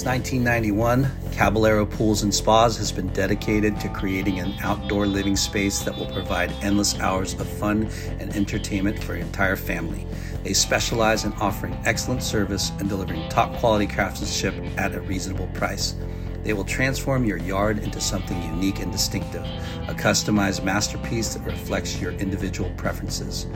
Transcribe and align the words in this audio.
Since 0.00 0.08
1991, 0.32 1.30
Caballero 1.32 1.84
Pools 1.84 2.22
and 2.22 2.34
Spas 2.34 2.78
has 2.78 2.90
been 2.90 3.08
dedicated 3.08 3.78
to 3.80 3.90
creating 3.90 4.40
an 4.40 4.54
outdoor 4.62 5.06
living 5.06 5.36
space 5.36 5.80
that 5.80 5.94
will 5.94 6.10
provide 6.10 6.50
endless 6.62 6.98
hours 7.00 7.34
of 7.34 7.46
fun 7.46 7.86
and 8.18 8.34
entertainment 8.34 9.04
for 9.04 9.14
your 9.14 9.26
entire 9.26 9.56
family. 9.56 10.06
They 10.42 10.54
specialize 10.54 11.26
in 11.26 11.34
offering 11.34 11.78
excellent 11.84 12.22
service 12.22 12.72
and 12.78 12.88
delivering 12.88 13.28
top 13.28 13.54
quality 13.58 13.86
craftsmanship 13.86 14.54
at 14.78 14.94
a 14.94 15.02
reasonable 15.02 15.48
price. 15.48 15.96
They 16.44 16.54
will 16.54 16.64
transform 16.64 17.26
your 17.26 17.36
yard 17.36 17.80
into 17.80 18.00
something 18.00 18.42
unique 18.44 18.80
and 18.80 18.90
distinctive, 18.90 19.44
a 19.86 19.92
customized 19.92 20.64
masterpiece 20.64 21.34
that 21.34 21.44
reflects 21.44 22.00
your 22.00 22.12
individual 22.12 22.70
preferences. 22.78 23.48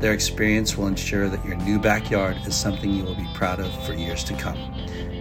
Their 0.00 0.14
experience 0.14 0.76
will 0.76 0.88
ensure 0.88 1.28
that 1.28 1.44
your 1.44 1.54
new 1.58 1.78
backyard 1.78 2.38
is 2.44 2.56
something 2.56 2.92
you 2.92 3.04
will 3.04 3.14
be 3.14 3.30
proud 3.34 3.60
of 3.60 3.86
for 3.86 3.94
years 3.94 4.24
to 4.24 4.34
come. 4.34 4.58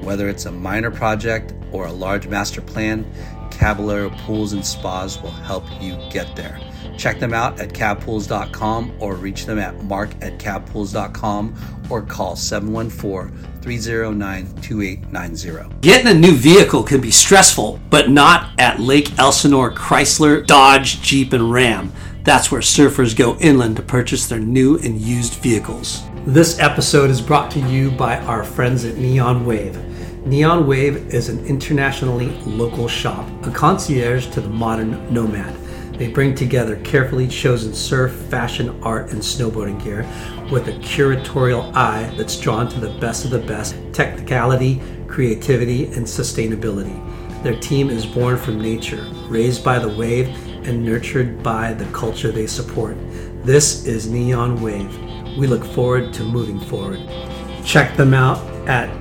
Whether 0.02 0.30
it's 0.30 0.46
a 0.46 0.52
minor 0.52 0.92
project 0.92 1.54
or 1.72 1.86
a 1.86 1.92
large 1.92 2.28
master 2.28 2.62
plan, 2.62 3.06
Caballero 3.52 4.10
Pools 4.10 4.54
and 4.54 4.66
Spas 4.66 5.22
will 5.22 5.32
help 5.32 5.64
you 5.80 5.96
get 6.10 6.36
there. 6.36 6.60
Check 6.98 7.20
them 7.20 7.34
out 7.34 7.60
at 7.60 7.70
cabpools.com 7.70 8.94
or 9.00 9.16
reach 9.16 9.46
them 9.46 9.60
at 9.60 9.84
mark 9.84 10.10
at 10.22 10.40
cabpools.com 10.40 11.86
or 11.90 12.02
call 12.02 12.36
714 12.36 13.62
309 13.62 14.46
2890. 14.62 15.76
Getting 15.82 16.08
a 16.08 16.14
new 16.14 16.36
vehicle 16.36 16.84
can 16.84 17.02
be 17.02 17.12
stressful, 17.12 17.80
but 17.90 18.10
not 18.10 18.60
at 18.60 18.80
Lake 18.80 19.18
Elsinore 19.20 19.72
Chrysler, 19.72 20.46
Dodge, 20.46 21.02
Jeep, 21.02 21.34
and 21.34 21.52
Ram. 21.52 21.92
That's 22.24 22.52
where 22.52 22.62
surfers 22.62 23.16
go 23.16 23.38
inland 23.38 23.78
to 23.78 23.82
purchase 23.82 24.28
their 24.28 24.40
new 24.40 24.78
and 24.78 25.00
used 25.00 25.36
vehicles. 25.36 26.04
This 26.26 26.60
episode 26.60 27.10
is 27.10 27.20
brought 27.20 27.50
to 27.52 27.60
you 27.60 27.92
by 27.92 28.18
our 28.18 28.44
friends 28.44 28.86
at 28.86 28.98
Neon 28.98 29.46
Wave. 29.46 29.91
Neon 30.26 30.68
Wave 30.68 31.12
is 31.12 31.30
an 31.30 31.44
internationally 31.48 32.30
local 32.46 32.88
shop, 32.88 33.28
a 33.44 33.50
concierge 33.50 34.28
to 34.28 34.40
the 34.40 34.50
modern 34.50 35.12
nomad. 35.12 35.56
They 35.98 36.10
bring 36.10 36.36
together 36.36 36.76
carefully 36.84 37.28
chosen 37.28 37.74
surf, 37.74 38.14
fashion, 38.30 38.80
art, 38.84 39.12
and 39.12 39.20
snowboarding 39.20 39.84
gear 39.84 40.04
with 40.52 40.68
a 40.68 40.74
curatorial 40.74 41.74
eye 41.74 42.14
that's 42.18 42.40
drawn 42.40 42.70
to 42.70 42.80
the 42.80 42.92
best 43.00 43.26
of 43.26 43.32
the 43.32 43.40
best 43.40 43.76
technicality, 43.94 44.80
creativity, 45.08 45.86
and 45.86 46.06
sustainability. 46.06 46.96
Their 47.42 47.60
team 47.60 47.90
is 47.90 48.06
born 48.06 48.38
from 48.38 48.62
nature, 48.62 49.04
raised 49.28 49.64
by 49.64 49.80
the 49.80 49.90
wave, 49.90 50.28
and 50.68 50.86
nurtured 50.86 51.42
by 51.42 51.74
the 51.74 51.86
culture 51.86 52.32
they 52.32 52.46
support. 52.46 52.96
This 53.44 53.88
is 53.88 54.08
Neon 54.08 54.62
Wave. 54.62 54.96
We 55.36 55.48
look 55.48 55.66
forward 55.66 56.14
to 56.14 56.24
moving 56.24 56.60
forward. 56.60 57.00
Check 57.66 57.98
them 57.98 58.14
out 58.14 58.38
at 58.68 59.01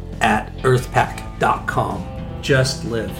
at 0.21 0.53
earthpack.com. 0.57 2.39
Just 2.41 2.85
live. 2.85 3.15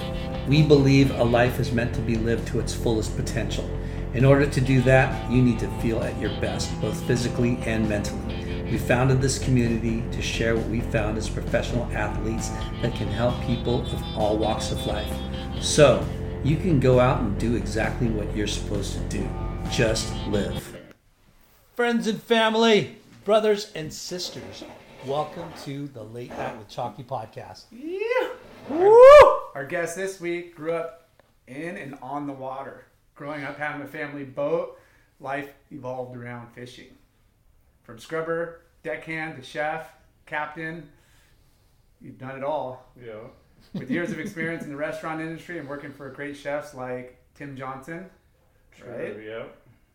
We 0.47 0.63
believe 0.63 1.11
a 1.11 1.23
life 1.23 1.59
is 1.59 1.71
meant 1.71 1.93
to 1.95 2.01
be 2.01 2.15
lived 2.15 2.47
to 2.47 2.59
its 2.59 2.73
fullest 2.73 3.15
potential. 3.15 3.69
In 4.13 4.25
order 4.25 4.45
to 4.45 4.61
do 4.61 4.81
that, 4.81 5.31
you 5.31 5.41
need 5.41 5.59
to 5.59 5.67
feel 5.79 6.01
at 6.03 6.19
your 6.19 6.31
best, 6.41 6.79
both 6.81 7.01
physically 7.03 7.57
and 7.65 7.87
mentally. 7.87 8.65
We 8.69 8.77
founded 8.77 9.21
this 9.21 9.37
community 9.37 10.03
to 10.11 10.21
share 10.21 10.55
what 10.55 10.67
we 10.67 10.81
found 10.81 11.17
as 11.17 11.29
professional 11.29 11.85
athletes 11.93 12.49
that 12.81 12.95
can 12.95 13.07
help 13.07 13.39
people 13.43 13.81
of 13.81 14.03
all 14.17 14.37
walks 14.37 14.71
of 14.71 14.85
life. 14.85 15.13
So, 15.61 16.05
you 16.43 16.57
can 16.57 16.79
go 16.79 16.99
out 16.99 17.21
and 17.21 17.37
do 17.39 17.55
exactly 17.55 18.07
what 18.07 18.35
you're 18.35 18.47
supposed 18.47 18.93
to 18.93 18.99
do. 19.17 19.29
Just 19.69 20.13
live. 20.27 20.77
Friends 21.75 22.07
and 22.07 22.21
family, 22.21 22.95
brothers 23.23 23.71
and 23.75 23.93
sisters, 23.93 24.63
welcome 25.05 25.51
to 25.63 25.87
the 25.89 26.03
Late 26.03 26.29
Night 26.31 26.57
with 26.57 26.67
Chalky 26.67 27.03
podcast. 27.03 27.63
Yeah. 27.71 28.29
Woo! 28.69 28.93
Our 29.55 29.65
guest 29.67 29.95
this 29.95 30.19
week 30.21 30.55
grew 30.55 30.73
up 30.73 31.09
in 31.47 31.77
and 31.77 31.97
on 32.01 32.27
the 32.27 32.33
water. 32.33 32.85
Growing 33.15 33.43
up 33.43 33.57
having 33.57 33.81
a 33.81 33.87
family 33.87 34.23
boat, 34.23 34.79
life 35.19 35.53
evolved 35.71 36.15
around 36.15 36.53
fishing. 36.53 36.97
From 37.83 37.99
scrubber, 37.99 38.61
deckhand 38.83 39.35
to 39.37 39.43
chef, 39.43 39.87
captain, 40.25 40.87
you've 41.99 42.17
done 42.17 42.37
it 42.37 42.43
all. 42.43 42.91
Yeah. 43.01 43.27
With 43.73 43.89
years 43.89 44.11
of 44.11 44.19
experience 44.19 44.63
in 44.63 44.69
the 44.69 44.75
restaurant 44.75 45.21
industry 45.21 45.57
and 45.59 45.67
working 45.67 45.91
for 45.91 46.09
great 46.09 46.35
chefs 46.35 46.73
like 46.73 47.17
Tim 47.35 47.55
Johnson, 47.55 48.09
True. 48.71 48.89
Right. 48.89 49.23
Yeah. 49.23 49.43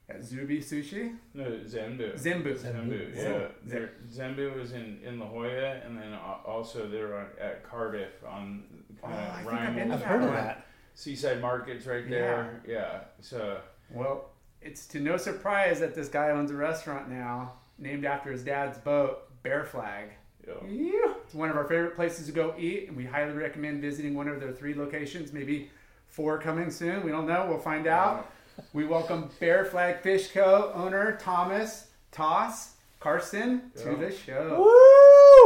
At 0.09 0.21
Zubi 0.21 0.59
Sushi, 0.63 1.15
No, 1.35 1.45
Zenbu. 1.45 2.15
Zimbu. 2.15 2.57
Zenbu. 2.57 3.17
Yeah. 3.17 3.49
Zen- 3.69 3.89
Zenbu 4.09 4.55
was 4.59 4.73
in, 4.73 5.01
in 5.05 5.19
La 5.19 5.27
Jolla, 5.27 5.81
and 5.85 5.97
then 5.99 6.15
also 6.45 6.89
they're 6.89 7.17
on, 7.19 7.27
at 7.41 7.65
Cardiff 7.69 8.23
on 8.27 8.63
Oh, 9.03 9.09
kind 9.09 9.15
I 9.15 9.19
of 9.19 9.35
think 9.45 9.49
I've 9.49 9.75
been 9.75 9.89
Rhine. 9.89 9.89
to 9.89 9.95
I've 9.95 10.03
heard 10.03 10.23
of 10.23 10.33
that. 10.33 10.67
Seaside 10.95 11.41
Markets 11.41 11.87
right 11.87 12.09
there. 12.09 12.63
Yeah. 12.67 13.01
So 13.21 13.59
Well, 13.91 14.31
it's 14.63 14.87
to 14.89 15.01
no 15.01 15.17
surprise 15.17 15.81
that 15.81 15.95
this 15.95 16.09
guy 16.09 16.31
owns 16.31 16.51
a 16.51 16.55
restaurant 16.55 17.11
now 17.11 17.53
named 17.79 18.05
after 18.05 18.31
his 18.33 18.43
dad's 18.45 18.79
boat, 18.79 19.25
Bear 19.43 19.65
Flag. 19.65 20.11
yeah. 20.47 20.55
Yeah. 20.69 21.15
It's 21.25 21.35
one 21.35 21.51
of 21.51 21.57
our 21.57 21.65
favorite 21.65 21.97
places 21.97 22.27
to 22.27 22.33
go 22.33 22.55
eat, 22.57 22.87
and 22.89 22.97
we 22.97 23.05
highly 23.05 23.33
recommend 23.33 23.83
visiting 23.83 24.15
one 24.15 24.29
of 24.29 24.41
their 24.41 24.53
three 24.53 24.75
locations, 24.75 25.33
maybe 25.33 25.69
four 26.07 26.39
coming 26.39 26.71
soon. 26.71 27.05
We 27.05 27.11
don't 27.11 27.27
know. 27.27 27.47
We'll 27.49 27.59
find 27.59 27.87
out. 27.89 28.31
We 28.73 28.85
welcome 28.87 29.31
Bear 29.41 29.65
Flag 29.65 30.01
Fish 30.01 30.31
Co. 30.33 30.73
owner 30.75 31.17
Thomas 31.21 31.89
Toss 32.13 32.75
Carson 33.01 33.71
to 33.77 33.91
Yeah. 33.91 33.97
the 33.97 34.11
show. 34.13 34.63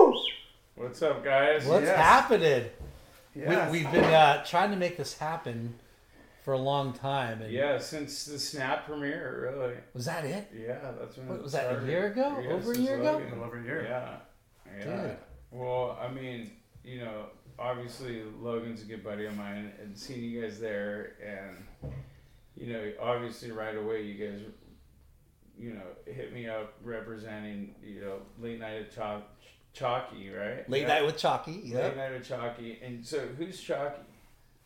Woo! 0.06 0.22
What's 0.76 1.02
up, 1.02 1.24
guys? 1.24 1.66
What's 1.66 1.86
Yes. 1.86 1.96
happening? 1.96 2.70
Yes. 3.34 3.70
We, 3.72 3.78
we've 3.82 3.92
been 3.92 4.04
uh, 4.04 4.44
trying 4.44 4.70
to 4.70 4.76
make 4.76 4.96
this 4.96 5.18
happen 5.18 5.74
for 6.44 6.52
a 6.54 6.58
long 6.58 6.92
time. 6.92 7.42
And 7.42 7.52
Yeah, 7.52 7.78
since 7.78 8.24
the 8.24 8.38
Snap 8.38 8.86
premiere, 8.86 9.50
really. 9.52 9.74
Was 9.94 10.06
that 10.06 10.24
it? 10.24 10.48
Yeah, 10.56 10.78
that's 10.98 11.16
when. 11.16 11.28
What, 11.28 11.38
it 11.38 11.42
was 11.42 11.52
that 11.52 11.64
a 11.66 11.68
started. 11.70 11.88
year 11.88 12.06
ago? 12.08 12.38
Yeah, 12.42 12.50
Over 12.52 12.72
a 12.72 12.74
since 12.74 12.78
year 12.88 13.00
ago? 13.00 13.12
Logan. 13.12 13.38
A 13.38 13.44
over 13.44 13.58
a 13.58 13.62
year. 13.62 13.84
Yeah. 13.88 14.16
Yeah. 14.78 14.84
Dude. 15.02 15.16
Well, 15.50 15.98
I 16.00 16.08
mean, 16.12 16.50
you 16.84 17.00
know, 17.00 17.26
obviously 17.58 18.22
Logan's 18.40 18.82
a 18.82 18.86
good 18.86 19.02
buddy 19.04 19.26
of 19.26 19.36
mine, 19.36 19.72
and 19.80 19.96
seeing 19.98 20.22
you 20.22 20.42
guys 20.42 20.58
there, 20.60 21.14
and 21.24 21.92
you 22.56 22.72
know, 22.72 22.92
obviously 23.00 23.50
right 23.50 23.76
away 23.76 24.02
you 24.02 24.14
guys, 24.26 24.40
you 25.58 25.74
know, 25.74 25.82
hit 26.12 26.32
me 26.32 26.48
up 26.48 26.72
representing, 26.82 27.74
you 27.82 28.00
know, 28.00 28.16
late 28.40 28.58
night 28.60 28.80
at 28.82 28.94
Chalk, 28.94 29.22
Chalky, 29.72 30.30
right? 30.30 30.68
Late 30.68 30.82
Yeah. 30.82 30.88
night 30.88 31.04
with 31.06 31.16
Chalky. 31.16 31.62
Late 31.74 31.96
night 31.96 32.12
at 32.12 32.24
Chalky, 32.24 32.78
and 32.82 33.04
so 33.06 33.20
who's 33.38 33.60
Chalky? 33.60 34.02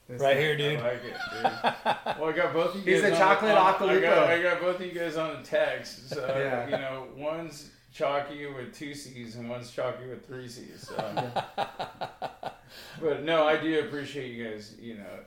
This 0.09 0.21
Right 0.21 0.37
here, 0.37 0.55
dude. 0.57 0.79
I 0.81 0.83
like 0.83 1.03
it, 1.05 1.17
dude. 1.33 1.43
well, 2.21 2.29
I 2.29 2.33
got 2.33 2.53
both 2.53 2.75
of 2.75 2.87
you 2.87 2.93
He's 2.95 3.03
guys. 3.03 3.13
a 3.15 3.17
chocolate 3.17 3.53
on, 3.53 3.89
I 3.89 4.01
got, 4.01 4.19
I 4.31 4.43
got 4.43 4.61
both 4.61 4.77
of 4.77 4.83
you 4.87 4.93
guys 4.93 5.17
on 5.17 5.39
the 5.39 5.43
text. 5.49 6.11
So 6.11 6.27
Yeah. 6.39 6.65
you 6.67 6.73
know, 6.73 7.07
one's 7.17 7.71
chalky 7.91 8.45
with 8.47 8.75
two 8.75 8.93
C's 8.95 9.37
and 9.37 9.49
one's 9.49 9.71
chalky 9.71 10.07
with 10.07 10.27
three 10.27 10.47
C's. 10.47 10.89
So. 10.89 10.95
but 13.01 13.23
no, 13.25 13.47
I 13.47 13.57
do 13.57 13.81
appreciate 13.81 14.31
you 14.33 14.45
guys. 14.45 14.75
You 14.79 14.99
know, 14.99 15.19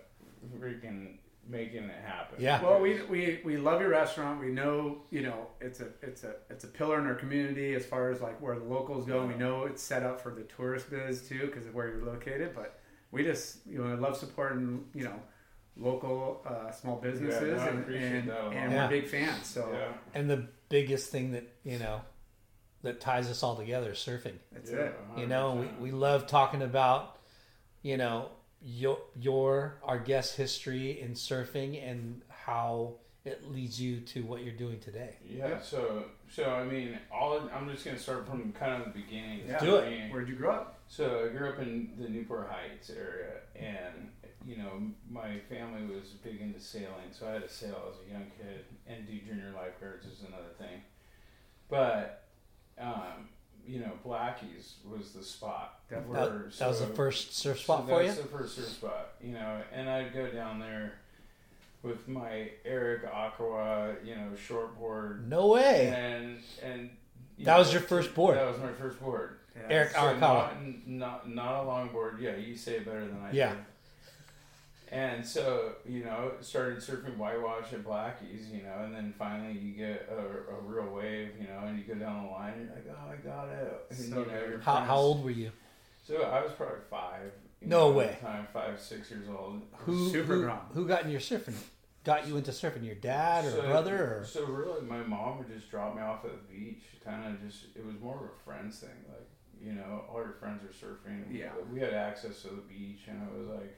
freaking 0.60 1.17
making 1.48 1.84
it 1.86 2.04
happen. 2.06 2.38
Yeah. 2.42 2.62
Well, 2.62 2.80
we, 2.80 3.02
we, 3.04 3.40
we 3.46 3.58
love 3.58 3.80
your 3.82 3.90
restaurant. 3.90 4.40
We 4.40 4.48
know 4.52 5.04
you 5.12 5.22
know 5.22 5.48
it's 5.62 5.80
a 5.80 5.88
it's 6.02 6.24
a 6.24 6.36
it's 6.50 6.64
a 6.64 6.68
pillar 6.68 7.00
in 7.00 7.06
our 7.06 7.16
community 7.16 7.74
as 7.76 7.86
far 7.86 8.12
as 8.12 8.22
like 8.22 8.42
where 8.42 8.58
the 8.58 8.66
locals 8.66 9.06
go. 9.06 9.26
We 9.26 9.36
know 9.36 9.64
it's 9.66 9.82
set 9.82 10.04
up 10.04 10.20
for 10.22 10.34
the 10.34 10.44
tourist 10.44 10.90
biz 10.90 11.28
too 11.28 11.48
because 11.48 11.66
of 11.66 11.74
where 11.74 11.88
you're 11.88 12.06
located. 12.06 12.54
But 12.56 12.80
we 13.12 13.24
just 13.24 13.66
you 13.66 13.84
know 13.84 13.96
love 13.96 14.18
supporting 14.18 14.86
you 14.94 15.06
know 15.06 15.20
local 15.80 16.42
uh, 16.48 16.72
small 16.72 16.98
businesses 16.98 17.58
no, 17.60 17.64
I 17.64 17.68
and 17.68 17.80
appreciate 17.80 18.14
and, 18.14 18.30
that 18.30 18.40
a 18.40 18.50
and 18.50 18.72
Yeah. 18.72 18.84
we're 18.86 18.90
big 19.02 19.08
fans. 19.08 19.46
So 19.46 19.70
Yeah. 19.72 19.94
And 20.14 20.30
the 20.30 20.48
biggest 20.70 21.12
thing 21.12 21.32
that, 21.34 21.48
you 21.64 21.78
know, 21.80 22.02
that 22.82 23.00
ties 23.00 23.30
us 23.30 23.44
all 23.44 23.56
together 23.56 23.92
is 23.92 23.98
surfing. 24.00 24.38
that's 24.52 24.72
Yeah, 24.72 24.78
it. 24.78 24.96
You 25.18 25.28
know, 25.28 25.68
we, 25.80 25.90
we 25.90 25.92
love 25.92 26.28
talking 26.28 26.62
about, 26.62 27.18
you 27.84 27.96
know, 27.98 28.30
your, 28.62 29.00
your, 29.20 29.78
our 29.84 30.00
guest 30.00 30.36
history 30.36 31.02
in 31.02 31.12
surfing 31.12 31.82
and 31.88 32.22
how 32.30 32.96
it 33.28 33.52
leads 33.52 33.80
you 33.80 34.00
to 34.00 34.22
what 34.24 34.44
you're 34.44 34.54
doing 34.54 34.80
today. 34.80 35.18
Yeah. 35.28 35.50
Yeah. 35.50 35.62
So 35.62 36.06
so 36.30 36.50
I 36.50 36.64
mean, 36.64 36.98
all 37.12 37.50
I'm 37.54 37.70
just 37.70 37.86
gonna 37.86 38.00
start 38.00 38.28
from 38.28 38.52
kind 38.54 38.82
of 38.82 38.94
the 38.94 39.00
beginning. 39.00 39.42
Yeah. 39.48 39.60
Do 39.60 39.76
it. 39.76 39.86
I 39.86 39.90
mean, 39.90 40.10
Where'd 40.10 40.30
you 40.30 40.36
grow 40.36 40.52
up? 40.52 40.80
So 40.88 41.26
I 41.26 41.38
grew 41.38 41.50
up 41.50 41.60
in 41.60 41.92
the 41.98 42.08
Newport 42.08 42.50
Heights 42.50 42.90
area, 42.90 43.42
and 43.56 44.12
you 44.46 44.58
know 44.58 44.82
my 45.10 45.40
family 45.50 45.86
was 45.94 46.10
big 46.24 46.42
into 46.42 46.60
sailing, 46.60 47.12
so 47.12 47.28
I 47.28 47.34
had 47.34 47.44
to 47.44 47.54
sail 47.54 47.92
as 47.92 48.08
a 48.08 48.12
young 48.12 48.32
kid 48.38 48.66
and 48.88 49.06
do 49.06 49.20
junior 49.20 49.54
lifeguards 49.56 50.06
is 50.06 50.22
another 50.28 50.54
thing. 50.58 50.82
But 51.70 52.24
um, 52.80 53.28
you 53.68 53.80
know, 53.80 53.92
Blackie's 54.04 54.76
was 54.90 55.12
the 55.14 55.24
spot. 55.24 55.80
That- 55.90 56.08
where- 56.08 56.20
That, 56.50 56.58
that 56.58 56.68
was 56.68 56.80
the 56.80 56.88
first 56.88 57.36
surf 57.36 57.58
so 57.58 57.64
spot 57.64 57.88
for 57.88 58.02
you. 58.02 58.08
that's 58.08 58.22
the 58.22 58.28
first 58.28 58.56
surf 58.56 58.66
spot, 58.68 59.10
you 59.22 59.34
know, 59.34 59.62
and 59.74 59.90
I'd 59.90 60.14
go 60.14 60.28
down 60.30 60.60
there 60.60 60.94
with 61.84 62.08
my 62.08 62.50
Eric 62.66 63.04
Aqua, 63.12 63.96
you 64.04 64.16
know, 64.16 64.30
shortboard, 64.36 65.28
No 65.28 65.48
way. 65.48 65.88
and 65.96 66.40
and 66.64 66.90
you 67.38 67.46
That 67.46 67.58
was 67.58 67.72
your 67.72 67.82
first 67.82 68.14
board? 68.16 68.38
That 68.38 68.48
was 68.52 68.60
my 68.60 68.72
first 68.74 69.00
board. 69.00 69.38
Yeah. 69.56 69.62
Eric 69.70 69.92
So 69.92 70.00
Arakawa. 70.00 70.20
not, 70.20 70.88
not 70.88 71.30
not 71.30 71.64
a 71.64 71.66
longboard. 71.68 72.20
Yeah, 72.20 72.36
you 72.36 72.56
say 72.56 72.76
it 72.78 72.86
better 72.86 73.06
than 73.06 73.22
I 73.22 73.32
Yeah. 73.32 73.54
do. 73.54 73.58
And 74.92 75.26
so 75.26 75.74
you 75.88 76.04
know, 76.06 76.32
started 76.42 76.78
surfing 76.78 77.18
whitewash 77.18 77.74
at 77.74 77.84
Blackie's, 77.84 78.50
you 78.52 78.64
know, 78.64 78.84
and 78.86 78.96
then 78.96 79.14
finally 79.18 79.52
you 79.58 79.74
get 79.74 80.10
a, 80.10 80.54
a 80.54 80.60
real 80.62 80.94
wave, 80.94 81.32
you 81.40 81.48
know, 81.48 81.60
and 81.66 81.78
you 81.78 81.84
go 81.84 81.96
down 81.96 82.26
the 82.26 82.32
line, 82.32 82.54
and 82.54 82.66
you're 82.68 82.76
like, 82.76 82.86
oh, 82.90 83.12
I 83.12 83.16
got 83.28 83.50
it. 83.50 83.86
And, 83.90 84.00
So 84.00 84.20
you 84.22 84.26
know, 84.26 84.46
your 84.48 84.60
How, 84.60 84.76
how 84.78 84.96
old 84.98 85.24
were 85.24 85.32
you? 85.32 85.52
So 86.06 86.22
I 86.22 86.42
was 86.42 86.52
probably 86.54 86.78
five. 86.90 87.32
you 87.62 87.68
No 87.68 87.90
know, 87.92 87.98
way. 87.98 88.06
At 88.06 88.22
time, 88.22 88.48
five, 88.54 88.80
six 88.80 89.12
years 89.12 89.28
old. 89.30 89.62
Who 89.80 90.10
Super 90.10 90.36
who, 90.36 90.42
grown. 90.44 90.60
who 90.74 90.88
got 90.88 91.04
in 91.04 91.10
your 91.12 91.20
surfing? 91.20 91.56
Got 92.06 92.26
you 92.26 92.38
into 92.38 92.52
surfing? 92.52 92.86
Your 92.86 92.96
dad 92.96 93.44
or 93.44 93.52
so, 93.52 93.62
brother 93.64 94.20
or? 94.22 94.26
So 94.26 94.46
really, 94.46 94.84
my 94.84 95.00
mom 95.04 95.40
would 95.40 95.50
just 95.54 95.70
drop 95.70 95.94
me 95.98 96.02
off 96.02 96.24
at 96.24 96.32
the 96.32 96.54
beach. 96.54 96.84
Kind 97.04 97.26
of 97.26 97.42
just, 97.46 97.66
it 97.76 97.86
was 97.86 97.96
more 98.02 98.16
of 98.16 98.22
a 98.24 98.44
friends 98.46 98.80
thing. 98.80 98.90
Like, 99.10 99.28
you 99.62 99.74
know, 99.74 100.06
all 100.10 100.20
your 100.20 100.38
friends 100.40 100.62
are 100.64 100.68
surfing. 100.88 101.26
Yeah. 101.30 101.50
We 101.74 101.82
had 101.82 101.94
access 101.94 102.42
to 102.44 102.48
the 102.50 102.62
beach, 102.62 103.02
and 103.10 103.22
it 103.24 103.38
was 103.38 103.48
like, 103.50 103.78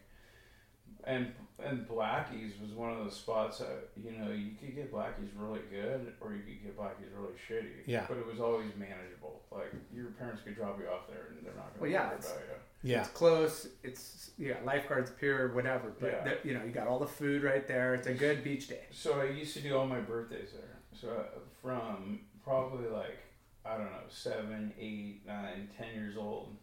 and 1.06 1.31
and 1.63 1.86
Blackie's 1.88 2.54
was 2.62 2.72
one 2.72 2.92
of 2.92 3.00
those 3.00 3.16
spots 3.18 3.57
that 3.60 3.90
you 4.01 4.12
know 4.12 4.31
you 4.31 4.51
could 4.60 4.75
get 4.75 4.92
Blackie's 4.92 5.30
really 5.36 5.62
good, 5.69 6.13
or 6.22 6.34
you 6.34 6.42
could 6.44 6.63
get 6.63 6.78
Blackie's 6.78 7.07
really 7.18 7.34
shitty. 7.50 7.84
Yeah. 7.86 8.06
But 8.07 8.18
it 8.18 8.25
was 8.25 8.40
always 8.40 8.69
manageable. 8.78 9.42
Like 9.51 9.74
your 9.94 10.06
parents 10.12 10.42
could 10.44 10.56
drop 10.56 10.80
you 10.80 10.88
off 10.88 11.07
there, 11.07 11.28
and 11.36 11.46
they're 11.46 11.54
not 11.56 11.72
Well, 11.80 11.80
going 11.80 11.92
to 11.92 11.98
yeah, 11.98 12.07
worry 12.07 12.16
it's- 12.18 12.31
about 12.31 12.40
you. 12.48 12.54
Yeah. 12.81 13.00
It's 13.01 13.10
close. 13.10 13.68
It's 13.84 14.31
yeah, 14.38 14.54
lifeguards 14.63 15.12
pier, 15.12 15.51
whatever. 15.54 15.92
But 16.00 16.12
Yeah. 16.12 16.24
the- 16.24 16.48
you 16.48 16.54
know, 16.57 16.63
you 16.63 16.72
got 16.72 16.88
all 16.88 17.00
the 17.00 17.07
food 17.07 17.44
right 17.44 17.68
there. 17.68 17.94
It's 17.94 18.07
a 18.07 18.13
good 18.13 18.42
beach 18.42 18.69
day. 18.69 18.86
So 18.92 19.19
I 19.19 19.25
used 19.25 19.54
to 19.56 19.62
do 19.62 19.75
all 19.78 19.86
my 19.86 20.00
birthdays 20.00 20.54
there. 20.54 20.78
So 20.94 21.10
uh, 21.10 21.40
from 21.62 22.22
probably 22.44 22.88
like 22.88 23.18
I 23.66 23.75
don't 23.78 23.92
know 23.92 24.04
seven, 24.07 24.74
eight, 24.80 25.24
nine, 25.28 25.69
ten 25.78 25.94
years 25.94 26.16
old, 26.16 26.56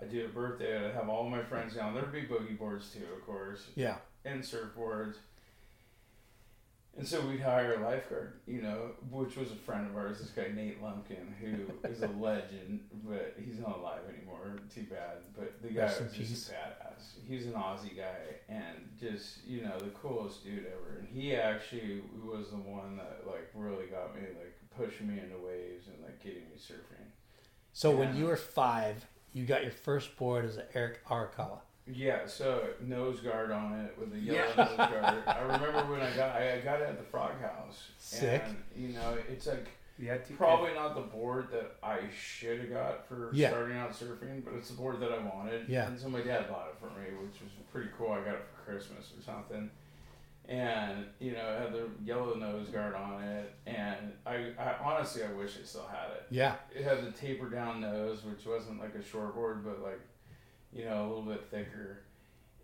I 0.00 0.04
do 0.06 0.24
a 0.24 0.28
birthday. 0.28 0.84
I'd 0.88 0.94
have 0.94 1.08
all 1.08 1.28
my 1.28 1.42
friends 1.42 1.74
down. 1.74 1.94
There'd 1.94 2.12
be 2.12 2.22
boogie 2.22 2.58
boards 2.58 2.90
too, 2.90 3.04
of 3.14 3.24
course, 3.26 3.66
Yeah. 3.76 3.96
and 4.24 4.42
surfboards. 4.42 5.16
And 6.94 7.08
so 7.08 7.26
we'd 7.26 7.40
hire 7.40 7.74
a 7.74 7.80
lifeguard, 7.82 8.34
you 8.46 8.60
know, 8.60 8.90
which 9.10 9.36
was 9.36 9.50
a 9.50 9.54
friend 9.56 9.88
of 9.88 9.96
ours. 9.96 10.18
This 10.18 10.28
guy 10.28 10.48
Nate 10.54 10.82
Lumpkin, 10.82 11.34
who 11.40 11.88
is 11.88 12.02
a 12.02 12.08
legend, 12.08 12.80
but 13.04 13.34
he's 13.42 13.58
not 13.60 13.78
alive 13.78 14.02
anymore. 14.14 14.56
Too 14.74 14.82
bad. 14.90 15.18
But 15.34 15.62
the 15.62 15.68
guy 15.68 15.82
Rest 15.84 16.02
was 16.02 16.12
just 16.12 16.50
a 16.50 16.52
badass. 16.52 17.26
He's 17.26 17.46
an 17.46 17.52
Aussie 17.54 17.96
guy 17.96 18.36
and 18.50 18.76
just 19.00 19.42
you 19.46 19.62
know 19.62 19.78
the 19.78 19.88
coolest 19.90 20.44
dude 20.44 20.66
ever. 20.66 20.98
And 20.98 21.08
he 21.08 21.34
actually 21.34 22.02
was 22.22 22.50
the 22.50 22.56
one 22.56 22.96
that 22.98 23.22
like 23.26 23.50
really 23.54 23.86
got 23.86 24.14
me 24.14 24.20
like 24.38 24.54
pushing 24.76 25.08
me 25.08 25.18
into 25.18 25.38
waves 25.38 25.86
and 25.86 25.96
like 26.04 26.22
getting 26.22 26.42
me 26.50 26.56
surfing. 26.58 27.06
So 27.72 27.90
when 27.96 28.14
you 28.14 28.26
were 28.26 28.36
five, 28.36 29.06
you 29.32 29.44
got 29.44 29.62
your 29.62 29.72
first 29.72 30.16
board 30.16 30.44
as 30.44 30.56
an 30.56 30.64
Eric 30.74 31.04
Arakawa. 31.06 31.58
Yeah, 31.86 32.26
so 32.26 32.68
nose 32.80 33.20
guard 33.20 33.50
on 33.50 33.72
it 33.80 33.98
with 33.98 34.14
a 34.14 34.18
yellow 34.18 34.38
Yeah. 34.56 34.64
nose 34.64 34.76
guard. 34.76 35.04
I 35.26 35.40
remember 35.42 35.90
when 35.92 36.00
I 36.00 36.14
got 36.14 36.36
I 36.36 36.60
got 36.60 36.80
it 36.80 36.88
at 36.88 36.98
the 36.98 37.04
Frog 37.04 37.32
House. 37.40 37.88
Sick. 37.98 38.42
And 38.46 38.62
you 38.76 38.88
know, 38.94 39.18
it's 39.28 39.46
like 39.46 39.66
Yeah, 39.98 40.16
t- 40.18 40.34
probably 40.34 40.74
not 40.74 40.94
the 40.94 41.00
board 41.02 41.48
that 41.50 41.76
I 41.82 41.98
should 42.16 42.60
have 42.60 42.70
got 42.70 43.06
for 43.08 43.30
Yeah. 43.32 43.50
starting 43.50 43.76
out 43.76 43.90
surfing, 43.92 44.44
but 44.44 44.54
it's 44.54 44.68
the 44.70 44.76
board 44.76 45.00
that 45.00 45.12
I 45.12 45.18
wanted. 45.18 45.68
Yeah. 45.68 45.88
And 45.88 45.98
so 45.98 46.08
my 46.08 46.20
dad 46.22 46.48
bought 46.48 46.68
it 46.68 46.76
for 46.78 46.86
me, 46.98 47.06
which 47.20 47.40
was 47.42 47.50
pretty 47.72 47.90
cool. 47.98 48.12
I 48.12 48.20
got 48.20 48.34
it 48.34 48.44
for 48.54 48.70
Christmas 48.70 49.12
or 49.18 49.22
something. 49.22 49.70
And 50.48 51.06
you 51.20 51.32
know, 51.32 51.38
it 51.56 51.60
had 51.60 51.72
the 51.72 51.88
yellow 52.04 52.34
nose 52.34 52.68
guard 52.68 52.94
on 52.94 53.22
it, 53.22 53.54
and 53.66 54.12
I, 54.26 54.52
I 54.58 54.74
honestly 54.82 55.22
I 55.22 55.32
wish 55.32 55.52
I 55.60 55.64
still 55.64 55.86
had 55.90 56.10
it. 56.16 56.26
Yeah. 56.30 56.56
It 56.74 56.84
had 56.84 57.04
the 57.06 57.12
taper 57.12 57.48
down 57.48 57.80
nose, 57.80 58.22
which 58.24 58.44
wasn't 58.44 58.80
like 58.80 58.94
a 58.94 59.02
short 59.02 59.34
board, 59.34 59.64
but 59.64 59.82
like, 59.82 60.00
you 60.72 60.84
know, 60.84 61.06
a 61.06 61.08
little 61.08 61.22
bit 61.22 61.44
thicker. 61.50 62.00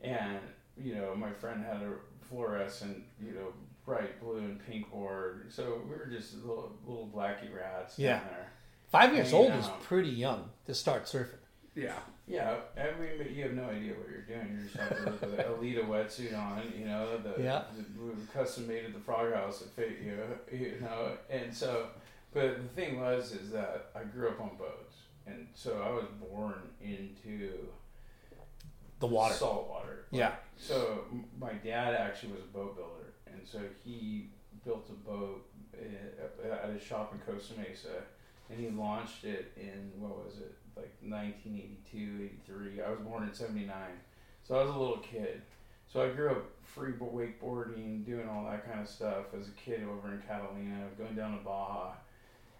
And, 0.02 0.38
you 0.76 0.94
know, 0.96 1.14
my 1.14 1.30
friend 1.32 1.64
had 1.64 1.76
a 1.82 1.92
fluorescent, 2.28 3.02
you 3.24 3.32
know, 3.32 3.52
bright 3.84 4.20
blue 4.20 4.38
and 4.38 4.60
pink 4.66 4.90
board. 4.90 5.46
So 5.50 5.80
we 5.84 5.90
were 5.96 6.06
just 6.10 6.34
little 6.34 6.72
little 6.86 7.08
blacky 7.14 7.54
rats 7.56 7.96
Yeah. 7.98 8.18
down 8.18 8.26
there. 8.30 8.52
Five 8.90 9.14
years 9.14 9.30
Hanging 9.30 9.50
old 9.52 9.60
is 9.60 9.66
um, 9.66 9.72
pretty 9.82 10.08
young 10.10 10.50
to 10.66 10.74
start 10.74 11.04
surfing. 11.04 11.38
yeah. 11.76 11.94
Yeah, 12.28 12.56
I 12.76 13.00
mean, 13.00 13.12
but 13.16 13.30
you 13.30 13.44
have 13.44 13.54
no 13.54 13.64
idea 13.70 13.94
what 13.94 14.08
you're 14.10 14.20
doing. 14.22 14.52
You're 14.54 14.64
just 14.64 14.76
have 14.76 15.20
the, 15.20 15.26
the 15.28 15.42
Alita 15.44 15.86
wetsuit 15.88 16.36
on, 16.38 16.62
you 16.78 16.84
know, 16.84 17.16
the, 17.18 17.42
Yeah. 17.42 17.62
the, 17.74 17.84
we 18.04 18.12
custom 18.32 18.66
made 18.68 18.84
at 18.84 18.92
the 18.92 19.00
Frog 19.00 19.32
House 19.32 19.60
that 19.60 19.70
fit 19.70 19.98
you, 20.04 20.18
you 20.52 20.80
know, 20.82 21.12
and 21.30 21.54
so, 21.54 21.86
but 22.34 22.58
the 22.62 22.68
thing 22.80 23.00
was 23.00 23.32
is 23.32 23.50
that 23.52 23.90
I 23.96 24.04
grew 24.04 24.28
up 24.28 24.40
on 24.42 24.50
boats, 24.58 24.96
and 25.26 25.46
so 25.54 25.80
I 25.82 25.88
was 25.90 26.04
born 26.20 26.56
into 26.82 27.50
The 29.00 29.06
water. 29.06 29.34
salt 29.34 29.68
water. 29.68 30.04
Yeah. 30.10 30.32
So 30.58 31.04
my 31.40 31.52
dad 31.54 31.94
actually 31.94 32.32
was 32.32 32.42
a 32.42 32.52
boat 32.52 32.76
builder, 32.76 33.14
and 33.26 33.40
so 33.46 33.60
he 33.84 34.28
built 34.66 34.90
a 34.90 35.08
boat 35.08 35.46
uh, 35.74 36.44
at 36.64 36.68
a 36.70 36.78
shop 36.78 37.14
in 37.14 37.20
Costa 37.20 37.54
Mesa, 37.58 38.02
and 38.50 38.60
he 38.60 38.68
launched 38.68 39.24
it 39.24 39.52
in 39.56 39.92
what 39.98 40.24
was 40.24 40.38
it 40.40 40.54
like 40.78 40.94
1982, 41.02 42.30
83. 42.46 42.82
I 42.82 42.90
was 42.90 43.00
born 43.00 43.24
in 43.24 43.34
'79, 43.34 43.74
so 44.42 44.56
I 44.56 44.64
was 44.64 44.74
a 44.74 44.78
little 44.78 44.98
kid. 44.98 45.42
So 45.92 46.02
I 46.02 46.10
grew 46.10 46.30
up 46.30 46.44
free 46.62 46.92
wakeboarding, 46.92 48.04
doing 48.04 48.28
all 48.28 48.44
that 48.44 48.66
kind 48.66 48.80
of 48.80 48.88
stuff 48.88 49.26
as 49.38 49.48
a 49.48 49.52
kid 49.52 49.82
over 49.84 50.12
in 50.12 50.22
Catalina, 50.26 50.86
going 50.98 51.14
down 51.14 51.38
to 51.38 51.44
Baja, 51.44 51.92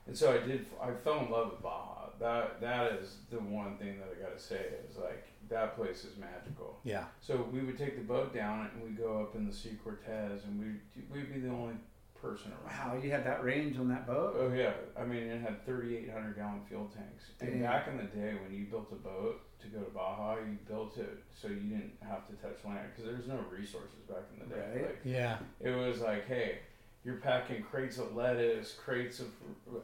and 0.07 0.17
so 0.17 0.33
I 0.33 0.47
did. 0.47 0.67
I 0.83 0.93
fell 0.93 1.21
in 1.21 1.31
love 1.31 1.53
with 1.53 1.63
Baja. 1.63 2.07
That 2.19 2.61
that 2.61 2.93
is 2.93 3.17
the 3.31 3.39
one 3.39 3.77
thing 3.77 3.99
that 3.99 4.09
I 4.17 4.23
got 4.23 4.37
to 4.37 4.43
say 4.43 4.67
is 4.89 4.97
like 4.97 5.29
that 5.49 5.77
place 5.77 6.05
is 6.05 6.17
magical. 6.19 6.79
Yeah. 6.85 7.05
So 7.21 7.47
we 7.53 7.61
would 7.61 7.79
take 7.79 7.97
the 7.97 8.05
boat 8.05 8.35
down 8.35 8.71
and 8.73 8.83
we'd 8.83 8.99
go 8.99 9.23
up 9.23 9.35
in 9.35 9.47
the 9.47 9.53
Sea 9.53 9.77
Cortez 9.83 10.45
and 10.45 10.59
we'd, 10.59 10.81
we'd 11.11 11.33
be 11.33 11.41
the 11.41 11.49
only 11.49 11.75
person 12.21 12.53
around. 12.53 12.95
Wow, 12.97 13.03
you 13.03 13.11
had 13.11 13.25
that 13.25 13.43
range 13.45 13.79
on 13.79 13.89
that 13.89 14.07
boat. 14.07 14.37
Oh 14.39 14.53
yeah, 14.53 14.73
I 14.99 15.05
mean 15.05 15.23
it 15.25 15.41
had 15.41 15.65
3,800 15.65 16.37
gallon 16.37 16.61
fuel 16.69 16.91
tanks. 16.95 17.25
And 17.41 17.51
Dang. 17.51 17.63
back 17.63 17.89
in 17.89 17.97
the 17.97 18.05
day 18.05 18.35
when 18.43 18.57
you 18.57 18.67
built 18.67 18.89
a 18.93 18.97
boat 18.97 19.41
to 19.61 19.67
go 19.69 19.81
to 19.81 19.91
Baja, 19.91 20.37
you 20.37 20.57
built 20.69 20.97
it 20.99 21.19
so 21.35 21.49
you 21.49 21.57
didn't 21.57 21.93
have 22.01 22.27
to 22.29 22.33
touch 22.35 22.65
land 22.65 22.89
because 22.95 23.11
there's 23.11 23.27
no 23.29 23.39
resources 23.51 24.01
back 24.09 24.25
in 24.33 24.49
the 24.49 24.55
day. 24.55 24.61
Right. 24.75 24.83
Like 24.87 24.99
Yeah. 25.05 25.39
it 25.61 25.71
was 25.71 26.01
like, 26.01 26.27
hey, 26.27 26.59
you're 27.05 27.17
packing 27.17 27.63
crates 27.63 27.99
of 27.99 28.15
lettuce, 28.15 28.73
crates 28.73 29.21
of 29.21 29.29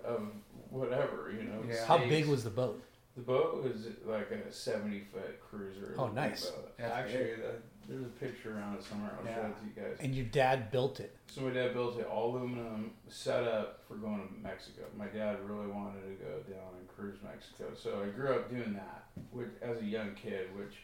of 0.05 0.29
whatever, 0.71 1.33
you 1.37 1.45
know. 1.49 1.63
Yeah. 1.69 1.85
How 1.87 1.99
big 1.99 2.27
was 2.27 2.45
the 2.45 2.51
boat? 2.51 2.83
The 3.17 3.23
boat 3.23 3.63
was 3.63 3.87
like 4.05 4.31
a 4.31 4.53
70 4.53 5.05
foot 5.13 5.41
cruiser. 5.41 5.95
Oh, 5.99 6.07
a 6.07 6.13
nice. 6.13 6.47
boat. 6.47 6.77
That's 6.77 6.93
Actually, 6.93 7.37
that, 7.37 7.63
there's 7.89 8.03
a 8.03 8.09
picture 8.09 8.57
around 8.57 8.77
it 8.77 8.85
somewhere. 8.85 9.13
I'll 9.19 9.25
show 9.27 9.41
it 9.41 9.57
to 9.61 9.65
you 9.67 9.89
guys. 9.89 9.99
And 10.01 10.15
your 10.15 10.25
dad 10.27 10.73
built 10.73 10.99
it. 10.99 11.17
So 11.27 11.43
my 11.43 11.51
dad 11.51 11.75
built 11.75 11.99
it 11.99 12.07
all 12.07 12.37
aluminum, 12.37 12.93
set 13.09 13.45
up 13.45 13.85
for 13.87 13.95
going 13.95 14.27
to 14.27 14.43
Mexico. 14.43 14.83
My 14.97 15.07
dad 15.07 15.39
really 15.49 15.69
wanted 15.69 16.03
to 16.03 16.25
go 16.25 16.41
down 16.53 16.75
and 16.79 16.89
cruise 16.89 17.19
Mexico, 17.23 17.73
so 17.75 18.03
I 18.03 18.09
grew 18.09 18.35
up 18.35 18.51
doing 18.51 18.73
that 18.75 19.05
which, 19.31 19.49
as 19.63 19.81
a 19.81 19.85
young 19.85 20.15
kid, 20.15 20.49
which 20.57 20.75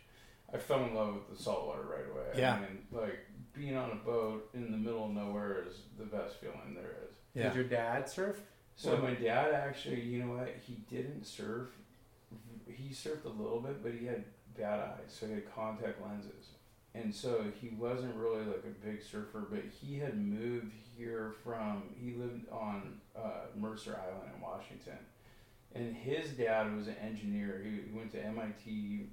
I 0.52 0.58
fell 0.58 0.84
in 0.84 0.94
love 0.94 1.14
with 1.14 1.36
the 1.36 1.42
saltwater 1.42 1.82
right 1.82 2.10
away. 2.10 2.38
Yeah. 2.40 2.54
I 2.54 2.60
mean, 2.60 2.78
like 2.92 3.18
being 3.52 3.76
on 3.76 3.90
a 3.90 3.94
boat 3.96 4.50
in 4.54 4.70
the 4.70 4.78
middle 4.78 5.06
of 5.06 5.12
nowhere 5.12 5.64
is 5.68 5.82
the 5.98 6.04
best 6.04 6.40
feeling 6.40 6.74
there 6.74 6.96
is. 7.08 7.16
Yeah. 7.34 7.44
Did 7.44 7.54
your 7.54 7.64
dad 7.64 8.08
surf? 8.08 8.40
So 8.76 8.96
my 8.96 9.12
dad 9.14 9.52
actually, 9.52 10.00
you 10.00 10.24
know 10.24 10.32
what? 10.32 10.56
He 10.66 10.82
didn't 10.88 11.26
surf. 11.26 11.68
He 12.76 12.94
surfed 12.94 13.24
a 13.24 13.28
little 13.42 13.60
bit, 13.60 13.82
but 13.82 13.92
he 13.92 14.06
had 14.06 14.24
bad 14.56 14.80
eyes, 14.80 15.08
so 15.08 15.26
he 15.26 15.32
had 15.34 15.54
contact 15.54 16.00
lenses, 16.02 16.48
and 16.94 17.14
so 17.14 17.44
he 17.60 17.68
wasn't 17.70 18.14
really 18.16 18.44
like 18.44 18.64
a 18.64 18.86
big 18.86 19.02
surfer. 19.02 19.46
But 19.50 19.62
he 19.80 19.98
had 19.98 20.16
moved 20.18 20.72
here 20.96 21.32
from. 21.44 21.84
He 22.00 22.12
lived 22.14 22.48
on 22.50 23.00
uh, 23.16 23.46
Mercer 23.56 23.98
Island 24.02 24.30
in 24.34 24.40
Washington, 24.42 24.98
and 25.74 25.94
his 25.94 26.30
dad 26.30 26.74
was 26.76 26.88
an 26.88 26.96
engineer. 27.02 27.62
He, 27.64 27.96
went 27.96 28.12
to 28.12 28.24
MIT, 28.24 29.06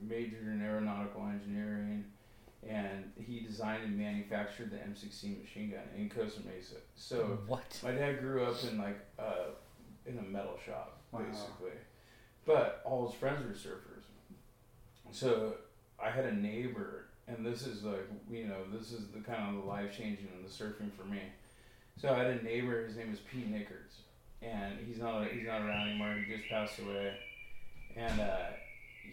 majored 0.00 0.46
in 0.48 0.62
aeronautical 0.62 1.26
engineering, 1.26 2.04
and 2.68 3.10
he 3.16 3.40
designed 3.40 3.84
and 3.84 3.96
manufactured 3.98 4.70
the 4.70 4.76
M16 4.76 5.40
machine 5.42 5.70
gun 5.70 5.80
in 5.96 6.08
Costa 6.10 6.40
Mesa. 6.46 6.76
So 6.96 7.38
What? 7.46 7.78
my 7.82 7.92
dad 7.92 8.20
grew 8.20 8.44
up 8.44 8.56
in 8.64 8.78
like 8.78 8.98
uh, 9.18 9.50
in 10.06 10.18
a 10.18 10.22
metal 10.22 10.58
shop 10.64 10.98
Wow. 11.12 11.20
basically, 11.20 11.78
but 12.46 12.82
all 12.84 13.06
his 13.06 13.18
friends 13.18 13.44
were 13.46 13.52
surfers. 13.52 14.02
So 15.10 15.54
I 16.02 16.10
had 16.10 16.24
a 16.24 16.34
neighbor, 16.34 17.06
and 17.28 17.44
this 17.44 17.66
is 17.66 17.84
like 17.84 18.08
you 18.30 18.46
know 18.46 18.62
this 18.72 18.92
is 18.92 19.08
the 19.14 19.20
kind 19.20 19.48
of 19.56 19.62
the 19.62 19.68
life 19.68 19.96
changing 19.96 20.28
in 20.34 20.42
the 20.42 20.48
surfing 20.48 20.90
for 20.96 21.04
me. 21.04 21.20
So 22.00 22.12
I 22.12 22.18
had 22.18 22.26
a 22.26 22.42
neighbor. 22.42 22.84
His 22.84 22.96
name 22.96 23.12
is 23.12 23.18
Pete 23.20 23.50
Nickards, 23.50 24.00
and 24.40 24.78
he's 24.86 24.98
not 24.98 25.26
he's 25.28 25.46
not 25.46 25.60
around 25.60 25.90
anymore. 25.90 26.14
He 26.14 26.34
just 26.34 26.48
passed 26.48 26.78
away, 26.78 27.12
and 27.96 28.20
uh, 28.20 28.46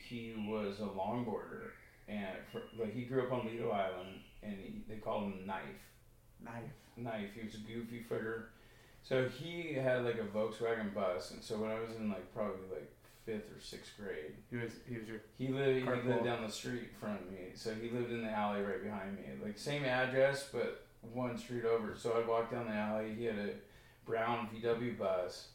he 0.08 0.34
was 0.48 0.80
a 0.80 0.84
longboarder, 0.84 1.72
and 2.08 2.38
for, 2.52 2.62
like 2.80 2.94
he 2.94 3.04
grew 3.04 3.24
up 3.24 3.34
on 3.34 3.46
Lido 3.46 3.70
Island, 3.72 4.22
and 4.42 4.56
he, 4.58 4.82
they 4.88 5.00
called 5.00 5.24
him 5.24 5.46
Knife 5.46 5.84
Knife. 6.44 6.72
knife. 6.98 7.30
He 7.36 7.46
was 7.46 7.56
a 7.56 7.58
goofy 7.60 8.04
footer. 8.08 8.50
So 9.04 9.28
he 9.28 9.74
had 9.74 10.06
like 10.06 10.16
a 10.16 10.38
Volkswagen 10.38 10.94
bus, 10.94 11.32
and 11.32 11.44
so 11.44 11.58
when 11.58 11.72
I 11.72 11.80
was 11.80 11.96
in 11.98 12.10
like 12.10 12.34
probably 12.34 12.68
like 12.72 12.92
fifth 13.30 13.52
or 13.56 13.62
sixth 13.62 13.92
grade, 14.00 14.34
He 14.50 14.58
was 14.58 14.72
he 14.88 14.98
was 14.98 15.08
your 15.08 15.22
he 15.38 15.48
lived 15.50 15.86
he 15.86 16.10
lived 16.10 16.24
down 16.24 16.44
the 16.44 16.52
street 16.52 16.90
from 17.00 17.18
me. 17.32 17.52
So 17.54 17.74
he 17.74 17.90
lived 17.90 18.12
in 18.12 18.24
the 18.24 18.30
alley 18.32 18.62
right 18.62 18.84
behind 18.84 19.16
me, 19.16 19.24
like 19.44 19.58
same 19.58 19.86
address 19.86 20.50
but 20.52 20.86
one 21.14 21.38
street 21.38 21.66
over. 21.66 21.96
So 21.98 22.18
I'd 22.18 22.28
walk 22.28 22.52
down 22.52 22.68
the 22.68 22.74
alley. 22.74 23.14
He 23.18 23.26
had 23.26 23.38
a 23.38 23.50
brown 24.06 24.50
VW 24.54 24.98
bus, 24.98 25.50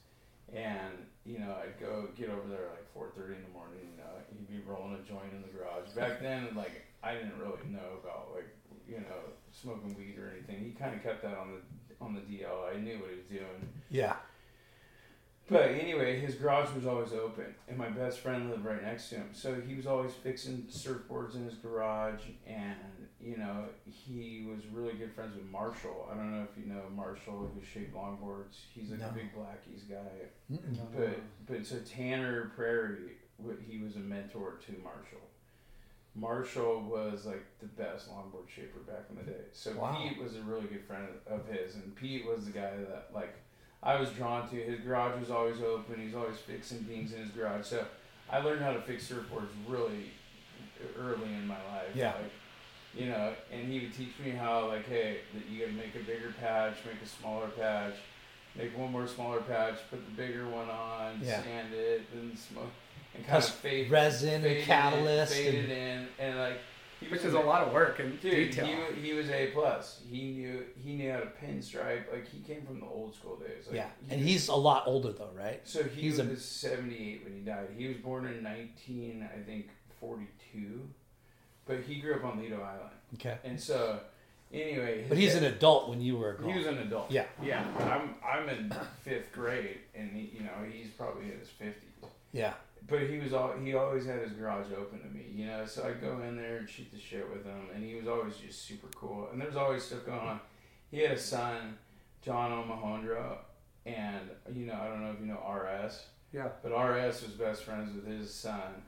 and 0.55 0.93
you 1.27 1.39
know 1.39 1.57
I'd 1.63 1.81
go 1.81 2.09
get 2.17 2.31
over 2.31 2.49
there 2.49 2.69
like 2.71 2.87
four 2.93 3.11
thirty 3.17 3.35
in 3.35 3.43
the 3.43 3.53
morning. 3.53 3.81
You 3.83 3.99
know 3.99 4.11
he'd 4.31 4.49
be 4.49 4.63
rolling 4.67 4.95
a 4.95 5.03
joint 5.09 5.33
in 5.33 5.43
the 5.43 5.49
garage. 5.49 5.91
Back 5.97 6.21
then, 6.21 6.55
like 6.55 6.85
I 7.03 7.15
didn't 7.15 7.39
really 7.39 7.67
know 7.69 7.99
about 8.03 8.29
like 8.35 8.49
you 8.89 8.99
know 8.99 9.35
smoking 9.51 9.97
weed 9.97 10.17
or 10.19 10.31
anything. 10.31 10.65
He 10.65 10.71
kind 10.71 10.95
of 10.95 11.03
kept 11.03 11.23
that 11.23 11.37
on 11.37 11.53
the 11.53 12.05
on 12.05 12.15
the 12.15 12.21
DL. 12.21 12.73
I 12.73 12.79
knew 12.79 12.99
what 12.99 13.11
he 13.11 13.17
was 13.17 13.27
doing. 13.27 13.69
Yeah. 13.91 14.17
But 15.49 15.73
anyway, 15.73 16.19
his 16.21 16.37
garage 16.37 16.75
was 16.75 16.87
always 16.87 17.13
open, 17.13 17.55
and 17.69 17.77
my 17.77 17.91
best 17.91 18.21
friend 18.21 18.51
lived 18.51 18.65
right 18.65 18.83
next 18.83 19.11
to 19.11 19.17
him. 19.17 19.29
So 19.33 19.61
he 19.61 19.75
was 19.75 19.87
always 19.87 20.13
fixing 20.13 20.63
surfboards 20.71 21.35
in 21.35 21.45
his 21.45 21.55
garage, 21.57 22.21
and 22.47 22.77
you 23.21 23.37
know 23.37 23.65
he 23.85 24.47
was 24.51 24.65
really 24.73 24.95
good 24.95 25.13
friends 25.13 25.35
with 25.37 25.45
Marshall. 25.45 26.09
I 26.11 26.15
don't 26.17 26.31
know 26.33 26.47
if 26.51 26.59
you 26.59 26.73
know 26.73 26.83
Marshall, 26.97 27.51
who 27.55 27.61
shaped 27.63 27.95
longboards. 27.95 28.57
He's 28.75 28.91
like 28.91 29.01
No. 29.01 29.09
a 29.11 29.13
big 29.13 29.35
blackies 29.35 29.83
guy. 29.89 30.29
Mm-mm. 30.51 30.79
But 30.97 31.21
but 31.47 31.67
so 31.67 31.77
Tanner 31.81 32.51
Prairie, 32.57 33.13
he 33.69 33.79
was 33.83 33.97
a 33.97 34.01
mentor 34.01 34.59
to 34.67 34.73
Marshall. 34.83 35.21
Marshall 36.15 36.81
was 36.83 37.27
like 37.27 37.45
the 37.61 37.67
best 37.67 38.09
longboard 38.09 38.49
shaper 38.49 38.79
back 38.87 39.05
in 39.11 39.17
the 39.17 39.23
day. 39.25 39.45
So 39.53 39.73
Wow. 39.73 39.99
Pete 40.01 40.23
was 40.23 40.37
a 40.37 40.43
really 40.43 40.69
good 40.69 40.85
friend 40.87 41.07
of 41.27 41.47
his, 41.49 41.75
and 41.75 41.95
Pete 41.97 42.25
was 42.27 42.47
the 42.47 42.53
guy 42.53 42.71
that 42.77 43.11
like 43.13 43.35
I 43.85 44.01
was 44.01 44.09
drawn 44.11 44.49
to. 44.49 44.57
His 44.57 44.81
garage 44.81 45.21
was 45.21 45.31
always 45.31 45.61
open. 45.61 46.01
He's 46.05 46.15
always 46.15 46.39
fixing 46.39 46.85
things 46.85 47.13
in 47.13 47.21
his 47.21 47.31
garage. 47.31 47.67
So 47.67 47.85
I 48.31 48.39
learned 48.39 48.63
how 48.63 48.73
to 48.73 48.81
fix 48.81 49.07
surfboards 49.09 49.49
really 49.69 50.11
early 50.99 51.33
in 51.35 51.47
my 51.47 51.55
life. 51.73 51.89
Yeah. 51.95 52.15
Like, 52.15 52.33
you 52.97 53.07
know, 53.07 53.35
and 53.53 53.71
he 53.71 53.81
would 53.81 53.95
teach 53.95 54.13
me 54.25 54.31
how 54.31 54.69
like, 54.69 54.89
hey, 54.89 55.19
that 55.35 55.43
you 55.51 55.59
got 55.61 55.67
to 55.67 55.73
make 55.73 55.95
a 55.97 55.99
bigger 56.05 56.33
patch, 56.41 56.75
make 56.91 57.03
a 57.03 57.07
smaller 57.07 57.49
patch, 57.49 57.95
make 58.57 58.77
one 58.79 58.91
more 58.93 59.07
smaller 59.07 59.41
patch, 59.41 59.75
put 59.91 60.05
the 60.07 60.13
bigger 60.13 60.49
one 60.49 60.69
on, 60.71 61.21
Yeah. 61.23 61.43
sand 61.43 61.75
it, 61.75 62.03
then 62.15 62.37
smoke, 62.37 62.71
and 63.15 63.25
kind 63.27 63.33
Plus 63.43 63.49
of 63.51 63.55
fade 63.57 63.91
resin 63.91 64.43
fade 64.43 64.51
and 64.53 64.61
it 64.61 64.65
catalyst. 64.65 65.37
in, 65.37 65.45
fade 65.45 65.55
and- 65.57 65.73
it 65.73 65.79
in, 65.79 66.09
and 66.21 66.39
like. 66.39 66.59
He 67.05 67.11
which 67.13 67.25
is 67.25 67.35
a 67.35 67.41
lot 67.41 67.67
of 67.67 67.73
work 67.73 67.99
and 67.99 68.21
Dude, 68.21 68.51
detail. 68.51 68.67
he, 68.95 69.09
he 69.09 69.13
was 69.15 69.29
a 69.31 69.49
plus. 69.53 70.01
He 70.11 70.33
knew 70.33 70.65
he 70.83 70.95
knew 70.95 71.13
how 71.13 71.21
to 71.21 71.27
pinstripe. 71.43 72.11
Like 72.13 72.29
he 72.29 72.41
came 72.41 72.63
from 72.67 72.81
the 72.81 72.87
old 72.87 73.15
school 73.15 73.37
days. 73.37 73.67
Like, 73.67 73.77
yeah. 73.77 73.89
he 74.07 74.13
And 74.15 74.23
was- 74.23 74.31
he's 74.31 74.49
a 74.49 74.55
lot 74.55 74.85
older 74.87 75.13
though, 75.13 75.31
right? 75.37 75.61
so 75.65 75.83
he 75.83 76.03
he's 76.03 76.19
a- 76.19 76.25
was 76.25 76.45
seventy 76.45 76.97
eight 77.13 77.25
when 77.25 77.35
he 77.35 77.41
died. 77.41 77.69
He 77.77 77.89
was 77.89 77.97
born 77.99 78.27
in 78.27 78.43
nineteen, 78.43 79.29
I 79.35 79.39
think 79.43 79.69
forty 80.01 80.29
two, 80.53 80.89
but 81.67 81.81
he 81.81 82.01
grew 82.01 82.15
up 82.17 82.25
on 82.25 82.39
Lido 82.41 82.57
Island. 82.63 82.91
Okay. 83.15 83.39
And 83.45 83.61
so, 83.61 84.01
anyway, 84.53 85.05
But 85.09 85.19
he's 85.19 85.35
dad- 85.35 85.45
an 85.45 85.55
adult 85.55 85.89
when 85.89 86.01
you 86.01 86.17
were 86.17 86.31
a 86.31 86.37
girl. 86.37 86.51
he 86.51 86.59
was 86.59 86.67
an 86.67 86.79
adult. 86.79 87.11
Yeah. 87.11 87.27
yeah. 87.43 87.65
I'm 87.79 88.15
I'm 88.27 88.49
in 88.49 88.73
fifth 89.03 89.33
grade, 89.33 89.79
and 89.95 90.11
he, 90.13 90.33
you 90.37 90.45
know 90.45 90.51
he's 90.71 90.89
probably 90.91 91.25
in 91.33 91.39
his 91.39 91.49
fifties. 91.49 91.91
Yeah. 92.33 92.55
But 92.87 93.01
he 93.09 93.19
was 93.19 93.33
all 93.33 93.53
he 93.57 93.75
always 93.75 94.05
had 94.05 94.21
his 94.21 94.33
garage 94.33 94.67
open 94.77 95.01
to 95.01 95.07
me, 95.09 95.25
you 95.35 95.47
know. 95.47 95.65
So 95.65 95.85
I'd 95.89 96.01
go 96.01 96.21
in 96.21 96.37
there 96.37 96.59
and 96.59 96.69
shoot 96.69 96.91
the 96.93 96.99
shit 97.01 97.29
with 97.31 97.45
him, 97.45 97.69
and 97.75 97.83
he 97.83 97.95
was 97.95 98.07
always 98.07 98.37
just 98.37 98.63
super 98.63 98.89
cool. 98.95 99.29
And 99.33 99.41
there's 99.41 99.57
always 99.57 99.83
stuff 99.83 100.05
going 100.05 100.19
on. 100.19 100.41
He 100.91 100.99
had 101.01 101.13
a 101.13 101.19
son, 101.19 101.79
John 102.21 102.53
O'Mahondra, 102.53 103.39
and 103.87 104.31
you 104.53 104.67
know 104.67 104.75
I 104.75 104.89
don't 104.89 105.03
know 105.03 105.13
if 105.13 105.21
you 105.21 105.27
know 105.27 105.41
RS, 105.51 106.05
yeah. 106.33 106.49
but 106.63 106.73
RS 106.73 107.23
was 107.23 107.33
best 107.33 107.65
friends 107.65 107.95
with 107.95 108.07
his 108.07 108.33
son, 108.33 108.83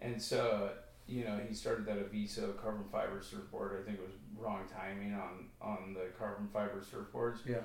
and 0.00 0.20
so 0.20 0.70
you 1.06 1.24
know 1.24 1.38
he 1.46 1.54
started 1.54 1.84
that 1.86 2.10
Aviso 2.10 2.56
carbon 2.60 2.84
fiber 2.90 3.20
surfboard. 3.22 3.80
I 3.80 3.84
think 3.84 3.98
it 3.98 4.04
was 4.04 4.14
wrong 4.38 4.64
timing 4.72 5.12
on 5.14 5.46
on 5.60 5.94
the 5.94 6.06
carbon 6.18 6.48
fiber 6.52 6.82
surfboards, 6.82 7.38
Yeah. 7.46 7.58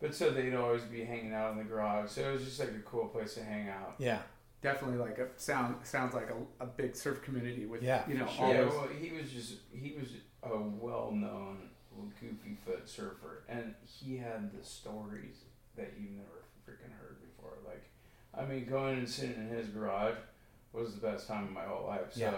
but 0.00 0.14
so 0.14 0.30
they'd 0.30 0.54
always 0.54 0.82
be 0.84 1.04
hanging 1.04 1.34
out 1.34 1.52
in 1.52 1.58
the 1.58 1.64
garage. 1.64 2.10
So 2.10 2.22
it 2.22 2.32
was 2.32 2.44
just 2.44 2.58
like 2.58 2.70
a 2.70 2.82
cool 2.84 3.06
place 3.08 3.34
to 3.34 3.44
hang 3.44 3.68
out. 3.68 3.94
Yeah. 3.98 4.20
Definitely 4.62 4.98
like 4.98 5.18
a 5.18 5.28
sound 5.36 5.76
sounds 5.84 6.14
like 6.14 6.28
a, 6.30 6.64
a 6.64 6.66
big 6.66 6.94
surf 6.94 7.22
community 7.22 7.64
with 7.66 7.82
Yeah, 7.82 8.02
you 8.06 8.14
know 8.18 8.26
for 8.26 8.44
all 8.44 8.52
yeah, 8.52 8.60
those 8.64 8.72
well, 8.74 8.88
he 8.88 9.10
was 9.10 9.30
just 9.30 9.54
he 9.72 9.96
was 9.98 10.08
a 10.42 10.56
well-known 10.58 11.70
goofy 12.20 12.56
foot 12.64 12.88
surfer, 12.88 13.44
and 13.48 13.74
he 13.84 14.16
had 14.16 14.52
the 14.58 14.64
stories 14.64 15.44
that 15.76 15.92
you 15.98 16.08
never 16.10 16.44
freaking 16.66 16.92
heard 16.98 17.16
before. 17.22 17.52
Like, 17.66 17.82
I 18.34 18.44
mean, 18.50 18.66
going 18.66 18.98
and 18.98 19.08
sitting 19.08 19.34
in 19.34 19.48
his 19.48 19.68
garage 19.68 20.16
was 20.72 20.94
the 20.94 21.00
best 21.06 21.26
time 21.28 21.44
of 21.44 21.50
my 21.52 21.64
whole 21.64 21.86
life. 21.86 22.12
So, 22.12 22.20
Yeah. 22.20 22.36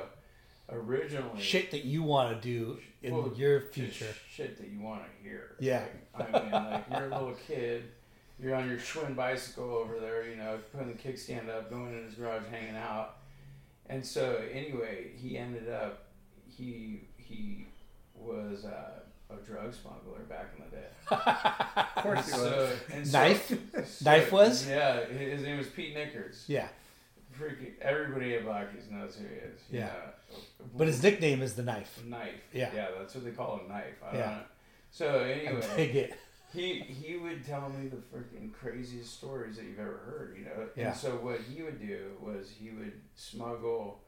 originally, 0.70 1.40
Shit 1.40 1.70
that 1.72 1.84
you 1.84 2.02
want 2.02 2.34
to 2.34 2.40
do 2.40 2.78
in 3.02 3.14
Well, 3.14 3.32
your 3.36 3.60
future. 3.60 4.14
shit 4.30 4.58
that 4.58 4.68
you 4.68 4.80
want 4.80 5.02
to 5.04 5.28
hear. 5.28 5.56
Yeah. 5.60 5.84
Like, 6.18 6.34
I 6.34 6.40
mean, 6.42 6.50
like 6.52 6.84
you're 6.90 7.10
a 7.10 7.18
little 7.18 7.34
kid. 7.46 7.84
You're 8.42 8.56
on 8.56 8.68
your 8.68 8.78
Schwinn 8.78 9.14
bicycle 9.14 9.70
over 9.76 10.00
there, 10.00 10.28
you 10.28 10.34
know, 10.36 10.58
putting 10.72 10.88
the 10.88 10.94
kickstand 10.94 11.48
up, 11.48 11.70
going 11.70 11.96
in 11.96 12.04
his 12.04 12.14
garage, 12.14 12.42
hanging 12.50 12.74
out. 12.76 13.18
And 13.86 14.04
so, 14.04 14.42
anyway, 14.52 15.12
he 15.16 15.38
ended 15.38 15.68
up, 15.70 16.06
he 16.48 17.02
he 17.16 17.66
was 18.16 18.64
uh, 18.64 19.00
a 19.30 19.36
drug 19.46 19.72
smuggler 19.72 20.20
back 20.28 20.46
in 20.58 20.64
the 20.64 20.76
day. 20.76 20.86
of 21.96 22.02
course 22.02 22.26
he 22.26 22.32
was. 22.32 22.40
So, 22.40 22.76
and 22.92 23.06
so- 23.06 23.18
Knife? 23.18 23.48
so- 23.86 24.04
Knife 24.04 24.32
was? 24.32 24.68
Yeah, 24.68 25.04
his 25.06 25.42
name 25.42 25.58
was 25.58 25.68
Pete 25.68 25.94
Nickers. 25.94 26.44
Yeah. 26.48 26.66
Freaking 27.38 27.78
everybody 27.80 28.34
at 28.34 28.44
Blackies 28.44 28.90
knows 28.90 29.16
who 29.16 29.26
he 29.26 29.34
is. 29.34 29.60
you 29.70 29.78
Yeah. 29.80 29.86
know. 29.86 30.38
But 30.76 30.86
his 30.88 31.02
nickname 31.02 31.42
is 31.42 31.54
the 31.54 31.62
knife. 31.62 32.00
knife. 32.06 32.28
Yeah. 32.52 32.70
yeah, 32.74 32.88
that's 32.98 33.14
what 33.14 33.24
they 33.24 33.30
call 33.30 33.60
a 33.64 33.68
knife. 33.68 34.02
I 34.02 34.10
don't 34.10 34.20
Yeah. 34.20 34.26
know. 34.30 34.42
So 34.90 35.06
I 35.20 35.30
anyway, 35.30 35.66
dig 35.76 35.96
it. 35.96 36.14
He 36.52 36.80
he 36.80 37.16
would 37.16 37.44
tell 37.44 37.68
me 37.70 37.88
the 37.88 37.96
freaking 37.96 38.52
craziest 38.52 39.16
stories 39.16 39.56
that 39.56 39.64
you've 39.64 39.78
ever 39.78 40.00
heard, 40.06 40.36
you 40.38 40.44
know. 40.44 40.68
Yeah. 40.76 40.88
And 40.88 40.96
so 40.96 41.10
what 41.16 41.40
he 41.40 41.62
would 41.62 41.80
do 41.80 42.12
was 42.20 42.50
he 42.50 42.70
would 42.70 43.00
smuggle 43.14 44.00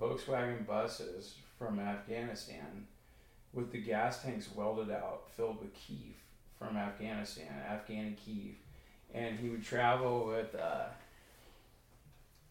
Volkswagen 0.00 0.66
buses 0.66 1.36
from 1.58 1.78
Afghanistan 1.78 2.86
with 3.52 3.72
the 3.72 3.78
gas 3.78 4.22
tanks 4.22 4.48
welded 4.54 4.90
out, 4.90 5.28
filled 5.36 5.60
with 5.60 5.74
keef 5.74 6.16
from 6.58 6.76
Afghanistan, 6.76 7.48
Afghani 7.68 8.16
keef, 8.16 8.56
and 9.12 9.38
he 9.38 9.48
would 9.48 9.64
travel 9.64 10.26
with. 10.26 10.54
Uh, 10.54 10.86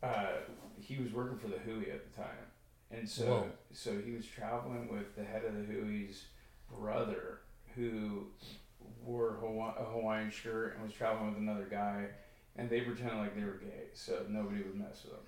uh, 0.02 0.28
he 0.80 0.98
was 0.98 1.12
working 1.12 1.38
for 1.38 1.48
the 1.48 1.58
Hui 1.58 1.92
at 1.92 2.10
the 2.10 2.22
time, 2.22 2.48
and 2.92 3.08
so 3.08 3.26
Whoa. 3.26 3.48
so 3.74 3.98
he 4.04 4.12
was 4.12 4.26
traveling 4.26 4.88
with 4.92 5.16
the 5.16 5.24
head 5.24 5.44
of 5.46 5.56
the 5.56 5.64
Hui's 5.64 6.26
brother, 6.74 7.40
who 7.76 8.28
wore 9.06 9.38
Hawa- 9.40 9.76
a 9.80 9.84
Hawaiian 9.86 10.30
shirt 10.32 10.74
and 10.76 10.84
was 10.84 10.94
traveling 10.94 11.30
with 11.30 11.38
another 11.38 11.68
guy, 11.70 12.08
and 12.56 12.70
they 12.70 12.82
pretended 12.82 13.18
like 13.18 13.36
they 13.36 13.44
were 13.44 13.54
gay, 13.58 13.88
so 13.94 14.26
nobody 14.30 14.62
would 14.64 14.76
mess 14.76 15.04
with 15.04 15.14
them. 15.14 15.22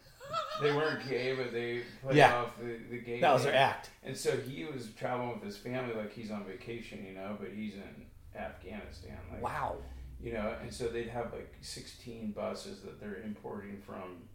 they 0.61 0.71
weren't 0.71 1.07
gay, 1.09 1.35
but 1.35 1.51
they 1.51 1.81
played 2.01 2.15
Yeah. 2.17 2.35
off 2.35 2.57
the, 2.59 2.77
the 2.89 2.99
gay. 2.99 3.19
That 3.21 3.33
was 3.33 3.43
their 3.43 3.55
act. 3.55 3.89
And 4.03 4.15
so 4.15 4.37
he 4.37 4.65
was 4.65 4.89
traveling 4.97 5.31
with 5.33 5.43
his 5.43 5.57
family 5.57 5.93
like 5.95 6.13
he's 6.13 6.31
on 6.31 6.45
vacation, 6.45 7.05
you 7.05 7.13
know, 7.13 7.37
but 7.39 7.49
he's 7.49 7.75
in 7.75 8.05
Afghanistan. 8.35 9.17
Like, 9.31 9.41
Wow. 9.41 9.77
You 10.21 10.33
know, 10.33 10.55
and 10.61 10.71
so 10.71 10.87
they'd 10.87 11.09
have 11.09 11.33
like 11.33 11.51
16 11.61 12.31
buses 12.33 12.81
that 12.81 12.99
they're 12.99 13.21
importing 13.23 13.81
from 13.85 14.27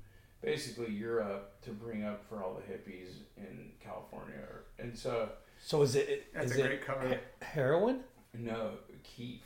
basically 0.43 0.91
Europe 0.93 1.61
to 1.63 1.71
bring 1.71 2.03
up 2.05 2.25
for 2.29 2.43
all 2.43 2.55
the 2.55 2.63
hippies 2.73 3.11
in 3.37 3.71
California. 3.81 4.35
And 4.79 4.97
so, 4.99 5.29
So 5.63 5.83
is 5.83 5.95
it 5.97 6.27
That's 6.35 6.51
is 6.53 6.59
a 6.59 6.61
it 6.65 6.67
great 6.67 6.85
cover. 6.85 7.21
heroin? 7.41 8.03
no, 8.35 8.73
keef. 9.17 9.43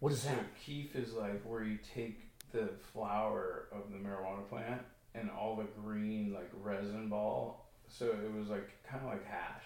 What 0.00 0.12
is 0.12 0.20
So 0.22 0.28
that? 0.30 0.44
keef 0.64 0.94
is 0.96 1.12
like 1.14 1.42
where 1.42 1.62
you 1.64 1.78
take 1.94 2.20
the 2.52 2.68
flower 2.92 3.66
of 3.72 3.90
the 3.90 3.96
marijuana 3.98 4.48
plant 4.48 4.80
and 5.14 5.30
all 5.30 5.56
the 5.56 5.66
green 5.82 6.32
like 6.32 6.50
resin 6.62 7.08
ball. 7.08 7.66
So 7.88 8.06
it 8.06 8.32
was 8.38 8.48
like 8.48 8.70
kind 8.88 9.02
of 9.04 9.10
like 9.10 9.24
hash, 9.26 9.62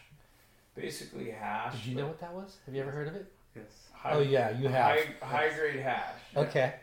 basically 0.74 1.30
hash. 1.30 1.74
Did 1.74 1.86
you 1.86 1.96
know 1.96 2.06
what 2.06 2.20
that 2.20 2.32
was? 2.34 2.56
Have 2.66 2.74
you 2.74 2.82
ever 2.82 2.90
heard 2.90 3.08
of 3.08 3.14
it? 3.14 3.32
Yes. 3.56 3.64
high- 3.92 4.12
oh 4.12 4.20
yeah, 4.20 4.50
you 4.50 4.68
have. 4.68 4.98
High, 5.20 5.26
high 5.48 5.48
grade 5.56 5.80
hash. 5.80 6.14
Okay. 6.36 6.74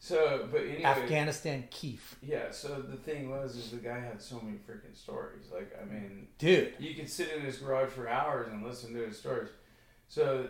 So, 0.00 0.46
but 0.52 0.60
anyway, 0.60 0.84
Afghanistan 0.84 1.64
Keef. 1.72 2.16
yeah. 2.22 2.50
So 2.52 2.80
the 2.82 2.96
thing 2.96 3.30
was, 3.30 3.56
is 3.56 3.70
the 3.72 3.78
guy 3.78 3.98
had 3.98 4.22
so 4.22 4.40
many 4.40 4.58
freaking 4.58 4.96
stories. 4.96 5.46
Like, 5.52 5.76
I 5.80 5.84
mean, 5.92 6.28
Dude. 6.38 6.74
you 6.78 6.94
could 6.94 7.10
sit 7.10 7.30
in 7.36 7.42
his 7.42 7.56
garage 7.58 7.90
for 7.90 8.08
hours 8.08 8.46
and 8.52 8.64
listen 8.64 8.92
to 8.94 9.00
his 9.04 9.18
stories. 9.18 9.48
So, 10.06 10.48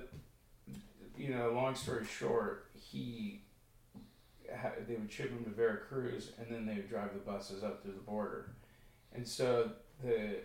you 1.19 1.35
know, 1.35 1.51
long 1.51 1.75
story 1.75 2.05
short, 2.05 2.67
he 2.75 3.43
they 4.87 4.95
would 4.95 5.13
ship 5.13 5.31
him 5.31 5.45
to 5.45 5.51
Veracruz, 5.51 6.33
and 6.39 6.47
then 6.51 6.65
they 6.65 6.75
would 6.75 6.89
drive 6.89 7.13
the 7.13 7.21
buses 7.21 7.63
up 7.63 7.83
to 7.83 7.89
the 7.89 8.01
border. 8.01 8.51
And 9.15 9.27
so 9.27 9.73
the 10.03 10.37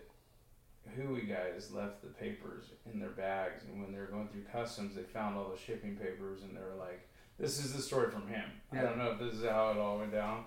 Hui 0.96 1.22
guys 1.22 1.72
left 1.72 2.02
the 2.02 2.10
papers 2.10 2.66
in 2.92 3.00
their 3.00 3.12
bags, 3.12 3.64
and 3.64 3.82
when 3.82 3.94
they 3.94 4.00
were 4.00 4.08
going 4.08 4.28
through 4.28 4.44
customs, 4.52 4.96
they 4.96 5.04
found 5.04 5.38
all 5.38 5.50
the 5.50 5.58
shipping 5.58 5.96
papers, 5.96 6.44
and 6.44 6.56
they 6.56 6.62
were 6.62 6.76
like, 6.78 7.08
"This 7.40 7.64
is 7.64 7.74
the 7.74 7.82
story 7.82 8.12
from 8.12 8.28
him." 8.28 8.50
I 8.72 8.82
don't 8.82 8.98
know 8.98 9.12
if 9.12 9.20
this 9.20 9.36
is 9.36 9.46
how 9.46 9.72
it 9.72 9.78
all 9.78 10.00
went 10.00 10.12
down, 10.12 10.46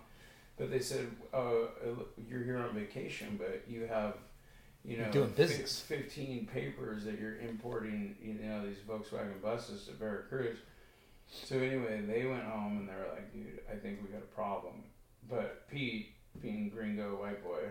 but 0.59 0.71
they 0.71 0.81
said, 0.81 1.11
"Oh, 1.33 1.71
you're 2.29 2.45
here 2.45 2.59
on 2.59 2.75
vacation, 2.75 3.37
but 3.39 3.65
you 3.69 3.87
have." 3.87 4.19
You 4.87 4.99
know, 4.99 5.11
doing 5.11 5.31
business. 5.31 5.81
Fifteen 5.81 6.47
papers 6.47 7.05
that 7.05 7.19
you're 7.19 7.39
importing. 7.41 8.17
You 8.23 8.35
know 8.35 8.65
these 8.65 8.79
Volkswagen 8.89 9.43
buses 9.43 9.87
to 9.87 9.93
Veracruz. 9.93 10.59
So 11.29 11.57
anyway, 11.59 12.03
they 12.07 12.25
went 12.25 12.45
home 12.45 12.79
and 12.79 12.89
they 12.89 12.93
were 12.95 13.09
like, 13.13 13.33
"Dude, 13.33 13.61
I 13.71 13.77
think 13.77 13.99
we 14.03 14.09
got 14.13 14.23
a 14.23 14.35
problem." 14.35 14.85
But 15.29 15.69
Pete, 15.69 16.15
being 16.41 16.69
gringo 16.71 17.21
white 17.21 17.43
boy, 17.43 17.65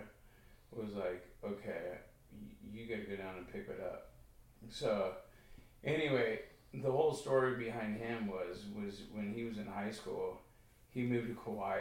was 0.71 0.93
like, 0.93 1.25
"Okay, 1.43 1.97
y- 2.33 2.69
you 2.73 2.85
got 2.87 2.97
to 2.97 3.03
go 3.09 3.15
down 3.15 3.37
and 3.37 3.47
pick 3.49 3.69
it 3.69 3.79
up." 3.81 4.11
So 4.69 5.13
anyway, 5.85 6.41
the 6.73 6.91
whole 6.91 7.13
story 7.13 7.55
behind 7.55 7.95
him 7.97 8.27
was 8.27 8.65
was 8.75 9.03
when 9.13 9.33
he 9.33 9.45
was 9.45 9.57
in 9.57 9.67
high 9.67 9.91
school, 9.91 10.41
he 10.89 11.03
moved 11.03 11.29
to 11.29 11.35
Kauai, 11.35 11.79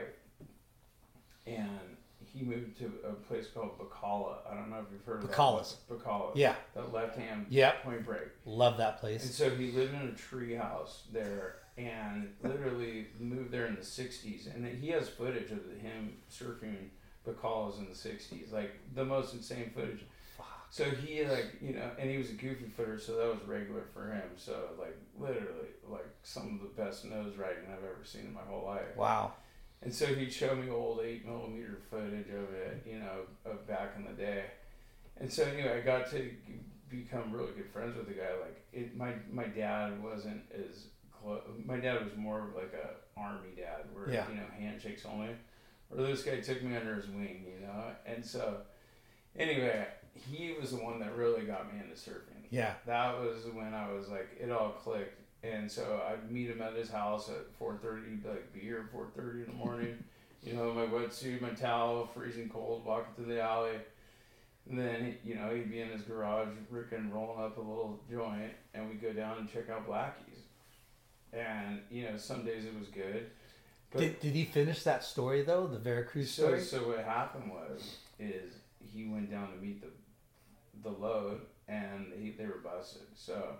and 1.46 1.96
he 2.34 2.42
moved 2.44 2.76
to 2.78 2.90
a 3.08 3.12
place 3.12 3.46
called 3.54 3.78
Pakala. 3.78 4.36
I 4.50 4.54
don't 4.54 4.70
know 4.70 4.78
if 4.78 4.86
you've 4.92 5.04
heard 5.04 5.22
of 5.22 5.30
Pakalas. 5.30 5.76
that. 5.88 5.98
Pakala. 6.04 6.32
Yeah. 6.34 6.54
The 6.74 6.82
left 6.82 7.16
hand 7.16 7.46
Yep. 7.48 7.82
point 7.84 8.04
break. 8.04 8.28
Love 8.44 8.76
that 8.78 8.98
place. 9.00 9.22
And 9.24 9.32
so 9.32 9.50
he 9.50 9.70
lived 9.70 9.94
in 9.94 10.08
a 10.08 10.12
tree 10.12 10.54
house 10.54 11.04
there 11.12 11.56
and 11.78 12.32
literally 12.42 13.06
moved 13.18 13.50
there 13.52 13.66
in 13.66 13.76
the 13.76 13.82
60s. 13.82 14.52
And 14.52 14.66
he 14.66 14.88
has 14.88 15.08
footage 15.08 15.50
of 15.52 15.60
him 15.80 16.16
surfing 16.30 16.88
Pakalas 17.26 17.78
in 17.78 17.84
the 17.86 17.94
60s. 17.94 18.52
Like 18.52 18.72
the 18.94 19.04
most 19.04 19.34
insane 19.34 19.70
footage. 19.74 20.04
So 20.70 20.82
he 20.90 21.24
like, 21.24 21.52
you 21.62 21.74
know, 21.74 21.88
and 22.00 22.10
he 22.10 22.18
was 22.18 22.30
a 22.30 22.32
goofy 22.32 22.64
footer, 22.66 22.98
so 22.98 23.14
that 23.16 23.28
was 23.28 23.38
regular 23.46 23.82
for 23.94 24.10
him. 24.10 24.24
So 24.36 24.70
like 24.76 24.96
literally 25.16 25.68
like 25.88 26.08
some 26.24 26.54
of 26.60 26.62
the 26.76 26.82
best 26.82 27.04
nose 27.04 27.36
riding 27.36 27.62
I've 27.68 27.84
ever 27.84 28.02
seen 28.02 28.22
in 28.22 28.34
my 28.34 28.40
whole 28.40 28.64
life. 28.64 28.96
Wow. 28.96 29.34
And 29.84 29.92
so 29.92 30.06
he'd 30.06 30.32
show 30.32 30.54
me 30.54 30.70
old 30.70 31.00
eight 31.04 31.26
millimeter 31.26 31.78
footage 31.90 32.28
of 32.28 32.52
it, 32.54 32.82
you 32.86 32.98
know, 32.98 33.20
of 33.44 33.66
back 33.66 33.92
in 33.96 34.04
the 34.04 34.12
day. 34.12 34.44
And 35.18 35.30
so 35.32 35.44
anyway, 35.44 35.78
I 35.78 35.80
got 35.80 36.10
to 36.10 36.30
become 36.88 37.30
really 37.32 37.52
good 37.52 37.70
friends 37.72 37.96
with 37.96 38.08
the 38.08 38.14
guy. 38.14 38.30
Like 38.40 38.64
it, 38.72 38.96
my 38.96 39.12
my 39.30 39.44
dad 39.44 40.02
wasn't 40.02 40.42
as 40.54 40.86
close. 41.12 41.42
My 41.64 41.76
dad 41.76 42.02
was 42.04 42.16
more 42.16 42.40
of 42.48 42.54
like 42.54 42.72
a 42.74 43.20
army 43.20 43.50
dad, 43.56 43.84
where 43.92 44.10
Yeah. 44.10 44.28
you 44.28 44.36
know 44.36 44.46
handshakes 44.58 45.04
only. 45.04 45.30
Or 45.90 45.98
this 46.02 46.22
guy 46.22 46.40
took 46.40 46.62
me 46.62 46.74
under 46.76 46.94
his 46.96 47.06
wing, 47.08 47.44
you 47.46 47.66
know. 47.66 47.84
And 48.06 48.24
so 48.24 48.62
anyway, 49.38 49.86
he 50.30 50.54
was 50.58 50.70
the 50.70 50.78
one 50.82 50.98
that 51.00 51.14
really 51.14 51.44
got 51.44 51.72
me 51.72 51.78
into 51.80 51.94
surfing 51.94 52.46
Yeah. 52.50 52.74
that 52.86 53.18
was 53.20 53.44
when 53.52 53.74
I 53.74 53.92
was 53.92 54.08
like, 54.08 54.28
it 54.40 54.50
all 54.50 54.70
clicked. 54.70 55.20
And 55.44 55.70
so 55.70 56.00
I'd 56.08 56.30
meet 56.30 56.48
him 56.48 56.62
at 56.62 56.74
his 56.74 56.90
house 56.90 57.28
at 57.28 57.52
four 57.58 57.76
thirty, 57.82 58.18
like 58.24 58.52
be 58.52 58.60
here 58.60 58.84
at 58.86 58.90
four 58.92 59.06
thirty 59.14 59.40
in 59.40 59.46
the 59.46 59.52
morning. 59.52 60.02
you 60.42 60.54
know, 60.54 60.73
my 60.73 60.86
wetsuit, 60.86 61.40
my 61.40 61.50
towel, 61.50 62.08
freezing 62.14 62.49
cold, 62.49 62.84
walking 62.84 63.12
through 63.14 63.34
the 63.34 63.42
alley. 63.42 63.76
And 64.69 64.78
then 64.78 65.16
you 65.23 65.34
know 65.34 65.54
he'd 65.54 65.71
be 65.71 65.80
in 65.80 65.90
his 65.90 66.02
garage, 66.02 66.49
freaking 66.73 67.12
rolling 67.12 67.45
up 67.45 67.58
a 67.58 67.60
little 67.60 68.00
joint, 68.10 68.52
and 68.73 68.88
we'd 68.88 69.02
go 69.02 69.12
down 69.12 69.38
and 69.38 69.52
check 69.52 69.69
out 69.69 69.86
Blackies. 69.86 70.38
And 71.34 71.80
you 71.90 72.04
know, 72.04 72.16
some 72.16 72.45
days 72.45 72.64
it 72.64 72.78
was 72.78 72.88
good. 72.88 73.26
But 73.90 74.00
Did, 74.00 74.21
did 74.21 74.32
he 74.32 74.45
finish 74.45 74.82
that 74.84 75.04
story 75.04 75.42
though? 75.42 75.66
The 75.66 75.78
Veracruz 75.78 76.30
so, 76.30 76.45
story? 76.45 76.60
so 76.62 76.88
what 76.88 77.04
happened 77.04 77.50
was 77.50 77.97
is 78.19 78.54
he 78.78 79.06
went 79.06 79.30
down 79.30 79.50
to 79.52 79.56
meet 79.58 79.82
the 79.82 79.88
the 80.82 80.97
load 80.97 81.42
and 81.69 82.06
he, 82.19 82.30
they 82.30 82.47
were 82.47 82.60
busted. 82.62 83.02
So 83.14 83.56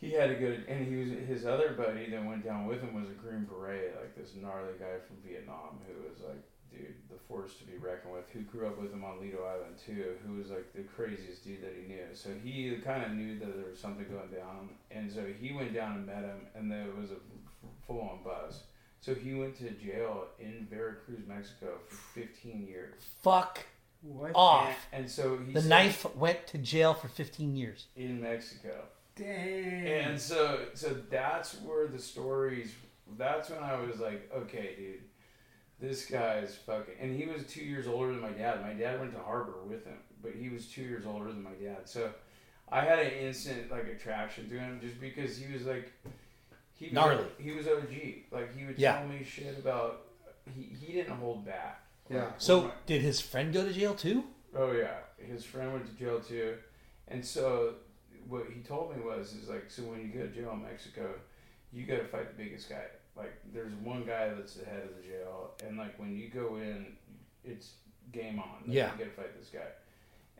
he 0.00 0.10
had 0.12 0.30
a 0.30 0.34
good, 0.34 0.64
and 0.68 0.86
he 0.86 0.96
was 0.96 1.08
his 1.28 1.44
other 1.46 1.72
buddy 1.72 2.08
that 2.10 2.24
went 2.24 2.44
down 2.44 2.66
with 2.66 2.80
him 2.80 2.94
was 2.94 3.08
a 3.10 3.12
Green 3.14 3.44
Beret, 3.44 3.96
like 3.96 4.14
this 4.16 4.34
gnarly 4.40 4.72
guy 4.78 4.98
from 5.06 5.16
Vietnam 5.26 5.78
who 5.86 6.08
was 6.08 6.20
like, 6.20 6.42
dude, 6.70 6.94
the 7.10 7.16
force 7.28 7.56
to 7.56 7.64
be 7.64 7.76
reckoned 7.78 8.12
with. 8.14 8.28
Who 8.30 8.40
grew 8.42 8.66
up 8.66 8.78
with 8.80 8.92
him 8.92 9.04
on 9.04 9.20
Lido 9.20 9.44
Island 9.44 9.76
too, 9.84 10.14
who 10.26 10.34
was 10.34 10.50
like 10.50 10.72
the 10.74 10.82
craziest 10.82 11.44
dude 11.44 11.62
that 11.62 11.74
he 11.80 11.88
knew. 11.88 12.04
So 12.14 12.30
he 12.42 12.76
kind 12.84 13.02
of 13.04 13.12
knew 13.12 13.38
that 13.38 13.56
there 13.56 13.70
was 13.70 13.78
something 13.80 14.06
going 14.08 14.30
down, 14.30 14.70
and 14.90 15.10
so 15.10 15.24
he 15.40 15.52
went 15.52 15.74
down 15.74 15.96
and 15.96 16.06
met 16.06 16.22
him, 16.22 16.46
and 16.54 16.70
there 16.70 16.86
was 17.00 17.10
a 17.10 17.16
full 17.86 18.00
on 18.02 18.20
buzz. 18.24 18.62
So 19.00 19.14
he 19.14 19.32
went 19.34 19.56
to 19.58 19.70
jail 19.70 20.26
in 20.40 20.66
Veracruz, 20.68 21.20
Mexico 21.26 21.78
for 21.86 21.94
15 22.20 22.66
years. 22.66 22.94
Fuck 23.22 23.64
What? 24.02 24.32
off. 24.34 24.74
And, 24.92 25.02
and 25.04 25.10
so 25.10 25.38
he 25.38 25.52
The 25.52 25.60
said- 25.62 25.68
knife 25.70 26.16
went 26.16 26.46
to 26.48 26.58
jail 26.58 26.94
for 26.94 27.06
15 27.08 27.54
years. 27.56 27.86
in 27.96 28.20
Mexico. 28.20 28.84
Dang. 29.18 29.86
And 29.86 30.20
so 30.20 30.60
so 30.74 30.96
that's 31.10 31.54
where 31.62 31.86
the 31.88 31.98
stories 31.98 32.72
that's 33.16 33.50
when 33.50 33.62
I 33.62 33.74
was 33.80 33.98
like, 34.00 34.30
okay, 34.34 34.74
dude, 34.76 35.00
this 35.80 36.06
guy's 36.06 36.54
fucking 36.66 36.94
and 37.00 37.18
he 37.18 37.26
was 37.26 37.44
two 37.46 37.64
years 37.64 37.86
older 37.86 38.12
than 38.12 38.20
my 38.20 38.30
dad. 38.30 38.62
My 38.62 38.74
dad 38.74 39.00
went 39.00 39.12
to 39.14 39.20
Harbor 39.20 39.62
with 39.66 39.84
him, 39.86 39.98
but 40.22 40.32
he 40.38 40.48
was 40.48 40.66
two 40.66 40.82
years 40.82 41.04
older 41.06 41.26
than 41.28 41.42
my 41.42 41.52
dad. 41.62 41.88
So 41.88 42.10
I 42.70 42.82
had 42.82 42.98
an 42.98 43.12
instant 43.12 43.70
like 43.70 43.86
attraction 43.88 44.48
to 44.50 44.58
him 44.58 44.78
just 44.82 45.00
because 45.00 45.36
he 45.38 45.52
was 45.52 45.64
like 45.66 45.92
he 46.74 46.86
was 46.86 46.92
Gnarly. 46.94 47.24
he 47.38 47.50
was 47.52 47.66
OG. 47.66 47.92
Like 48.30 48.56
he 48.56 48.64
would 48.66 48.78
Yeah. 48.78 48.98
tell 48.98 49.08
me 49.08 49.24
shit 49.24 49.58
about 49.58 50.02
he, 50.54 50.62
he 50.80 50.92
didn't 50.92 51.16
hold 51.16 51.44
back. 51.44 51.82
Yeah. 52.10 52.24
Like, 52.24 52.34
So 52.38 52.62
my- 52.64 52.70
did 52.86 53.02
his 53.02 53.20
friend 53.20 53.52
go 53.52 53.64
to 53.66 53.72
jail 53.72 53.94
too? 53.94 54.24
Oh 54.56 54.72
yeah, 54.72 54.98
his 55.18 55.44
friend 55.44 55.72
went 55.72 55.86
to 55.86 55.92
jail 55.92 56.20
too, 56.20 56.56
and 57.08 57.24
so 57.24 57.74
what 58.28 58.46
he 58.54 58.60
told 58.60 58.94
me 58.96 59.02
was 59.02 59.34
is 59.34 59.48
like 59.48 59.64
so 59.70 59.82
when 59.82 60.00
you 60.00 60.08
go 60.08 60.20
to 60.20 60.28
jail 60.28 60.52
in 60.52 60.62
Mexico, 60.62 61.14
you 61.72 61.86
got 61.86 61.96
to 61.96 62.04
fight 62.04 62.36
the 62.36 62.42
biggest 62.44 62.68
guy. 62.68 62.84
Like 63.16 63.32
there's 63.52 63.72
one 63.82 64.04
guy 64.04 64.28
that's 64.34 64.54
the 64.54 64.64
head 64.64 64.82
of 64.84 64.96
the 64.96 65.02
jail, 65.08 65.52
and 65.66 65.76
like 65.76 65.98
when 65.98 66.16
you 66.16 66.28
go 66.28 66.56
in, 66.56 66.86
it's 67.44 67.72
game 68.12 68.38
on. 68.38 68.46
Like, 68.66 68.74
Yeah. 68.76 68.92
you 68.92 68.98
got 69.04 69.04
to 69.16 69.22
fight 69.22 69.38
this 69.38 69.48
guy, 69.50 69.66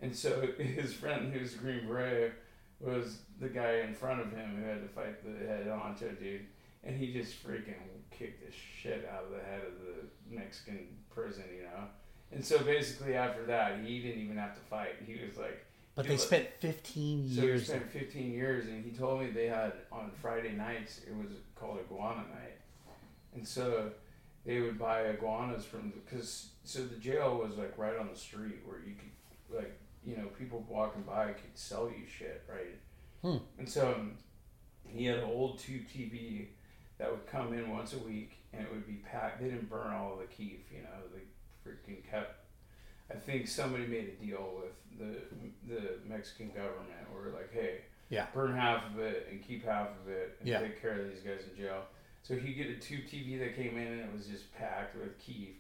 and 0.03 0.14
so 0.14 0.40
his 0.59 0.92
friend 0.94 1.33
who's 1.33 1.55
Green 1.55 1.87
Beret 1.87 2.33
was 2.81 3.18
the 3.40 3.48
guy 3.48 3.79
in 3.81 3.94
front 3.94 4.20
of 4.20 4.31
him 4.33 4.57
who 4.57 4.62
had 4.68 4.81
to 4.83 4.88
fight 4.88 5.22
the 5.24 5.46
head 5.46 5.66
honcho 5.66 6.16
dude, 6.18 6.46
and 6.85 6.96
he 6.96 7.12
just 7.12 7.44
freaking 7.44 7.74
kicked 8.11 8.46
the 8.46 8.53
shit 8.53 9.09
out 9.12 9.24
of 9.24 9.31
the 9.31 9.40
head 9.40 9.62
of 9.66 9.72
the 9.85 10.37
Mexican 10.37 10.87
prison, 11.11 11.44
you 11.57 11.62
know. 11.64 11.85
And 12.31 12.44
so 12.44 12.59
basically 12.61 13.14
after 13.14 13.44
that, 13.46 13.81
he 13.85 14.01
didn't 14.01 14.22
even 14.22 14.37
have 14.37 14.55
to 14.55 14.61
fight. 14.61 14.96
He 15.07 15.14
was 15.27 15.37
like, 15.37 15.64
But 15.98 16.06
they 16.06 16.16
spent 16.16 16.46
15 16.61 17.24
years. 17.24 17.34
so 17.34 17.40
he 17.42 17.46
years. 17.48 17.66
spent 17.66 17.90
15 17.90 18.30
years, 18.32 18.66
and 18.68 18.84
he 18.84 18.90
told 18.92 19.20
me 19.20 19.30
they 19.30 19.46
had 19.48 19.72
on 19.92 20.11
Friday 20.22 20.52
nights. 20.52 21.00
It 21.06 21.14
was 21.16 21.32
called 21.56 21.78
iguana 21.80 22.22
night, 22.28 22.58
and 23.34 23.46
so 23.46 23.90
they 24.46 24.61
would 24.61 24.78
buy 24.78 25.02
iguanas 25.08 25.64
from 25.64 25.92
because 26.04 26.50
so 26.64 26.84
the 26.84 26.96
jail 26.96 27.37
was 27.44 27.56
like 27.56 27.76
right 27.76 27.96
on 27.98 28.08
the 28.12 28.16
street 28.18 28.61
where 28.64 28.78
you 28.78 28.94
could 28.94 29.56
like 29.56 29.78
you 30.04 30.16
know 30.16 30.26
people 30.38 30.64
walking 30.68 31.02
by 31.02 31.26
could 31.32 31.56
sell 31.56 31.88
you 31.90 32.06
shit 32.06 32.44
right, 32.48 32.78
Hmm. 33.22 33.42
and 33.58 33.68
so 33.68 33.92
um, 33.92 34.12
he 34.87 35.04
had 35.06 35.18
an 35.18 35.24
old 35.24 35.58
tube 35.58 35.82
TV 35.92 36.46
that 36.98 37.11
would 37.11 37.26
come 37.26 37.52
in 37.52 37.70
once 37.70 37.92
a 37.94 37.98
week, 37.98 38.38
and 38.52 38.62
it 38.62 38.72
would 38.72 38.87
be 38.87 39.00
packed. 39.11 39.40
They 39.40 39.48
didn't 39.48 39.68
burn 39.68 39.92
all 39.92 40.16
the 40.16 40.26
keef, 40.26 40.61
you 40.72 40.82
know. 40.82 40.88
They 41.12 41.22
freaking 41.68 42.08
kept. 42.08 42.38
I 43.11 43.14
think 43.14 43.49
somebody 43.49 43.87
made 43.87 44.12
a 44.21 44.25
deal 44.25 44.53
with 44.61 44.99
the 44.99 45.16
the 45.73 45.99
Mexican 46.09 46.49
government, 46.49 47.07
where 47.12 47.33
like, 47.33 47.53
hey, 47.53 47.83
Yeah. 48.11 48.27
burn 48.35 48.55
half 48.57 48.85
of 48.92 48.99
it 49.01 49.29
and 49.31 49.42
keep 49.47 49.64
half 49.64 49.88
of 50.03 50.09
it, 50.11 50.37
and 50.40 50.49
Yeah. 50.49 50.61
take 50.61 50.81
care 50.81 50.92
of 51.01 51.09
these 51.09 51.21
guys 51.21 51.40
in 51.51 51.57
jail. 51.57 51.85
So 52.23 52.35
he 52.37 52.53
get 52.53 52.68
a 52.68 52.75
tube 52.75 53.07
TV 53.07 53.38
that 53.38 53.55
came 53.57 53.77
in, 53.79 53.87
and 53.87 54.01
it 54.01 54.12
was 54.12 54.27
just 54.27 54.53
packed 54.55 54.97
with 54.97 55.18
keef. 55.18 55.51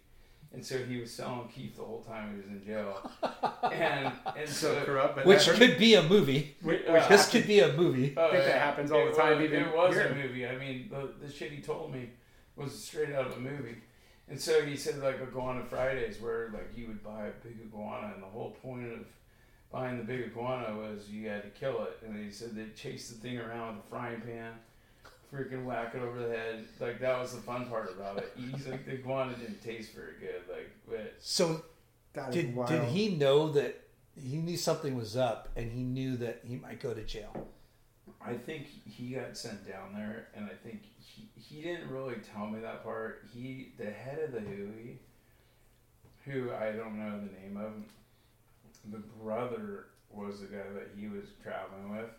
And 0.52 0.64
so 0.64 0.78
he 0.78 0.98
was 0.98 1.12
selling 1.12 1.46
keef 1.48 1.76
the 1.76 1.82
whole 1.84 2.02
time 2.02 2.30
he 2.32 2.36
was 2.38 2.46
in 2.46 2.64
jail, 2.64 3.10
and 3.70 4.12
and 4.36 4.48
so 4.48 4.74
so 4.74 4.84
corrupt. 4.84 5.16
But 5.16 5.26
Which 5.26 5.46
that- 5.46 5.56
could 5.56 5.78
be 5.78 5.94
a 5.94 6.02
movie. 6.02 6.56
which, 6.62 6.86
uh, 6.86 7.06
This 7.08 7.28
could 7.30 7.46
be 7.46 7.60
a 7.60 7.72
movie. 7.74 8.14
Oh, 8.16 8.28
I 8.28 8.30
think 8.32 8.44
that 8.44 8.58
happens 8.60 8.90
all 8.90 9.06
it 9.08 9.10
the 9.14 9.20
time, 9.20 9.36
Was, 9.36 9.44
even 9.44 9.60
it 9.62 9.74
was 9.76 9.94
here. 9.94 10.06
a 10.06 10.14
movie. 10.14 10.46
I 10.46 10.56
mean, 10.56 10.88
the, 10.90 11.12
the 11.26 11.30
shit 11.32 11.52
he 11.52 11.60
told 11.60 11.92
me 11.94 12.10
was 12.56 12.72
straight 12.82 13.12
out 13.14 13.26
of 13.26 13.36
a 13.36 13.40
movie. 13.40 13.76
And 14.30 14.40
so 14.40 14.62
he 14.62 14.76
said 14.76 14.98
like 15.02 15.20
iguana 15.22 15.64
Fridays, 15.64 16.20
where 16.20 16.50
like 16.52 16.70
you 16.76 16.88
would 16.88 17.02
buy 17.02 17.26
a 17.26 17.46
big 17.46 17.58
iguana, 17.66 18.12
and 18.14 18.22
the 18.22 18.26
whole 18.26 18.50
point 18.62 18.92
of 18.92 19.06
buying 19.72 19.96
the 19.98 20.04
big 20.04 20.20
iguana 20.26 20.76
was 20.76 21.08
you 21.08 21.28
had 21.28 21.42
to 21.42 21.50
kill 21.50 21.82
it, 21.84 21.98
and 22.06 22.22
he 22.22 22.30
said 22.30 22.54
they 22.54 22.66
chased 22.76 23.10
the 23.10 23.16
thing 23.20 23.38
around 23.38 23.76
with 23.76 23.86
a 23.86 23.88
frying 23.88 24.20
pan, 24.20 24.52
freaking 25.32 25.64
whack 25.64 25.94
it 25.94 26.02
over 26.02 26.18
the 26.26 26.34
head. 26.36 26.64
Like 26.78 27.00
that 27.00 27.18
was 27.18 27.34
the 27.34 27.40
fun 27.40 27.66
part 27.66 27.90
about 27.90 28.18
it. 28.18 28.32
He's 28.36 28.66
like 28.66 28.84
the 28.84 28.92
iguana 28.94 29.34
didn't 29.34 29.62
taste 29.62 29.92
very 29.94 30.14
good, 30.20 30.42
like 30.50 30.70
but 30.88 31.14
So 31.20 31.62
That 32.12 32.28
is 32.30 32.34
did 32.34 32.54
wild. 32.54 32.68
did 32.70 32.84
he 32.84 33.16
know 33.16 33.50
that 33.52 33.80
he 34.14 34.36
knew 34.36 34.56
something 34.56 34.94
was 34.96 35.16
up 35.16 35.48
and 35.56 35.70
he 35.72 35.82
knew 35.82 36.16
that 36.18 36.40
he 36.44 36.56
might 36.56 36.80
go 36.80 36.92
to 36.92 37.02
jail? 37.04 37.48
I 38.20 38.34
think 38.34 38.66
he 38.84 39.10
got 39.14 39.36
sent 39.38 39.66
down 39.66 39.94
there, 39.94 40.28
and 40.34 40.46
I 40.46 40.54
think 40.68 40.82
he, 41.18 41.56
he 41.56 41.62
didn't 41.62 41.90
really 41.90 42.16
tell 42.34 42.46
me 42.46 42.60
that 42.60 42.82
part. 42.84 43.24
He, 43.32 43.72
the 43.78 43.90
head 43.90 44.18
of 44.20 44.32
the 44.32 44.40
Hui, 44.40 44.96
who 46.24 46.52
I 46.52 46.72
don't 46.72 46.98
know 46.98 47.18
the 47.18 47.40
name 47.40 47.56
of, 47.56 47.72
the 48.92 48.98
brother 49.22 49.86
was 50.10 50.40
the 50.40 50.46
guy 50.46 50.62
that 50.74 50.88
he 50.96 51.08
was 51.08 51.24
traveling 51.42 51.90
with, 51.96 52.10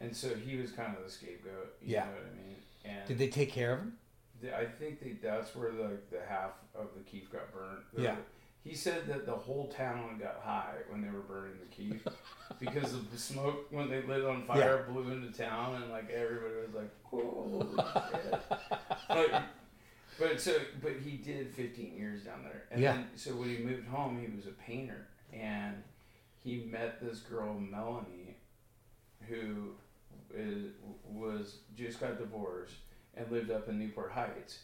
and 0.00 0.14
so 0.16 0.34
he 0.34 0.56
was 0.56 0.70
kind 0.72 0.96
of 0.96 1.04
the 1.04 1.10
scapegoat. 1.10 1.74
You 1.82 1.94
Yeah. 1.94 2.04
know 2.06 2.10
what 2.12 2.26
I 2.32 2.36
mean? 2.46 2.56
And 2.84 3.08
Did 3.08 3.18
they 3.18 3.28
take 3.28 3.50
care 3.50 3.72
of 3.74 3.78
him? 3.80 3.98
the- 4.42 4.56
I 4.56 4.66
think 4.66 5.00
they, 5.00 5.12
that's 5.22 5.54
where 5.54 5.70
the 5.70 5.98
the 6.10 6.20
half 6.28 6.52
of 6.74 6.88
the 6.96 7.02
keef 7.02 7.30
got 7.30 7.52
burnt. 7.52 7.80
The- 7.94 8.02
Yeah. 8.02 8.16
He 8.64 8.74
said 8.74 9.06
that 9.08 9.26
the 9.26 9.32
whole 9.32 9.68
town 9.68 10.18
got 10.18 10.40
high 10.42 10.76
when 10.88 11.02
they 11.02 11.10
were 11.10 11.20
burning 11.20 11.58
the 11.60 11.66
keef 11.74 12.02
because 12.58 12.94
of 12.94 13.10
the 13.12 13.18
smoke 13.18 13.66
when 13.70 13.90
they 13.90 14.02
lit 14.02 14.24
on 14.24 14.42
fire 14.46 14.86
blew 14.90 15.10
into 15.12 15.30
town 15.36 15.82
and 15.82 15.90
like 15.92 16.10
everybody 16.10 16.54
was 16.66 16.74
like, 16.74 16.90
"Holy 17.04 17.76
shit!" 18.22 18.42
But, 19.08 19.42
but 20.18 20.40
so 20.40 20.56
but 20.82 20.92
he 21.04 21.18
did 21.18 21.54
15 21.54 21.94
years 21.94 22.22
down 22.22 22.42
there, 22.42 22.62
and 22.70 22.80
Yeah. 22.80 22.92
then 22.94 23.08
so 23.16 23.32
when 23.32 23.50
he 23.50 23.58
moved 23.58 23.86
home, 23.86 24.18
he 24.18 24.34
was 24.34 24.46
a 24.46 24.52
painter, 24.52 25.08
and 25.32 25.82
he 26.42 26.66
met 26.70 27.00
this 27.02 27.18
girl 27.20 27.52
Melanie, 27.60 28.36
who 29.28 29.72
is, 30.34 30.72
was 31.06 31.58
just 31.76 32.00
got 32.00 32.18
divorced 32.18 32.76
and 33.14 33.30
lived 33.30 33.50
up 33.50 33.68
in 33.68 33.78
Newport 33.78 34.10
Heights, 34.12 34.60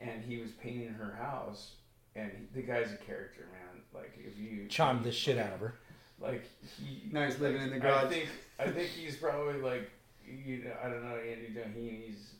and 0.00 0.22
he 0.22 0.36
was 0.38 0.50
painting 0.52 0.92
her 0.92 1.14
house. 1.18 1.76
And 2.14 2.30
he, 2.30 2.60
the 2.60 2.66
guy's 2.66 2.92
a 2.92 2.96
character, 2.96 3.46
man. 3.52 3.82
Like 3.94 4.12
if 4.18 4.38
you 4.38 4.66
Charmed 4.68 5.04
the 5.04 5.12
shit 5.12 5.38
out 5.38 5.52
of 5.54 5.60
her. 5.60 5.74
like 6.20 6.44
he 6.78 7.02
Now 7.10 7.24
he's 7.26 7.38
living 7.40 7.62
in 7.62 7.70
the 7.70 7.78
garage. 7.78 8.04
I 8.04 8.08
think 8.08 8.28
I 8.58 8.70
think 8.70 8.88
he's 8.96 9.16
probably 9.16 9.60
like 9.60 9.90
you 10.26 10.64
know 10.64 10.72
I 10.82 10.88
don't 10.88 11.02
know 11.02 11.16
Andy 11.16 11.48
Doheeney's 11.54 12.34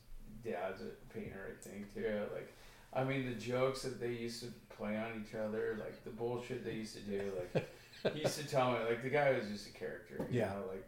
dad's 0.44 0.80
a 0.82 1.14
painter 1.14 1.48
I 1.50 1.68
think 1.68 1.94
too. 1.94 2.20
Like 2.32 2.52
I 2.92 3.04
mean 3.04 3.26
the 3.26 3.34
jokes 3.34 3.82
that 3.82 4.00
they 4.00 4.12
used 4.12 4.40
to 4.42 4.48
play 4.76 4.96
on 4.96 5.24
each 5.26 5.34
other, 5.34 5.78
like 5.80 6.02
the 6.04 6.10
bullshit 6.10 6.64
they 6.64 6.72
used 6.74 6.94
to 6.94 7.00
do. 7.02 7.32
Like 7.54 7.68
he 8.14 8.20
used 8.20 8.38
to 8.38 8.46
tell 8.46 8.72
me 8.72 8.78
like 8.88 9.02
the 9.02 9.10
guy 9.10 9.32
was 9.32 9.48
just 9.48 9.68
a 9.68 9.72
character. 9.72 10.26
You 10.30 10.40
Yeah. 10.40 10.46
Know, 10.50 10.64
like 10.70 10.86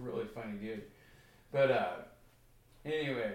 really 0.00 0.26
funny 0.26 0.54
dude. 0.60 0.82
But 1.52 1.70
uh, 1.70 1.92
anyway. 2.84 3.34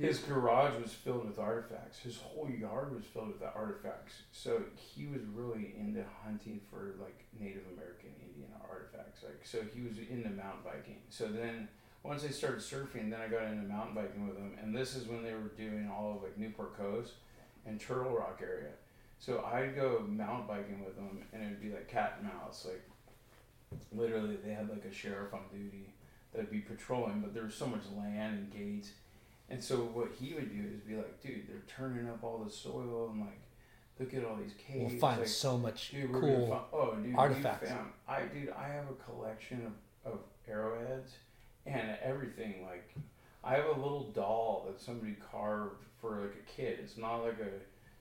His 0.00 0.18
garage 0.20 0.80
was 0.80 0.92
filled 0.92 1.26
with 1.26 1.38
artifacts. 1.38 1.98
His 1.98 2.16
whole 2.16 2.48
yard 2.48 2.94
was 2.94 3.04
filled 3.04 3.28
with 3.28 3.42
artifacts. 3.42 4.14
So 4.32 4.62
he 4.74 5.06
was 5.06 5.20
really 5.34 5.74
into 5.78 6.02
hunting 6.24 6.62
for 6.70 6.94
like 6.98 7.26
Native 7.38 7.64
American 7.74 8.08
Indian 8.18 8.48
artifacts. 8.66 9.22
Like 9.22 9.44
so 9.44 9.58
he 9.74 9.82
was 9.82 9.98
into 9.98 10.30
mountain 10.30 10.62
biking. 10.64 11.02
So 11.10 11.28
then 11.28 11.68
once 12.02 12.24
I 12.24 12.28
started 12.28 12.60
surfing, 12.60 13.10
then 13.10 13.20
I 13.20 13.28
got 13.28 13.42
into 13.42 13.68
mountain 13.68 13.94
biking 13.94 14.26
with 14.26 14.38
him. 14.38 14.56
And 14.62 14.74
this 14.74 14.96
is 14.96 15.06
when 15.06 15.22
they 15.22 15.34
were 15.34 15.52
doing 15.54 15.90
all 15.94 16.16
of 16.16 16.22
like 16.22 16.38
Newport 16.38 16.78
Coast 16.78 17.12
and 17.66 17.78
Turtle 17.78 18.16
Rock 18.16 18.40
area. 18.42 18.72
So 19.18 19.44
I'd 19.44 19.76
go 19.76 20.02
mountain 20.08 20.46
biking 20.46 20.82
with 20.82 20.96
them, 20.96 21.18
and 21.34 21.42
it'd 21.42 21.60
be 21.60 21.68
like 21.68 21.88
cat 21.88 22.16
and 22.18 22.32
mouse. 22.32 22.66
Like 22.66 22.82
literally, 23.92 24.36
they 24.42 24.54
had 24.54 24.70
like 24.70 24.86
a 24.86 24.92
sheriff 24.92 25.34
on 25.34 25.42
duty 25.52 25.92
that'd 26.32 26.50
be 26.50 26.60
patrolling, 26.60 27.20
but 27.20 27.34
there 27.34 27.44
was 27.44 27.54
so 27.54 27.66
much 27.66 27.82
land 27.98 28.38
and 28.38 28.50
gates. 28.50 28.92
And 29.50 29.62
so 29.62 29.76
what 29.78 30.08
he 30.18 30.34
would 30.34 30.48
do 30.50 30.62
is 30.74 30.80
be 30.80 30.94
like, 30.96 31.20
dude, 31.20 31.48
they're 31.48 31.62
turning 31.66 32.08
up 32.08 32.22
all 32.22 32.38
the 32.38 32.50
soil 32.50 33.10
and 33.12 33.20
like, 33.20 33.40
look 33.98 34.14
at 34.14 34.24
all 34.24 34.36
these 34.36 34.54
caves. 34.64 34.92
We'll 34.92 35.00
find 35.00 35.18
like, 35.20 35.28
so 35.28 35.58
much 35.58 35.90
dude, 35.90 36.12
cool. 36.12 36.48
find, 36.48 36.62
oh, 36.72 36.94
dude, 37.02 37.16
artifacts. 37.16 37.68
Found, 37.70 37.90
I 38.08 38.22
dude, 38.22 38.50
I 38.50 38.68
have 38.68 38.84
a 38.88 39.10
collection 39.10 39.72
of, 40.04 40.12
of 40.12 40.18
arrowheads 40.48 41.12
and 41.66 41.96
everything. 42.02 42.64
Like, 42.64 42.94
I 43.42 43.54
have 43.56 43.66
a 43.66 43.72
little 43.80 44.10
doll 44.12 44.66
that 44.68 44.80
somebody 44.80 45.16
carved 45.32 45.82
for 46.00 46.20
like 46.20 46.34
a 46.46 46.50
kid. 46.56 46.78
It's 46.82 46.96
not 46.96 47.16
like 47.24 47.40
a 47.40 47.50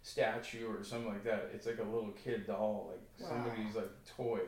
statue 0.04 0.68
or 0.68 0.84
something 0.84 1.10
like 1.10 1.24
that. 1.24 1.50
It's 1.54 1.66
like 1.66 1.80
a 1.80 1.84
little 1.84 2.12
kid 2.24 2.46
doll, 2.48 2.92
like 2.92 3.02
Wow. 3.32 3.44
somebody's 3.44 3.76
like 3.76 3.90
toy. 4.16 4.40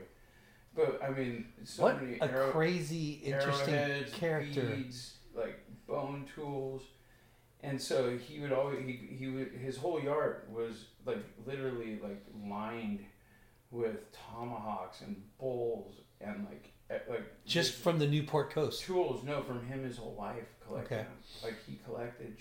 But 0.75 1.01
I 1.03 1.09
mean, 1.09 1.45
so 1.65 1.83
what 1.83 2.01
many 2.01 2.17
a 2.19 2.23
arrow- 2.25 2.51
crazy, 2.51 3.21
interesting 3.25 4.05
character. 4.13 4.61
beads, 4.61 5.15
like 5.35 5.59
bone 5.91 6.25
tools, 6.33 6.81
and 7.61 7.79
so 7.81 8.17
he 8.17 8.39
would 8.39 8.51
always 8.51 8.79
he 8.85 8.93
he 9.19 9.27
would 9.27 9.51
his 9.51 9.77
whole 9.77 10.01
yard 10.01 10.43
was 10.51 10.85
like 11.05 11.23
literally 11.45 11.99
like 12.01 12.23
lined 12.47 12.99
with 13.71 13.97
tomahawks 14.11 15.01
and 15.01 15.21
bowls 15.39 15.93
and 16.21 16.45
like 16.49 16.71
like 17.09 17.23
Just 17.45 17.73
from 17.75 17.99
the 17.99 18.07
Newport 18.07 18.51
coast. 18.51 18.81
tools. 18.83 19.23
No, 19.23 19.41
from 19.43 19.65
him 19.65 19.83
his 19.83 19.97
whole 19.97 20.15
life 20.19 20.47
collecting. 20.65 20.97
Okay. 20.99 21.07
Like 21.43 21.55
he 21.65 21.79
collected. 21.85 22.35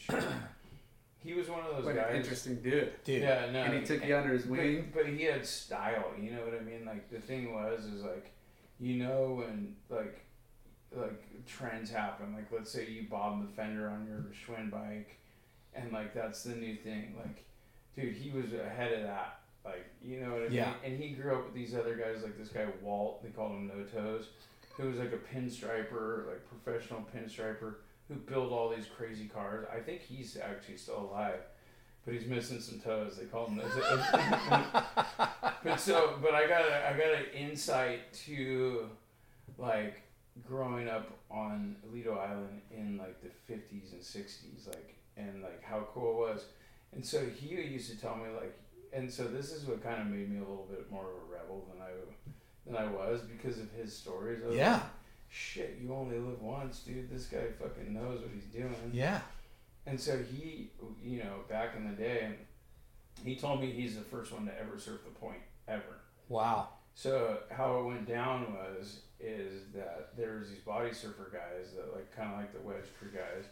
he 1.23 1.35
was 1.35 1.49
one 1.49 1.61
of 1.65 1.77
those 1.77 1.85
What 1.85 1.95
guys. 1.95 2.07
an 2.11 2.17
interesting 2.17 2.57
dude. 2.57 2.93
Dude. 3.05 3.23
Yeah, 3.23 3.49
no, 3.53 3.61
And 3.63 3.75
he 3.79 3.85
took 3.87 4.05
you 4.05 4.17
under 4.17 4.33
his 4.33 4.47
wing. 4.47 4.91
but, 4.93 5.05
but 5.05 5.13
he 5.13 5.23
had 5.25 5.47
style. 5.47 6.13
You 6.21 6.33
know 6.33 6.41
what 6.45 6.55
I 6.61 6.65
mean? 6.65 6.85
Like 6.85 7.09
the 7.11 7.21
thing 7.21 7.53
was, 7.55 7.85
is 7.85 8.03
like, 8.03 8.33
you 8.81 8.97
know, 8.97 9.35
when 9.39 9.77
like, 9.89 10.19
like 10.95 11.47
trends 11.47 11.91
happen. 11.91 12.33
Like 12.35 12.47
let's 12.53 12.71
say 12.71 12.87
you 12.87 13.05
bob 13.09 13.43
the 13.43 13.53
fender 13.55 13.89
on 13.89 14.07
your 14.07 14.27
Schwinn 14.33 14.71
bike, 14.71 15.19
and 15.75 15.93
like 15.93 16.15
that's 16.15 16.43
the 16.43 16.55
new 16.55 16.77
thing. 16.77 17.15
Like, 17.19 17.45
dude, 17.97 18.15
he 18.15 18.31
was 18.31 18.53
ahead 18.53 18.93
of 18.93 19.03
that. 19.03 19.41
Like, 19.65 19.87
you 20.03 20.21
know 20.21 20.31
what 20.31 20.41
I 20.41 20.45
mean? 20.45 20.53
Yeah. 20.53 20.73
And 20.83 20.99
he 20.99 21.11
grew 21.11 21.35
up 21.35 21.45
with 21.45 21.55
these 21.55 21.75
other 21.75 21.95
guys, 21.95 22.23
like 22.23 22.39
this 22.39 22.49
guy 22.49 22.67
Walt. 22.83 23.23
They 23.23 23.29
called 23.31 23.53
him 23.53 23.69
No 23.69 23.85
Toes, 23.85 24.29
who 24.77 24.89
was 24.89 24.99
like 24.99 25.13
a 25.13 25.19
pinstriper, 25.19 26.27
like 26.29 26.41
professional 26.49 27.03
pinstriper, 27.15 27.75
who 28.09 28.15
built 28.15 28.53
all 28.53 28.71
these 28.71 28.87
crazy 28.87 29.27
cars. 29.27 29.67
I 29.73 29.81
think 29.81 30.01
he's 30.01 30.39
actually 30.39 30.79
still 30.79 31.11
alive 31.13 31.41
but 32.05 32.15
he's 32.15 32.27
missing 32.27 32.61
some 32.61 32.81
toes. 32.81 33.17
They 33.19 33.27
call 33.27 33.47
him 33.47 33.57
those. 33.57 33.71
but 35.65 35.77
so, 35.79 36.19
but 36.23 36.35
I 36.35 36.47
got 36.47 36.63
a, 36.63 36.89
I 36.89 36.93
got 36.93 37.13
an 37.13 37.27
insight 37.37 38.13
to 38.27 38.89
like 39.59 40.03
growing 40.47 40.89
up 40.89 41.11
on 41.31 41.77
Lido 41.93 42.19
Island 42.19 42.63
in 42.71 42.99
like 42.99 43.23
the 43.23 43.31
fifties 43.47 43.93
and 43.93 44.03
sixties, 44.03 44.67
like 44.67 44.97
and 45.17 45.43
like 45.43 45.63
how 45.63 45.87
cool 45.93 46.27
it 46.27 46.33
was. 46.33 46.45
And 46.93 47.05
so 47.05 47.25
he 47.25 47.55
used 47.55 47.91
to 47.91 48.01
tell 48.01 48.17
me 48.17 48.25
like, 48.35 48.59
and 48.93 49.11
so 49.11 49.25
this 49.25 49.53
is 49.53 49.65
what 49.65 49.83
kind 49.83 50.01
of 50.01 50.07
made 50.09 50.31
me 50.31 50.39
a 50.39 50.41
little 50.41 50.67
bit 50.69 50.91
more 50.91 51.05
of 51.05 51.17
a 51.17 51.33
rebel 51.33 51.67
than 51.73 51.83
I 51.83 51.91
than 52.67 52.77
I 52.77 52.91
was 52.91 53.21
because 53.21 53.59
of 53.59 53.71
his 53.73 53.97
stories. 53.97 54.41
Yeah. 54.53 54.75
like, 54.75 54.83
Shit, 55.33 55.79
you 55.81 55.95
only 55.95 56.19
live 56.19 56.43
once, 56.43 56.81
dude. 56.81 57.09
This 57.09 57.27
guy 57.27 57.45
fucking 57.61 57.95
knows 57.95 58.21
what 58.21 58.31
he's 58.35 58.47
doing. 58.47 58.75
Yeah. 58.93 59.21
And 59.87 59.99
so 59.99 60.19
he, 60.19 60.71
you 61.03 61.19
know, 61.19 61.37
back 61.49 61.77
in 61.77 61.89
the 61.89 61.95
day, 61.95 62.31
he 63.25 63.37
told 63.37 63.61
me 63.61 63.71
he's 63.71 63.95
the 63.95 64.03
first 64.03 64.33
one 64.33 64.45
to 64.47 64.61
ever 64.61 64.79
surf 64.79 65.01
the 65.05 65.11
point 65.11 65.39
ever. 65.69 66.01
Wow. 66.29 66.71
So 66.95 67.39
how 67.51 67.79
it 67.81 67.85
went 67.87 68.07
down 68.07 68.53
was 68.53 69.01
is 69.19 69.63
that 69.75 70.17
there 70.17 70.39
was 70.39 70.49
these 70.49 70.61
body 70.61 70.93
surfer 70.93 71.31
guys 71.33 71.73
that 71.75 71.95
like 71.95 72.15
kind 72.17 72.33
of 72.33 72.39
like 72.39 72.53
the 72.53 72.61
wedge 72.61 72.85
crew 72.99 73.11
guys, 73.13 73.45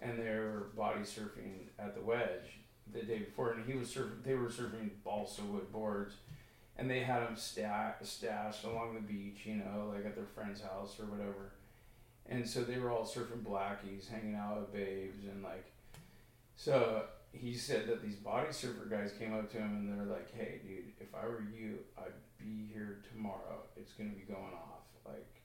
and 0.00 0.18
they 0.18 0.30
were 0.30 0.68
body 0.76 1.00
surfing 1.00 1.66
at 1.78 1.94
the 1.94 2.00
wedge 2.00 2.58
the 2.92 3.02
day 3.02 3.18
before, 3.18 3.52
and 3.52 3.66
he 3.66 3.76
was 3.76 3.88
surfing. 3.88 4.22
They 4.24 4.34
were 4.34 4.48
surfing 4.48 4.90
balsa 5.04 5.42
wood 5.42 5.72
boards, 5.72 6.14
and 6.76 6.88
they 6.90 7.00
had 7.00 7.22
them 7.22 7.36
sta- 7.36 7.94
stashed 8.02 8.64
along 8.64 8.94
the 8.94 9.00
beach, 9.00 9.40
you 9.44 9.56
know, 9.56 9.92
like 9.94 10.06
at 10.06 10.14
their 10.14 10.26
friend's 10.34 10.60
house 10.60 10.98
or 11.00 11.06
whatever. 11.06 11.52
And 12.30 12.46
so 12.48 12.62
they 12.62 12.78
were 12.78 12.90
all 12.90 13.04
surfing 13.04 13.42
blackies, 13.42 14.08
hanging 14.08 14.34
out 14.34 14.60
with 14.60 14.72
babes, 14.72 15.24
and 15.24 15.42
like, 15.42 15.72
so 16.56 17.04
he 17.32 17.54
said 17.54 17.86
that 17.88 18.02
these 18.02 18.16
body 18.16 18.52
surfer 18.52 18.86
guys 18.86 19.12
came 19.18 19.34
up 19.34 19.50
to 19.52 19.58
him 19.58 19.76
and 19.76 19.98
they're 19.98 20.06
like, 20.06 20.32
"Hey, 20.34 20.60
dude, 20.66 20.92
if 21.00 21.14
I 21.14 21.26
were 21.26 21.42
you, 21.54 21.78
I'd 21.96 22.12
be 22.38 22.70
here 22.72 22.98
tomorrow. 23.12 23.62
It's 23.76 23.92
gonna 23.92 24.10
be 24.10 24.22
going 24.22 24.54
off. 24.54 24.86
Like, 25.04 25.42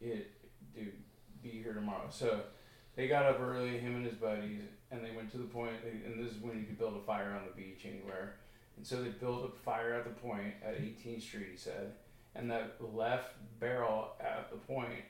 it, 0.00 0.30
dude, 0.74 0.92
be 1.42 1.50
here 1.50 1.72
tomorrow." 1.72 2.08
So 2.10 2.44
they 2.94 3.08
got 3.08 3.26
up 3.26 3.40
early, 3.40 3.78
him 3.78 3.96
and 3.96 4.06
his 4.06 4.16
buddies, 4.16 4.62
and 4.90 5.04
they 5.04 5.10
went 5.10 5.30
to 5.32 5.38
the 5.38 5.44
point. 5.44 5.76
And 5.84 6.24
this 6.24 6.34
is 6.34 6.42
when 6.42 6.58
you 6.58 6.64
could 6.64 6.78
build 6.78 6.96
a 6.96 7.04
fire 7.04 7.32
on 7.32 7.46
the 7.46 7.60
beach 7.60 7.84
anywhere. 7.84 8.36
And 8.76 8.86
so 8.86 9.02
they 9.02 9.08
built 9.08 9.50
a 9.50 9.56
fire 9.64 9.94
at 9.94 10.04
the 10.04 10.10
point 10.10 10.54
at 10.62 10.80
18th 10.80 11.22
Street. 11.22 11.48
He 11.52 11.56
said, 11.56 11.94
and 12.34 12.50
that 12.50 12.76
left 12.94 13.34
barrel 13.58 14.12
at 14.20 14.50
the 14.50 14.56
point 14.56 15.04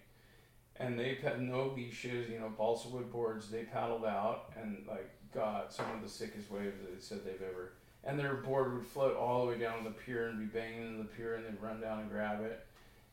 and 0.78 0.98
they 0.98 1.14
had 1.22 1.40
no 1.40 1.72
leashes, 1.74 2.28
you 2.28 2.38
know, 2.38 2.50
balsa 2.56 2.88
wood 2.88 3.10
boards. 3.10 3.50
They 3.50 3.64
paddled 3.64 4.04
out 4.04 4.52
and 4.60 4.84
like 4.86 5.10
got 5.32 5.72
some 5.72 5.90
of 5.92 6.02
the 6.02 6.08
sickest 6.08 6.50
waves 6.50 6.78
that 6.80 6.94
they 6.94 7.00
said 7.00 7.24
they've 7.24 7.48
ever. 7.48 7.72
And 8.06 8.18
their 8.18 8.34
board 8.34 8.72
would 8.74 8.86
float 8.86 9.16
all 9.16 9.44
the 9.44 9.52
way 9.52 9.58
down 9.58 9.82
the 9.84 9.90
pier 9.90 10.28
and 10.28 10.38
be 10.38 10.44
banging 10.46 10.82
into 10.86 10.98
the 10.98 11.08
pier, 11.08 11.34
and 11.34 11.44
they'd 11.44 11.60
run 11.60 11.80
down 11.80 11.98
and 12.00 12.10
grab 12.10 12.42
it. 12.44 12.64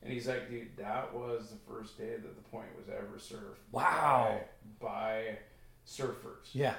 And 0.04 0.12
he's 0.14 0.28
like, 0.28 0.50
dude, 0.50 0.76
that 0.78 1.14
was 1.14 1.50
the 1.50 1.74
first 1.74 1.98
day 1.98 2.12
that 2.12 2.36
the 2.36 2.50
point 2.52 2.68
was 2.78 2.88
ever 2.90 3.18
surfed. 3.18 3.56
Wow. 3.72 4.40
By, 4.80 4.88
by 4.88 5.38
surfers. 5.88 6.50
Yeah. 6.54 6.76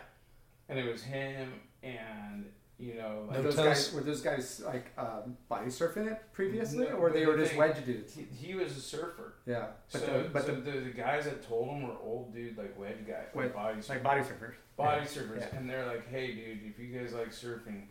And 0.68 0.79
it 0.79 0.90
was 0.90 1.03
him 1.03 1.53
and, 1.83 2.44
you 2.79 2.94
know, 2.94 3.24
like, 3.29 3.38
No 3.38 3.42
those 3.42 3.57
toes? 3.57 3.64
guys 3.64 3.92
were 3.94 4.00
those 4.03 4.20
guys 4.20 4.62
like 4.64 4.92
um, 4.98 5.37
body 5.48 5.66
surfing 5.66 6.11
it 6.11 6.22
previously, 6.33 6.87
No, 6.87 6.92
or 6.96 7.11
they 7.11 7.27
were 7.27 7.33
the 7.33 7.38
just 7.40 7.50
thing- 7.50 7.59
wedge 7.61 7.85
dudes? 7.85 8.14
he, 8.14 8.22
he 8.46 8.55
was 8.55 8.77
a 8.77 8.81
surfer. 8.81 9.35
Yeah, 9.46 9.66
but 9.92 10.00
so 10.00 10.07
the, 10.22 10.29
but 10.31 10.46
so 10.46 10.55
the, 10.55 10.70
the, 10.70 10.81
the 10.81 10.90
guys 10.90 11.24
that 11.24 11.46
told 11.46 11.68
him 11.68 11.83
were 11.88 11.94
old 12.03 12.35
dude, 12.35 12.57
like 12.57 12.79
wedge 12.79 13.07
guys, 13.07 13.27
Wedge- 13.35 13.46
like 13.46 13.55
body 13.55 13.79
surfers. 13.81 13.88
like 13.88 14.03
body 14.03 14.20
surfers. 14.22 14.53
body 14.77 15.00
Yeah. 15.00 15.07
surfers, 15.07 15.40
Yeah. 15.53 15.59
and 15.59 15.68
they're 15.70 15.87
like, 15.87 16.09
"Hey, 16.11 16.35
dude, 16.35 16.61
if 16.64 16.79
you 16.79 16.98
guys 16.98 17.12
like 17.12 17.29
surfing, 17.31 17.83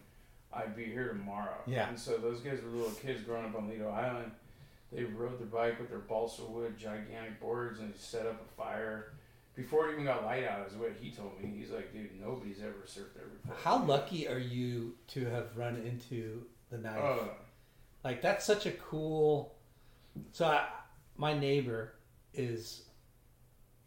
I'd 0.55 0.75
be 0.75 0.85
here 0.85 1.07
tomorrow." 1.09 1.57
Yeah. 1.65 1.89
And 1.89 1.99
so 1.99 2.17
those 2.17 2.39
guys 2.41 2.59
were 2.63 2.69
little 2.69 2.91
kids 2.95 3.21
growing 3.23 3.45
up 3.45 3.55
on 3.55 3.67
Lido 3.69 3.89
Island. 3.89 4.31
They 4.91 5.03
rode 5.03 5.39
their 5.39 5.47
bike 5.47 5.79
with 5.79 5.89
their 5.89 5.99
balsa 5.99 6.43
wood 6.45 6.77
gigantic 6.77 7.39
boards 7.39 7.79
and 7.79 7.95
set 7.95 8.25
up 8.27 8.39
a 8.41 8.51
fire. 8.55 9.13
Before 9.55 9.87
it 9.89 9.93
even 9.93 10.05
got 10.05 10.23
light 10.23 10.43
out, 10.45 10.67
is 10.67 10.73
what 10.75 10.93
he 10.99 11.11
told 11.11 11.39
me. 11.41 11.51
He's 11.57 11.69
like, 11.71 11.91
"Dude, 11.93 12.19
nobody's 12.21 12.59
ever 12.61 12.83
surfed 12.85 13.13
there 13.15 13.25
before." 13.41 13.55
How 13.63 13.83
lucky 13.83 14.27
are 14.27 14.37
you 14.39 14.95
to 15.09 15.25
have 15.25 15.55
run 15.57 15.75
into 15.77 16.43
the 16.71 16.77
knife? 16.77 16.97
Oh, 17.01 17.29
Like 18.03 18.21
that's 18.21 18.45
such 18.45 18.65
a 18.65 18.71
cool. 18.71 19.55
So 20.31 20.45
I, 20.45 20.67
my 21.17 21.33
neighbor 21.37 21.93
is. 22.33 22.83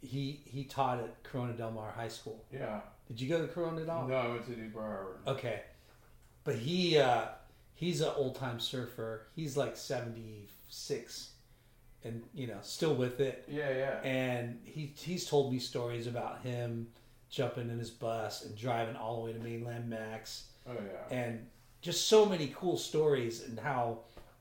He 0.03 0.41
he 0.45 0.65
taught 0.65 0.99
at 1.01 1.23
Corona 1.25 1.53
Del 1.55 1.71
Mar 1.73 1.91
High 1.91 2.09
School. 2.09 2.45
yeah. 2.53 2.81
Did 3.09 3.21
you 3.21 3.29
go 3.29 3.41
to 3.41 3.49
Corona 3.49 3.85
Del 3.85 4.01
Mar? 4.03 4.09
No, 4.09 4.17
I 4.17 4.29
went 4.29 4.45
to 4.47 4.51
Newport 4.57 4.85
Harbor. 4.85 5.17
Okay, 5.27 5.63
but 6.47 6.55
he 6.55 6.97
uh, 6.97 7.25
he's 7.75 8.01
an 8.01 8.13
old 8.17 8.37
time 8.37 8.59
surfer. 8.59 9.27
He's 9.35 9.57
like 9.57 9.77
seventy 9.77 10.49
six, 10.69 11.33
and 12.05 12.23
you 12.33 12.47
know 12.47 12.59
still 12.63 12.95
with 12.95 13.21
it. 13.21 13.45
Yeah, 13.49 13.71
yeah. 13.71 14.01
And 14.03 14.61
he 14.65 14.95
he's 14.97 15.27
told 15.29 15.53
me 15.53 15.59
stories 15.59 16.07
about 16.07 16.41
him 16.43 16.87
jumping 17.29 17.69
in 17.69 17.79
his 17.79 17.91
bus 17.91 18.45
and 18.45 18.57
driving 18.57 18.97
all 18.97 19.17
the 19.17 19.23
way 19.23 19.33
to 19.33 19.41
mainland 19.41 19.91
Max, 19.91 20.45
oh 20.67 20.73
yeah. 20.73 21.15
and 21.15 21.45
just 21.83 22.09
so 22.09 22.25
many 22.25 22.55
cool 22.57 22.79
stories 22.79 23.43
and 23.43 23.59
how 23.59 23.99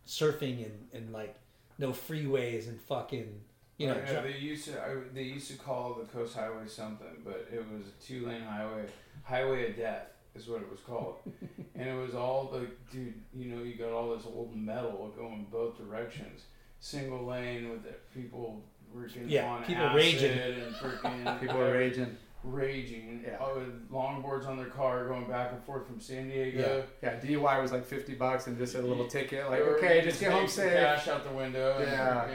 surfing 0.07 0.63
and, 0.63 0.87
and 0.93 1.11
like 1.11 1.35
no 1.79 1.89
freeways 1.89 2.67
and 2.69 2.79
fucking 2.79 3.41
you 3.77 3.87
know 3.87 3.95
Oh, 3.95 4.11
yeah, 4.13 4.21
they 4.21 4.37
used 4.37 4.65
to 4.65 4.79
I, 4.79 4.95
they 5.13 5.23
used 5.23 5.49
to 5.49 5.57
call 5.57 5.95
the 5.95 6.05
coast 6.05 6.35
highway 6.35 6.67
something, 6.67 7.07
but 7.25 7.47
it 7.51 7.65
was 7.73 7.87
a 7.87 8.05
two 8.05 8.27
lane 8.27 8.43
highway, 8.43 8.85
highway 9.23 9.71
of 9.71 9.75
death 9.75 10.14
is 10.35 10.47
what 10.47 10.61
it 10.61 10.69
was 10.69 10.79
called, 10.81 11.15
and 11.75 11.87
it 11.89 11.93
was 11.95 12.13
all 12.15 12.49
the 12.51 12.67
dude. 12.91 13.13
You 13.33 13.55
know, 13.55 13.63
you 13.63 13.75
got 13.75 13.91
all 13.91 14.15
this 14.15 14.25
old 14.25 14.55
metal 14.55 15.13
going 15.17 15.47
both 15.51 15.77
directions, 15.77 16.41
single 16.79 17.25
lane 17.25 17.69
with 17.69 17.81
people 18.13 18.61
freaking 18.95 19.29
Yeah, 19.29 19.45
on 19.49 19.63
people 19.63 19.83
acid 19.85 19.95
raging. 19.95 20.39
and 20.63 20.75
freaking 20.75 21.39
People 21.41 21.57
are 21.61 21.71
raging. 21.73 22.17
raging. 22.43 23.23
Yeah. 23.25 23.37
Oh, 23.41 23.55
with 23.59 23.89
longboards 23.91 24.47
on 24.47 24.57
their 24.57 24.67
car 24.67 25.07
going 25.07 25.25
back 25.27 25.51
and 25.51 25.63
forth 25.63 25.87
from 25.87 25.99
San 25.99 26.27
Diego. 26.29 26.83
Yeah, 27.01 27.19
DUI 27.19 27.61
was 27.61 27.71
like 27.71 27.85
fifty 27.85 28.13
bucks 28.13 28.47
and 28.47 28.57
just 28.57 28.75
a 28.75 28.81
little 28.81 29.07
ticket. 29.07 29.49
Like, 29.49 29.61
okay, 29.61 29.97
you 29.97 30.01
just 30.03 30.19
get 30.19 30.31
home 30.31 30.47
safe. 30.47 30.71
Cash 30.73 31.07
out 31.07 31.27
the 31.27 31.35
window. 31.35 31.77
And 31.79 31.91
Yeah. 31.91 32.27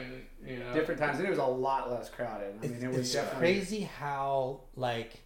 you 0.47 0.59
know. 0.59 0.73
Different 0.75 1.01
times, 1.01 1.19
and 1.19 1.27
it 1.27 1.31
was 1.31 1.39
a 1.39 1.45
lot 1.45 1.91
less 1.91 2.09
crowded. 2.11 2.55
I 2.63 2.67
mean, 2.67 2.83
it 2.83 2.89
was 2.89 2.99
it's 2.99 3.13
definitely 3.13 3.39
crazy 3.55 3.81
how 3.83 4.61
like 4.75 5.21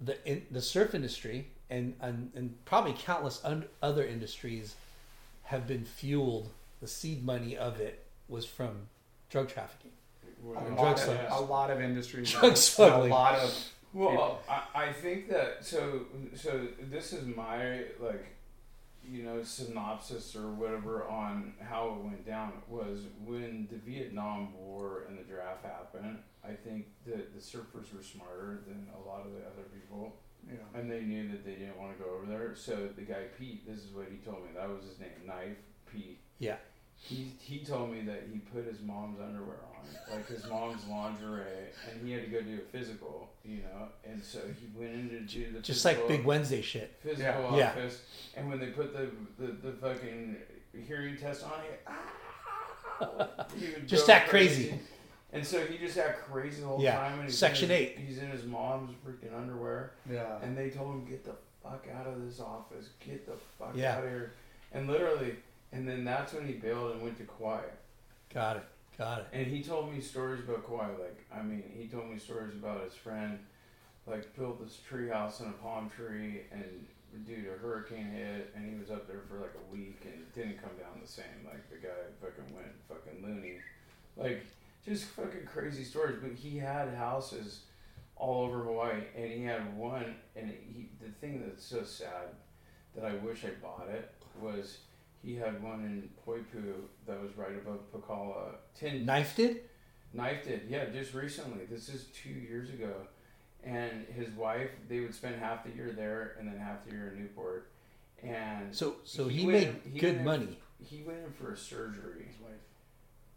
the 0.00 0.16
in, 0.28 0.46
the 0.50 0.62
surf 0.62 0.94
industry 0.94 1.48
and, 1.68 1.94
and 2.00 2.30
and 2.34 2.64
probably 2.64 2.94
countless 2.98 3.40
un, 3.44 3.64
other 3.82 4.04
industries 4.04 4.74
have 5.44 5.66
been 5.66 5.84
fueled. 5.84 6.50
The 6.80 6.88
seed 6.88 7.24
money 7.24 7.56
of 7.56 7.80
it 7.80 8.04
was 8.28 8.46
from 8.46 8.88
drug 9.28 9.48
trafficking. 9.48 9.90
a 10.42 10.52
drug 10.52 10.78
lot, 10.78 11.00
of, 11.00 11.18
a 11.30 11.40
lot 11.40 11.70
of 11.70 11.80
industries. 11.80 12.30
Drug 12.32 12.44
and 12.78 12.78
a 12.78 13.14
lot 13.14 13.38
of 13.38 13.68
Well, 13.92 14.40
I, 14.48 14.62
I 14.74 14.92
think 14.92 15.28
that 15.28 15.64
so 15.64 16.06
so 16.34 16.66
this 16.90 17.12
is 17.12 17.26
my 17.26 17.84
like 18.00 18.24
you 19.04 19.22
know 19.22 19.42
synopsis 19.42 20.36
or 20.36 20.52
whatever 20.52 21.08
on 21.08 21.54
how 21.60 21.96
it 21.96 22.04
went 22.04 22.26
down 22.26 22.52
was 22.68 23.00
when 23.24 23.68
the 23.70 23.78
Vietnam 23.78 24.54
War 24.54 25.04
and 25.08 25.18
the 25.18 25.22
draft 25.22 25.64
happened. 25.64 26.18
I 26.44 26.52
think 26.52 26.86
that 27.06 27.34
the 27.34 27.40
surfers 27.40 27.94
were 27.94 28.02
smarter 28.02 28.62
than 28.66 28.88
a 28.94 29.08
lot 29.08 29.26
of 29.26 29.32
the 29.32 29.40
other 29.40 29.68
people, 29.72 30.16
yeah. 30.46 30.78
and 30.78 30.90
they 30.90 31.02
knew 31.02 31.28
that 31.30 31.44
they 31.44 31.54
didn't 31.54 31.78
want 31.78 31.96
to 31.96 32.02
go 32.02 32.10
over 32.10 32.26
there. 32.26 32.54
So 32.54 32.88
the 32.96 33.02
guy 33.02 33.24
Pete, 33.38 33.66
this 33.66 33.84
is 33.84 33.92
what 33.92 34.06
he 34.10 34.18
told 34.18 34.44
me. 34.44 34.50
That 34.54 34.68
was 34.68 34.84
his 34.84 34.98
name, 34.98 35.26
Knife 35.26 35.58
Pete. 35.90 36.20
Yeah. 36.38 36.56
He 37.02 37.32
he 37.40 37.64
told 37.64 37.90
me 37.92 38.02
that 38.02 38.24
he 38.32 38.38
put 38.38 38.66
his 38.66 38.80
mom's 38.82 39.18
underwear 39.20 39.56
on, 39.74 40.16
like 40.16 40.28
his 40.28 40.46
mom's 40.48 40.86
lingerie, 40.86 41.42
and 41.90 42.06
he 42.06 42.12
had 42.12 42.24
to 42.24 42.30
go 42.30 42.40
do 42.42 42.56
a 42.58 42.76
physical, 42.76 43.30
you 43.44 43.58
know. 43.62 43.88
And 44.04 44.22
so 44.22 44.38
he 44.60 44.68
went 44.78 44.92
in 44.92 45.08
to 45.10 45.20
do 45.20 45.50
the 45.52 45.60
Just 45.60 45.82
physical, 45.82 46.06
like 46.08 46.18
Big 46.18 46.26
Wednesday 46.26 46.60
shit. 46.62 46.94
physical 47.02 47.56
Yeah. 47.56 47.70
office, 47.70 48.02
and 48.36 48.48
when 48.48 48.60
they 48.60 48.66
put 48.66 48.92
the, 48.92 49.10
the, 49.44 49.52
the 49.52 49.72
fucking 49.72 50.36
hearing 50.86 51.16
test 51.16 51.42
on 51.44 51.52
it, 51.72 51.80
ah, 51.86 53.46
he 53.58 53.66
would 53.72 53.88
Just 53.88 54.06
go 54.06 54.12
act 54.12 54.28
crazy. 54.28 54.74
And 55.32 55.46
so 55.46 55.64
he 55.64 55.78
just 55.78 55.96
act 55.96 56.24
crazy 56.30 56.60
the 56.60 56.66
whole 56.66 56.82
Yeah. 56.82 56.96
time. 56.96 57.14
And 57.20 57.24
he's 57.28 57.38
Section 57.38 57.70
in 57.70 57.76
his, 57.76 57.88
eight. 57.88 57.98
He's 57.98 58.18
in 58.18 58.28
his 58.30 58.44
mom's 58.44 58.90
freaking 59.06 59.34
underwear. 59.36 59.92
Yeah. 60.10 60.38
And 60.42 60.58
they 60.58 60.70
told 60.70 60.92
him, 60.92 61.04
get 61.06 61.24
the 61.24 61.34
fuck 61.62 61.86
out 61.96 62.06
of 62.08 62.24
this 62.26 62.40
office. 62.40 62.88
Get 63.04 63.26
the 63.26 63.34
fuck 63.58 63.72
Yeah. 63.76 63.96
out 63.98 64.04
of 64.04 64.10
here. 64.10 64.32
And 64.72 64.88
literally, 64.88 65.36
and 65.72 65.88
then 65.88 66.04
that's 66.04 66.32
when 66.32 66.46
he 66.46 66.54
bailed 66.54 66.92
and 66.92 67.02
went 67.02 67.16
to 67.18 67.24
Kauai. 67.24 67.62
Got 68.32 68.56
it. 68.56 68.64
Got 68.98 69.20
it. 69.20 69.26
And 69.32 69.46
he 69.46 69.62
told 69.62 69.92
me 69.92 70.00
stories 70.00 70.40
about 70.40 70.66
Kauai. 70.66 70.88
Like, 70.90 71.24
I 71.34 71.42
mean, 71.42 71.64
he 71.74 71.86
told 71.86 72.10
me 72.10 72.18
stories 72.18 72.54
about 72.54 72.84
his 72.84 72.94
friend, 72.94 73.38
like, 74.06 74.36
built 74.36 74.62
this 74.62 74.78
tree 74.86 75.08
house 75.08 75.40
in 75.40 75.46
a 75.46 75.52
palm 75.52 75.88
tree, 75.88 76.42
and 76.52 76.86
dude, 77.26 77.46
a 77.46 77.58
hurricane 77.58 78.10
hit, 78.12 78.52
and 78.54 78.70
he 78.70 78.78
was 78.78 78.90
up 78.90 79.06
there 79.06 79.22
for 79.28 79.38
like 79.38 79.54
a 79.54 79.72
week, 79.72 80.02
and 80.04 80.32
didn't 80.34 80.60
come 80.60 80.76
down 80.78 81.00
the 81.00 81.08
same. 81.08 81.24
Like, 81.44 81.68
the 81.70 81.76
guy 81.76 81.88
fucking 82.20 82.54
went 82.54 82.68
fucking 82.88 83.22
loony. 83.24 83.58
Like, 84.16 84.46
just 84.84 85.04
fucking 85.04 85.46
crazy 85.46 85.84
stories. 85.84 86.18
But 86.20 86.32
he 86.32 86.58
had 86.58 86.94
houses 86.94 87.60
all 88.16 88.44
over 88.44 88.58
Hawaii, 88.64 89.00
and 89.16 89.32
he 89.32 89.42
had 89.44 89.76
one, 89.76 90.14
and 90.36 90.50
he, 90.50 90.90
the 91.02 91.10
thing 91.20 91.42
that's 91.44 91.64
so 91.64 91.82
sad 91.84 92.34
that 92.94 93.04
I 93.04 93.14
wish 93.14 93.44
I 93.44 93.50
bought 93.62 93.88
it 93.88 94.12
was 94.40 94.78
he 95.22 95.36
had 95.36 95.62
one 95.62 95.80
in 95.84 96.08
Poipu 96.26 96.74
that 97.06 97.20
was 97.20 97.30
right 97.36 97.54
above 97.56 97.80
Pakala. 97.92 98.54
Ten 98.78 99.04
Knifed 99.04 99.38
it. 99.38 99.70
knifed 100.14 100.46
it, 100.46 100.66
yeah, 100.68 100.86
just 100.86 101.14
recently. 101.14 101.64
This 101.66 101.88
is 101.88 102.06
two 102.14 102.30
years 102.30 102.70
ago, 102.70 102.94
and 103.62 104.06
his 104.16 104.30
wife 104.30 104.70
they 104.88 105.00
would 105.00 105.14
spend 105.14 105.36
half 105.36 105.64
the 105.64 105.70
year 105.70 105.92
there 105.92 106.36
and 106.38 106.48
then 106.48 106.58
half 106.58 106.84
the 106.86 106.92
year 106.92 107.08
in 107.14 107.20
Newport, 107.22 107.70
and 108.22 108.74
So 108.74 108.96
so 109.04 109.28
He 109.28 109.40
he, 109.40 109.46
went- 109.46 109.84
made 109.84 109.92
he 109.92 109.98
good 110.00 110.14
went- 110.16 110.24
money. 110.24 110.58
he 110.82 111.02
went 111.02 111.18
in 111.24 111.32
for 111.32 111.52
a 111.52 111.56
surgery. 111.56 112.24
His 112.26 112.40
wife. 112.40 112.50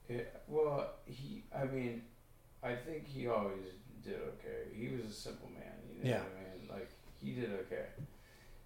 It, 0.09 0.41
well, 0.47 0.89
he, 1.05 1.43
I 1.55 1.65
mean, 1.65 2.01
I 2.61 2.75
think 2.75 3.07
he 3.07 3.27
always 3.27 3.65
did 4.03 4.15
okay. 4.15 4.67
He 4.75 4.89
was 4.95 5.05
a 5.05 5.13
simple 5.13 5.49
man, 5.49 5.73
you 5.89 6.03
know 6.03 6.09
Yeah. 6.09 6.23
what 6.23 6.31
I 6.37 6.57
mean? 6.57 6.69
Like, 6.69 6.89
he 7.21 7.31
did 7.33 7.51
okay. 7.61 7.85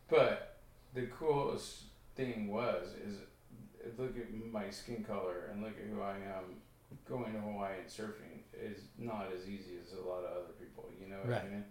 But 0.09 0.57
the 0.95 1.07
coolest 1.07 1.83
thing 2.17 2.47
was, 2.47 2.87
is 3.05 3.17
look 3.97 4.17
at 4.17 4.33
my 4.51 4.69
skin 4.69 5.03
color 5.03 5.49
and 5.51 5.63
look 5.63 5.73
at 5.81 5.87
who 5.89 6.01
I 6.01 6.15
am. 6.17 6.61
Going 7.07 7.33
to 7.33 7.39
Hawaii 7.39 7.79
and 7.79 7.87
surfing 7.87 8.39
is 8.57 8.79
not 8.97 9.27
as 9.33 9.47
easy 9.47 9.75
as 9.81 9.93
a 9.97 10.01
lot 10.01 10.23
of 10.23 10.31
other 10.37 10.53
people, 10.59 10.89
you 11.01 11.07
know 11.09 11.17
what 11.19 11.29
Right. 11.29 11.41
I 11.41 11.49
mean? 11.49 11.65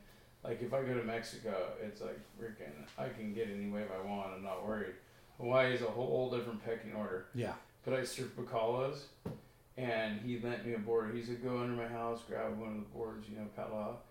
Like, 0.44 0.62
if 0.62 0.72
I 0.74 0.82
go 0.82 0.94
to 0.94 1.02
Mexico, 1.04 1.72
it's 1.82 2.00
like 2.02 2.18
freaking, 2.38 2.72
I 2.98 3.08
can 3.08 3.32
get 3.34 3.48
any 3.50 3.68
wave 3.70 3.88
I 3.98 4.06
want, 4.06 4.32
I'm 4.34 4.42
not 4.42 4.66
worried. 4.66 4.94
Hawaii 5.38 5.72
is 5.74 5.80
a 5.82 5.86
whole 5.86 6.30
different 6.30 6.62
pecking 6.64 6.94
order 6.94 7.26
Yeah. 7.34 7.54
but 7.84 7.94
I 7.94 8.00
surfed 8.00 8.30
Pakalas, 8.36 9.04
and 9.78 10.20
he 10.20 10.38
lent 10.38 10.66
me 10.66 10.74
a 10.74 10.78
board. 10.78 11.14
He 11.14 11.22
said, 11.22 11.42
"Go 11.42 11.58
under 11.60 11.74
my 11.74 11.88
house, 11.88 12.20
grab 12.28 12.58
one 12.58 12.70
of 12.70 12.76
the 12.76 12.90
boards, 12.96 13.28
you 13.28 13.36
know, 13.36 13.46
paddle 13.56 13.78
out." 13.78 14.04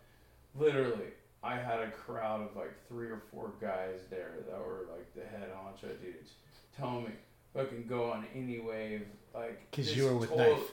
Literally, 0.56 1.12
I 1.45 1.55
had 1.58 1.79
a 1.79 1.91
crowd 1.91 2.41
of 2.41 2.55
like 2.55 2.73
three 2.88 3.08
or 3.08 3.21
four 3.31 3.51
guys 3.62 3.99
there 4.10 4.34
that 4.49 4.58
were 4.60 4.88
like 4.91 5.13
the 5.13 5.21
head 5.23 5.49
honcho 5.55 5.89
dudes, 6.01 6.31
telling 6.75 7.03
me, 7.05 7.12
"Fucking 7.53 7.86
go 7.88 8.12
on 8.12 8.25
any 8.36 8.60
wave." 8.60 9.05
like 9.34 9.69
because 9.69 9.95
you 9.95 10.05
were 10.05 10.17
with 10.17 10.29
told- 10.29 10.39
Knife. 10.39 10.71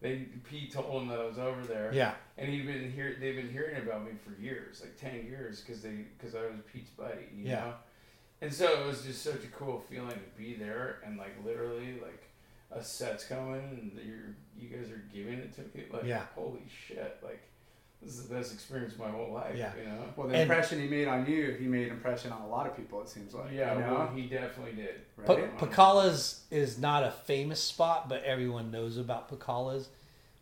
They 0.00 0.26
Pete 0.42 0.70
told 0.72 1.02
him 1.02 1.08
that 1.08 1.18
I 1.20 1.24
was 1.24 1.38
over 1.38 1.62
there, 1.62 1.90
Yeah. 1.94 2.14
and 2.36 2.48
he'd 2.50 2.66
been 2.66 2.90
here. 2.92 3.16
They've 3.18 3.36
been 3.36 3.50
hearing 3.50 3.76
about 3.80 4.04
me 4.04 4.12
for 4.22 4.38
years, 4.38 4.82
like 4.82 4.96
ten 4.98 5.24
years, 5.24 5.60
because 5.62 5.80
they 5.80 6.04
because 6.18 6.34
I 6.34 6.42
was 6.42 6.56
Pete's 6.70 6.90
buddy, 6.90 7.28
you 7.34 7.44
Yeah. 7.44 7.60
know. 7.60 7.74
And 8.42 8.52
so 8.52 8.82
it 8.82 8.86
was 8.86 9.02
just 9.02 9.22
such 9.22 9.44
a 9.44 9.48
cool 9.48 9.80
feeling 9.88 10.10
to 10.10 10.36
be 10.36 10.54
there 10.54 10.98
and 11.06 11.16
like 11.16 11.32
literally 11.44 11.98
like 12.00 12.24
a 12.70 12.82
set's 12.82 13.24
coming 13.24 13.62
and 13.62 13.92
you're 14.06 14.34
you 14.58 14.68
guys 14.76 14.90
are 14.90 15.02
giving 15.12 15.38
it 15.38 15.54
to 15.54 15.60
me 15.74 15.84
like 15.90 16.04
Yeah. 16.04 16.26
holy 16.34 16.64
shit 16.68 17.18
like 17.22 17.42
this 18.04 18.14
is 18.18 18.26
the 18.28 18.34
best 18.34 18.52
experience 18.52 18.92
of 18.94 18.98
my 19.00 19.08
whole 19.08 19.32
life. 19.32 19.56
Yeah. 19.56 19.72
You 19.78 19.86
know. 19.88 20.04
Well, 20.16 20.28
the 20.28 20.34
And- 20.34 20.42
impression 20.42 20.80
he 20.80 20.86
made 20.88 21.08
on 21.08 21.26
you, 21.26 21.52
he 21.58 21.66
made 21.66 21.88
impression 21.88 22.32
on 22.32 22.42
a 22.42 22.48
lot 22.48 22.66
of 22.66 22.76
people. 22.76 23.00
It 23.02 23.08
seems 23.08 23.34
like. 23.34 23.50
Yeah, 23.52 23.74
You 23.74 23.80
know? 23.80 23.94
well, 23.94 24.06
he 24.14 24.22
definitely 24.26 24.72
did. 24.74 25.00
right? 25.16 25.56
Pa- 25.58 25.66
Pakala's 25.66 26.42
is 26.50 26.78
not 26.78 27.02
a 27.04 27.10
famous 27.10 27.62
spot, 27.62 28.08
but 28.08 28.22
everyone 28.24 28.70
knows 28.70 28.98
about 28.98 29.28
Pakala's. 29.30 29.88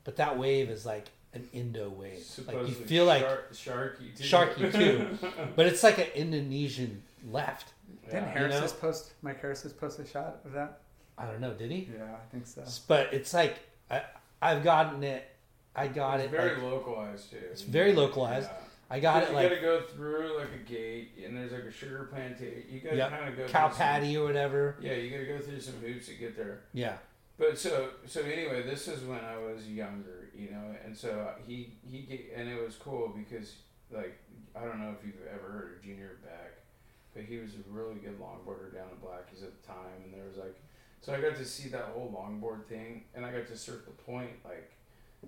But 0.04 0.16
that 0.16 0.36
wave 0.38 0.68
is 0.70 0.84
like 0.84 1.06
an 1.34 1.48
Indo 1.52 1.88
wave. 1.88 2.12
Like 2.14 2.18
you 2.18 2.24
Supposedly 2.24 2.86
feel 2.86 3.04
like 3.06 3.22
shark, 3.22 3.52
sharky 3.54 4.16
too. 4.16 4.24
sharky 4.24 4.72
too, 4.72 5.18
but 5.56 5.66
it's 5.66 5.82
like 5.82 5.98
an 5.98 6.08
Indonesian 6.14 7.02
left. 7.30 7.72
Didn't 8.06 8.24
Harris 8.28 8.54
You 8.54 8.60
know? 8.60 8.66
just 8.66 8.80
post? 8.80 9.12
Mike 9.22 9.40
Harris 9.40 9.62
just 9.62 9.78
post 9.80 9.98
a 10.00 10.06
shot 10.06 10.40
of 10.44 10.52
that. 10.52 10.80
I 11.16 11.26
don't 11.26 11.40
know, 11.40 11.54
did 11.54 11.70
he? 11.70 11.88
Yeah, 11.96 12.04
I 12.04 12.30
think 12.32 12.46
so. 12.46 12.64
But 12.88 13.14
it's 13.14 13.32
like 13.32 13.58
I, 13.90 14.02
I've 14.42 14.64
gotten 14.64 15.04
it. 15.04 15.24
I 15.74 15.88
got 15.88 16.20
It's 16.20 16.32
it. 16.32 16.36
very 16.36 16.54
like- 16.54 16.62
localized 16.62 17.30
too. 17.30 17.36
It's 17.50 17.62
very 17.62 17.92
localized. 17.94 18.48
Yeah. 18.50 18.58
I 18.90 19.00
got 19.00 19.22
it 19.22 19.32
like 19.32 19.44
you 19.44 19.50
like 19.56 19.62
gotta 19.62 19.80
go 19.80 19.86
through 19.86 20.36
like 20.38 20.48
a 20.54 20.70
gate, 20.70 21.12
and 21.24 21.34
there's 21.36 21.52
like 21.52 21.62
a 21.64 21.70
sugar 21.72 22.08
plantation. 22.12 22.64
You 22.68 22.80
gotta 22.80 22.96
Yep. 22.96 23.10
kind 23.10 23.28
of 23.30 23.36
go 23.38 23.46
cow 23.48 23.68
through 23.68 23.76
some- 23.76 23.78
patty 23.78 24.16
or 24.18 24.24
whatever. 24.26 24.76
yeah, 24.80 24.92
you 24.92 25.10
gotta 25.10 25.24
go 25.24 25.38
through 25.40 25.60
some 25.60 25.76
hoops 25.80 26.06
to 26.06 26.14
get 26.14 26.36
there. 26.36 26.60
Yeah, 26.74 26.98
But 27.38 27.56
so 27.58 27.92
so 28.06 28.20
anyway, 28.20 28.62
this 28.62 28.88
is 28.88 29.02
when 29.04 29.20
I 29.24 29.38
was 29.38 29.66
younger, 29.66 30.28
you 30.34 30.50
know, 30.50 30.76
and 30.84 30.94
so 30.96 31.34
he 31.46 31.78
he 31.82 32.02
ga- 32.02 32.32
and 32.36 32.48
it 32.50 32.60
was 32.62 32.76
cool 32.76 33.08
because 33.08 33.56
like 33.90 34.18
I 34.54 34.64
don't 34.66 34.78
know 34.78 34.94
if 34.98 35.06
you've 35.06 35.26
ever 35.26 35.50
heard 35.50 35.76
of 35.78 35.82
Junior 35.82 36.18
Beck, 36.22 36.52
but 37.14 37.22
he 37.24 37.38
was 37.38 37.54
a 37.54 37.62
really 37.70 37.94
good 37.94 38.20
longboarder 38.20 38.74
down 38.74 38.88
in 38.90 38.96
Blackies 38.98 39.42
at 39.42 39.58
the 39.62 39.66
time, 39.66 40.02
and 40.04 40.12
there 40.12 40.24
was 40.28 40.36
like 40.36 40.56
so 41.00 41.14
I 41.14 41.20
got 41.22 41.34
to 41.36 41.44
see 41.46 41.70
that 41.70 41.86
whole 41.86 42.12
longboard 42.12 42.66
thing, 42.66 43.04
and 43.14 43.24
I 43.24 43.32
got 43.32 43.46
to 43.46 43.56
surf 43.56 43.86
the 43.86 43.90
point 43.92 44.44
like 44.44 44.70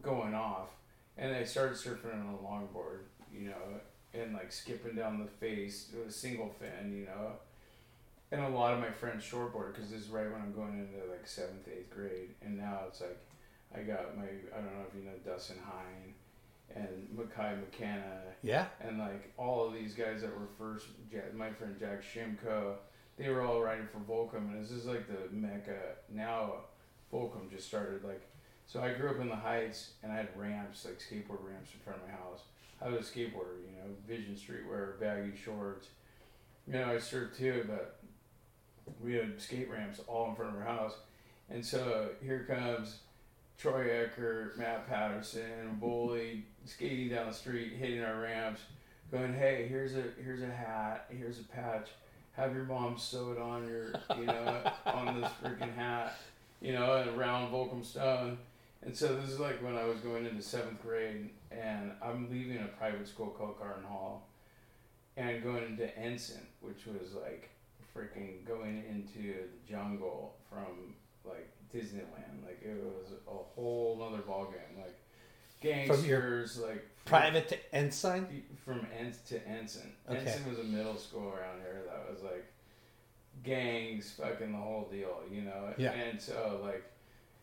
going 0.02 0.34
off, 0.34 0.68
and 1.16 1.34
I 1.34 1.44
started 1.44 1.76
surfing 1.76 2.12
on 2.14 2.34
a 2.34 2.46
longboard, 2.46 3.00
you 3.32 3.48
know, 3.48 3.80
and 4.12 4.34
like 4.34 4.52
skipping 4.52 4.94
down 4.96 5.20
the 5.20 5.30
face 5.46 5.90
with 5.94 6.08
a 6.08 6.12
single 6.12 6.54
fin, 6.58 6.96
you 6.96 7.06
know. 7.06 7.32
And 8.30 8.42
a 8.42 8.48
lot 8.48 8.74
of 8.74 8.80
my 8.80 8.90
friends 8.90 9.22
shortboard 9.22 9.74
because 9.74 9.90
this 9.90 10.02
is 10.02 10.08
right 10.08 10.30
when 10.30 10.40
I'm 10.40 10.52
going 10.52 10.78
into 10.78 11.08
like 11.10 11.26
seventh, 11.26 11.68
eighth 11.68 11.90
grade, 11.90 12.30
and 12.42 12.56
now 12.56 12.80
it's 12.88 13.00
like 13.00 13.18
I 13.74 13.82
got 13.82 14.16
my 14.16 14.24
I 14.24 14.56
don't 14.56 14.74
know 14.74 14.84
if 14.88 14.94
you 14.96 15.04
know 15.04 15.16
Dustin 15.24 15.56
Hine 15.64 16.14
and 16.74 17.08
Makai 17.16 17.58
McKenna 17.60 18.22
yeah. 18.42 18.66
and 18.80 18.98
like 18.98 19.32
all 19.36 19.66
of 19.66 19.74
these 19.74 19.94
guys 19.94 20.22
that 20.22 20.30
were 20.30 20.48
first 20.58 20.86
my 21.34 21.50
friend 21.50 21.76
Jack 21.78 22.02
Shimko, 22.02 22.74
they 23.16 23.28
were 23.28 23.42
all 23.42 23.60
riding 23.60 23.86
for 23.86 23.98
Volcom, 24.00 24.52
and 24.52 24.62
this 24.62 24.70
is 24.70 24.86
like 24.86 25.06
the 25.06 25.34
mecca. 25.34 25.96
Now 26.12 26.54
Volcom 27.12 27.50
just 27.50 27.66
started 27.66 28.04
like, 28.04 28.22
so 28.66 28.82
I 28.82 28.92
grew 28.92 29.10
up 29.10 29.20
in 29.20 29.28
the 29.28 29.36
Heights, 29.36 29.92
and 30.02 30.12
I 30.12 30.16
had 30.16 30.28
ramps 30.36 30.84
like 30.84 30.98
skateboard 30.98 31.44
ramps 31.46 31.70
in 31.72 31.80
front 31.84 32.00
of 32.00 32.08
my 32.08 32.14
house. 32.14 32.40
I 32.82 32.88
was 32.88 33.08
a 33.08 33.12
skateboarder, 33.12 33.60
you 33.64 33.76
know, 33.76 33.94
Vision 34.06 34.34
Streetwear, 34.34 34.98
baggy 35.00 35.32
shorts. 35.36 35.88
You 36.66 36.74
know, 36.74 36.84
I 36.84 36.96
surfed 36.96 37.36
too, 37.36 37.64
but 37.68 38.00
we 39.02 39.14
had 39.14 39.40
skate 39.40 39.70
ramps 39.70 40.00
all 40.06 40.30
in 40.30 40.34
front 40.34 40.54
of 40.54 40.60
our 40.60 40.66
house, 40.66 40.94
and 41.50 41.64
so 41.64 42.10
here 42.22 42.44
comes 42.48 42.98
Troy 43.58 43.88
Eckert, 43.90 44.58
Matt 44.58 44.88
Patterson, 44.88 45.78
Bully 45.80 46.44
skating 46.64 47.10
down 47.10 47.28
the 47.28 47.34
street, 47.34 47.74
hitting 47.78 48.02
our 48.02 48.20
ramps, 48.20 48.60
going, 49.10 49.34
"Hey, 49.34 49.66
here's 49.68 49.94
a 49.94 50.04
here's 50.22 50.42
a 50.42 50.50
hat, 50.50 51.06
here's 51.10 51.38
a 51.38 51.44
patch. 51.44 51.88
Have 52.32 52.54
your 52.54 52.64
mom 52.64 52.98
sew 52.98 53.30
it 53.32 53.38
on 53.38 53.68
your, 53.68 53.94
you 54.18 54.26
know, 54.26 54.72
on 54.86 55.20
this 55.20 55.30
freaking 55.42 55.72
hat, 55.74 56.14
you 56.60 56.72
know, 56.72 56.96
and 56.96 57.10
around 57.10 57.52
Volcom 57.52 57.84
Stone." 57.84 58.38
And 58.84 58.96
so 58.96 59.14
this 59.16 59.30
is 59.30 59.40
like 59.40 59.62
when 59.62 59.76
I 59.76 59.84
was 59.84 59.98
going 60.00 60.26
into 60.26 60.42
seventh 60.42 60.82
grade, 60.82 61.30
and 61.50 61.92
I'm 62.02 62.30
leaving 62.30 62.58
a 62.58 62.68
private 62.78 63.08
school 63.08 63.28
called 63.28 63.58
Carden 63.58 63.84
Hall, 63.84 64.28
and 65.16 65.42
going 65.42 65.64
into 65.64 65.96
Ensign, 65.98 66.46
which 66.60 66.86
was 66.86 67.14
like 67.14 67.50
freaking 67.96 68.44
going 68.46 68.84
into 68.88 69.34
the 69.34 69.72
jungle 69.72 70.34
from 70.50 70.94
like 71.24 71.48
Disneyland. 71.74 72.44
Like 72.44 72.60
it 72.62 72.76
was 72.82 73.12
a 73.26 73.30
whole 73.30 74.06
other 74.06 74.22
ballgame. 74.22 74.76
Like 74.76 75.86
From 75.86 76.04
your 76.04 76.20
gangsters, 76.20 76.58
like 76.58 76.86
Private 77.04 77.48
to 77.48 77.74
ensign. 77.74 78.42
from 78.64 78.86
Ent 78.98 79.26
to 79.26 79.46
Ensign. 79.46 79.92
Okay. 80.08 80.18
Ensign 80.18 80.48
was 80.48 80.58
a 80.58 80.64
middle 80.64 80.96
school 80.96 81.28
around 81.28 81.60
here 81.60 81.82
that 81.86 82.10
was 82.10 82.22
like 82.22 82.46
gangs, 83.42 84.12
fucking 84.18 84.52
the 84.52 84.58
whole 84.58 84.88
deal, 84.90 85.20
you 85.30 85.42
know. 85.42 85.74
Yeah. 85.76 85.92
And 85.92 86.20
so 86.20 86.60
like 86.62 86.82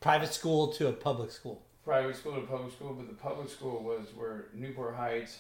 Private 0.02 0.34
school 0.34 0.68
to 0.74 0.88
a 0.88 0.94
public 0.94 1.32
school. 1.32 1.62
private 1.86 2.16
school 2.16 2.34
to 2.34 2.42
public 2.42 2.72
school, 2.74 2.94
but 2.94 3.08
the 3.08 3.14
public 3.14 3.50
school 3.50 3.84
was 3.84 4.08
where 4.16 4.46
Newport 4.54 4.96
Heights, 4.96 5.40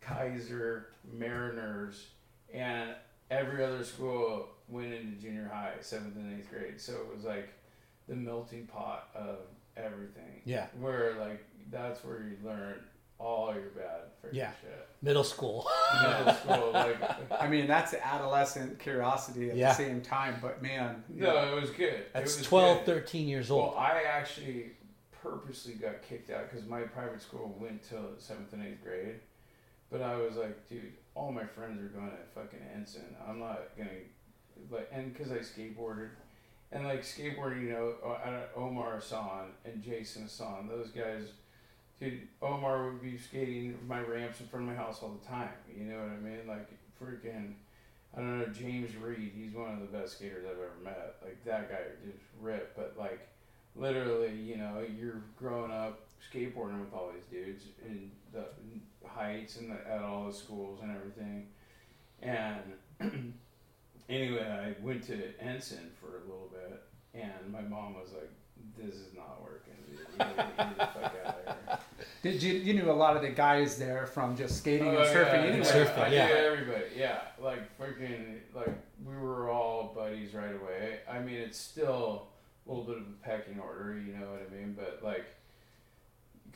Kaiser, 0.00 0.88
Mariners, 1.12 2.08
and 2.52 2.90
every 3.30 3.64
other 3.64 3.84
school 3.84 4.48
went 4.68 4.92
into 4.92 5.20
junior 5.20 5.48
high, 5.52 5.74
seventh 5.80 6.16
and 6.16 6.38
eighth 6.38 6.50
grade. 6.50 6.80
So 6.80 6.94
it 6.94 7.14
was 7.14 7.24
like 7.24 7.48
the 8.08 8.16
melting 8.16 8.66
pot 8.66 9.08
of 9.14 9.38
everything. 9.76 10.42
Yeah. 10.44 10.66
Where 10.80 11.14
like 11.20 11.44
that's 11.70 12.04
where 12.04 12.22
you 12.22 12.36
learn 12.44 12.74
all 13.20 13.52
your 13.54 13.70
bad 13.70 14.00
freaking 14.24 14.30
Yeah. 14.34 14.50
shit. 14.60 14.86
Middle 15.02 15.24
school. 15.24 15.66
Middle 16.02 16.34
school, 16.42 16.70
like 16.72 16.96
I 17.40 17.46
mean, 17.48 17.66
that's 17.66 17.94
adolescent 17.94 18.78
curiosity 18.78 19.50
at 19.50 19.56
Yeah. 19.56 19.68
the 19.68 19.74
same 19.74 20.00
time. 20.00 20.36
But 20.42 20.62
man, 20.62 21.04
no, 21.08 21.56
it 21.56 21.60
was 21.60 21.70
good. 21.70 21.94
It 21.94 22.10
That's 22.12 22.38
was 22.38 22.46
12, 22.46 22.78
good. 22.78 22.86
13 22.86 23.28
years 23.28 23.50
Well, 23.50 23.60
old. 23.60 23.74
I 23.76 24.02
actually 24.02 24.72
purposely 25.22 25.74
got 25.74 26.02
kicked 26.02 26.30
out 26.30 26.50
because 26.50 26.66
my 26.66 26.82
private 26.82 27.20
school 27.22 27.54
went 27.60 27.82
till 27.88 28.10
seventh 28.18 28.52
and 28.52 28.66
eighth 28.66 28.82
grade. 28.82 29.20
But 29.90 30.02
I 30.02 30.16
was 30.16 30.36
like, 30.36 30.68
dude, 30.68 30.92
all 31.14 31.32
my 31.32 31.44
friends 31.44 31.80
are 31.82 31.88
going 31.88 32.10
to 32.10 32.16
fucking 32.34 32.60
Ensign. 32.74 33.16
I'm 33.26 33.38
not 33.40 33.60
gonna 33.76 33.90
like, 34.70 34.88
and 34.92 35.12
because 35.12 35.32
I 35.32 35.38
skateboarded, 35.38 36.10
and 36.72 36.84
like 36.84 37.02
skateboarding, 37.02 37.62
you 37.64 37.70
know, 37.72 37.94
O- 38.04 38.18
I 38.24 38.30
don't- 38.30 38.48
Omar 38.56 38.96
Hassan 38.96 39.52
and 39.64 39.82
Jason 39.82 40.22
Hassan, 40.24 40.68
those 40.68 40.88
guys. 40.90 41.24
Dude, 42.00 42.28
Omar 42.40 42.86
would 42.86 43.02
be 43.02 43.18
skating 43.18 43.78
my 43.86 44.00
ramps 44.00 44.40
in 44.40 44.46
front 44.46 44.68
of 44.68 44.74
my 44.74 44.82
house 44.82 45.00
all 45.02 45.18
the 45.20 45.28
time. 45.28 45.50
You 45.76 45.84
know 45.84 45.98
what 45.98 46.12
I 46.12 46.16
mean? 46.16 46.46
Like 46.48 46.66
freaking, 47.00 47.52
I 48.16 48.20
don't 48.20 48.38
know, 48.38 48.46
James 48.46 48.96
Reed. 48.96 49.32
He's 49.36 49.54
one 49.54 49.74
of 49.74 49.80
the 49.80 49.98
best 49.98 50.16
skaters 50.16 50.46
I've 50.46 50.52
ever 50.52 50.72
met. 50.82 51.16
Like 51.22 51.44
that 51.44 51.70
guy 51.70 51.80
just 52.06 52.24
ripped. 52.40 52.74
But 52.74 52.94
like, 52.98 53.28
literally, 53.76 54.34
you 54.34 54.56
know, 54.56 54.82
you're 54.98 55.22
growing 55.38 55.70
up 55.70 56.00
skateboarding 56.32 56.80
with 56.80 56.94
all 56.94 57.10
these 57.12 57.24
dudes 57.30 57.64
in 57.86 58.10
the 58.32 58.46
heights 59.06 59.56
and 59.56 59.70
the, 59.70 59.90
at 59.90 60.02
all 60.02 60.26
the 60.26 60.32
schools 60.32 60.80
and 60.82 60.96
everything. 60.96 61.48
And 62.22 63.34
anyway, 64.08 64.74
I 64.78 64.82
went 64.82 65.02
to 65.08 65.38
Ensign 65.38 65.90
for 66.00 66.16
a 66.16 66.20
little 66.20 66.50
bit, 66.50 66.82
and 67.14 67.52
my 67.52 67.62
mom 67.62 67.94
was 67.94 68.12
like, 68.12 68.30
"This 68.78 68.94
is 68.94 69.14
not 69.14 69.42
working. 69.42 69.74
Dude. 69.86 69.98
You 69.98 70.18
need 70.18 70.18
to 70.18 70.54
get 70.56 70.56
the 70.56 70.86
fuck 70.86 71.14
out 71.26 71.38
of 71.38 71.44
here." 71.68 71.78
did 72.22 72.42
you 72.42 72.52
you 72.54 72.74
knew 72.74 72.90
a 72.90 72.92
lot 72.92 73.16
of 73.16 73.22
the 73.22 73.30
guys 73.30 73.78
there 73.78 74.06
from 74.06 74.36
just 74.36 74.58
skating 74.58 74.88
and 74.88 74.96
Oh, 74.98 75.02
surfing 75.04 75.44
yeah, 75.44 75.50
anyway? 75.50 75.66
Surfing, 75.66 75.98
I 75.98 76.08
yeah. 76.08 76.26
knew 76.26 76.34
everybody. 76.34 76.84
Yeah, 76.96 77.18
like 77.40 77.78
freaking, 77.78 78.38
like 78.54 78.74
we 79.04 79.16
were 79.16 79.50
all 79.50 79.92
buddies 79.94 80.34
right 80.34 80.54
away. 80.54 80.98
I 81.10 81.18
mean, 81.20 81.36
it's 81.36 81.58
still 81.58 82.28
a 82.66 82.68
little 82.70 82.84
bit 82.84 82.98
of 82.98 83.04
a 83.04 83.24
pecking 83.26 83.58
order, 83.58 83.94
you 83.98 84.12
know 84.12 84.26
what 84.30 84.46
I 84.50 84.54
mean? 84.54 84.76
But 84.78 85.00
like 85.02 85.24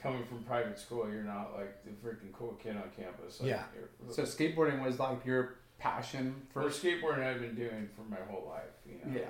coming 0.01 0.25
from 0.25 0.43
private 0.45 0.79
school, 0.79 1.09
you're 1.11 1.23
not 1.23 1.55
like 1.57 1.83
the 1.85 1.91
freaking 2.07 2.33
cool 2.33 2.59
kid 2.63 2.77
on 2.77 2.91
campus. 2.97 3.41
Like, 3.41 3.49
Yeah. 3.51 3.63
So 4.11 4.23
skateboarding 4.25 4.85
was 4.85 4.99
like 4.99 5.25
your 5.25 5.55
passion 5.79 6.35
for 6.53 6.65
first. 6.65 6.83
skateboarding, 6.85 7.25
I've 7.25 7.41
been 7.41 7.55
doing 7.55 7.89
for 7.97 8.03
my 8.11 8.21
whole 8.31 8.47
life. 8.49 8.65
You 8.87 8.97
know. 9.13 9.19
Yeah. 9.21 9.27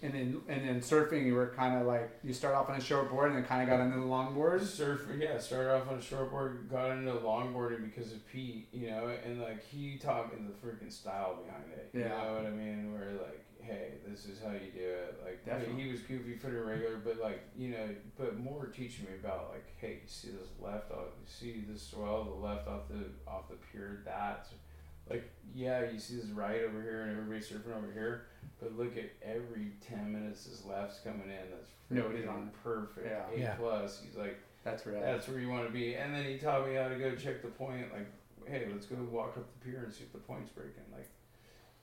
And 0.00 0.14
then 0.14 0.40
and 0.48 0.68
then 0.68 0.80
surfing, 0.80 1.26
you 1.26 1.34
were 1.34 1.48
kind 1.56 1.80
of 1.80 1.86
like 1.86 2.08
you 2.22 2.32
start 2.32 2.54
off 2.54 2.70
on 2.70 2.76
a 2.76 2.78
shortboard 2.78 3.26
and 3.28 3.36
then 3.36 3.44
kind 3.44 3.62
of 3.62 3.68
got 3.68 3.82
into 3.84 3.98
the 3.98 4.06
longboard. 4.06 4.64
Surf, 4.64 5.02
yeah. 5.18 5.38
Started 5.38 5.74
off 5.74 5.88
on 5.90 5.94
a 5.94 5.98
shortboard, 5.98 6.70
got 6.70 6.92
into 6.92 7.10
longboarding 7.14 7.84
because 7.84 8.12
of 8.12 8.24
Pete, 8.30 8.68
you 8.72 8.90
know, 8.90 9.10
and 9.26 9.40
like 9.40 9.64
he 9.66 9.98
taught 9.98 10.32
me 10.32 10.46
the 10.46 10.66
freaking 10.66 10.92
style 10.92 11.36
behind 11.44 11.64
it. 11.72 11.90
You 11.92 12.02
Yeah. 12.02 12.08
know 12.10 12.34
what 12.34 12.46
I 12.46 12.50
mean? 12.50 12.92
Where 12.94 13.10
like, 13.14 13.44
hey, 13.60 13.94
this 14.06 14.26
is 14.26 14.38
how 14.40 14.52
you 14.52 14.70
do 14.72 14.80
it. 14.88 15.20
Like, 15.24 15.40
I 15.46 15.50
mean, 15.54 15.60
Definitely. 15.60 15.82
he 15.82 15.90
was 15.90 16.00
goofy 16.02 16.36
for 16.36 16.50
the 16.50 16.62
regular, 16.62 16.98
but 16.98 17.18
like, 17.20 17.40
you 17.56 17.70
know, 17.70 17.88
but 18.16 18.38
more 18.38 18.66
teaching 18.66 19.06
me 19.06 19.10
about 19.22 19.50
like, 19.52 19.66
hey, 19.80 19.94
you 20.02 20.06
see 20.06 20.28
this 20.28 20.46
left 20.60 20.92
off, 20.92 21.08
you 21.20 21.26
see 21.26 21.64
this 21.68 21.82
swell, 21.82 22.22
the 22.22 22.46
left 22.46 22.68
off 22.68 22.82
the 22.88 23.04
off 23.28 23.48
the 23.48 23.56
pier, 23.72 24.02
that's 24.04 24.50
like, 25.10 25.28
yeah, 25.54 25.90
you 25.90 25.98
see 25.98 26.16
this 26.16 26.26
right 26.26 26.62
over 26.62 26.80
here, 26.82 27.02
and 27.02 27.12
everybody's 27.12 27.48
surfing 27.48 27.76
over 27.76 27.90
here. 27.92 28.26
But 28.60 28.76
look 28.76 28.96
at 28.96 29.10
every 29.22 29.72
ten 29.80 30.12
minutes, 30.12 30.44
this 30.44 30.64
left's 30.64 30.98
coming 31.00 31.28
in. 31.30 31.50
That's 31.50 31.70
Nobody's 31.90 32.24
freaking 32.24 32.30
on. 32.30 32.50
perfect. 32.62 33.06
Yeah. 33.06 33.24
A 33.34 33.38
Yeah. 33.38 33.54
plus. 33.54 34.02
He's 34.04 34.16
like, 34.16 34.38
That's 34.64 34.84
right. 34.86 35.00
that's 35.00 35.28
where 35.28 35.38
you 35.38 35.48
want 35.48 35.66
to 35.66 35.72
be. 35.72 35.94
And 35.94 36.14
then 36.14 36.24
he 36.24 36.38
taught 36.38 36.66
me 36.68 36.74
how 36.74 36.88
to 36.88 36.96
go 36.96 37.14
check 37.14 37.40
the 37.42 37.48
point. 37.48 37.86
Like, 37.92 38.08
hey, 38.46 38.66
let's 38.72 38.86
go 38.86 38.96
walk 39.10 39.36
up 39.36 39.46
the 39.60 39.64
pier 39.70 39.82
and 39.84 39.92
see 39.92 40.04
if 40.04 40.12
the 40.12 40.18
point's 40.18 40.50
breaking. 40.50 40.82
Like, 40.92 41.08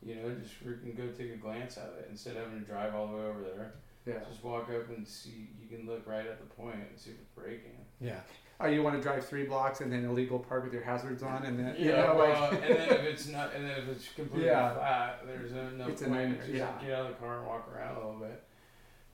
you 0.05 0.15
know, 0.15 0.35
just 0.35 0.53
freaking 0.63 0.95
go 0.97 1.07
take 1.17 1.33
a 1.33 1.37
glance 1.37 1.77
at 1.77 1.93
it 1.97 2.07
instead 2.11 2.35
of 2.35 2.43
having 2.43 2.59
to 2.59 2.65
drive 2.65 2.93
all 2.93 3.07
the 3.07 3.15
way 3.15 3.23
over 3.23 3.41
there. 3.41 3.71
yeah. 4.05 4.19
Just 4.29 4.43
walk 4.43 4.69
up 4.69 4.89
and 4.89 5.07
see. 5.07 5.47
You 5.61 5.67
can 5.77 5.87
look 5.87 6.05
right 6.05 6.27
at 6.27 6.39
the 6.39 6.45
point 6.61 6.75
and 6.75 6.99
see 6.99 7.11
if 7.11 7.17
it's 7.21 7.29
breaking. 7.35 7.85
Yeah. 8.01 8.19
Oh, 8.59 8.67
you 8.67 8.81
want 8.83 8.95
to 8.95 9.01
drive 9.01 9.25
three 9.25 9.43
blocks 9.45 9.81
and 9.81 9.91
then 9.91 10.05
illegal 10.05 10.39
park 10.39 10.63
with 10.63 10.73
your 10.73 10.83
hazards 10.83 11.23
on, 11.23 11.43
and 11.45 11.59
then 11.59 11.75
you 11.77 11.91
know, 11.91 12.13
well, 12.15 12.51
like, 12.51 12.53
and 12.53 12.75
then 12.75 12.89
if 12.89 13.01
it's 13.01 13.27
not, 13.27 13.53
and 13.53 13.65
then 13.65 13.77
if 13.79 13.87
it's 13.89 14.07
completely 14.15 14.47
Yeah. 14.47 14.73
flat, 14.73 15.21
there's 15.25 15.51
no, 15.51 15.87
It's 15.87 16.01
a 16.01 16.05
point. 16.05 16.37
Just 16.39 16.49
yeah. 16.51 16.71
get 16.81 16.91
out 16.93 17.05
of 17.05 17.07
the 17.09 17.13
car 17.15 17.37
and 17.39 17.47
walk 17.47 17.69
around 17.73 17.95
a 17.95 17.99
little 17.99 18.19
bit. 18.19 18.43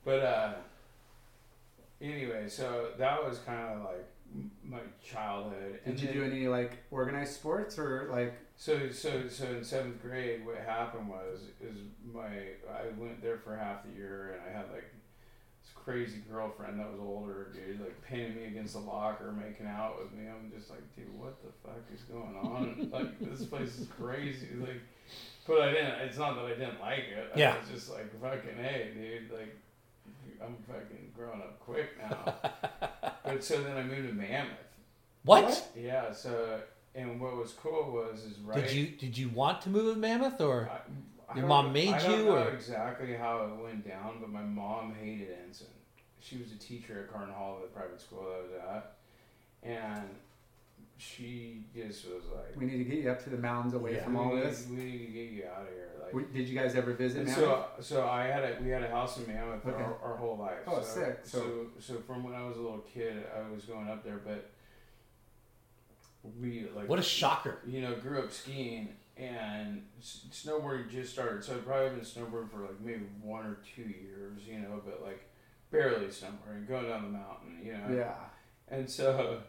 But 0.04 0.20
uh, 0.20 0.52
anyway, 2.00 2.48
so 2.48 2.88
that 2.98 3.24
was 3.24 3.38
kind 3.40 3.60
of 3.78 3.82
like 3.84 4.06
my 4.64 4.78
childhood. 5.04 5.80
did 5.84 5.92
and 5.92 6.00
you 6.00 6.06
then- 6.08 6.16
do 6.16 6.24
any 6.24 6.48
like 6.48 6.78
organized 6.90 7.34
sports 7.34 7.78
or 7.78 8.08
like? 8.10 8.34
So 8.56 8.90
so 8.90 9.28
so 9.28 9.46
in 9.46 9.64
seventh 9.64 10.00
grade, 10.02 10.46
what 10.46 10.56
happened 10.58 11.08
was 11.08 11.40
is 11.60 11.78
my 12.12 12.26
I 12.70 12.88
went 12.96 13.20
there 13.22 13.38
for 13.38 13.56
half 13.56 13.82
the 13.84 13.90
year, 13.98 14.34
and 14.38 14.42
I 14.48 14.56
had 14.56 14.70
like 14.72 14.84
crazy 15.84 16.22
girlfriend 16.30 16.78
that 16.78 16.90
was 16.90 17.00
older, 17.00 17.48
dude, 17.52 17.80
like 17.80 18.00
pinning 18.02 18.36
me 18.36 18.44
against 18.44 18.74
the 18.74 18.80
locker, 18.80 19.32
making 19.32 19.66
out 19.66 19.98
with 20.00 20.12
me. 20.12 20.28
I'm 20.28 20.50
just 20.56 20.70
like, 20.70 20.80
dude, 20.94 21.06
what 21.18 21.36
the 21.42 21.50
fuck 21.62 21.82
is 21.94 22.02
going 22.02 22.36
on? 22.36 22.90
like 22.92 23.18
this 23.20 23.46
place 23.46 23.78
is 23.78 23.88
crazy. 23.98 24.48
Like, 24.58 24.80
but 25.46 25.60
I 25.60 25.72
didn't. 25.72 26.00
It's 26.02 26.18
not 26.18 26.36
that 26.36 26.44
I 26.44 26.50
didn't 26.50 26.80
like 26.80 27.04
it. 27.16 27.32
Yeah. 27.36 27.54
I 27.54 27.60
was 27.60 27.68
just 27.68 27.90
like, 27.90 28.20
fucking 28.20 28.56
hey, 28.56 28.90
dude, 28.94 29.32
like. 29.32 29.56
I'm 30.44 30.56
fucking 30.66 31.12
growing 31.16 31.40
up 31.40 31.60
quick 31.60 31.90
now. 32.00 32.34
but 33.24 33.44
so 33.44 33.62
then 33.62 33.76
I 33.76 33.84
moved 33.84 34.08
to 34.08 34.14
Mammoth. 34.14 34.50
What? 35.24 35.70
Yeah, 35.76 36.12
so 36.12 36.60
and 36.94 37.20
what 37.20 37.36
was 37.36 37.52
cool 37.52 37.90
was 37.92 38.24
is 38.24 38.38
right. 38.40 38.60
Did 38.60 38.72
you 38.72 38.86
did 38.86 39.16
you 39.16 39.28
want 39.28 39.62
to 39.62 39.70
move 39.70 39.94
to 39.94 40.00
Mammoth 40.00 40.40
or? 40.40 40.68
I, 40.70 40.74
I 40.74 40.80
Your 41.36 41.46
mom 41.46 41.72
made 41.72 41.88
I 41.94 41.98
don't 42.02 42.18
you, 42.20 42.24
know 42.26 42.36
or- 42.44 42.50
exactly 42.50 43.14
how 43.14 43.44
it 43.46 43.62
went 43.62 43.86
down, 43.86 44.18
but 44.20 44.30
my 44.30 44.42
mom 44.42 44.94
hated 44.94 45.28
Ensign. 45.46 45.68
She 46.20 46.36
was 46.38 46.52
a 46.52 46.56
teacher 46.58 47.00
at 47.00 47.12
Carden 47.12 47.34
Hall, 47.34 47.58
the 47.60 47.68
private 47.68 48.00
school 48.00 48.24
that 48.24 48.36
I 48.38 48.42
was 48.42 48.76
at, 48.76 49.68
and 49.68 50.08
she 50.98 51.64
just 51.74 52.04
was 52.06 52.22
like, 52.34 52.54
We 52.56 52.64
need 52.66 52.78
to 52.78 52.84
get 52.84 52.98
you 52.98 53.10
up 53.10 53.22
to 53.24 53.30
the 53.30 53.36
mountains 53.38 53.74
away 53.74 53.94
Yeah. 53.94 54.04
from 54.04 54.16
all 54.16 54.34
need, 54.34 54.44
this. 54.44 54.66
We 54.70 54.76
need 54.76 54.98
to 55.06 55.12
get 55.12 55.30
you 55.32 55.44
out 55.52 55.62
of 55.62 55.68
here. 55.68 55.88
Like, 56.00 56.12
We- 56.14 56.24
Did 56.32 56.48
you 56.48 56.56
guys 56.56 56.76
ever 56.76 56.92
visit? 56.92 57.24
Mammoth? 57.26 57.36
so, 57.36 57.66
so 57.80 58.08
I 58.08 58.24
had 58.26 58.44
a 58.44 58.56
we 58.62 58.70
had 58.70 58.84
a 58.84 58.88
house 58.90 59.18
in 59.18 59.26
Mammoth 59.26 59.66
Okay. 59.66 59.82
our, 59.82 59.96
our 60.02 60.16
whole 60.16 60.36
life. 60.36 60.58
Oh, 60.66 60.80
so, 60.80 61.00
sick. 61.00 61.20
So, 61.24 61.38
So- 61.40 61.66
so 61.94 62.00
from 62.06 62.22
when 62.22 62.34
I 62.34 62.46
was 62.46 62.56
a 62.56 62.60
little 62.60 62.84
kid, 62.94 63.24
I 63.36 63.52
was 63.52 63.64
going 63.64 63.88
up 63.88 64.04
there, 64.04 64.20
but 64.24 64.48
we 66.40 66.68
like 66.74 66.88
What 66.88 67.00
a 67.00 67.02
shocker! 67.02 67.58
you 67.66 67.80
know, 67.80 67.96
grew 67.96 68.20
up 68.20 68.30
skiing 68.30 68.90
and 69.16 69.82
s- 70.00 70.26
snowboarding 70.32 70.90
just 70.90 71.12
started. 71.12 71.44
So 71.44 71.54
I've 71.54 71.66
probably 71.66 71.90
been 71.90 72.00
snowboarding 72.00 72.50
for 72.50 72.60
like 72.62 72.80
maybe 72.80 73.04
one 73.22 73.44
or 73.46 73.58
two 73.74 73.82
years, 73.82 74.42
you 74.46 74.58
know, 74.58 74.80
but 74.84 75.02
like 75.04 75.28
barely 75.70 76.06
snowboarding, 76.06 76.68
going 76.68 76.88
down 76.88 77.02
the 77.04 77.10
mountain, 77.10 77.60
you 77.64 77.72
know. 77.72 77.94
yeah. 77.94 78.14
And 78.68 78.88
so, 78.88 79.40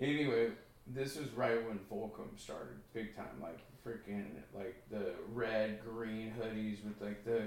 anyway, 0.00 0.48
this 0.86 1.16
was 1.16 1.28
right 1.36 1.64
when 1.66 1.78
Volcom 1.90 2.36
started, 2.36 2.76
big 2.92 3.14
time. 3.16 3.40
Like 3.40 3.58
freaking, 3.86 4.26
like 4.54 4.82
the 4.90 5.12
red, 5.32 5.80
green 5.84 6.32
hoodies 6.40 6.78
with 6.84 7.00
like 7.00 7.24
the 7.24 7.42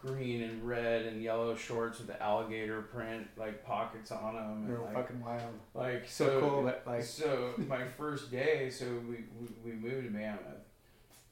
green 0.00 0.42
and 0.42 0.62
red 0.66 1.06
and 1.06 1.22
yellow 1.22 1.54
shorts 1.56 1.98
with 1.98 2.06
the 2.08 2.22
alligator 2.22 2.82
print, 2.82 3.26
like 3.36 3.64
pockets 3.64 4.10
on 4.12 4.34
them. 4.34 4.66
And, 4.66 4.82
like, 4.84 4.94
fucking 4.94 5.20
wild. 5.24 5.42
like 5.74 6.06
So, 6.06 6.26
so, 6.26 6.40
cool 6.40 6.62
that 6.64 6.82
like 6.86 7.02
so 7.02 7.52
my 7.68 7.84
first 7.96 8.30
day, 8.30 8.70
so 8.70 8.86
we, 9.08 9.24
we, 9.40 9.48
we 9.64 9.72
moved 9.72 10.04
to 10.06 10.10
Mammoth. 10.10 10.57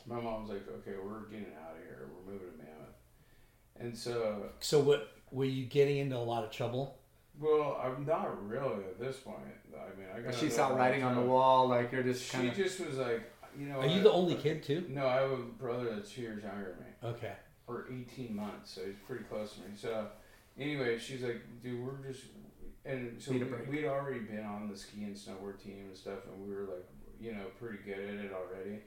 My 0.07 0.21
mom 0.21 0.43
was 0.43 0.51
like, 0.51 0.67
"Okay, 0.69 0.93
we're 1.03 1.21
getting 1.31 1.53
out 1.63 1.73
of 1.77 1.83
here. 1.83 2.09
We're 2.25 2.33
moving 2.33 2.49
to 2.53 2.57
Mammoth." 2.59 2.95
And 3.79 3.97
so, 3.97 4.51
So 4.61 4.81
what? 4.81 5.13
Were 5.33 5.45
you 5.45 5.67
getting 5.67 5.99
into 5.99 6.17
a 6.17 6.19
lot 6.19 6.45
of 6.45 6.51
trouble? 6.51 6.99
well, 7.39 7.79
I'm 7.85 8.07
not 8.07 8.49
really 8.49 8.85
at 8.85 8.99
this 8.99 9.17
point. 9.17 9.37
I 9.75 9.99
mean, 9.99 10.09
I 10.15 10.21
got. 10.21 10.35
she 10.35 10.45
into 10.47 10.57
saw 10.57 10.69
writing 10.75 11.03
on 11.03 11.15
the 11.17 11.21
wall, 11.23 11.69
like 11.69 11.93
you're 11.93 12.03
just 12.03 12.25
She 12.25 12.37
kind 12.37 12.49
of. 12.49 12.55
just 12.57 12.81
was 12.87 12.97
like, 12.97 13.31
you 13.59 13.67
know. 13.67 13.81
Are 13.81 13.87
you 13.87 13.97
what? 13.97 14.05
the 14.05 14.13
only 14.13 14.35
kid 14.37 14.63
too? 14.63 14.87
No, 14.89 15.07
I 15.07 15.21
have 15.21 15.31
a 15.33 15.37
brother 15.37 15.95
that's 15.95 16.11
two 16.13 16.23
years 16.23 16.43
younger 16.43 16.75
than 16.77 17.11
me, 17.13 17.17
Okay. 17.19 17.33
or 17.67 17.87
18 17.93 18.35
months, 18.35 18.71
so 18.71 18.83
he's 18.87 18.95
pretty 19.07 19.25
close 19.25 19.55
to 19.55 19.61
me. 19.61 19.67
So, 19.77 20.07
anyway, 20.59 20.99
she's 20.99 21.23
like, 21.23 21.43
dude, 21.63 21.85
we're 21.85 22.11
just, 22.11 22.25
and 22.87 23.21
so 23.21 23.33
we, 23.33 23.43
we'd 23.69 23.85
already 23.87 24.21
been 24.21 24.45
on 24.45 24.69
the 24.71 24.77
ski 24.77 25.05
and 25.05 25.15
snowboard 25.17 25.63
team 25.63 25.85
and 25.89 25.97
stuff, 25.97 26.21
and 26.33 26.49
we 26.49 26.55
were 26.55 26.63
like, 26.63 26.87
you 27.21 27.33
know, 27.33 27.45
pretty 27.61 27.79
good 27.85 27.99
at 27.99 28.25
it 28.25 28.33
already. 28.33 28.79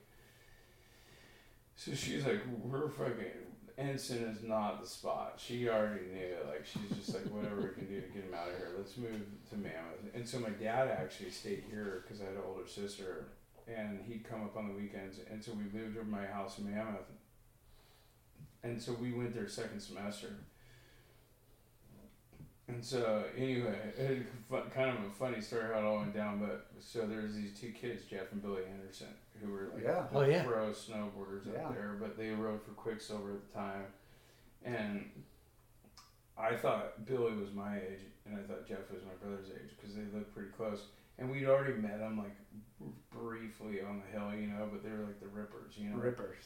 So 1.80 1.94
she's 1.94 2.26
like, 2.26 2.42
we're 2.62 2.90
fucking. 2.90 3.32
Ensign 3.78 4.24
is 4.24 4.44
not 4.44 4.82
the 4.82 4.88
spot. 4.88 5.36
She 5.38 5.70
already 5.70 6.08
knew 6.08 6.20
it. 6.20 6.46
Like 6.46 6.66
she's 6.66 6.98
just 6.98 7.14
like, 7.14 7.24
whatever 7.34 7.62
we 7.62 7.70
can 7.70 7.88
do 7.88 8.02
to 8.02 8.08
get 8.08 8.26
him 8.26 8.34
out 8.34 8.50
of 8.50 8.58
here. 8.58 8.72
Let's 8.78 8.98
move 8.98 9.22
to 9.50 9.56
Mammoth. 9.56 10.14
And 10.14 10.28
so 10.28 10.40
my 10.40 10.50
dad 10.50 10.90
actually 10.90 11.30
stayed 11.30 11.64
here 11.72 12.04
because 12.04 12.22
I 12.22 12.26
had 12.26 12.34
an 12.34 12.42
older 12.46 12.68
sister, 12.68 13.28
and 13.66 14.02
he'd 14.06 14.30
come 14.30 14.44
up 14.44 14.58
on 14.58 14.68
the 14.68 14.74
weekends. 14.74 15.20
And 15.32 15.42
so 15.42 15.54
we 15.54 15.80
moved 15.80 15.96
to 15.96 16.04
my 16.04 16.26
house 16.26 16.58
in 16.58 16.70
Mammoth. 16.70 17.08
And 18.62 18.82
so 18.82 18.92
we 18.92 19.14
went 19.14 19.34
there 19.34 19.48
second 19.48 19.80
semester. 19.80 20.36
And 22.68 22.84
so 22.84 23.24
anyway, 23.38 23.80
it, 23.98 24.26
kind 24.76 24.90
of 24.90 25.06
a 25.06 25.12
funny 25.18 25.40
story 25.40 25.64
how 25.74 25.80
it 25.80 25.86
all 25.86 26.00
went 26.00 26.14
down. 26.14 26.40
But 26.40 26.68
so 26.82 27.08
there's 27.08 27.36
these 27.36 27.58
two 27.58 27.72
kids, 27.72 28.04
Jeff 28.04 28.34
and 28.34 28.42
Billy 28.42 28.64
Anderson, 28.70 29.08
who 29.42 29.52
were 29.52 29.70
like 29.74 29.84
Yeah. 29.84 30.06
Oh 30.14 30.22
yeah. 30.22 30.44
pro 30.44 30.72
snowboarders 30.72 31.46
Yeah. 31.52 31.66
up 31.68 31.74
there, 31.74 31.96
but 32.00 32.18
they 32.18 32.30
rode 32.32 32.62
for 32.64 32.72
Quiksilver 32.72 33.34
at 33.34 33.48
the 33.48 33.54
time. 33.54 33.86
And 34.64 35.10
I 36.38 36.56
thought 36.56 37.06
Billy 37.06 37.34
was 37.36 37.52
my 37.54 37.78
age, 37.78 38.02
and 38.26 38.38
I 38.40 38.44
thought 38.44 38.66
Jeff 38.68 38.90
was 38.92 39.02
my 39.04 39.14
brother's 39.22 39.50
age 39.50 39.72
because 39.78 39.96
they 39.96 40.04
looked 40.14 40.34
pretty 40.34 40.50
close. 40.52 40.84
And 41.18 41.30
we'd 41.30 41.48
already 41.48 41.74
met 41.74 42.00
them 42.00 42.18
like 42.18 42.36
briefly 43.12 43.82
on 43.82 44.02
the 44.02 44.18
hill, 44.18 44.34
you 44.40 44.48
know, 44.48 44.70
but 44.72 44.84
they 44.84 44.90
were 44.90 45.04
like 45.06 45.20
the 45.20 45.28
rippers, 45.28 45.74
you 45.78 45.90
know. 45.90 45.98
rippers. 45.98 46.38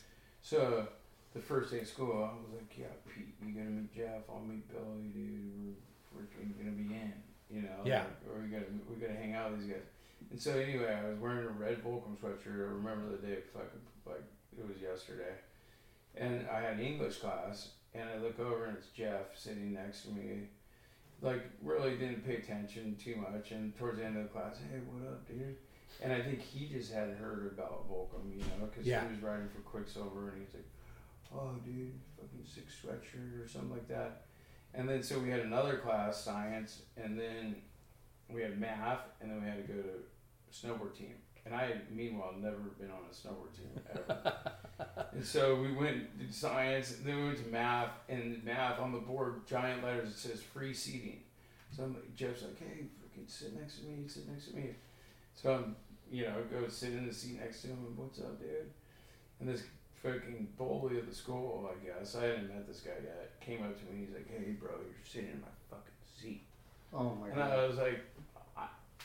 So 0.42 0.88
the 1.34 1.40
first 1.40 1.72
day 1.72 1.82
of 1.82 1.88
school, 1.88 2.24
I 2.24 2.34
was 2.42 2.54
like, 2.54 2.78
"Yeah, 2.78 2.88
Pete, 3.08 3.36
you're 3.42 3.52
gonna 3.64 3.76
meet 3.76 3.94
Jeff? 3.94 4.24
I'll 4.30 4.40
meet 4.42 4.68
Billy, 4.68 5.10
dude. 5.14 5.76
We're 6.14 6.24
freaking 6.24 6.58
gonna 6.58 6.72
be 6.72 6.94
in, 6.94 7.14
you 7.50 7.62
know. 7.64 7.82
Yeah. 7.86 8.04
Like, 8.04 8.36
or 8.36 8.42
we 8.42 8.48
gotta 8.50 8.66
we 8.90 8.96
gotta 8.98 9.14
hang 9.14 9.34
out 9.34 9.52
with 9.52 9.62
these 9.62 9.70
guys." 9.72 9.84
And 10.34 10.42
so 10.42 10.58
anyway, 10.58 10.92
I 10.92 11.08
was 11.10 11.20
wearing 11.20 11.46
a 11.46 11.50
red 11.52 11.84
Volcom 11.84 12.18
sweatshirt. 12.18 12.56
I 12.68 12.72
remember 12.74 13.12
the 13.12 13.18
day, 13.28 13.38
fucking 13.54 13.80
like 14.04 14.24
it 14.58 14.68
was 14.68 14.82
yesterday. 14.82 15.32
And 16.18 16.48
I 16.52 16.60
had 16.60 16.80
English 16.80 17.18
class, 17.18 17.70
and 17.94 18.10
I 18.10 18.18
look 18.18 18.40
over 18.40 18.66
and 18.66 18.76
it's 18.76 18.88
Jeff 18.88 19.38
sitting 19.38 19.74
next 19.74 20.06
to 20.06 20.12
me. 20.12 20.48
Like 21.22 21.44
really 21.62 21.98
didn't 21.98 22.26
pay 22.26 22.38
attention 22.38 22.96
too 23.02 23.16
much, 23.16 23.52
and 23.52 23.78
towards 23.78 24.00
the 24.00 24.06
end 24.06 24.18
of 24.18 24.24
the 24.24 24.30
class, 24.30 24.58
hey, 24.58 24.80
what 24.92 25.08
up, 25.08 25.28
dude? 25.28 25.56
And 26.02 26.12
I 26.12 26.20
think 26.20 26.42
he 26.42 26.68
just 26.68 26.92
had 26.92 27.10
heard 27.12 27.52
about 27.54 27.88
Volcom, 27.88 28.34
you 28.34 28.40
know, 28.40 28.66
because 28.66 28.88
Yeah. 28.88 29.04
he 29.06 29.14
was 29.14 29.22
riding 29.22 29.48
for 29.50 29.60
Quiksilver, 29.62 30.30
and 30.32 30.42
he's 30.44 30.56
like, 30.56 30.66
"Oh, 31.32 31.54
dude, 31.64 31.94
fucking 32.20 32.44
sick 32.44 32.66
sweatshirt 32.70 33.40
or 33.40 33.48
something 33.48 33.70
like 33.70 33.88
that." 33.88 34.24
And 34.74 34.90
then 34.90 35.04
so 35.04 35.20
we 35.20 35.30
had 35.30 35.42
another 35.42 35.78
class, 35.78 36.20
science, 36.20 36.82
and 36.98 37.20
then 37.20 37.62
we 38.28 38.42
had 38.42 38.60
math, 38.60 39.02
and 39.22 39.30
then 39.30 39.40
we 39.44 39.48
had 39.48 39.68
to 39.68 39.72
go 39.72 39.80
to 39.80 40.04
snowboard 40.54 40.96
team. 40.98 41.16
And 41.46 41.54
I, 41.54 41.66
had, 41.66 41.82
meanwhile, 41.94 42.34
never 42.40 42.58
been 42.80 42.90
on 42.90 43.02
a 43.10 43.14
snowboard 43.14 43.54
team 43.56 43.70
ever. 43.92 44.34
and 45.12 45.26
so 45.26 45.56
we 45.56 45.74
went 45.74 46.18
to 46.20 46.34
science, 46.34 46.98
and 46.98 47.06
then 47.06 47.18
we 47.18 47.24
went 47.26 47.44
to 47.44 47.52
math, 47.52 47.90
and 48.08 48.42
math 48.46 48.80
on 48.80 48.94
the 48.94 49.00
board, 49.00 49.46
giant 49.46 49.84
letters, 49.84 50.10
it 50.10 50.18
says 50.18 50.42
free 50.42 50.74
seating. 50.74 51.20
So 51.76 51.84
I'm 51.84 51.94
like, 51.94 52.16
Jeff's 52.16 52.44
like, 52.44 52.60
hey, 52.60 52.86
freaking 53.02 53.30
sit 53.30 53.60
next 53.60 53.80
to 53.80 53.86
me, 53.86 54.08
sit 54.08 54.30
next 54.30 54.50
to 54.50 54.56
me. 54.56 54.70
So 55.36 55.54
I'm, 55.54 55.76
you 56.10 56.24
know, 56.24 56.36
go 56.50 56.68
sit 56.70 56.92
in 56.92 57.08
the 57.08 57.14
seat 57.14 57.40
next 57.42 57.62
to 57.64 57.68
him, 57.68 57.80
and 57.86 57.98
what's 57.98 58.20
up, 58.20 58.40
dude? 58.40 58.72
And 59.40 59.50
this 59.50 59.64
fucking 60.02 60.48
bully 60.58 61.00
of 61.00 61.10
the 61.10 61.16
school, 61.16 61.70
I 61.70 61.86
guess, 61.86 62.16
I 62.16 62.26
hadn't 62.26 62.48
met 62.48 62.68
this 62.68 62.82
guy 62.82 62.92
yet, 63.04 63.40
came 63.42 63.64
up 63.64 63.78
to 63.78 63.86
me, 63.92 64.06
he's 64.06 64.14
like, 64.14 64.30
hey, 64.30 64.52
bro, 64.52 64.72
you're 64.72 65.04
sitting 65.04 65.32
in 65.32 65.42
my 65.42 65.48
fucking 65.70 65.94
seat. 66.22 66.44
Oh 66.94 67.16
my 67.20 67.30
God. 67.30 67.38
And 67.38 67.44
I 67.44 67.68
was 67.68 67.78
like, 67.78 67.88
I, 67.88 68.13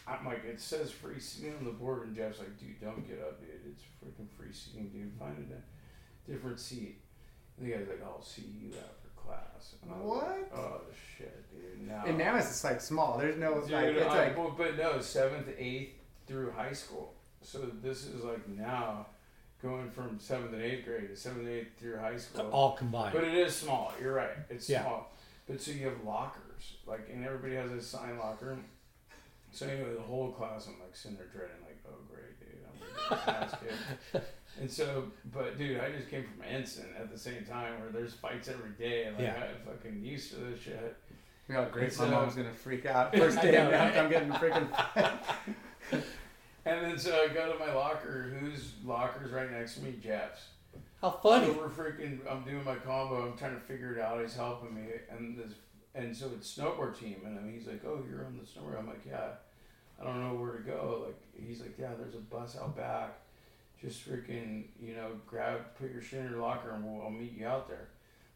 I'm 0.09 0.25
like, 0.27 0.45
it 0.45 0.61
says 0.61 0.91
free 0.91 1.21
seating 1.21 1.55
on 1.59 1.65
the 1.65 1.71
board, 1.73 2.07
and 2.07 2.17
Jeff's 2.17 2.39
like, 2.39 2.59
dude, 2.59 2.81
don't 2.81 3.07
get 3.07 3.21
up, 3.21 3.41
dude. 3.41 3.51
It's 3.71 3.83
freaking 4.03 4.29
free 4.37 4.53
seating, 4.53 4.89
dude. 4.89 5.13
Find 5.19 5.37
a 5.53 6.31
different 6.31 6.59
seat. 6.61 6.97
And 7.59 7.67
the 7.67 7.73
guy's 7.77 7.89
like, 7.89 8.03
I'll 8.05 8.23
see 8.23 8.43
you 8.61 8.69
after 8.71 9.09
class. 9.17 9.75
And 9.83 9.93
I 9.93 9.97
was 9.97 10.23
like, 10.23 10.53
What? 10.53 10.59
oh 10.61 10.81
shit, 11.17 11.45
dude. 11.51 11.87
Now, 11.89 12.05
And 12.07 12.17
now 12.19 12.37
it's 12.37 12.49
just 12.49 12.65
like 12.65 12.81
small. 12.81 13.19
There's 13.19 13.37
no 13.39 13.61
dude, 13.61 13.71
like 13.73 13.85
it's 13.87 14.07
I- 14.07 14.25
like 14.29 14.39
well, 14.39 14.55
but 14.57 14.77
no, 14.79 15.01
seventh, 15.01 15.49
eighth 15.59 15.95
through 16.27 16.53
high 16.53 16.73
school. 16.73 17.15
So 17.43 17.59
this 17.83 18.05
is 18.07 18.25
like 18.25 18.49
now 18.49 19.07
going 19.63 19.91
from 19.91 20.19
seventh 20.21 20.53
and 20.53 20.63
eighth 20.63 20.85
grade 20.85 21.09
to 21.09 21.17
seventh 21.17 21.41
and 21.47 21.49
eighth 21.49 21.79
through 21.79 21.99
high 21.99 22.17
school. 22.17 22.49
All 22.53 22.77
combined. 22.77 23.13
But 23.15 23.25
it 23.25 23.35
is 23.35 23.55
small. 23.57 23.93
You're 24.01 24.15
right. 24.15 24.31
It's 24.51 24.69
Yeah. 24.71 24.83
small. 24.83 25.13
But 25.49 25.61
so 25.61 25.71
you 25.73 25.87
have 25.87 26.05
lockers, 26.05 26.77
like, 26.87 27.09
and 27.13 27.25
everybody 27.25 27.55
has 27.57 27.71
a 27.73 27.83
sign 27.83 28.19
locker. 28.19 28.59
So 29.53 29.66
anyway, 29.66 29.94
the 29.94 30.03
whole 30.03 30.30
class, 30.32 30.66
I'm 30.66 30.78
like 30.80 30.94
sitting 30.94 31.16
there 31.16 31.26
dreading, 31.26 31.57
like, 31.62 31.78
oh 31.88 31.96
great, 32.12 32.38
dude, 32.38 32.61
I'm 32.66 32.78
gonna 32.78 33.22
get 33.24 33.26
my 33.26 33.32
ass 33.44 33.55
kicked. 34.12 34.26
And 34.61 34.70
so, 34.70 35.05
but 35.32 35.57
dude, 35.59 35.80
I 35.80 35.90
just 35.90 36.11
came 36.11 36.24
from 36.24 36.44
Ensign 36.49 36.86
at 36.99 37.11
the 37.11 37.18
same 37.18 37.44
time 37.44 37.80
where 37.80 37.90
there's 37.90 38.14
fights 38.14 38.49
every 38.49 38.70
day, 38.70 39.05
and 39.05 39.16
like 39.16 39.26
Yeah. 39.26 39.44
I'm 39.44 39.74
fucking 39.74 40.03
used 40.03 40.30
to 40.30 40.36
this 40.36 40.61
shit. 40.61 40.96
Yeah, 41.49 41.66
great. 41.70 41.90
And 41.99 42.11
My 42.11 42.18
mom's 42.18 42.34
gonna 42.34 42.53
freak 42.53 42.84
out. 42.86 43.16
First 43.16 43.40
day 43.40 43.59
I 43.59 43.70
know, 43.70 43.76
I'm, 43.76 43.88
right? 43.88 43.96
I'm 43.96 44.11
getting 44.11 44.30
freaking. 44.32 44.68
And 46.64 46.84
then 46.84 46.99
so 46.99 47.24
I 47.24 47.32
go 47.32 47.51
to 47.51 47.59
my 47.59 47.72
locker, 47.72 48.34
whose 48.38 48.74
locker's 48.84 49.32
right 49.32 49.51
next 49.51 49.76
to 49.76 49.80
me, 49.80 49.94
Jeff's. 50.03 50.49
How 51.01 51.12
funny. 51.12 51.46
So 51.46 51.53
we're 51.53 51.68
freaking. 51.70 52.18
I'm 52.30 52.42
doing 52.42 52.62
my 52.62 52.74
combo. 52.74 53.26
I'm 53.26 53.38
trying 53.38 53.55
to 53.55 53.61
figure 53.61 53.94
it 53.94 54.01
out. 54.03 54.20
He's 54.20 54.34
helping 54.34 54.74
me, 54.74 54.82
and 55.11 55.38
this, 55.38 55.53
and 55.95 56.16
so 56.16 56.30
it's 56.36 56.57
snowboard 56.57 56.99
team, 56.99 57.22
and 57.24 57.36
then 57.36 57.53
he's 57.53 57.66
like, 57.66 57.82
"Oh, 57.84 58.03
you're 58.09 58.24
on 58.24 58.39
the 58.39 58.45
snowboard." 58.45 58.78
I'm 58.78 58.86
like, 58.86 59.05
"Yeah." 59.07 59.30
I 60.01 60.05
don't 60.05 60.20
know 60.20 60.41
where 60.41 60.53
to 60.53 60.62
go. 60.62 61.05
Like 61.07 61.47
he's 61.47 61.61
like, 61.61 61.74
"Yeah, 61.78 61.91
there's 61.99 62.14
a 62.14 62.18
bus 62.18 62.57
out 62.57 62.76
back. 62.76 63.18
Just 63.80 64.09
freaking, 64.09 64.64
you 64.80 64.95
know, 64.95 65.12
grab, 65.26 65.61
put 65.76 65.93
your 65.93 66.03
shit 66.03 66.20
in 66.20 66.30
your 66.30 66.41
locker, 66.41 66.70
and 66.70 66.84
we'll, 66.84 67.03
I'll 67.03 67.11
meet 67.11 67.32
you 67.32 67.47
out 67.47 67.68
there." 67.68 67.89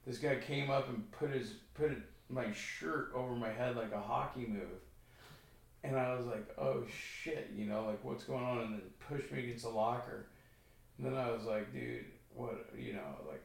This 0.06 0.18
guy 0.18 0.36
came 0.36 0.70
up 0.70 0.88
and 0.88 1.10
put 1.12 1.30
his 1.30 1.54
put 1.74 1.92
my 2.32 2.50
shirt 2.52 3.12
over 3.14 3.34
my 3.34 3.50
head 3.50 3.76
like 3.76 3.92
a 3.92 4.00
hockey 4.00 4.46
move. 4.46 4.80
And 5.84 5.96
I 5.96 6.14
was 6.14 6.26
like, 6.26 6.48
oh 6.58 6.84
shit, 6.88 7.50
you 7.54 7.66
know, 7.66 7.84
like 7.84 8.02
what's 8.04 8.24
going 8.24 8.44
on? 8.44 8.60
And 8.60 8.72
then 8.74 8.82
pushed 9.08 9.30
me 9.32 9.44
against 9.44 9.64
the 9.64 9.70
locker. 9.70 10.26
And 10.96 11.06
then 11.06 11.14
I 11.14 11.30
was 11.30 11.44
like, 11.44 11.72
dude, 11.72 12.04
what, 12.34 12.70
you 12.78 12.94
know, 12.94 13.16
like 13.28 13.42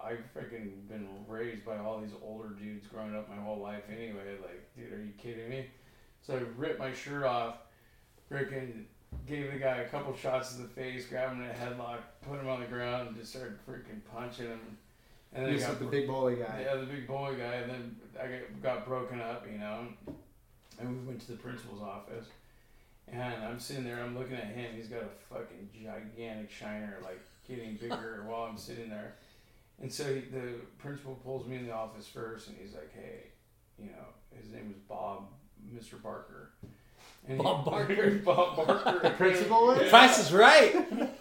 I've 0.00 0.20
freaking 0.34 0.88
been 0.88 1.08
raised 1.26 1.64
by 1.64 1.78
all 1.78 2.00
these 2.00 2.14
older 2.22 2.50
dudes 2.50 2.86
growing 2.86 3.16
up 3.16 3.28
my 3.28 3.36
whole 3.42 3.58
life 3.58 3.82
anyway. 3.90 4.36
Like, 4.40 4.68
dude, 4.76 4.92
are 4.92 5.02
you 5.02 5.12
kidding 5.18 5.48
me? 5.48 5.66
So 6.22 6.34
I 6.34 6.40
ripped 6.56 6.78
my 6.78 6.92
shirt 6.92 7.24
off, 7.24 7.56
freaking 8.30 8.84
gave 9.26 9.52
the 9.52 9.58
guy 9.58 9.78
a 9.78 9.88
couple 9.88 10.14
shots 10.16 10.54
to 10.54 10.62
the 10.62 10.68
face, 10.68 11.06
grabbed 11.06 11.34
him 11.34 11.42
in 11.42 11.50
a 11.50 11.54
headlock, 11.54 11.98
put 12.22 12.38
him 12.38 12.48
on 12.48 12.60
the 12.60 12.66
ground, 12.66 13.08
and 13.08 13.16
just 13.16 13.30
started 13.30 13.58
freaking 13.66 14.00
punching 14.12 14.46
him. 14.46 14.60
And 15.32 15.46
then 15.46 15.58
got 15.58 15.78
the 15.78 15.84
big 15.84 16.06
bully 16.06 16.36
guy. 16.36 16.64
yeah, 16.64 16.76
the 16.76 16.86
big 16.86 17.06
bully 17.06 17.36
guy, 17.36 17.54
and 17.54 17.70
then 17.70 17.96
I 18.20 18.40
got 18.62 18.86
broken 18.86 19.20
up, 19.20 19.46
you 19.50 19.58
know, 19.58 19.88
and 20.80 21.00
we 21.00 21.06
went 21.06 21.20
to 21.22 21.32
the 21.32 21.36
principal's 21.36 21.82
office, 21.82 22.26
and 23.06 23.44
I'm 23.44 23.60
sitting 23.60 23.84
there, 23.84 24.02
I'm 24.02 24.16
looking 24.16 24.36
at 24.36 24.46
him, 24.46 24.74
he's 24.74 24.88
got 24.88 25.02
a 25.02 25.34
fucking 25.34 25.68
gigantic 25.74 26.50
shiner, 26.50 26.96
like 27.02 27.20
getting 27.46 27.76
bigger 27.76 28.24
while 28.26 28.44
I'm 28.44 28.56
sitting 28.56 28.88
there, 28.88 29.16
and 29.80 29.92
so 29.92 30.04
he, 30.14 30.20
the 30.20 30.54
principal 30.78 31.14
pulls 31.16 31.46
me 31.46 31.56
in 31.56 31.66
the 31.66 31.72
office 31.72 32.06
first, 32.06 32.48
and 32.48 32.56
he's 32.60 32.74
like, 32.74 32.92
hey, 32.94 33.28
you 33.78 33.86
know, 33.86 34.36
his 34.40 34.50
name 34.50 34.68
was 34.68 34.78
Bob, 34.88 35.28
Mr. 35.74 36.00
Barker. 36.02 36.52
And 37.26 37.38
he- 37.38 37.42
Bob 37.42 37.64
Barker? 37.64 38.10
Bob 38.24 38.56
Barker. 38.56 39.00
The 39.02 39.10
principal 39.10 39.66
was? 39.66 39.80
Yeah. 39.82 39.90
Price 39.90 40.18
is 40.18 40.32
right. 40.32 40.74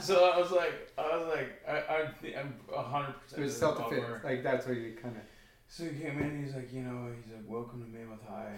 So 0.00 0.24
I 0.30 0.38
was 0.40 0.50
like, 0.50 0.90
I 0.98 1.16
was 1.16 1.28
like, 1.28 1.62
I, 1.68 1.72
I, 1.76 2.40
I'm 2.40 2.54
a 2.74 2.82
hundred 2.82 3.12
percent. 3.20 3.40
It 3.40 3.44
was 3.44 3.56
self 3.56 3.88
defense. 3.88 4.24
Like 4.24 4.42
that's 4.42 4.66
what 4.66 4.76
you 4.76 4.96
kind 5.00 5.14
of. 5.16 5.22
So 5.74 5.84
he 5.84 5.90
came 6.00 6.20
in, 6.20 6.44
he's 6.44 6.54
like, 6.54 6.70
you 6.70 6.82
know, 6.82 7.08
he's 7.16 7.32
like, 7.32 7.48
welcome 7.48 7.80
to 7.82 7.88
Mammoth 7.88 8.20
High. 8.28 8.52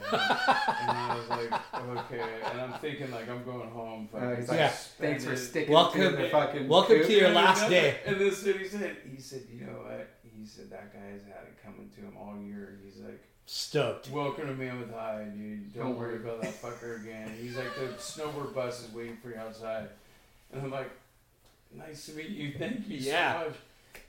and 0.82 0.98
I 0.98 1.14
was 1.16 1.28
like, 1.28 2.10
okay. 2.10 2.24
And 2.50 2.60
I'm 2.60 2.72
thinking, 2.80 3.08
like, 3.12 3.28
I'm 3.28 3.44
going 3.44 3.70
home. 3.70 4.08
Uh, 4.12 4.34
he's 4.34 4.48
like, 4.48 4.58
Yeah. 4.58 4.68
thanks 4.70 5.24
for 5.24 5.36
sticking 5.36 5.72
Welcome- 5.72 6.00
to 6.00 6.10
the 6.10 6.28
fucking. 6.28 6.66
welcome 6.66 6.96
coop." 6.96 7.06
to 7.06 7.12
your 7.12 7.30
last 7.30 7.68
day. 7.70 7.98
And 8.04 8.16
this 8.18 8.42
dude, 8.42 8.56
he 8.60 8.66
said, 8.66 8.96
he 9.14 9.20
said, 9.22 9.42
you 9.48 9.64
know 9.64 9.74
what? 9.84 10.08
He 10.36 10.44
said, 10.44 10.68
that 10.70 10.92
guy's 10.92 11.22
had 11.22 11.44
it 11.46 11.54
coming 11.64 11.88
to 11.94 12.00
him 12.00 12.16
all 12.18 12.36
year. 12.44 12.80
He's 12.84 13.00
like, 13.00 13.22
Stoked. 13.46 14.10
welcome 14.10 14.48
to 14.48 14.54
Mammoth 14.54 14.92
High, 14.92 15.26
dude. 15.36 15.72
Don't, 15.72 15.84
Don't 15.90 15.96
worry 15.96 16.18
worry. 16.18 16.24
about 16.24 16.42
that 16.42 16.60
fucker 16.60 17.00
again. 17.00 17.30
He's 17.40 17.56
like, 17.56 17.72
the 17.76 17.92
snowboard 17.96 18.52
bus 18.56 18.82
is 18.88 18.92
waiting 18.92 19.18
for 19.18 19.28
you 19.28 19.36
outside. 19.36 19.88
And 20.52 20.62
I'm 20.62 20.70
like, 20.72 20.90
nice 21.72 22.06
to 22.06 22.12
meet 22.14 22.30
you. 22.30 22.54
Thank 22.58 22.88
you 22.88 22.96
Yeah. 22.98 23.38
so 23.40 23.46
much. 23.50 23.56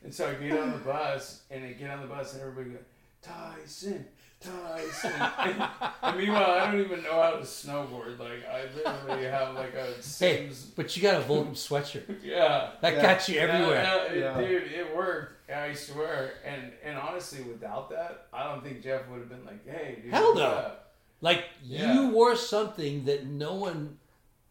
And 0.03 0.11
so 0.13 0.27
I 0.27 0.33
get 0.33 0.57
on 0.59 0.71
the 0.71 0.77
bus, 0.79 1.41
and 1.51 1.63
I 1.63 1.73
get 1.73 1.91
on 1.91 2.01
the 2.01 2.07
bus, 2.07 2.33
and 2.33 2.41
everybody 2.41 2.71
goes, 2.71 2.79
Tyson, 3.25 4.05
Tyson. 4.39 5.11
and, 5.39 5.67
and 6.03 6.17
meanwhile, 6.17 6.51
I 6.51 6.71
don't 6.71 6.81
even 6.81 7.03
know 7.03 7.21
how 7.21 7.31
to 7.31 7.39
snowboard. 7.41 8.19
Like, 8.19 8.45
I 8.47 8.65
literally 8.75 9.25
have 9.25 9.55
like 9.55 9.73
a 9.73 9.93
Hey, 10.19 10.49
but 10.75 10.95
you 10.95 11.01
got 11.01 11.21
a 11.21 11.25
Volcom 11.25 11.51
sweatshirt. 11.53 12.03
Yeah. 12.23 12.71
That 12.81 12.93
Yeah. 12.95 13.01
got 13.01 13.27
you 13.29 13.39
everywhere. 13.39 13.83
Yeah, 13.83 14.13
yeah, 14.13 14.39
Yeah. 14.39 14.47
Dude, 14.47 14.71
it 14.71 14.95
worked. 14.95 15.49
I 15.49 15.73
swear. 15.73 16.33
And 16.45 16.71
and 16.83 16.97
honestly, 16.97 17.43
without 17.43 17.89
that, 17.91 18.27
I 18.33 18.43
don't 18.43 18.63
think 18.63 18.83
Jeff 18.83 19.07
would 19.09 19.19
have 19.19 19.29
been 19.29 19.45
like, 19.45 19.65
hey, 19.67 19.99
dude. 20.03 20.13
Hell 20.13 20.25
what's 20.29 20.39
no. 20.39 20.45
up?" 20.45 20.93
Like 21.21 21.45
Yeah. 21.63 21.93
you 21.93 22.09
wore 22.09 22.35
something 22.35 23.05
that 23.05 23.25
no 23.25 23.53
one 23.55 23.97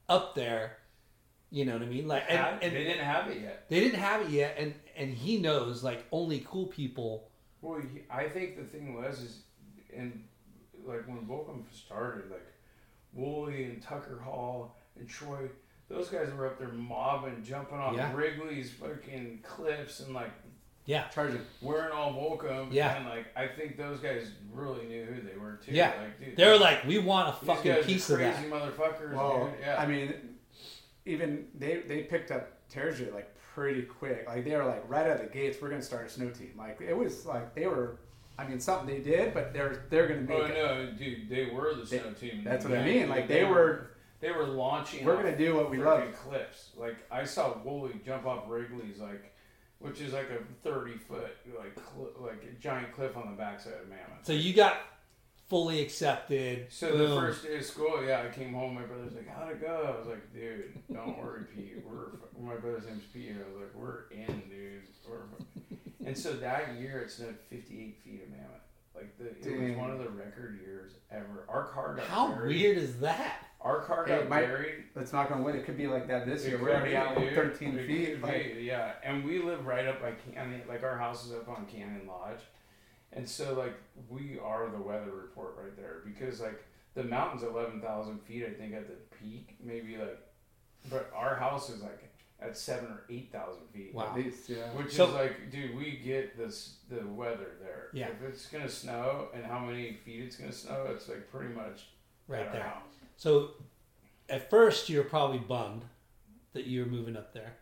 up 0.08 0.34
there, 0.34 0.78
you 1.50 1.64
know 1.64 1.72
what 1.74 1.82
I 1.82 1.86
mean? 1.86 2.06
Like, 2.08 2.24
and, 2.28 2.62
and 2.62 2.74
they 2.74 2.84
didn't 2.84 3.04
have 3.04 3.28
it 3.30 3.40
yet. 3.40 3.66
they 3.68 3.80
didn't 3.80 4.00
have 4.00 4.22
it 4.22 4.30
yet, 4.30 4.56
and 4.58 4.74
and 4.96 5.14
he 5.14 5.38
knows 5.38 5.82
like 5.84 6.04
only 6.10 6.44
cool 6.48 6.66
people. 6.66 7.28
Well, 7.64 7.80
he, 7.80 8.02
I 8.10 8.28
think 8.28 8.56
the 8.56 8.64
thing 8.64 8.94
was 8.94 9.20
is, 9.20 9.38
and 9.96 10.22
like 10.86 11.06
when 11.08 11.18
Volcom 11.26 11.62
started, 11.72 12.30
like 12.30 12.46
Wooly 13.12 13.64
and 13.64 13.82
Tucker 13.82 14.20
Hall 14.22 14.76
and 14.98 15.08
Troy, 15.08 15.48
those 15.88 16.08
guys 16.08 16.28
were 16.36 16.46
up 16.46 16.58
there 16.58 16.68
mobbing, 16.68 17.42
jumping 17.42 17.78
off 17.78 17.94
Yeah. 17.96 18.12
Wrigley's 18.14 18.70
fucking 18.72 19.40
cliffs 19.42 20.00
and 20.00 20.12
like 20.14 20.30
Yeah, 20.86 21.08
Charging. 21.08 21.40
wearing 21.62 21.92
all 21.92 22.12
Volcom. 22.12 22.68
Yeah. 22.70 22.96
and 22.96 23.06
like 23.08 23.26
I 23.36 23.46
think 23.46 23.78
those 23.78 24.00
guys 24.00 24.30
really 24.52 24.84
knew 24.86 25.04
who 25.04 25.22
they 25.22 25.36
were 25.38 25.58
too. 25.64 25.72
Yeah. 25.72 25.92
like, 25.98 26.20
dude, 26.20 26.36
they 26.36 26.46
were 26.46 26.58
like, 26.58 26.84
we 26.86 26.98
want 26.98 27.34
a 27.34 27.40
these 27.40 27.46
fucking 27.48 27.72
guys 27.72 27.82
are 27.82 27.86
piece 27.86 28.10
of 28.10 28.16
crazy 28.18 28.44
motherfuckers. 28.44 29.14
Well, 29.14 29.46
dude. 29.46 29.60
Yeah, 29.62 29.80
I 29.80 29.86
mean, 29.86 30.12
even 31.06 31.46
they 31.58 31.78
they 31.86 32.02
picked 32.02 32.30
up 32.30 32.50
Terje 32.70 33.12
like 33.14 33.33
pretty 33.54 33.82
quick. 33.82 34.24
Like 34.26 34.44
they 34.44 34.56
were 34.56 34.64
like 34.64 34.88
right 34.88 35.06
out 35.06 35.20
of 35.20 35.22
the 35.22 35.32
gates, 35.32 35.58
we're 35.60 35.70
gonna 35.70 35.82
start 35.82 36.06
a 36.06 36.08
snow 36.08 36.30
team. 36.30 36.52
Like 36.58 36.80
it 36.80 36.96
was 36.96 37.24
like 37.26 37.54
they 37.54 37.66
were. 37.66 37.98
I 38.36 38.44
mean, 38.48 38.58
something 38.58 38.88
they 38.92 39.00
did, 39.00 39.32
but 39.32 39.52
they're 39.52 39.84
they're 39.90 40.08
gonna 40.08 40.22
oh, 40.22 40.24
make 40.26 40.38
Oh 40.40 40.44
it. 40.46 40.54
no, 40.54 40.92
dude! 40.98 41.28
They 41.28 41.46
were 41.54 41.74
the 41.74 41.82
They- 41.84 41.98
snow 42.00 42.12
team. 42.12 42.42
That's 42.44 42.64
what 42.64 42.76
I 42.76 42.84
mean. 42.84 43.08
Like 43.08 43.28
they 43.28 43.44
were. 43.44 43.90
they 44.20 44.32
were 44.32 44.44
launching. 44.46 45.04
We're 45.04 45.16
gonna 45.16 45.36
do 45.38 45.54
what 45.54 45.70
we 45.70 45.76
freaking 45.78 46.06
love. 46.06 46.14
cliffs. 46.14 46.70
Like 46.76 46.96
I 47.12 47.24
saw 47.24 47.56
Wooly 47.64 48.00
jump 48.04 48.26
off 48.26 48.44
Wrigley's, 48.48 48.98
like, 48.98 49.32
which 49.78 50.00
is 50.00 50.12
like 50.12 50.30
a 50.30 50.38
thirty 50.68 50.98
foot, 50.98 51.36
like, 51.56 51.78
cl- 51.78 52.10
like 52.20 52.42
a 52.42 52.60
giant 52.60 52.92
cliff 52.92 53.16
on 53.16 53.30
the 53.30 53.36
backside 53.36 53.74
of 53.74 53.88
Mammoth. 53.88 54.24
So 54.24 54.32
you 54.32 54.52
got 54.52 54.78
fully 55.54 55.80
accepted. 55.82 56.66
So 56.68 56.90
the 56.90 56.98
Boom. 57.06 57.20
first 57.20 57.44
day 57.44 57.56
of 57.58 57.64
school, 57.64 58.04
yeah, 58.04 58.24
I 58.28 58.34
came 58.34 58.52
home. 58.52 58.74
My 58.74 58.82
brother's 58.82 59.14
like, 59.14 59.28
"How'd 59.28 59.52
it 59.52 59.60
go?" 59.60 59.94
I 59.94 59.96
was 59.98 60.08
like, 60.08 60.32
"Dude, 60.34 60.72
don't 60.92 61.16
worry, 61.16 61.44
Pete. 61.54 61.76
We're 61.88 62.18
my 62.44 62.56
brother's 62.56 62.86
name's 62.86 63.04
Pete." 63.12 63.36
I 63.36 63.48
was 63.52 63.62
like, 63.62 63.74
"We're 63.74 64.04
in, 64.10 64.42
dude." 64.50 64.82
We're... 65.08 65.20
And 66.06 66.18
so 66.18 66.32
that 66.34 66.74
year, 66.78 66.98
it 67.00 67.10
snowed 67.10 67.38
fifty-eight 67.48 68.00
feet 68.04 68.24
of 68.24 68.30
Mammoth. 68.30 68.50
Like 68.94 69.16
the, 69.16 69.28
it 69.48 69.68
was 69.68 69.76
one 69.78 69.90
of 69.90 69.98
the 70.00 70.08
record 70.10 70.60
years 70.62 70.92
ever. 71.10 71.44
Our 71.48 71.64
car 71.68 71.94
got 71.94 72.06
How 72.06 72.28
buried. 72.28 72.48
weird 72.60 72.76
is 72.78 72.98
that? 72.98 73.46
Our 73.62 73.80
car 73.80 74.04
Hey, 74.04 74.18
got 74.18 74.28
Mike, 74.28 74.44
buried. 74.44 74.74
Let's 74.94 75.12
knock 75.14 75.30
on 75.30 75.42
wood. 75.42 75.54
It 75.54 75.64
could 75.64 75.78
be 75.78 75.86
like 75.86 76.06
that 76.08 76.26
this 76.26 76.44
It 76.44 76.50
year. 76.50 76.58
We're 76.62 76.72
already 76.74 76.90
be, 76.90 76.96
out 76.96 77.16
dude. 77.16 77.32
13 77.34 77.78
It 77.78 77.86
feet. 77.86 78.06
could 78.14 78.22
Like, 78.22 78.54
be, 78.56 78.62
yeah, 78.64 78.92
and 79.02 79.24
we 79.24 79.38
live 79.40 79.64
right 79.64 79.86
up 79.86 80.02
by 80.02 80.12
Canyon. 80.34 80.60
Like 80.68 80.82
our 80.82 80.98
house 80.98 81.24
is 81.24 81.32
up 81.32 81.48
on 81.48 81.64
Canyon 81.64 82.02
Lodge, 82.06 82.40
and 83.14 83.28
so 83.28 83.54
like 83.54 83.74
we 84.08 84.38
are 84.42 84.68
the 84.70 84.78
weather 84.78 85.10
report 85.12 85.56
right 85.62 85.76
there 85.76 86.02
because 86.04 86.40
like 86.40 86.62
the 86.94 87.04
mountain's 87.04 87.42
eleven 87.42 87.80
thousand 87.80 88.20
feet, 88.22 88.44
I 88.46 88.50
think 88.52 88.74
at 88.74 88.86
the 88.88 88.94
peak, 89.18 89.56
maybe 89.62 89.96
like, 89.96 90.18
but 90.90 91.10
our 91.14 91.34
house 91.36 91.70
is 91.70 91.82
like 91.82 92.10
at 92.40 92.56
seven 92.58 92.86
or 92.90 93.02
eight 93.10 93.30
thousand 93.32 93.62
feet. 93.72 93.94
Wow. 93.94 94.08
at 94.10 94.16
least, 94.16 94.48
yeah. 94.48 94.68
Which 94.74 94.92
So- 94.92 95.08
is 95.08 95.14
like, 95.14 95.50
dude, 95.50 95.76
we 95.76 96.00
get 96.04 96.36
this 96.36 96.76
the 96.90 97.06
weather 97.06 97.52
there. 97.60 97.88
Yeah. 97.92 98.08
If 98.08 98.22
it's 98.28 98.46
gonna 98.46 98.68
snow 98.68 99.28
and 99.34 99.44
how 99.44 99.58
many 99.58 99.94
feet 100.04 100.20
it's 100.24 100.36
gonna 100.36 100.52
snow, 100.52 100.86
it's 100.90 101.08
like 101.08 101.30
pretty 101.30 101.52
much 101.54 101.86
Right 102.28 102.40
at 102.42 102.46
our 102.48 102.52
there. 102.52 102.62
house. 102.62 102.82
So 103.16 103.50
at 104.28 104.50
first 104.50 104.88
you're 104.88 105.04
probably 105.04 105.38
bummed 105.38 105.82
that 106.52 106.66
you're 106.66 106.86
moving 106.86 107.16
up 107.16 107.32
there, 107.34 107.54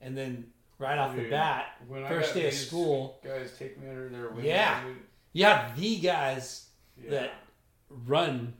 and 0.00 0.16
then 0.16 0.52
right 0.80 0.98
off 0.98 1.14
the 1.14 1.28
bat, 1.30 1.66
When 1.86 2.02
I 2.04 2.08
first 2.08 2.34
day 2.34 2.48
of 2.48 2.54
school, 2.54 3.20
guys 3.22 3.52
take 3.58 3.78
me 3.80 3.88
under 3.88 4.08
their 4.08 4.30
wing. 4.30 4.44
Yeah. 4.46 4.82
you 5.32 5.44
have 5.44 5.78
the 5.78 6.00
guys 6.00 6.66
yeah, 7.00 7.10
that 7.10 7.30
run 7.88 8.54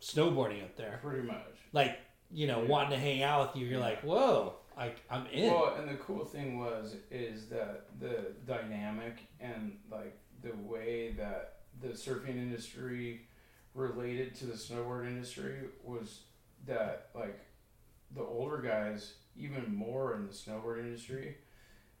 snowboarding 0.00 0.62
up 0.62 0.76
there. 0.76 0.98
pretty 1.02 1.26
much. 1.26 1.38
Like 1.72 1.98
you 2.30 2.46
know, 2.48 2.62
Yeah. 2.62 2.68
wanting 2.68 2.90
to 2.90 2.98
hang 2.98 3.22
out 3.22 3.48
with 3.54 3.62
you. 3.62 3.68
You're 3.68 3.78
Yeah. 3.78 3.84
like, 3.86 4.00
whoa, 4.02 4.54
I, 4.76 4.92
I'm 5.08 5.26
in. 5.28 5.52
Well, 5.52 5.74
and 5.76 5.88
the 5.88 5.94
cool 5.96 6.24
thing 6.24 6.58
was 6.58 6.96
is 7.10 7.48
that 7.50 7.86
the 8.00 8.32
dynamic 8.44 9.18
and 9.40 9.78
like 9.90 10.18
the 10.42 10.54
way 10.56 11.12
that 11.12 11.60
the 11.80 11.88
surfing 11.88 12.36
industry 12.36 13.28
related 13.74 14.34
to 14.36 14.46
the 14.46 14.54
snowboard 14.54 15.06
industry 15.06 15.68
was 15.84 16.22
that 16.66 17.10
like 17.14 17.38
the 18.14 18.22
older 18.22 18.58
guys, 18.58 19.14
even 19.38 19.74
more 19.74 20.14
in 20.14 20.26
the 20.26 20.32
snowboard 20.32 20.78
industry, 20.80 21.36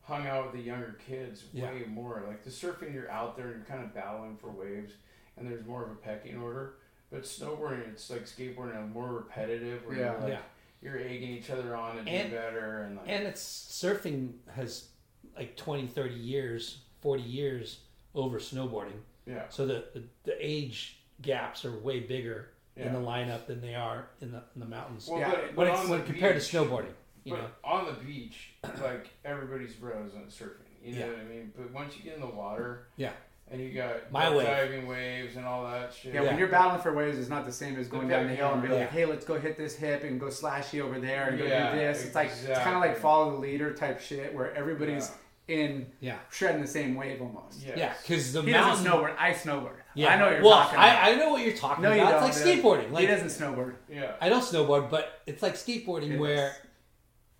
hung 0.02 0.26
out 0.26 0.44
with 0.46 0.54
the 0.54 0.60
younger 0.66 0.96
kids 1.06 1.44
Yeah. 1.52 1.70
way 1.72 1.84
more. 1.88 2.22
Like 2.26 2.44
the 2.44 2.50
surfing, 2.50 2.92
you're 2.94 3.10
out 3.10 3.36
there 3.36 3.46
and 3.48 3.56
you're 3.56 3.64
kind 3.66 3.82
of 3.82 3.94
battling 3.94 4.36
for 4.36 4.50
waves, 4.50 4.92
and 5.36 5.46
there's 5.50 5.64
more 5.66 5.82
of 5.84 5.90
a 5.90 5.94
pecking 5.96 6.38
order. 6.40 6.74
But 7.10 7.22
snowboarding, 7.22 7.88
it's 7.88 8.10
like 8.10 8.24
skateboarding, 8.24 8.76
and 8.76 8.92
more 8.92 9.12
repetitive. 9.12 9.86
Where 9.86 9.96
Yeah. 9.96 10.12
you're 10.12 10.20
like, 10.20 10.28
Yeah. 10.30 10.42
you're 10.82 10.98
egging 10.98 11.30
each 11.30 11.50
other 11.50 11.74
on 11.74 12.04
to 12.04 12.10
And- 12.10 12.30
do 12.30 12.36
better, 12.36 12.82
and 12.82 12.96
like 12.96 13.08
and 13.08 13.26
it's 13.26 13.42
surfing 13.42 14.34
has 14.54 14.88
like 15.36 15.56
20, 15.56 15.86
30 15.86 16.14
years, 16.14 16.82
40 17.00 17.22
years 17.22 17.80
over 18.14 18.38
snowboarding. 18.38 19.00
Yeah. 19.26 19.48
So 19.48 19.66
the, 19.66 19.86
the, 19.94 20.04
the 20.24 20.36
age 20.38 21.00
gaps 21.22 21.64
are 21.64 21.72
way 21.78 22.00
bigger 22.00 22.50
in 22.76 22.92
the 22.92 22.98
lineup 22.98 23.46
than 23.46 23.60
they 23.60 23.74
are 23.74 24.08
in 24.20 24.32
the 24.32 24.42
in 24.54 24.60
the 24.60 24.66
mountains. 24.66 25.08
Well, 25.08 25.20
Yeah, 25.20 25.30
but, 25.30 25.40
when 25.44 25.54
but 25.54 25.66
it's 25.68 25.80
on 25.80 25.88
when 25.90 26.00
the 26.00 26.06
compared 26.06 26.40
to 26.40 26.40
snowboarding, 26.40 26.92
you 27.24 27.32
but 27.34 27.40
know. 27.42 27.48
on 27.64 27.86
the 27.86 27.92
beach, 27.92 28.50
like 28.82 29.08
everybody's 29.24 29.74
bros 29.74 30.12
on 30.14 30.24
surfing. 30.30 30.60
You 30.82 30.92
know 30.94 31.00
Yeah. 31.00 31.06
what 31.08 31.18
I 31.20 31.24
mean? 31.24 31.52
But 31.56 31.72
once 31.72 31.96
you 31.96 32.02
get 32.04 32.14
in 32.14 32.20
the 32.20 32.26
water, 32.26 32.88
Yeah. 32.96 33.10
and 33.50 33.60
you 33.60 33.72
got 33.72 34.10
My 34.12 34.28
wave. 34.34 34.46
diving 34.46 34.86
waves 34.86 35.36
and 35.36 35.46
all 35.46 35.64
that 35.70 35.92
shit. 35.94 36.12
Yeah, 36.14 36.22
Yeah. 36.22 36.28
when 36.28 36.38
you're 36.38 36.48
battling 36.48 36.80
for 36.82 36.92
waves, 36.92 37.18
it's 37.18 37.28
not 37.30 37.46
the 37.46 37.52
same 37.52 37.76
as 37.78 37.88
going 37.88 38.08
down 38.08 38.26
the 38.28 38.34
hill 38.34 38.52
and 38.52 38.62
be 38.62 38.68
Yeah. 38.68 38.74
like, 38.74 38.90
"Hey, 38.90 39.04
let's 39.06 39.24
go 39.24 39.38
hit 39.38 39.56
this 39.56 39.74
hip 39.76 40.04
and 40.04 40.20
go 40.20 40.26
slashy 40.26 40.80
over 40.82 40.98
there 41.00 41.28
and 41.28 41.38
Yeah, 41.38 41.70
go 41.70 41.72
do 41.72 41.78
this." 41.78 42.04
It's 42.04 42.14
like 42.14 42.28
it's 42.28 42.58
kind 42.60 42.74
of 42.76 42.80
like 42.82 42.96
follow 42.98 43.32
the 43.32 43.38
leader 43.38 43.72
type 43.72 44.00
shit 44.00 44.34
where 44.34 44.54
everybody's 44.54 45.10
in 45.48 45.86
Yeah. 46.00 46.16
shredding 46.30 46.62
the 46.62 46.66
same 46.68 46.94
wave 46.94 47.20
almost. 47.20 47.62
Yes. 47.66 47.76
Yeah, 47.76 47.92
because 48.00 48.32
the 48.32 48.40
He 48.42 48.50
mountain. 48.52 48.84
doesn't 48.84 48.92
snowboard. 48.92 49.14
I 49.18 49.32
snowboard. 49.34 49.76
Yeah, 49.94 50.12
I 50.14 50.16
know 50.18 50.24
what 50.24 50.32
you're 50.34 50.42
well, 50.42 50.52
talking 50.62 50.74
about. 50.78 50.88
I, 51.04 51.10
I 51.10 51.14
know 51.16 51.30
what 51.32 51.42
you're 51.44 51.56
talking 51.56 51.82
no, 51.82 51.92
you 51.92 52.00
about. 52.00 52.20
don't. 52.20 52.28
It's 52.30 52.44
like 52.44 52.54
He 52.54 52.60
skateboarding. 52.62 52.90
Like 52.92 53.00
he 53.02 53.06
doesn't 53.06 53.28
snowboard. 53.28 53.74
Yeah. 53.88 54.12
I 54.22 54.28
don't 54.30 54.40
snowboard, 54.42 54.90
but 54.90 55.20
it's 55.26 55.42
like 55.42 55.54
skateboarding 55.54 56.12
It 56.12 56.18
where 56.18 56.48
is. 56.48 56.54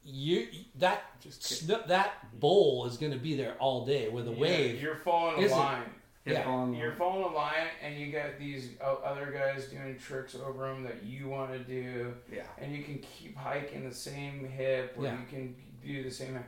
You 0.05 0.46
that 0.78 1.02
Just 1.20 1.66
that 1.88 2.38
bowl 2.40 2.86
is 2.86 2.96
going 2.96 3.12
to 3.12 3.18
be 3.18 3.34
there 3.36 3.55
all 3.59 3.84
day. 3.86 4.09
Where 4.09 4.22
the 4.22 4.32
Yeah, 4.32 4.40
wave, 4.40 4.82
You're 4.82 4.96
following 4.96 5.42
a 5.42 5.46
isn't- 5.46 5.59
line. 5.59 5.90
You're 6.24 6.36
Yeah. 6.36 6.44
following 6.44 6.74
You're 6.74 6.92
following 6.92 7.24
a 7.24 7.34
line, 7.36 7.68
and 7.82 7.98
you 7.98 8.11
got 8.11 8.38
these 8.38 8.70
other 8.80 9.26
guys 9.30 9.66
doing 9.66 9.98
tricks 9.98 10.34
over 10.34 10.66
them 10.68 10.82
that 10.84 11.02
you 11.02 11.28
want 11.28 11.52
to 11.52 11.59
do, 11.59 12.14
Yeah. 12.32 12.46
and 12.59 12.74
you 12.74 12.82
can 12.82 12.98
keep 12.98 13.36
hiking 13.36 13.86
the 13.86 13.94
same 13.94 14.48
hip, 14.48 14.94
or 14.96 15.05
Yeah. 15.05 15.20
you 15.20 15.26
can 15.26 15.55
do 15.84 16.02
the 16.02 16.11
same. 16.11 16.42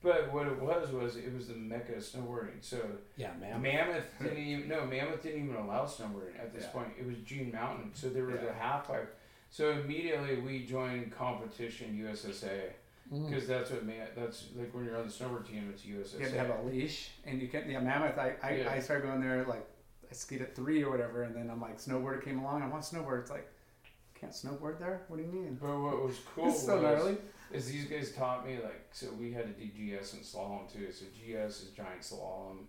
But 0.00 0.32
what 0.32 0.46
it 0.46 0.60
was 0.60 0.92
was 0.92 1.16
it 1.16 1.34
was 1.34 1.48
the 1.48 1.54
mecca 1.54 1.94
of 1.94 2.02
snowboarding. 2.02 2.62
So 2.62 2.80
yeah, 3.16 3.32
man. 3.40 3.60
Mammoth 3.60 4.04
didn't 4.22 4.38
even 4.38 4.68
no 4.68 4.84
Mammoth 4.86 5.22
didn't 5.22 5.42
even 5.44 5.56
allow 5.56 5.86
snowboarding 5.86 6.38
at 6.38 6.52
this 6.54 6.64
Yeah. 6.64 6.70
point. 6.70 6.92
It 6.98 7.04
was 7.06 7.16
June 7.24 7.50
Mountain, 7.50 7.94
so 7.94 8.08
there 8.10 8.26
was 8.26 8.40
Yeah. 8.42 8.50
a 8.50 8.52
half 8.52 8.86
pipe. 8.86 9.18
So 9.50 9.70
immediately 9.70 10.36
we 10.36 10.64
joined 10.66 11.10
competition 11.12 11.96
USSA 11.96 12.74
Mm. 13.12 13.30
because 13.30 13.46
that's 13.46 13.70
what 13.70 13.84
man 13.86 14.08
that's 14.16 14.46
like 14.56 14.74
when 14.74 14.84
you're 14.84 14.96
on 14.96 15.06
the 15.06 15.12
snowboard 15.12 15.46
team 15.46 15.72
it's 15.72 15.82
USSA. 15.82 16.18
You 16.18 16.24
have 16.24 16.32
to 16.32 16.38
have 16.38 16.50
a 16.50 16.62
leash, 16.68 17.10
and 17.24 17.40
you 17.40 17.48
can't. 17.48 17.68
Yeah, 17.68 17.78
Mammoth. 17.80 18.18
I 18.18 18.34
I, 18.42 18.50
Yeah. 18.56 18.70
I 18.72 18.80
started 18.80 19.06
going 19.06 19.20
there 19.20 19.44
like 19.44 19.64
I 20.10 20.12
skied 20.14 20.42
at 20.42 20.56
three 20.56 20.82
or 20.82 20.90
whatever, 20.90 21.22
and 21.22 21.34
then 21.34 21.48
I'm 21.50 21.60
like 21.60 21.78
snowboarder 21.78 22.24
came 22.24 22.40
along. 22.40 22.62
I 22.62 22.68
want 22.68 22.82
snowboard. 22.82 23.20
It's 23.20 23.30
like 23.30 23.48
can't 24.20 24.32
snowboard 24.32 24.78
there. 24.80 25.02
What 25.08 25.18
do 25.18 25.22
you 25.22 25.30
mean? 25.30 25.58
but 25.60 25.78
what 25.78 26.02
was 26.04 26.18
cool 26.34 26.48
It's 26.48 26.64
so 26.64 26.74
was, 26.74 26.82
gnarly. 26.82 27.18
is 27.52 27.70
these 27.70 27.84
guys 27.84 28.12
taught 28.12 28.46
me 28.46 28.58
like 28.62 28.88
so 28.90 29.06
we 29.20 29.30
had 29.32 29.44
to 29.56 29.64
do 29.64 29.66
GS 29.98 30.14
and 30.14 30.22
slalom 30.22 30.72
too. 30.72 30.90
So 30.90 31.04
GS 31.14 31.62
is 31.62 31.70
giant 31.76 32.00
slalom, 32.00 32.64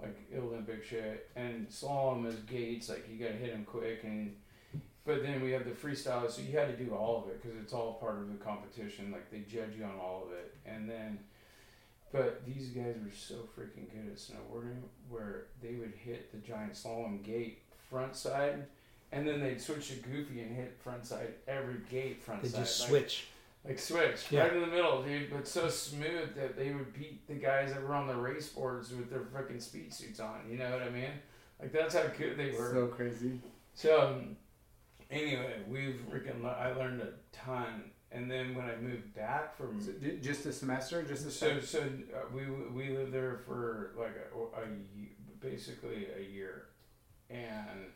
like 0.00 0.16
Olympic 0.34 0.82
shit, 0.84 1.28
and 1.36 1.68
slalom 1.68 2.26
is 2.26 2.36
gates. 2.36 2.88
Like 2.88 3.06
you 3.10 3.18
gotta 3.22 3.36
hit 3.36 3.52
them 3.52 3.64
quick, 3.64 4.00
and 4.04 4.36
but 5.04 5.22
then 5.22 5.42
we 5.42 5.50
have 5.52 5.64
the 5.64 5.70
freestyle. 5.70 6.30
So 6.30 6.42
you 6.42 6.56
had 6.56 6.76
to 6.76 6.84
do 6.84 6.94
all 6.94 7.22
of 7.22 7.28
it 7.30 7.42
because 7.42 7.58
it's 7.60 7.72
all 7.72 7.94
part 7.94 8.18
of 8.18 8.28
the 8.28 8.42
competition. 8.42 9.10
Like 9.12 9.30
they 9.30 9.40
judge 9.40 9.76
you 9.78 9.84
on 9.84 9.98
all 10.00 10.24
of 10.26 10.32
it, 10.32 10.54
and 10.66 10.88
then. 10.88 11.18
But 12.12 12.46
these 12.46 12.68
guys 12.68 12.94
were 13.04 13.10
so 13.12 13.34
freaking 13.58 13.90
good 13.90 14.06
at 14.08 14.18
snowboarding 14.18 14.82
where 15.08 15.46
they 15.60 15.74
would 15.74 15.94
hit 15.96 16.30
the 16.30 16.38
giant 16.38 16.74
slalom 16.74 17.24
gate 17.24 17.58
front 17.90 18.14
side, 18.14 18.66
and 19.10 19.26
then 19.26 19.40
they'd 19.40 19.60
switch 19.60 19.88
to 19.88 19.94
goofy 19.96 20.40
and 20.42 20.54
hit 20.54 20.78
front 20.80 21.04
side 21.04 21.34
every 21.48 21.78
gate 21.90 22.22
front 22.22 22.42
They 22.42 22.48
side. 22.50 22.60
just 22.60 22.80
Like, 22.82 22.88
switch. 22.88 23.26
like 23.64 23.78
switch 23.80 24.30
Yeah. 24.30 24.44
right 24.44 24.52
in 24.52 24.60
the 24.60 24.68
middle, 24.68 25.02
dude. 25.02 25.28
But 25.32 25.48
so 25.48 25.68
smooth 25.68 26.36
that 26.36 26.56
they 26.56 26.70
would 26.72 26.94
beat 26.94 27.26
the 27.26 27.34
guys 27.34 27.72
that 27.72 27.82
were 27.82 27.96
on 27.96 28.06
the 28.06 28.14
race 28.14 28.48
boards 28.50 28.92
with 28.92 29.10
their 29.10 29.22
freaking 29.22 29.60
speed 29.60 29.92
suits 29.92 30.20
on. 30.20 30.48
You 30.48 30.56
know 30.58 30.70
what 30.70 30.82
I 30.82 30.90
mean? 30.90 31.10
Like 31.60 31.72
that's 31.72 31.96
how 31.96 32.06
good 32.16 32.36
they 32.36 32.52
were. 32.52 32.70
So 32.72 32.86
crazy. 32.86 33.40
So 33.74 34.00
um, 34.00 34.36
anyway, 35.10 35.56
we've 35.68 36.00
freaking. 36.10 36.44
I 36.44 36.72
learned 36.72 37.00
a 37.02 37.08
ton, 37.32 37.90
and 38.12 38.30
then 38.30 38.54
when 38.54 38.66
I 38.66 38.76
moved 38.76 39.14
back 39.14 39.56
from 39.56 39.80
So, 39.80 39.92
di- 39.92 40.18
just 40.18 40.46
a 40.46 40.52
semester, 40.52 41.02
just 41.02 41.26
a 41.26 41.30
so 41.30 41.60
semester. 41.60 41.66
so 41.66 42.16
uh, 42.16 42.20
we 42.34 42.46
we 42.72 42.96
lived 42.96 43.12
there 43.12 43.40
for 43.46 43.92
like 43.98 44.14
a, 44.34 44.60
a 44.60 44.64
basically 45.40 46.06
a 46.18 46.22
year, 46.22 46.66
and 47.30 47.86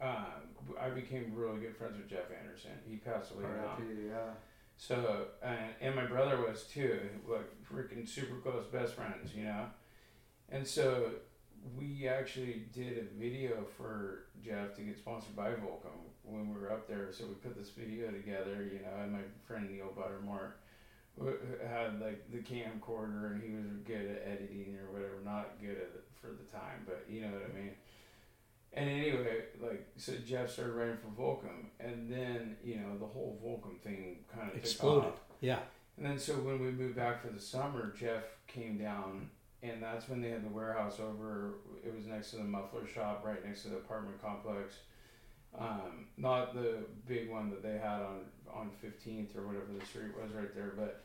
um, 0.00 0.54
I 0.80 0.90
became 0.90 1.32
really 1.34 1.60
good 1.60 1.76
friends 1.76 1.96
with 1.96 2.08
Jeff 2.08 2.30
Anderson. 2.42 2.72
He 2.88 2.96
passed 2.96 3.32
away 3.32 3.44
now. 3.44 3.76
Yeah. 4.08 4.30
So 4.78 5.28
and, 5.42 5.70
and 5.80 5.94
my 5.96 6.04
brother 6.04 6.36
was 6.40 6.64
too, 6.64 7.00
like 7.26 7.50
freaking 7.72 8.06
super 8.08 8.36
close 8.36 8.66
best 8.66 8.94
friends, 8.94 9.34
you 9.34 9.44
know. 9.44 9.66
And 10.50 10.66
so 10.66 11.10
we 11.76 12.06
actually 12.06 12.64
did 12.72 12.98
a 12.98 13.18
video 13.20 13.64
for 13.76 14.26
Jeff 14.44 14.76
to 14.76 14.82
get 14.82 14.98
sponsored 14.98 15.34
by 15.34 15.48
Volcom 15.52 16.04
when 16.26 16.52
we 16.52 16.60
were 16.60 16.72
up 16.72 16.88
there. 16.88 17.08
So 17.12 17.24
we 17.26 17.34
put 17.34 17.56
this 17.56 17.70
video 17.70 18.10
together, 18.10 18.68
you 18.70 18.80
know, 18.80 19.02
and 19.02 19.12
my 19.12 19.22
friend 19.46 19.70
Neil 19.70 19.92
Buttermore 19.96 20.52
had 21.66 22.00
like 22.00 22.30
the 22.30 22.38
camcorder 22.38 23.32
and 23.32 23.42
he 23.42 23.54
was 23.54 23.66
good 23.86 24.10
at 24.10 24.22
editing 24.26 24.76
or 24.78 24.92
whatever, 24.92 25.14
not 25.24 25.58
good 25.60 25.76
at 25.76 25.94
it 25.94 26.04
for 26.20 26.28
the 26.28 26.44
time, 26.50 26.84
but 26.84 27.06
you 27.08 27.22
know 27.22 27.28
what 27.28 27.50
I 27.50 27.58
mean. 27.58 27.72
And 28.72 28.90
anyway, 28.90 29.44
like 29.60 29.86
so, 29.96 30.12
Jeff 30.26 30.50
started 30.50 30.74
writing 30.74 30.98
for 30.98 31.08
Volcom, 31.20 31.70
and 31.80 32.12
then 32.12 32.56
you 32.62 32.76
know 32.76 32.98
the 32.98 33.06
whole 33.06 33.40
Volcom 33.42 33.80
thing 33.80 34.18
kind 34.34 34.50
of 34.50 34.56
Exploded. 34.56 35.12
Off. 35.12 35.20
Yeah. 35.40 35.60
And 35.96 36.04
then 36.04 36.18
so 36.18 36.34
when 36.34 36.60
we 36.60 36.70
moved 36.70 36.96
back 36.96 37.22
for 37.22 37.32
the 37.32 37.40
summer, 37.40 37.94
Jeff 37.98 38.24
came 38.46 38.76
down, 38.76 39.30
and 39.62 39.82
that's 39.82 40.10
when 40.10 40.20
they 40.20 40.28
had 40.28 40.44
the 40.44 40.50
warehouse 40.50 41.00
over. 41.00 41.54
It 41.82 41.94
was 41.96 42.06
next 42.06 42.32
to 42.32 42.36
the 42.36 42.44
muffler 42.44 42.86
shop, 42.86 43.22
right 43.24 43.42
next 43.46 43.62
to 43.62 43.70
the 43.70 43.76
apartment 43.76 44.20
complex. 44.20 44.74
Um, 45.58 46.06
not 46.16 46.54
the 46.54 46.84
big 47.06 47.30
one 47.30 47.50
that 47.50 47.62
they 47.62 47.78
had 47.78 48.02
on 48.02 48.20
on 48.52 48.70
Fifteenth 48.80 49.36
or 49.36 49.46
whatever 49.46 49.66
the 49.78 49.84
street 49.84 50.16
was 50.20 50.32
right 50.32 50.54
there, 50.54 50.72
but. 50.76 51.02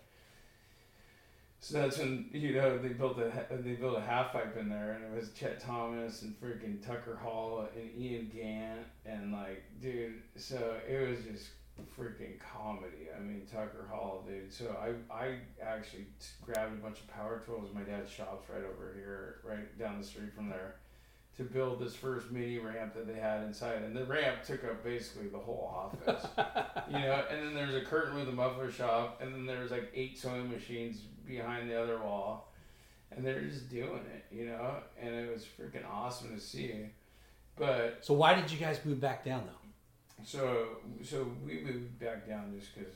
So 1.64 1.78
that's 1.78 2.00
when 2.00 2.28
you 2.34 2.56
know 2.56 2.80
they 2.80 2.90
built 2.90 3.20
a 3.20 3.32
they 3.52 3.74
built 3.74 3.96
a 3.96 4.02
half 4.02 4.32
pipe 4.34 4.58
in 4.58 4.68
there, 4.68 4.94
and 4.94 5.04
it 5.04 5.16
was 5.16 5.30
Chet 5.34 5.60
Thomas 5.60 6.24
and 6.24 6.34
freaking 6.42 6.84
Tucker 6.84 7.16
Hall 7.16 7.68
and 7.76 8.04
Ian 8.04 8.32
Gant 8.34 8.88
and 9.06 9.32
like 9.32 9.64
dude. 9.80 10.24
So 10.38 10.78
it 10.90 11.08
was 11.08 11.20
just 11.24 11.52
freaking 11.98 12.40
comedy. 12.40 13.10
I 13.16 13.20
mean 13.20 13.44
Tucker 13.52 13.88
Hall, 13.92 14.26
dude. 14.28 14.52
So 14.52 14.76
I 14.82 15.14
I 15.14 15.38
actually 15.64 16.08
grabbed 16.44 16.74
a 16.74 16.82
bunch 16.82 17.00
of 17.00 17.08
power 17.10 17.44
tools. 17.46 17.70
My 17.74 17.82
dad's 17.82 18.10
shop's 18.10 18.50
right 18.50 18.64
over 18.64 18.94
here, 18.96 19.42
right 19.44 19.78
down 19.78 20.00
the 20.02 20.06
street 20.06 20.34
from 20.36 20.50
there, 20.50 20.78
to 21.42 21.54
build 21.54 21.80
this 21.80 21.96
first 21.96 22.32
mini 22.32 22.60
ramp 22.60 22.94
that 22.94 23.08
they 23.08 23.20
had 23.20 23.44
inside. 23.44 23.82
And 23.84 23.96
the 23.96 24.06
ramp 24.06 24.44
took 24.46 24.64
up 24.64 24.84
basically 24.84 25.28
the 25.28 25.38
whole 25.38 25.74
office, 25.76 26.26
you 26.88 27.00
know. 27.00 27.24
And 27.30 27.48
then 27.48 27.54
there's 27.54 27.76
a 27.76 27.82
curtain 27.86 28.16
with 28.16 28.30
a 28.30 28.32
muffler 28.32 28.72
shop, 28.72 29.22
and 29.22 29.34
then 29.34 29.46
there's 29.46 29.72
like 29.72 29.92
eight 29.96 30.18
sewing 30.18 30.50
machines 30.52 31.00
behind 31.26 31.70
the 31.70 31.82
other 31.82 32.00
wall. 32.00 32.48
And 33.12 33.26
they're 33.26 33.42
just 33.42 33.70
doing 33.70 34.00
it, 34.14 34.26
you 34.34 34.46
know, 34.46 34.76
and 35.02 35.14
it 35.14 35.30
was 35.32 35.44
freaking 35.46 35.84
awesome 35.92 36.34
to 36.34 36.40
see. 36.40 36.86
But 37.58 37.98
So 38.02 38.14
why 38.14 38.34
did 38.36 38.50
you 38.50 38.58
guys 38.58 38.80
move 38.86 39.02
back 39.02 39.26
down 39.26 39.44
though? 39.46 40.24
so, 40.24 40.68
so 41.04 41.28
we 41.46 41.62
moved 41.62 42.00
back 42.00 42.28
down 42.28 42.54
just 42.58 42.74
because 42.74 42.94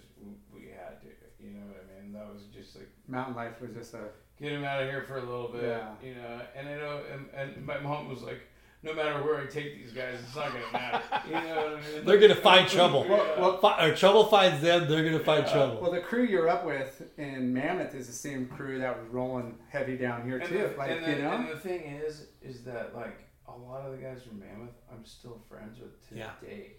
we 0.53 0.67
had 0.69 1.01
to. 1.01 1.07
You 1.45 1.53
know 1.59 1.65
what 1.67 1.85
I 1.85 2.01
mean? 2.01 2.13
That 2.13 2.31
was 2.33 2.43
just 2.53 2.75
like 2.75 2.89
Mountain 3.07 3.35
life 3.35 3.61
was 3.61 3.71
just 3.71 3.93
a. 3.93 4.09
get 4.39 4.51
him 4.51 4.63
out 4.63 4.81
of 4.83 4.89
here 4.89 5.03
for 5.07 5.17
a 5.17 5.21
little 5.23 5.49
bit. 5.49 5.63
Yeah. 5.63 5.89
You 6.03 6.15
know, 6.15 6.41
and 6.55 6.67
I 6.69 6.75
know, 6.77 7.01
and, 7.13 7.25
and 7.35 7.65
my 7.65 7.79
mom 7.79 8.09
was 8.09 8.21
like, 8.21 8.41
no 8.83 8.93
matter 8.93 9.23
where 9.23 9.41
I 9.41 9.45
take 9.47 9.75
these 9.81 9.91
guys, 9.93 10.15
it's 10.23 10.35
not 10.35 10.49
gonna 10.53 10.71
matter. 10.71 11.01
You 11.27 11.33
know 11.33 11.55
what 11.55 11.67
I 11.83 11.91
mean? 11.95 12.05
They're 12.05 12.19
gonna 12.19 12.35
find 12.35 12.67
trouble. 12.69 13.05
Yeah. 13.09 13.39
Well, 13.39 13.57
Fi- 13.59 13.87
or 13.87 13.95
trouble 13.95 14.25
finds 14.25 14.61
them. 14.61 14.87
They're 14.89 15.03
gonna 15.03 15.23
find 15.23 15.45
Yeah. 15.47 15.53
trouble. 15.53 15.81
Well, 15.81 15.91
the 15.91 16.01
crew 16.01 16.23
you're 16.23 16.49
up 16.49 16.65
with 16.65 17.11
in 17.17 17.51
Mammoth 17.53 17.95
is 17.95 18.05
the 18.07 18.13
same 18.13 18.45
crew 18.47 18.77
that 18.79 18.95
was 19.01 19.07
rolling 19.09 19.57
heavy 19.69 19.97
down 19.97 20.23
here 20.23 20.37
and 20.37 20.47
too. 20.49 20.57
the, 20.57 20.77
like 20.77 20.91
and, 20.91 21.05
the, 21.05 21.09
you 21.11 21.21
know. 21.23 21.31
and 21.31 21.49
the 21.49 21.57
thing 21.59 21.81
is, 21.81 22.27
is 22.43 22.63
that 22.65 22.95
like 22.95 23.19
a 23.47 23.51
lot 23.57 23.81
of 23.85 23.91
the 23.93 23.97
guys 23.97 24.21
from 24.23 24.39
Mammoth, 24.39 24.75
I'm 24.91 25.03
still 25.05 25.41
friends 25.49 25.79
with 25.79 26.07
today. 26.07 26.21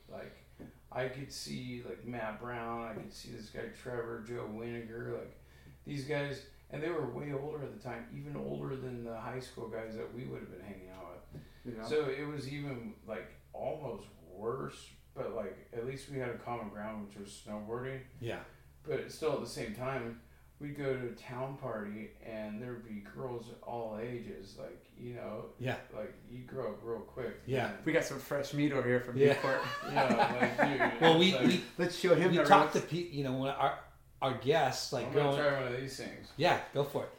Yeah. 0.09 0.15
Like, 0.17 0.37
I 0.97 1.09
could 1.09 1.31
see 1.31 1.83
like 1.87 2.07
Matt 2.07 2.41
Brown, 2.41 2.89
I 2.89 2.95
could 2.95 3.13
see 3.13 3.29
this 3.31 3.51
guy 3.51 3.61
Trevor, 3.81 4.25
Joe 4.27 4.49
Winiger, 4.51 5.13
like 5.13 5.37
these 5.87 6.05
guys, 6.05 6.43
and 6.71 6.83
they 6.83 6.89
were 6.89 7.11
way 7.11 7.33
older 7.33 7.63
at 7.63 7.77
the 7.77 7.83
time, 7.87 8.07
even 8.17 8.35
older 8.35 8.75
than 8.75 9.05
the 9.05 9.17
high 9.17 9.41
school 9.41 9.69
guys 9.69 9.95
that 9.95 10.13
we 10.15 10.25
would 10.25 10.41
have 10.41 10.51
been 10.51 10.67
hanging 10.67 10.89
out 10.97 11.21
with. 11.35 11.43
you 11.75 11.79
know? 11.79 11.87
So 11.87 12.09
it 12.09 12.27
was 12.27 12.49
even 12.49 12.95
like 13.07 13.29
almost 13.53 14.07
worse, 14.35 14.89
but 15.15 15.37
like 15.37 15.69
at 15.77 15.87
least 15.87 16.11
we 16.11 16.19
had 16.19 16.31
a 16.31 16.39
common 16.39 16.71
ground, 16.71 17.07
which 17.07 17.19
was 17.19 17.43
snowboarding. 17.47 18.01
yeah. 18.21 18.39
But 18.89 19.11
still, 19.11 19.33
at 19.33 19.41
the 19.41 19.49
same 19.49 19.75
time, 19.75 20.21
we'd 20.61 20.77
go 20.79 20.95
to 20.97 21.07
a 21.09 21.13
town 21.13 21.57
party 21.61 22.11
and 22.25 22.61
there'd 22.63 22.85
be 22.89 23.03
girls 23.15 23.49
of 23.49 23.63
all 23.63 23.99
ages. 24.03 24.57
Like 24.59 24.83
you 24.99 25.15
know, 25.15 25.47
Yeah. 25.59 25.77
like 25.95 26.15
you 26.31 26.43
grow 26.45 26.69
up 26.71 26.79
real 26.83 27.01
quick. 27.01 27.41
Yeah. 27.47 27.71
we 27.85 27.93
got 27.93 28.05
some 28.05 28.19
fresh 28.19 28.55
meat 28.55 28.73
over 28.73 28.89
here 28.89 29.01
from 29.01 29.17
Yeah. 29.19 29.35
Newport. 29.35 29.61
Yeah, 29.93 30.37
like 30.41 30.79
dude. 30.93 30.93
Well, 31.01 31.19
we 31.19 31.33
like, 31.35 31.47
we, 31.47 31.65
Let's 31.79 31.97
show 31.99 32.15
him 32.15 32.31
we 32.31 32.39
the 32.39 32.45
talked 32.45 32.73
to 32.75 32.79
ropes. 32.81 32.91
people. 32.91 33.17
You 33.17 33.25
know, 33.25 33.33
when 33.39 33.51
our 33.51 33.79
our 34.23 34.35
guests 34.39 34.93
like 34.93 35.07
I'm 35.09 35.13
gonna 35.13 35.37
try 35.37 35.61
one 35.63 35.73
of 35.75 35.81
these 35.81 35.97
things. 35.97 36.29
Yeah, 36.37 36.59
go 36.73 36.85
for 36.85 37.05
it. 37.05 37.11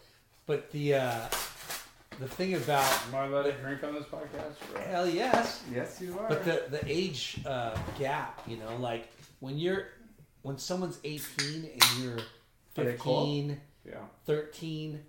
But 0.47 0.71
the 0.71 0.95
uh, 0.95 1.21
the 2.19 2.27
thing 2.27 2.55
about 2.55 2.83
Am 3.09 3.15
I 3.15 3.25
allowed 3.25 3.43
to 3.43 3.51
drink 3.51 3.83
on 3.83 3.93
this 3.93 4.05
podcast? 4.05 4.55
Or? 4.75 4.79
hell 4.81 5.07
yes, 5.07 5.61
Yes, 5.71 6.01
you 6.01 6.17
are. 6.17 6.27
but 6.27 6.43
the 6.43 6.63
the 6.71 6.81
age 6.87 7.39
uh, 7.45 7.77
gap, 7.99 8.41
you 8.47 8.57
know, 8.57 8.75
like 8.77 9.09
when 9.41 9.59
you're 9.59 9.89
when 10.41 10.57
someone's 10.57 10.97
18 11.03 11.69
and 11.73 11.83
you're 12.03 12.17
Are 12.77 12.83
they 12.83 12.93
cool? 12.93 13.21
15, 13.25 13.61
Yeah. 13.85 13.93
13, 14.25 15.01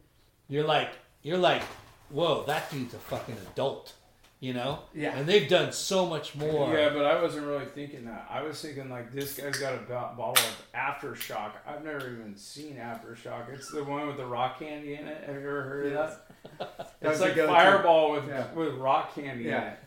you're 0.48 0.64
like 0.64 0.90
you're 1.22 1.38
like, 1.38 1.62
whoa, 2.10 2.44
that 2.44 2.70
dude's 2.70 2.94
a 2.94 2.98
fucking 2.98 3.36
adult, 3.52 3.92
you 4.40 4.54
know? 4.54 4.78
Yeah. 4.94 5.16
And 5.16 5.28
they've 5.28 5.48
done 5.48 5.72
so 5.72 6.06
much 6.06 6.34
more. 6.36 6.72
Yeah, 6.74 6.90
but 6.90 7.04
I 7.04 7.20
wasn't 7.20 7.46
really 7.46 7.66
thinking 7.66 8.04
that. 8.06 8.26
I 8.30 8.42
was 8.42 8.60
thinking 8.62 8.88
like 8.88 9.12
this 9.12 9.36
guy's 9.38 9.58
got 9.58 9.74
a 9.74 9.84
bottle 9.86 10.30
of 10.32 10.66
aftershock. 10.74 11.52
I've 11.66 11.84
never 11.84 11.98
even 12.12 12.36
seen 12.36 12.76
aftershock. 12.76 13.52
It's 13.52 13.70
the 13.70 13.82
one 13.84 14.06
with 14.06 14.16
the 14.16 14.26
rock 14.26 14.60
candy 14.60 14.94
in 14.94 15.06
it. 15.08 15.24
Have 15.24 15.34
you 15.34 15.40
ever 15.48 15.62
heard 15.62 15.86
of 15.86 15.92
that? 15.92 16.24
That 16.58 16.96
It's 17.02 17.20
was 17.20 17.20
a 17.20 17.24
like. 17.26 17.36
Fireball 17.46 18.12
with 18.12 18.28
Yeah. 18.28 18.52
with 18.54 18.74
rock 18.74 19.14
candy 19.14 19.44
in 19.44 19.50
Yeah. 19.50 19.70
it. 19.72 19.78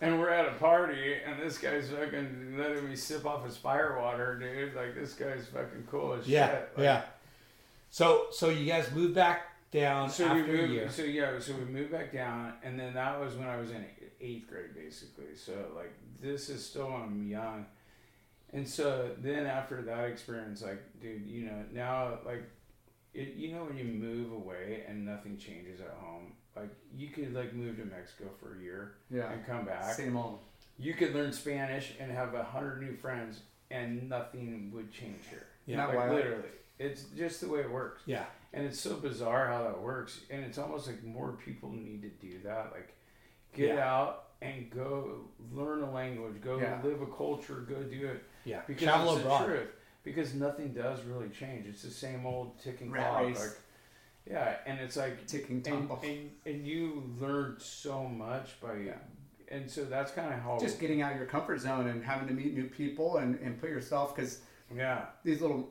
And 0.00 0.18
we're 0.20 0.30
at 0.30 0.46
a 0.48 0.52
party, 0.52 1.14
and 1.26 1.40
this 1.40 1.58
guy's 1.58 1.90
fucking 1.90 2.56
letting 2.58 2.88
me 2.88 2.96
sip 2.96 3.26
off 3.26 3.44
his 3.44 3.56
fire 3.56 3.98
water, 4.00 4.38
dude. 4.38 4.74
Like 4.74 4.94
this 4.94 5.12
guy's 5.12 5.46
fucking 5.48 5.86
cool 5.90 6.14
as 6.14 6.26
Yeah, 6.26 6.48
shit. 6.48 6.70
Like, 6.76 6.84
yeah. 6.84 7.02
So 7.90 8.26
so 8.30 8.48
you 8.48 8.64
guys 8.66 8.90
moved 8.92 9.14
back 9.14 9.42
down 9.70 10.08
So 10.08 10.24
after 10.26 10.44
we 10.44 10.60
a 10.60 10.66
year. 10.66 10.82
moved. 10.84 10.94
So 10.94 11.02
yeah. 11.02 11.38
So 11.38 11.52
we 11.54 11.64
moved 11.66 11.92
back 11.92 12.12
down, 12.12 12.54
and 12.62 12.78
then 12.78 12.94
that 12.94 13.20
was 13.20 13.34
when 13.34 13.48
I 13.48 13.58
was 13.58 13.70
in 13.70 13.84
eighth 14.20 14.48
grade, 14.48 14.74
basically. 14.74 15.34
So 15.34 15.52
like 15.74 15.92
this 16.22 16.48
is 16.48 16.64
still 16.64 16.86
when 16.90 17.02
I'm 17.02 17.28
young, 17.28 17.66
and 18.54 18.66
so 18.66 19.10
then 19.18 19.44
after 19.46 19.82
that 19.82 20.04
experience, 20.04 20.62
like 20.62 20.82
dude, 21.00 21.26
you 21.26 21.44
know 21.46 21.64
now 21.72 22.18
like, 22.24 22.44
it, 23.12 23.34
you 23.34 23.52
know 23.52 23.64
when 23.64 23.76
you 23.76 23.84
move 23.84 24.32
away 24.32 24.84
and 24.88 25.04
nothing 25.04 25.36
changes 25.36 25.80
at 25.80 25.94
home, 26.00 26.32
like 26.56 26.70
you 26.96 27.08
could 27.08 27.34
like 27.34 27.52
move 27.52 27.76
to 27.76 27.84
Mexico 27.84 28.30
for 28.40 28.58
a 28.58 28.62
year 28.62 28.94
yeah. 29.10 29.32
and 29.32 29.46
come 29.46 29.64
back. 29.64 29.92
Same 29.94 30.16
old. 30.16 30.38
You 30.78 30.94
could 30.94 31.14
learn 31.14 31.32
Spanish 31.32 31.94
and 32.00 32.10
have 32.10 32.34
a 32.34 32.42
hundred 32.42 32.82
new 32.82 32.96
friends, 32.96 33.40
and 33.70 34.08
nothing 34.08 34.70
would 34.74 34.92
change 34.92 35.20
here. 35.30 35.46
Yeah. 35.66 35.78
Not 35.78 35.94
like 35.94 36.10
literally, 36.10 36.48
it's 36.78 37.04
just 37.16 37.40
the 37.40 37.48
way 37.48 37.60
it 37.60 37.70
works. 37.70 38.02
Yeah. 38.06 38.24
And 38.52 38.64
it's 38.64 38.80
so 38.80 38.96
bizarre 38.96 39.48
how 39.48 39.62
that 39.64 39.80
works. 39.80 40.20
And 40.30 40.44
it's 40.44 40.58
almost 40.58 40.86
like 40.86 41.02
more 41.04 41.32
people 41.44 41.70
need 41.70 42.02
to 42.02 42.08
do 42.08 42.38
that. 42.44 42.72
Like, 42.72 42.94
get 43.52 43.76
Yeah. 43.76 43.94
out 43.94 44.24
and 44.40 44.70
go 44.70 45.28
learn 45.52 45.82
a 45.82 45.90
language, 45.90 46.40
go 46.40 46.58
Yeah. 46.58 46.80
live 46.82 47.02
a 47.02 47.06
culture, 47.06 47.56
go 47.68 47.82
do 47.82 48.06
it. 48.08 48.24
Yeah. 48.44 48.62
Because 48.66 48.82
Travel 48.84 49.12
it's 49.16 49.22
abroad. 49.22 49.42
the 49.42 49.46
truth. 49.46 49.68
Because 50.04 50.34
nothing 50.34 50.72
does 50.72 51.02
really 51.04 51.28
change. 51.30 51.66
It's 51.66 51.82
the 51.82 51.90
same 51.90 52.24
old 52.24 52.58
ticking 52.60 52.92
clock. 52.92 53.24
Like, 53.24 53.36
yeah, 54.30 54.56
and 54.66 54.80
it's 54.80 54.96
like, 54.96 55.26
Ticking 55.26 55.62
and, 55.66 55.88
time. 55.88 55.90
and, 56.02 56.30
and 56.44 56.66
you 56.66 57.02
learn 57.20 57.56
so 57.58 58.04
much 58.04 58.60
by, 58.60 58.76
Yeah. 58.78 58.94
and 59.48 59.70
so 59.70 59.84
that's 59.84 60.10
kind 60.12 60.32
of 60.34 60.40
how, 60.40 60.58
Just 60.60 60.80
getting 60.80 61.02
out 61.02 61.12
of 61.12 61.18
your 61.18 61.26
comfort 61.26 61.60
zone 61.60 61.86
and 61.88 62.04
having 62.04 62.26
to 62.28 62.34
meet 62.34 62.54
new 62.54 62.68
people 62.68 63.18
and, 63.18 63.38
and 63.40 63.60
put 63.60 63.70
yourself 63.70 64.14
because 64.14 64.40
yeah, 64.74 65.06
these 65.24 65.40
little 65.40 65.68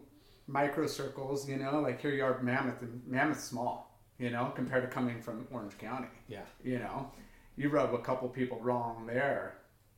micro 0.48 0.88
circles, 0.88 1.50
you 1.50 1.58
know, 1.58 1.80
like 1.82 2.00
here 2.02 2.12
you 2.12 2.24
are, 2.24 2.42
Mammoth, 2.42 2.82
and 2.82 3.02
Mammoth's 3.06 3.44
small, 3.44 4.00
you 4.20 4.30
know, 4.30 4.52
compared 4.56 4.84
to 4.84 4.88
coming 4.90 5.22
from 5.22 5.48
Orange 5.52 5.78
County. 5.78 6.08
Yeah. 6.30 6.42
You 6.64 6.80
know, 6.80 7.12
you 7.58 7.70
rub 7.70 7.94
a 7.94 7.98
couple 8.00 8.30
people 8.30 8.60
wrong 8.62 9.06
there. 9.06 9.56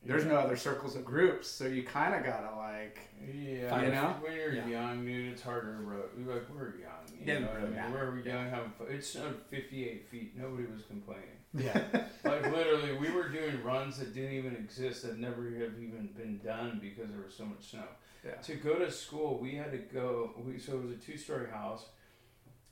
There's 0.08 0.24
no 0.24 0.36
other 0.36 0.56
circles 0.56 0.96
of 0.96 1.04
groups, 1.04 1.46
so 1.48 1.66
you 1.66 1.82
kind 1.82 2.14
of 2.14 2.24
gotta 2.24 2.56
like, 2.56 2.98
Yeah, 3.22 3.82
You 3.82 3.90
know? 3.92 4.16
when 4.22 4.32
you're 4.32 4.54
Yeah. 4.54 4.66
young, 4.66 5.04
dude, 5.04 5.32
it's 5.34 5.42
harder 5.42 5.76
to 5.76 5.82
road. 5.82 6.08
We 6.16 6.24
like 6.24 6.48
we're 6.48 6.76
young, 6.78 7.04
you 7.12 7.26
Yeah, 7.26 7.40
know 7.40 7.46
what 7.48 7.56
I 7.58 7.64
mean? 7.64 7.74
yeah. 7.74 7.92
We're 7.92 8.18
young, 8.20 8.48
having 8.48 8.70
fun. 8.70 8.86
It 8.88 9.04
snowed 9.04 9.36
58 9.50 10.08
feet. 10.08 10.34
Nobody 10.34 10.66
was 10.66 10.84
complaining. 10.84 11.36
Yeah. 11.52 11.84
Like 12.24 12.42
literally, 12.50 12.94
we 12.96 13.10
were 13.10 13.28
doing 13.28 13.62
runs 13.62 13.98
that 13.98 14.14
didn't 14.14 14.32
even 14.32 14.56
exist, 14.56 15.02
that 15.02 15.18
never 15.18 15.44
have 15.44 15.78
even 15.78 16.08
been 16.16 16.38
done 16.38 16.78
because 16.82 17.10
there 17.10 17.20
was 17.22 17.34
so 17.34 17.44
much 17.44 17.70
snow. 17.70 17.84
Yeah. 18.24 18.32
To 18.36 18.54
go 18.54 18.76
to 18.78 18.90
school, 18.90 19.38
we 19.38 19.54
had 19.56 19.70
to 19.72 19.78
go. 19.78 20.32
We 20.38 20.58
so 20.58 20.72
it 20.78 20.82
was 20.84 20.90
a 20.92 20.96
two-story 20.96 21.50
house, 21.50 21.84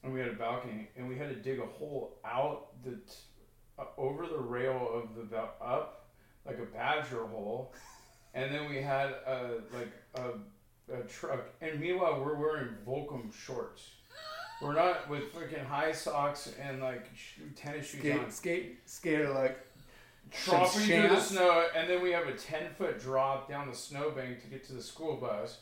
and 0.02 0.12
we 0.12 0.20
had 0.20 0.30
a 0.30 0.34
balcony, 0.34 0.88
and 0.96 1.06
we 1.08 1.16
had 1.16 1.28
to 1.28 1.36
dig 1.36 1.58
a 1.60 1.66
hole 1.66 2.18
out 2.24 2.82
the 2.82 2.92
t- 2.92 2.98
uh, 3.78 3.84
over 3.98 4.26
the 4.26 4.38
rail 4.38 4.90
of 4.92 5.14
the 5.14 5.22
bal- 5.24 5.54
up 5.60 6.05
like 6.46 6.58
a 6.58 6.66
badger 6.66 7.26
hole, 7.26 7.72
and 8.34 8.54
then 8.54 8.68
we 8.68 8.76
had 8.80 9.10
a 9.26 9.60
like 9.72 9.92
a, 10.14 10.94
a 10.94 11.02
truck. 11.02 11.48
And 11.60 11.80
meanwhile, 11.80 12.22
we're 12.22 12.36
wearing 12.36 12.68
Volcom 12.86 13.32
shorts. 13.34 13.90
We're 14.62 14.74
not 14.74 15.08
with 15.10 15.34
freaking 15.34 15.66
high 15.66 15.92
socks 15.92 16.50
and 16.60 16.80
like 16.80 17.10
tennis 17.54 17.88
shoes 17.88 18.04
on 18.04 18.30
skate, 18.30 18.30
skate, 18.30 18.78
skater 18.86 19.30
like, 19.30 19.58
tromping 20.32 20.86
through 20.86 21.08
the 21.08 21.20
snow, 21.20 21.66
and 21.76 21.90
then 21.90 22.02
we 22.02 22.10
have 22.12 22.26
a 22.26 22.32
ten 22.32 22.70
foot 22.78 22.98
drop 22.98 23.48
down 23.48 23.68
the 23.68 23.76
snowbank 23.76 24.40
to 24.42 24.48
get 24.48 24.64
to 24.68 24.72
the 24.72 24.82
school 24.82 25.16
bus, 25.16 25.58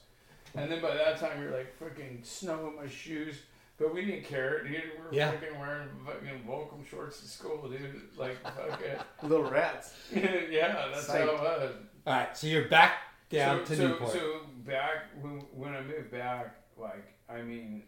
and 0.54 0.70
then 0.70 0.80
by 0.80 0.94
that 0.94 1.18
time 1.18 1.42
you're 1.42 1.50
like 1.50 1.76
freaking 1.78 2.24
snow 2.24 2.68
in 2.68 2.76
my 2.76 2.88
shoes. 2.88 3.36
But 3.84 3.94
we 3.94 4.06
didn't 4.06 4.24
care, 4.24 4.64
dude. 4.64 4.70
We 4.70 4.78
were 4.98 5.12
Yeah. 5.12 5.32
freaking 5.32 5.60
wearing 5.60 5.88
fucking 6.06 6.44
Volcom 6.48 6.86
shorts 6.86 7.20
to 7.20 7.28
school, 7.28 7.68
dude. 7.68 8.16
Like, 8.16 8.40
fuck 8.42 8.80
it. 8.80 8.98
little 9.22 9.50
rats. 9.50 9.94
yeah, 10.14 10.88
that's 10.90 11.06
how 11.06 11.18
it 11.18 11.26
was. 11.26 11.74
All 12.06 12.14
right. 12.14 12.34
So 12.34 12.46
you're 12.46 12.68
back 12.68 12.94
down 13.28 13.58
so, 13.58 13.74
to 13.74 13.76
so, 13.76 13.88
Newport. 13.88 14.12
So 14.12 14.40
back 14.64 15.02
when, 15.20 15.40
when 15.52 15.74
I 15.74 15.82
moved 15.82 16.10
back, 16.10 16.56
like 16.78 17.14
I 17.28 17.42
mean, 17.42 17.82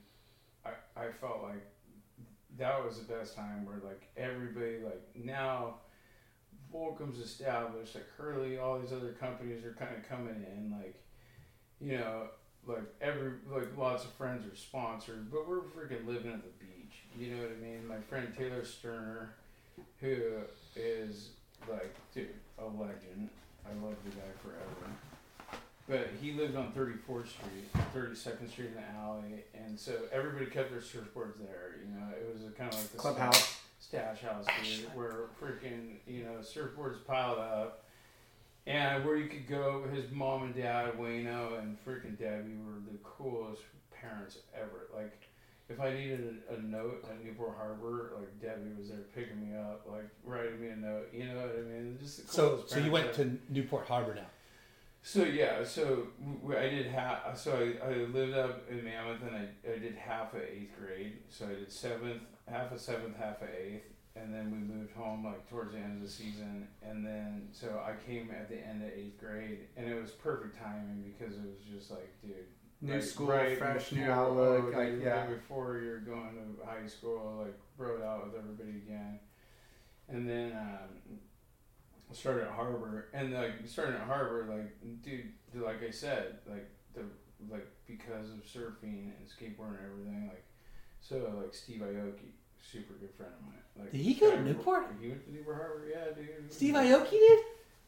I 0.67 0.73
I 0.95 1.13
felt 1.13 1.43
like 1.43 1.67
that 2.59 2.85
was 2.85 2.99
the 2.99 3.15
best 3.15 3.35
time 3.35 3.65
where 3.65 3.79
like 3.83 4.07
everybody 4.19 4.81
like 4.85 5.03
now 5.15 5.77
Volcom's 6.71 7.21
established, 7.21 7.95
like 7.95 8.09
Hurley, 8.19 8.59
all 8.59 8.79
these 8.79 8.93
other 8.93 9.13
companies 9.13 9.65
are 9.65 9.73
kind 9.73 9.97
of 9.97 10.07
coming 10.07 10.45
in, 10.47 10.77
like 10.79 11.03
you 11.81 11.97
know, 11.97 12.29
like 12.67 12.85
every 13.01 13.33
like 13.51 13.77
lots 13.77 14.05
of 14.05 14.11
friends 14.13 14.47
are 14.51 14.57
sponsored, 14.57 15.31
but 15.31 15.49
we're 15.49 15.61
freaking 15.61 16.07
living 16.07 16.33
at 16.33 16.43
the 16.43 16.65
beach. 16.65 17.03
You 17.19 17.35
know 17.35 17.43
what 17.43 17.53
I 17.59 17.63
mean? 17.63 17.87
My 17.87 17.99
friend 18.09 18.33
Taylor 18.37 18.65
Sterner, 18.65 19.31
who 20.01 20.17
is 20.75 21.31
like, 21.71 21.95
dude, 22.15 22.29
a 22.59 22.65
legend. 22.65 23.31
I 23.65 23.71
love 23.85 23.97
the 24.05 24.11
guy 24.11 24.31
forever. 24.43 24.93
But 25.89 26.11
he 26.21 26.33
lived 26.33 26.57
on 26.57 26.73
34th 26.73 27.29
Street, 27.29 27.73
32nd 27.95 28.51
Street 28.51 28.69
in 28.69 28.75
the 28.75 28.99
alley, 28.99 29.45
and 29.55 29.79
so 29.79 29.93
everybody 30.13 30.47
kept 30.47 30.71
their 30.71 30.81
surfboards 30.81 31.39
there. 31.39 31.77
You 31.81 31.95
know, 31.95 32.09
it 32.13 32.29
was 32.33 32.43
kind 32.59 32.73
of 32.73 32.79
like 32.79 32.91
the 32.91 32.99
Clubhouse. 32.99 33.61
stash 33.79 34.21
house, 34.21 34.45
dude, 34.65 34.87
where 34.97 35.27
freaking 35.41 35.97
you 36.07 36.25
know 36.25 36.39
surfboards 36.43 37.05
piled 37.07 37.39
up, 37.39 37.85
and 38.67 39.05
where 39.05 39.17
you 39.17 39.29
could 39.29 39.47
go. 39.47 39.85
His 39.93 40.11
mom 40.11 40.43
and 40.45 40.55
dad, 40.55 40.93
Wayno 40.99 41.59
and 41.59 41.77
freaking 41.85 42.19
Debbie, 42.19 42.57
were 42.67 42.81
the 42.91 42.99
coolest 43.05 43.63
parents 43.91 44.39
ever. 44.55 44.89
Like, 44.95 45.29
if 45.69 45.81
I 45.81 45.93
needed 45.93 46.39
a, 46.51 46.55
a 46.55 46.61
note 46.61 47.05
at 47.11 47.25
Newport 47.25 47.57
Harbor, 47.57 48.13
like 48.17 48.41
Debbie 48.41 48.71
was 48.79 48.89
there 48.89 48.99
picking 49.15 49.41
me 49.41 49.57
up, 49.57 49.87
like 49.91 50.09
writing 50.25 50.61
me 50.61 50.69
a 50.69 50.77
note. 50.77 51.09
You 51.13 51.27
know 51.27 51.37
what 51.37 51.57
I 51.59 51.63
mean? 51.63 51.99
Just 52.01 52.31
so 52.33 52.65
so 52.67 52.79
you 52.79 52.91
went 52.91 53.09
ever. 53.09 53.25
to 53.25 53.39
Newport 53.49 53.87
Harbor 53.87 54.15
now. 54.15 54.27
So 55.03 55.23
yeah, 55.23 55.63
so 55.63 56.09
I 56.49 56.69
did 56.69 56.87
half. 56.87 57.39
So 57.39 57.73
I, 57.83 57.89
I 57.89 57.95
lived 58.07 58.35
up 58.35 58.69
in 58.69 58.85
Mammoth, 58.85 59.23
and 59.23 59.37
I, 59.37 59.73
I 59.73 59.79
did 59.79 59.95
half 59.95 60.35
of 60.35 60.41
eighth 60.43 60.73
grade. 60.79 61.19
So 61.29 61.47
I 61.47 61.51
did 61.51 61.71
seventh, 61.71 62.23
half 62.49 62.73
of 62.73 62.81
seventh, 62.81 63.17
half 63.17 63.43
of 63.43 63.49
eighth, 63.49 63.85
and 64.17 64.33
then 64.33 64.51
we 64.51 64.59
moved 64.59 64.93
home 64.93 65.25
like 65.25 65.49
towards 65.49 65.73
the 65.73 65.79
end 65.79 65.97
of 65.97 66.03
the 66.03 66.13
season. 66.13 66.67
And 66.83 67.05
then 67.05 67.49
so 67.53 67.81
I 67.85 67.93
came 68.07 68.31
at 68.31 68.49
the 68.49 68.59
end 68.59 68.83
of 68.83 68.91
eighth 68.91 69.19
grade, 69.19 69.61
and 69.77 69.89
it 69.89 70.01
was 70.01 70.11
perfect 70.11 70.59
timing 70.59 71.05
because 71.05 71.35
it 71.37 71.45
was 71.45 71.63
just 71.71 71.91
like, 71.91 72.11
dude, 72.23 72.35
New 72.81 72.95
like, 72.95 73.03
school, 73.03 73.27
right 73.29 73.59
fresh, 73.59 73.93
new 73.93 74.11
outlook. 74.11 74.73
oh, 74.75 74.79
like, 74.79 75.03
yeah. 75.03 75.27
before 75.27 75.79
you're 75.83 76.01
going 76.01 76.35
to 76.35 76.67
high 76.67 76.87
school, 76.87 77.43
like 77.45 77.59
rode 77.79 78.03
out 78.03 78.27
with 78.27 78.35
everybody 78.39 78.79
again, 78.79 79.19
and 80.09 80.29
then 80.29 80.53
um, 80.53 81.19
started 82.13 82.45
at 82.45 82.51
Harbor, 82.51 83.09
and 83.15 83.33
like 83.33 83.53
starting 83.67 83.95
at 83.95 84.03
Harbor, 84.03 84.47
like 84.49 85.03
dude, 85.03 85.33
dude, 85.53 85.63
like 85.63 85.83
I 85.83 85.91
said, 85.91 86.39
like 86.49 86.69
the 86.95 87.03
like 87.51 87.67
because 87.87 88.31
of 88.31 88.45
surfing 88.45 89.11
and 89.17 89.27
skateboarding 89.27 89.79
and 89.79 89.93
everything, 89.93 90.27
like 90.29 90.45
so 91.01 91.33
like 91.41 91.55
Steve 91.55 91.81
Aoki 91.81 92.33
super 92.61 92.95
good 92.95 93.15
friend 93.17 93.33
of 93.39 93.47
mine. 93.47 93.66
Like 93.79 93.93
Did 93.93 94.01
he 94.01 94.15
go 94.15 94.31
to 94.31 94.43
Newport? 94.43 94.87
He 95.01 95.09
went 95.09 95.25
to 95.27 95.33
Newport 95.33 95.57
Harbor, 95.57 95.85
yeah, 95.91 96.15
dude. 96.15 96.53
Steve 96.53 96.75
Aoki 96.75 97.11
did. 97.11 97.39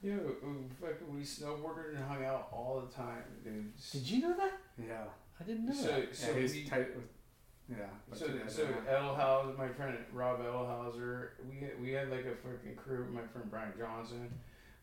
Yeah, 0.02 0.14
we, 0.14 0.48
we 0.48 0.54
fucking 0.80 1.14
we 1.14 1.20
snowboarded 1.22 1.96
and 1.96 2.04
hung 2.04 2.24
out 2.24 2.48
all 2.52 2.82
the 2.86 2.94
time, 2.94 3.22
dude. 3.42 3.72
Did 3.92 4.08
you 4.10 4.20
know 4.22 4.36
that? 4.36 4.52
Yeah. 4.78 5.04
I 5.40 5.44
didn't 5.44 5.66
know 5.66 5.72
So, 5.74 5.86
that. 5.88 6.14
so 6.16 6.30
yeah, 6.32 6.40
he's 6.40 6.52
we, 6.54 6.64
tight 6.64 6.94
with. 6.94 7.04
Yeah. 7.68 7.76
So, 8.14 8.26
so 8.48 8.62
yeah. 8.62 8.94
Edelhauser, 8.94 9.58
my 9.58 9.68
friend 9.68 9.96
Rob 10.12 10.40
Edelhauser, 10.40 11.30
we 11.50 11.60
had, 11.60 11.80
we 11.80 11.90
had 11.90 12.10
like 12.10 12.24
a 12.24 12.46
freaking 12.46 12.76
crew. 12.76 13.06
My 13.12 13.20
friend 13.32 13.50
Brian 13.50 13.72
Johnson, 13.78 14.32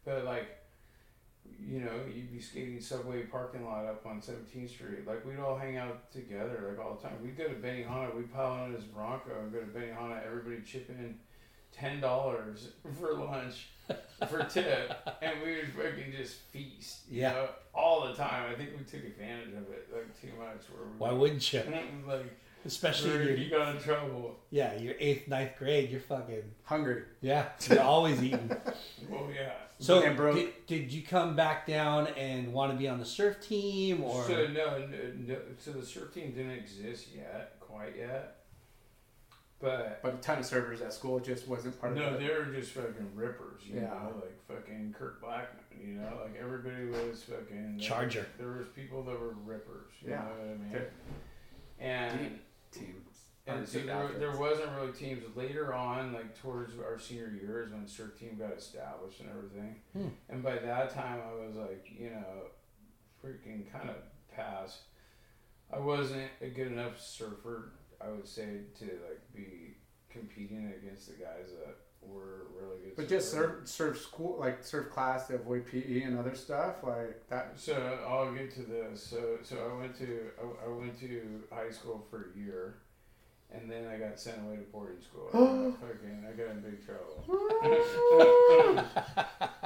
but 0.05 0.23
like, 0.25 0.47
you 1.67 1.79
know, 1.79 1.91
you'd 2.13 2.31
be 2.31 2.39
skating 2.39 2.79
subway 2.79 3.23
parking 3.23 3.65
lot 3.65 3.85
up 3.85 4.05
on 4.05 4.21
17th 4.21 4.69
Street. 4.69 5.07
Like 5.07 5.25
we'd 5.25 5.39
all 5.39 5.57
hang 5.57 5.77
out 5.77 6.11
together 6.11 6.67
like 6.69 6.85
all 6.85 6.95
the 6.95 7.07
time. 7.07 7.17
We'd 7.23 7.37
go 7.37 7.47
to 7.47 7.55
Benihana. 7.55 8.15
We'd 8.15 8.31
pile 8.33 8.51
on 8.51 8.73
his 8.73 8.83
Bronco 8.83 9.31
and 9.41 9.51
go 9.51 9.59
to 9.59 9.65
Benihana. 9.65 10.25
Everybody 10.25 10.61
chip 10.65 10.89
in 10.89 11.15
ten 11.71 11.99
dollars 11.99 12.69
for 12.99 13.13
lunch 13.13 13.69
for 14.29 14.43
tip, 14.43 14.91
and 15.21 15.41
we 15.43 15.55
would 15.57 15.73
fucking 15.73 16.13
just 16.17 16.35
feast. 16.51 16.99
You 17.09 17.21
Yeah. 17.21 17.31
know, 17.33 17.49
all 17.73 18.07
the 18.07 18.13
time. 18.13 18.51
I 18.51 18.55
think 18.55 18.71
we 18.77 18.83
took 18.83 19.05
advantage 19.05 19.49
of 19.53 19.69
it 19.71 19.89
like 19.93 20.21
too 20.21 20.29
much. 20.37 20.61
Where 20.69 20.87
we, 20.87 20.97
Why 20.97 21.11
wouldn't 21.11 21.51
you? 21.53 21.63
like 22.07 22.25
Especially 22.65 23.11
where 23.11 23.35
you 23.35 23.49
got 23.51 23.75
in 23.75 23.81
trouble. 23.81 24.37
yeah, 24.49 24.75
your 24.79 24.95
eighth, 24.99 25.27
ninth 25.27 25.51
grade. 25.59 25.91
You're 25.91 25.99
fucking 25.99 26.41
Hungry. 26.63 27.03
yeah. 27.21 27.49
You're 27.69 27.81
always 27.81 28.23
eating. 28.23 28.49
Well, 29.07 29.27
yeah. 29.31 29.51
So 29.79 30.01
And 30.03 30.15
broke. 30.15 30.35
did, 30.35 30.53
did 30.67 30.91
you 30.93 31.03
come 31.03 31.35
back 31.35 31.67
down 31.67 32.07
and 32.17 32.53
want 32.53 32.71
to 32.71 32.77
be 32.77 32.87
on 32.87 32.97
the 32.99 33.05
surf 33.05 33.41
team 33.45 34.03
or 34.03 34.23
So 34.25 34.47
no, 34.47 34.79
no, 34.79 34.87
no, 35.27 35.37
so 35.59 35.71
the 35.71 35.85
surf 35.85 36.13
team 36.13 36.31
didn't 36.31 36.51
exist 36.51 37.07
yet, 37.15 37.57
quite 37.59 37.95
yet. 37.97 38.37
But 39.59 40.01
But 40.01 40.13
a 40.15 40.17
ton 40.17 40.39
of 40.39 40.45
servers 40.45 40.81
at 40.81 40.93
school 40.93 41.19
just 41.19 41.47
wasn't 41.47 41.79
part 41.79 41.93
of 41.93 41.97
no, 41.97 42.13
it. 42.13 42.19
they 42.19 42.27
were 42.33 42.45
just 42.45 42.71
fucking 42.71 43.09
rippers, 43.15 43.61
you 43.65 43.75
Yeah. 43.75 43.87
know, 43.87 44.13
like 44.21 44.37
fucking 44.47 44.95
Kurt 44.97 45.21
Blackman, 45.21 45.63
you 45.81 45.93
know, 45.95 46.19
like 46.23 46.35
everybody 46.39 46.85
was 46.85 47.23
fucking 47.23 47.79
Charger. 47.79 48.27
There 48.37 48.49
was 48.51 48.67
people 48.67 49.03
that 49.03 49.19
were 49.19 49.33
rippers, 49.45 49.91
you 50.01 50.11
Yeah. 50.11 50.17
know 50.19 50.25
what 50.29 50.39
I 50.39 50.47
mean? 50.57 50.71
They're 50.71 50.91
And 51.79 52.19
deep 52.19 52.41
teams. 52.71 53.14
And 53.47 53.67
so 53.67 53.79
there, 53.79 54.09
there 54.17 54.37
wasn't 54.37 54.71
really 54.71 54.91
teams 54.91 55.23
later 55.35 55.73
on, 55.73 56.13
like 56.13 56.39
towards 56.39 56.73
our 56.79 56.97
senior 56.97 57.29
years 57.29 57.71
when 57.71 57.87
surf 57.87 58.19
team 58.19 58.37
got 58.39 58.57
established 58.57 59.19
and 59.19 59.29
everything. 59.29 59.75
Hmm. 59.93 60.07
And 60.29 60.43
by 60.43 60.57
that 60.57 60.93
time, 60.93 61.19
I 61.27 61.45
was 61.45 61.55
like, 61.55 61.87
you 61.97 62.09
know, 62.09 62.49
freaking 63.23 63.71
kind 63.71 63.89
of 63.89 63.97
past. 64.35 64.79
I 65.71 65.79
wasn't 65.79 66.29
a 66.41 66.47
good 66.47 66.67
enough 66.67 66.99
surfer, 66.99 67.73
I 68.01 68.09
would 68.09 68.27
say, 68.27 68.61
to 68.79 68.85
like 68.85 69.21
be 69.35 69.77
competing 70.09 70.73
against 70.81 71.07
the 71.07 71.13
guys 71.13 71.49
that 71.59 71.75
were 72.01 72.47
really 72.59 72.77
good. 72.83 72.95
But 72.95 73.09
just 73.09 73.31
surf, 73.31 73.67
serve 73.67 73.97
school 73.97 74.37
like 74.39 74.63
surf 74.63 74.89
class 74.89 75.27
to 75.27 75.35
avoid 75.35 75.65
PE 75.67 76.01
and 76.01 76.17
other 76.17 76.35
stuff 76.35 76.83
like 76.83 77.27
that. 77.29 77.53
So 77.55 77.99
I'll 78.07 78.33
get 78.33 78.53
to 78.55 78.61
this. 78.61 79.03
So 79.03 79.37
so 79.43 79.57
I 79.71 79.79
went 79.79 79.97
to 79.99 80.29
I, 80.39 80.65
I 80.65 80.69
went 80.69 80.99
to 80.99 81.43
high 81.51 81.71
school 81.71 82.05
for 82.09 82.31
a 82.33 82.39
year, 82.39 82.77
and 83.55 83.69
then 83.69 83.87
I 83.87 83.97
got 83.97 84.19
sent 84.19 84.37
away 84.45 84.57
to 84.57 84.61
boarding 84.63 85.01
school. 85.01 85.29
And 85.33 85.73
I 85.73 85.77
fucking 85.77 86.25
I 86.27 86.31
got 86.33 86.51
in 86.51 86.61
big 86.61 86.85
trouble. 86.85 87.23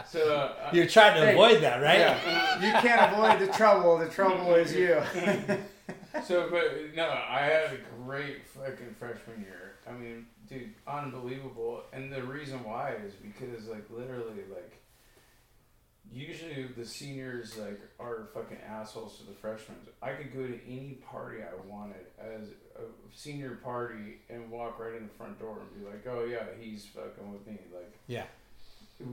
so 0.08 0.36
uh, 0.36 0.70
you're 0.72 0.88
trying 0.88 1.16
to 1.20 1.26
Hey, 1.26 1.34
avoid 1.34 1.62
that, 1.62 1.82
right? 1.82 2.00
Yeah, 2.00 2.56
you 2.66 2.72
can't 2.82 3.14
avoid 3.14 3.40
the 3.40 3.52
trouble. 3.54 3.98
The 3.98 4.08
trouble 4.10 4.56
is 4.56 4.74
you. 4.74 5.02
so 6.26 6.50
but 6.50 6.96
no, 6.96 7.08
I 7.08 7.42
had 7.42 7.74
a 7.74 7.78
great 8.04 8.46
fucking 8.48 8.96
freshman 8.98 9.42
year. 9.42 9.76
I 9.88 9.94
mean, 9.94 10.28
dude, 10.48 10.74
unbelievable. 10.88 11.84
And 11.94 12.12
the 12.12 12.24
reason 12.24 12.64
why 12.64 12.94
is 13.06 13.14
because 13.14 13.68
like 13.68 13.90
literally 13.90 14.44
like. 14.54 14.76
Usually 16.14 16.64
the 16.76 16.86
seniors 16.86 17.58
like 17.58 17.80
are 18.00 18.30
fucking 18.34 18.58
assholes 18.68 19.18
to 19.20 19.26
the 19.26 19.34
freshmen. 19.34 19.78
I 20.02 20.12
could 20.14 20.34
go 20.34 20.46
to 20.48 20.60
any 20.68 20.98
party 21.08 21.40
I 21.44 21.68
wanted 21.72 22.06
as 22.20 22.48
a 22.76 22.82
senior 23.16 23.60
party 23.64 24.18
and 24.30 24.50
walk 24.50 24.80
right 24.80 24.96
in 24.96 25.04
the 25.04 25.14
front 25.14 25.40
door 25.40 25.58
and 25.60 25.80
be 25.84 25.88
like, 25.90 26.06
"Oh 26.08 26.26
yeah, 26.26 26.46
he's 26.60 26.86
fucking 26.86 27.32
with 27.32 27.46
me." 27.46 27.60
Like 27.74 27.92
Yeah. 28.08 28.24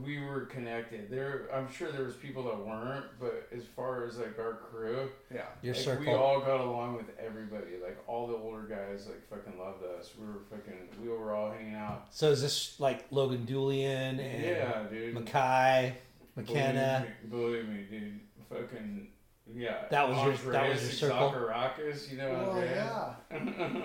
we 0.03 0.19
were 0.19 0.41
connected. 0.47 1.09
There, 1.11 1.47
I'm 1.53 1.71
sure 1.71 1.91
there 1.91 2.03
was 2.03 2.15
people 2.15 2.43
that 2.43 2.57
weren't, 2.57 3.05
but 3.19 3.47
as 3.55 3.63
far 3.75 4.05
as 4.05 4.17
like 4.17 4.37
our 4.39 4.53
crew, 4.53 5.09
Yeah. 5.33 5.43
Your 5.61 5.75
like, 5.75 5.83
circle. 5.83 6.05
we 6.05 6.11
all 6.13 6.39
got 6.41 6.59
along 6.61 6.95
with 6.97 7.05
everybody. 7.19 7.77
Like 7.81 7.97
all 8.07 8.25
the 8.27 8.35
older 8.35 8.63
guys, 8.63 9.07
like 9.07 9.21
fucking 9.29 9.59
loved 9.59 9.83
us. 9.83 10.11
We 10.19 10.25
were 10.25 10.39
fucking, 10.49 10.89
we 11.01 11.09
were 11.09 11.33
all 11.33 11.51
hanging 11.51 11.75
out. 11.75 12.07
so 12.09 12.31
is 12.31 12.41
this 12.41 12.79
like 12.79 13.05
Logan 13.11 13.45
Julian 13.45 14.19
and 14.19 14.43
yeah, 14.43 14.83
dude. 14.89 15.15
Makai, 15.15 15.93
McKenna? 16.37 17.05
Believe 17.29 17.67
me, 17.67 17.75
believe 17.75 17.91
me, 17.91 17.99
dude. 17.99 18.19
Fucking 18.49 19.07
yeah. 19.53 19.85
That 19.89 20.07
was 20.07 20.17
your- 20.43 20.53
that 20.53 20.69
was 20.69 21.01
your 21.01 21.11
Andreas 21.11 21.31
circle? 21.31 21.31
Zacharakis, 21.31 22.11
you 22.11 22.17
know 22.17 22.29
what 22.31 22.63
I'm 22.63 23.49
yeah. 23.49 23.81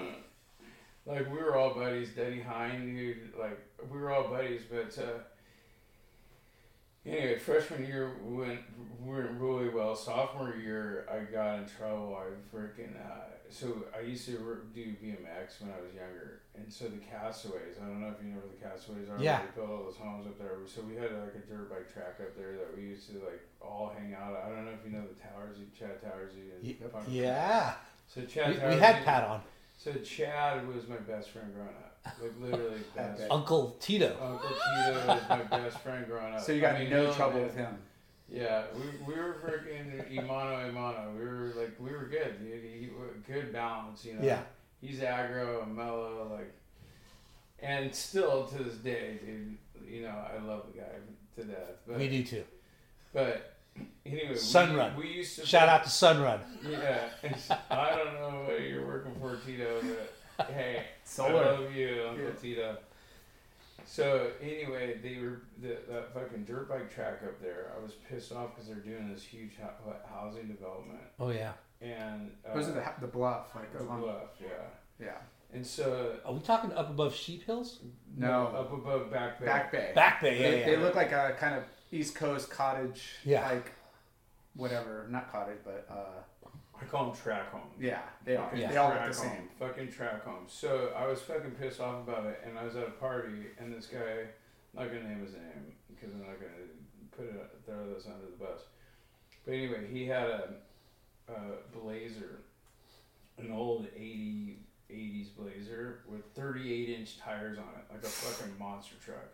like 1.06 1.30
we 1.32 1.38
were 1.38 1.56
all 1.56 1.74
buddies. 1.74 2.10
Denny 2.10 2.40
Hine, 2.40 2.94
dude. 2.94 3.32
Like 3.38 3.58
we 3.90 3.98
were 3.98 4.10
all 4.12 4.28
buddies, 4.28 4.62
but 4.70 4.96
uh, 5.02 5.18
anyway, 7.06 7.38
freshman 7.38 7.86
year 7.86 8.12
went 8.22 8.60
went 9.00 9.30
really 9.32 9.68
well. 9.68 9.94
Sophomore 9.96 10.54
year, 10.56 11.06
I 11.10 11.20
got 11.32 11.58
in 11.58 11.66
trouble. 11.66 12.16
I 12.18 12.54
freaking 12.56 12.94
uh, 12.96 13.24
so 13.50 13.84
I 13.96 14.00
used 14.00 14.24
to 14.26 14.32
do 14.74 14.94
BMX 15.02 15.60
when 15.60 15.70
I 15.70 15.80
was 15.82 15.92
younger, 15.94 16.40
and 16.54 16.72
so 16.72 16.84
the 16.86 16.98
Castaways. 16.98 17.76
I 17.82 17.86
don't 17.86 18.00
know 18.00 18.08
if 18.16 18.24
you 18.24 18.30
know 18.30 18.38
where 18.38 18.48
the 18.48 18.64
Castaways 18.64 19.08
are. 19.10 19.18
Yeah. 19.22 19.40
They 19.42 19.60
built 19.60 19.70
all 19.70 19.84
those 19.84 19.96
homes 19.96 20.26
up 20.26 20.38
there. 20.38 20.52
So 20.66 20.82
we 20.82 20.94
had 20.94 21.10
like 21.12 21.34
a 21.34 21.44
dirt 21.46 21.68
bike 21.68 21.92
track 21.92 22.16
up 22.20 22.36
there 22.36 22.52
that 22.52 22.76
we 22.76 22.82
used 22.84 23.08
to 23.10 23.14
like 23.18 23.42
all 23.60 23.92
hang 23.98 24.14
out. 24.14 24.34
at. 24.36 24.44
I 24.46 24.48
don't 24.50 24.64
know 24.64 24.72
if 24.72 24.84
you 24.84 24.96
know 24.96 25.02
the 25.04 25.14
Towersy, 25.20 25.66
Chad 25.78 26.00
Towersy. 26.02 26.54
and 26.56 26.62
Y- 26.64 27.02
Yeah. 27.08 27.74
So 28.08 28.20
We, 28.20 28.26
Chad. 28.26 28.48
we 28.50 28.56
Towersy- 28.60 28.78
had 28.78 29.04
Pat 29.04 29.24
on. 29.28 29.42
so 29.76 29.92
Chad 29.94 30.66
was 30.68 30.86
my 30.88 30.96
best 30.96 31.30
friend 31.30 31.52
growing 31.52 31.68
up. 31.70 31.91
Like 32.04 32.32
literally 32.40 32.80
best. 32.96 33.22
Uncle 33.30 33.76
Tito. 33.80 34.16
Uncle 34.20 34.48
Tito 34.50 35.06
was 35.06 35.22
my 35.28 35.42
best 35.58 35.78
friend 35.80 36.06
growing 36.06 36.34
up. 36.34 36.40
So 36.40 36.52
you 36.52 36.60
got 36.60 36.74
I 36.76 36.80
mean, 36.80 36.90
no 36.90 37.06
no, 37.06 37.12
trouble 37.12 37.34
man. 37.38 37.46
with 37.46 37.54
him. 37.56 37.78
Yeah, 38.28 38.62
we, 38.74 39.12
we 39.14 39.20
were 39.20 39.36
freaking 39.44 40.10
Imano 40.12 40.72
Imano. 40.72 41.16
We 41.16 41.24
were 41.24 41.52
like 41.56 41.78
we 41.78 41.90
were 41.92 42.06
good, 42.06 42.38
dude. 42.40 42.62
He, 42.62 42.88
good 43.30 43.52
balance, 43.52 44.04
you 44.04 44.14
know. 44.14 44.22
Yeah. 44.22 44.40
He's 44.80 44.98
aggro 45.00 45.62
and 45.62 45.76
mellow, 45.76 46.28
like, 46.32 46.52
and 47.60 47.94
still 47.94 48.46
to 48.46 48.62
this 48.64 48.74
day, 48.76 49.20
dude. 49.24 49.56
You 49.88 50.02
know, 50.02 50.08
I 50.34 50.42
love 50.44 50.64
the 50.72 50.80
guy 50.80 50.86
to 51.36 51.44
death. 51.44 51.76
But 51.86 51.98
We 51.98 52.08
do 52.08 52.24
too. 52.24 52.44
but 53.12 53.54
anyway, 54.04 54.34
Sunrun. 54.34 54.96
We, 54.96 55.04
we 55.04 55.10
used 55.12 55.38
to 55.38 55.46
Shout 55.46 55.68
out 55.68 55.84
to 55.84 55.90
Sunrun. 55.90 56.40
Yeah, 56.68 57.00
I 57.70 57.90
don't 57.96 58.14
know 58.14 58.44
what 58.48 58.60
you're 58.62 58.86
working 58.86 59.14
for, 59.20 59.36
Tito, 59.46 59.80
but 59.82 60.14
hey, 60.52 60.84
Solar. 61.04 61.44
I 61.44 61.50
love 61.52 61.72
you, 61.74 62.04
Uncle 62.08 62.24
Yeah. 62.24 62.30
Tito. 62.40 62.76
So 63.84 64.30
anyway, 64.40 64.98
they 65.02 65.18
were 65.20 65.42
the, 65.60 65.76
that 65.92 66.14
fucking 66.14 66.44
dirt 66.44 66.68
bike 66.68 66.92
track 66.94 67.20
up 67.24 67.40
there. 67.42 67.72
I 67.76 67.82
was 67.82 67.92
pissed 68.08 68.32
off 68.32 68.54
because 68.54 68.68
they're 68.68 68.76
doing 68.76 69.12
this 69.12 69.22
huge 69.22 69.52
ho- 69.60 69.94
housing 70.08 70.46
development, 70.48 71.00
Oh 71.18 71.30
yeah. 71.30 71.52
and 71.80 72.30
uh, 72.48 72.56
Was 72.56 72.68
it 72.68 72.74
the, 72.74 72.84
the 73.00 73.06
bluff? 73.08 73.54
Like 73.54 73.72
the 73.72 73.82
along- 73.82 74.00
bluff, 74.02 74.30
yeah. 74.40 74.48
Yeah. 75.04 75.16
And 75.52 75.66
so 75.66 76.14
Are 76.24 76.32
we 76.32 76.40
talking 76.40 76.72
up 76.72 76.88
above 76.90 77.14
Sheep 77.14 77.44
Hills? 77.44 77.80
No. 78.16 78.46
up 78.46 78.72
above 78.72 79.10
Back 79.10 79.38
Bay. 79.40 79.46
Back 79.46 79.72
Bay. 79.72 79.92
Back 79.94 80.22
Bay. 80.22 80.40
Yeah, 80.40 80.50
They, 80.50 80.60
yeah. 80.60 80.66
they 80.66 80.76
look 80.78 80.94
like 80.94 81.12
a 81.12 81.36
kind 81.38 81.56
of 81.56 81.64
East 81.90 82.14
Coast 82.14 82.48
cottage. 82.50 83.16
Yeah. 83.24 83.46
Like 83.46 83.72
whatever, 84.54 85.06
not 85.10 85.30
cottage, 85.30 85.58
but 85.64 85.86
uh, 85.90 86.22
I 86.82 86.90
call 86.90 87.06
them 87.06 87.16
track 87.16 87.50
homes. 87.50 87.74
yeah, 87.80 88.00
they 88.24 88.36
are. 88.36 88.48
Fucking 88.50 88.68
They 88.68 88.76
all 88.76 88.88
look 88.88 88.96
track 88.98 89.08
the 89.08 89.14
same. 89.14 89.28
home, 89.30 89.48
Fucking 89.58 89.90
track 89.90 90.24
homes. 90.24 90.52
So 90.52 90.92
I 90.96 91.06
was 91.06 91.20
fucking 91.22 91.52
pissed 91.52 91.80
off 91.80 92.06
about 92.08 92.26
it, 92.26 92.40
and 92.46 92.58
I 92.58 92.64
was 92.64 92.76
at 92.76 92.86
a 92.86 92.90
party, 92.90 93.46
and 93.58 93.72
this 93.72 93.86
guy, 93.86 93.98
I'm 94.76 94.84
not 94.84 94.88
gonna 94.88 95.08
name 95.08 95.24
his 95.24 95.34
name 95.34 95.72
because 95.88 96.12
I'm 96.14 96.20
not 96.20 96.40
gonna 96.40 96.68
put 97.16 97.26
it 97.26 97.52
throw 97.64 97.94
this 97.94 98.06
under 98.06 98.26
the 98.26 98.44
bus. 98.44 98.62
But 99.44 99.52
anyway, 99.54 99.86
he 99.90 100.06
had 100.06 100.28
a, 100.28 100.48
a 101.28 101.78
Blazer, 101.78 102.40
an 103.38 103.50
old 103.52 103.86
80, 103.96 104.58
80s 104.90 105.28
Blazer 105.36 106.00
with 106.08 106.24
38 106.34 106.98
inch 106.98 107.18
tires 107.18 107.58
on 107.58 107.64
it, 107.78 107.92
like 107.92 108.02
a 108.02 108.06
fucking 108.06 108.58
monster 108.58 108.94
truck. 109.04 109.28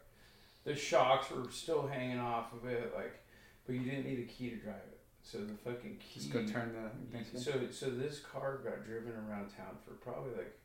The 0.64 0.74
shocks 0.74 1.30
were 1.30 1.50
still 1.50 1.86
hanging 1.86 2.18
off 2.18 2.52
of 2.52 2.68
it, 2.68 2.92
like, 2.94 3.20
but 3.66 3.74
you 3.74 3.82
didn't 3.82 4.06
need 4.06 4.18
a 4.18 4.30
key 4.30 4.50
to 4.50 4.56
drive 4.56 4.76
it. 4.76 4.97
So 5.30 5.38
the 5.38 5.52
fucking 5.70 5.98
key. 5.98 6.20
Just 6.20 6.32
go 6.32 6.42
turn 6.46 6.72
the. 6.72 7.38
So 7.38 7.52
so 7.70 7.90
this 7.90 8.20
car 8.20 8.60
got 8.64 8.86
driven 8.86 9.12
around 9.12 9.50
town 9.54 9.76
for 9.84 9.92
probably 9.94 10.30
like 10.36 10.58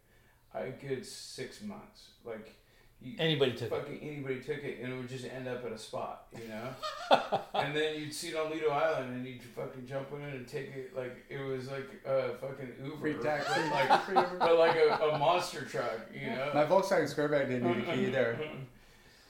a 0.56 0.70
good 0.86 1.06
six 1.06 1.62
months. 1.62 2.12
Like 2.24 2.56
you, 3.02 3.16
Anybody 3.20 3.52
took 3.52 3.64
it. 3.64 3.70
fucking 3.72 4.00
anybody 4.02 4.40
took 4.40 4.64
it 4.64 4.80
and 4.82 4.94
it 4.94 4.96
would 4.96 5.10
just 5.10 5.26
end 5.26 5.50
up 5.50 5.66
at 5.66 5.74
a 5.74 5.78
spot, 5.78 6.28
you 6.42 6.48
know. 6.48 6.70
and 7.56 7.76
then 7.76 8.00
you'd 8.00 8.14
see 8.14 8.30
it 8.30 8.38
on 8.38 8.50
Lido 8.52 8.70
Island 8.70 9.14
and 9.14 9.28
you'd 9.28 9.44
fucking 9.44 9.86
jump 9.86 10.14
in 10.14 10.22
and 10.22 10.48
take 10.48 10.70
it 10.74 10.96
like 10.96 11.26
it 11.30 11.40
was 11.40 11.70
like 11.70 11.90
a 12.06 12.30
fucking 12.36 12.70
Uber, 12.86 12.98
Free 12.98 13.14
taxi. 13.16 13.60
but 13.70 13.90
like 13.90 14.04
Free 14.06 14.16
Uber. 14.16 14.36
but 14.40 14.58
like 14.58 14.78
a, 14.78 14.94
a 15.10 15.20
monster 15.20 15.66
truck, 15.66 16.00
you 16.14 16.28
know. 16.28 16.52
My 16.54 16.64
Volkswagen 16.64 17.14
Squareback 17.14 17.50
didn't 17.50 17.66
need 17.80 17.88
a 17.90 17.96
key 17.96 18.06
there. 18.06 18.40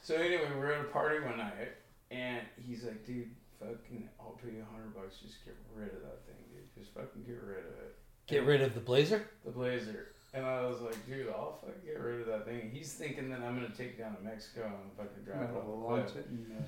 So 0.04 0.16
anyway, 0.16 0.50
we 0.54 0.60
were 0.60 0.74
at 0.74 0.82
a 0.82 0.90
party 0.90 1.24
one 1.24 1.38
night, 1.38 1.72
and 2.12 2.42
he's 2.68 2.84
like, 2.84 3.06
"Dude, 3.06 3.30
fucking, 3.66 4.10
I'll 4.20 4.38
pay 4.44 4.56
you 4.56 4.62
a 4.68 4.72
hundred 4.72 4.94
bucks. 4.96 5.18
Just 5.20 5.44
get 5.46 5.56
rid 5.76 5.90
of 5.94 6.02
that 6.02 6.26
thing, 6.26 6.36
dude. 6.52 6.68
Just 6.78 6.94
fucking 6.94 7.24
get 7.26 7.42
rid 7.42 7.60
of 7.66 7.74
it." 7.80 7.96
Get 8.28 8.46
rid 8.46 8.62
of 8.62 8.74
the 8.74 8.80
Blazer. 8.80 9.28
the 9.44 9.52
Blazer. 9.52 10.08
And 10.34 10.46
I 10.46 10.66
was 10.66 10.82
like, 10.82 11.06
dude, 11.06 11.28
I'll 11.30 11.60
fucking 11.62 11.82
get 11.86 12.00
rid 12.00 12.22
of 12.22 12.28
that 12.28 12.46
thing. 12.46 12.72
He's 12.74 12.94
thinking 12.94 13.30
that 13.30 13.42
I'm 13.42 13.54
gonna 13.56 13.70
take 13.70 13.90
it 13.90 14.00
down 14.00 14.16
to 14.16 14.22
Mexico 14.24 14.66
and 14.82 14.92
fucking 14.98 15.24
drive 15.26 15.50
it 15.50 15.56
off 15.56 15.66
We'll 15.66 15.80
the 15.80 15.86
launch 15.86 16.16
it 16.16 16.26
and, 16.28 16.52
uh, 16.58 16.64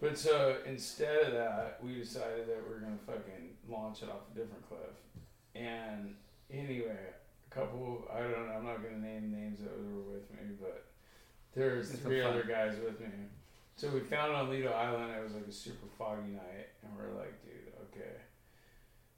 But 0.00 0.16
so 0.16 0.58
instead 0.66 1.22
of 1.24 1.32
that, 1.32 1.78
we 1.82 1.94
decided 1.94 2.46
that 2.48 2.58
we 2.68 2.74
are 2.74 2.80
gonna 2.80 2.98
fucking 3.06 3.56
launch 3.68 4.02
it 4.02 4.08
off 4.10 4.30
a 4.32 4.38
different 4.38 4.66
cliff. 4.68 4.94
And 5.56 6.14
anyway, 6.50 6.98
a 7.50 7.54
couple, 7.54 8.06
I 8.14 8.20
don't 8.20 8.30
know, 8.30 8.52
I'm 8.56 8.64
not 8.64 8.82
gonna 8.82 8.98
name 8.98 9.32
names 9.32 9.60
that 9.60 9.72
were 9.76 10.02
with 10.12 10.30
me, 10.30 10.54
but 10.60 10.86
There's 11.54 11.90
three 11.90 12.20
other 12.22 12.44
guys 12.44 12.78
with 12.78 13.00
me. 13.00 13.08
So 13.80 13.88
we 13.88 14.00
found 14.00 14.32
it 14.32 14.36
on 14.36 14.50
Lido 14.50 14.70
Island. 14.72 15.10
It 15.10 15.24
was 15.24 15.32
like 15.32 15.46
a 15.48 15.52
super 15.52 15.86
foggy 15.96 16.32
night, 16.32 16.68
and 16.82 16.92
we're 16.94 17.18
like, 17.18 17.32
dude, 17.42 17.72
okay. 17.88 18.12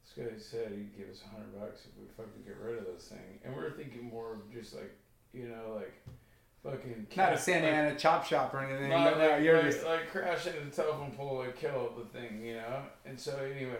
This 0.05 0.15
guy 0.15 0.39
said 0.39 0.71
he'd 0.71 0.97
give 0.97 1.09
us 1.11 1.21
a 1.27 1.35
hundred 1.35 1.59
bucks 1.59 1.81
if 1.85 1.99
we 1.99 2.07
fucking 2.17 2.45
get 2.47 2.59
rid 2.63 2.79
of 2.79 2.87
this 2.87 3.09
thing, 3.09 3.41
and 3.43 3.57
we're 3.57 3.73
thinking 3.73 4.05
more 4.05 4.35
of 4.35 4.53
just 4.53 4.73
like, 4.73 4.95
you 5.33 5.49
know, 5.49 5.75
like 5.75 5.93
fucking 6.63 7.09
Not 7.17 7.33
a 7.33 7.39
Santa 7.39 7.67
like- 7.67 7.75
Ana 7.75 7.99
chop 7.99 8.25
shop 8.25 8.55
or 8.55 8.61
anything. 8.61 8.89
not 8.89 9.19
no, 9.19 9.31
like, 9.31 9.43
you're 9.43 9.57
like, 9.57 9.73
just 9.73 9.85
like 9.85 10.13
crash 10.13 10.47
into 10.47 10.61
the 10.61 10.71
telephone 10.71 11.11
pole 11.11 11.43
and 11.43 11.57
kill 11.57 11.93
the 11.99 12.17
thing, 12.17 12.47
you 12.47 12.55
know? 12.55 12.83
And 13.05 13.19
so 13.19 13.37
anyway, 13.39 13.75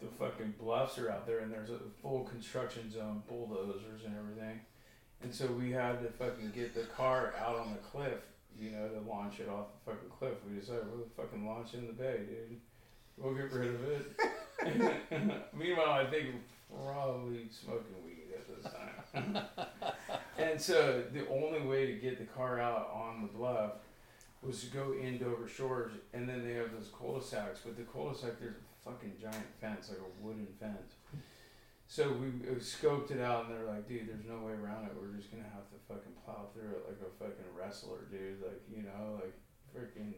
the 0.00 0.06
fucking 0.20 0.54
bluffs 0.60 0.98
are 0.98 1.10
out 1.10 1.26
there 1.26 1.40
and 1.40 1.52
there's 1.52 1.70
a 1.70 1.80
full 2.00 2.22
construction 2.22 2.92
zone, 2.92 3.24
bulldozers 3.28 4.04
and 4.06 4.14
everything. 4.16 4.60
And 5.20 5.34
so 5.34 5.46
we 5.46 5.72
had 5.72 6.00
to 6.04 6.10
fucking 6.12 6.52
get 6.54 6.76
the 6.76 6.82
car 6.82 7.34
out 7.44 7.56
on 7.56 7.72
the 7.72 7.78
cliff, 7.78 8.20
you 8.60 8.70
know, 8.70 8.88
to 8.88 9.00
launch 9.08 9.40
it 9.40 9.48
off 9.48 9.66
the 9.72 9.92
fucking 9.92 10.10
cliff. 10.10 10.34
We 10.48 10.58
decided 10.58 10.84
we'll 10.90 11.06
fucking 11.16 11.46
launch 11.46 11.74
it 11.74 11.78
in 11.78 11.86
the 11.86 11.92
bay, 11.92 12.20
dude. 12.26 12.60
We'll 13.16 13.34
get 13.34 13.52
rid 13.52 13.74
of 13.74 13.84
it. 13.84 14.12
Meanwhile, 15.56 15.90
I 15.90 16.06
think 16.06 16.26
we're 16.68 16.92
probably 16.92 17.48
smoking 17.50 17.94
weed 18.04 18.28
at 18.34 18.62
this 18.62 18.72
time. 18.72 19.38
and 20.38 20.60
so 20.60 21.04
the 21.12 21.26
only 21.28 21.60
way 21.60 21.86
to 21.86 21.92
get 21.94 22.18
the 22.18 22.24
car 22.24 22.60
out 22.60 22.90
on 22.92 23.22
the 23.22 23.28
bluff 23.28 23.72
was 24.42 24.60
to 24.60 24.66
go 24.66 24.92
in 24.92 25.18
Dover 25.18 25.48
Shores, 25.48 25.92
and 26.12 26.28
then 26.28 26.46
they 26.46 26.54
have 26.54 26.72
those 26.72 26.90
cul-de-sacs. 26.96 27.60
But 27.64 27.76
the 27.76 27.82
cul-de-sac, 27.82 28.38
there's 28.38 28.54
a 28.54 28.90
fucking 28.90 29.14
giant 29.20 29.46
fence, 29.60 29.88
like 29.88 29.98
a 29.98 30.24
wooden 30.24 30.46
fence. 30.60 30.94
So 31.88 32.12
we 32.12 32.28
scoped 32.58 33.10
it 33.10 33.20
out, 33.20 33.46
and 33.46 33.54
they're 33.54 33.66
like, 33.66 33.88
"Dude, 33.88 34.08
there's 34.08 34.26
no 34.26 34.38
way 34.44 34.52
around 34.52 34.86
it. 34.86 34.92
We're 34.98 35.16
just 35.16 35.30
gonna 35.30 35.44
have 35.44 35.70
to 35.70 35.78
fucking 35.88 36.12
plow 36.24 36.48
through 36.52 36.70
it 36.70 36.82
like 36.88 37.00
a 37.00 37.10
fucking 37.22 37.46
wrestler, 37.56 38.06
dude. 38.10 38.42
Like 38.42 38.60
you 38.74 38.82
know, 38.82 39.20
like 39.22 39.34
freaking 39.70 40.12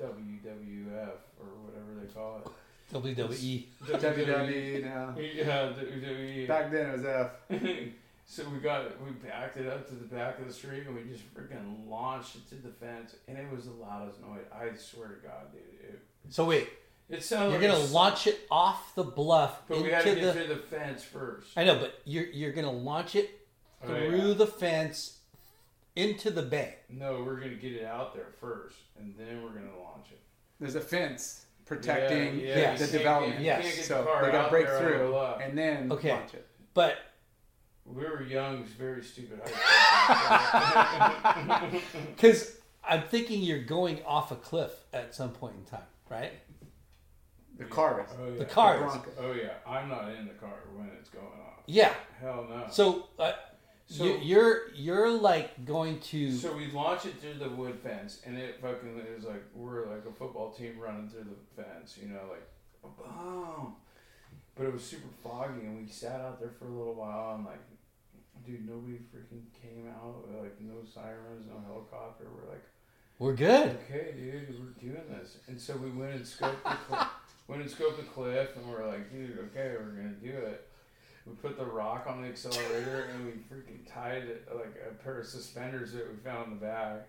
WWF 0.00 1.18
or 1.40 1.46
whatever 1.64 1.94
they 2.00 2.12
call 2.12 2.38
it." 2.44 2.50
WWE. 2.92 3.64
WWE 3.86 4.84
now. 4.84 5.14
Yeah, 5.18 5.72
WWE. 5.72 6.46
Back 6.46 6.70
then 6.70 6.90
it 6.90 6.92
was 6.92 7.04
F. 7.04 7.30
so 8.26 8.48
we 8.50 8.58
got 8.58 8.84
it, 8.84 8.98
we 9.04 9.10
backed 9.12 9.56
it 9.56 9.66
up 9.66 9.88
to 9.88 9.94
the 9.94 10.04
back 10.04 10.38
of 10.38 10.46
the 10.46 10.52
street 10.52 10.86
and 10.86 10.94
we 10.94 11.02
just 11.04 11.24
freaking 11.34 11.88
launched 11.88 12.36
it 12.36 12.48
to 12.50 12.54
the 12.56 12.68
fence 12.68 13.16
and 13.26 13.38
it 13.38 13.50
was 13.50 13.64
the 13.64 13.72
loudest 13.72 14.20
noise. 14.20 14.44
I 14.52 14.76
swear 14.76 15.08
to 15.08 15.26
God, 15.26 15.52
dude. 15.52 15.62
It, 15.90 16.02
So 16.28 16.44
wait, 16.44 16.68
it 17.10 17.22
sounded 17.22 17.60
you're 17.60 17.70
like 17.70 17.78
gonna 17.80 17.92
launch 17.92 18.26
it 18.26 18.40
off 18.50 18.94
the 18.94 19.04
bluff 19.04 19.62
but 19.68 19.82
we 19.82 19.90
had 19.90 20.04
to 20.04 20.14
get 20.14 20.24
the. 20.24 20.32
through 20.32 20.46
the 20.48 20.56
fence 20.56 21.04
first. 21.04 21.48
I 21.56 21.64
know, 21.64 21.78
but 21.78 22.00
you're 22.04 22.26
you're 22.26 22.52
gonna 22.52 22.70
launch 22.72 23.14
it 23.14 23.40
Oh, 23.82 23.86
through 23.88 24.28
yeah. 24.28 24.34
the 24.34 24.46
fence 24.46 25.18
into 25.96 26.30
the 26.30 26.42
bay. 26.42 26.76
No, 26.88 27.22
we're 27.24 27.36
gonna 27.38 27.54
get 27.54 27.72
it 27.72 27.84
out 27.84 28.14
there 28.14 28.28
first 28.40 28.76
and 28.98 29.14
then 29.18 29.42
we're 29.42 29.50
gonna 29.50 29.78
launch 29.78 30.06
it. 30.10 30.20
There's 30.58 30.74
a 30.76 30.80
fence 30.80 31.44
protecting 31.66 32.40
Yeah, 32.40 32.58
yeah, 32.58 32.74
the 32.76 32.86
you 32.86 32.92
get- 32.92 32.98
development. 32.98 33.40
you 33.40 33.46
Yes. 33.46 33.62
can't 33.62 33.74
get 33.74 33.82
the 33.82 33.88
So 33.88 34.04
car 34.04 34.24
they 34.26 34.32
gotta 34.32 34.50
break 34.50 34.66
there 34.66 34.76
on 34.76 34.82
the 34.82 34.88
through 34.88 35.44
and 35.46 35.58
then 35.58 35.92
Okay. 35.92 36.12
launch 36.12 36.34
it. 36.34 36.46
But 36.72 36.96
We 37.86 38.02
were 38.02 38.22
young, 38.22 38.64
very 38.64 39.02
stupid. 39.02 39.42
because 42.16 42.56
I'm 42.86 43.02
thinking 43.02 43.42
you're 43.42 43.62
going 43.62 44.02
off 44.04 44.30
a 44.32 44.36
cliff 44.36 44.70
at 44.92 45.14
some 45.14 45.30
point 45.32 45.54
in 45.56 45.64
time, 45.64 45.86
right? 46.08 46.32
The 47.58 47.64
car 47.64 48.04
is. 48.04 48.16
Oh, 48.20 48.32
yeah. 48.32 48.38
The 48.38 48.44
car 48.44 48.78
The 48.78 48.86
is. 48.86 49.16
Oh 49.20 49.32
yeah, 49.32 49.50
I'm 49.66 49.88
not 49.88 50.10
in 50.10 50.26
the 50.26 50.34
car 50.34 50.54
when 50.74 50.90
it's 50.98 51.08
going 51.08 51.24
off. 51.24 51.62
Yeah. 51.66 51.92
Hell 52.20 52.46
no. 52.48 52.66
So, 52.70 53.08
uh, 53.18 53.32
So- 53.86 54.04
you, 54.04 54.18
you're 54.22 54.72
you're 54.74 55.10
like 55.10 55.64
going 55.64 56.00
to. 56.00 56.32
So 56.32 56.56
we 56.56 56.70
launch 56.72 57.04
it 57.06 57.20
through 57.20 57.34
the 57.34 57.48
wood 57.50 57.78
fence, 57.82 58.20
and 58.26 58.36
it 58.36 58.60
fucking 58.60 59.00
is 59.16 59.24
like 59.24 59.42
we're 59.54 59.86
like 59.86 60.04
a 60.08 60.12
football 60.12 60.50
team 60.52 60.78
running 60.80 61.08
through 61.08 61.24
the 61.24 61.62
fence, 61.62 61.96
you 62.00 62.08
know, 62.08 62.22
like 62.30 62.42
boom. 62.96 63.74
But 64.56 64.66
it 64.66 64.72
was 64.72 64.84
super 64.84 65.08
foggy, 65.22 65.66
and 65.66 65.80
we 65.84 65.90
sat 65.90 66.20
out 66.20 66.40
there 66.40 66.52
for 66.58 66.66
a 66.66 66.70
little 66.70 66.94
while, 66.94 67.34
and 67.34 67.44
like, 67.44 67.58
dude, 68.46 68.68
nobody 68.68 68.98
freaking 69.14 69.42
came 69.60 69.86
out. 69.88 70.24
Like 70.42 70.60
no 70.60 70.74
sirens, 70.92 71.46
no 71.48 71.60
helicopter. 71.66 72.26
We're 72.34 72.50
like, 72.50 72.64
we're 73.18 73.34
good. 73.34 73.78
okay, 73.90 74.12
dude, 74.16 74.58
we're 74.60 74.80
doing 74.90 75.04
this. 75.10 75.38
And 75.48 75.60
so 75.60 75.76
we 75.76 75.90
went 75.90 76.14
and 76.14 76.24
scoped 76.24 76.62
the 76.62 77.06
went 77.48 77.62
and 77.62 77.70
scoped 77.70 77.96
the 77.96 78.02
cliff, 78.02 78.56
and 78.56 78.68
we're 78.68 78.86
like, 78.86 79.10
dude, 79.12 79.38
okay, 79.38 79.74
we're 79.78 79.90
gonna 79.90 80.14
do 80.22 80.30
it. 80.30 80.68
We 81.26 81.34
put 81.34 81.56
the 81.56 81.64
rock 81.64 82.06
on 82.08 82.22
the 82.22 82.28
accelerator, 82.28 83.08
and 83.12 83.24
we 83.24 83.32
freaking 83.32 83.90
tied 83.90 84.24
it, 84.24 84.46
like 84.54 84.74
a 84.90 84.94
pair 85.02 85.20
of 85.20 85.26
suspenders 85.26 85.92
that 85.92 86.08
we 86.08 86.16
found 86.16 86.52
in 86.52 86.58
the 86.58 86.66
back 86.66 87.08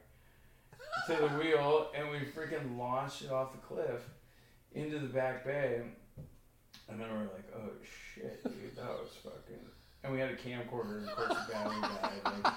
to 1.07 1.15
the 1.15 1.27
wheel, 1.37 1.91
and 1.95 2.09
we 2.09 2.19
freaking 2.19 2.77
launched 2.77 3.23
it 3.23 3.31
off 3.31 3.51
the 3.51 3.57
cliff 3.59 4.01
into 4.73 4.99
the 4.99 5.07
back 5.07 5.45
bay. 5.45 5.81
And 6.87 6.99
then 6.99 7.07
we're 7.11 7.23
like, 7.23 7.51
oh 7.55 7.71
shit, 7.83 8.43
dude, 8.43 8.75
that 8.75 8.87
was 8.87 9.09
fucking. 9.23 9.65
And 10.03 10.13
we 10.13 10.19
had 10.19 10.29
a 10.29 10.35
camcorder, 10.35 10.99
and 10.99 11.09
of 11.09 11.15
course 11.15 11.29
the 11.29 11.51
battery 11.51 11.81
died. 11.81 12.43
Like, 12.43 12.53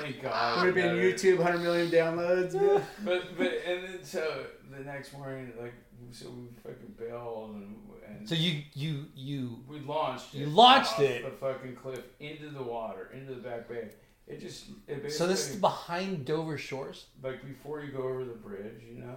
thank 0.00 0.22
God. 0.22 0.56
Would 0.58 0.66
have 0.66 0.74
been 0.74 0.96
YouTube 0.96 1.38
100 1.38 1.60
million 1.60 1.88
downloads. 1.88 2.82
But 3.04 3.38
but 3.38 3.52
and 3.66 3.84
then 3.84 3.98
so 4.02 4.44
the 4.76 4.82
next 4.82 5.12
morning, 5.12 5.52
like 5.60 5.74
so 6.12 6.30
we 6.30 6.48
fucking 6.62 6.94
bailed 6.98 7.56
and 7.56 7.76
and 8.06 8.28
So 8.28 8.34
you 8.34 8.62
you 8.74 9.06
you 9.14 9.58
we 9.68 9.80
launched 9.80 10.34
it. 10.34 10.38
You 10.38 10.46
launched 10.46 10.94
off 10.94 11.00
it. 11.00 11.24
the 11.24 11.30
fucking 11.30 11.76
cliff 11.76 12.02
into 12.20 12.48
the 12.50 12.62
water 12.62 13.10
into 13.12 13.34
the 13.34 13.40
back 13.40 13.68
bay. 13.68 13.88
It 14.26 14.40
just 14.40 14.66
it 14.88 15.12
so 15.12 15.26
this 15.26 15.50
is 15.50 15.56
behind 15.56 16.24
Dover 16.24 16.56
Shores. 16.58 17.06
like 17.22 17.46
before 17.46 17.82
you 17.82 17.92
go 17.92 18.02
over 18.02 18.24
the 18.24 18.32
bridge, 18.32 18.82
you 18.88 19.00
know, 19.00 19.16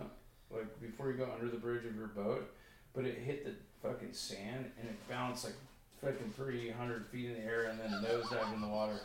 like 0.51 0.79
before 0.81 1.11
you 1.11 1.17
go 1.17 1.29
under 1.33 1.49
the 1.49 1.57
bridge 1.57 1.85
of 1.85 1.95
your 1.95 2.07
boat, 2.07 2.49
but 2.93 3.05
it 3.05 3.17
hit 3.17 3.45
the 3.45 3.53
fucking 3.87 4.13
sand 4.13 4.71
and 4.79 4.89
it 4.89 5.09
bounced 5.09 5.45
like 5.45 5.55
fucking 6.01 6.33
three 6.35 6.69
hundred 6.71 7.05
feet 7.07 7.27
in 7.27 7.33
the 7.35 7.39
air 7.39 7.65
and 7.69 7.79
then 7.79 7.91
nose 8.01 8.29
dived 8.29 8.53
in 8.53 8.61
the 8.61 8.67
water, 8.67 8.99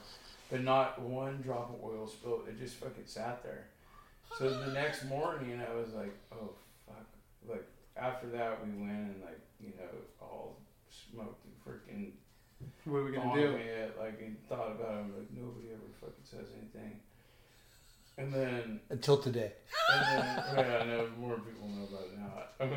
but 0.51 0.63
not 0.63 1.01
one 1.01 1.41
drop 1.43 1.71
of 1.71 1.85
oil 1.85 2.07
spilled. 2.07 2.43
It 2.49 2.59
just 2.59 2.77
fucking 2.77 3.07
sat 3.07 3.43
there. 3.43 3.67
So 4.39 4.49
the 4.49 4.73
next 4.73 5.05
morning, 5.05 5.61
I 5.61 5.75
was 5.75 5.93
like, 5.93 6.15
oh 6.33 6.51
fuck! 6.87 7.05
Like 7.49 7.67
after 7.97 8.29
that, 8.29 8.65
we 8.65 8.73
went 8.81 8.91
and 8.93 9.23
like 9.23 9.41
you 9.61 9.69
know 9.79 9.91
all 10.21 10.57
smoked 10.91 11.45
and 11.45 11.55
freaking 11.65 12.11
What 12.85 12.99
are 12.99 13.05
we 13.05 13.13
gonna 13.13 13.31
on 13.31 13.37
do? 13.39 13.45
it, 13.57 13.97
like 13.99 14.21
and 14.21 14.37
thought 14.49 14.73
about 14.73 15.05
it. 15.07 15.19
Like 15.19 15.31
nobody 15.33 15.69
ever 15.73 15.89
fucking 16.01 16.25
says 16.25 16.49
anything. 16.59 16.99
And 18.19 18.33
then 18.33 18.81
Until 18.91 19.17
today. 19.17 19.53
and 19.93 20.03
then, 20.05 20.45
yeah, 20.59 20.79
I 20.83 20.85
know 20.87 21.09
more 21.19 21.37
people 21.39 21.67
know 21.69 21.85
about 21.85 22.09
it 22.13 22.19
now. 22.19 22.77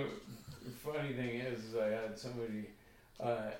the 0.63 0.71
funny 0.71 1.13
thing 1.13 1.41
is, 1.41 1.65
is 1.65 1.75
I 1.75 1.87
had 1.89 2.17
somebody, 2.17 2.69
uh, 3.19 3.51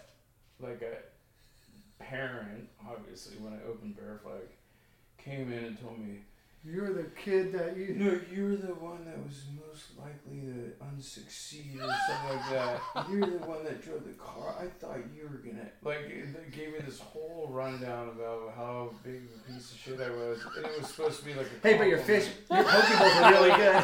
like 0.62 0.82
a 0.82 2.04
parent, 2.04 2.70
obviously, 2.90 3.36
when 3.40 3.52
I 3.54 3.70
opened 3.70 3.98
Bear 3.98 4.22
Flag, 4.24 4.48
came 5.18 5.52
in 5.52 5.66
and 5.66 5.82
told 5.82 6.00
me, 6.00 6.20
You're 6.68 6.94
the 6.94 7.04
kid 7.16 7.52
that 7.54 7.78
you. 7.78 7.94
no, 7.96 8.20
you're 8.34 8.56
the 8.58 8.74
one 8.74 9.06
that 9.06 9.18
was 9.24 9.44
most 9.68 9.92
likely 10.00 10.42
to 10.42 10.72
unsucceed 10.84 11.76
or 11.80 11.94
something 12.08 12.38
like 12.38 12.50
that. 12.52 12.82
You're 13.10 13.22
the 13.40 13.46
one 13.46 13.64
that 13.66 13.84
drove 13.84 14.04
the 14.04 14.14
car. 14.14 14.56
I 14.60 14.66
thought 14.80 14.98
you 15.16 15.24
were 15.30 15.38
gonna 15.38 15.70
like. 15.84 16.08
They 16.08 16.58
gave 16.58 16.74
me 16.74 16.80
this 16.84 17.00
whole 17.00 17.50
rundown 17.52 18.10
about 18.10 18.54
how 18.56 18.90
big 19.04 19.16
of 19.26 19.42
a 19.48 19.54
piece 19.54 19.72
of 19.74 19.78
shit 19.78 20.02
I 20.02 20.10
was, 20.10 20.40
and 20.58 20.66
it 20.66 20.80
was 20.80 20.90
supposed 20.90 21.20
to 21.20 21.26
be 21.26 21.34
like 21.36 21.46
a. 21.64 21.68
Hey, 21.68 21.78
but 21.78 21.88
your 21.88 22.00
fish, 22.00 22.30
your 22.50 22.64
poke 22.64 22.98
bowls 23.00 23.12
are 23.14 23.32
really 23.32 23.50
good. 23.58 23.84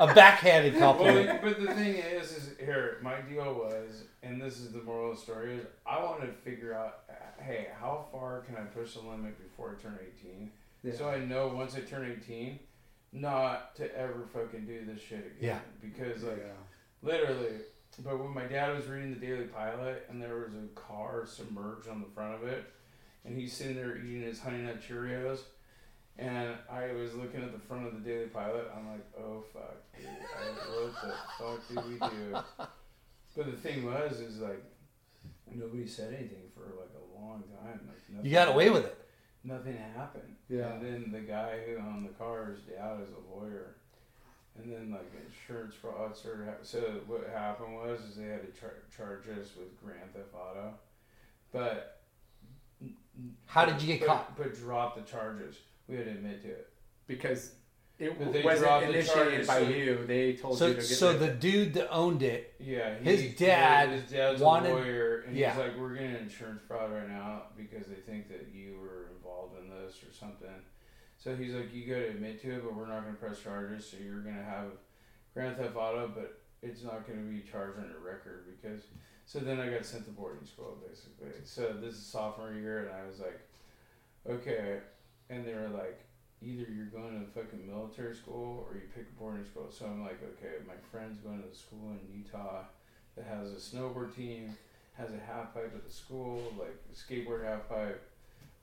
A 0.00 0.14
backhanded 0.14 0.74
Well, 0.74 0.94
compliment. 0.94 1.40
but 1.42 1.58
the 1.60 1.72
thing 1.74 1.94
is, 1.94 2.32
is 2.32 2.50
here 2.58 2.98
my 3.02 3.20
deal 3.22 3.54
was, 3.54 4.02
and 4.22 4.40
this 4.42 4.58
is 4.58 4.72
the 4.72 4.82
moral 4.82 5.12
of 5.12 5.16
the 5.16 5.22
story 5.22 5.54
is, 5.56 5.66
I 5.86 6.02
wanted 6.02 6.26
to 6.26 6.32
figure 6.32 6.74
out, 6.74 7.04
hey, 7.40 7.68
how 7.80 8.06
far 8.12 8.40
can 8.40 8.56
I 8.56 8.62
push 8.62 8.94
the 8.94 9.00
limit 9.00 9.38
before 9.42 9.76
I 9.78 9.82
turn 9.82 9.98
eighteen? 10.02 10.50
So 10.90 11.08
I 11.08 11.18
know 11.18 11.48
once 11.48 11.76
I 11.76 11.80
turn 11.80 12.10
eighteen, 12.10 12.58
not 13.12 13.76
to 13.76 13.96
ever 13.96 14.26
fucking 14.32 14.66
do 14.66 14.84
this 14.84 15.00
shit 15.00 15.18
again. 15.18 15.36
Yeah. 15.40 15.58
Because 15.80 16.24
like 16.24 16.44
literally, 17.02 17.58
but 18.02 18.18
when 18.18 18.34
my 18.34 18.44
dad 18.44 18.74
was 18.74 18.86
reading 18.86 19.14
the 19.14 19.24
Daily 19.24 19.44
Pilot 19.44 20.06
and 20.10 20.20
there 20.20 20.36
was 20.36 20.54
a 20.54 20.66
car 20.74 21.24
submerged 21.26 21.88
on 21.88 22.00
the 22.00 22.08
front 22.14 22.34
of 22.34 22.48
it, 22.48 22.64
and 23.24 23.38
he's 23.38 23.52
sitting 23.52 23.76
there 23.76 23.96
eating 23.96 24.22
his 24.22 24.40
Honey 24.40 24.58
Nut 24.58 24.80
Cheerios, 24.80 25.40
and 26.18 26.54
I 26.70 26.92
was 26.92 27.14
looking 27.14 27.42
at 27.42 27.52
the 27.52 27.58
front 27.60 27.86
of 27.86 27.94
the 27.94 28.00
Daily 28.00 28.26
Pilot, 28.26 28.70
I'm 28.76 28.88
like, 28.90 29.06
oh 29.18 29.44
fuck, 29.52 29.76
dude, 29.96 30.08
I, 30.08 30.44
what 30.82 30.94
the 31.02 31.14
fuck 31.38 31.68
did 31.68 31.90
we 31.90 31.98
do? 32.08 32.66
But 33.36 33.46
the 33.46 33.52
thing 33.52 33.84
was, 33.86 34.20
is 34.20 34.40
like, 34.40 34.62
nobody 35.54 35.86
said 35.86 36.12
anything 36.12 36.50
for 36.54 36.62
like 36.80 36.90
a 36.96 37.18
long 37.18 37.42
time. 37.62 37.80
Like 37.86 38.24
You 38.24 38.30
got 38.32 38.48
away 38.48 38.68
with 38.70 38.84
it. 38.84 38.98
Nothing 39.44 39.76
happened. 39.96 40.36
Yeah. 40.48 40.72
And 40.74 40.84
then 40.84 41.10
the 41.12 41.20
guy 41.20 41.58
who 41.66 41.76
owned 41.78 42.04
the 42.06 42.12
car, 42.14 42.46
his 42.46 42.60
dad 42.60 43.00
is 43.02 43.08
a 43.10 43.34
lawyer. 43.36 43.76
And 44.58 44.70
then 44.72 44.90
like 44.92 45.10
insurance 45.26 45.74
fraud 45.74 46.16
started. 46.16 46.44
hap- 46.46 46.60
So 46.64 46.78
what 47.06 47.28
happened 47.32 47.74
was 47.74 48.00
is 48.02 48.16
they 48.16 48.24
had 48.26 48.42
to 48.54 48.60
char- 48.60 48.82
charge 48.96 49.26
us 49.28 49.50
with 49.56 49.80
grand 49.82 50.12
theft 50.14 50.34
auto, 50.34 50.74
but 51.52 52.02
How 53.46 53.64
did 53.64 53.80
you 53.82 53.86
get 53.88 54.00
but, 54.00 54.06
caught? 54.06 54.36
But 54.36 54.54
drop 54.54 54.94
the 54.94 55.02
charges. 55.02 55.56
We 55.88 55.96
had 55.96 56.04
to 56.04 56.10
admit 56.12 56.42
to 56.42 56.48
it. 56.48 56.68
because 57.06 57.54
it 58.02 58.32
they 58.32 58.42
wasn't 58.42 58.66
dropped 58.66 58.86
the 58.86 58.92
initiated 58.92 59.14
charges, 59.14 59.46
by 59.46 59.60
so- 59.62 59.68
you. 59.68 60.04
They 60.06 60.32
told 60.34 60.54
you 60.54 60.58
So, 60.58 60.68
to 60.68 60.74
get 60.74 60.82
so 60.84 61.10
rid 61.12 61.20
the 61.20 61.24
of 61.24 61.30
it. 61.30 61.40
dude 61.40 61.74
that 61.74 61.90
owned 61.90 62.22
it, 62.22 62.54
Yeah, 62.58 62.94
His 62.96 63.20
he- 63.20 63.28
dad 63.30 63.88
his 63.90 64.10
dad's 64.10 64.40
wanted- 64.40 64.72
a 64.72 64.74
lawyer, 64.74 65.20
and 65.26 65.36
yeah. 65.36 65.50
he's 65.50 65.58
like, 65.58 65.76
"We're 65.78 65.94
getting 65.94 66.16
insurance 66.16 66.62
fraud 66.66 66.92
right 66.92 67.08
now 67.08 67.46
because 67.56 67.86
they 67.86 67.96
think 67.96 68.28
that 68.28 68.48
you 68.54 68.78
were 68.80 69.08
involved 69.16 69.58
in 69.58 69.68
this 69.70 70.02
or 70.02 70.12
something." 70.12 70.62
So 71.18 71.36
he's 71.36 71.54
like, 71.54 71.72
"You 71.72 71.86
got 71.86 72.00
to 72.00 72.08
admit 72.08 72.40
to 72.42 72.50
it, 72.56 72.64
but 72.64 72.74
we're 72.74 72.86
not 72.88 73.02
going 73.02 73.14
to 73.14 73.20
press 73.20 73.40
charges. 73.40 73.86
So 73.88 73.96
you're 73.98 74.20
going 74.20 74.36
to 74.36 74.42
have 74.42 74.66
Grand 75.34 75.56
Theft 75.56 75.76
Auto, 75.76 76.08
but 76.14 76.40
it's 76.62 76.82
not 76.82 77.06
going 77.06 77.18
to 77.24 77.30
be 77.32 77.40
charged 77.48 77.78
on 77.78 77.88
your 77.90 78.00
record 78.00 78.44
because." 78.46 78.82
So 79.24 79.38
then 79.38 79.60
I 79.60 79.70
got 79.70 79.84
sent 79.84 80.04
to 80.06 80.10
boarding 80.10 80.44
school 80.44 80.76
basically. 80.86 81.30
So 81.44 81.72
this 81.74 81.94
is 81.94 82.04
sophomore 82.04 82.52
year, 82.52 82.80
and 82.86 82.90
I 82.90 83.06
was 83.06 83.20
like, 83.20 83.40
"Okay," 84.28 84.80
and 85.30 85.46
they 85.46 85.54
were 85.54 85.68
like. 85.68 86.00
Either 86.44 86.70
you're 86.72 86.86
going 86.86 87.20
to 87.20 87.26
fucking 87.32 87.66
military 87.66 88.14
school 88.14 88.66
or 88.68 88.74
you 88.74 88.82
pick 88.94 89.06
a 89.08 89.20
boarding 89.20 89.44
school. 89.44 89.68
So 89.70 89.86
I'm 89.86 90.02
like, 90.02 90.20
okay, 90.22 90.54
my 90.66 90.74
friend's 90.90 91.18
going 91.18 91.42
to 91.42 91.48
the 91.48 91.54
school 91.54 91.92
in 91.92 92.18
Utah 92.18 92.62
that 93.16 93.26
has 93.26 93.52
a 93.52 93.56
snowboard 93.56 94.14
team, 94.14 94.56
has 94.94 95.10
a 95.10 95.32
half 95.32 95.54
pipe 95.54 95.72
at 95.74 95.84
the 95.84 95.92
school, 95.92 96.52
like 96.58 96.74
a 96.90 96.94
skateboard 96.94 97.44
half 97.44 97.68
pipe, 97.68 98.02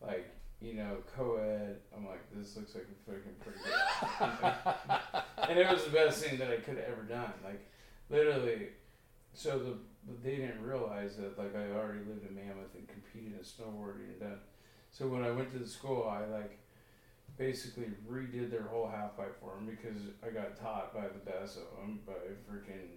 like 0.02 0.34
you 0.62 0.74
know, 0.74 0.98
co-ed. 1.16 1.78
I'm 1.96 2.06
like, 2.06 2.20
this 2.36 2.58
looks 2.58 2.76
like 2.76 2.84
a 2.84 3.12
fucking 3.12 3.36
pretty 3.40 3.60
good. 3.64 5.24
and 5.50 5.58
it 5.58 5.70
was 5.70 5.86
the 5.86 5.92
best 5.92 6.22
thing 6.22 6.38
that 6.40 6.52
I 6.52 6.58
could 6.58 6.76
have 6.76 6.86
ever 6.92 7.04
done. 7.04 7.32
Like, 7.44 7.66
literally. 8.10 8.70
So 9.34 9.58
the 9.58 9.78
but 10.08 10.24
they 10.24 10.38
didn't 10.38 10.62
realize 10.62 11.18
that 11.18 11.38
like 11.38 11.56
I 11.56 11.72
already 11.78 12.00
lived 12.00 12.28
in 12.28 12.36
Mammoth 12.36 12.74
and 12.76 12.88
competed 12.88 13.34
in 13.34 13.40
snowboarding 13.40 14.10
and 14.10 14.20
done. 14.20 14.40
So 14.92 15.08
when 15.08 15.24
I 15.24 15.32
went 15.32 15.52
to 15.54 15.60
the 15.60 15.68
school, 15.68 16.10
I 16.10 16.26
like 16.26 16.58
basically 17.40 17.86
redid 18.08 18.52
their 18.52 18.64
whole 18.64 18.88
half 18.88 19.16
pipe 19.18 19.36
for 19.40 19.56
them 19.56 19.66
because 19.66 19.98
I 20.22 20.30
got 20.30 20.60
taught 20.62 20.94
by 20.94 21.08
the 21.08 21.32
best 21.32 21.58
of 21.58 21.64
them 21.80 22.02
by 22.06 22.14
freaking 22.52 22.90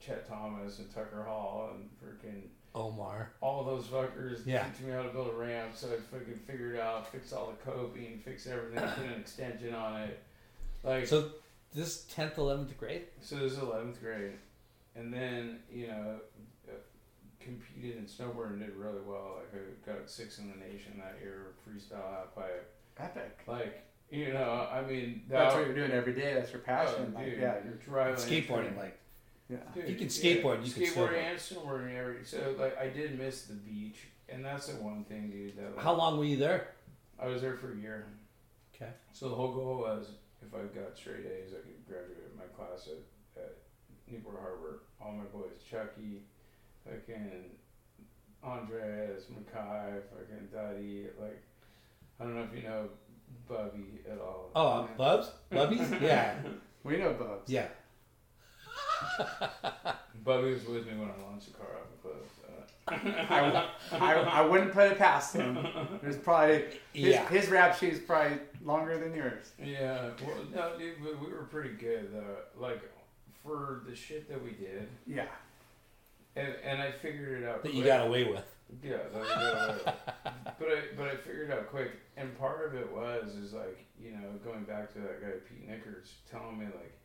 Chet 0.00 0.26
Thomas 0.28 0.78
and 0.78 0.90
Tucker 0.94 1.24
Hall 1.24 1.72
and 1.74 1.90
freaking 2.00 2.42
Omar. 2.74 3.32
all 3.40 3.64
those 3.64 3.86
fuckers 3.86 4.46
Yeah. 4.46 4.68
teaching 4.68 4.86
me 4.86 4.92
how 4.92 5.02
to 5.02 5.08
build 5.08 5.28
a 5.28 5.32
ramp. 5.32 5.72
So 5.74 5.88
I 5.88 5.96
fucking 5.96 6.38
figured 6.46 6.78
out, 6.78 7.10
fix 7.10 7.32
all 7.32 7.50
the 7.50 7.70
coping, 7.70 8.20
fix 8.24 8.46
everything, 8.46 8.88
put 8.88 9.04
an 9.04 9.20
extension 9.20 9.74
on 9.74 10.02
it. 10.02 10.22
Like 10.84 11.06
so, 11.08 11.22
So 11.22 11.30
this 11.74 12.04
tenth, 12.04 12.38
eleventh 12.38 12.78
grade. 12.78 13.06
So 13.20 13.36
this 13.36 13.52
is 13.52 13.58
eleventh 13.58 14.00
grade, 14.00 14.34
and 14.94 15.12
then 15.12 15.58
you 15.72 15.88
know 15.88 16.20
uh, 16.68 16.72
competed 17.40 17.96
in 17.96 18.04
snowboarding 18.06 18.60
did 18.60 18.76
really 18.76 19.00
well. 19.04 19.38
Like 19.38 19.60
I 19.60 19.92
got 19.98 20.08
six 20.08 20.38
in 20.38 20.48
the 20.48 20.56
nation 20.56 20.92
that 21.02 21.16
year, 21.20 21.48
freestyle 21.66 22.08
half 22.12 22.32
pipe. 22.36 22.72
Epic. 22.98 23.38
Like 23.46 23.84
you 24.10 24.32
know, 24.32 24.68
I 24.72 24.82
mean 24.82 25.22
that, 25.28 25.38
That's 25.38 25.54
what 25.54 25.66
you're 25.66 25.74
doing 25.74 25.92
every 25.92 26.14
day. 26.14 26.34
That's 26.34 26.50
your 26.52 26.62
oh, 26.62 26.66
passion. 26.66 27.12
Oh, 27.14 27.18
like, 27.18 27.26
dude, 27.26 27.40
yeah, 27.40 27.54
you're 27.54 27.64
you're 27.64 27.74
driving 27.74 28.14
Skateboarding, 28.14 28.76
like 28.76 28.98
yeah. 29.48 29.58
dude, 29.74 29.88
You 29.88 29.96
can 29.96 30.08
skateboard, 30.08 30.66
you 30.66 30.72
can 30.72 30.82
skateboard 30.82 31.10
snowboard. 31.10 31.30
and 31.30 31.38
snowboard 31.38 32.16
and. 32.16 32.26
So 32.26 32.54
like 32.58 32.78
I 32.78 32.88
did 32.88 33.18
miss 33.18 33.42
the 33.42 33.54
beach, 33.54 34.08
and 34.28 34.44
that's 34.44 34.66
the 34.66 34.82
one 34.82 35.04
thing, 35.04 35.30
dude. 35.30 35.56
That 35.56 35.76
like, 35.76 35.84
how 35.84 35.94
long 35.94 36.18
were 36.18 36.24
you 36.24 36.36
there? 36.36 36.68
I 37.20 37.26
was 37.26 37.42
there 37.42 37.56
for 37.56 37.72
a 37.72 37.76
year. 37.76 38.06
Okay. 38.74 38.90
So 39.12 39.28
the 39.28 39.34
whole 39.34 39.52
goal 39.52 39.78
was 39.78 40.10
if 40.46 40.54
I 40.54 40.62
got 40.78 40.96
straight 40.96 41.26
A's, 41.26 41.52
I 41.52 41.60
could 41.60 41.86
graduate 41.86 42.36
my 42.36 42.44
class 42.56 42.88
at, 42.88 43.42
at 43.42 43.56
Newport 44.10 44.36
Harbor. 44.40 44.82
All 45.00 45.12
my 45.12 45.24
boys, 45.24 45.62
Chucky, 45.68 46.22
fucking 46.84 47.50
Andres, 48.42 49.24
Makai, 49.32 50.00
fucking 50.10 50.48
Daddy, 50.52 51.06
like 51.20 51.42
I 52.20 52.24
don't 52.24 52.34
know 52.34 52.46
if 52.50 52.56
you 52.62 52.68
know 52.68 52.88
Bubby 53.48 54.00
at 54.10 54.18
all. 54.18 54.50
Oh, 54.54 54.66
uh, 54.66 54.86
Bubs, 54.96 55.30
Bubbies. 55.52 56.00
Yeah, 56.02 56.34
We 56.84 56.96
know 56.98 57.12
Bubs. 57.12 57.48
yeah. 57.50 57.66
Bubby 60.24 60.52
was 60.52 60.64
with 60.66 60.86
me 60.86 60.92
when 60.98 61.10
I 61.10 61.22
launched 61.26 61.46
the 61.46 61.58
car 61.58 61.66
off 61.76 61.88
the 62.02 62.08
cliff. 62.08 62.16
I, 63.30 63.68
I, 63.92 64.14
I 64.14 64.40
wouldn't 64.46 64.72
put 64.72 64.90
it 64.92 64.98
past 64.98 65.34
him. 65.34 65.58
There's 66.02 66.16
probably 66.16 66.64
his, 66.94 67.14
Yeah. 67.14 67.28
his 67.28 67.48
rap 67.48 67.76
sheet's 67.78 67.98
probably 67.98 68.38
longer 68.64 68.98
than 68.98 69.14
yours. 69.14 69.52
Yeah, 69.62 70.08
well, 70.26 70.36
no, 70.54 70.78
dude, 70.78 70.94
but 71.02 71.20
we 71.20 71.30
were 71.32 71.44
pretty 71.44 71.70
good 71.74 72.12
though. 72.12 72.36
Like 72.60 72.80
for 73.42 73.82
the 73.88 73.94
shit 73.94 74.28
that 74.30 74.42
we 74.42 74.52
did, 74.52 74.88
Yeah. 75.06 75.26
and 76.34 76.54
and 76.64 76.80
I 76.80 76.90
figured 76.90 77.42
it 77.42 77.46
out. 77.48 77.62
That 77.62 77.74
you 77.74 77.84
got 77.84 78.06
away 78.06 78.24
with. 78.24 78.44
Yeah, 78.82 78.98
that 79.12 79.16
away 79.16 79.74
with. 79.74 79.84
but 80.58 80.68
I 80.68 80.80
but 80.96 81.08
I 81.08 81.16
figured 81.16 81.50
out 81.50 81.68
quick, 81.68 81.92
and 82.16 82.38
part 82.38 82.66
of 82.66 82.74
it 82.74 82.90
was 82.92 83.34
is 83.34 83.52
like 83.52 83.84
you 84.00 84.12
know 84.12 84.28
going 84.44 84.64
back 84.64 84.92
to 84.92 84.98
that 85.00 85.20
guy 85.20 85.32
Pete 85.48 85.68
Nickers 85.68 86.14
telling 86.30 86.58
me 86.58 86.66
like, 86.66 86.98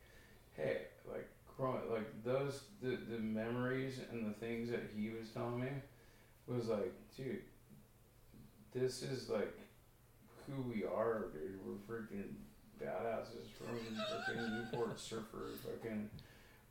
hey, 0.56 0.82
like 1.10 1.28
growing 1.58 1.90
like 1.90 2.24
those 2.24 2.64
the 2.82 2.98
the 3.10 3.20
memories 3.20 4.00
and 4.12 4.26
the 4.26 4.34
things 4.34 4.70
that 4.70 4.90
he 4.96 5.10
was 5.10 5.30
telling 5.30 5.62
me 5.62 5.70
was 6.48 6.68
like, 6.68 6.94
dude, 7.16 7.42
this 8.74 9.02
is 9.02 9.30
like 9.30 9.58
who 10.48 10.62
we 10.64 10.84
are, 10.84 11.28
dude. 11.34 11.60
We're 11.66 11.96
freaking 11.96 12.34
badasses 12.82 13.48
from 13.58 13.78
freaking 13.78 14.72
Newport 14.72 14.98
surfers, 14.98 15.60
fucking 15.64 16.10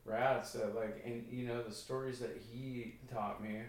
rats 0.05 0.51
that 0.53 0.75
like, 0.75 1.01
and 1.05 1.25
you 1.31 1.47
know 1.47 1.63
the 1.63 1.73
stories 1.73 2.19
that 2.19 2.39
he 2.51 2.95
taught 3.11 3.43
me 3.43 3.61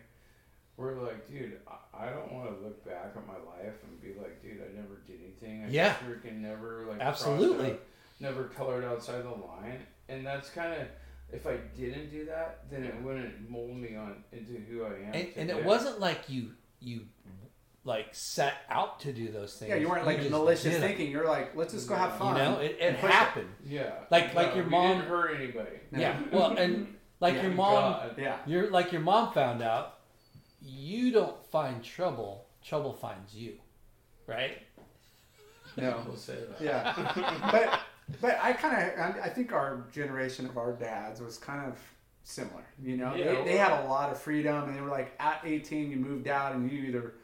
were 0.76 0.94
like, 0.94 1.28
dude, 1.28 1.58
I, 1.68 2.06
I 2.06 2.10
don't 2.10 2.32
want 2.32 2.48
to 2.56 2.64
look 2.64 2.84
back 2.84 3.12
at 3.16 3.26
my 3.26 3.34
life 3.34 3.74
and 3.84 4.00
be 4.02 4.18
like, 4.20 4.42
dude, 4.42 4.60
I 4.60 4.74
never 4.74 4.96
did 5.06 5.20
anything. 5.22 5.64
I 5.64 5.68
Yeah. 5.68 5.94
freaking 5.94 6.40
never 6.40 6.86
like 6.88 7.00
Absolutely. 7.00 7.72
out, 7.72 7.80
never 8.20 8.44
colored 8.44 8.84
outside 8.84 9.22
the 9.24 9.30
line, 9.30 9.80
and 10.08 10.26
that's 10.26 10.50
kind 10.50 10.72
of. 10.80 10.88
If 11.32 11.46
I 11.48 11.56
didn't 11.76 12.10
do 12.10 12.26
that, 12.26 12.70
then 12.70 12.84
it 12.84 12.94
wouldn't 13.02 13.50
mold 13.50 13.74
me 13.76 13.96
on 13.96 14.22
into 14.30 14.52
who 14.52 14.84
I 14.84 14.88
am. 15.08 15.14
And, 15.14 15.28
and 15.36 15.50
it 15.50 15.64
wasn't 15.64 15.98
like 15.98 16.28
you 16.28 16.50
you 16.80 17.06
like 17.82 18.08
set 18.12 18.54
out 18.70 19.00
to 19.00 19.12
do 19.12 19.28
those 19.32 19.54
things. 19.56 19.70
Yeah, 19.70 19.76
you 19.76 19.88
weren't 19.88 20.06
like 20.06 20.18
just 20.18 20.30
malicious 20.30 20.76
thinking. 20.78 21.10
You're 21.10 21.26
like, 21.26 21.56
let's 21.56 21.72
just 21.72 21.88
go 21.88 21.96
have 21.96 22.16
fun. 22.18 22.36
You 22.36 22.42
fun. 22.42 22.52
know, 22.54 22.60
it, 22.60 22.72
it 22.72 22.80
and 22.80 22.98
push 22.98 23.10
happened. 23.10 23.48
Yeah. 23.66 23.92
Like- 24.10 24.34
like 24.34 24.54
your 24.54 24.64
mom- 24.66 24.98
didn't 24.98 25.08
hurt 25.08 25.34
anybody. 25.34 25.76
Yeah. 25.96 26.20
Well, 26.32 26.56
and 26.56 26.94
like 27.20 27.34
Yeah, 27.34 27.42
your 27.42 27.50
mom, 27.52 27.74
God. 27.74 28.14
Yeah. 28.18 28.36
you're 28.46 28.70
like 28.70 28.92
your 28.92 29.00
mom 29.00 29.32
found 29.32 29.60
out. 29.62 29.98
You 30.64 31.12
don't 31.12 31.44
find 31.46 31.82
trouble. 31.84 32.46
Trouble 32.64 32.92
finds 32.92 33.34
you, 33.34 33.54
right? 34.26 34.58
No. 35.76 36.02
We'll 36.06 36.16
say 36.16 36.36
that. 36.36 36.60
Yeah. 36.64 37.48
but 37.52 37.80
but 38.20 38.38
I 38.42 38.52
kind 38.52 38.90
of 38.98 39.16
I 39.22 39.28
think 39.28 39.52
our 39.52 39.84
generation 39.92 40.46
of 40.46 40.56
our 40.56 40.72
dads 40.72 41.20
was 41.20 41.36
kind 41.36 41.66
of 41.66 41.78
similar. 42.22 42.62
You 42.82 42.96
know, 42.96 43.14
Yeah, 43.14 43.34
they, 43.34 43.44
they 43.44 43.56
had 43.58 43.84
a 43.84 43.88
lot 43.88 44.10
of 44.10 44.18
freedom, 44.18 44.64
and 44.68 44.76
they 44.76 44.80
were 44.80 44.88
like 44.90 45.12
at 45.20 45.42
18, 45.44 45.90
you 45.90 45.96
moved 45.98 46.28
out, 46.28 46.54
and 46.54 46.70
you 46.70 46.78
either 46.84 47.14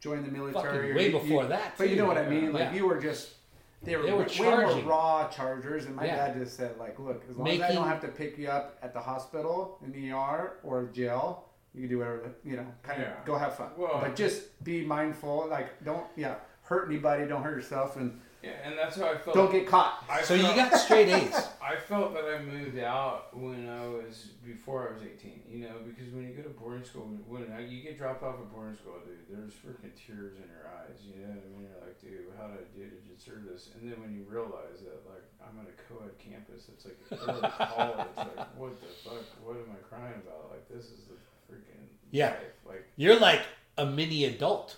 joined 0.00 0.24
the 0.24 0.30
military 0.32 0.92
or 0.92 0.96
way 0.96 1.06
you- 1.06 1.12
before 1.12 1.42
you- 1.44 1.48
that. 1.50 1.74
But 1.78 1.90
you 1.90 1.96
know 1.96 2.06
what 2.06 2.18
I 2.18 2.28
mean? 2.28 2.52
Like 2.52 2.72
Yeah. 2.72 2.74
you 2.74 2.86
were 2.86 3.00
just. 3.00 3.34
They 3.80 3.94
were, 3.94 4.02
They 4.02 4.12
were 4.12 4.24
way 4.24 4.38
more 4.40 4.80
raw 4.82 5.28
chargers, 5.28 5.84
and 5.84 5.94
my 5.94 6.04
Yeah. 6.06 6.16
dad 6.16 6.38
just 6.40 6.56
said, 6.56 6.76
like, 6.78 6.98
look, 6.98 7.22
as 7.30 7.36
long 7.36 7.46
as 7.46 7.60
I 7.60 7.72
don't 7.72 7.86
have 7.86 8.00
to 8.00 8.08
pick 8.08 8.36
you 8.36 8.48
up 8.48 8.76
at 8.82 8.92
the 8.92 8.98
hospital, 8.98 9.78
in 9.84 9.92
the 9.92 10.10
ER, 10.10 10.54
or 10.64 10.86
jail, 10.86 11.44
you 11.78 11.86
can 11.86 11.96
do 11.96 11.98
whatever, 11.98 12.32
you 12.44 12.56
know, 12.56 12.66
kind 12.82 13.02
of 13.02 13.08
Yeah. 13.08 13.14
go 13.24 13.36
have 13.38 13.54
fun. 13.56 13.70
Well- 13.76 14.00
but 14.02 14.16
just 14.16 14.62
be 14.64 14.84
mindful, 14.84 15.46
like, 15.48 15.82
don't, 15.84 16.06
yeah, 16.16 16.34
hurt 16.64 16.88
anybody, 16.88 17.26
don't 17.26 17.42
hurt 17.42 17.54
yourself, 17.56 17.96
and 17.96 18.20
Yeah, 18.42 18.50
and 18.64 18.76
that's 18.78 18.96
how 18.96 19.06
I 19.10 19.16
felt. 19.18 19.34
don't 19.34 19.50
get 19.50 19.66
caught. 19.66 20.04
I 20.08 20.22
So 20.22 20.34
you 20.34 20.42
got 20.54 20.74
straight 20.76 21.08
A's. 21.08 21.34
I 21.62 21.76
felt 21.76 22.14
that 22.14 22.24
I 22.24 22.38
moved 22.42 22.78
out 22.78 23.34
when 23.36 23.68
I 23.68 23.86
was 23.86 24.30
before 24.44 24.88
I 24.88 24.92
was 24.94 25.02
eighteen. 25.02 25.42
You 25.50 25.66
know, 25.66 25.74
because 25.84 26.12
when 26.14 26.22
you 26.28 26.34
go 26.34 26.42
to 26.42 26.50
boarding 26.54 26.84
school, 26.84 27.02
when 27.26 27.50
uh, 27.50 27.58
you 27.58 27.82
get 27.82 27.98
dropped 27.98 28.22
off 28.22 28.36
at 28.38 28.46
boarding 28.52 28.76
school, 28.76 28.94
dude, 29.04 29.26
there's 29.28 29.52
freaking 29.58 29.90
tears 29.98 30.36
in 30.38 30.46
your 30.48 30.70
eyes. 30.70 30.96
You 31.02 31.18
know 31.26 31.34
what 31.34 31.44
I 31.44 31.50
mean? 31.50 31.66
You're 31.66 31.82
like, 31.82 31.98
dude, 32.00 32.30
how 32.38 32.46
did 32.48 32.62
I 32.62 32.66
do 32.78 32.84
to 32.88 33.00
deserve 33.10 33.42
this? 33.44 33.70
And 33.74 33.90
then 33.90 33.98
when 34.00 34.14
you 34.14 34.22
realize 34.30 34.80
that, 34.86 35.02
like, 35.10 35.26
I'm 35.42 35.58
on 35.58 35.66
a 35.66 35.74
co-ed 35.90 36.14
campus, 36.22 36.68
it's 36.70 36.84
like 36.86 36.96
early 37.10 37.42
college. 37.42 38.06
Like, 38.16 38.54
what 38.54 38.78
the 38.80 38.86
fuck? 39.02 39.24
What 39.42 39.56
am 39.58 39.74
I 39.74 39.80
crying 39.82 40.14
about? 40.22 40.54
Like, 40.54 40.68
this 40.70 40.94
is 40.94 41.10
the 41.10 41.18
freaking 41.50 41.86
Yeah. 42.10 42.30
life. 42.30 42.38
Like, 42.66 42.84
You're 42.96 43.18
like 43.18 43.42
a 43.76 43.86
mini 43.86 44.24
adult. 44.24 44.76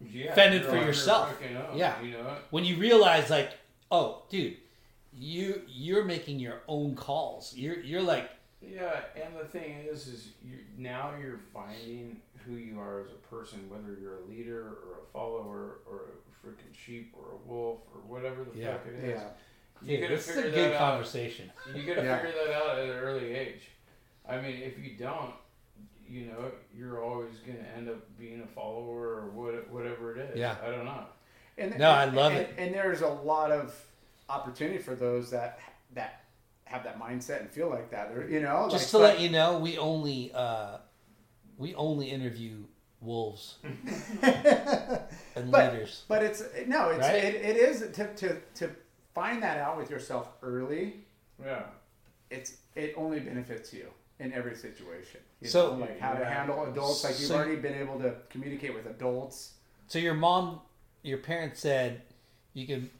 yeah, 0.00 0.34
Fended 0.34 0.64
for 0.64 0.76
yourself. 0.76 1.30
fucking 1.32 1.56
own, 1.56 1.76
Yeah. 1.76 2.00
you 2.02 2.12
know. 2.12 2.36
when 2.50 2.64
you 2.64 2.76
realize 2.76 3.30
like 3.30 3.50
oh 3.90 4.22
dude 4.28 4.56
you 5.16 5.62
you're 5.68 6.04
making 6.04 6.38
your 6.40 6.60
own 6.68 6.94
calls 6.96 7.54
you're 7.56 7.78
you're 7.80 8.02
like 8.02 8.28
Yeah, 8.60 9.00
and 9.14 9.36
the 9.38 9.44
thing 9.44 9.86
is, 9.90 10.06
is 10.08 10.28
you 10.44 10.58
now 10.76 11.14
you're 11.20 11.38
finding 11.52 12.20
who 12.44 12.54
you 12.54 12.78
are 12.80 13.00
as 13.04 13.10
a 13.10 13.34
person, 13.34 13.68
whether 13.70 13.98
you're 14.00 14.16
a 14.18 14.24
leader 14.26 14.62
or 14.84 15.00
a 15.02 15.06
follower 15.12 15.78
or 15.88 16.10
a 16.12 16.46
freaking 16.46 16.74
sheep 16.74 17.14
or 17.16 17.32
a 17.34 17.48
wolf 17.48 17.78
or 17.94 18.00
whatever 18.06 18.44
the 18.44 18.58
Yeah. 18.58 18.72
fuck 18.76 18.86
it 18.88 19.04
is. 19.04 19.20
Yeah. 19.20 19.28
You 19.82 19.88
dude, 19.96 20.00
gotta 20.02 20.14
this 20.16 20.28
is 20.28 20.36
a 20.36 20.42
good 20.42 20.54
that 20.54 20.72
out. 20.74 20.78
conversation 20.78 21.50
You 21.74 21.82
gotta 21.84 22.02
Yeah. 22.04 22.18
figure 22.22 22.44
that 22.46 22.54
out 22.54 22.78
at 22.78 22.84
an 22.84 22.90
early 22.90 23.32
age. 23.34 23.62
I 24.28 24.40
mean, 24.40 24.62
if 24.62 24.78
you 24.78 24.96
don't, 24.96 25.34
you 26.08 26.26
know, 26.26 26.50
you're 26.76 27.02
always 27.02 27.34
gonna 27.46 27.66
end 27.76 27.88
up 27.88 27.96
being 28.18 28.42
a 28.42 28.46
follower 28.46 29.08
or 29.20 29.30
what, 29.30 29.70
whatever 29.70 30.14
it 30.16 30.30
is. 30.30 30.38
Yeah. 30.38 30.56
I 30.64 30.70
don't 30.70 30.84
know. 30.84 31.04
And, 31.58 31.78
No, 31.78 31.90
and- 31.92 32.10
I 32.10 32.14
love 32.14 32.32
and- 32.32 32.40
it. 32.42 32.54
And 32.58 32.74
there's 32.74 33.00
a 33.02 33.08
lot 33.08 33.50
of 33.50 33.74
opportunity 34.28 34.78
for 34.78 34.94
those 34.94 35.30
that 35.30 35.58
that 35.92 36.22
have 36.64 36.82
that 36.84 36.98
mindset 36.98 37.40
and 37.40 37.50
feel 37.50 37.68
like 37.68 37.90
that. 37.90 38.10
Or, 38.12 38.26
you 38.28 38.40
know, 38.40 38.68
Just 38.70 38.92
like, 38.92 39.02
to 39.02 39.06
but- 39.08 39.14
let 39.14 39.20
you 39.20 39.30
know, 39.30 39.58
we 39.58 39.78
only 39.78 40.32
uh, 40.34 40.78
we 41.58 41.74
only 41.74 42.10
interview 42.10 42.64
wolves 43.00 43.58
and 44.22 45.50
But- 45.50 45.72
leaders. 45.72 46.04
But 46.08 46.22
it's 46.22 46.42
no, 46.66 46.90
it's 46.90 47.00
Right? 47.00 47.22
it, 47.24 47.34
it 47.36 47.56
is 47.56 47.80
to, 47.92 48.14
to 48.14 48.36
to 48.56 48.70
find 49.14 49.42
that 49.42 49.58
out 49.58 49.76
with 49.76 49.90
yourself 49.90 50.28
early. 50.42 51.04
Yeah. 51.44 51.62
It's 52.30 52.56
it 52.74 52.94
only 52.96 53.20
benefits 53.20 53.72
you 53.72 53.88
in 54.20 54.32
every 54.32 54.54
situation. 54.56 55.20
You 55.40 55.48
So- 55.48 55.74
know, 55.76 55.80
like 55.82 55.98
how 55.98 56.14
to 56.14 56.24
handle 56.24 56.64
adults. 56.64 57.04
Like 57.04 57.18
you've 57.18 57.28
So- 57.28 57.36
already 57.36 57.56
been 57.56 57.74
able 57.74 57.98
to 58.00 58.16
communicate 58.30 58.74
with 58.74 58.86
adults. 58.86 59.54
So 59.88 59.98
your 59.98 60.14
mom, 60.14 60.60
your 61.02 61.18
parents 61.18 61.60
said 61.60 62.02
you 62.52 62.66
could 62.66 62.90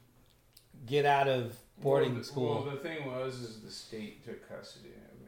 get 0.85 1.05
out 1.05 1.27
of 1.27 1.57
boarding 1.79 2.11
well, 2.11 2.19
the, 2.19 2.25
school. 2.25 2.53
Well, 2.65 2.75
the 2.75 2.81
thing 2.81 3.05
was, 3.05 3.35
is 3.41 3.61
the 3.61 3.71
state 3.71 4.23
took 4.25 4.47
custody 4.47 4.89
of 4.89 4.95
me 4.95 5.27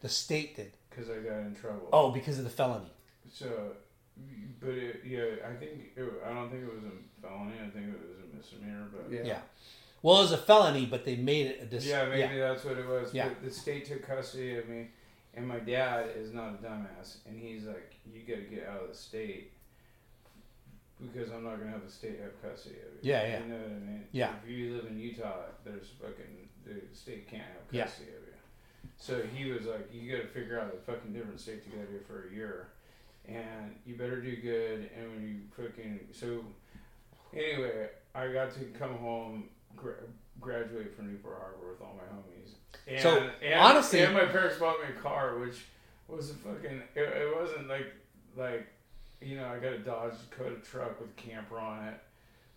the 0.00 0.08
state 0.08 0.56
did. 0.56 0.72
because 0.90 1.10
I 1.10 1.16
got 1.18 1.38
in 1.40 1.54
trouble. 1.54 1.88
Oh, 1.92 2.10
because 2.10 2.38
of 2.38 2.44
the 2.44 2.50
felony. 2.50 2.92
So, 3.30 3.72
but 4.60 4.70
it, 4.70 5.00
yeah, 5.04 5.46
I 5.48 5.54
think 5.54 5.92
it, 5.96 6.12
I 6.24 6.32
don't 6.32 6.50
think 6.50 6.62
it 6.64 6.72
was 6.72 6.84
a 6.84 7.22
felony. 7.26 7.54
I 7.60 7.70
think 7.70 7.86
it 7.88 8.00
was 8.00 8.18
a 8.32 8.36
misdemeanor. 8.36 8.88
But 8.92 9.10
Yeah. 9.12 9.22
Yeah. 9.24 9.40
Well, 10.00 10.18
it 10.18 10.22
was 10.22 10.32
a 10.32 10.38
felony, 10.38 10.86
but 10.86 11.04
they 11.04 11.16
made 11.16 11.46
it 11.46 11.62
a 11.62 11.66
dis- 11.66 11.86
yeah, 11.86 12.04
maybe 12.08 12.38
that's 12.38 12.64
what 12.64 12.78
it 12.78 12.86
was. 12.86 13.12
Yeah. 13.12 13.28
But 13.28 13.42
the 13.42 13.50
state 13.50 13.86
took 13.86 14.06
custody 14.06 14.56
of 14.56 14.68
me, 14.68 14.90
and 15.38 15.46
my 15.46 15.60
dad 15.60 16.10
is 16.16 16.32
not 16.32 16.54
a 16.54 16.56
dumbass, 16.66 17.18
and 17.26 17.38
he's 17.40 17.64
like, 17.64 17.94
"You 18.12 18.22
got 18.22 18.42
to 18.42 18.54
get 18.54 18.66
out 18.66 18.82
of 18.82 18.88
the 18.88 18.94
state." 18.94 19.52
Because 21.00 21.30
I'm 21.30 21.44
not 21.44 21.58
gonna 21.60 21.70
have 21.70 21.84
the 21.86 21.92
state 21.92 22.18
have 22.20 22.42
custody 22.42 22.74
of 22.80 22.92
you. 23.04 23.10
Yeah, 23.12 23.22
yeah. 23.24 23.38
You 23.44 23.46
know 23.46 23.56
what 23.58 23.66
I 23.70 23.78
mean? 23.78 24.04
Yeah. 24.10 24.34
If 24.42 24.50
you 24.50 24.74
live 24.74 24.86
in 24.86 24.98
Utah, 24.98 25.44
there's 25.64 25.90
fucking 26.00 26.48
the 26.64 26.74
state 26.92 27.28
can't 27.28 27.42
have 27.44 27.62
Yeah. 27.70 27.84
custody 27.84 28.10
of 28.10 28.26
you. 28.26 28.34
So 28.96 29.22
he 29.22 29.48
was 29.52 29.64
like, 29.66 29.94
"You 29.94 30.10
got 30.10 30.22
to 30.22 30.28
figure 30.28 30.58
out 30.58 30.74
a 30.74 30.78
fucking 30.78 31.12
different 31.12 31.38
state 31.38 31.62
to 31.64 31.70
go 31.70 31.84
to 31.84 32.00
for 32.04 32.26
a 32.28 32.32
year, 32.34 32.70
and 33.26 33.78
you 33.86 33.94
better 33.94 34.20
do 34.20 34.34
good." 34.36 34.90
And 34.96 35.10
when 35.12 35.22
you 35.22 35.36
fucking 35.56 36.08
so, 36.12 36.44
anyway, 37.32 37.90
I 38.16 38.32
got 38.32 38.50
to 38.54 38.64
come 38.76 38.96
home, 38.96 39.50
gra- 39.76 40.02
graduate 40.40 40.96
from 40.96 41.12
Newport 41.12 41.38
Harbor 41.38 41.70
with 41.70 41.80
all 41.80 41.94
my 41.94 42.02
homies. 42.12 42.54
And, 42.88 43.00
So, 43.00 43.30
and, 43.42 43.54
honestly- 43.60 44.00
and 44.00 44.14
my 44.14 44.24
parents 44.24 44.58
bought 44.58 44.80
me 44.80 44.86
a 44.96 45.00
car, 45.00 45.38
which 45.38 45.56
was 46.08 46.30
a 46.30 46.34
fucking. 46.34 46.82
It, 46.94 47.00
it 47.02 47.36
wasn't 47.36 47.68
like 47.68 47.86
like, 48.36 48.66
you 49.20 49.36
know, 49.36 49.46
I 49.46 49.58
got 49.58 49.72
a 49.72 49.78
Dodge 49.78 50.12
Dakota 50.30 50.56
truck 50.64 51.00
with 51.00 51.14
camper 51.16 51.58
on 51.58 51.88
it, 51.88 51.94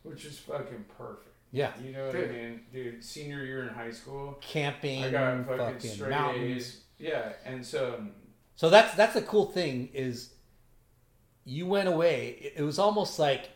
which 0.03 0.25
is 0.25 0.37
fucking 0.39 0.85
perfect. 0.97 1.27
Yeah. 1.51 1.71
You 1.83 1.91
know 1.91 2.05
what 2.05 2.13
Dude. 2.13 2.29
I 2.29 2.33
mean, 2.33 2.61
dude? 2.71 3.03
Senior 3.03 3.43
year 3.43 3.63
in 3.63 3.69
high 3.73 3.91
school. 3.91 4.37
Camping, 4.41 5.03
I 5.03 5.09
got 5.11 5.45
fucking, 5.47 5.57
fucking 5.57 5.89
straight 5.91 6.09
mountains. 6.11 6.57
A's. 6.57 6.81
Yeah, 6.97 7.33
and 7.45 7.65
so 7.65 7.95
um, 7.97 8.11
So 8.55 8.69
that's 8.69 8.95
that's 8.95 9.15
the 9.15 9.21
cool 9.23 9.47
thing 9.47 9.89
is 9.93 10.33
you 11.43 11.65
went 11.65 11.89
away. 11.89 12.37
It- 12.39 12.53
It 12.57 12.61
was 12.63 12.79
almost 12.79 13.19
like 13.19 13.49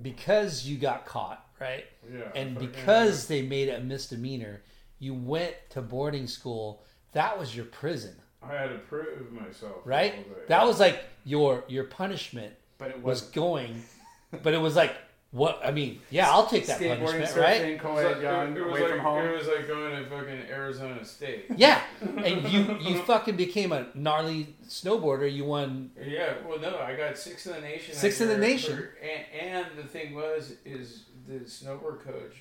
because 0.00 0.66
you 0.66 0.78
got 0.78 1.06
caught, 1.06 1.44
right? 1.60 1.84
yeah, 2.12 2.30
And 2.34 2.58
because 2.58 3.26
they 3.26 3.42
made 3.42 3.68
it 3.68 3.80
a 3.80 3.82
misdemeanor, 3.84 4.62
you 5.02 5.12
went 5.14 5.54
to 5.70 5.82
boarding 5.82 6.28
school. 6.28 6.84
That 7.10 7.36
was 7.38 7.54
your 7.56 7.64
prison, 7.66 8.14
I 8.40 8.54
had 8.54 8.68
to 8.68 8.78
prove 8.78 9.32
myself, 9.32 9.78
right? 9.84 10.16
little 10.16 10.34
bit. 10.34 10.48
That 10.48 10.64
was 10.64 10.78
like 10.78 11.02
your 11.24 11.64
your 11.68 11.84
punishment 11.84 12.54
But 12.78 12.90
it 12.90 13.02
was 13.02 13.22
was 13.22 13.30
going, 13.30 13.82
but 14.42 14.54
it 14.54 14.60
was 14.60 14.76
like 14.76 14.94
what 15.32 15.60
I 15.64 15.72
mean. 15.72 16.00
Yeah, 16.10 16.30
I'll 16.30 16.46
take 16.46 16.66
that 16.66 16.78
skateboarding, 16.80 17.04
punishment, 17.04 17.36
right? 17.36 17.60
surfing, 17.62 17.68
It 17.68 17.72
was 17.72 17.80
co-ed, 17.82 18.12
like, 18.12 18.22
young, 18.22 18.52
it, 18.52 18.58
it 18.58 18.64
was 18.64 18.70
away 18.70 18.80
like 18.82 18.90
from 18.90 19.00
home. 19.00 19.24
it 19.26 19.36
was 19.36 19.46
like 19.48 19.66
going 19.66 19.96
to 19.96 20.08
fucking 20.08 20.42
Arizona 20.48 21.04
State. 21.04 21.46
Yeah, 21.56 21.82
and 22.00 22.48
you 22.52 22.78
you 22.80 23.02
fucking 23.02 23.36
became 23.36 23.72
a 23.72 23.88
gnarly 23.94 24.54
snowboarder. 24.68 25.30
You 25.30 25.44
won. 25.46 25.90
Yeah, 26.00 26.34
well, 26.46 26.60
no, 26.60 26.78
I 26.78 26.94
got 26.94 27.18
sixth 27.18 27.48
in 27.48 27.54
the 27.54 27.60
nation. 27.60 27.94
Sixth 27.94 28.20
that 28.20 28.32
in 28.32 28.40
the 28.40 28.46
nation. 28.46 28.76
for- 28.76 28.98
and, 29.02 29.50
and 29.50 29.66
the 29.76 29.84
thing 29.88 30.14
was, 30.14 30.54
is 30.64 31.06
the 31.26 31.40
snowboard 31.40 32.04
coach 32.04 32.36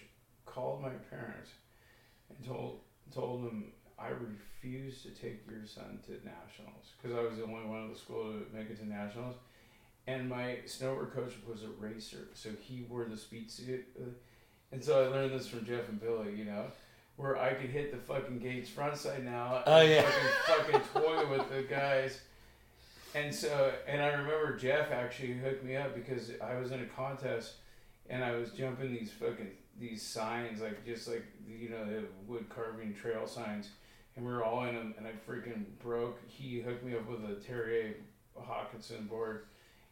called 0.46 0.82
my 0.82 0.90
parents 1.10 1.50
and 1.50 1.61
told 2.46 2.80
told 3.14 3.44
them 3.44 3.66
I 4.00 4.10
refuse 4.10 5.04
to 5.04 5.10
take 5.10 5.42
your 5.50 5.66
son 5.66 6.00
to 6.06 6.14
nationals 6.14 6.94
because 7.02 7.18
I 7.18 7.22
was 7.22 7.38
the 7.38 7.44
only 7.44 7.66
one 7.66 7.84
in 7.84 7.92
the 7.92 7.98
school 7.98 8.34
to 8.34 8.46
make 8.56 8.70
it 8.70 8.80
to 8.80 8.88
nationals. 8.88 9.36
And 10.08 10.28
my 10.28 10.58
snowboard 10.66 11.14
coach 11.14 11.34
was 11.48 11.64
a 11.64 11.70
racer, 11.80 12.30
so 12.34 12.50
he 12.60 12.86
wore 12.90 13.06
the 13.06 13.18
speed 13.18 13.52
suit. 13.52 13.86
And 14.72 14.84
so 14.84 15.04
I 15.04 15.08
learned 15.08 15.32
this 15.32 15.48
from 15.48 15.64
Jeff 15.66 15.88
and 15.90 16.00
Billy, 16.02 16.34
you 16.36 16.46
know, 16.46 16.66
where 17.18 17.38
I 17.38 17.54
could 17.54 17.70
hit 17.70 17.92
the 17.92 17.98
fucking 17.98 18.40
gates 18.40 18.70
front 18.70 18.98
side 18.98 19.24
now. 19.24 19.62
Oh, 19.68 19.82
yeah. 19.82 20.02
Fucking, 20.02 20.82
fucking 20.82 21.02
toy 21.02 21.30
with 21.30 21.50
the 21.50 21.62
guys. 21.64 22.20
And 23.14 23.34
so, 23.34 23.74
and 23.88 24.02
I 24.02 24.08
remember 24.08 24.58
Jeff 24.58 24.92
actually 24.92 25.34
hooked 25.34 25.64
me 25.64 25.76
up 25.76 25.94
because 25.94 26.32
I 26.42 26.56
was 26.56 26.72
in 26.72 26.82
a 26.82 26.86
contest 26.86 27.56
and 28.10 28.24
I 28.24 28.32
was 28.32 28.52
jumping 28.52 28.92
these 28.92 29.12
fucking 29.12 29.52
these 29.80 30.02
signs, 30.02 30.62
like 30.62 30.86
just 30.86 31.08
like 31.08 31.26
you 31.48 31.70
know 31.70 31.86
the 31.86 32.04
wood 32.28 32.48
carving 32.50 32.94
trail 32.94 33.28
signs, 33.28 33.70
and 34.16 34.26
we 34.26 34.32
were 34.32 34.44
all 34.44 34.66
in 34.66 34.76
them, 34.76 34.94
and 34.98 35.08
I 35.08 35.12
freaking 35.30 35.66
broke. 35.82 36.20
He 36.28 36.62
hooked 36.62 36.84
me 36.84 36.96
up 36.96 37.08
with 37.08 37.22
a 37.22 37.36
Terje 37.36 37.94
Haakonsen 38.40 39.08
board, 39.10 39.46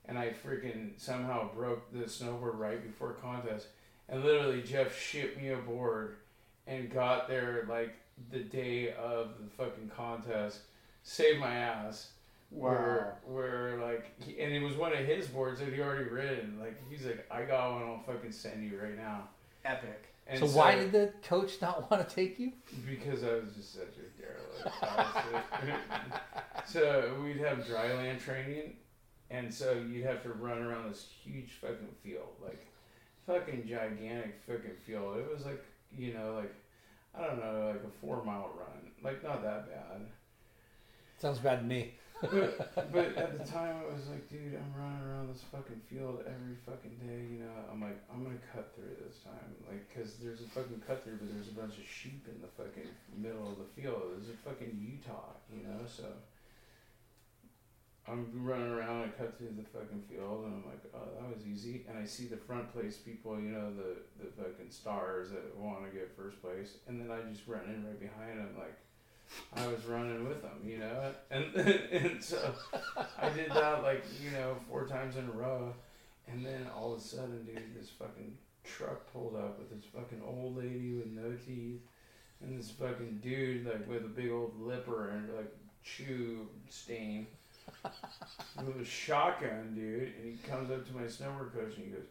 and 0.05 0.17
I 0.17 0.29
freaking 0.29 0.91
somehow 0.97 1.53
broke 1.53 1.91
the 1.91 2.05
snowboard 2.05 2.57
right 2.57 2.83
before 2.83 3.13
contest, 3.13 3.67
and 4.07 4.23
literally 4.23 4.61
Jeff 4.61 4.97
shipped 4.97 5.41
me 5.41 5.49
a 5.49 5.57
board, 5.57 6.17
and 6.67 6.91
got 6.91 7.27
there 7.27 7.65
like 7.69 7.95
the 8.31 8.39
day 8.39 8.93
of 8.93 9.29
the 9.39 9.49
fucking 9.57 9.91
contest, 9.95 10.59
saved 11.03 11.39
my 11.39 11.55
ass. 11.55 12.09
Wow. 12.51 12.69
Where, 12.71 13.17
where 13.27 13.77
like, 13.79 14.11
he, 14.19 14.39
and 14.39 14.53
it 14.53 14.61
was 14.61 14.75
one 14.75 14.91
of 14.91 15.05
his 15.05 15.27
boards 15.27 15.59
that 15.59 15.71
he 15.71 15.81
already 15.81 16.09
ridden. 16.09 16.57
Like, 16.59 16.81
he's 16.89 17.05
like, 17.05 17.25
I 17.29 17.43
got 17.43 17.73
one. 17.73 17.83
I'll 17.83 17.99
fucking 17.99 18.31
send 18.31 18.63
you 18.63 18.79
right 18.81 18.97
now. 18.97 19.29
Epic. 19.65 20.05
And 20.27 20.39
so, 20.39 20.45
why 20.57 20.75
did 20.75 20.91
the 20.91 21.11
coach 21.23 21.59
not 21.61 21.89
want 21.91 22.07
to 22.07 22.15
take 22.15 22.37
you? 22.39 22.51
Because 22.87 23.23
I 23.23 23.33
was 23.33 23.55
just 23.55 23.73
such 23.73 23.95
a 23.97 24.21
derelict. 24.21 25.75
so 26.67 27.15
we'd 27.23 27.37
have 27.37 27.65
dry 27.65 27.93
land 27.93 28.19
training, 28.19 28.73
and 29.31 29.51
so 29.51 29.73
you'd 29.73 30.05
have 30.05 30.21
to 30.23 30.29
run 30.29 30.59
around 30.59 30.91
this 30.91 31.07
huge 31.23 31.53
fucking 31.59 31.95
field, 32.03 32.29
like 32.43 32.67
fucking 33.25 33.67
gigantic 33.67 34.39
fucking 34.47 34.77
field. 34.85 35.17
It 35.17 35.33
was 35.33 35.45
like 35.45 35.63
you 35.97 36.13
know, 36.13 36.35
like 36.35 36.53
I 37.15 37.25
don't 37.25 37.39
know, 37.39 37.71
like 37.71 37.83
a 37.83 37.99
four 37.99 38.23
mile 38.23 38.51
run, 38.55 38.91
like 39.03 39.23
not 39.23 39.41
that 39.43 39.69
bad. 39.69 40.01
Sounds 41.17 41.39
bad 41.39 41.59
to 41.59 41.65
me. 41.65 41.95
But, 42.21 42.91
but 42.91 43.17
at 43.17 43.37
the 43.37 43.45
time, 43.45 43.79
I 43.79 43.93
was 43.93 44.07
like, 44.07 44.27
dude, 44.29 44.59
I'm 44.59 44.73
running 44.75 45.03
around 45.07 45.31
this 45.31 45.43
fucking 45.51 45.81
field 45.87 46.19
every 46.27 46.55
fucking 46.65 46.99
day. 46.99 47.23
You 47.31 47.47
know, 47.47 47.55
I'm 47.71 47.81
like, 47.81 47.99
I'm 48.11 48.23
gonna 48.23 48.43
cut 48.51 48.75
through 48.75 48.95
this 48.99 49.23
time, 49.23 49.55
like, 49.67 49.87
cause 49.95 50.17
there's 50.21 50.41
a 50.41 50.49
fucking 50.51 50.83
cut 50.85 51.03
through, 51.03 51.17
but 51.17 51.31
there's 51.31 51.47
a 51.47 51.55
bunch 51.55 51.79
of 51.79 51.87
sheep 51.87 52.27
in 52.27 52.41
the 52.41 52.51
fucking 52.59 52.89
middle 53.15 53.47
of 53.47 53.57
the 53.57 53.69
field. 53.79 54.03
There's 54.15 54.29
a 54.29 54.37
fucking 54.43 54.75
Utah, 54.75 55.35
you 55.51 55.63
know, 55.63 55.85
so. 55.87 56.05
I'm 58.07 58.25
running 58.33 58.71
around 58.71 59.03
and 59.03 59.17
cut 59.17 59.37
through 59.37 59.53
the 59.55 59.69
fucking 59.69 60.01
field, 60.09 60.45
and 60.45 60.55
I'm 60.55 60.65
like, 60.65 60.81
oh, 60.95 61.13
that 61.21 61.29
was 61.29 61.45
easy. 61.45 61.85
And 61.87 61.95
I 61.95 62.05
see 62.05 62.25
the 62.25 62.37
front 62.37 62.73
place 62.73 62.97
people, 62.97 63.39
you 63.39 63.51
know, 63.51 63.69
the 63.69 64.01
the 64.17 64.31
fucking 64.33 64.71
stars 64.71 65.29
that 65.29 65.55
want 65.55 65.85
to 65.85 65.91
get 65.95 66.17
first 66.17 66.41
place, 66.41 66.81
and 66.87 66.99
then 66.99 67.11
I 67.11 67.21
just 67.29 67.45
run 67.45 67.65
in 67.69 67.85
right 67.85 67.99
behind 67.99 68.39
them, 68.39 68.55
like. 68.57 68.75
I 69.55 69.67
was 69.67 69.85
running 69.85 70.27
with 70.27 70.41
them, 70.41 70.59
you 70.63 70.77
know, 70.79 71.11
and 71.31 71.55
and 71.55 72.23
so 72.23 72.53
I 73.17 73.29
did 73.29 73.51
that 73.51 73.83
like 73.83 74.03
you 74.23 74.31
know 74.31 74.55
four 74.69 74.85
times 74.87 75.15
in 75.15 75.25
a 75.25 75.31
row, 75.31 75.73
and 76.27 76.45
then 76.45 76.67
all 76.75 76.93
of 76.93 76.99
a 76.99 77.01
sudden, 77.01 77.45
dude, 77.45 77.75
this 77.75 77.89
fucking 77.89 78.37
truck 78.63 79.11
pulled 79.11 79.35
up 79.35 79.59
with 79.59 79.69
this 79.69 79.89
fucking 79.93 80.21
old 80.25 80.57
lady 80.57 80.93
with 80.93 81.07
no 81.07 81.35
teeth, 81.45 81.81
and 82.41 82.59
this 82.59 82.71
fucking 82.71 83.19
dude 83.21 83.65
like 83.65 83.87
with 83.87 84.05
a 84.05 84.09
big 84.09 84.31
old 84.31 84.59
lipper 84.59 85.09
and 85.09 85.35
like 85.35 85.53
chew 85.83 86.47
stain, 86.69 87.27
with 88.65 88.81
a 88.81 88.85
shotgun, 88.85 89.73
dude, 89.75 90.13
and 90.17 90.25
he 90.25 90.47
comes 90.49 90.71
up 90.71 90.85
to 90.87 90.95
my 90.95 91.03
snowboard 91.03 91.53
coach 91.53 91.75
and 91.77 91.85
he 91.85 91.91
goes. 91.91 92.05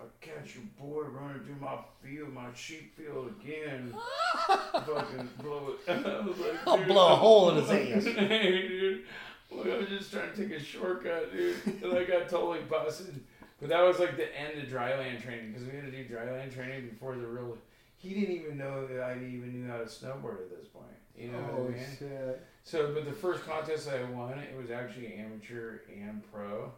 If 0.00 0.06
I 0.06 0.40
catch 0.40 0.54
your 0.54 0.64
boy 0.78 1.02
running 1.10 1.42
through 1.42 1.56
my 1.60 1.78
field, 2.02 2.32
my 2.32 2.48
sheep 2.54 2.96
field 2.96 3.32
again, 3.40 3.94
fucking 4.46 5.28
blow 5.42 5.74
it. 5.86 5.90
I 6.06 6.20
was 6.20 6.38
like, 6.38 6.66
I'll 6.66 6.78
dude, 6.78 6.88
blow 6.88 7.12
a 7.12 7.16
hole 7.16 7.50
in 7.50 7.56
his 7.56 7.70
ass. 7.70 8.14
hey, 8.16 8.68
dude. 8.68 9.04
Look, 9.50 9.66
I 9.66 9.78
was 9.78 9.88
just 9.88 10.12
trying 10.12 10.32
to 10.32 10.48
take 10.48 10.56
a 10.56 10.62
shortcut, 10.62 11.32
dude. 11.32 11.56
And 11.82 11.92
I 11.92 12.04
got 12.04 12.28
totally 12.28 12.60
busted. 12.60 13.20
But 13.58 13.68
that 13.68 13.82
was 13.82 13.98
like 13.98 14.16
the 14.16 14.34
end 14.38 14.62
of 14.62 14.68
dryland 14.68 15.22
training 15.22 15.52
because 15.52 15.68
we 15.68 15.76
had 15.76 15.84
to 15.84 15.90
do 15.90 16.04
dryland 16.04 16.54
training 16.54 16.88
before 16.88 17.16
the 17.16 17.26
real. 17.26 17.58
He 17.96 18.14
didn't 18.14 18.36
even 18.36 18.56
know 18.56 18.86
that 18.86 19.02
I 19.02 19.14
even 19.16 19.52
knew 19.52 19.70
how 19.70 19.78
to 19.78 19.84
snowboard 19.84 20.40
at 20.40 20.50
this 20.50 20.68
point. 20.68 20.86
You 21.14 21.32
know 21.32 21.38
oh 21.52 21.62
what 21.62 21.72
I 21.72 21.74
mean? 21.74 21.86
shit. 21.98 22.46
So, 22.62 22.94
but 22.94 23.04
the 23.04 23.12
first 23.12 23.44
contest 23.44 23.88
I 23.90 24.02
won, 24.04 24.38
it 24.38 24.56
was 24.56 24.70
actually 24.70 25.14
amateur 25.14 25.80
and 25.94 26.22
pro 26.32 26.72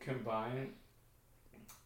combined. 0.00 0.72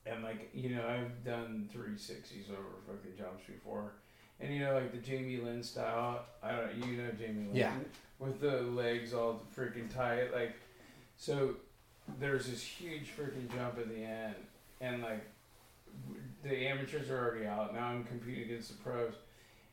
And 0.07 0.23
like 0.23 0.51
you 0.55 0.71
know 0.77 0.87
I've 0.87 1.25
done 1.25 1.69
360s 1.75 2.51
over 2.51 2.63
fucking 2.87 3.17
jumps 3.19 3.45
before, 3.47 3.93
and 4.41 4.53
you 4.53 4.61
know 4.61 4.75
like 4.75 4.93
the 4.93 4.99
Jamie 4.99 5.39
Lynn 5.39 5.63
style. 5.63 6.25
I 6.43 6.53
don't 6.53 6.75
you 6.77 6.97
know 7.03 7.11
Jamie 7.19 7.47
Lynn? 7.49 7.57
Yeah. 7.57 7.75
with 8.19 8.41
the 8.41 8.63
legs 8.63 9.15
all 9.15 9.43
freaking 9.57 9.93
tight 9.93 10.33
like 10.35 10.55
so 11.17 11.55
there's 12.19 12.47
this 12.47 12.63
huge 12.63 13.09
freaking 13.17 13.49
jump 13.55 13.79
at 13.79 13.89
the 13.89 14.03
end. 14.03 14.35
And 14.81 15.03
like 15.03 15.25
the 16.43 16.67
amateurs 16.67 17.11
are 17.11 17.19
already 17.19 17.47
out. 17.47 17.75
Now 17.75 17.89
i'm 17.89 18.05
competing 18.05 18.45
against 18.45 18.71
the 18.71 18.83
pros. 18.83 19.15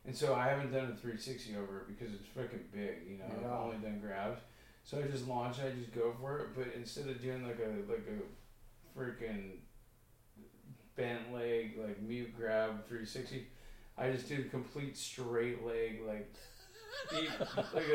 And 0.06 0.16
so 0.16 0.36
i 0.36 0.48
haven't 0.48 0.72
done 0.72 0.86
a 0.92 0.96
360 0.96 1.56
over 1.56 1.80
it 1.80 1.88
because 1.88 2.14
it's 2.14 2.28
freaking 2.38 2.64
big 2.74 3.08
you 3.10 3.18
know? 3.18 3.26
Yeah. 3.42 3.48
i've 3.48 3.62
only 3.62 3.78
done 3.78 4.00
grabs. 4.00 4.42
So 4.84 5.00
i 5.00 5.04
just 5.04 5.28
launch 5.28 5.58
i 5.60 5.70
just 5.72 5.94
go 5.96 6.14
for 6.20 6.40
it. 6.40 6.48
But 6.56 6.68
instead 6.76 7.08
of 7.08 7.22
doing 7.22 7.46
like 7.48 7.60
a 7.60 7.90
like 7.92 8.08
a 8.08 9.00
freaking 9.00 9.60
bent 10.98 11.34
leg 11.34 11.78
like 11.82 12.02
mute 12.02 12.36
grab 12.36 12.86
360 12.88 13.48
i 13.98 14.10
just 14.12 14.28
did 14.28 14.40
a 14.40 14.50
complete 14.50 14.98
straight 14.98 15.66
leg 15.66 16.02
like 16.06 16.30
you, 17.14 17.28
like 17.74 17.86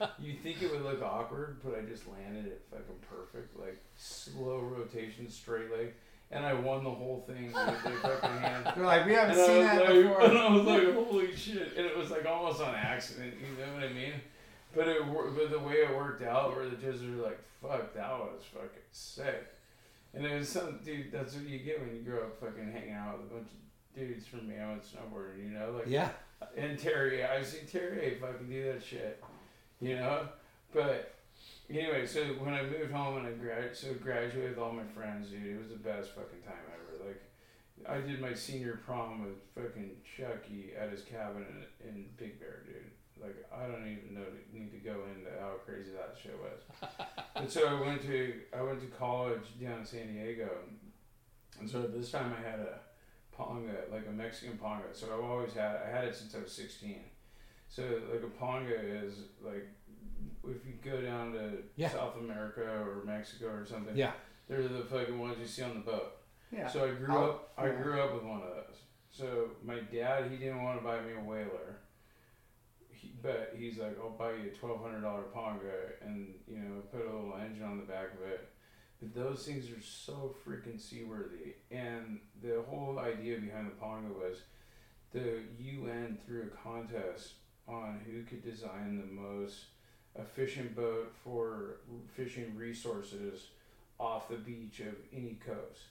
a, 0.00 0.10
you 0.18 0.34
think 0.42 0.62
it 0.62 0.70
would 0.70 0.82
look 0.82 1.02
awkward, 1.02 1.58
but 1.64 1.74
I 1.78 1.82
just 1.82 2.04
landed 2.08 2.46
it 2.46 2.62
fucking 2.70 2.84
perfect, 3.10 3.58
like 3.58 3.78
slow 3.96 4.60
rotation, 4.60 5.28
straight 5.30 5.70
leg, 5.70 5.92
and 6.30 6.44
I 6.44 6.54
won 6.54 6.84
the 6.84 6.90
whole 6.90 7.24
thing 7.26 7.46
with 7.46 7.82
the 7.82 7.90
fucking 7.90 8.38
hand. 8.38 8.72
They're 8.76 8.84
like, 8.84 9.06
we 9.06 9.12
haven't 9.12 9.38
And 9.38 9.46
seen 9.46 9.62
that 9.62 9.80
like, 9.80 10.02
before. 10.02 10.20
and 10.24 10.38
I 10.38 10.50
was 10.50 10.64
like, 10.64 10.94
holy 10.94 11.36
shit! 11.36 11.76
And 11.76 11.86
it 11.86 11.96
was 11.96 12.10
like 12.10 12.26
almost 12.26 12.60
on 12.60 12.74
accident, 12.74 13.34
you 13.40 13.64
know 13.64 13.72
what 13.74 13.84
I 13.84 13.92
mean? 13.92 14.12
But 14.74 14.88
it, 14.88 15.02
but 15.12 15.50
the 15.50 15.58
way 15.58 15.74
it 15.74 15.96
worked 15.96 16.22
out, 16.22 16.54
where 16.54 16.68
the 16.68 16.76
judges 16.76 17.02
were 17.02 17.24
like, 17.24 17.40
"Fuck, 17.62 17.94
that 17.94 18.10
was 18.10 18.42
fucking 18.52 18.68
sick," 18.92 19.46
and 20.16 20.26
it 20.26 20.38
was 20.38 20.48
some 20.48 20.80
dude. 20.84 21.12
That's 21.12 21.34
what 21.34 21.44
you 21.46 21.58
get 21.60 21.80
when 21.80 21.94
you 21.94 22.02
grow 22.02 22.22
up 22.24 22.40
fucking 22.40 22.72
hanging 22.72 22.92
out 22.94 23.18
with 23.22 23.30
a 23.30 23.34
bunch 23.34 23.48
of 23.48 23.98
dudes 23.98 24.26
from 24.26 24.48
Mammoth 24.48 24.84
snowboarding, 24.92 25.44
you 25.44 25.50
know, 25.58 25.72
like 25.72 25.86
Yeah. 25.86 26.10
and 26.56 26.78
Terje, 26.78 27.28
I've 27.28 27.46
seen 27.46 27.62
Terje 27.66 28.20
fucking 28.20 28.48
do 28.48 28.72
that 28.72 28.82
shit, 28.82 29.22
you 29.80 29.96
know. 29.96 30.28
But 30.74 31.14
anyway, 31.70 32.06
so 32.06 32.24
when 32.24 32.54
I 32.54 32.62
moved 32.62 32.92
home 32.92 33.18
and 33.18 33.26
I 33.26 33.32
grad, 33.32 33.76
so 33.76 33.94
graduated 33.94 34.50
with 34.50 34.58
all 34.58 34.72
my 34.72 34.84
friends, 34.94 35.28
dude, 35.30 35.46
it 35.46 35.58
was 35.58 35.68
the 35.68 35.76
best 35.76 36.10
fucking 36.10 36.42
time 36.44 36.58
ever. 36.72 37.06
Like, 37.08 37.22
I 37.88 38.00
did 38.06 38.20
my 38.20 38.34
senior 38.34 38.80
prom 38.84 39.24
with 39.24 39.36
fucking 39.54 39.90
Chucky 40.16 40.72
at 40.78 40.90
his 40.90 41.02
cabin 41.02 41.44
in, 41.82 41.88
in 41.88 42.04
Big 42.18 42.40
Bear, 42.40 42.62
dude. 42.66 42.90
Like, 43.20 43.36
I 43.54 43.66
don't 43.66 43.86
even 43.86 44.14
know 44.14 44.26
need 44.52 44.70
to 44.72 44.78
go 44.78 44.96
into 45.14 45.30
how 45.40 45.52
crazy 45.64 45.90
that 45.92 46.16
shit 46.22 46.36
was. 46.38 46.90
and 47.36 47.50
so 47.50 47.66
I 47.66 47.80
went 47.80 48.02
to 48.02 48.34
I 48.56 48.62
went 48.62 48.80
to 48.80 48.86
college 48.86 49.42
down 49.60 49.80
in 49.80 49.86
San 49.86 50.12
Diego, 50.12 50.50
and 51.60 51.68
so 51.68 51.82
this 51.82 52.10
time 52.10 52.32
I 52.38 52.48
had 52.50 52.60
a 52.60 52.78
ponga, 53.36 53.90
like 53.90 54.06
a 54.06 54.12
Mexican 54.12 54.58
ponga. 54.58 54.92
So 54.94 55.06
I've 55.14 55.24
always 55.24 55.54
had 55.54 55.76
I 55.86 55.90
had 55.90 56.04
it 56.04 56.14
since 56.14 56.34
I 56.34 56.40
was 56.40 56.52
sixteen. 56.52 57.00
So 57.68 57.82
like 58.12 58.22
a 58.22 58.44
ponga 58.44 59.02
is 59.04 59.14
like 59.42 59.66
if 60.44 60.64
you 60.66 60.74
go 60.84 61.00
down 61.00 61.32
to 61.32 61.52
Yeah. 61.76 61.88
South 61.90 62.16
America 62.18 62.62
or 62.62 63.02
Mexico 63.04 63.48
or 63.48 63.64
something, 63.66 63.96
Yeah. 63.96 64.12
they're 64.46 64.68
the 64.68 64.84
fucking 64.84 65.18
ones 65.18 65.36
you 65.40 65.46
see 65.46 65.62
on 65.62 65.74
the 65.74 65.80
boat. 65.80 66.18
Yeah. 66.52 66.68
So 66.68 66.84
I 66.86 66.92
grew 66.92 67.12
I'll- 67.12 67.24
up. 67.30 67.52
I 67.58 67.66
yeah. 67.66 67.82
grew 67.82 68.00
up 68.00 68.14
with 68.14 68.22
one 68.22 68.42
of 68.42 68.48
those. 68.48 68.76
So 69.10 69.50
my 69.64 69.80
dad, 69.80 70.30
he 70.30 70.36
didn't 70.36 70.62
want 70.62 70.78
to 70.78 70.84
buy 70.84 71.00
me 71.00 71.14
a 71.14 71.20
whaler. 71.20 71.80
But 73.22 73.54
he's 73.56 73.78
like, 73.78 73.96
I'll 74.02 74.10
buy 74.10 74.32
you 74.32 74.50
a 74.52 74.58
twelve 74.58 74.80
hundred 74.82 75.02
dollar 75.02 75.24
Ponga, 75.34 76.00
and 76.02 76.34
you 76.48 76.58
know, 76.58 76.80
put 76.92 77.02
a 77.02 77.04
little 77.04 77.34
engine 77.40 77.64
on 77.64 77.78
the 77.78 77.84
back 77.84 78.14
of 78.14 78.28
it. 78.28 78.48
But 79.00 79.14
those 79.14 79.44
things 79.44 79.66
are 79.70 79.82
so 79.82 80.34
freaking 80.46 80.80
seaworthy, 80.80 81.54
and 81.70 82.20
the 82.42 82.62
whole 82.68 82.98
idea 82.98 83.38
behind 83.38 83.66
the 83.66 83.84
Ponga 83.84 84.08
was 84.08 84.38
the 85.12 85.40
UN 85.58 86.18
threw 86.26 86.42
a 86.42 86.68
contest 86.68 87.34
on 87.68 88.00
who 88.06 88.22
could 88.22 88.42
design 88.42 88.98
the 88.98 89.20
most 89.20 89.64
efficient 90.18 90.74
boat 90.74 91.14
for 91.24 91.80
fishing 92.14 92.56
resources 92.56 93.48
off 93.98 94.28
the 94.28 94.36
beach 94.36 94.80
of 94.80 94.94
any 95.12 95.38
coast. 95.44 95.82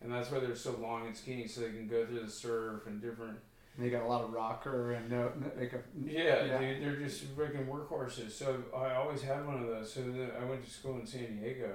And 0.00 0.12
that's 0.12 0.30
why 0.30 0.40
they're 0.40 0.56
so 0.56 0.76
long 0.80 1.06
and 1.06 1.16
skinny, 1.16 1.46
so 1.46 1.60
they 1.60 1.68
can 1.68 1.86
go 1.86 2.04
through 2.04 2.24
the 2.24 2.30
surf 2.30 2.86
and 2.86 3.00
different. 3.00 3.38
They 3.78 3.88
got 3.88 4.02
a 4.02 4.06
lot 4.06 4.22
of 4.22 4.32
rocker 4.32 4.92
and 4.92 5.10
no, 5.10 5.32
no- 5.40 5.50
like 5.58 5.72
a 5.72 5.80
Yeah, 5.98 6.44
Yeah. 6.44 6.58
Dude, 6.58 6.82
they're 6.82 6.96
just 6.96 7.34
freaking 7.36 7.66
workhorses. 7.68 8.32
So 8.32 8.62
I 8.76 8.94
always 8.94 9.22
had 9.22 9.46
one 9.46 9.62
of 9.62 9.66
those. 9.68 9.92
So 9.92 10.02
then 10.02 10.30
I 10.40 10.44
went 10.44 10.62
to 10.64 10.70
school 10.70 10.98
in 10.98 11.06
San 11.06 11.38
Diego, 11.38 11.72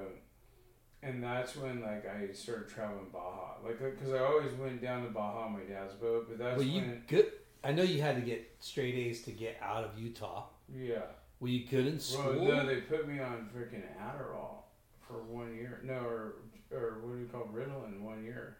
and 1.02 1.24
that's 1.24 1.56
when 1.56 1.82
like 1.82 2.06
I 2.08 2.32
started 2.34 2.70
traveling 2.70 3.08
Baja. 3.12 3.56
Like, 3.64 3.80
because 3.80 4.14
I 4.14 4.20
always 4.20 4.54
went 4.54 4.82
down 4.82 5.04
to 5.04 5.10
Baja 5.10 5.46
on 5.46 5.54
my 5.54 5.62
dad's 5.62 5.94
boat, 5.96 6.28
but 6.30 6.38
that's 6.38 6.58
Were 6.58 6.64
you 6.64 6.82
when 6.82 7.04
good? 7.08 7.32
I 7.64 7.72
know 7.72 7.84
you 7.84 8.02
had 8.02 8.16
to 8.16 8.22
get 8.22 8.48
straight 8.60 8.94
A's 8.96 9.24
to 9.24 9.32
get 9.32 9.58
out 9.62 9.84
of 9.84 9.98
Utah. 10.00 10.46
yeah. 10.74 11.02
Were 11.40 11.50
you 11.50 11.68
good 11.68 11.86
in 11.86 12.00
school? 12.00 12.34
Well, 12.36 12.46
no, 12.46 12.66
they 12.66 12.78
put 12.78 13.08
me 13.08 13.20
on 13.20 13.48
freaking 13.56 13.84
Adderall 14.02 14.64
for 15.08 15.22
one 15.24 15.54
year. 15.54 15.82
No, 15.84 16.00
or 16.00 16.34
or 16.72 16.98
what 17.04 17.14
do 17.14 17.20
you 17.20 17.28
call 17.32 17.48
Ritalin 17.54 18.02
one 18.02 18.24
year. 18.24 18.58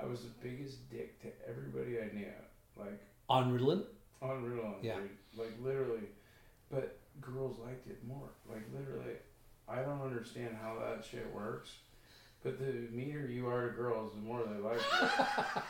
I 0.00 0.06
was 0.06 0.22
the 0.22 0.30
biggest 0.42 0.90
dick 0.90 1.20
to 1.22 1.28
everybody 1.48 1.98
I 2.00 2.12
knew, 2.12 2.26
like 2.80 3.00
On 3.28 3.52
Ritalin? 3.56 3.84
on 4.22 4.42
Ritalin, 4.44 4.74
Yeah. 4.82 4.98
like 5.36 5.52
literally. 5.62 6.08
But 6.70 6.98
girls 7.20 7.58
liked 7.58 7.86
it 7.88 7.98
more, 8.06 8.28
like 8.48 8.62
literally. 8.76 9.14
I 9.68 9.76
don't 9.82 10.02
understand 10.02 10.56
how 10.60 10.76
that 10.80 11.04
shit 11.04 11.32
works. 11.34 11.70
But 12.42 12.58
the 12.58 12.88
meaner 12.90 13.26
you 13.26 13.48
are 13.48 13.68
to 13.68 13.74
girls, 13.76 14.12
the 14.14 14.20
more 14.20 14.42
they 14.44 14.60
like 14.60 14.80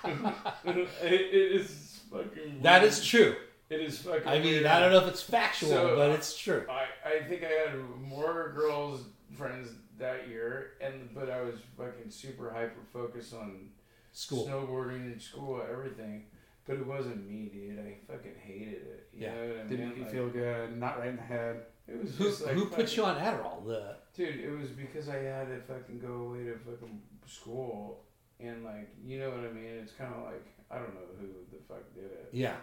you. 0.07 0.33
it, 0.73 0.89
it 1.03 1.35
is 1.61 2.01
fucking. 2.11 2.61
That 2.63 2.83
weird. 2.83 2.93
is 2.93 3.05
true. 3.05 3.37
It 3.69 3.81
is 3.81 3.99
fucking. 3.99 4.27
I 4.29 4.35
mean, 4.39 4.45
weird. 4.55 4.67
I 4.67 4.81
don't 4.81 4.93
know 4.93 4.99
if 4.99 5.09
it's 5.09 5.23
factual, 5.23 5.71
So, 5.71 5.97
but 5.97 6.11
it's 6.11 6.37
true. 6.37 6.65
I, 6.71 7.09
I 7.09 7.23
think 7.29 7.43
I 7.45 7.49
had 7.71 7.79
more 8.01 8.53
girls 8.55 9.03
friends 9.37 9.69
that 9.99 10.29
year, 10.29 10.73
and 10.81 11.09
but 11.15 11.29
I 11.29 11.43
was 11.43 11.57
fucking 11.77 12.11
super 12.11 12.51
hyper 12.53 12.81
focused 12.93 13.35
on 13.35 13.69
School. 14.13 14.47
snowboarding 14.47 15.13
and 15.13 15.21
school, 15.23 15.63
everything. 15.71 16.25
But 16.67 16.77
it 16.77 16.87
wasn't 16.87 17.29
me, 17.29 17.51
dude. 17.53 17.79
I 17.79 17.99
fucking 18.13 18.35
hated 18.43 18.83
it. 18.87 19.09
You 19.13 19.23
Yeah. 19.23 19.35
know 19.35 19.41
what 19.49 19.57
I 19.57 19.63
didn't 19.65 19.79
mean? 19.81 19.89
make 19.89 19.97
you 19.99 20.03
Like, 20.05 20.13
feel 20.13 20.29
good, 20.29 20.79
not 20.79 20.99
right 20.99 21.09
in 21.09 21.17
the 21.17 21.23
head. 21.23 21.67
It 21.89 22.01
was 22.01 22.15
Who, 22.17 22.25
just 22.25 22.45
like 22.45 22.55
who 22.55 22.67
put 22.67 22.97
you 22.97 23.05
on 23.05 23.17
Adderall? 23.21 23.67
The 23.67 23.97
Dude, 24.15 24.41
it 24.41 24.51
was 24.51 24.69
because 24.71 25.09
I 25.09 25.17
had 25.17 25.49
to 25.49 25.61
fucking 25.63 25.99
go 25.99 26.13
away 26.29 26.45
to 26.45 26.57
fucking 26.59 27.01
school, 27.27 28.05
and 28.39 28.65
like, 28.65 28.89
you 29.05 29.19
know 29.19 29.31
what 29.31 29.41
I 29.41 29.51
mean? 29.53 29.75
It's 29.83 29.93
kind 29.93 30.15
of 30.15 30.25
like 30.25 30.47
I 30.71 30.77
don't 30.77 30.95
know 30.95 31.01
who 31.19 31.27
the 31.51 31.63
fuck 31.67 31.83
did 31.95 32.05
it. 32.05 32.29
yeah, 32.33 32.57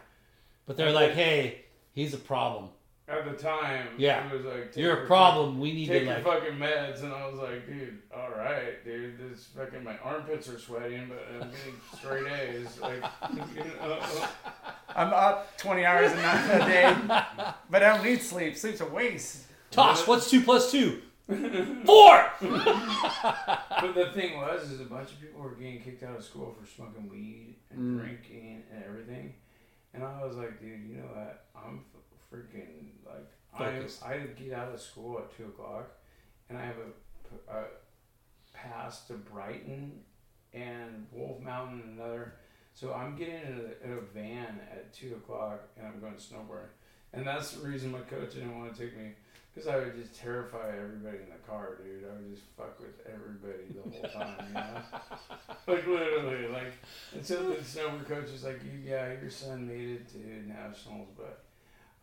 but 0.65 0.77
they're 0.77 0.93
like, 0.93 1.11
hey, 1.11 1.65
he's 1.91 2.13
a 2.13 2.17
problem. 2.17 2.69
At 3.09 3.23
the 3.23 3.41
time, 3.41 3.87
Yeah. 3.97 4.27
it 4.29 4.33
was 4.35 4.43
like 4.43 4.65
take 4.73 4.83
You're 4.83 4.95
your 4.95 5.03
a 5.05 5.07
problem. 5.07 5.59
We 5.61 5.71
need 5.71 5.87
take 5.87 5.99
to 6.01 6.05
your 6.07 6.15
like. 6.15 6.23
fucking 6.25 6.57
meds, 6.57 7.03
and 7.03 7.13
I 7.13 7.25
was 7.29 7.39
like, 7.39 7.65
dude, 7.65 7.99
all 8.13 8.31
right, 8.31 8.83
dude, 8.83 9.17
this 9.17 9.45
fucking 9.55 9.81
my 9.81 9.97
armpits 9.99 10.49
are 10.49 10.59
sweating, 10.59 11.07
but 11.07 11.25
I'm 11.33 11.49
getting 11.49 11.79
straight 11.97 12.27
A's, 12.29 12.77
like, 12.81 13.01
you 13.31 13.63
know, 13.63 13.99
I'm 14.93 15.13
up 15.13 15.55
20 15.57 15.85
hours 15.85 16.11
a 16.11 16.15
night 16.17 16.55
a 16.55 16.59
day, 16.65 16.95
but 17.69 17.81
I 17.81 17.95
don't 17.95 18.03
need 18.03 18.21
sleep. 18.21 18.57
Sleep's 18.57 18.81
a 18.81 18.85
waste. 18.85 19.43
Tosh, 19.71 20.05
what's 20.05 20.29
two 20.29 20.41
plus 20.41 20.69
two? 20.71 21.01
Four. 21.85 22.25
but 22.41 23.93
the 23.95 24.11
thing 24.15 24.37
was, 24.37 24.69
is 24.69 24.81
a 24.81 24.85
bunch 24.85 25.11
of 25.11 25.21
people 25.21 25.41
were 25.41 25.51
getting 25.55 25.81
kicked 25.81 26.03
out 26.03 26.17
of 26.17 26.23
school 26.25 26.55
for 26.59 26.67
smoking 26.67 27.07
weed 27.09 27.55
and 27.71 27.79
Mm. 27.79 27.99
drinking 28.01 28.63
and 28.73 28.83
everything, 28.83 29.33
and 29.93 30.03
I 30.03 30.25
was 30.25 30.35
like, 30.35 30.59
dude, 30.59 30.81
you 30.89 30.97
know 30.97 31.07
what? 31.13 31.45
I'm 31.55 31.79
f- 31.95 31.96
freaking 32.33 32.89
like, 33.05 33.27
I 33.53 33.71
Focused. 33.71 34.03
I 34.03 34.17
get 34.17 34.53
out 34.53 34.73
of 34.73 34.81
school 34.81 35.19
at 35.19 35.35
two 35.35 35.45
o'clock, 35.45 35.91
and 36.49 36.57
I 36.57 36.65
have 36.65 36.75
a, 36.77 37.57
a 37.57 37.63
pass 38.53 39.05
to 39.05 39.13
Brighton 39.13 39.99
and 40.53 41.07
Wolf 41.11 41.41
Mountain 41.41 41.81
and 41.81 41.99
another. 41.99 42.35
So 42.73 42.93
I'm 42.93 43.15
getting 43.15 43.35
in 43.35 43.71
a, 43.81 43.85
in 43.85 43.97
a 43.97 44.01
van 44.13 44.59
at 44.71 44.93
two 44.93 45.15
o'clock, 45.15 45.61
and 45.77 45.87
I'm 45.87 45.99
going 45.99 46.13
snowboarding, 46.13 46.69
and 47.13 47.25
that's 47.25 47.51
the 47.51 47.67
reason 47.67 47.91
my 47.91 48.01
coach 48.01 48.33
didn't 48.33 48.57
want 48.57 48.73
to 48.75 48.79
take 48.79 48.97
me. 48.97 49.11
Because 49.53 49.71
I 49.73 49.77
would 49.77 49.95
just 49.95 50.13
terrify 50.13 50.69
everybody 50.69 51.17
in 51.17 51.29
the 51.31 51.47
car, 51.49 51.79
dude. 51.83 52.05
I 52.07 52.13
would 52.13 52.29
just 52.29 52.45
fuck 52.55 52.79
with 52.79 52.93
everybody 53.11 53.63
the 53.73 53.81
whole 53.81 54.07
time, 54.13 54.45
you 54.49 54.53
know? 54.53 54.81
like, 55.73 55.87
literally, 55.87 56.47
like, 56.49 56.73
and 57.15 57.25
so 57.25 57.49
the 57.49 57.55
snowboard 57.55 58.07
coach 58.07 58.29
is 58.29 58.43
like, 58.43 58.61
you, 58.63 58.87
yeah, 58.87 59.13
your 59.19 59.31
son 59.31 59.67
made 59.67 59.89
it 59.89 60.09
to 60.09 60.47
nationals, 60.47 61.07
but 61.17 61.46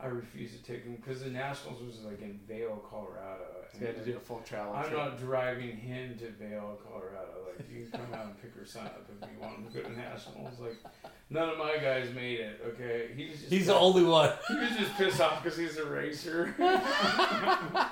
I 0.01 0.07
refuse 0.07 0.53
to 0.53 0.63
take 0.63 0.85
him 0.85 0.97
because 0.97 1.23
the 1.23 1.31
nationals 1.31 1.83
was 1.83 2.03
like 2.03 2.21
in 2.21 2.39
Vail, 2.49 2.83
Colorado. 2.91 3.45
So 3.73 3.81
you 3.81 3.87
had 3.87 3.97
to 3.97 4.05
do 4.05 4.17
a 4.17 4.21
full 4.21 4.41
travel 4.41 4.75
I'm 4.75 4.85
trip. 4.85 4.97
not 4.97 5.19
driving 5.19 5.77
him 5.77 6.19
to 6.19 6.31
Vail, 6.31 6.79
Colorado. 6.87 7.47
Like, 7.47 7.67
you 7.73 7.87
can 7.87 8.01
come 8.01 8.15
out 8.15 8.27
and 8.27 8.43
pick 8.43 8.55
your 8.57 8.67
son 8.67 8.87
up 8.87 9.09
if 9.09 9.29
you 9.31 9.41
want 9.41 9.59
him 9.59 9.67
to 9.67 9.73
go 9.73 9.89
to 9.89 9.97
nationals. 9.97 10.59
Like, 10.61 10.77
none 11.31 11.49
of 11.49 11.59
my 11.59 11.77
guys 11.79 12.13
made 12.15 12.41
it. 12.41 12.61
Okay, 12.67 13.11
he 13.17 13.27
He's 13.49 13.67
the 13.67 13.75
only 13.75 14.03
one. 14.05 14.33
he 14.49 14.57
was 14.57 14.71
just 14.77 14.95
pissed 14.97 15.21
off 15.21 15.43
because 15.43 15.59
he's 15.59 15.77
a 15.77 15.87
racer. 15.87 16.55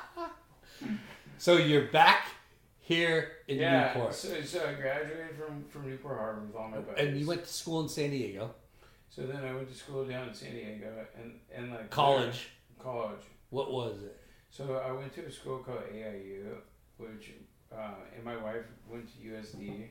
So 1.42 1.56
you're 1.56 1.86
back 1.86 2.26
here 2.78 3.32
in 3.48 3.58
yeah. 3.58 3.94
Newport. 3.94 4.14
So, 4.14 4.40
so 4.42 4.64
I 4.64 4.74
graduated 4.80 5.34
from 5.36 5.64
from 5.70 5.90
Newport 5.90 6.16
Harbor 6.16 6.42
with 6.42 6.54
all 6.54 6.68
my 6.68 6.78
buddies. 6.78 7.04
And 7.04 7.18
you 7.18 7.26
went 7.26 7.42
to 7.42 7.52
school 7.52 7.80
in 7.80 7.88
San 7.88 8.10
Diego, 8.10 8.54
So 9.14 9.22
then 9.26 9.44
I 9.44 9.52
went 9.55 9.68
to 9.68 9.74
school 9.74 10.06
down 10.06 10.28
in 10.30 10.34
San 10.34 10.52
Diego 10.52 10.90
and 11.20 11.32
and 11.55 11.70
like 11.70 11.90
college. 11.90 12.48
College. 12.78 13.20
What 13.51 13.70
was 13.70 14.02
it? 14.02 14.18
So 14.48 14.76
I 14.86 14.90
went 14.93 15.12
to 15.16 15.26
a 15.26 15.30
school 15.30 15.59
called 15.59 15.82
AIU, 15.94 16.56
which 16.97 17.32
uh, 17.70 17.94
and 18.14 18.24
my 18.24 18.36
wife 18.36 18.64
went 18.89 19.06
to 19.09 19.28
USD, 19.28 19.89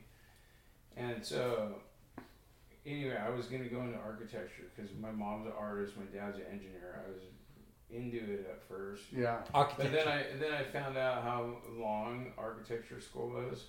and 0.97 1.23
so 1.23 1.75
anyway, 2.85 3.17
I 3.17 3.29
was 3.29 3.45
gonna 3.45 3.65
go 3.69 3.81
into 3.81 3.97
architecture 3.99 4.63
because 4.75 4.91
my 4.99 5.11
mom's 5.11 5.45
an 5.45 5.53
artist, 5.57 5.93
my 5.97 6.05
dad's 6.05 6.37
an 6.37 6.45
engineer. 6.51 7.03
I 7.05 7.11
was 7.11 7.21
into 7.91 8.17
it 8.17 8.47
at 8.49 8.63
first, 8.67 9.03
Yeah. 9.11 9.41
but 9.51 9.55
Architecture. 9.57 9.91
then 9.97 10.07
I 10.07 10.23
then 10.39 10.53
I 10.53 10.63
found 10.63 10.97
out 10.97 11.21
how 11.23 11.57
long 11.77 12.33
architecture 12.39 12.99
school 13.01 13.29
was, 13.29 13.65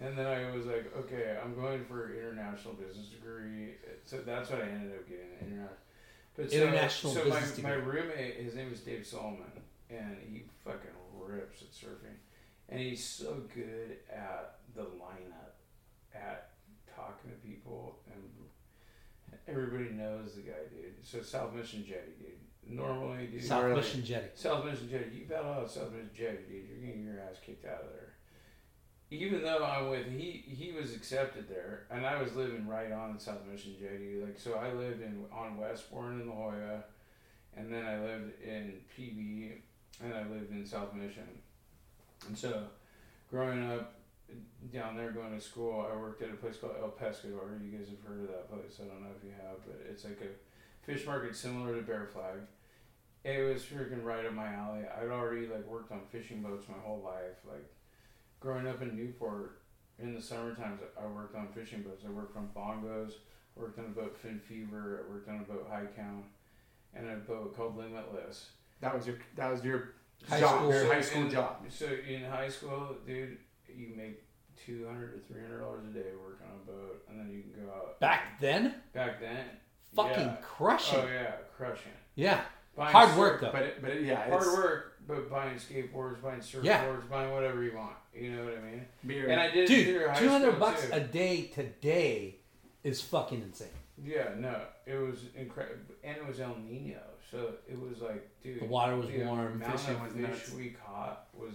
and 0.00 0.16
then 0.18 0.26
I 0.26 0.54
was 0.54 0.66
like, 0.66 0.92
okay, 0.96 1.38
I'm 1.42 1.54
going 1.54 1.84
for 1.84 2.12
international 2.14 2.74
business 2.74 3.08
degree. 3.08 3.74
So 4.04 4.18
that's 4.18 4.50
what 4.50 4.60
I 4.60 4.66
ended 4.66 4.92
up 4.92 5.08
getting. 5.08 5.30
International. 5.40 5.76
But 6.36 6.50
so, 6.50 6.56
International 6.56 7.12
so 7.12 7.24
business 7.24 7.58
my, 7.62 7.70
my 7.70 7.74
roommate, 7.76 8.36
his 8.36 8.54
name 8.54 8.70
was 8.70 8.80
Dave 8.80 9.06
Solomon, 9.06 9.52
and 9.88 10.16
he 10.28 10.42
fucking 10.64 10.90
rips 11.16 11.62
at 11.62 11.70
surfing, 11.72 12.16
and 12.68 12.80
he's 12.80 13.04
so 13.04 13.42
good 13.54 13.98
at 14.12 14.56
the 14.74 14.82
lineup, 14.82 15.54
at 16.14 16.50
talking 16.94 17.30
to 17.30 17.36
people, 17.46 18.00
and 18.12 19.38
everybody 19.46 19.90
knows 19.90 20.34
the 20.34 20.42
guy, 20.42 20.66
dude. 20.70 20.94
So 21.02 21.22
South 21.22 21.54
Mission 21.54 21.84
Jetty, 21.86 22.12
dude. 22.18 22.76
Normally, 22.76 23.26
dude. 23.26 23.44
South 23.44 23.74
Mission 23.76 24.04
Jetty. 24.04 24.28
South 24.34 24.64
Mission 24.64 24.88
Jetty, 24.90 25.16
you 25.16 25.26
bet 25.26 25.44
out 25.44 25.70
South 25.70 25.92
Mission 25.92 26.10
Jetty, 26.16 26.38
dude. 26.48 26.68
You're 26.68 26.86
getting 26.86 27.04
your 27.04 27.20
ass 27.20 27.36
kicked 27.44 27.64
out 27.64 27.82
of 27.82 27.90
there. 27.92 28.14
Even 29.10 29.42
though 29.42 29.64
I'm 29.64 29.90
with 29.90 30.06
he 30.06 30.44
he 30.46 30.72
was 30.72 30.94
accepted 30.94 31.48
there, 31.48 31.86
and 31.90 32.04
I 32.06 32.20
was 32.20 32.34
living 32.34 32.66
right 32.66 32.90
on 32.90 33.18
South 33.18 33.46
Mission 33.50 33.74
Jetty. 33.78 34.20
Like 34.20 34.38
so, 34.38 34.54
I 34.54 34.72
lived 34.72 35.02
in 35.02 35.24
on 35.32 35.56
Westbourne 35.56 36.20
in 36.20 36.28
La 36.28 36.34
Jolla, 36.34 36.84
and 37.56 37.72
then 37.72 37.84
I 37.84 38.00
lived 38.00 38.42
in 38.42 38.74
PB, 38.96 39.52
and 40.02 40.14
I 40.14 40.22
lived 40.22 40.50
in 40.50 40.66
South 40.66 40.94
Mission. 40.94 41.28
And 42.26 42.36
so, 42.36 42.64
growing 43.30 43.70
up 43.70 43.94
down 44.72 44.96
there, 44.96 45.10
going 45.10 45.34
to 45.34 45.40
school, 45.40 45.86
I 45.90 45.96
worked 45.96 46.22
at 46.22 46.30
a 46.30 46.34
place 46.34 46.56
called 46.56 46.74
El 46.80 46.90
Pescador. 46.90 47.62
You 47.62 47.76
guys 47.76 47.88
have 47.88 48.02
heard 48.08 48.22
of 48.22 48.28
that 48.28 48.48
place? 48.48 48.80
I 48.80 48.86
don't 48.86 49.02
know 49.02 49.10
if 49.16 49.22
you 49.22 49.30
have, 49.30 49.58
but 49.66 49.80
it's 49.88 50.04
like 50.04 50.20
a 50.22 50.86
fish 50.86 51.06
market 51.06 51.36
similar 51.36 51.76
to 51.76 51.82
Bear 51.82 52.08
Flag. 52.12 52.40
It 53.24 53.52
was 53.52 53.62
freaking 53.62 54.04
right 54.04 54.26
up 54.26 54.34
my 54.34 54.52
alley. 54.52 54.82
I'd 54.84 55.08
already 55.08 55.46
like 55.46 55.66
worked 55.66 55.92
on 55.92 56.00
fishing 56.10 56.42
boats 56.42 56.66
my 56.68 56.78
whole 56.84 57.00
life. 57.02 57.38
Like 57.48 57.64
growing 58.44 58.68
up 58.68 58.82
in 58.82 58.94
Newport 58.94 59.62
in 59.98 60.14
the 60.14 60.20
summer 60.20 60.54
times, 60.54 60.80
I 61.02 61.06
worked 61.06 61.34
on 61.34 61.48
fishing 61.48 61.82
boats. 61.82 62.04
I 62.06 62.10
worked 62.10 62.36
on 62.36 62.50
bongos, 62.54 63.12
worked 63.56 63.78
on 63.78 63.86
a 63.86 63.88
boat 63.88 64.16
Fin 64.16 64.38
Fever, 64.38 65.04
I 65.06 65.10
worked 65.12 65.28
on 65.30 65.36
a 65.36 65.42
boat 65.52 65.66
High 65.70 65.86
Count, 65.96 66.26
and 66.94 67.08
a 67.10 67.16
boat 67.16 67.56
called 67.56 67.76
Limitless. 67.76 68.50
That 68.80 68.94
was 68.94 69.06
your 69.06 69.16
that 69.36 69.50
was 69.50 69.64
your 69.64 69.94
High 70.28 70.40
job, 70.40 70.58
school- 70.58 70.72
your 70.72 70.92
high 70.92 71.00
school 71.00 71.22
in- 71.22 71.30
job. 71.30 71.56
So 71.70 71.86
in 71.86 72.24
high 72.24 72.48
school, 72.50 72.96
dude, 73.06 73.38
you 73.74 73.88
make 73.96 74.22
two 74.64 74.86
hundred 74.86 75.12
to 75.14 75.32
three 75.32 75.40
hundred 75.42 75.60
dollars 75.60 75.84
a 75.86 75.92
day 75.94 76.10
working 76.22 76.46
on 76.46 76.60
a 76.62 76.66
boat, 76.70 77.04
and 77.08 77.18
then 77.18 77.30
you 77.30 77.42
can 77.42 77.64
go 77.64 77.72
out. 77.72 77.98
Back 78.00 78.38
then, 78.40 78.74
Back 78.92 79.20
then, 79.20 79.46
fucking 79.96 80.26
yeah. 80.26 80.36
crushing. 80.42 80.98
Oh 81.00 81.06
yeah, 81.06 81.32
crushing. 81.56 81.92
yeah. 82.14 82.42
Buying 82.76 82.92
Hard 82.92 83.08
surf- 83.10 83.18
work 83.18 83.40
though. 83.40 83.52
But 83.52 83.62
it, 83.62 83.80
but 83.82 83.90
it, 83.92 84.02
yeah, 84.02 84.28
Hard 84.28 84.42
it's 84.42 84.46
work, 84.56 84.93
but 85.06 85.30
buying 85.30 85.56
skateboards, 85.56 86.22
buying 86.22 86.40
surfboards, 86.40 86.64
Yeah. 86.64 86.96
buying 87.10 87.32
whatever 87.32 87.62
you 87.62 87.74
want. 87.76 87.96
You 88.14 88.32
know 88.32 88.44
what 88.44 88.56
I 88.58 88.60
mean? 88.60 88.86
beer. 89.06 89.28
And 89.28 89.40
I 89.40 89.50
did 89.50 89.64
it 89.70 89.84
Dude, 89.84 90.16
two 90.16 90.28
hundred 90.28 90.58
bucks 90.58 90.86
too. 90.86 90.92
a 90.92 91.00
day 91.00 91.50
today 91.54 92.36
is 92.82 93.00
fucking 93.00 93.42
insane. 93.42 93.68
Yeah, 94.02 94.30
no, 94.36 94.60
it 94.86 94.96
was 94.96 95.20
incredible, 95.36 95.94
and 96.02 96.16
it 96.16 96.26
was 96.26 96.40
El 96.40 96.56
Nino, 96.56 96.98
so 97.30 97.54
it 97.68 97.78
was 97.80 98.00
like, 98.00 98.28
dude, 98.42 98.60
The 98.60 98.64
water 98.66 98.96
was 98.96 99.08
the 99.08 99.22
warm. 99.24 99.60
fishing 99.60 100.02
was 100.02 100.12
fish 100.12 100.20
nuts. 100.22 100.52
we 100.54 100.70
caught 100.70 101.28
was 101.32 101.52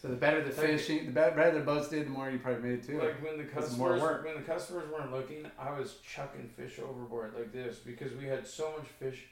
so 0.00 0.08
the 0.08 0.16
better 0.16 0.40
the 0.42 0.48
Like- 0.48 0.56
fishing, 0.70 1.06
the 1.06 1.12
better, 1.12 1.36
better 1.36 1.58
the 1.58 1.64
boats 1.64 1.88
did, 1.88 2.06
the 2.06 2.10
more 2.10 2.30
you 2.30 2.38
probably 2.38 2.70
made 2.70 2.82
too. 2.82 2.98
like 2.98 3.22
when 3.22 3.36
the 3.38 3.42
It's 3.44 3.76
more 3.76 3.90
customers 3.90 4.00
work. 4.02 4.24
when 4.24 4.34
the 4.36 4.42
customers 4.42 4.90
weren't 4.90 5.12
looking, 5.12 5.50
I 5.58 5.78
was 5.78 5.96
chucking 6.00 6.48
fish 6.48 6.78
overboard 6.78 7.34
like 7.34 7.52
this 7.52 7.78
because 7.78 8.12
we 8.14 8.24
had 8.26 8.46
so 8.46 8.72
much 8.76 8.86
fish. 8.86 9.26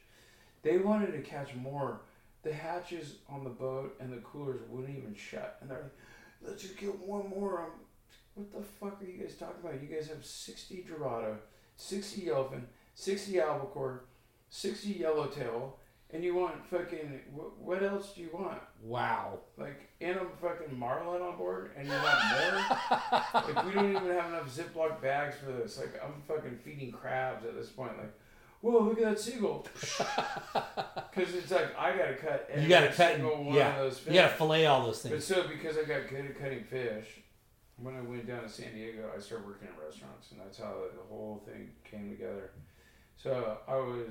They 0.62 0.78
wanted 0.78 1.12
to 1.12 1.20
catch 1.22 1.54
more. 1.54 2.00
The 2.44 2.52
hatches 2.52 3.16
on 3.28 3.42
the 3.42 3.50
boat 3.50 3.96
and 4.00 4.12
the 4.12 4.18
coolers 4.18 4.60
wouldn't 4.68 4.96
even 4.96 5.14
shut, 5.14 5.56
and 5.60 5.70
they're 5.70 5.82
like, 5.82 5.92
"Let's 6.46 6.62
just 6.62 6.76
get 6.76 6.96
one 6.98 7.28
more." 7.30 7.60
I'm, 7.62 7.70
what 8.34 8.52
the 8.52 8.62
fuck 8.62 9.00
are 9.00 9.04
you 9.04 9.22
guys 9.22 9.34
talking 9.36 9.56
about? 9.62 9.80
You 9.82 9.88
guys 9.88 10.08
have 10.08 10.24
sixty 10.24 10.84
Dorado, 10.86 11.38
sixty 11.76 12.22
Yellowfin, 12.22 12.62
sixty 12.94 13.40
Albacore, 13.40 14.04
sixty 14.50 14.90
Yellowtail, 14.90 15.78
and 16.12 16.22
you 16.22 16.34
want 16.34 16.64
fucking 16.66 17.20
what, 17.32 17.58
what 17.58 17.82
else 17.82 18.12
do 18.14 18.20
you 18.20 18.30
want? 18.32 18.60
Wow. 18.82 19.40
Like, 19.56 19.88
and 20.00 20.16
a 20.16 20.26
fucking 20.40 20.78
marlin 20.78 21.22
on 21.22 21.36
board, 21.36 21.70
and 21.76 21.88
you 21.88 21.94
want 21.94 22.18
more? 22.30 23.52
like, 23.54 23.66
we 23.66 23.72
don't 23.72 23.90
even 23.90 24.10
have 24.10 24.26
enough 24.26 24.54
Ziploc 24.54 25.00
bags 25.00 25.36
for 25.42 25.52
this. 25.52 25.78
Like, 25.78 26.00
I'm 26.04 26.20
fucking 26.28 26.58
feeding 26.64 26.92
crabs 26.92 27.44
at 27.44 27.56
this 27.56 27.70
point. 27.70 27.96
Like, 27.96 28.12
whoa, 28.64 28.82
look 28.84 28.98
at 28.98 29.04
that 29.04 29.18
seagull. 29.20 29.66
Because 31.14 31.32
it's 31.36 31.50
like, 31.52 31.78
I 31.78 31.96
gotta 31.96 32.14
cut 32.16 32.48
every 32.50 32.64
You 32.64 32.68
gotta 32.68 32.88
cut. 32.88 32.96
single 33.14 33.44
one 33.44 33.54
Yeah. 33.54 33.74
of 33.76 33.78
those 33.84 33.98
fish. 34.00 34.14
You 34.14 34.20
gotta 34.20 34.34
fillet 34.34 34.66
all 34.66 34.84
those 34.84 35.00
things. 35.00 35.14
But 35.14 35.22
so, 35.22 35.46
because 35.46 35.78
I 35.78 35.82
got 35.84 36.08
good 36.08 36.24
at 36.26 36.36
cutting 36.40 36.64
fish, 36.64 37.06
when 37.76 37.94
I 37.96 38.00
went 38.00 38.26
down 38.26 38.42
to 38.42 38.48
San 38.48 38.72
Diego, 38.74 39.08
I 39.16 39.20
started 39.20 39.46
working 39.46 39.68
at 39.68 39.80
restaurants, 39.80 40.32
and 40.32 40.40
that's 40.40 40.58
how 40.58 40.74
the 40.92 41.02
whole 41.08 41.40
thing 41.46 41.70
came 41.84 42.10
together. 42.10 42.50
So 43.16 43.58
I 43.68 43.76
was 43.76 44.08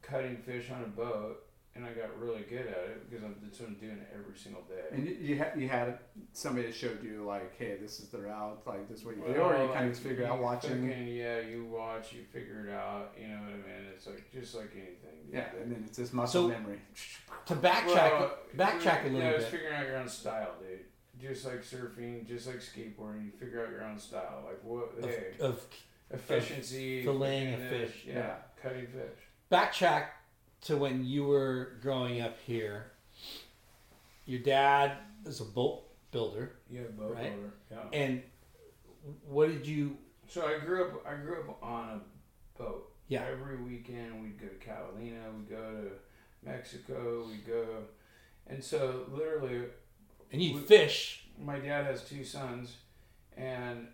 cutting 0.00 0.38
fish 0.38 0.70
on 0.70 0.82
a 0.82 0.86
boat, 0.88 1.44
and 1.74 1.86
I 1.86 1.92
got 1.92 2.18
really 2.20 2.42
good 2.42 2.66
at 2.66 2.84
it 2.90 3.08
because 3.10 3.24
I'm, 3.24 3.34
that's 3.42 3.58
what 3.60 3.70
I'm 3.70 3.74
doing 3.76 3.98
every 4.14 4.36
single 4.36 4.60
day. 4.62 4.82
and 4.92 5.06
you, 5.06 5.16
you 5.20 5.36
had 5.38 5.52
you 5.56 5.68
had 5.68 5.98
somebody 6.34 6.66
that 6.66 6.74
showed 6.74 7.02
you 7.02 7.24
like, 7.24 7.56
hey, 7.58 7.76
this 7.80 7.98
is 8.00 8.08
the 8.08 8.18
route, 8.18 8.60
like 8.66 8.88
this 8.88 9.00
is 9.00 9.04
what 9.06 9.16
you 9.16 9.22
do, 9.22 9.28
or 9.28 9.34
you 9.34 9.40
Well, 9.40 9.56
kind 9.58 9.68
of 9.70 9.74
like, 9.80 9.90
just 9.92 10.02
figure 10.02 10.26
out 10.26 10.36
you 10.36 10.42
watching. 10.42 10.70
fucking- 10.88 11.08
yeah, 11.08 11.40
you 11.40 11.64
watch, 11.64 12.12
you 12.12 12.24
figure 12.30 12.66
it 12.66 12.72
out. 12.72 13.12
You 13.20 13.28
know 13.28 13.40
what 13.40 13.50
I 13.52 13.56
mean? 13.56 13.86
It's 13.94 14.06
like 14.06 14.30
just 14.32 14.54
like 14.54 14.70
anything. 14.74 15.24
dude. 15.26 15.34
Yeah, 15.34 15.46
and 15.62 15.72
then 15.72 15.84
it's 15.86 15.96
this 15.96 16.12
muscle 16.12 16.42
So- 16.44 16.48
memory. 16.48 16.78
To 17.46 17.54
backtrack, 17.56 17.86
Well, 18.20 18.34
backtrack 18.56 19.02
a 19.04 19.08
you 19.08 19.14
little 19.14 19.30
know, 19.30 19.34
it's 19.36 19.44
bit. 19.44 19.52
figuring 19.52 19.74
out 19.74 19.86
your 19.86 19.96
own 19.96 20.08
style, 20.08 20.50
dude. 20.60 20.80
Just 21.20 21.44
like 21.46 21.62
surfing, 21.62 22.26
just 22.26 22.46
like 22.48 22.56
skateboarding, 22.56 23.24
you 23.26 23.30
figure 23.38 23.64
out 23.64 23.70
your 23.70 23.84
own 23.84 23.98
style. 23.98 24.42
Like 24.44 24.58
what? 24.62 24.98
Of, 24.98 25.04
hey, 25.08 25.26
of 25.40 25.64
efficiency, 26.10 27.04
filleting 27.04 27.54
a 27.54 27.68
fish. 27.70 28.04
Yeah, 28.06 28.14
Yeah. 28.14 28.34
cutting 28.62 28.86
fish. 28.86 29.18
backtrack 29.50 30.06
to 30.62 30.76
when 30.76 31.04
you 31.04 31.24
were 31.24 31.72
growing 31.82 32.20
up 32.20 32.36
here. 32.46 32.92
Your 34.26 34.40
dad 34.40 34.98
is 35.26 35.40
a 35.40 35.44
boat 35.44 35.82
builder, 36.10 36.52
Yeah, 36.70 36.82
boat 36.96 37.14
Right. 37.14 37.32
builder. 37.34 37.52
Yeah. 37.70 37.88
and 37.92 38.22
what 39.26 39.48
did 39.48 39.66
you? 39.66 39.96
So 40.28 40.46
I 40.46 40.58
grew 40.64 40.84
up. 40.86 41.06
I 41.06 41.16
grew 41.16 41.40
up 41.42 41.62
on 41.62 41.88
a 41.88 42.58
boat. 42.62 42.92
Yeah. 43.08 43.24
Every 43.24 43.56
weekend 43.56 44.22
we'd 44.22 44.38
go 44.40 44.46
to 44.46 44.54
Catalina. 44.54 45.30
We'd 45.36 45.50
go 45.50 45.72
to 45.82 45.90
Mexico. 46.44 47.26
We'd 47.26 47.44
go, 47.46 47.84
and 48.46 48.62
so 48.62 49.06
literally 49.10 49.64
And 50.30 50.40
you 50.42 50.60
fish. 50.60 51.26
my 51.38 51.58
dad 51.58 51.84
has 51.86 52.08
two 52.08 52.24
sons, 52.24 52.76
and 53.36 53.88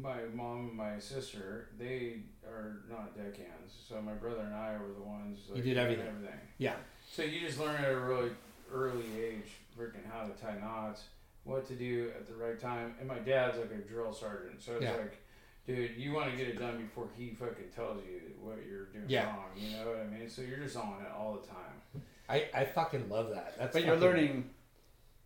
my 0.00 0.16
mom 0.34 0.68
and 0.68 0.72
my 0.76 0.98
sister 0.98 1.68
they 1.78 2.20
are 2.46 2.80
not 2.90 3.16
deckhands. 3.16 3.74
So 3.88 4.00
my 4.00 4.14
brother 4.14 4.40
and 4.42 4.54
I 4.54 4.72
were 4.78 4.92
the 4.94 5.02
ones. 5.02 5.40
Like, 5.48 5.58
You 5.58 5.62
did 5.74 5.78
everything. 5.78 6.06
Everything. 6.06 6.38
Yeah. 6.58 6.74
So 7.10 7.22
you 7.22 7.40
just 7.46 7.58
learn 7.60 7.76
at 7.76 7.90
a 7.92 7.98
really 7.98 8.30
early 8.72 9.04
age, 9.18 9.50
freaking 9.78 10.04
how 10.10 10.24
to 10.26 10.32
tie 10.40 10.58
knots, 10.58 11.04
what 11.44 11.66
to 11.68 11.74
do 11.74 12.10
at 12.16 12.26
the 12.26 12.34
right 12.34 12.58
time. 12.58 12.94
And 12.98 13.08
my 13.08 13.18
dad's 13.18 13.58
like 13.58 13.70
a 13.72 13.76
drill 13.88 14.12
sergeant, 14.12 14.62
so 14.62 14.72
it's 14.74 14.84
Yeah. 14.84 14.92
like, 14.92 15.18
dude, 15.66 15.96
you 15.96 16.12
want 16.12 16.30
to 16.30 16.36
get 16.36 16.48
it 16.48 16.58
done 16.58 16.78
before 16.78 17.08
he 17.16 17.30
fucking 17.30 17.68
tells 17.74 18.02
you 18.06 18.20
what 18.40 18.58
you're 18.68 18.86
doing 18.86 19.04
Yeah. 19.08 19.26
wrong. 19.26 19.50
You 19.56 19.76
know 19.76 19.86
what 19.88 19.98
I 20.00 20.04
mean? 20.06 20.28
So 20.30 20.40
you're 20.42 20.58
just 20.58 20.76
on 20.76 21.02
it 21.04 21.12
all 21.14 21.34
the 21.40 21.46
time. 21.46 22.02
I, 22.28 22.48
I 22.54 22.64
fucking 22.64 23.08
love 23.10 23.30
that. 23.30 23.58
That's 23.58 23.72
But 23.74 23.84
you're 23.84 23.96
fucking- 23.96 24.08
learning. 24.08 24.50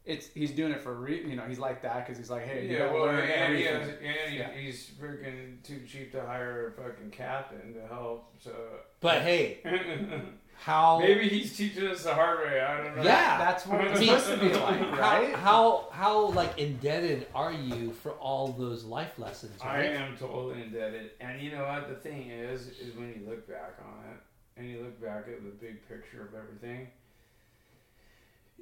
It's 0.07 0.29
he's 0.35 0.53
doing 0.53 0.73
it 0.73 0.81
for 0.81 0.95
re, 0.95 1.21
you 1.29 1.35
know 1.35 1.43
he's 1.43 1.59
like 1.59 1.83
that 1.83 2.05
because 2.07 2.17
he's 2.17 2.31
like 2.31 2.45
hey 2.47 2.67
you 2.67 2.73
yeah, 2.73 2.79
gotta 2.87 2.93
well, 2.95 3.03
learn 3.07 3.29
and, 3.29 3.57
he 3.57 3.65
has, 3.65 3.89
and 3.89 4.31
he, 4.31 4.39
Yeah. 4.39 4.51
he's 4.53 4.89
freaking 5.01 5.61
too 5.65 5.81
cheap 5.87 6.13
to 6.13 6.23
hire 6.25 6.69
a 6.69 6.73
fucking 6.81 7.11
captain 7.11 7.75
to 7.75 7.87
help. 7.89 8.33
So 8.39 8.53
But 9.01 9.23
hey, 9.23 9.59
how? 10.55 11.01
maybe 11.01 11.29
he's 11.29 11.57
teaching 11.57 11.87
us 11.89 12.05
the 12.05 12.15
hard 12.15 12.39
way. 12.47 12.61
I 12.61 12.83
don't 12.85 12.97
know. 12.97 13.03
Yeah. 13.03 13.39
That's 13.39 13.67
what 13.67 13.81
it's 13.85 13.99
supposed 14.01 14.29
to 14.29 14.37
be 14.39 14.53
like, 14.55 14.81
right? 14.99 15.35
How, 15.35 15.89
how 15.91 16.07
how 16.07 16.27
like 16.31 16.57
indebted 16.59 17.27
are 17.35 17.53
you 17.53 17.93
for 17.93 18.13
all 18.13 18.49
those 18.53 18.85
life 18.85 19.19
lessons? 19.19 19.61
I 19.63 19.83
am 19.85 20.17
totally 20.17 20.63
indebted. 20.63 21.11
And 21.21 21.41
you 21.43 21.51
know 21.51 21.65
what? 21.65 21.89
The 21.89 21.97
thing 21.97 22.31
is, 22.31 22.69
is 22.69 22.95
when 22.97 23.09
you 23.09 23.29
look 23.29 23.49
back 23.49 23.75
on 23.85 24.05
it 24.13 24.21
and 24.57 24.71
you 24.71 24.83
look 24.83 25.01
back 25.03 25.27
at 25.29 25.43
the 25.43 25.51
big 25.51 25.87
picture 25.89 26.23
of 26.23 26.35
everything, 26.35 26.89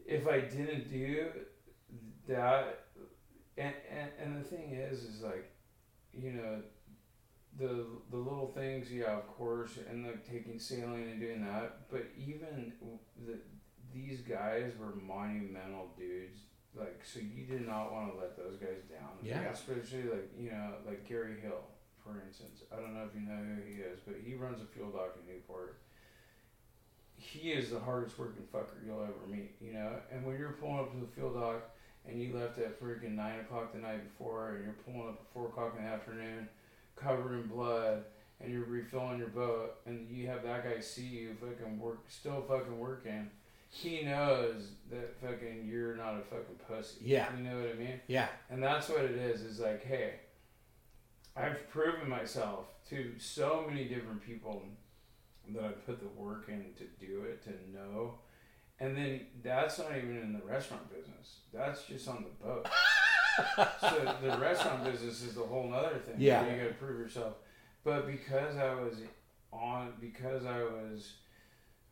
if 0.06 0.26
I 0.26 0.40
didn't 0.40 0.90
do 0.90 1.26
that, 2.28 2.86
and, 3.56 3.74
and 3.90 4.10
and 4.20 4.44
the 4.44 4.48
thing 4.48 4.72
is, 4.72 5.02
is 5.02 5.22
like, 5.22 5.50
you 6.12 6.32
know, 6.32 6.62
the 7.58 7.86
the 8.10 8.16
little 8.16 8.52
things, 8.54 8.92
yeah, 8.92 9.16
of 9.16 9.26
course, 9.28 9.78
and 9.88 10.06
like 10.06 10.28
taking 10.28 10.58
sailing 10.58 11.10
and 11.10 11.20
doing 11.20 11.44
that. 11.44 11.90
But 11.90 12.06
even 12.16 12.72
the 13.26 13.38
these 13.92 14.20
guys 14.20 14.72
were 14.78 14.94
monumental 14.96 15.88
dudes. 15.96 16.38
Like, 16.76 17.02
so 17.04 17.20
you 17.20 17.46
did 17.46 17.68
not 17.68 17.92
want 17.92 18.12
to 18.12 18.18
let 18.18 18.36
those 18.36 18.56
guys 18.56 18.82
down. 18.90 19.14
Yeah. 19.22 19.48
Especially 19.50 20.02
like 20.04 20.30
you 20.38 20.50
know, 20.50 20.74
like 20.86 21.08
Gary 21.08 21.40
Hill, 21.40 21.62
for 22.02 22.20
instance. 22.26 22.62
I 22.72 22.76
don't 22.76 22.94
know 22.94 23.06
if 23.08 23.14
you 23.14 23.26
know 23.26 23.38
who 23.38 23.62
he 23.62 23.80
is, 23.80 24.00
but 24.04 24.16
he 24.24 24.34
runs 24.34 24.60
a 24.60 24.66
fuel 24.66 24.90
dock 24.90 25.16
in 25.20 25.32
Newport. 25.32 25.78
He 27.24 27.52
is 27.52 27.70
the 27.70 27.80
hardest 27.80 28.18
working 28.18 28.44
fucker 28.52 28.84
you'll 28.86 29.02
ever 29.02 29.26
meet, 29.26 29.52
you 29.60 29.72
know. 29.72 29.92
And 30.12 30.24
when 30.24 30.38
you're 30.38 30.52
pulling 30.60 30.78
up 30.80 30.92
to 30.92 30.98
the 30.98 31.06
field 31.06 31.34
dock 31.34 31.70
and 32.06 32.20
you 32.20 32.36
left 32.36 32.58
at 32.58 32.80
freaking 32.80 33.16
nine 33.16 33.40
o'clock 33.40 33.72
the 33.72 33.78
night 33.78 34.04
before, 34.04 34.56
and 34.56 34.64
you're 34.64 34.76
pulling 34.84 35.08
up 35.08 35.20
at 35.20 35.32
four 35.32 35.46
o'clock 35.46 35.74
in 35.78 35.84
the 35.84 35.90
afternoon, 35.90 36.48
covered 36.96 37.34
in 37.40 37.48
blood, 37.48 38.04
and 38.40 38.52
you're 38.52 38.64
refilling 38.64 39.18
your 39.18 39.28
boat, 39.28 39.76
and 39.86 40.08
you 40.10 40.26
have 40.26 40.42
that 40.42 40.64
guy 40.64 40.80
see 40.80 41.02
you 41.02 41.34
fucking 41.40 41.78
work, 41.80 42.04
still 42.08 42.44
fucking 42.46 42.78
working. 42.78 43.30
He 43.70 44.02
knows 44.02 44.72
that 44.90 45.16
fucking 45.20 45.66
you're 45.66 45.96
not 45.96 46.14
a 46.18 46.22
fucking 46.22 46.60
pussy. 46.68 46.98
Yeah. 47.02 47.26
You 47.36 47.42
know 47.42 47.56
what 47.56 47.70
I 47.70 47.74
mean? 47.74 48.00
Yeah. 48.06 48.28
And 48.50 48.62
that's 48.62 48.88
what 48.88 49.00
it 49.00 49.12
is. 49.12 49.40
Is 49.40 49.58
like, 49.58 49.84
hey, 49.84 50.20
I've 51.34 51.68
proven 51.70 52.08
myself 52.08 52.66
to 52.90 53.14
so 53.18 53.64
many 53.66 53.86
different 53.86 54.24
people 54.24 54.62
that 55.50 55.64
I 55.64 55.68
put 55.68 56.00
the 56.00 56.08
work 56.08 56.48
in 56.48 56.66
to 56.78 56.84
do 57.04 57.22
it, 57.22 57.42
to 57.44 57.50
know. 57.76 58.14
And 58.80 58.96
then 58.96 59.26
that's 59.42 59.78
not 59.78 59.96
even 59.96 60.16
in 60.20 60.32
the 60.32 60.44
restaurant 60.44 60.88
business. 60.92 61.38
That's 61.52 61.84
just 61.84 62.08
on 62.08 62.24
the 62.24 62.44
boat. 62.44 62.66
so 63.80 64.14
the 64.22 64.36
restaurant 64.38 64.84
business 64.84 65.22
is 65.22 65.36
a 65.36 65.40
whole 65.42 65.68
nother 65.68 65.98
thing. 65.98 66.16
Yeah. 66.18 66.42
You 66.50 66.60
got 66.62 66.68
to 66.68 66.74
prove 66.74 66.98
yourself. 66.98 67.34
But 67.84 68.06
because 68.06 68.56
I 68.56 68.74
was 68.74 68.94
on, 69.52 69.92
because 70.00 70.44
I 70.46 70.58
was 70.62 71.12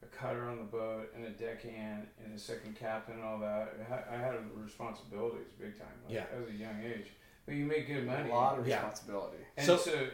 a 0.03 0.07
cutter 0.07 0.49
on 0.49 0.57
the 0.57 0.65
boat 0.65 1.13
and 1.15 1.25
a 1.25 1.31
deckhand 1.31 2.07
and 2.25 2.35
a 2.35 2.39
second 2.39 2.75
captain 2.77 3.15
and 3.17 3.25
all 3.25 3.39
that, 3.39 3.75
I 3.81 3.95
had- 3.95 4.05
I 4.11 4.17
had 4.17 4.35
responsibilities 4.57 5.47
big 5.61 5.79
time. 5.79 5.87
Like, 6.05 6.15
Yeah. 6.15 6.25
As 6.37 6.49
a 6.49 6.53
young 6.53 6.83
age. 6.83 7.07
But 7.47 7.55
you 7.55 7.65
make 7.67 7.87
good 7.87 8.07
money. 8.07 8.31
A 8.31 8.35
lot 8.35 8.59
of 8.59 8.67
Yeah. 8.67 8.77
responsibility. 8.77 9.39
And 9.57 9.67
So- 9.67 9.77
so, 9.77 10.09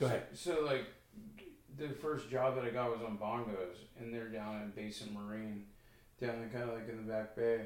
Go 0.00 0.06
ahead. 0.06 0.26
So, 0.32 0.56
so, 0.56 0.64
like, 0.64 0.86
the 1.76 1.88
first 1.88 2.30
job 2.30 2.54
that 2.56 2.64
I 2.64 2.70
got 2.70 2.90
was 2.90 3.02
on 3.02 3.18
bongos, 3.18 3.76
and 3.98 4.12
they're 4.12 4.28
down 4.28 4.62
in 4.62 4.70
Basin 4.70 5.14
Marine, 5.14 5.64
down 6.20 6.42
in 6.42 6.50
kind 6.50 6.68
of 6.68 6.74
like 6.76 6.88
in 6.88 6.96
the 7.06 7.12
back 7.12 7.34
bay. 7.36 7.62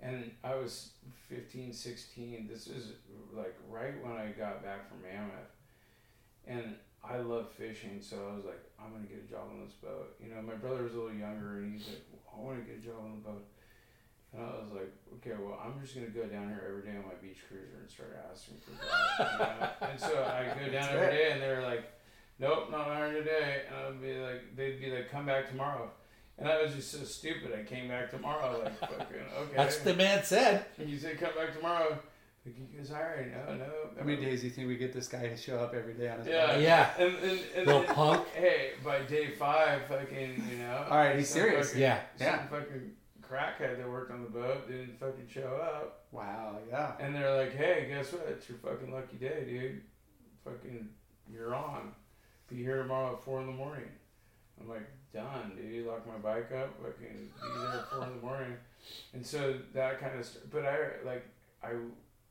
And 0.00 0.30
I 0.44 0.54
was 0.54 0.90
15, 1.28 1.72
16. 1.72 2.48
This 2.50 2.66
is 2.68 2.92
like 3.32 3.56
right 3.68 3.94
when 4.02 4.12
I 4.12 4.30
got 4.38 4.62
back 4.62 4.88
from 4.88 5.02
Mammoth. 5.02 5.50
And 6.46 6.76
I 7.04 7.18
love 7.18 7.50
fishing, 7.50 7.98
so 8.00 8.16
I 8.32 8.36
was 8.36 8.44
like, 8.44 8.60
I'm 8.80 8.92
gonna 8.92 9.06
get 9.06 9.24
a 9.26 9.30
job 9.30 9.48
on 9.52 9.64
this 9.64 9.74
boat. 9.74 10.14
You 10.22 10.34
know, 10.34 10.42
my 10.42 10.54
brother 10.54 10.84
was 10.84 10.94
a 10.94 10.96
little 10.96 11.14
younger, 11.16 11.58
and 11.58 11.72
he's 11.72 11.88
like, 11.88 12.04
I 12.32 12.40
want 12.40 12.58
to 12.58 12.64
get 12.70 12.82
a 12.82 12.86
job 12.86 12.96
on 13.04 13.20
the 13.22 13.28
boat. 13.28 13.44
And 14.32 14.42
I 14.44 14.60
was 14.60 14.70
like, 14.72 14.92
okay, 15.18 15.34
well, 15.40 15.58
I'm 15.64 15.80
just 15.80 15.94
gonna 15.94 16.08
go 16.08 16.24
down 16.26 16.48
here 16.48 16.62
every 16.68 16.82
day 16.82 16.96
on 16.96 17.04
my 17.06 17.14
beach 17.20 17.38
cruiser 17.48 17.80
and 17.80 17.90
start 17.90 18.16
asking 18.30 18.58
for 18.60 18.72
jobs. 18.76 19.18
you 19.18 19.38
know? 19.40 19.90
And 19.90 19.98
so 20.00 20.22
I 20.22 20.44
go 20.54 20.70
down 20.70 20.72
That's 20.72 20.88
every 20.94 21.06
it. 21.06 21.10
day, 21.10 21.32
and 21.32 21.42
they're 21.42 21.62
like, 21.62 21.84
nope, 22.38 22.70
not 22.70 22.86
hiring 22.86 23.14
today. 23.14 23.62
And 23.68 23.86
I'd 23.96 24.02
be 24.02 24.14
like, 24.18 24.56
they'd 24.56 24.80
be 24.80 24.90
like, 24.90 25.10
come 25.10 25.26
back 25.26 25.48
tomorrow. 25.48 25.90
And 26.38 26.48
I 26.48 26.62
was 26.62 26.74
just 26.74 26.92
so 26.92 27.02
stupid. 27.04 27.52
I 27.58 27.64
came 27.64 27.88
back 27.88 28.10
tomorrow, 28.10 28.60
like 28.62 28.78
fucking 28.80 28.96
okay. 29.40 29.56
That's 29.56 29.76
what 29.76 29.84
the 29.84 29.94
man 29.94 30.22
said. 30.24 30.64
And 30.78 30.88
you 30.88 30.96
said 30.98 31.18
come 31.18 31.30
back 31.36 31.54
tomorrow. 31.56 31.98
Like 32.46 32.54
you 32.56 32.78
guys 32.78 32.88
hiring? 32.90 33.32
No, 33.32 33.56
no. 33.56 33.64
How 33.98 34.04
many 34.04 34.24
days 34.24 34.40
do 34.40 34.46
you 34.46 34.52
think 34.52 34.68
we 34.68 34.76
get 34.76 34.92
this 34.92 35.08
guy 35.08 35.26
to 35.28 35.36
show 35.36 35.58
up 35.58 35.74
every 35.74 35.94
day 35.94 36.08
on 36.08 36.18
his 36.18 36.28
Yeah. 36.28 36.46
boat? 36.46 36.60
Yeah. 36.62 36.90
And 36.98 37.14
and, 37.16 37.40
and 37.56 37.66
Little 37.66 37.82
then- 37.82 37.94
punk. 37.94 38.28
Hey, 38.34 38.70
by 38.84 39.00
day 39.02 39.30
five, 39.32 39.82
fucking, 39.88 40.44
you 40.50 40.58
know. 40.58 40.86
All 40.88 40.96
right, 40.96 41.16
he's 41.18 41.28
some 41.28 41.40
serious. 41.40 41.66
Fucking, 41.70 41.82
Yeah. 41.82 42.00
Yeah. 42.20 42.38
Some 42.38 42.48
fucking 42.60 42.92
crackhead 43.20 43.76
that 43.78 43.88
worked 43.90 44.12
on 44.12 44.22
the 44.22 44.30
boat 44.30 44.68
didn't 44.68 44.98
fucking 45.00 45.26
show 45.28 45.60
up, 45.60 46.04
Wow. 46.12 46.56
Yeah. 46.70 46.92
and 47.00 47.14
they're 47.14 47.34
like, 47.36 47.54
"Hey, 47.54 47.86
guess 47.90 48.12
what? 48.12 48.26
It's 48.28 48.48
your 48.48 48.56
fucking 48.58 48.90
lucky 48.92 49.16
day, 49.16 49.44
dude. 49.44 49.82
Fucking, 50.44 50.88
you're 51.30 51.54
on. 51.54 51.92
Be 52.48 52.56
here 52.56 52.82
tomorrow 52.82 53.14
at 53.14 53.22
four 53.24 53.40
in 53.40 53.46
the 53.46 53.52
morning." 53.52 53.88
I'm 54.60 54.68
like, 54.68 54.86
"Done, 55.12 55.52
dude. 55.56 55.86
Lock 55.86 56.06
my 56.06 56.16
bike 56.18 56.50
up. 56.52 56.74
I 56.82 56.90
can 57.02 57.16
be 57.42 57.60
there 57.60 57.80
at 57.80 57.90
four 57.90 58.04
in 58.04 58.16
the 58.16 58.22
morning." 58.26 58.56
And 59.12 59.24
so 59.26 59.58
that 59.74 60.00
kind 60.00 60.18
of, 60.18 60.24
st- 60.24 60.50
but 60.50 60.64
I 60.64 60.76
like 61.04 61.24
I 61.62 61.72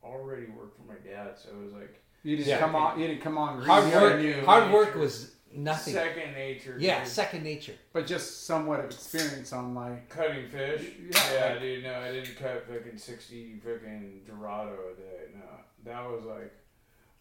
already 0.03 0.47
worked 0.47 0.77
for 0.77 0.83
my 0.87 0.97
dad, 1.07 1.37
so 1.37 1.49
it 1.49 1.63
was 1.63 1.73
like 1.73 2.01
You 2.23 2.35
didn't 2.35 2.49
Yeah. 2.49 2.59
come 2.59 2.75
on. 2.75 2.99
You 2.99 3.07
didn't 3.07 3.21
come 3.21 3.37
on. 3.37 3.61
Hard 3.61 3.93
work. 3.93 4.13
on 4.15 4.23
you, 4.23 4.41
Hard 4.45 4.71
work 4.73 4.95
was 4.95 5.35
nothing. 5.51 5.93
second 5.93 6.33
nature. 6.33 6.75
Yeah, 6.79 6.99
dude. 7.03 7.07
second 7.07 7.43
nature. 7.43 7.75
but 7.93 8.05
just 8.07 8.45
somewhat 8.45 8.79
of 8.79 8.85
experience 8.87 9.53
on 9.53 9.75
like. 9.75 10.09
Cutting 10.09 10.49
fish? 10.49 10.93
Yeah, 10.99 11.33
Yeah, 11.33 11.49
like- 11.51 11.59
dude, 11.61 11.83
no, 11.83 11.93
I 11.99 12.11
didn't 12.11 12.35
cut 12.35 12.65
fucking 12.67 12.97
60 12.97 13.59
fucking 13.63 14.23
Dorado 14.25 14.77
a 14.93 14.95
day. 14.99 15.29
No. 15.35 15.45
That 15.85 16.09
was 16.09 16.23
like, 16.25 16.51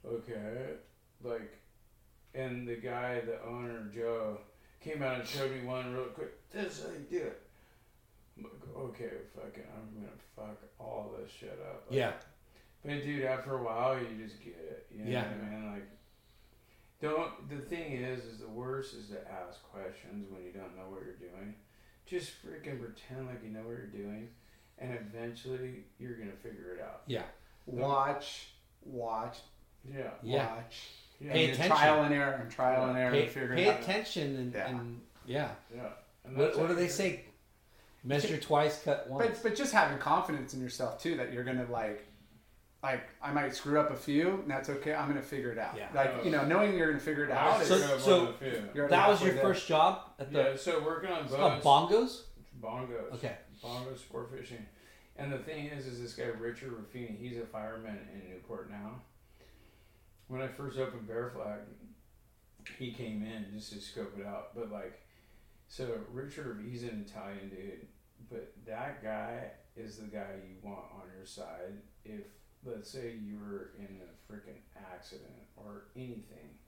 okay. 0.05 0.74
Like, 1.23 1.59
and 2.34 2.66
the 2.66 2.76
guy, 2.76 3.20
the 3.20 3.42
owner, 3.44 3.90
Joe, 3.94 4.38
came 4.80 5.02
out 5.02 5.20
and 5.20 5.28
showed 5.28 5.50
me 5.52 5.62
one 5.64 5.92
real 5.94 6.04
quick. 6.06 6.32
This 6.50 6.78
is 6.78 6.84
how 6.84 6.90
you 6.92 7.06
do 7.18 7.24
it. 7.26 7.42
I'm 8.38 8.44
like, 8.44 8.52
okay, 8.76 9.10
fucking, 9.34 9.64
I'm 9.74 9.94
gonna 9.94 10.12
fuck 10.36 10.58
all 10.78 11.14
this 11.18 11.30
shit 11.30 11.58
up. 11.70 11.84
Like, 11.88 11.96
Yeah. 11.98 12.12
But 12.84 13.02
dude, 13.02 13.24
after 13.24 13.56
a 13.58 13.62
while, 13.62 13.98
you 13.98 14.22
just 14.24 14.40
get 14.40 14.54
it. 14.56 14.86
You 14.94 15.04
know 15.04 15.10
Yeah. 15.10 15.28
what 15.28 15.44
I 15.44 15.50
mean? 15.50 15.72
Like, 15.72 15.86
don't. 17.00 17.48
The 17.48 17.58
thing 17.58 17.92
is, 17.92 18.24
is 18.24 18.38
the 18.38 18.48
worst 18.48 18.94
is 18.94 19.08
to 19.08 19.18
ask 19.30 19.62
questions 19.64 20.30
when 20.30 20.44
you 20.44 20.52
don't 20.52 20.76
know 20.76 20.88
what 20.90 21.02
you're 21.04 21.14
doing. 21.16 21.54
Just 22.06 22.30
freaking 22.44 22.80
pretend 22.80 23.26
like 23.26 23.42
you 23.42 23.50
know 23.50 23.60
what 23.62 23.70
you're 23.76 23.86
doing, 23.86 24.28
and 24.78 24.94
eventually 24.94 25.84
you're 25.98 26.16
gonna 26.16 26.36
figure 26.42 26.74
it 26.76 26.80
out. 26.80 27.02
Yeah. 27.06 27.24
Watch, 27.66 28.50
watch, 28.84 29.38
Yeah. 29.84 30.10
Yeah. 30.22 30.54
watch. 30.56 30.88
Yeah. 30.90 31.05
Pay 31.20 31.44
And 31.44 31.52
attention. 31.55 31.76
Trial 31.76 32.02
and 32.02 32.14
error 32.14 32.32
and 32.43 32.51
trial 32.51 32.88
and 32.90 32.98
error 32.98 33.10
Pay, 33.10 33.22
to 33.22 33.28
figure 33.28 33.55
pay 33.55 33.64
it 33.66 33.74
out. 33.74 33.80
attention 33.80 34.36
and 34.36 34.55
Yeah. 34.55 34.68
and 34.68 35.01
yeah. 35.26 35.48
yeah. 35.74 35.80
And 36.24 36.36
What, 36.36 36.59
what 36.59 36.68
do 36.68 36.74
they 36.74 36.88
say? 36.88 37.24
Measure 38.05 38.36
twice, 38.36 38.82
cut 38.84 39.09
once. 39.09 39.26
But 39.26 39.43
but 39.43 39.56
just 39.56 39.72
having 39.72 39.98
confidence 39.98 40.55
in 40.55 40.60
yourself 40.60 41.02
too 41.02 41.16
that 41.16 41.32
you're 41.32 41.43
gonna 41.44 41.66
like 41.70 42.05
like 42.82 43.02
I 43.20 43.32
might 43.32 43.52
screw 43.55 43.80
up 43.80 43.90
a 43.90 43.97
few 43.97 44.28
and 44.43 44.51
that's 44.51 44.68
okay. 44.68 44.94
I'm 44.94 45.09
gonna 45.09 45.22
figure 45.22 45.51
it 45.51 45.59
out. 45.59 45.74
Yeah. 45.76 45.88
Like 45.94 46.24
you 46.24 46.30
know, 46.30 46.44
knowing 46.44 46.76
you're 46.76 46.88
gonna 46.88 47.01
figure 47.01 47.24
it 47.24 47.30
out. 47.32 47.62
So- 47.64 47.74
is, 47.74 48.02
so- 48.05 48.20
on 48.20 48.28
a 48.28 48.32
few. 48.34 48.68
you're 48.74 48.88
that 48.88 49.09
was 49.09 49.22
your 49.22 49.32
there. 49.34 49.43
first 49.43 49.66
job 49.66 50.02
at 50.20 50.30
the 50.32 50.38
Yeah. 50.38 50.56
So 50.56 50.80
working 50.84 51.10
on 51.10 51.24
it's 51.24 51.34
called 51.34 51.62
boats. 51.62 52.22
bongos. 52.62 52.62
Bongos. 52.62 53.14
Okay. 53.14 53.36
Bongo 53.62 53.94
sport 53.97 54.30
fishing. 54.30 54.64
And 55.18 55.32
the 55.32 55.38
thing 55.38 55.66
is, 55.66 55.86
is 55.86 56.01
this 56.01 56.12
guy 56.12 56.24
Richard 56.24 56.72
Ruffini, 56.74 57.18
he's 57.18 57.38
a 57.38 57.47
fireman 57.47 57.98
in 58.12 58.30
Newport 58.30 58.70
now. 58.70 59.01
When 60.28 60.42
I 60.42 60.48
first 60.48 60.78
opened 60.78 61.06
Bear 61.06 61.30
Flag, 61.34 61.60
he 62.78 62.92
came 62.92 63.22
in 63.22 63.46
just 63.54 63.72
to 63.72 63.80
scope 63.80 64.18
it 64.18 64.26
out. 64.26 64.54
But 64.54 64.72
like, 64.72 65.00
so 65.68 65.98
Richard, 66.12 66.64
he's 66.68 66.82
an 66.82 67.04
Italian 67.06 67.48
dude, 67.48 67.86
but 68.30 68.52
that 68.66 69.02
guy 69.02 69.50
is 69.76 69.98
the 69.98 70.06
guy 70.06 70.34
you 70.48 70.56
want 70.62 70.86
on 70.94 71.02
your 71.16 71.26
side 71.26 71.74
if, 72.04 72.22
let's 72.64 72.90
say, 72.90 73.14
you 73.22 73.38
were 73.38 73.72
in 73.78 74.00
a 74.00 74.32
freaking 74.32 74.58
accident 74.92 75.30
or 75.56 75.84
anything. 75.94 76.58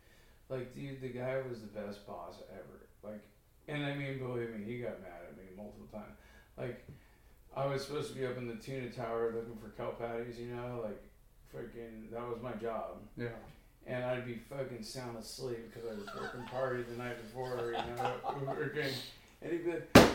Like, 0.49 0.75
dude, 0.75 1.01
the 1.01 1.09
guy 1.09 1.41
was 1.49 1.61
the 1.61 1.67
best 1.67 2.07
boss 2.07 2.37
ever. 2.53 2.89
Like, 3.03 3.23
and 3.67 3.85
I 3.85 3.95
mean, 3.95 4.19
believe 4.19 4.51
me, 4.51 4.65
he 4.65 4.79
got 4.79 5.01
mad 5.03 5.21
at 5.29 5.37
me 5.37 5.45
multiple 5.57 5.89
times. 5.93 6.17
Like, 6.57 6.87
I 7.57 7.67
was 7.67 7.85
supposed 7.85 8.13
to 8.13 8.19
be 8.19 8.27
up 8.27 8.39
in 8.39 8.47
the 8.47 8.55
tuna 8.55 8.91
tower 8.91 9.33
looking 9.35 9.57
for 9.57 9.71
kelp 9.71 9.99
patties, 9.99 10.39
you 10.39 10.55
know, 10.55 10.81
like, 10.85 11.03
freaking, 11.55 12.11
that 12.13 12.27
was 12.29 12.39
my 12.43 12.53
job. 12.53 12.99
Yeah. 13.17 13.29
And 13.87 14.05
I'd 14.05 14.27
be 14.27 14.39
fucking 14.51 14.83
sound 14.83 15.17
asleep 15.17 15.73
because 15.73 15.89
I 15.91 15.95
was 15.95 16.07
working 16.21 16.45
party 16.47 16.83
the 16.83 16.97
night 16.97 17.23
before, 17.23 17.73
you 17.73 17.97
know, 17.97 18.13
working. 18.47 18.93
And 19.41 19.53
he'd 19.53 19.65
be 19.65 19.73
like, 19.73 20.09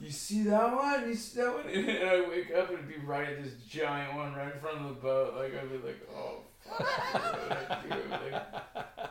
you 0.00 0.10
see 0.10 0.42
that 0.44 0.76
one? 0.76 1.08
You 1.08 1.14
see 1.14 1.40
that 1.40 1.54
one? 1.54 1.66
And 1.68 2.08
I'd 2.08 2.28
wake 2.28 2.52
up 2.56 2.68
and 2.70 2.78
it'd 2.78 2.88
be 2.88 3.04
right 3.04 3.28
at 3.28 3.42
this 3.42 3.54
giant 3.68 4.16
one 4.16 4.34
right 4.34 4.54
in 4.54 4.60
front 4.60 4.78
of 4.78 4.88
the 4.88 4.94
boat. 4.94 5.34
Like, 5.36 5.54
I'd 5.54 5.70
be 5.70 5.86
like, 5.86 6.08
oh, 6.14 6.42
fuck, 6.68 7.14
what 7.14 7.48
did 7.48 7.70
I 7.70 7.82
do? 7.82 8.10
Like, 8.10 9.10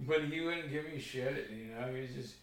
but 0.00 0.24
he 0.24 0.40
wouldn't 0.40 0.70
give 0.70 0.86
me 0.86 0.98
shit, 0.98 1.50
you 1.50 1.74
know. 1.74 1.94
He 1.94 2.00
was 2.02 2.10
just, 2.10 2.34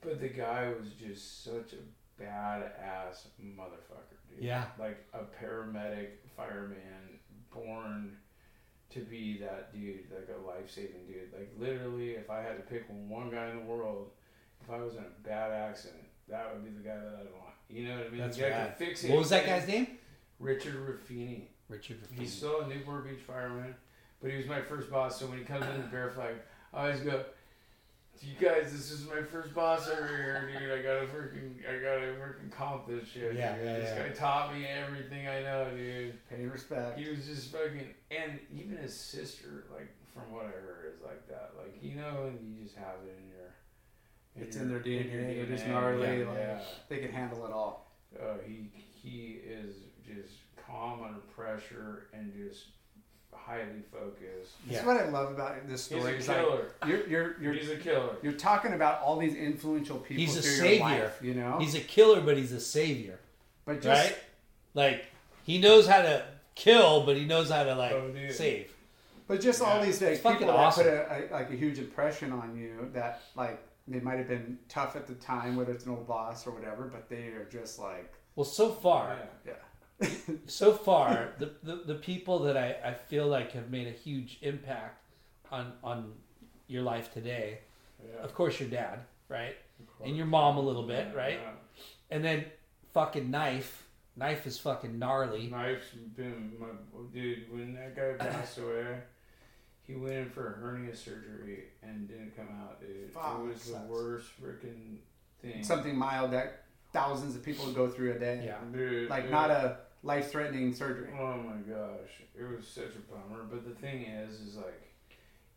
but 0.00 0.20
the 0.20 0.28
guy 0.28 0.68
was 0.68 0.88
just 0.92 1.44
such 1.44 1.74
a 1.74 2.22
badass 2.22 3.26
motherfucker. 3.42 4.15
Yeah. 4.38 4.64
Like 4.78 5.04
a 5.12 5.20
paramedic, 5.42 6.08
fireman, 6.36 7.20
born 7.52 8.16
to 8.90 9.00
be 9.00 9.38
that 9.38 9.72
dude, 9.72 10.04
like 10.10 10.28
a 10.28 10.46
life 10.46 10.70
saving 10.70 11.06
dude. 11.06 11.32
Like 11.32 11.52
literally, 11.58 12.10
if 12.10 12.30
I 12.30 12.40
had 12.42 12.56
to 12.56 12.62
pick 12.62 12.84
one 12.88 13.30
guy 13.30 13.50
in 13.50 13.56
the 13.56 13.64
world, 13.64 14.10
if 14.62 14.70
I 14.70 14.78
was 14.78 14.94
in 14.94 15.00
a 15.00 15.28
bad 15.28 15.52
accident, 15.52 16.04
that 16.28 16.52
would 16.52 16.64
be 16.64 16.70
the 16.70 16.86
guy 16.86 16.96
that 16.96 17.18
I'd 17.20 17.32
want. 17.32 17.54
You 17.68 17.88
know 17.88 17.96
what 17.96 18.06
I 18.06 18.10
mean? 18.10 18.20
That's 18.20 18.36
the 18.36 18.42
guy 18.44 18.48
rad. 18.50 18.78
could 18.78 18.86
fix 18.86 19.04
What 19.04 19.18
was 19.18 19.30
that 19.30 19.46
guy's 19.46 19.66
name? 19.66 19.88
Richard 20.38 20.74
Ruffini. 20.74 21.42
Richard 21.68 21.98
Ruffini. 22.02 22.20
He's 22.20 22.32
still 22.32 22.60
a 22.60 22.68
Newport 22.68 23.08
Beach 23.08 23.20
fireman, 23.26 23.74
but 24.20 24.30
he 24.30 24.36
was 24.36 24.46
my 24.46 24.60
first 24.60 24.90
boss. 24.90 25.18
So 25.18 25.26
when 25.26 25.38
he 25.38 25.44
comes 25.44 25.64
in 25.66 25.80
the 25.80 25.88
bear 25.88 26.10
flag, 26.10 26.36
I 26.72 26.82
always 26.82 27.00
go, 27.00 27.24
"You 28.22 28.34
guys, 28.40 28.72
this 28.72 28.90
is 28.90 29.06
my 29.08 29.22
first 29.22 29.54
boss 29.54 29.88
over 29.88 30.06
here, 30.06 30.50
dude. 30.58 30.70
I 30.70 30.82
gotta 30.82 31.06
freaking, 31.06 31.54
I 31.68 31.78
gotta 31.82 32.12
freaking 32.18 32.50
comp 32.50 32.86
this 32.86 33.08
shit. 33.08 33.34
Yeah, 33.34 33.56
dude. 33.56 33.64
yeah, 33.66 33.76
this 33.78 33.90
yeah. 33.96 34.08
guy 34.08 34.14
taught 34.14 34.54
me 34.54 34.66
everything 34.66 35.28
I 35.28 35.42
know, 35.42 35.70
dude. 35.76 36.18
Pay 36.28 36.44
respect. 36.46 36.98
He 36.98 37.08
was 37.10 37.26
just 37.26 37.52
fucking, 37.52 37.94
and 38.10 38.38
even 38.54 38.76
his 38.76 38.94
sister, 38.98 39.64
like 39.72 39.88
from 40.14 40.32
what 40.32 40.44
I 40.46 40.48
heard, 40.50 40.92
is 40.96 41.02
like 41.02 41.26
that. 41.28 41.52
Like 41.58 41.76
you 41.82 41.94
know, 41.96 42.26
and 42.28 42.38
you 42.56 42.62
just 42.64 42.76
have 42.76 42.96
it 43.06 43.16
in 43.18 43.28
your. 43.28 44.46
It's 44.46 44.56
your- 44.56 44.64
in 44.64 44.70
their 44.70 44.80
DNA. 44.80 45.36
They're 45.36 45.46
just 45.46 45.66
gnarly, 45.66 46.20
Yeah, 46.20 46.28
like- 46.28 46.38
yeah. 46.38 46.60
They 46.88 46.98
can 46.98 47.12
handle 47.12 47.46
it 47.46 47.52
all. 47.52 47.90
Uh, 48.20 48.34
he 48.46 48.70
he 48.74 49.40
is 49.46 49.76
just 50.06 50.34
calm 50.66 51.02
under 51.02 51.20
pressure 51.20 52.08
and 52.12 52.32
just 52.34 52.66
highly 53.44 53.82
focused. 53.92 54.52
That's 54.66 54.80
Yeah. 54.82 54.86
what 54.86 54.96
I 54.96 55.08
love 55.08 55.30
about 55.32 55.66
this 55.68 55.84
story. 55.84 56.14
He's 56.14 56.24
story. 56.24 56.38
a 56.38 56.42
is 56.46 56.48
like, 56.48 56.60
killer. 56.60 56.72
you're 56.86 57.06
you're 57.08 57.36
you're 57.42 57.52
He's 57.54 57.70
a 57.70 57.76
killer. 57.76 58.16
you're 58.22 58.32
talking 58.32 58.72
about 58.72 59.00
all 59.02 59.16
these 59.18 59.34
influential 59.34 59.98
people 59.98 60.20
He's 60.22 60.36
a 60.36 60.42
through 60.42 60.50
savior. 60.52 60.76
your 60.88 60.98
life, 61.04 61.18
you 61.22 61.34
know. 61.34 61.58
He's 61.58 61.74
a 61.74 61.80
killer, 61.80 62.20
but 62.20 62.36
he's 62.36 62.52
a 62.52 62.60
savior, 62.60 63.18
but 63.64 63.80
just 63.82 64.10
right? 64.10 64.18
Like 64.74 65.06
he 65.44 65.58
knows 65.58 65.86
how 65.86 66.02
to 66.02 66.24
kill, 66.54 67.04
but 67.06 67.16
he 67.16 67.24
knows 67.24 67.50
how 67.50 67.64
to 67.64 67.74
like 67.74 67.92
Oh, 67.92 68.12
save. 68.30 68.72
But 69.28 69.40
just 69.40 69.60
all 69.60 69.82
these 69.82 70.00
like, 70.00 70.22
people 70.22 70.50
awesome. 70.50 70.86
that 70.86 71.08
put 71.08 71.16
a, 71.30 71.34
a, 71.34 71.38
like 71.38 71.50
a 71.50 71.56
huge 71.56 71.78
impression 71.78 72.30
on 72.32 72.56
you 72.56 72.90
that 72.94 73.22
like 73.34 73.60
they 73.88 74.00
might 74.00 74.18
have 74.18 74.28
been 74.28 74.58
tough 74.68 74.96
at 74.96 75.06
the 75.06 75.14
time, 75.14 75.56
whether 75.56 75.72
it's 75.72 75.84
an 75.84 75.92
old 75.92 76.06
boss 76.06 76.46
or 76.46 76.50
whatever, 76.52 76.84
but 76.84 77.08
they 77.08 77.28
are 77.28 77.46
just 77.50 77.78
like 77.78 78.12
Well, 78.36 78.44
so 78.44 78.70
far, 78.70 79.16
Yeah. 79.44 79.52
yeah. 79.52 79.58
So 80.46 80.72
far, 80.72 81.30
the, 81.38 81.52
the, 81.62 81.76
the 81.86 81.94
people 81.94 82.40
that 82.40 82.56
I, 82.56 82.76
I 82.84 82.94
feel 82.94 83.26
like 83.26 83.52
have 83.52 83.70
made 83.70 83.86
a 83.86 83.92
huge 83.92 84.38
impact 84.42 85.02
on 85.50 85.72
on 85.82 86.12
your 86.68 86.82
life 86.82 87.12
today, 87.12 87.58
Yeah. 88.04 88.22
of 88.22 88.34
course, 88.34 88.58
your 88.60 88.68
dad, 88.68 89.00
right, 89.28 89.54
and 90.04 90.16
your 90.16 90.26
mom 90.26 90.56
a 90.56 90.60
little 90.60 90.82
bit, 90.82 91.08
Yeah, 91.12 91.16
right, 91.18 91.38
yeah. 91.42 91.50
and 92.10 92.24
then 92.24 92.44
fucking 92.92 93.30
knife. 93.30 93.84
Knife 94.18 94.46
is 94.46 94.58
fucking 94.58 94.98
gnarly. 94.98 95.48
Knife's 95.48 95.90
been 96.16 96.52
my 96.58 96.66
dude. 97.12 97.52
When 97.52 97.74
that 97.74 97.94
guy 97.94 98.12
passed 98.30 98.56
away, 98.58 98.98
he 99.86 99.94
went 99.94 100.14
in 100.14 100.30
for 100.30 100.54
a 100.54 100.56
hernia 100.58 100.96
surgery 100.96 101.64
and 101.82 102.08
didn't 102.08 102.34
come 102.34 102.48
out, 102.62 102.80
dude. 102.80 103.12
Fuck, 103.12 103.40
it 103.40 103.46
was 103.46 103.58
the 103.64 103.72
sucks. 103.72 103.88
worst 103.88 104.26
freaking 104.42 104.96
thing. 105.42 105.62
something 105.62 105.94
mild 105.96 106.30
that 106.32 106.62
thousands 106.94 107.36
of 107.36 107.42
people 107.44 107.70
go 107.72 107.88
through 107.88 108.12
a 108.12 108.18
day. 108.18 108.42
Yeah. 108.44 108.56
dude. 108.72 109.10
Like 109.10 109.24
it- 109.24 109.30
not 109.30 109.50
a 109.50 109.76
life 110.06 110.30
threatening 110.30 110.72
surgery. 110.72 111.08
Oh 111.20 111.36
my 111.36 111.56
gosh, 111.68 112.22
it 112.38 112.44
was 112.44 112.66
such 112.66 112.94
a 112.96 113.12
bummer. 113.12 113.42
But 113.50 113.64
the 113.68 113.74
thing 113.74 114.02
is, 114.04 114.40
is 114.40 114.56
like, 114.56 114.82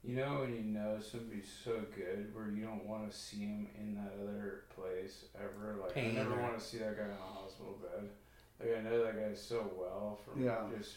you 0.03 0.15
know, 0.15 0.39
when 0.41 0.55
you 0.55 0.63
know 0.63 0.97
somebody's 0.99 1.49
so 1.63 1.81
good, 1.95 2.33
where 2.33 2.49
you 2.49 2.63
don't 2.65 2.85
want 2.85 3.09
to 3.09 3.15
see 3.15 3.41
him 3.41 3.67
in 3.79 3.95
that 3.95 4.13
other 4.21 4.63
place 4.75 5.25
ever. 5.35 5.75
Like, 5.81 5.93
Pain 5.93 6.11
I 6.17 6.23
never 6.23 6.41
want 6.41 6.57
to 6.57 6.63
see 6.63 6.79
that 6.79 6.97
guy 6.97 7.03
in 7.05 7.11
a 7.11 7.15
hospital 7.39 7.77
bed. 7.81 8.09
Like, 8.59 8.77
I 8.77 8.81
know 8.81 9.03
that 9.05 9.15
guy 9.15 9.33
so 9.35 9.69
well 9.77 10.19
from 10.25 10.43
Yeah. 10.43 10.65
just 10.77 10.95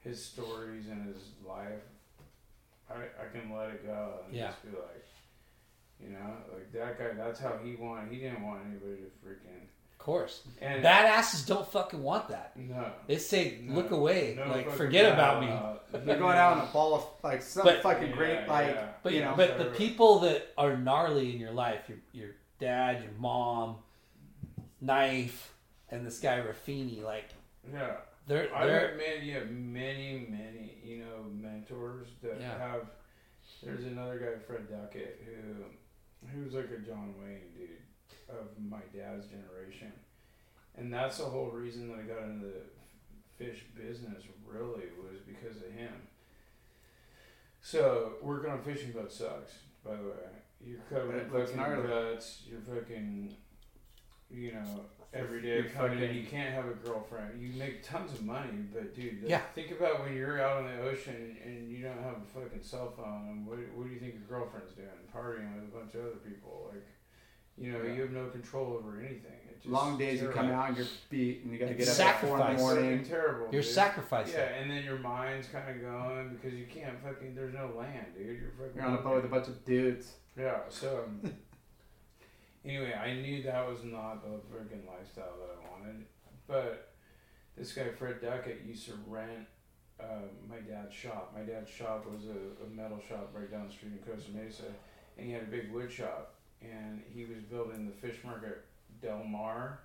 his 0.00 0.24
stories 0.24 0.88
and 0.88 1.06
his 1.14 1.22
life. 1.46 1.82
I 2.90 2.94
I 2.94 3.28
can 3.38 3.54
let 3.54 3.68
it 3.70 3.84
go 3.86 4.20
and 4.26 4.34
Yeah. 4.34 4.48
just 4.48 4.62
be 4.64 4.70
like. 4.70 5.04
You 6.00 6.10
know, 6.10 6.36
like 6.54 6.70
that 6.74 6.96
guy. 6.96 7.12
That's 7.14 7.40
how 7.40 7.58
he 7.58 7.74
wanted. 7.74 8.12
He 8.12 8.20
didn't 8.20 8.44
want 8.44 8.60
anybody 8.64 8.98
to 9.02 9.10
freaking. 9.26 9.66
Of 10.08 10.14
course, 10.14 10.42
And 10.62 10.82
badasses 10.82 11.46
don't 11.46 11.70
fucking 11.70 12.02
want 12.02 12.28
that. 12.28 12.56
no, 12.56 12.90
They 13.06 13.18
say, 13.18 13.58
No. 13.60 13.74
"Look 13.74 13.90
away, 13.90 14.32
no 14.38 14.48
like 14.48 14.64
fucking 14.64 14.78
forget 14.78 15.12
about 15.12 15.42
me." 15.42 15.48
Uh, 15.48 15.50
doubt. 15.50 16.06
They're 16.06 16.18
going 16.18 16.38
out 16.38 16.56
on 16.56 16.66
a 16.66 16.72
ball 16.72 16.94
of 16.94 17.04
like 17.22 17.42
some 17.42 17.64
But- 17.64 17.82
fucking 17.82 18.08
Yeah, 18.08 18.16
great 18.16 18.48
like 18.48 18.68
yeah. 18.74 18.88
But 19.02 19.12
you 19.12 19.20
know. 19.20 19.34
but 19.36 19.58
the 19.58 19.66
people 19.66 20.20
that 20.20 20.46
are 20.56 20.78
gnarly 20.78 21.34
in 21.34 21.38
your 21.38 21.50
life, 21.52 21.90
your 21.90 21.98
your 22.14 22.30
dad, 22.58 23.02
your 23.02 23.12
mom, 23.18 23.76
knife, 24.80 25.54
and 25.90 26.06
this 26.06 26.20
guy 26.20 26.40
Ruffini, 26.40 27.02
like 27.02 27.26
Yeah, 27.70 27.96
they're 28.26 28.48
I've 28.56 28.66
they're 28.66 28.88
had 28.88 28.96
many, 28.96 29.30
yeah, 29.30 29.40
many, 29.44 30.26
many, 30.30 30.78
you 30.82 31.04
know, 31.04 31.24
mentors 31.30 32.08
that 32.22 32.40
Yeah. 32.40 32.56
have. 32.58 32.86
There's 33.62 33.84
another 33.84 34.18
guy, 34.18 34.38
Fred 34.46 34.70
Duckett, 34.70 35.22
who, 35.26 35.64
who 36.28 36.44
was 36.44 36.54
like 36.54 36.70
a 36.70 36.78
John 36.78 37.14
Wayne 37.20 37.52
dude 37.54 37.68
of 38.28 38.46
my 38.68 38.80
dad's 38.94 39.26
generation, 39.26 39.92
and 40.76 40.92
that's 40.92 41.18
the 41.18 41.24
whole 41.24 41.50
reason 41.50 41.88
that 41.88 41.98
I 41.98 42.02
got 42.02 42.22
into 42.28 42.46
the 42.46 42.62
fish 43.44 43.64
business. 43.76 44.24
Really, 44.46 44.84
was 44.98 45.20
because 45.26 45.56
of 45.58 45.70
him. 45.72 45.92
So 47.60 48.14
working 48.22 48.50
on 48.50 48.62
fishing 48.62 48.92
boats 48.92 49.16
sucks. 49.16 49.54
By 49.84 49.96
the 49.96 50.02
way, 50.02 50.28
you're 50.64 50.78
covered 50.90 51.14
in 51.16 51.20
It 51.20 51.30
fucking 51.30 51.86
guts. 51.86 52.42
You're 52.48 52.60
fucking, 52.60 53.34
you 54.30 54.52
know, 54.52 54.80
every 55.12 55.42
day 55.42 55.64
coming 55.74 56.00
in. 56.02 56.14
You 56.14 56.24
can't 56.26 56.54
have 56.54 56.66
a 56.66 56.74
girlfriend. 56.74 57.40
You 57.40 57.58
make 57.58 57.82
tons 57.82 58.12
of 58.12 58.22
money, 58.24 58.64
but 58.72 58.94
dude, 58.94 59.22
Yeah. 59.26 59.40
think 59.54 59.70
about 59.70 60.00
when 60.04 60.14
you're 60.16 60.40
out 60.40 60.62
on 60.62 60.64
the 60.66 60.82
ocean 60.82 61.36
and 61.44 61.70
you 61.70 61.82
don't 61.84 62.02
have 62.02 62.16
a 62.22 62.40
fucking 62.40 62.62
cell 62.62 62.92
phone. 62.96 63.44
What, 63.46 63.58
what 63.74 63.86
do 63.86 63.92
you 63.92 64.00
think 64.00 64.14
your 64.14 64.38
girlfriend's 64.40 64.72
doing? 64.74 64.88
Partying 65.14 65.54
with 65.54 65.64
a 65.64 65.76
bunch 65.78 65.94
of 65.94 66.00
other 66.06 66.16
people. 66.26 66.70
Like, 66.72 66.86
you 67.60 67.72
know, 67.72 67.82
Yeah. 67.82 67.92
you 67.94 68.02
have 68.02 68.10
no 68.12 68.26
control 68.28 68.74
over 68.74 68.98
anything. 69.00 69.32
It 69.48 69.56
just, 69.62 69.68
long 69.68 69.98
days 69.98 70.20
you 70.22 70.28
come 70.28 70.46
terrible. 70.46 70.54
out 70.62 70.68
and 70.68 70.76
you're 70.78 70.86
beat 71.10 71.42
and 71.44 71.52
you 71.52 71.58
gotta 71.58 71.72
It's 71.72 71.96
get 71.98 72.06
up 72.06 72.14
at 72.14 72.20
four 72.20 72.40
in 72.40 72.56
the 72.56 72.62
morning. 72.62 73.04
Terrible. 73.04 73.48
you're 73.52 73.62
dude. 73.62 73.70
sacrificing. 73.70 74.34
Yeah, 74.34 74.54
and 74.60 74.70
then 74.70 74.84
your 74.84 74.98
mind's 74.98 75.48
kind 75.48 75.68
of 75.68 75.80
going 75.82 76.34
because 76.36 76.54
you 76.58 76.66
can't 76.66 77.00
fucking. 77.02 77.34
There's 77.34 77.54
no 77.54 77.72
land, 77.76 78.06
dude. 78.16 78.40
You're 78.40 78.50
fucking. 78.58 78.72
You're 78.76 78.84
on 78.84 78.94
a 78.94 78.98
boat 79.02 79.16
with 79.16 79.24
a 79.24 79.28
bunch 79.28 79.48
of 79.48 79.64
dudes. 79.64 80.12
Yeah. 80.38 80.58
So. 80.70 81.04
um, 81.06 81.32
anyway, 82.64 82.92
I 82.94 83.14
knew 83.14 83.42
that 83.42 83.68
was 83.68 83.84
not 83.84 84.22
the 84.22 84.36
freaking 84.54 84.86
lifestyle 84.86 85.34
that 85.40 85.56
I 85.56 85.70
wanted, 85.70 86.04
but 86.46 86.92
this 87.56 87.72
guy 87.72 87.88
Fred 87.90 88.20
Duckett 88.20 88.62
used 88.66 88.86
to 88.86 88.92
rent. 89.06 89.46
Uh, 90.00 90.28
my 90.48 90.58
dad's 90.58 90.94
shop. 90.94 91.34
My 91.36 91.42
dad's 91.42 91.68
shop 91.68 92.06
was 92.06 92.26
a, 92.26 92.64
a 92.64 92.68
metal 92.70 93.00
shop 93.08 93.30
right 93.34 93.50
down 93.50 93.66
the 93.66 93.72
street 93.72 93.92
in 93.92 93.98
Costa 93.98 94.30
Mesa, 94.30 94.62
and 95.16 95.26
he 95.26 95.32
had 95.32 95.42
a 95.42 95.46
big 95.46 95.72
wood 95.72 95.90
shop, 95.90 96.34
and 96.62 97.02
he 97.14 97.24
was 97.24 97.38
building 97.50 97.86
the 97.86 98.06
fish 98.08 98.18
market 98.24 98.64
Del 99.02 99.22
Mar, 99.24 99.80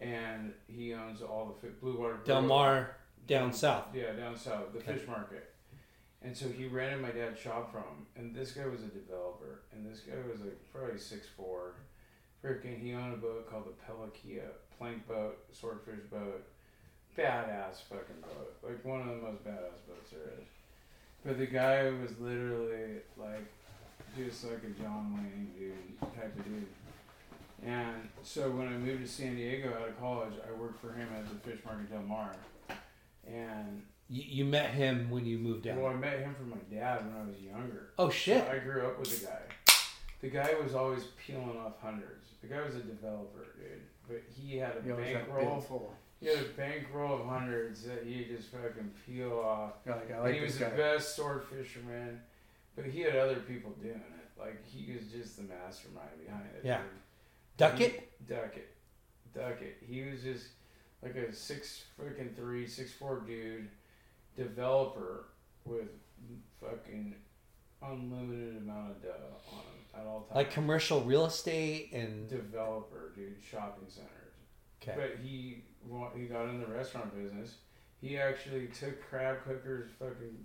and 0.00 0.52
he 0.66 0.94
owns 0.94 1.22
all 1.22 1.46
the 1.46 1.66
fi- 1.68 1.74
Blue 1.80 1.98
Water. 1.98 2.18
Del 2.24 2.42
Mar 2.42 2.96
down 3.26 3.52
south. 3.52 3.86
yeah, 3.94 4.12
down 4.12 4.36
south, 4.36 4.72
the 4.72 4.78
Okay. 4.80 4.94
fish 4.96 5.06
market. 5.06 5.48
And 6.22 6.36
so 6.36 6.48
he 6.48 6.66
rented 6.66 7.00
my 7.02 7.10
dad's 7.10 7.38
shop 7.40 7.72
from 7.72 7.82
him. 7.82 8.06
And 8.16 8.34
this 8.34 8.52
guy 8.52 8.66
was 8.66 8.82
a 8.82 8.86
developer. 8.86 9.62
And 9.72 9.84
this 9.84 10.00
guy 10.00 10.14
was 10.30 10.40
like 10.40 10.56
probably 10.72 10.98
six 10.98 11.26
four. 11.36 11.74
Freaking, 12.44 12.80
he 12.80 12.92
owned 12.94 13.14
a 13.14 13.16
boat 13.16 13.48
called 13.50 13.66
the 13.66 13.92
Pelakia, 13.92 14.48
plank 14.78 15.06
boat, 15.08 15.38
swordfish 15.52 16.00
boat. 16.10 16.44
Badass 17.16 17.82
fucking 17.88 18.20
boat. 18.22 18.54
Like 18.62 18.84
one 18.84 19.00
of 19.02 19.08
the 19.08 19.14
most 19.22 19.44
badass 19.44 19.86
boats 19.86 20.10
there 20.12 20.32
is. 20.40 20.46
But 21.24 21.38
the 21.38 21.46
guy 21.46 21.90
was 21.90 22.18
literally 22.18 23.00
like 23.16 23.46
just 24.16 24.44
like 24.44 24.62
a 24.64 24.82
John 24.82 25.14
Wayne 25.14 25.50
dude 25.58 26.00
type 26.14 26.36
of 26.38 26.44
dude. 26.44 26.66
And 27.64 28.08
so 28.22 28.50
when 28.50 28.66
I 28.68 28.72
moved 28.72 29.02
to 29.04 29.08
San 29.08 29.36
Diego 29.36 29.72
out 29.80 29.88
of 29.88 29.98
college, 30.00 30.34
I 30.48 30.52
worked 30.60 30.80
for 30.80 30.92
him 30.92 31.08
at 31.16 31.28
the 31.28 31.48
Fish 31.48 31.60
Market 31.64 31.90
Del 31.90 32.02
Mar. 32.02 32.34
And 33.26 33.82
You, 34.08 34.22
you 34.26 34.44
met 34.44 34.70
him 34.70 35.10
when 35.10 35.24
you 35.24 35.38
moved 35.38 35.62
down. 35.64 35.80
well, 35.80 35.92
I 35.92 35.94
met 35.94 36.18
him 36.18 36.34
from 36.34 36.50
my 36.50 36.56
dad 36.70 37.06
when 37.06 37.16
I 37.16 37.24
was 37.24 37.40
younger. 37.40 37.90
oh 37.98 38.10
shit! 38.10 38.44
So 38.44 38.50
I 38.52 38.58
grew 38.58 38.86
up 38.86 38.98
with 38.98 39.20
the 39.20 39.26
guy. 39.26 39.38
The 40.20 40.28
guy 40.28 40.54
was 40.62 40.74
always 40.74 41.04
peeling 41.24 41.56
off 41.64 41.74
hundreds. 41.80 42.26
The 42.42 42.48
guy 42.48 42.60
was 42.64 42.74
a 42.76 42.80
developer, 42.80 43.46
dude. 43.56 43.80
But 44.08 44.22
he 44.36 44.56
had 44.56 44.72
a 44.82 44.86
You 44.86 44.94
bankroll. 44.94 45.60
full. 45.60 45.94
He 46.20 46.26
had 46.28 46.38
a 46.38 46.48
bankroll 46.56 47.20
of 47.20 47.26
hundreds 47.26 47.82
that 47.84 48.04
he 48.04 48.24
just 48.24 48.48
fucking 48.50 48.90
peel 49.06 49.32
off. 49.44 49.72
You're 49.86 49.96
like, 49.96 50.10
I 50.10 50.14
and 50.14 50.22
like 50.24 50.34
he 50.34 50.40
was 50.40 50.58
this 50.58 50.68
the 50.70 50.76
best 50.76 51.16
sword 51.16 51.42
fisherman. 51.44 52.20
But 52.76 52.86
he 52.86 53.00
had 53.00 53.16
other 53.16 53.36
people 53.36 53.72
doing 53.82 53.94
it. 53.96 54.40
Like 54.40 54.64
he 54.66 54.92
was 54.92 55.06
just 55.12 55.36
the 55.36 55.42
mastermind 55.42 56.08
behind 56.24 56.46
it. 56.56 56.62
Yeah. 56.64 56.80
Duckett. 57.56 57.92
He- 57.92 58.34
Duckett. 58.34 58.68
Duckett. 59.34 59.76
He 59.86 60.02
was 60.02 60.22
just 60.22 60.46
like 61.02 61.14
a 61.16 61.32
six 61.32 61.84
freaking 62.00 62.34
three, 62.34 62.66
six 62.66 62.92
four 62.92 63.20
dude, 63.26 63.68
developer 64.36 65.26
with 65.64 65.88
fucking 66.60 67.14
unlimited 67.82 68.56
amount 68.58 68.92
of 68.92 69.02
dough 69.02 69.08
on 69.52 69.58
him 69.58 70.00
at 70.00 70.06
all 70.06 70.20
times. 70.22 70.36
Like 70.36 70.50
commercial 70.52 71.02
real 71.02 71.26
estate 71.26 71.92
and 71.92 72.28
developer, 72.28 73.12
dude, 73.14 73.36
shopping 73.48 73.84
centers. 73.88 74.10
okay. 74.82 74.94
But 74.96 75.18
he 75.22 75.64
he 76.16 76.26
got 76.26 76.48
in 76.48 76.60
the 76.60 76.66
restaurant 76.66 77.14
business. 77.16 77.56
He 78.00 78.18
actually 78.18 78.66
took 78.68 79.00
crab 79.08 79.38
cooker's 79.44 79.90
fucking 79.98 80.36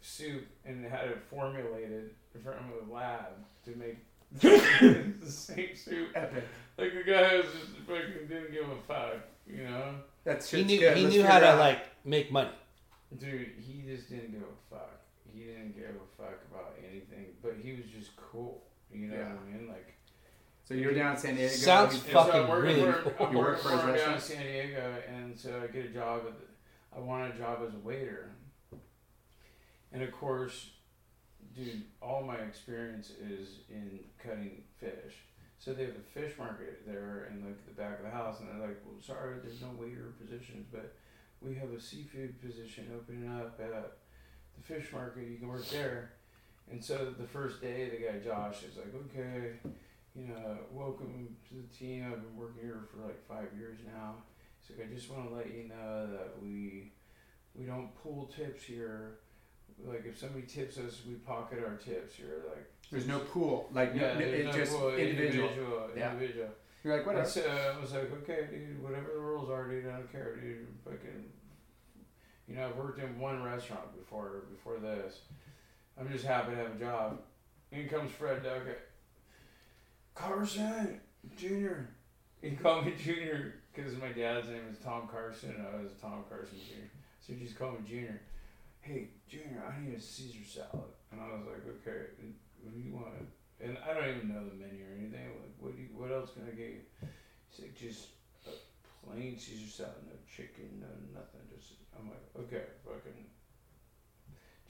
soup 0.00 0.46
and 0.64 0.84
had 0.84 1.08
it 1.08 1.18
formulated 1.30 2.10
from 2.42 2.54
a 2.88 2.92
lab 2.92 3.26
to 3.64 3.70
make 3.76 3.96
the 4.40 5.30
same 5.30 5.74
soup. 5.74 6.08
Epic. 6.14 6.44
Like 6.76 6.92
the 6.94 7.10
guy 7.10 7.36
was 7.36 7.46
just 7.46 7.72
fucking 7.86 8.28
didn't 8.28 8.52
give 8.52 8.68
a 8.68 8.76
fuck. 8.86 9.16
You 9.46 9.64
know, 9.64 9.94
That's 10.24 10.50
He 10.50 10.62
knew 10.64 10.78
good. 10.78 10.96
he 10.96 11.04
Let's 11.04 11.14
knew 11.16 11.22
how 11.24 11.38
to 11.40 11.48
out- 11.48 11.58
like 11.58 11.80
make 12.04 12.30
money. 12.30 12.50
dude, 13.18 13.52
he 13.60 13.82
just 13.86 14.10
didn't 14.10 14.32
give 14.32 14.42
a 14.42 14.74
fuck. 14.74 15.00
He 15.32 15.44
didn't 15.44 15.74
give 15.76 15.88
a 15.90 16.22
fuck 16.22 16.38
about 16.52 16.74
anything, 16.88 17.26
but 17.42 17.54
he 17.62 17.72
was 17.72 17.86
just 17.86 18.14
cool. 18.16 18.62
You 18.92 19.08
know 19.08 19.16
Yeah. 19.16 19.28
what 19.32 19.38
I 19.48 19.56
mean? 19.56 19.68
Like. 19.68 19.94
So 20.64 20.74
you're 20.74 20.92
down 20.92 21.12
in 21.14 21.18
San 21.18 21.34
Diego. 21.36 21.48
Sounds 21.54 21.94
you- 21.94 22.00
And 22.02 22.10
Fucking 22.12 22.32
so 22.32 22.52
I'm 22.52 22.60
really 22.62 22.80
for, 22.92 23.10
cool. 23.10 23.26
I'm 23.26 23.32
You 23.32 23.38
work 23.38 23.48
working 23.48 23.62
for 23.62 23.78
for 23.78 23.92
his 23.92 24.00
him 24.02 24.06
down 24.06 24.14
in? 24.14 24.20
San 24.20 24.42
Diego, 24.42 24.94
and 25.08 25.38
so 25.38 25.62
I 25.64 25.66
get 25.72 25.86
a 25.86 25.88
job 25.88 26.22
at. 26.26 26.38
The, 26.38 26.44
I 26.94 27.00
want 27.00 27.34
a 27.34 27.38
job 27.38 27.60
as 27.66 27.74
a 27.74 27.78
waiter, 27.78 28.30
and 29.92 30.02
of 30.02 30.12
course, 30.12 30.70
dude, 31.54 31.82
all 32.00 32.22
my 32.22 32.36
experience 32.36 33.10
is 33.10 33.60
in 33.70 34.00
cutting 34.22 34.62
fish. 34.78 35.24
So 35.58 35.72
they 35.72 35.84
have 35.84 35.96
a 35.96 36.20
fish 36.20 36.38
market 36.38 36.86
there 36.86 37.28
in 37.32 37.44
like 37.44 37.64
the 37.66 37.72
back 37.72 37.98
of 37.98 38.04
the 38.04 38.10
house, 38.10 38.40
and 38.40 38.48
they're 38.48 38.68
like, 38.68 38.80
"Well, 38.86 39.00
sorry, 39.00 39.38
there's 39.42 39.60
no 39.60 39.70
waiter 39.76 40.14
positions, 40.20 40.66
but 40.70 40.94
we 41.42 41.54
have 41.56 41.72
a 41.72 41.80
seafood 41.80 42.40
position 42.40 42.92
opening 42.94 43.28
up 43.28 43.60
at 43.60 43.98
the 44.56 44.62
fish 44.62 44.92
market. 44.92 45.26
You 45.26 45.38
can 45.38 45.48
work 45.48 45.66
there." 45.68 46.12
And 46.70 46.84
so 46.84 47.12
the 47.18 47.26
first 47.26 47.60
day, 47.60 47.88
the 47.88 47.96
guy 47.96 48.18
Josh 48.18 48.62
is 48.62 48.76
like, 48.76 48.94
"Okay, 48.94 49.54
you 50.14 50.28
know, 50.28 50.58
welcome 50.72 51.36
to 51.48 51.54
the 51.54 51.76
team. 51.76 52.06
I've 52.06 52.22
been 52.22 52.36
working 52.36 52.62
here 52.62 52.82
for 52.92 53.06
like 53.06 53.20
five 53.26 53.48
years 53.58 53.78
now. 53.86 54.16
So 54.66 54.74
I 54.82 54.92
just 54.92 55.10
want 55.10 55.28
to 55.28 55.34
let 55.34 55.46
you 55.46 55.68
know 55.68 56.06
that 56.06 56.42
we 56.42 56.92
we 57.54 57.64
don't 57.64 57.90
pull 58.02 58.30
tips 58.34 58.62
here. 58.62 59.18
Like 59.84 60.04
if 60.06 60.18
somebody 60.18 60.42
tips 60.46 60.78
us, 60.78 61.00
we 61.06 61.14
pocket 61.14 61.60
our 61.64 61.76
tips 61.76 62.18
You're 62.18 62.48
Like 62.48 62.70
There's 62.90 63.06
no 63.06 63.18
pool. 63.20 63.68
Like 63.72 63.92
yeah, 63.94 64.14
no, 64.14 64.20
it's 64.20 64.46
no 64.56 64.64
just 64.64 64.76
pool, 64.76 64.88
individual. 64.94 65.48
individual, 65.48 65.88
Yeah. 65.96 66.12
individual. 66.12 66.48
You're 66.84 66.96
like 66.96 67.06
whatever. 67.06 67.28
so 67.28 67.74
I 67.76 67.80
was 67.80 67.92
like, 67.92 68.10
okay, 68.22 68.46
dude, 68.50 68.82
whatever 68.82 69.10
the 69.14 69.20
rules 69.20 69.50
are, 69.50 69.68
dude, 69.68 69.86
I 69.86 69.92
don't 69.92 70.10
care, 70.12 70.36
dude. 70.36 70.66
Fucking, 70.84 71.24
you 72.48 72.54
know, 72.56 72.66
I've 72.68 72.76
worked 72.76 73.00
in 73.00 73.18
one 73.18 73.42
restaurant 73.42 73.96
before. 73.98 74.44
Before 74.50 74.78
this, 74.78 75.20
I'm 75.98 76.08
just 76.10 76.24
happy 76.24 76.52
to 76.52 76.56
have 76.56 76.76
a 76.76 76.78
job. 76.78 77.20
In 77.72 77.88
comes 77.88 78.10
Fred 78.12 78.42
Duckett. 78.42 78.80
Carson 80.14 81.00
Junior. 81.36 81.88
He 82.40 82.52
called 82.52 82.86
me 82.86 82.94
Junior 83.02 83.54
because 83.74 83.96
my 83.96 84.08
dad's 84.08 84.48
name 84.48 84.62
is 84.70 84.78
Tom 84.78 85.08
Carson. 85.10 85.54
and 85.56 85.66
I 85.66 85.82
was 85.82 85.92
Tom 86.00 86.24
Carson 86.28 86.56
Junior. 86.68 86.90
So 87.20 87.32
he 87.34 87.44
just 87.44 87.58
called 87.58 87.80
me 87.82 87.88
Junior. 87.88 88.20
Hey, 88.88 89.08
Junior, 89.28 89.60
I 89.68 89.84
need 89.84 89.94
a 89.94 90.00
Caesar 90.00 90.48
salad. 90.48 90.88
And 91.12 91.20
I 91.20 91.24
was 91.36 91.44
like, 91.44 91.60
okay, 91.84 92.08
what 92.64 92.72
do 92.74 92.80
you 92.80 92.94
want? 92.94 93.12
And 93.60 93.76
I 93.84 93.92
don't 93.92 94.08
even 94.08 94.28
know 94.32 94.40
the 94.48 94.56
menu 94.56 94.80
or 94.88 94.96
anything. 94.96 95.28
Like, 95.28 95.52
what 95.60 95.76
do 95.76 95.82
you, 95.82 95.88
what 95.92 96.10
else 96.10 96.30
can 96.32 96.44
I 96.48 96.56
get 96.56 96.72
you? 96.72 96.80
He's 97.50 97.66
like, 97.66 97.76
just 97.76 98.08
a 98.46 98.50
plain 99.04 99.38
Caesar 99.38 99.68
salad, 99.68 100.08
no 100.08 100.16
chicken, 100.24 100.80
no 100.80 100.88
nothing. 101.12 101.44
Just 101.54 101.74
I'm 101.98 102.08
like, 102.08 102.24
okay, 102.46 102.64
fucking. 102.82 103.26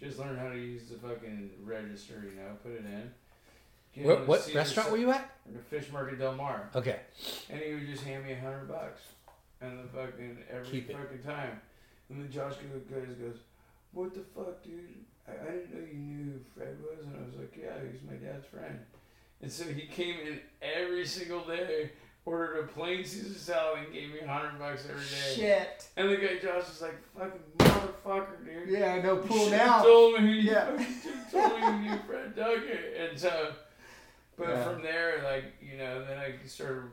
Just 0.03 0.19
learn 0.19 0.37
how 0.37 0.49
to 0.49 0.59
use 0.59 0.89
the 0.89 0.99
fucking 0.99 1.51
register, 1.63 2.25
you 2.25 2.41
know, 2.41 2.59
put 2.63 2.73
it 2.73 2.85
in. 2.87 3.11
Get 3.95 4.05
What, 4.05 4.27
what 4.27 4.41
Caesar 4.43 4.59
restaurant 4.59 4.91
were 4.91 4.99
you 4.99 5.13
at? 5.13 5.31
The 5.47 5.61
Fish 5.61 5.93
Market 5.93 6.19
Del 6.19 6.35
Mar. 6.35 6.71
Okay. 6.75 7.01
And 7.51 7.61
he 7.61 7.75
would 7.75 7.87
just 7.87 8.03
hand 8.03 8.25
me 8.25 8.33
a 8.33 8.41
hundred 8.41 8.67
bucks. 8.67 9.03
And 9.61 9.79
the 9.79 9.89
fucking 9.89 10.39
every 10.51 10.67
Keep 10.67 10.91
it. 10.91 10.97
fucking 10.97 11.23
time. 11.23 11.61
And 12.11 12.23
then 12.23 12.33
Josh 12.33 12.55
goes, 12.55 12.83
goes, 12.91 13.37
What 13.93 14.15
the 14.15 14.21
fuck, 14.21 14.63
dude? 14.63 14.89
I, 15.27 15.33
I 15.33 15.51
didn't 15.53 15.75
know 15.75 15.81
you 15.87 15.99
knew 15.99 16.33
who 16.33 16.39
Fred 16.55 16.77
was. 16.81 17.05
And 17.07 17.17
I 17.17 17.27
was 17.27 17.37
like, 17.37 17.57
Yeah, 17.61 17.73
he's 17.91 18.03
my 18.09 18.15
dad's 18.17 18.47
friend. 18.47 18.79
And 19.43 19.51
so 19.53 19.65
he 19.65 19.83
came 19.87 20.17
in 20.27 20.41
every 20.63 21.07
single 21.07 21.45
day, 21.45 21.91
ordered 22.25 22.59
a 22.65 22.67
plain 22.67 23.05
Caesar 23.05 23.39
salad, 23.39 23.79
and 23.85 23.93
gave 23.93 24.11
me 24.13 24.21
a 24.21 24.27
hundred 24.29 24.59
bucks 24.59 24.85
every 24.89 25.03
day. 25.03 25.35
Shit. 25.35 25.87
And 25.97 26.11
the 26.11 26.17
guy 26.17 26.39
Josh 26.43 26.69
was 26.69 26.83
like, 26.83 26.97
Fucking 27.17 27.41
motherfucker, 27.59 28.45
dude. 28.45 28.69
Yeah, 28.69 29.01
no 29.03 29.15
You 29.17 29.21
pool 29.23 29.39
should've 29.45 29.53
now. 29.53 29.83
Told 29.83 30.23
me, 30.23 30.41
Yeah. 30.41 30.71
yeah. 30.79 30.87
told 31.49 31.61
me 31.61 31.67
you 31.67 31.91
knew 31.91 31.99
Fred 32.07 32.35
Duckett. 32.37 32.97
And 33.11 33.19
so, 33.19 33.53
but 34.37 34.49
Yeah. 34.49 34.65
from 34.65 34.83
there, 34.83 35.23
like 35.25 35.45
you 35.61 35.79
know, 35.79 36.05
then 36.05 36.19
I 36.19 36.35
started 36.47 36.85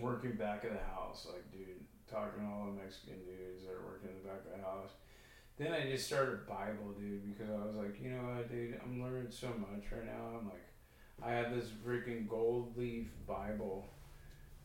working 0.00 0.32
back 0.32 0.64
of 0.64 0.72
the 0.72 0.94
house, 0.94 1.26
like 1.32 1.50
dude, 1.52 1.66
talking 2.10 2.44
to 2.44 2.46
all 2.52 2.66
the 2.66 2.80
Mexican 2.82 3.16
dudes 3.24 3.64
that 3.64 3.72
are 3.72 3.84
working 3.84 4.10
in 4.10 4.22
the 4.22 4.28
back 4.28 4.40
of 4.46 4.58
the 4.58 4.64
house. 4.64 4.90
Then 5.58 5.72
I 5.72 5.90
just 5.90 6.06
started 6.06 6.46
Bible, 6.46 6.94
dude, 6.98 7.36
because 7.36 7.50
I 7.52 7.66
was 7.66 7.74
like, 7.74 8.00
you 8.00 8.10
know 8.10 8.22
what, 8.22 8.48
dude, 8.50 8.80
I'm 8.82 9.02
learning 9.02 9.26
so 9.30 9.48
much 9.48 9.84
right 9.90 10.06
now. 10.06 10.38
I'm 10.38 10.44
like, 10.46 10.62
I 11.22 11.32
had 11.32 11.52
this 11.52 11.68
freaking 11.84 12.28
gold 12.28 12.76
leaf 12.76 13.08
Bible, 13.26 13.88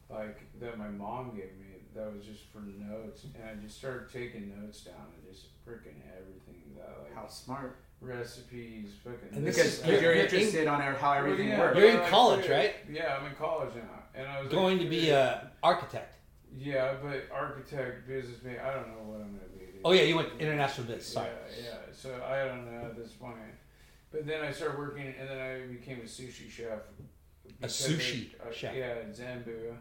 like 0.10 0.40
that 0.60 0.78
my 0.78 0.90
mom 0.90 1.32
gave 1.32 1.46
me. 1.60 1.68
That 1.96 2.12
was 2.14 2.26
just 2.26 2.46
for 2.52 2.60
notes, 2.60 3.24
and 3.24 3.44
I 3.44 3.54
just 3.64 3.78
started 3.78 4.12
taking 4.12 4.50
notes 4.60 4.82
down 4.82 4.96
and 5.16 5.32
just 5.34 5.46
freaking 5.64 5.98
everything 6.18 6.74
that 6.78 6.90
like 7.04 7.14
How 7.16 7.28
smart. 7.28 7.78
recipes, 8.02 8.90
fucking. 9.04 9.30
And 9.32 9.46
this 9.46 9.56
Because 9.58 9.80
is- 9.80 9.86
you're, 9.86 9.94
you're- 10.02 10.16
you're 10.16 10.24
interested 10.26 10.68
on 10.68 10.82
how 10.96 11.14
everything 11.14 11.50
yeah, 11.50 11.60
works. 11.60 11.78
You're 11.78 11.90
in 11.90 11.98
but 11.98 12.06
I 12.06 12.10
college, 12.10 12.46
quit. 12.46 12.58
right? 12.58 12.76
Yeah, 12.92 13.18
I'm 13.20 13.28
in 13.28 13.36
college 13.36 13.76
now, 13.76 14.04
and 14.16 14.28
I 14.28 14.42
was 14.42 14.52
Going 14.52 14.78
like, 14.80 14.86
to 14.86 14.90
be 14.90 15.10
a 15.12 15.52
architect. 15.64 16.16
Yeah, 16.56 16.96
but 17.02 17.28
architect, 17.32 18.08
businessman, 18.08 18.58
I 18.60 18.74
don't 18.74 18.88
know 18.90 19.04
what 19.06 19.22
I'm 19.22 19.34
gonna 19.38 19.50
be. 19.58 19.73
Oh 19.86 19.92
yeah, 19.92 20.04
you 20.04 20.16
went 20.16 20.30
international 20.40 20.88
business. 20.88 21.08
Sorry. 21.08 21.30
Yeah, 21.58 21.64
yeah. 21.66 21.78
So 21.94 22.22
I 22.26 22.46
don't 22.46 22.66
know 22.66 22.86
at 22.88 22.96
this 22.98 23.12
point. 23.12 23.36
But 24.12 24.26
then 24.28 24.44
I 24.44 24.52
started 24.52 24.78
working, 24.78 25.14
and 25.20 25.28
then 25.28 25.40
I 25.40 25.66
became 25.68 26.00
a 26.00 26.04
sushi 26.04 26.50
chef. 26.50 26.80
because 27.60 27.74
sushi 27.74 28.30
I- 28.42 28.46
I- 28.46 28.50
uh, 28.50 28.54
chef. 28.54 28.76
Yeah, 28.76 28.86
at 28.86 29.12
Zenbu. 29.16 29.76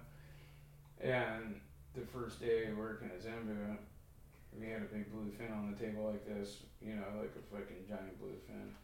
And 1.01 1.61
the 1.95 2.01
first 2.01 2.41
day 2.41 2.73
working 2.73 3.09
at 3.09 3.21
Zenbu, 3.23 3.77
we 4.59 4.69
had 4.69 4.83
a 4.83 4.87
big 4.87 5.11
blue 5.13 5.31
fin 5.31 5.53
on 5.53 5.71
the 5.73 5.77
table 5.85 6.05
like 6.11 6.27
this, 6.27 6.59
you 6.81 6.95
know, 6.95 7.05
like 7.21 7.33
a 7.37 7.55
fucking 7.55 7.85
giant 7.89 8.19
blue 8.21 8.35
fin. 8.47 8.75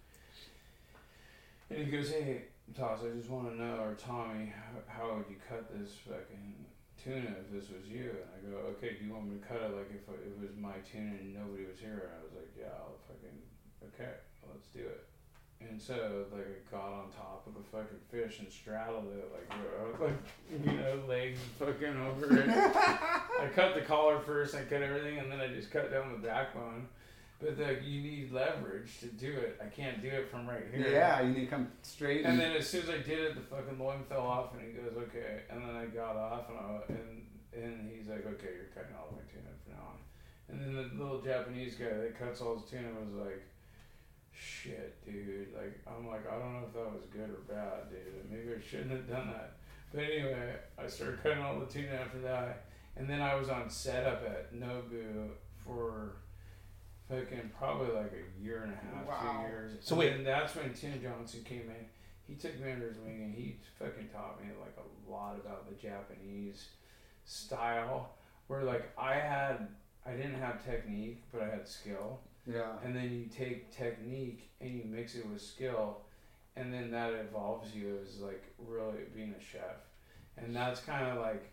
And 1.71 1.85
he 1.87 1.91
goes, 1.91 2.11
"Hey, 2.11 2.45
Toss, 2.77 3.01
I 3.05 3.17
just 3.17 3.29
want 3.31 3.49
to 3.49 3.55
know, 3.57 3.77
or 3.81 3.95
Tommy, 3.95 4.53
how, 4.87 4.93
how 5.09 5.15
would 5.17 5.27
you 5.31 5.37
cut 5.49 5.71
this 5.79 5.93
fucking 6.07 6.55
tuna 7.03 7.35
if 7.41 7.51
this 7.51 7.71
was 7.71 7.87
you?" 7.89 8.11
And 8.11 8.29
I 8.31 8.39
go, 8.51 8.57
"Okay, 8.77 8.97
do 8.99 9.05
you 9.05 9.13
want 9.13 9.31
me 9.31 9.39
to 9.39 9.45
cut 9.47 9.63
it 9.63 9.75
like 9.75 9.91
if 9.91 10.05
it 10.09 10.37
was 10.41 10.57
my 10.59 10.79
tuna 10.85 11.17
and 11.19 11.35
nobody 11.35 11.65
was 11.65 11.79
here?" 11.79 12.11
And 12.11 12.13
I 12.19 12.21
was 12.23 12.35
like, 12.35 12.51
"Yeah, 12.59 12.75
I'll 12.75 12.99
fucking 13.07 13.39
okay, 13.95 14.19
let's 14.47 14.69
do 14.69 14.81
it." 14.81 15.09
And 15.61 15.81
so, 15.81 16.27
like, 16.33 16.47
I 16.47 16.71
got 16.71 16.93
on 16.93 17.11
top 17.11 17.45
of 17.47 17.55
the 17.55 17.63
fucking 17.73 17.99
fish 18.11 18.39
and 18.39 18.51
straddled 18.51 19.13
it, 19.13 19.33
like, 19.33 20.01
like, 20.01 20.13
you 20.65 20.73
know, 20.73 21.03
legs 21.09 21.41
fucking 21.59 21.97
over 21.97 22.39
it. 22.39 22.49
I 22.49 23.49
cut 23.55 23.75
the 23.75 23.81
collar 23.81 24.21
first, 24.21 24.55
I 24.55 24.63
cut 24.63 24.83
everything, 24.83 25.19
and 25.19 25.31
then 25.31 25.41
I 25.41 25.49
just 25.49 25.71
cut 25.73 25.91
down 25.91 26.13
the 26.13 26.27
backbone. 26.27 26.87
But 27.41 27.57
like, 27.57 27.83
you 27.85 28.03
need 28.03 28.33
leverage 28.33 28.99
to 29.01 29.07
do 29.07 29.31
it. 29.31 29.61
I 29.63 29.67
can't 29.67 30.03
do 30.03 30.09
it 30.09 30.29
from 30.29 30.49
right 30.49 30.65
here. 30.73 30.89
Yeah, 30.91 31.23
you 31.23 31.33
need 31.33 31.45
to 31.45 31.47
come 31.47 31.69
straight. 31.83 32.25
And 32.25 32.39
then 32.39 32.53
as 32.57 32.69
soon 32.69 32.83
as 32.83 32.91
I 32.91 32.99
did 32.99 33.21
it, 33.21 33.35
the 33.37 33.43
fucking 33.43 33.79
loin 33.79 34.03
fell 34.09 34.27
off, 34.27 34.55
and 34.55 34.63
he 34.63 34.73
goes, 34.73 34.97
"Okay." 34.97 35.43
And 35.49 35.63
then 35.63 35.77
I 35.77 35.87
got 35.87 36.17
off, 36.17 36.49
and 36.49 36.59
I, 36.59 36.81
and 36.89 37.27
and 37.55 37.91
he's 37.91 38.09
like, 38.09 38.27
"Okay, 38.27 38.51
you're 38.57 38.73
cutting 38.75 38.97
all 38.97 39.13
my 39.13 39.23
tuna 39.31 39.55
from 39.63 39.73
now 39.75 39.87
on." 39.87 39.99
And 40.49 40.61
then 40.61 40.75
the 40.75 41.05
little 41.05 41.21
Japanese 41.21 41.75
guy 41.75 41.87
that 41.87 42.19
cuts 42.19 42.41
all 42.41 42.59
his 42.59 42.69
tuna 42.69 42.89
was 43.01 43.15
like, 43.15 43.43
"Shit, 44.33 45.05
dude!" 45.05 45.55
Like 45.55 45.79
I'm 45.87 46.09
like, 46.09 46.27
I 46.29 46.39
don't 46.41 46.55
know 46.55 46.67
if 46.67 46.75
that 46.75 46.93
was 46.93 47.05
good 47.13 47.31
or 47.31 47.43
bad, 47.47 47.89
dude. 47.89 48.29
Maybe 48.29 48.51
I 48.57 48.61
shouldn't 48.61 48.91
have 48.91 49.09
done 49.09 49.29
that. 49.29 49.59
But 49.95 50.03
anyway, 50.03 50.57
I 50.77 50.89
started 50.89 51.23
cutting 51.23 51.39
all 51.43 51.61
the 51.61 51.67
tuna 51.67 51.93
after 51.93 52.19
that, 52.23 52.65
and 52.97 53.09
then 53.09 53.21
I 53.21 53.37
was 53.37 53.49
on 53.49 53.71
setup 53.71 54.25
at 54.27 54.53
Nobu 54.53 55.29
for 55.65 56.17
fucking 57.09 57.51
probably 57.59 57.95
like 57.95 58.13
a 58.13 58.43
year 58.43 58.63
and 58.65 58.73
a 58.73 58.77
half, 58.77 59.07
Wow. 59.07 59.43
two 59.43 59.49
years. 59.49 59.73
So 59.81 59.93
and 59.95 59.99
wait. 60.01 60.11
then 60.11 60.25
that's 60.25 60.55
when 60.55 60.73
Tim 60.75 61.01
Johnson 61.03 61.43
came 61.45 61.63
in. 61.71 61.87
He 62.27 62.35
took 62.35 62.59
me 62.61 62.71
under 62.73 62.89
his 62.89 62.99
wing 62.99 63.23
and 63.23 63.35
he 63.35 63.57
fucking 63.79 64.09
taught 64.13 64.41
me 64.43 64.49
like 64.61 64.77
a 64.77 65.11
lot 65.11 65.37
about 65.37 65.69
the 65.69 65.75
Japanese 65.77 66.69
style. 67.25 68.11
Where 68.49 68.63
like 68.65 68.91
I 68.99 69.15
had, 69.15 69.69
I 70.07 70.13
didn't 70.13 70.41
have 70.41 70.65
technique, 70.65 71.23
but 71.33 71.43
I 71.43 71.49
had 71.51 71.69
skill. 71.69 72.21
yeah. 72.47 72.73
And 72.85 72.95
then 72.97 73.11
you 73.13 73.27
take 73.27 73.71
technique 73.77 74.51
and 74.61 74.71
you 74.75 74.85
mix 74.85 75.15
it 75.15 75.27
with 75.29 75.41
skill, 75.43 75.99
and 76.57 76.73
then 76.73 76.91
that 76.91 77.13
evolves 77.13 77.75
you 77.75 77.99
as 78.03 78.21
like 78.21 78.43
really 78.59 79.05
being 79.15 79.35
a 79.39 79.43
chef. 79.43 79.77
And 80.39 80.55
that's 80.57 80.81
kind 80.81 81.07
of 81.09 81.19
like 81.23 81.51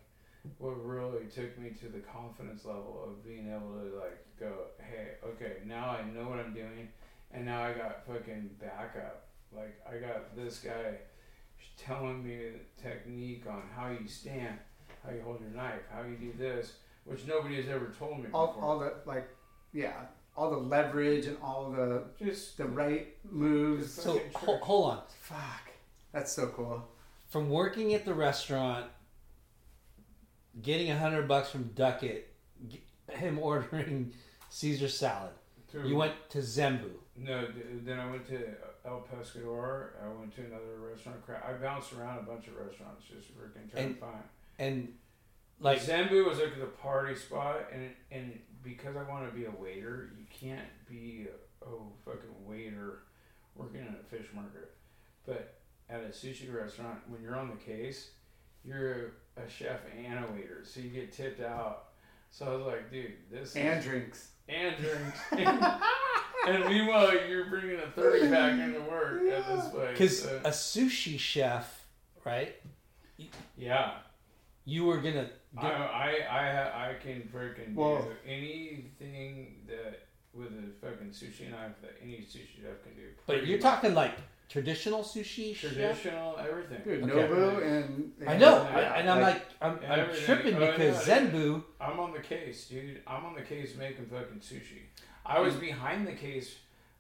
what 0.58 0.84
really 0.86 1.26
took 1.28 1.58
me 1.60 1.72
to 1.82 1.88
the 1.88 2.00
confidence 2.00 2.66
level 2.66 3.04
of 3.08 3.24
being 3.26 3.50
able 3.50 3.74
to 3.80 3.98
like 3.98 4.26
go, 4.40 4.66
hey, 4.80 5.16
okay, 5.26 5.58
now 5.66 5.90
I 5.90 6.04
know 6.12 6.30
what 6.30 6.40
I'm 6.40 6.54
doing, 6.54 6.90
and 7.32 7.46
now 7.46 7.64
I 7.64 7.74
got 7.74 8.06
fucking 8.06 8.50
backup. 8.60 9.28
Like 9.56 9.80
I 9.90 9.98
got 9.98 10.36
this 10.36 10.60
guy 10.60 10.98
telling 11.78 12.24
me 12.24 12.38
the 12.38 12.82
technique 12.82 13.44
on 13.50 13.64
how 13.76 13.90
you 13.90 14.08
stand, 14.08 14.58
how 15.04 15.12
you 15.14 15.22
hold 15.22 15.42
your 15.42 15.50
knife, 15.50 15.82
how 15.92 16.04
you 16.04 16.16
do 16.16 16.34
this, 16.38 16.74
which 17.06 17.26
nobody 17.28 17.56
has 17.58 17.68
ever 17.68 17.94
told 17.98 18.20
me 18.20 18.26
All, 18.34 18.48
before. 18.48 18.64
all 18.64 18.80
the 18.80 18.94
like, 19.06 19.28
yeah, 19.74 19.94
all 20.38 20.50
the 20.52 20.58
leverage 20.58 21.26
and 21.26 21.38
all 21.42 21.72
the 21.72 22.04
Just 22.24 22.58
the 22.58 22.66
right 22.66 23.16
moves. 23.30 23.92
So 23.94 24.20
ho- 24.34 24.58
hold 24.62 24.92
on. 24.92 25.02
Fuck, 25.22 25.72
that's 26.12 26.32
so 26.32 26.48
cool. 26.48 26.84
From 27.28 27.50
working 27.50 27.94
at 27.94 28.06
the 28.06 28.14
restaurant, 28.14 28.86
getting 30.62 30.92
a 30.92 30.98
hundred 30.98 31.28
bucks 31.28 31.50
from 31.50 31.64
Duckett, 31.76 32.34
him 33.12 33.40
ordering 33.42 34.14
Caesar 34.50 34.88
salad. 34.88 35.32
To- 35.72 35.88
You 35.88 35.96
went 35.96 36.14
to 36.30 36.40
Zenbu. 36.40 36.90
No, 37.18 37.48
then 37.84 38.00
I 38.00 38.10
went 38.10 38.28
to 38.28 38.40
El 38.86 39.06
Pescador. 39.14 39.90
I 40.04 40.08
went 40.20 40.36
to 40.36 40.42
another 40.42 40.78
restaurant. 40.92 41.18
I 41.48 41.54
bounced 41.54 41.94
around 41.94 42.20
a 42.20 42.24
bunch 42.24 42.48
of 42.48 42.56
restaurants 42.58 43.04
just 43.08 43.30
freaking 43.38 43.72
trying 43.72 43.86
And- 43.86 43.96
to 43.96 44.02
find. 44.02 44.24
And 44.60 44.94
like 45.60 45.82
Zenbu 45.82 46.26
was 46.28 46.40
like 46.40 46.58
the 46.60 46.66
party 46.66 47.16
spot, 47.16 47.68
and 47.74 47.90
and 48.12 48.40
because 48.64 48.96
I 48.98 49.04
want 49.04 49.30
to 49.30 49.36
be 49.38 49.46
a 49.46 49.52
waiter, 49.52 50.10
you 50.18 50.26
can't 50.30 50.68
be 50.90 51.28
a 51.62 51.66
oh 51.66 51.92
fucking 52.04 52.46
waiter 52.46 53.00
working 53.56 53.82
in 53.82 53.88
a 54.00 54.04
fish 54.16 54.28
market. 54.34 54.74
But 55.26 55.56
at 55.90 56.02
a 56.02 56.08
sushi 56.08 56.54
restaurant, 56.54 57.00
when 57.08 57.22
you're 57.22 57.36
on 57.38 57.50
the 57.50 57.56
case, 57.58 58.12
you're 58.64 59.14
a 59.38 59.50
chef 59.50 59.80
and 59.98 60.24
a 60.26 60.32
waiter, 60.32 60.62
so 60.64 60.80
you 60.80 60.90
get 60.90 61.12
tipped 61.12 61.42
out. 61.42 61.86
So 62.30 62.46
I 62.46 62.56
was 62.56 62.66
like, 62.66 62.92
dude, 62.92 63.14
this 63.32 63.56
And 63.56 63.80
is, 63.80 63.86
drinks. 63.86 64.28
and 64.50 64.76
drinks. 64.78 65.20
and 66.48 66.66
meanwhile, 66.66 67.14
you're 67.28 67.46
bringing 67.50 67.80
a 67.80 67.90
thirty 67.92 68.28
pack 68.30 68.60
into 68.60 68.82
work 68.82 69.22
at 69.24 69.48
this 69.48 69.68
place. 69.70 69.92
because 69.92 70.22
so- 70.24 70.42
a 70.44 70.50
sushi 70.50 71.18
chef, 71.20 71.86
right? 72.24 72.56
yeah. 73.58 73.92
You 74.66 74.86
were 74.86 74.98
gonna. 74.98 75.30
I, 75.58 75.62
Get, 75.62 75.72
I, 75.72 76.18
I, 76.30 76.90
I 76.90 76.94
can 76.96 77.30
freaking 77.34 77.76
Well- 77.76 78.02
do 78.02 78.12
anything 78.30 79.66
that 79.68 80.02
with 80.34 80.48
a 80.52 80.86
fucking 80.86 81.12
sushi 81.12 81.50
knife 81.50 81.80
that 81.82 81.96
any 82.02 82.18
sushi 82.18 82.62
chef 82.62 82.84
can 82.84 82.94
do. 82.96 83.08
but 83.26 83.46
you're 83.48 83.58
much. 83.58 83.62
talking 83.64 83.94
like 83.94 84.18
traditional 84.50 85.02
sushi 85.04 85.56
chef. 85.56 85.72
traditional 85.74 86.38
everything. 86.38 86.82
Dude, 86.84 87.04
Okay. 87.04 87.28
Nobu 87.28 87.64
and. 87.64 88.12
I 88.28 88.38
know, 88.38 88.64
Yeah, 88.64 88.78
I, 88.78 89.00
and 89.00 89.10
I'm 89.10 89.22
like- 89.22 89.34
like, 89.36 89.46
I'm, 89.62 89.80
I'm 89.92 90.10
oh, 90.10 90.16
tripping 90.16 90.56
Oh, 90.56 90.60
because 90.60 91.08
yeah. 91.08 91.20
Zenbu. 91.20 91.64
I'm 91.82 92.00
on 92.00 92.14
the 92.14 92.20
case, 92.20 92.68
dude. 92.68 93.02
I'm 93.08 93.26
on 93.26 93.36
the 93.36 93.42
case 93.42 93.76
making 93.76 94.06
fucking 94.06 94.40
sushi. 94.40 94.84
I 95.26 95.40
was 95.40 95.56
mm. 95.56 95.62
behind 95.62 96.08
the 96.08 96.14
case 96.14 96.56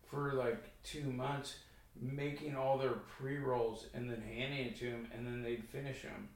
for 0.09 0.34
like 0.34 0.57
two 0.84 1.03
months, 1.11 1.55
making 2.01 2.55
all 2.55 2.77
their 2.77 2.95
pre 3.17 3.38
rolls 3.38 3.88
and 3.93 4.09
then 4.09 4.22
handing 4.22 4.67
it 4.67 4.77
to 4.80 4.91
them, 4.91 5.07
and 5.15 5.26
then 5.26 5.43
they'd 5.43 5.63
finish 5.65 6.01
them. 6.01 6.30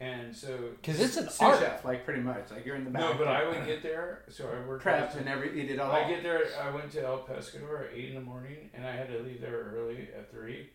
And 0.00 0.34
so, 0.36 0.58
Because 0.82 1.00
it's 1.00 1.16
an 1.16 1.24
Sous 1.28 1.40
art. 1.40 1.60
chef, 1.60 1.84
like 1.84 2.04
pretty 2.04 2.20
much. 2.20 2.50
Like 2.50 2.66
you're 2.66 2.74
in 2.76 2.84
the 2.84 2.90
back. 2.90 3.00
no, 3.00 3.14
but 3.14 3.28
I 3.28 3.46
would 3.48 3.64
get 3.64 3.82
there. 3.82 4.24
So 4.28 4.48
I 4.48 4.66
worked 4.66 4.82
prep 4.82 5.14
and 5.16 5.28
every. 5.28 5.58
You 5.58 5.66
did 5.68 5.78
all. 5.78 5.90
I 5.92 6.08
get 6.08 6.22
there. 6.22 6.42
I 6.60 6.70
went 6.74 6.90
to 6.92 7.04
El 7.04 7.20
Pescador 7.20 7.86
at 7.88 7.94
eight 7.96 8.08
in 8.10 8.14
the 8.16 8.20
morning, 8.20 8.70
and 8.74 8.84
I 8.86 8.94
had 8.96 9.08
to 9.08 9.20
leave 9.20 9.40
there 9.40 9.72
early 9.76 10.08
at 10.16 10.30
three. 10.30 10.70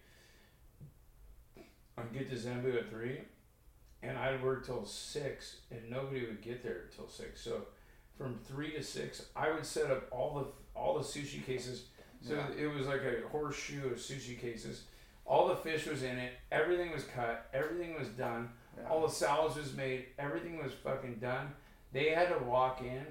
I'd 1.97 2.13
get 2.13 2.29
to 2.29 2.35
Zenbu 2.37 2.77
at 2.77 2.89
three, 2.89 3.19
and 4.01 4.17
I'd 4.17 4.41
work 4.41 4.65
till 4.65 4.85
six, 4.85 5.57
and 5.69 5.89
nobody 5.89 6.25
would 6.25 6.41
get 6.41 6.63
there 6.63 6.85
till 6.95 7.09
six. 7.09 7.41
So, 7.41 7.65
from 8.17 8.39
three 8.47 8.71
to 8.71 8.81
six, 8.81 9.25
I 9.35 9.51
would 9.51 9.65
set 9.65 9.91
up 9.91 10.07
all 10.11 10.35
the 10.39 10.79
all 10.79 10.93
the 10.97 11.03
sushi 11.03 11.45
cases. 11.45 11.85
So 12.25 12.35
Yeah. 12.35 12.47
it 12.57 12.67
was 12.73 12.87
like 12.87 13.01
a 13.01 13.27
horseshoe 13.29 13.87
of 13.87 13.97
sushi 13.97 14.39
cases. 14.39 14.83
All 15.25 15.47
the 15.49 15.55
fish 15.57 15.85
was 15.85 16.03
in 16.03 16.17
it. 16.17 16.33
Everything 16.51 16.91
was 16.91 17.03
cut. 17.03 17.49
Everything 17.53 17.97
was 17.99 18.07
done. 18.09 18.49
Yeah. 18.81 18.89
All 18.89 19.01
the 19.01 19.13
salads 19.13 19.55
was 19.55 19.73
made. 19.75 20.05
Everything 20.17 20.61
was 20.63 20.73
fucking 20.73 21.15
done. 21.15 21.53
They 21.91 22.09
had 22.09 22.29
to 22.37 22.43
walk 22.45 22.81
in. 22.81 23.05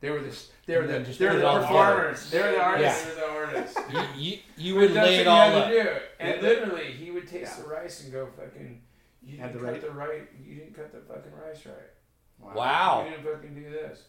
They 0.00 0.10
were 0.10 0.20
the. 0.20 0.36
They 0.66 0.78
were 0.78 0.86
the. 0.86 1.00
just 1.00 1.18
They 1.18 1.26
were 1.26 1.36
the 1.36 1.60
performers. 1.60 2.30
They 2.30 2.40
were 2.40 2.46
the 2.48 2.52
Yeah. 2.54 2.62
artists. 2.62 3.04
They're 3.04 3.14
the 3.16 3.30
artists. 3.30 3.78
You, 3.92 4.02
you, 4.16 4.38
you 4.56 4.74
would 4.76 4.92
that's 4.94 5.06
lay 5.08 5.16
it 5.20 5.26
all 5.26 5.52
up. 5.56 5.68
do. 5.70 5.88
And 6.18 6.34
Yeah. 6.42 6.48
literally, 6.48 6.92
he 6.92 7.10
would 7.10 7.28
taste 7.28 7.54
Yeah. 7.58 7.62
the 7.64 7.68
rice 7.68 8.02
and 8.04 8.12
go 8.12 8.26
fucking. 8.36 8.82
You 9.22 9.36
Had 9.38 9.52
didn't 9.52 9.66
the 9.66 9.72
cut 9.72 9.80
the 9.82 9.90
right. 9.90 10.22
You 10.42 10.54
didn't 10.54 10.74
cut 10.74 10.92
the 10.92 11.00
fucking 11.00 11.32
rice 11.32 11.66
right. 11.66 12.54
Wow. 12.54 13.04
You 13.04 13.10
didn't 13.10 13.24
fucking 13.34 13.54
do 13.54 13.70
this. 13.70 14.04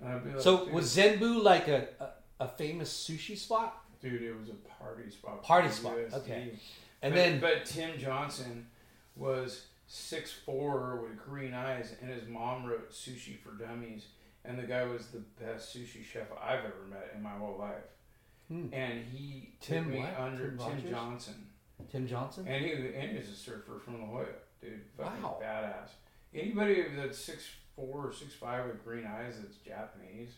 And 0.00 0.08
I'd 0.12 0.24
be 0.24 0.30
like, 0.30 0.40
So 0.40 0.64
dude, 0.64 0.74
was 0.74 0.96
Zenbu 0.96 1.42
like 1.42 1.68
a, 1.68 1.86
a, 2.00 2.44
a 2.44 2.48
famous 2.48 2.92
sushi 2.92 3.36
spot? 3.38 3.84
dude, 4.00 4.22
it 4.22 4.36
was 4.38 4.48
a 4.48 4.54
party 4.82 5.08
spot. 5.10 5.42
Party 5.44 5.68
spot, 5.68 5.96
USD. 5.96 6.14
okay. 6.14 6.50
And 7.02 7.14
but, 7.14 7.16
then 7.16 7.40
but 7.40 7.64
Tim 7.64 7.96
Johnson 7.98 8.66
was 9.16 9.66
six 9.88 10.30
four 10.32 11.00
with 11.02 11.18
green 11.18 11.54
eyes, 11.54 11.94
and 12.00 12.10
his 12.10 12.28
mom 12.28 12.64
wrote 12.66 12.92
Sushi 12.92 13.38
for 13.40 13.50
Dummies, 13.52 14.06
and 14.44 14.56
the 14.58 14.62
guy 14.62 14.84
was 14.84 15.06
the 15.08 15.22
best 15.42 15.74
sushi 15.74 16.04
chef 16.04 16.26
I've 16.40 16.60
ever 16.60 16.84
met 16.88 17.10
in 17.16 17.22
my 17.22 17.30
whole 17.30 17.56
life. 17.58 17.82
Hmm. 18.48 18.66
And 18.72 19.04
he 19.04 19.54
Tim 19.60 19.90
me 19.90 19.98
what? 20.00 20.18
under 20.18 20.50
Tim 20.56 20.80
Tim, 20.82 20.90
Johnson, 20.90 21.34
Tim 21.90 22.06
Johnson. 22.06 22.46
and 22.46 22.64
he 22.64 22.72
and 22.72 23.16
he's 23.16 23.28
a 23.30 23.34
surfer 23.34 23.78
from 23.84 24.00
La 24.00 24.06
Jolla, 24.06 24.26
dude. 24.62 24.80
Fucking 24.96 25.22
Wow. 25.22 25.38
badass. 25.42 25.90
Anybody 26.34 26.84
that's 26.96 27.18
six 27.18 27.44
four 27.74 28.06
or 28.08 28.12
six 28.12 28.34
five 28.34 28.66
with 28.66 28.84
green 28.84 29.06
eyes 29.06 29.34
that's 29.40 29.56
Japanese. 29.56 30.32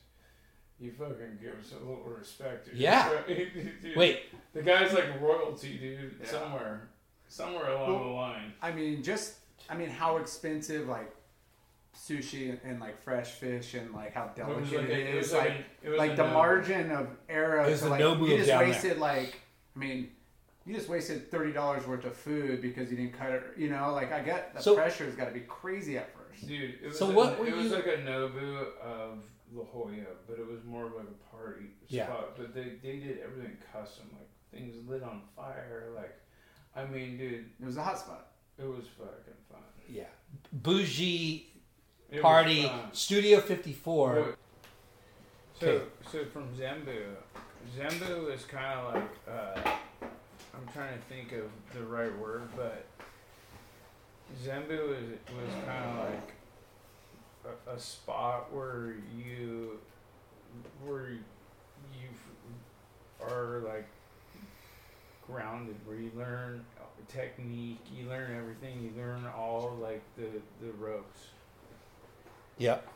You 0.79 0.93
fucking 0.93 1.39
give 1.43 1.53
us 1.61 1.73
a 1.73 1.79
little 1.79 2.03
respect, 2.05 2.65
dude. 2.67 2.77
Yeah. 2.77 3.11
Dude, 3.29 3.95
Wait, 3.97 4.21
the 4.55 4.63
guy's 4.63 4.95
like 4.95 5.21
royalty, 5.21 5.77
dude. 5.77 6.17
Yeah. 6.23 6.27
Somewhere, 6.27 6.89
somewhere 7.31 7.71
along 7.71 7.89
Well, 7.95 8.05
the 8.05 8.11
line. 8.11 8.53
I 8.61 8.73
mean, 8.73 9.03
just. 9.03 9.37
I 9.71 9.75
mean, 9.77 9.89
how 9.89 10.17
expensive 10.19 10.89
like 10.89 11.15
sushi 11.97 12.51
and, 12.51 12.61
and 12.65 12.81
like 12.81 13.01
fresh 13.03 13.33
fish 13.33 13.75
and 13.75 13.93
like 13.95 14.13
how 14.15 14.25
It 14.37 14.47
was 14.47 14.71
delicate 14.71 14.81
like 14.81 14.89
it 14.91 15.07
it 15.09 15.17
was 15.17 15.33
like 15.33 15.49
Like 15.49 15.65
it 15.83 15.89
was 15.91 15.99
like 15.99 16.17
the 16.17 16.27
no- 16.27 16.33
margin 16.33 16.91
of 16.93 17.09
error 17.29 17.61
It 17.67 17.71
was 17.71 17.79
to 17.81 17.85
the 17.87 17.91
like 17.91 18.01
Nobu 18.01 18.29
you 18.29 18.37
just 18.39 18.49
down 18.49 18.61
wasted 18.69 18.99
like 18.99 19.41
I 19.77 19.79
mean 19.79 20.11
you 20.65 20.75
just 20.75 20.89
wasted 20.89 21.31
thirty 21.31 21.53
dollars 21.53 21.87
worth 21.87 22.05
of 22.05 22.17
food 22.17 22.63
because 22.63 22.91
you 22.91 22.97
didn't 22.97 23.13
cut 23.13 23.31
it 23.33 23.43
you 23.57 23.69
know 23.69 23.93
like 23.93 24.13
I 24.13 24.23
get 24.23 24.55
the 24.55 24.63
So- 24.63 24.77
pressure's 24.77 25.15
got 25.15 25.27
to 25.27 25.33
be 25.35 25.41
crazy 25.41 25.99
at 25.99 26.09
first 26.15 26.47
Dude, 26.49 26.75
it 26.83 26.87
was 26.89 26.99
So 26.99 27.11
a, 27.11 27.13
what 27.15 27.39
were 27.39 27.47
it 27.47 27.55
was 27.57 27.67
you- 27.67 27.71
like 27.75 27.87
a 27.87 27.99
Nobu 27.99 28.67
of 28.83 29.19
La 29.53 29.65
Jolla, 29.65 29.93
but 30.29 30.39
it 30.39 30.47
was 30.47 30.65
more 30.65 30.87
of 30.87 30.95
like 30.95 31.07
a 31.09 31.37
party 31.37 31.67
Yeah. 31.89 32.07
spot. 32.07 32.37
But 32.37 32.55
they, 32.55 32.75
they 32.83 32.99
did 32.99 33.19
everything 33.19 33.57
custom, 33.73 34.05
like 34.13 34.29
things 34.53 34.77
lit 34.89 35.03
on 35.03 35.23
fire. 35.37 35.89
Like, 35.95 36.15
I 36.77 36.85
mean, 36.87 37.19
dude, 37.19 37.47
it 37.61 37.67
was 37.67 37.77
a 37.77 37.83
hot 37.83 37.99
spot 37.99 38.27
it 38.59 38.67
was 38.67 38.85
fucking 38.99 39.35
fun. 39.51 39.61
yeah, 39.89 40.05
bougie 40.53 41.47
It 42.11 42.21
party. 42.23 42.71
Studio 42.93 43.41
54. 43.41 44.37
So, 45.59 45.67
Okay. 45.67 45.85
so 46.11 46.25
from 46.27 46.49
Zenbu, 46.55 47.15
Zenbu 47.77 48.33
is 48.35 48.45
kind 48.45 48.79
of 48.79 48.95
like 48.95 49.11
uh, 49.29 49.71
I'm 50.55 50.67
trying 50.73 50.95
to 50.99 51.05
think 51.09 51.33
of 51.33 51.51
the 51.75 51.85
right 51.85 52.17
word, 52.19 52.49
but 52.57 52.85
Zenbu 54.45 54.97
is 54.97 55.19
was 55.35 55.55
kind 55.67 55.85
of 55.85 56.11
like 56.11 56.33
a, 57.67 57.71
a 57.73 57.79
spot 57.79 58.53
where 58.53 58.95
you 59.17 59.79
where 60.85 61.11
you 61.11 62.09
are 63.23 63.61
like 63.61 63.89
grounded, 65.31 65.77
where 65.87 65.97
you 65.97 66.11
learn 66.17 66.65
technique, 67.11 67.81
you 67.95 68.09
learn 68.09 68.37
everything, 68.37 68.83
you 68.83 69.01
learn 69.01 69.25
all 69.37 69.77
like 69.81 70.03
the 70.17 70.29
the 70.65 70.73
ropes. 70.73 71.29
Yep. 72.59 72.87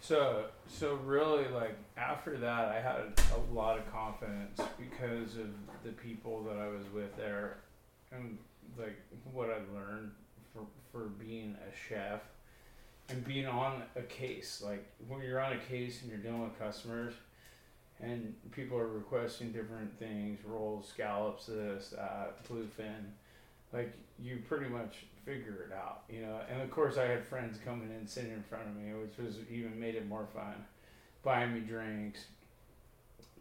So, 0.00 0.46
so 0.66 0.96
really, 1.04 1.46
like 1.48 1.76
after 1.96 2.36
that, 2.38 2.68
I 2.68 2.80
had 2.80 2.96
a 3.34 3.54
lot 3.54 3.78
of 3.78 3.90
confidence 3.92 4.60
because 4.78 5.36
of 5.36 5.48
the 5.84 5.92
people 5.92 6.42
that 6.44 6.56
I 6.56 6.66
was 6.68 6.84
with 6.92 7.16
there, 7.16 7.58
and 8.10 8.38
like 8.78 9.00
what 9.32 9.48
I 9.48 9.58
learned 9.74 10.12
for 10.52 10.62
for 10.90 11.06
being 11.06 11.56
a 11.68 11.88
chef 11.88 12.20
and 13.08 13.24
being 13.24 13.46
on 13.46 13.82
a 13.96 14.02
case. 14.02 14.62
Like 14.64 14.84
when 15.08 15.22
you're 15.22 15.40
on 15.40 15.52
a 15.52 15.58
case 15.58 16.02
and 16.02 16.10
you're 16.10 16.20
dealing 16.20 16.42
with 16.42 16.58
customers, 16.58 17.14
and 18.02 18.34
people 18.50 18.76
are 18.76 18.88
requesting 18.88 19.52
different 19.52 19.96
things, 19.98 20.40
rolls, 20.44 20.88
scallops, 20.88 21.46
this, 21.46 21.90
that, 21.90 22.44
bluefin. 22.48 23.04
Like 23.72 23.92
you 24.18 24.42
pretty 24.48 24.68
much 24.68 25.06
figure 25.24 25.68
it 25.70 25.72
out, 25.74 26.02
you 26.10 26.20
know. 26.20 26.40
And 26.50 26.60
of 26.60 26.70
course, 26.70 26.98
I 26.98 27.04
had 27.04 27.24
friends 27.24 27.58
coming 27.64 27.90
in, 27.90 28.06
sitting 28.06 28.32
in 28.32 28.42
front 28.42 28.66
of 28.66 28.76
me, 28.76 28.92
which 28.94 29.16
was 29.24 29.36
even 29.50 29.78
made 29.78 29.94
it 29.94 30.06
more 30.08 30.26
fun, 30.34 30.54
buying 31.22 31.54
me 31.54 31.60
drinks. 31.60 32.26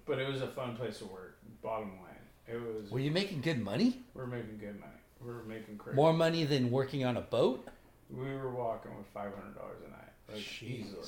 But 0.06 0.20
it 0.20 0.32
was 0.32 0.42
a 0.42 0.48
fun 0.48 0.76
place 0.76 1.00
to 1.00 1.06
work. 1.06 1.38
Bottom 1.62 1.92
line, 2.02 2.16
it 2.48 2.56
was. 2.56 2.92
Were 2.92 3.00
you 3.00 3.12
making 3.12 3.42
good 3.42 3.62
money? 3.62 4.02
we're 4.14 4.26
making 4.26 4.58
good 4.60 4.80
money. 4.80 4.92
We're 5.20 5.44
making 5.44 5.78
crazy. 5.78 5.96
More 5.96 6.14
money 6.14 6.46
than 6.46 6.72
working 6.72 7.04
on 7.06 7.18
a 7.18 7.22
boat? 7.22 7.68
We 8.10 8.26
were 8.34 8.52
walking 8.52 8.96
with 8.98 9.06
five 9.14 9.34
hundred 9.34 9.56
dollars 9.56 9.78
a 9.86 9.90
night, 9.92 10.12
like 10.30 10.40
Jeez. 10.40 10.86
easily. 10.86 11.08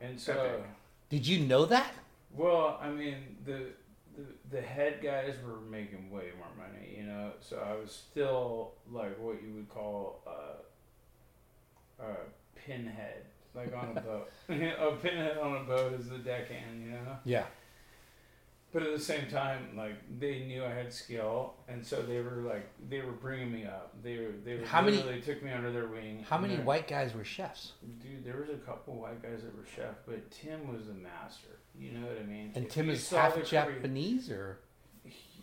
And 0.00 0.20
so, 0.20 0.32
Epic. 0.32 0.66
Did 1.10 1.26
you 1.26 1.44
know 1.44 1.64
that? 1.66 1.92
Well, 2.34 2.78
I 2.80 2.90
mean, 2.90 3.36
the, 3.44 3.66
the 4.16 4.24
the 4.50 4.60
head 4.60 5.00
guys 5.02 5.34
were 5.44 5.60
making 5.60 6.10
way 6.10 6.30
more 6.36 6.48
money, 6.56 6.96
you 6.96 7.04
know. 7.04 7.32
So 7.40 7.58
I 7.58 7.74
was 7.74 7.92
still 7.92 8.72
like 8.90 9.18
what 9.18 9.42
you 9.42 9.52
would 9.54 9.68
call 9.68 10.22
a, 10.26 12.02
a 12.02 12.16
pinhead, 12.54 13.24
like 13.54 13.74
on 13.74 13.96
a 13.96 14.00
boat. 14.00 14.30
a 14.48 14.96
pinhead 15.02 15.38
on 15.38 15.56
a 15.56 15.64
boat 15.64 15.92
is 15.94 16.08
the 16.08 16.18
deckhand, 16.18 16.84
you 16.84 16.90
know. 16.92 17.16
Yeah. 17.24 17.46
But 18.72 18.82
at 18.82 18.92
the 18.92 19.00
same 19.02 19.28
time, 19.28 19.74
like 19.76 19.94
they 20.18 20.40
knew 20.40 20.64
I 20.64 20.70
had 20.70 20.92
skill, 20.92 21.54
and 21.68 21.84
so 21.84 22.02
they 22.02 22.20
were 22.20 22.42
like 22.46 22.68
they 22.88 23.00
were 23.00 23.12
bringing 23.12 23.50
me 23.52 23.64
up. 23.64 23.94
They 24.02 24.18
were 24.18 24.32
they 24.44 24.56
were 24.56 24.66
How 24.66 24.82
many- 24.82 25.00
They 25.02 25.20
took 25.20 25.42
me 25.42 25.50
under 25.52 25.72
their 25.72 25.88
wing. 25.88 26.24
How 26.28 26.38
many 26.38 26.56
white 26.56 26.86
guys 26.86 27.14
were 27.14 27.24
chefs? 27.24 27.72
Dude, 28.02 28.24
there 28.24 28.36
was 28.36 28.50
a 28.50 28.58
couple 28.58 28.94
white 28.94 29.22
guys 29.22 29.42
that 29.42 29.56
were 29.56 29.64
chef, 29.74 29.94
but 30.06 30.30
Tim 30.30 30.72
was 30.72 30.86
the 30.86 30.94
master. 30.94 31.48
You 31.78 31.92
know 31.92 32.06
what 32.06 32.18
I 32.20 32.24
mean? 32.24 32.52
And 32.54 32.66
If 32.66 32.72
Tim 32.72 32.90
is 32.90 33.08
half 33.08 33.42
Japanese, 33.44 34.30
or 34.30 34.58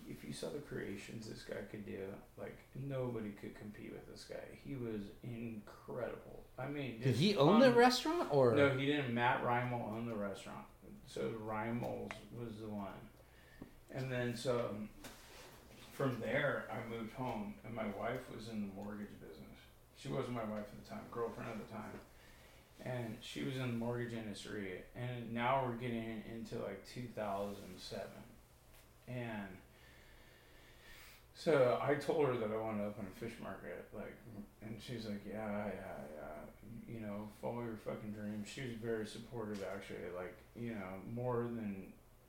if 0.08 0.24
you 0.24 0.32
saw 0.34 0.50
the 0.50 0.60
creations 0.60 1.28
this 1.28 1.42
guy 1.44 1.62
could 1.72 1.86
do, 1.86 1.98
like 2.38 2.58
nobody 2.76 3.30
could 3.32 3.56
compete 3.58 3.92
with 3.92 4.06
this 4.12 4.26
guy. 4.26 4.60
He 4.64 4.76
was 4.76 5.02
incredible. 5.24 6.44
I 6.58 6.68
mean, 6.68 7.00
did 7.04 7.16
he 7.16 7.36
own 7.36 7.60
the 7.60 7.72
restaurant? 7.72 8.28
Or 8.32 8.54
No, 8.54 8.70
he 8.70 8.86
didn't. 8.86 9.14
Matt 9.14 9.44
Reimel 9.44 9.92
owned 9.92 10.08
the 10.10 10.16
restaurant, 10.16 10.66
so 11.08 11.32
Reimels 11.46 12.12
was 12.40 12.58
the 12.62 12.68
one. 12.70 12.94
And 13.94 14.12
then 14.12 14.36
so 14.36 14.70
um, 14.72 14.90
from 15.94 16.18
there, 16.22 16.66
I 16.70 16.90
moved 16.90 17.14
home, 17.14 17.54
and 17.66 17.74
my 17.74 17.86
wife 17.86 18.22
was 18.36 18.50
in 18.50 18.62
the 18.62 18.74
mortgage 18.76 19.14
business. 19.22 19.60
She 19.98 20.10
wasn't 20.10 20.34
my 20.34 20.44
wife 20.44 20.66
at 20.72 20.84
the 20.84 20.90
time, 20.90 21.04
girlfriend 21.12 21.50
at 21.50 21.68
the 21.68 21.74
time, 21.74 22.00
and 22.84 23.18
she 23.22 23.44
was 23.44 23.56
in 23.56 23.62
the 23.62 23.68
mortgage 23.68 24.14
industry. 24.14 24.82
And 24.96 25.34
now 25.34 25.64
we're 25.66 25.76
getting 25.76 26.22
into 26.30 26.56
like 26.56 26.86
2007, 26.94 28.08
and 29.08 29.48
so 31.34 31.80
I 31.82 31.96
told 31.96 32.28
her 32.28 32.38
that 32.38 32.50
I 32.52 32.58
wanted 32.58 32.80
to 32.80 32.86
open 32.88 33.06
a 33.06 33.20
fish 33.20 33.34
market, 33.42 33.88
like, 33.94 34.16
and 34.62 34.76
she's 34.82 35.06
like, 35.06 35.22
yeah, 35.30 35.66
yeah, 35.68 36.00
yeah, 36.16 36.94
you 36.94 37.02
know, 37.02 37.28
follow 37.42 37.62
your 37.62 37.78
fucking 37.86 38.12
dreams. 38.12 38.48
She 38.48 38.62
was 38.62 38.72
very 38.82 39.06
supportive, 39.06 39.64
actually, 39.74 40.12
like, 40.16 40.36
you 40.56 40.72
know, 40.72 41.00
more 41.14 41.44
than 41.44 41.88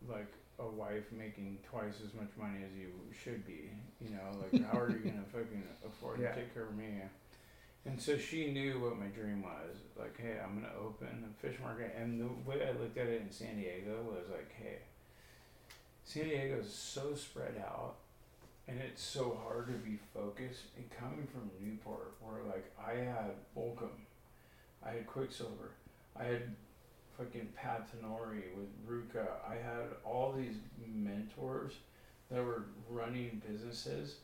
like 0.09 0.33
a 0.59 0.67
wife 0.67 1.05
making 1.13 1.59
twice 1.69 1.95
as 2.05 2.15
much 2.15 2.31
money 2.39 2.59
as 2.65 2.77
you 2.79 2.89
should 3.23 3.47
be. 3.47 3.71
You 4.01 4.11
know, 4.11 4.31
like, 4.53 4.65
how 4.71 4.79
are 4.79 4.91
you 4.91 4.99
gonna 4.99 5.25
fucking 5.33 5.63
afford 5.87 6.21
Yeah. 6.21 6.31
to 6.33 6.41
take 6.41 6.55
care 6.55 6.65
of 6.65 6.77
me? 6.77 7.03
And 7.85 8.01
so 8.01 8.19
she 8.19 8.51
knew 8.51 8.81
what 8.81 8.99
my 8.99 9.07
dream 9.07 9.43
was. 9.43 9.77
Like, 9.97 10.19
hey, 10.21 10.39
I'm 10.43 10.55
gonna 10.61 10.73
open 10.81 11.25
a 11.31 11.47
fish 11.47 11.57
market. 11.63 11.95
And 11.97 12.21
the 12.21 12.29
way 12.51 12.67
I 12.67 12.73
looked 12.81 12.99
at 12.99 13.07
it 13.07 13.23
in 13.23 13.31
San 13.31 13.57
Diego 13.57 14.03
was 14.03 14.29
like, 14.31 14.51
hey, 14.53 14.79
San 16.05 16.25
Diego 16.25 16.59
is 16.61 16.73
so 16.73 17.15
spread 17.15 17.63
out 17.65 17.95
and 18.69 18.81
it's 18.81 19.03
so 19.03 19.39
hard 19.45 19.67
to 19.69 19.73
be 19.75 19.99
focused. 20.13 20.63
And 20.77 20.89
coming 20.91 21.27
from 21.27 21.51
Newport, 21.61 22.15
where 22.21 22.43
like 22.45 22.73
I 22.85 22.93
had 23.05 23.31
Volcom, 23.57 23.91
I 24.85 24.91
had 24.91 25.07
Quiksilver, 25.07 25.71
I 26.19 26.25
had 26.25 26.55
fucking 27.17 27.49
Pat 27.57 27.89
Tenore 27.91 28.37
with 28.57 28.89
RVCA, 28.89 29.27
I 29.49 29.55
had 29.55 29.87
all 30.05 30.33
these 30.33 30.57
mentors 30.87 31.75
that 32.31 32.45
were 32.45 32.65
running 32.89 33.41
businesses 33.49 34.17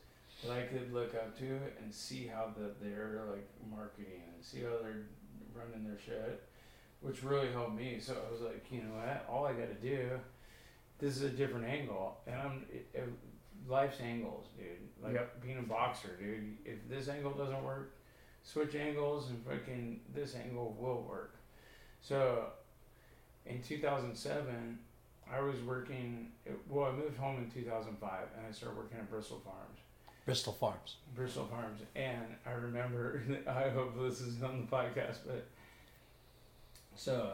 that 0.43 0.51
I 0.51 0.63
could 0.63 0.93
look 0.93 1.15
up 1.15 1.37
to 1.39 1.59
and 1.81 1.93
see 1.93 2.27
how 2.27 2.53
that 2.57 2.81
they're 2.81 3.21
like 3.31 3.47
marketing 3.69 4.21
and 4.33 4.43
see 4.43 4.61
how 4.61 4.77
they're 4.81 5.05
running 5.55 5.87
their 5.87 5.97
shit, 6.05 6.43
which 7.01 7.23
really 7.23 7.51
helped 7.51 7.75
me. 7.75 7.97
So 7.99 8.15
I 8.27 8.31
was 8.31 8.41
like, 8.41 8.65
you 8.71 8.79
know 8.83 8.95
what? 8.95 9.25
All 9.29 9.45
I 9.45 9.53
got 9.53 9.69
to 9.69 9.75
do. 9.87 10.19
This 10.99 11.15
is 11.17 11.23
a 11.23 11.29
different 11.29 11.65
angle, 11.65 12.17
and 12.27 12.35
I'm 12.35 12.65
it, 12.71 12.87
it, 12.93 13.09
life's 13.67 13.99
angles, 13.99 14.45
dude. 14.57 14.67
Like 15.03 15.13
Yep. 15.13 15.41
being 15.41 15.57
a 15.57 15.63
boxer, 15.63 16.15
dude. 16.19 16.57
If 16.65 16.87
this 16.87 17.09
angle 17.09 17.31
doesn't 17.31 17.63
work, 17.63 17.97
switch 18.43 18.75
angles, 18.75 19.29
and 19.29 19.43
fucking 19.45 20.01
this 20.13 20.35
angle 20.35 20.77
will 20.79 21.01
work. 21.01 21.35
So, 22.01 22.47
in 23.45 23.61
2007, 23.61 24.79
I 25.31 25.41
was 25.41 25.61
working. 25.61 26.31
Well, 26.69 26.85
I 26.85 26.91
moved 26.91 27.17
home 27.17 27.37
in 27.37 27.49
2005, 27.49 28.19
and 28.37 28.45
I 28.47 28.51
started 28.51 28.77
working 28.77 28.97
at 28.97 29.09
Bristol 29.09 29.41
Farms. 29.43 29.79
Bristol 30.25 30.53
Farms. 30.53 30.97
Bristol 31.15 31.45
Farms, 31.45 31.81
and 31.95 32.35
I 32.45 32.51
remember. 32.51 33.21
I 33.47 33.69
hope 33.69 33.99
this 34.01 34.21
is 34.21 34.41
on 34.43 34.67
the 34.69 34.75
podcast, 34.75 35.17
but 35.25 35.47
so 36.95 37.33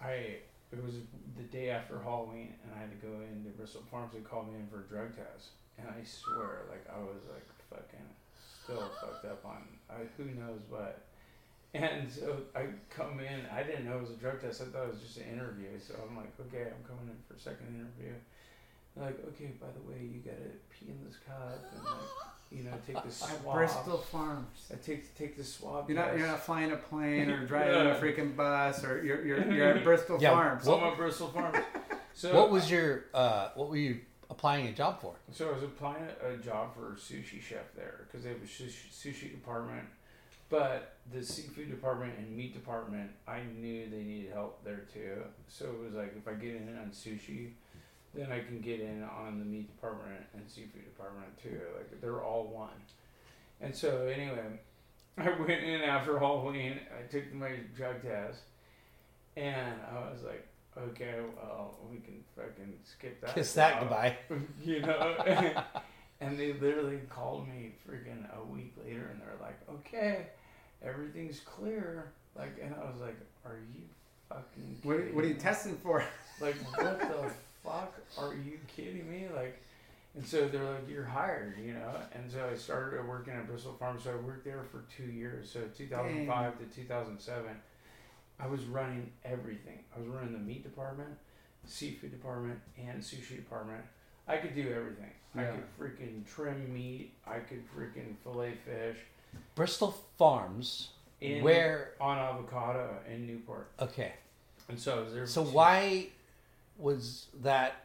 I 0.00 0.38
it 0.72 0.82
was 0.84 0.94
the 1.36 1.42
day 1.44 1.70
after 1.70 1.98
Halloween, 2.00 2.54
and 2.62 2.72
I 2.74 2.80
had 2.80 2.90
to 2.90 3.06
go 3.06 3.12
into 3.14 3.50
Bristol 3.50 3.82
Farms. 3.90 4.12
They 4.14 4.20
called 4.20 4.52
me 4.52 4.58
in 4.58 4.66
for 4.68 4.80
a 4.80 4.88
drug 4.88 5.16
test, 5.16 5.50
and 5.78 5.88
I 5.88 6.04
swear, 6.04 6.62
like 6.70 6.86
I 6.88 6.98
was 6.98 7.22
like 7.32 7.46
fucking 7.68 8.06
still 8.64 8.90
fucked 9.00 9.24
up 9.24 9.44
on 9.44 9.62
I, 9.88 10.06
who 10.16 10.24
knows 10.24 10.60
what. 10.68 11.06
And 11.72 12.10
so 12.10 12.36
I 12.54 12.66
come 12.88 13.20
in. 13.20 13.46
I 13.54 13.62
didn't 13.62 13.84
know 13.84 13.96
it 13.96 14.00
was 14.00 14.10
a 14.10 14.14
drug 14.14 14.40
test. 14.40 14.60
I 14.60 14.64
thought 14.66 14.84
it 14.84 14.90
was 14.90 15.00
just 15.00 15.18
an 15.18 15.24
interview. 15.32 15.68
So 15.78 15.94
I'm 16.08 16.16
like, 16.16 16.32
okay, 16.40 16.62
I'm 16.66 16.82
coming 16.84 17.06
in 17.08 17.16
for 17.28 17.34
a 17.34 17.38
second 17.38 17.68
interview. 17.68 18.12
They're 18.96 19.06
like, 19.06 19.18
okay, 19.28 19.52
by 19.60 19.68
the 19.68 19.88
way, 19.88 20.02
you 20.02 20.18
gotta 20.20 20.50
pee 20.68 20.86
in 20.88 20.98
this 21.06 21.16
cup 21.24 21.64
and 21.72 21.84
like, 21.84 21.94
you 22.50 22.64
know, 22.64 22.72
take 22.84 22.96
the 22.96 23.08
At 23.08 23.12
swab. 23.12 23.54
Bristol 23.54 23.98
Farms. 23.98 24.66
I 24.72 24.76
take 24.84 25.14
take 25.16 25.36
the 25.36 25.44
swab. 25.44 25.88
You're 25.88 25.96
not 25.96 26.06
test. 26.06 26.18
you're 26.18 26.26
not 26.26 26.40
flying 26.44 26.72
a 26.72 26.76
plane 26.76 27.30
or 27.30 27.46
driving 27.52 27.86
a 27.86 27.94
freaking 27.94 28.34
bus 28.34 28.84
or 28.84 29.04
you're 29.04 29.24
you're, 29.24 29.52
you're 29.52 29.68
at 29.76 29.84
Bristol 29.84 30.18
Yeah, 30.20 30.30
Farms. 30.30 30.64
So 30.64 30.76
I'm 30.76 30.90
at 30.90 30.96
Bristol 30.96 31.28
Farms. 31.28 31.58
So 32.14 32.34
what 32.34 32.50
was 32.50 32.68
your? 32.68 33.04
Uh, 33.14 33.50
what 33.54 33.68
were 33.68 33.76
you 33.76 34.00
applying 34.28 34.66
a 34.66 34.72
job 34.72 35.00
for? 35.00 35.14
So 35.30 35.48
I 35.50 35.52
was 35.54 35.62
applying 35.62 36.02
a, 36.24 36.30
a 36.34 36.36
job 36.38 36.74
for 36.74 36.94
a 36.94 36.96
sushi 36.96 37.40
chef 37.40 37.72
there 37.76 38.06
because 38.08 38.24
they 38.24 38.30
have 38.30 38.38
a 38.38 38.44
sushi, 38.44 38.90
sushi 38.92 39.30
department, 39.30 39.84
but 40.50 40.96
the 41.12 41.24
seafood 41.24 41.70
department 41.70 42.14
and 42.18 42.36
meat 42.36 42.52
department, 42.52 43.10
I 43.26 43.40
knew 43.58 43.88
they 43.88 44.02
needed 44.02 44.32
help 44.32 44.62
there 44.64 44.82
too. 44.92 45.22
So 45.48 45.66
it 45.66 45.84
was 45.84 45.94
like 45.94 46.14
if 46.16 46.28
I 46.28 46.34
get 46.34 46.56
in 46.56 46.76
on 46.76 46.90
sushi, 46.90 47.52
then 48.14 48.32
I 48.32 48.40
can 48.40 48.60
get 48.60 48.80
in 48.80 49.04
on 49.04 49.38
the 49.38 49.44
meat 49.44 49.74
department 49.74 50.24
and 50.34 50.42
seafood 50.48 50.84
department 50.84 51.28
too. 51.40 51.60
Like 51.76 52.00
they're 52.00 52.22
all 52.22 52.48
one. 52.48 52.68
And 53.60 53.74
so 53.74 54.06
anyway, 54.06 54.60
I 55.18 55.30
went 55.30 55.62
in 55.62 55.82
after 55.82 56.18
Halloween. 56.18 56.80
I 56.98 57.06
took 57.10 57.32
my 57.32 57.52
drug 57.76 58.02
test, 58.02 58.40
and 59.36 59.76
I 59.90 60.10
was 60.10 60.22
like, 60.24 60.46
okay, 60.76 61.14
well, 61.36 61.76
we 61.90 61.98
can 61.98 62.24
fucking 62.36 62.74
skip 62.84 63.20
that. 63.20 63.34
Kiss 63.34 63.52
that 63.54 63.80
goodbye. 63.80 64.16
you 64.64 64.80
know. 64.80 65.16
and 66.20 66.38
they 66.38 66.52
literally 66.54 67.00
called 67.08 67.48
me 67.48 67.72
freaking 67.88 68.24
a 68.36 68.44
week 68.44 68.74
later, 68.84 69.10
and 69.12 69.20
they're 69.20 69.38
like, 69.40 69.58
"Okay, 69.70 70.26
everything's 70.82 71.40
clear." 71.40 72.12
Like, 72.36 72.58
and 72.62 72.74
I 72.74 72.90
was 72.90 73.00
like, 73.00 73.16
"Are 73.44 73.58
you 73.74 73.82
fucking? 74.28 74.78
What, 74.82 74.98
Kidding 74.98 75.14
what 75.14 75.24
are 75.24 75.28
you 75.28 75.34
me?" 75.34 75.40
testing 75.40 75.76
for? 75.76 76.04
Like, 76.40 76.56
what 76.76 77.00
the 77.00 77.30
fuck? 77.64 77.94
Are 78.18 78.34
you 78.34 78.58
kidding 78.74 79.10
me? 79.10 79.26
Like." 79.34 79.60
And 80.14 80.26
so 80.26 80.48
they're 80.48 80.64
like, 80.64 80.88
"You're 80.88 81.04
hired," 81.04 81.58
you 81.58 81.72
know. 81.74 81.94
And 82.12 82.30
so 82.30 82.48
I 82.52 82.56
started 82.56 83.06
working 83.06 83.34
at 83.34 83.46
Bristol 83.46 83.76
Farms. 83.78 84.04
So 84.04 84.10
I 84.10 84.16
worked 84.16 84.44
there 84.44 84.64
for 84.64 84.84
two 84.94 85.04
years. 85.10 85.50
So 85.50 85.60
2005 85.76 86.58
to 86.58 86.64
2007, 86.64 87.44
I 88.40 88.46
was 88.46 88.64
running 88.64 89.12
everything. 89.24 89.84
I 89.94 90.00
was 90.00 90.08
running 90.08 90.32
the 90.32 90.38
meat 90.38 90.62
department, 90.64 91.10
seafood 91.66 92.10
department, 92.10 92.58
and 92.76 93.00
sushi 93.00 93.36
department. 93.36 93.84
I 94.26 94.38
could 94.38 94.54
do 94.54 94.72
everything. 94.74 95.10
I 95.36 95.44
could 95.44 95.64
freaking 95.78 96.26
trim 96.26 96.72
meat. 96.72 97.12
I 97.26 97.38
could 97.38 97.62
freaking 97.72 98.16
fillet 98.24 98.54
fish. 98.64 98.96
Bristol 99.54 99.94
Farms. 100.18 100.90
In, 101.20 101.42
Where? 101.44 101.92
on 102.00 102.16
avocado 102.16 102.96
in 103.12 103.26
Newport. 103.26 103.70
Okay. 103.78 104.12
And 104.68 104.78
so 104.78 104.98
I 104.98 105.02
was 105.02 105.12
there. 105.12 105.26
So 105.26 105.44
two- 105.44 105.50
why 105.50 106.06
was 106.78 107.26
that? 107.42 107.84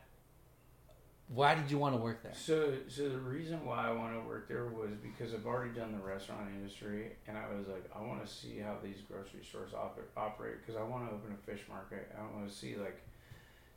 Why 1.28 1.56
did 1.56 1.72
you 1.72 1.80
want 1.80 1.96
to 1.96 2.02
work 2.02 2.22
there? 2.22 2.34
So, 2.36 2.74
so 2.88 3.10
the 3.10 3.18
reason 3.18 3.66
why 3.66 3.88
I 3.88 3.92
want 3.92 4.14
to 4.14 4.20
work 4.28 4.48
there 4.48 4.66
was 4.68 4.92
because 5.02 5.34
I've 5.34 5.48
already 5.48 5.74
done 5.74 5.92
the 5.92 5.98
restaurant 5.98 6.48
industry, 6.56 7.14
and 7.28 7.36
I 7.36 7.46
was 7.58 7.68
like, 7.68 7.84
I 7.96 8.00
want 8.02 8.24
to 8.26 8.32
see 8.32 8.60
how 8.60 8.76
these 8.84 8.98
grocery 9.10 9.44
stores 9.44 9.72
oper- 9.72 10.06
operate 10.16 10.58
because 10.64 10.80
I 10.80 10.84
want 10.84 11.10
to 11.10 11.16
open 11.16 11.34
a 11.34 11.52
fish 11.52 11.62
market. 11.68 12.14
I 12.18 12.22
want 12.38 12.48
to 12.48 12.56
see 12.56 12.76
like, 12.76 13.02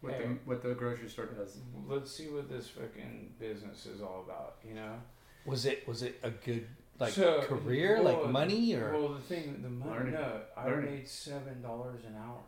What 0.02 0.12
Hey. 0.12 0.22
the 0.24 0.28
what 0.44 0.62
the 0.62 0.74
grocery 0.74 1.08
store 1.08 1.26
does. 1.26 1.56
let's 1.88 2.12
see 2.12 2.28
what 2.28 2.48
this 2.50 2.68
fucking 2.68 3.32
business 3.40 3.86
is 3.86 4.02
all 4.02 4.22
about, 4.26 4.56
you 4.62 4.74
know? 4.74 5.00
Was 5.46 5.64
it 5.64 5.88
was 5.88 6.02
it 6.02 6.20
a 6.22 6.30
good 6.30 6.66
like 6.98 7.12
So, 7.12 7.40
career, 7.42 8.00
well, 8.02 8.14
like 8.22 8.30
money, 8.30 8.74
or 8.74 8.92
Well, 8.92 9.08
the 9.14 9.20
thing, 9.20 9.60
the 9.62 9.68
money. 9.68 9.90
Learning. 9.92 10.14
No, 10.14 10.40
I 10.56 10.66
Learning. 10.66 10.94
made 10.96 11.08
seven 11.08 11.62
dollars 11.62 12.04
an 12.04 12.16
hour. 12.16 12.40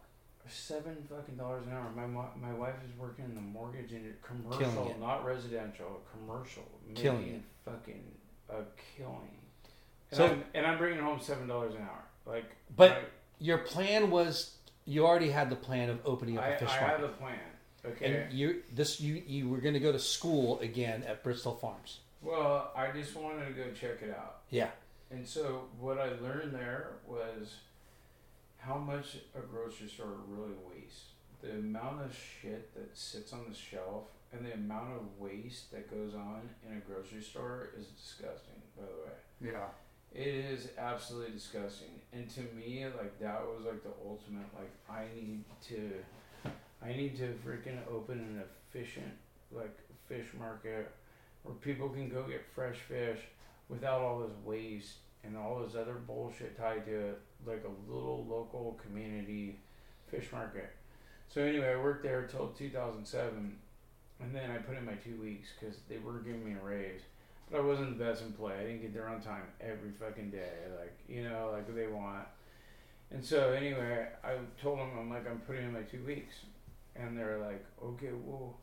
Seven 0.48 0.96
fucking 1.08 1.36
dollars 1.36 1.64
an 1.66 1.72
hour. 1.74 1.90
My 1.94 2.06
my 2.06 2.52
wife 2.52 2.74
is 2.84 2.98
working 2.98 3.24
in 3.24 3.34
the 3.36 3.40
mortgage 3.40 3.92
and 3.92 4.12
commercial, 4.22 4.88
it. 4.90 4.98
not 4.98 5.24
residential, 5.24 6.00
commercial, 6.12 6.64
making 6.88 7.02
Killing 7.02 7.28
it. 7.28 7.42
fucking 7.64 8.02
a 8.48 8.62
killing. 8.96 9.36
And 10.10 10.16
So- 10.18 10.26
I'm, 10.26 10.44
and 10.54 10.66
I'm 10.66 10.76
bringing 10.78 10.98
home 11.00 11.20
seven 11.20 11.46
dollars 11.46 11.74
an 11.76 11.82
hour. 11.82 12.02
Like, 12.26 12.46
But 12.76 13.10
your 13.38 13.58
plan 13.58 14.10
was 14.10 14.56
you 14.86 15.06
already 15.06 15.30
had 15.30 15.50
the 15.50 15.56
plan 15.56 15.88
of 15.88 16.00
opening 16.04 16.36
up 16.36 16.42
I, 16.44 16.48
a 16.48 16.58
fish 16.58 16.68
I 16.68 16.72
have 16.78 17.00
market, 17.00 17.04
a 17.04 17.08
plan. 17.18 17.38
Okay. 17.86 18.22
and 18.24 18.32
you 18.32 18.62
this 18.72 19.00
you 19.00 19.22
you 19.26 19.48
were 19.48 19.58
going 19.58 19.74
to 19.74 19.80
go 19.80 19.92
to 19.92 20.00
school 20.00 20.58
again 20.60 21.04
at 21.04 21.22
Bristol 21.22 21.54
Farms. 21.54 22.00
Well, 22.22 22.72
I 22.76 22.90
just 22.92 23.16
wanted 23.16 23.46
to 23.46 23.52
go 23.52 23.70
check 23.72 24.02
it 24.02 24.10
out. 24.16 24.40
Yeah. 24.50 24.70
And 25.10 25.26
so 25.26 25.64
what 25.78 25.98
I 25.98 26.10
learned 26.20 26.54
there 26.54 26.92
was 27.06 27.56
how 28.58 28.76
much 28.78 29.16
a 29.34 29.40
grocery 29.40 29.88
store 29.88 30.14
really 30.28 30.52
wastes. 30.68 31.04
The 31.42 31.52
amount 31.52 32.02
of 32.02 32.14
shit 32.14 32.74
that 32.74 32.96
sits 32.96 33.32
on 33.32 33.46
the 33.48 33.54
shelf 33.54 34.04
and 34.32 34.44
the 34.46 34.52
amount 34.54 34.92
of 34.92 35.18
waste 35.18 35.72
that 35.72 35.90
goes 35.90 36.14
on 36.14 36.42
in 36.68 36.76
a 36.76 36.80
grocery 36.80 37.22
store 37.22 37.70
is 37.78 37.86
disgusting. 37.86 38.60
By 38.76 38.84
the 38.84 39.46
way, 39.48 39.52
Yeah. 39.52 39.66
it 40.12 40.26
is 40.28 40.68
absolutely 40.78 41.32
disgusting. 41.32 42.00
And 42.12 42.28
to 42.30 42.40
me, 42.54 42.84
like 42.96 43.18
that 43.20 43.40
was 43.42 43.64
like 43.64 43.82
the 43.82 43.92
ultimate. 44.06 44.46
Like 44.56 44.70
I 44.88 45.06
need 45.16 45.44
to, 45.68 45.92
I 46.84 46.92
need 46.92 47.16
to 47.18 47.34
freaking 47.44 47.78
open 47.90 48.18
an 48.20 48.42
efficient 48.68 49.12
like 49.50 49.76
fish 50.06 50.26
market 50.38 50.92
where 51.42 51.54
people 51.56 51.88
can 51.88 52.08
go 52.08 52.22
get 52.24 52.44
fresh 52.54 52.76
fish 52.76 53.18
without 53.68 54.00
all 54.00 54.20
this 54.20 54.36
waste 54.44 54.96
and 55.24 55.36
all 55.36 55.60
this 55.60 55.74
other 55.74 55.94
bullshit 55.94 56.56
tied 56.58 56.84
to 56.86 56.92
it. 56.92 57.20
Like 57.46 57.64
a 57.64 57.92
little 57.92 58.26
local 58.28 58.78
community 58.82 59.58
fish 60.10 60.30
market. 60.32 60.70
So 61.28 61.42
anyway, 61.42 61.72
I 61.72 61.76
worked 61.76 62.02
there 62.02 62.26
till 62.26 62.48
2007, 62.48 63.56
and 64.20 64.34
then 64.34 64.50
I 64.50 64.56
put 64.58 64.76
in 64.76 64.84
my 64.84 64.94
two 64.94 65.16
weeks 65.22 65.48
because 65.58 65.76
they 65.88 65.98
were 65.98 66.18
giving 66.18 66.44
me 66.44 66.56
a 66.60 66.64
raise. 66.64 67.02
But 67.50 67.58
I 67.58 67.62
wasn't 67.62 67.98
the 67.98 68.04
best 68.04 68.22
employee. 68.22 68.54
I 68.54 68.62
didn't 68.64 68.82
get 68.82 68.92
there 68.92 69.08
on 69.08 69.20
time 69.20 69.44
every 69.60 69.90
fucking 69.90 70.30
day, 70.30 70.52
like 70.78 70.96
you 71.08 71.22
know, 71.22 71.50
like 71.52 71.72
they 71.74 71.86
want. 71.86 72.26
And 73.12 73.24
so 73.24 73.52
anyway, 73.52 74.06
I 74.22 74.34
told 74.60 74.78
them 74.78 74.90
I'm 74.98 75.10
like 75.10 75.28
I'm 75.28 75.40
putting 75.40 75.64
in 75.64 75.72
my 75.72 75.82
two 75.82 76.04
weeks, 76.04 76.34
and 76.94 77.16
they're 77.16 77.38
like, 77.38 77.64
okay, 77.82 78.10
well, 78.24 78.56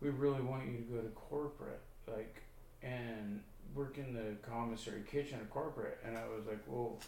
we 0.00 0.10
really 0.10 0.42
want 0.42 0.66
you 0.66 0.76
to 0.76 0.82
go 0.82 1.00
to 1.00 1.08
corporate, 1.08 1.80
like, 2.06 2.42
and 2.82 3.40
work 3.74 3.98
in 3.98 4.14
the 4.14 4.36
commissary 4.48 5.02
kitchen 5.10 5.38
at 5.40 5.50
corporate. 5.50 5.98
And 6.04 6.16
I 6.16 6.24
was 6.26 6.46
like, 6.46 6.60
well, 6.66 6.98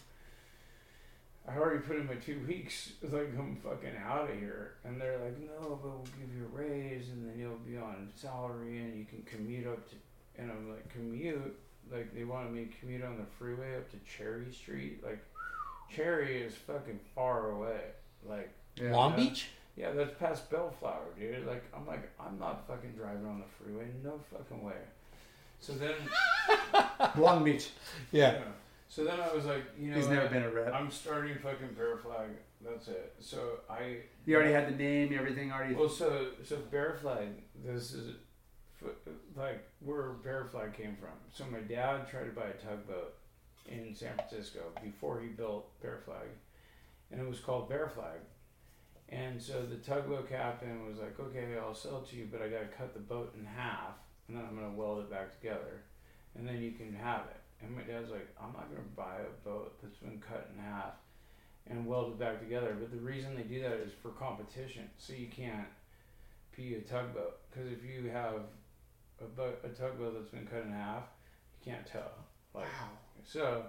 I 1.47 1.57
already 1.57 1.81
put 1.81 1.97
in 1.97 2.07
my 2.07 2.15
two 2.15 2.41
weeks. 2.47 2.93
Like 3.03 3.31
I'm 3.39 3.57
fucking 3.63 3.97
out 4.05 4.31
of 4.31 4.39
here. 4.39 4.75
And 4.85 5.01
they're 5.01 5.19
like, 5.19 5.39
no, 5.39 5.79
but 5.83 5.91
we'll 5.91 6.09
give 6.19 6.35
you 6.35 6.51
a 6.53 6.57
raise, 6.57 7.11
and 7.11 7.29
then 7.29 7.39
you'll 7.39 7.59
be 7.59 7.77
on 7.77 8.11
salary, 8.17 8.79
and 8.79 8.97
you 8.99 9.05
can 9.05 9.23
commute 9.23 9.67
up 9.67 9.89
to. 9.91 9.97
And 10.39 10.51
I'm 10.51 10.71
like, 10.71 10.89
commute. 10.93 11.59
Like 11.93 12.15
they 12.15 12.25
wanted 12.25 12.53
me 12.53 12.65
to 12.65 12.81
commute 12.81 13.05
on 13.05 13.19
the 13.19 13.27
freeway 13.39 13.77
up 13.77 13.91
to 13.91 13.99
Cherry 14.17 14.51
Street. 14.53 15.05
Like 15.05 15.23
Cherry 15.95 16.41
is 16.41 16.55
fucking 16.55 16.99
far 17.15 17.51
away. 17.51 17.81
Like 18.27 18.51
Yeah. 18.77 18.93
Long 18.97 19.11
yeah. 19.11 19.29
Beach? 19.29 19.49
Yeah, 19.77 19.91
that's 19.93 20.13
past 20.19 20.51
Bellflower, 20.51 21.15
dude. 21.19 21.47
Like 21.47 21.65
I'm 21.75 21.87
like 21.87 22.11
I'm 22.21 22.39
not 22.39 22.67
fucking 22.67 22.93
driving 22.93 23.27
on 23.27 23.39
the 23.41 23.47
freeway. 23.65 23.87
No 24.03 24.19
fucking 24.33 24.63
way. 24.63 24.75
So 25.61 25.73
then 25.75 25.95
Long 27.17 27.45
Beach. 27.45 27.71
Yeah. 28.13 28.39
So 28.89 29.05
then 29.05 29.19
I 29.21 29.33
was 29.35 29.47
like, 29.47 29.65
you 29.79 29.91
know, 29.91 29.97
He's 29.97 30.09
never 30.09 30.23
what? 30.23 30.33
been 30.33 30.43
a 30.45 30.51
rep. 30.51 30.73
I'm 30.75 30.91
starting 30.91 31.35
fucking 31.43 31.75
Bear 31.77 31.97
Flag. 31.97 32.29
That's 32.65 32.89
it. 32.89 33.15
So 33.21 33.59
I 33.69 33.99
You 34.27 34.37
already 34.37 34.53
had 34.53 34.69
the 34.69 34.77
name, 34.77 35.13
everything 35.19 35.51
already. 35.53 35.75
well, 35.75 35.89
so 35.89 36.29
so 36.45 36.57
Bear 36.71 36.95
Flag. 37.01 37.29
This 37.65 37.93
is 37.93 38.15
f- 38.85 38.91
like 39.37 39.67
where 39.81 40.11
Bear 40.23 40.45
Flag 40.45 40.75
came 40.75 40.97
from. 40.97 41.11
So 41.33 41.45
my 41.51 41.59
dad 41.61 42.09
tried 42.09 42.25
to 42.25 42.31
buy 42.31 42.47
a 42.47 42.53
tugboat 42.53 43.15
in 43.67 43.95
San 43.95 44.15
Francisco 44.17 44.61
before 44.83 45.21
he 45.21 45.29
built 45.29 45.67
Bear 45.83 46.01
Flag, 46.05 46.29
and 47.11 47.21
it 47.21 47.27
was 47.29 47.41
called 47.41 47.69
Bear 47.69 47.89
Flag. 47.89 48.19
And 49.15 49.41
so 49.41 49.65
the 49.65 49.77
tugboat 49.77 50.29
captain 50.29 50.85
was 50.85 50.99
like, 50.99 51.19
"Okay, 51.21 51.57
I'll 51.57 51.75
sell 51.75 51.99
it 51.99 52.07
to 52.11 52.17
you, 52.17 52.29
but 52.31 52.43
I 52.43 52.49
got 52.49 52.61
to 52.61 52.77
cut 52.77 52.95
the 52.95 53.01
boat 53.01 53.33
in 53.39 53.45
half, 53.45 53.95
and 54.27 54.37
then 54.37 54.45
I'm 54.45 54.57
gonna 54.57 54.73
weld 54.73 55.05
it 55.05 55.11
back 55.11 55.31
together, 55.31 55.83
and 56.35 56.47
then 56.47 56.61
you 56.61 56.73
can 56.73 56.93
have 56.93 57.27
it." 57.27 57.41
And 57.61 57.77
my 57.77 57.83
dad's 57.83 58.11
like, 58.11 58.29
"I'm 58.41 58.53
not 58.53 58.69
gonna 58.71 58.89
buy 58.97 59.21
a 59.21 59.49
boat 59.49 59.81
that's 59.81 59.99
been 59.99 60.21
cut 60.21 60.51
in 60.53 60.61
half 60.61 60.95
and 61.69 61.87
welded 61.87 62.19
back 62.19 62.41
together." 62.41 62.75
But 62.75 62.91
the 62.91 62.99
reason 62.99 63.37
they 63.37 63.45
do 63.45 63.63
that 63.63 63.75
is 63.75 63.93
for 63.93 64.11
competition, 64.11 64.91
so 64.99 65.13
you 65.13 65.29
can't 65.29 65.69
be 66.57 66.75
a 66.75 66.81
tugboat 66.81 67.39
because 67.51 67.71
if 67.71 67.85
you 67.85 68.11
have 68.11 68.43
a, 69.21 69.25
boat, 69.25 69.61
a 69.63 69.69
tugboat 69.69 70.15
that's 70.15 70.31
been 70.31 70.47
cut 70.47 70.65
in 70.65 70.73
half, 70.73 71.05
you 71.61 71.73
can't 71.73 71.87
tow. 71.87 72.11
Like, 72.53 72.67
so 73.25 73.67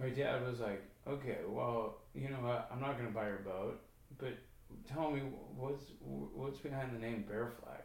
my 0.00 0.08
dad 0.08 0.46
was 0.46 0.60
like, 0.60 0.82
okay, 1.06 1.38
well, 1.46 1.98
you 2.14 2.30
know 2.30 2.40
what? 2.40 2.70
I'm 2.72 2.80
not 2.80 2.96
gonna 2.96 3.10
buy 3.10 3.28
your 3.28 3.38
boat, 3.38 3.80
but 4.18 4.38
tell 4.86 5.10
me 5.10 5.20
what's 5.56 5.84
what's 6.00 6.58
behind 6.58 6.94
the 6.94 6.98
name 6.98 7.24
Bear 7.28 7.52
Flag. 7.60 7.80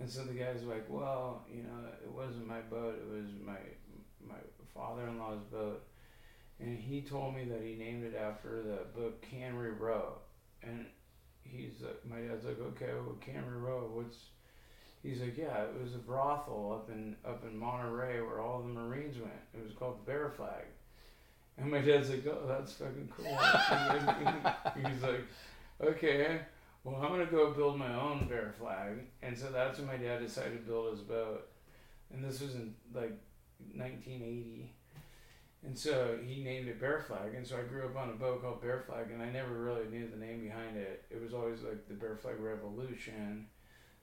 And 0.00 0.10
so 0.10 0.22
the 0.22 0.34
guy's 0.34 0.62
like, 0.64 0.86
well, 0.88 1.46
you 1.48 1.62
know, 1.62 1.88
it 2.02 2.10
wasn't 2.10 2.46
my 2.46 2.60
boat. 2.60 2.96
It 3.00 3.08
was 3.08 3.30
my 3.44 3.58
my 4.26 4.40
father-in-law's 4.74 5.44
boat, 5.52 5.82
and 6.58 6.78
he 6.78 7.02
told 7.02 7.34
me 7.34 7.44
that 7.44 7.62
he 7.62 7.74
named 7.74 8.04
it 8.04 8.16
after 8.16 8.62
the 8.62 8.98
book 8.98 9.22
Cannery 9.22 9.72
Row, 9.72 10.14
and 10.62 10.86
he's 11.42 11.80
like, 11.82 12.04
my 12.08 12.20
dad's 12.20 12.44
like, 12.44 12.60
okay, 12.60 12.92
well, 12.94 13.16
Cannery 13.20 13.58
Row, 13.58 13.90
what's 13.92 14.16
He's 15.04 15.20
like, 15.20 15.36
yeah, 15.36 15.64
it 15.64 15.82
was 15.82 15.94
a 15.94 15.98
brothel 15.98 16.72
up 16.72 16.90
in 16.90 17.14
up 17.26 17.44
in 17.44 17.58
Monterey 17.58 18.22
where 18.22 18.40
all 18.40 18.62
the 18.62 18.68
Marines 18.68 19.18
went. 19.18 19.34
It 19.52 19.62
was 19.62 19.74
called 19.74 20.04
Bear 20.06 20.30
Flag. 20.34 20.64
And 21.58 21.70
my 21.70 21.80
dad's 21.80 22.08
like, 22.08 22.26
oh, 22.26 22.46
that's 22.48 22.72
fucking 22.72 23.12
cool. 23.14 23.26
He's 24.76 25.02
like, 25.02 25.20
okay, 25.88 26.40
well, 26.82 26.96
I'm 26.96 27.08
gonna 27.08 27.26
go 27.26 27.52
build 27.52 27.78
my 27.78 27.94
own 27.94 28.26
Bear 28.28 28.54
Flag. 28.58 28.98
And 29.22 29.36
so 29.36 29.50
that's 29.50 29.78
when 29.78 29.86
my 29.86 29.96
dad 29.96 30.20
decided 30.20 30.52
to 30.64 30.70
build 30.70 30.92
his 30.92 31.00
boat. 31.00 31.48
And 32.12 32.22
this 32.24 32.40
was 32.40 32.54
in 32.54 32.74
like 32.94 33.18
1980. 33.74 34.70
And 35.66 35.78
so 35.78 36.18
he 36.24 36.44
named 36.44 36.68
it 36.68 36.78
Bear 36.78 37.00
Flag. 37.00 37.34
And 37.34 37.46
so 37.46 37.56
I 37.56 37.62
grew 37.62 37.86
up 37.86 37.96
on 37.96 38.10
a 38.10 38.12
boat 38.12 38.42
called 38.42 38.60
Bear 38.60 38.84
Flag, 38.86 39.10
and 39.10 39.22
I 39.22 39.30
never 39.30 39.54
really 39.54 39.86
knew 39.90 40.08
the 40.08 40.18
name 40.18 40.42
behind 40.42 40.76
it. 40.76 41.04
It 41.10 41.22
was 41.22 41.32
always 41.32 41.62
like 41.62 41.88
the 41.88 41.94
Bear 41.94 42.16
Flag 42.16 42.38
Revolution, 42.38 43.46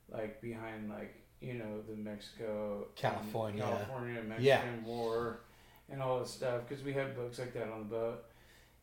like 0.09 0.41
behind 0.41 0.89
like 0.89 1.15
you 1.39 1.53
know 1.55 1.81
the 1.87 1.95
Mexico, 1.95 2.77
um, 2.79 2.85
California. 2.95 3.63
California 3.63 4.21
Mexican 4.23 4.43
Yeah. 4.43 4.85
War, 4.85 5.41
and 5.89 6.01
all 6.01 6.19
this 6.19 6.31
stuff 6.31 6.61
because 6.67 6.83
we 6.83 6.93
had 6.93 7.15
books 7.15 7.37
like 7.37 7.53
that 7.53 7.67
on 7.69 7.79
the 7.79 7.95
boat. 7.95 8.23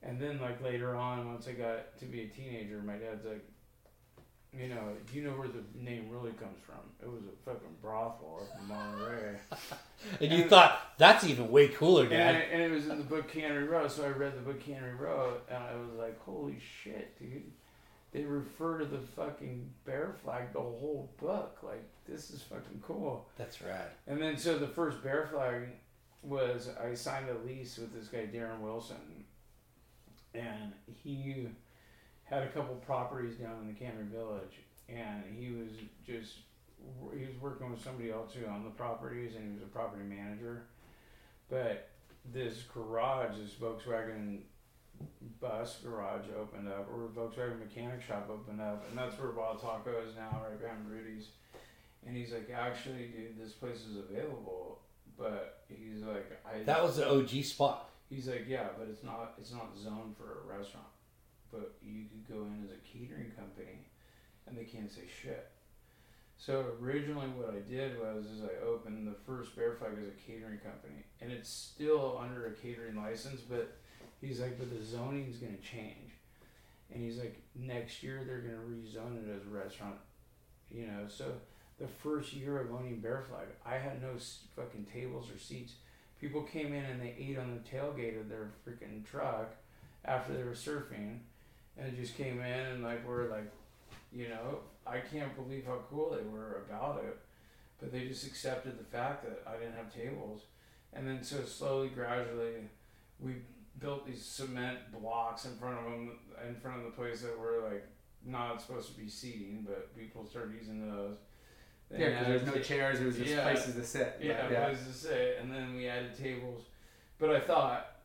And 0.02 0.20
then 0.20 0.40
like 0.40 0.62
later 0.62 0.94
on, 0.94 1.26
once 1.32 1.48
I 1.48 1.52
got 1.52 1.98
to 1.98 2.04
be 2.04 2.22
a 2.22 2.26
teenager, 2.28 2.80
my 2.84 2.94
dad's 2.96 3.24
like, 3.24 3.44
you 4.58 4.68
know, 4.68 4.94
do 5.10 5.18
you 5.18 5.24
know 5.24 5.32
where 5.32 5.48
the 5.48 5.62
name 5.74 6.08
really 6.10 6.30
comes 6.32 6.58
from? 6.64 6.76
It 7.02 7.08
was 7.10 7.22
a 7.24 7.44
fucking 7.50 7.76
brothel 7.82 8.40
up 8.50 8.60
in 8.60 8.68
Monterey. 8.68 9.36
And 10.20 10.30
you 10.32 10.48
thought 10.48 10.80
that's 10.96 11.24
even 11.24 11.50
way 11.50 11.66
cooler, 11.68 12.02
And, 12.02 12.10
Dad. 12.10 12.34
I- 12.36 12.38
and 12.38 12.62
it 12.62 12.70
was 12.70 12.86
in 12.86 12.98
the 12.98 13.04
book 13.04 13.28
Cannery 13.30 13.64
Row, 13.64 13.88
so 13.88 14.04
I 14.04 14.08
read 14.10 14.36
the 14.36 14.40
book 14.42 14.60
Cannery 14.60 14.94
Row, 14.94 15.38
and 15.50 15.58
I 15.62 15.74
was 15.74 15.92
like, 15.98 16.18
holy 16.24 16.56
shit, 16.82 17.18
dude. 17.18 17.42
They 18.12 18.22
refer 18.22 18.78
to 18.78 18.84
the 18.84 19.00
fucking 19.00 19.68
bear 19.84 20.14
flag 20.24 20.52
the 20.52 20.60
whole 20.60 21.10
book. 21.20 21.58
Like, 21.64 21.82
this 22.08 22.30
is 22.30 22.42
fucking 22.42 22.80
cool. 22.86 23.28
That's 23.36 23.60
right. 23.60 23.90
And 24.06 24.22
then, 24.22 24.38
so 24.38 24.56
the 24.56 24.68
first 24.68 25.02
bear 25.02 25.28
flag 25.32 25.62
was 26.22 26.70
I 26.82 26.94
signed 26.94 27.26
a 27.28 27.46
lease 27.46 27.76
with 27.76 27.92
this 27.92 28.06
guy, 28.08 28.26
Darren 28.32 28.60
Wilson, 28.60 29.17
and 30.38 30.72
he 31.02 31.48
had 32.24 32.42
a 32.42 32.48
couple 32.48 32.74
properties 32.76 33.36
down 33.36 33.56
in 33.62 33.66
the 33.66 33.74
Cannery 33.74 34.04
Village, 34.04 34.60
and 34.88 35.22
he 35.36 35.50
was 35.50 35.70
just 36.06 36.38
he 37.12 37.24
was 37.24 37.34
working 37.40 37.70
with 37.70 37.82
somebody 37.82 38.10
else 38.10 38.32
too 38.32 38.46
on 38.46 38.64
the 38.64 38.70
properties, 38.70 39.34
and 39.34 39.44
he 39.44 39.52
was 39.52 39.62
a 39.62 39.72
property 39.72 40.04
manager. 40.04 40.64
But 41.48 41.90
this 42.32 42.62
garage, 42.74 43.36
this 43.38 43.54
Volkswagen 43.54 44.40
bus 45.40 45.78
garage 45.82 46.26
opened 46.38 46.68
up, 46.68 46.88
or 46.92 47.08
Volkswagen 47.08 47.58
mechanic 47.58 48.02
shop 48.02 48.28
opened 48.30 48.60
up, 48.60 48.86
and 48.88 48.98
that's 48.98 49.18
where 49.18 49.30
Wild 49.30 49.60
Taco 49.60 49.90
is 50.06 50.14
now, 50.14 50.42
right 50.48 50.60
behind 50.60 50.88
Rudy's. 50.88 51.28
And 52.06 52.16
he's 52.16 52.32
like, 52.32 52.48
actually, 52.54 53.08
dude, 53.08 53.38
this 53.38 53.52
place 53.52 53.84
is 53.84 53.96
available, 53.96 54.80
but 55.18 55.64
he's 55.68 56.02
like, 56.02 56.40
I. 56.46 56.62
That 56.62 56.82
was 56.82 56.96
the 56.96 57.10
OG 57.10 57.44
spot. 57.44 57.90
He's 58.08 58.26
like, 58.26 58.46
yeah, 58.48 58.68
but 58.78 58.88
it's 58.88 59.04
not. 59.04 59.34
It's 59.38 59.52
not 59.52 59.76
zoned 59.76 60.16
for 60.16 60.42
a 60.42 60.58
restaurant. 60.58 60.86
But 61.52 61.74
you 61.82 62.04
could 62.08 62.34
go 62.34 62.42
in 62.42 62.62
as 62.64 62.70
a 62.70 62.98
catering 62.98 63.30
company, 63.36 63.86
and 64.46 64.56
they 64.56 64.64
can't 64.64 64.90
say 64.90 65.02
shit. 65.22 65.50
So 66.38 66.66
originally, 66.80 67.26
what 67.28 67.50
I 67.50 67.60
did 67.68 67.98
was, 67.98 68.26
is 68.26 68.42
I 68.42 68.64
opened 68.64 69.06
the 69.06 69.16
first 69.26 69.56
Bear 69.56 69.74
Flag 69.74 69.92
as 70.00 70.08
a 70.08 70.30
catering 70.30 70.58
company, 70.58 71.04
and 71.20 71.32
it's 71.32 71.50
still 71.50 72.18
under 72.22 72.46
a 72.46 72.52
catering 72.52 72.96
license. 72.96 73.40
But 73.40 73.76
he's 74.20 74.40
like, 74.40 74.58
but 74.58 74.70
the 74.70 74.84
zoning's 74.84 75.38
gonna 75.38 75.56
change, 75.56 76.12
and 76.92 77.02
he's 77.02 77.18
like, 77.18 77.40
next 77.56 78.02
year 78.02 78.22
they're 78.24 78.40
gonna 78.40 78.58
rezone 78.58 79.16
it 79.16 79.34
as 79.34 79.46
a 79.46 79.50
restaurant. 79.50 79.96
You 80.70 80.86
know, 80.86 81.06
so 81.08 81.32
the 81.78 81.88
first 81.88 82.32
year 82.32 82.60
of 82.60 82.72
owning 82.72 83.00
Bear 83.00 83.24
Flag, 83.28 83.48
I 83.66 83.78
had 83.78 84.00
no 84.00 84.10
fucking 84.54 84.86
tables 84.92 85.30
or 85.34 85.38
seats. 85.38 85.74
People 86.20 86.42
came 86.42 86.72
in 86.72 86.84
and 86.84 87.00
they 87.00 87.14
ate 87.18 87.38
on 87.38 87.54
the 87.54 87.76
tailgate 87.76 88.20
of 88.20 88.28
their 88.28 88.50
freaking 88.66 89.04
truck 89.04 89.54
after 90.04 90.32
they 90.32 90.42
were 90.42 90.50
surfing, 90.50 91.18
and 91.76 91.96
just 91.96 92.16
came 92.16 92.40
in 92.40 92.66
and 92.66 92.82
like 92.82 93.06
we're 93.06 93.30
like, 93.30 93.50
you 94.12 94.28
know, 94.28 94.60
I 94.86 94.98
can't 94.98 95.34
believe 95.36 95.66
how 95.66 95.78
cool 95.90 96.10
they 96.10 96.28
were 96.28 96.62
about 96.68 97.04
it, 97.04 97.18
but 97.78 97.92
they 97.92 98.08
just 98.08 98.26
accepted 98.26 98.78
the 98.78 98.84
fact 98.84 99.24
that 99.24 99.42
I 99.46 99.58
didn't 99.58 99.76
have 99.76 99.94
tables, 99.94 100.42
and 100.92 101.06
then 101.06 101.22
so 101.22 101.44
slowly, 101.44 101.88
gradually, 101.88 102.54
we 103.20 103.34
built 103.78 104.06
these 104.06 104.24
cement 104.24 104.78
blocks 104.92 105.44
in 105.44 105.56
front 105.56 105.78
of 105.78 105.84
them, 105.84 106.18
in 106.48 106.56
front 106.56 106.78
of 106.78 106.84
the 106.84 106.90
place 106.90 107.22
that 107.22 107.38
were 107.38 107.68
like 107.70 107.86
not 108.24 108.60
supposed 108.60 108.88
to 108.88 108.98
be 108.98 109.08
seating, 109.08 109.64
but 109.66 109.96
people 109.96 110.26
started 110.26 110.54
using 110.58 110.88
those. 110.88 111.16
Yeah, 111.90 112.10
because 112.10 112.26
there's 112.26 112.42
no 112.46 112.52
uh, 112.52 112.58
chairs. 112.62 112.98
There 112.98 113.06
was 113.06 113.16
just 113.16 113.30
Yeah. 113.30 113.42
places 113.42 113.74
to 113.76 113.84
sit. 113.84 114.18
Yeah, 114.20 114.50
yeah. 114.50 114.60
what 114.64 114.72
does 114.72 114.86
it 114.86 114.92
say? 114.92 115.36
And 115.40 115.50
then 115.52 115.74
we 115.74 115.88
added 115.88 116.16
tables. 116.16 116.64
But 117.18 117.30
I 117.30 117.40
thought, 117.40 117.96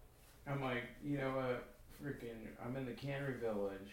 I'm 0.47 0.61
like, 0.61 0.83
you 1.03 1.17
know 1.17 1.31
what? 1.31 1.69
Freaking, 2.01 2.47
I'm 2.63 2.75
in 2.75 2.85
the 2.85 2.93
cannery 2.93 3.35
village, 3.39 3.89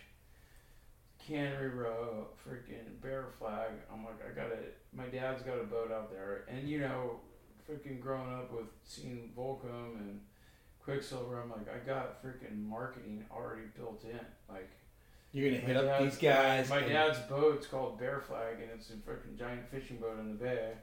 cannery 1.19 1.69
row, 1.69 2.29
freaking 2.47 3.01
bear 3.03 3.27
flag. 3.39 3.71
I'm 3.93 4.05
like, 4.05 4.21
I 4.27 4.35
got 4.35 4.51
it. 4.53 4.79
My 4.93 5.07
dad's 5.07 5.43
got 5.43 5.61
a 5.61 5.65
boat 5.65 5.93
out 5.93 6.11
there, 6.11 6.45
and 6.49 6.69
you 6.69 6.81
know, 6.81 7.21
freaking 7.69 8.01
growing 8.01 8.33
up 8.33 8.53
with 8.53 8.67
seeing 8.85 9.33
Volcom 9.37 9.97
and 9.99 10.21
Quiksilver, 10.85 11.41
I'm 11.41 11.51
like, 11.51 11.69
I 11.69 11.87
got 11.87 12.23
freaking 12.25 12.65
marketing 12.65 13.25
already 13.31 13.67
built 13.77 14.05
in. 14.05 14.19
Like, 14.49 14.71
You're 15.32 15.51
gonna 15.51 15.61
hit 15.62 15.74
my 15.77 15.81
up 15.81 15.86
dad's- 15.86 16.05
these 16.15 16.23
guys. 16.23 16.69
My 16.70 16.78
and- 16.78 16.89
dad's 16.93 17.19
boat's 17.20 17.66
called 17.66 17.98
Bear 17.98 18.20
Flag, 18.20 18.61
and 18.61 18.70
it's 18.73 18.90
a 18.90 18.94
freaking 18.94 19.39
giant 19.39 19.69
fishing 19.70 19.98
boat 19.98 20.19
in 20.19 20.28
the 20.28 20.35
bay. 20.44 20.74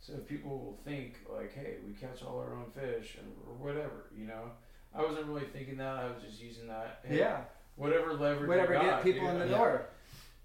So 0.00 0.14
people 0.18 0.50
will 0.58 0.78
think 0.84 1.20
like, 1.30 1.52
"Hey, 1.54 1.76
we 1.86 1.94
catch 1.94 2.22
all 2.22 2.38
our 2.40 2.52
own 2.54 2.70
fish," 2.72 3.16
and, 3.18 3.32
or 3.46 3.54
whatever. 3.54 4.06
You 4.16 4.26
know, 4.26 4.50
I 4.94 5.02
wasn't 5.02 5.26
really 5.26 5.46
thinking 5.46 5.76
that. 5.78 5.96
I 5.96 6.10
was 6.12 6.22
just 6.22 6.42
using 6.42 6.66
that. 6.68 7.00
Hey, 7.04 7.18
yeah. 7.18 7.44
Whatever 7.76 8.12
leverage. 8.14 8.48
Whatever 8.48 8.76
I 8.76 8.82
get 8.84 9.02
people 9.02 9.22
dude. 9.26 9.30
in 9.30 9.38
the 9.40 9.46
Yeah. 9.48 9.58
door. 9.58 9.86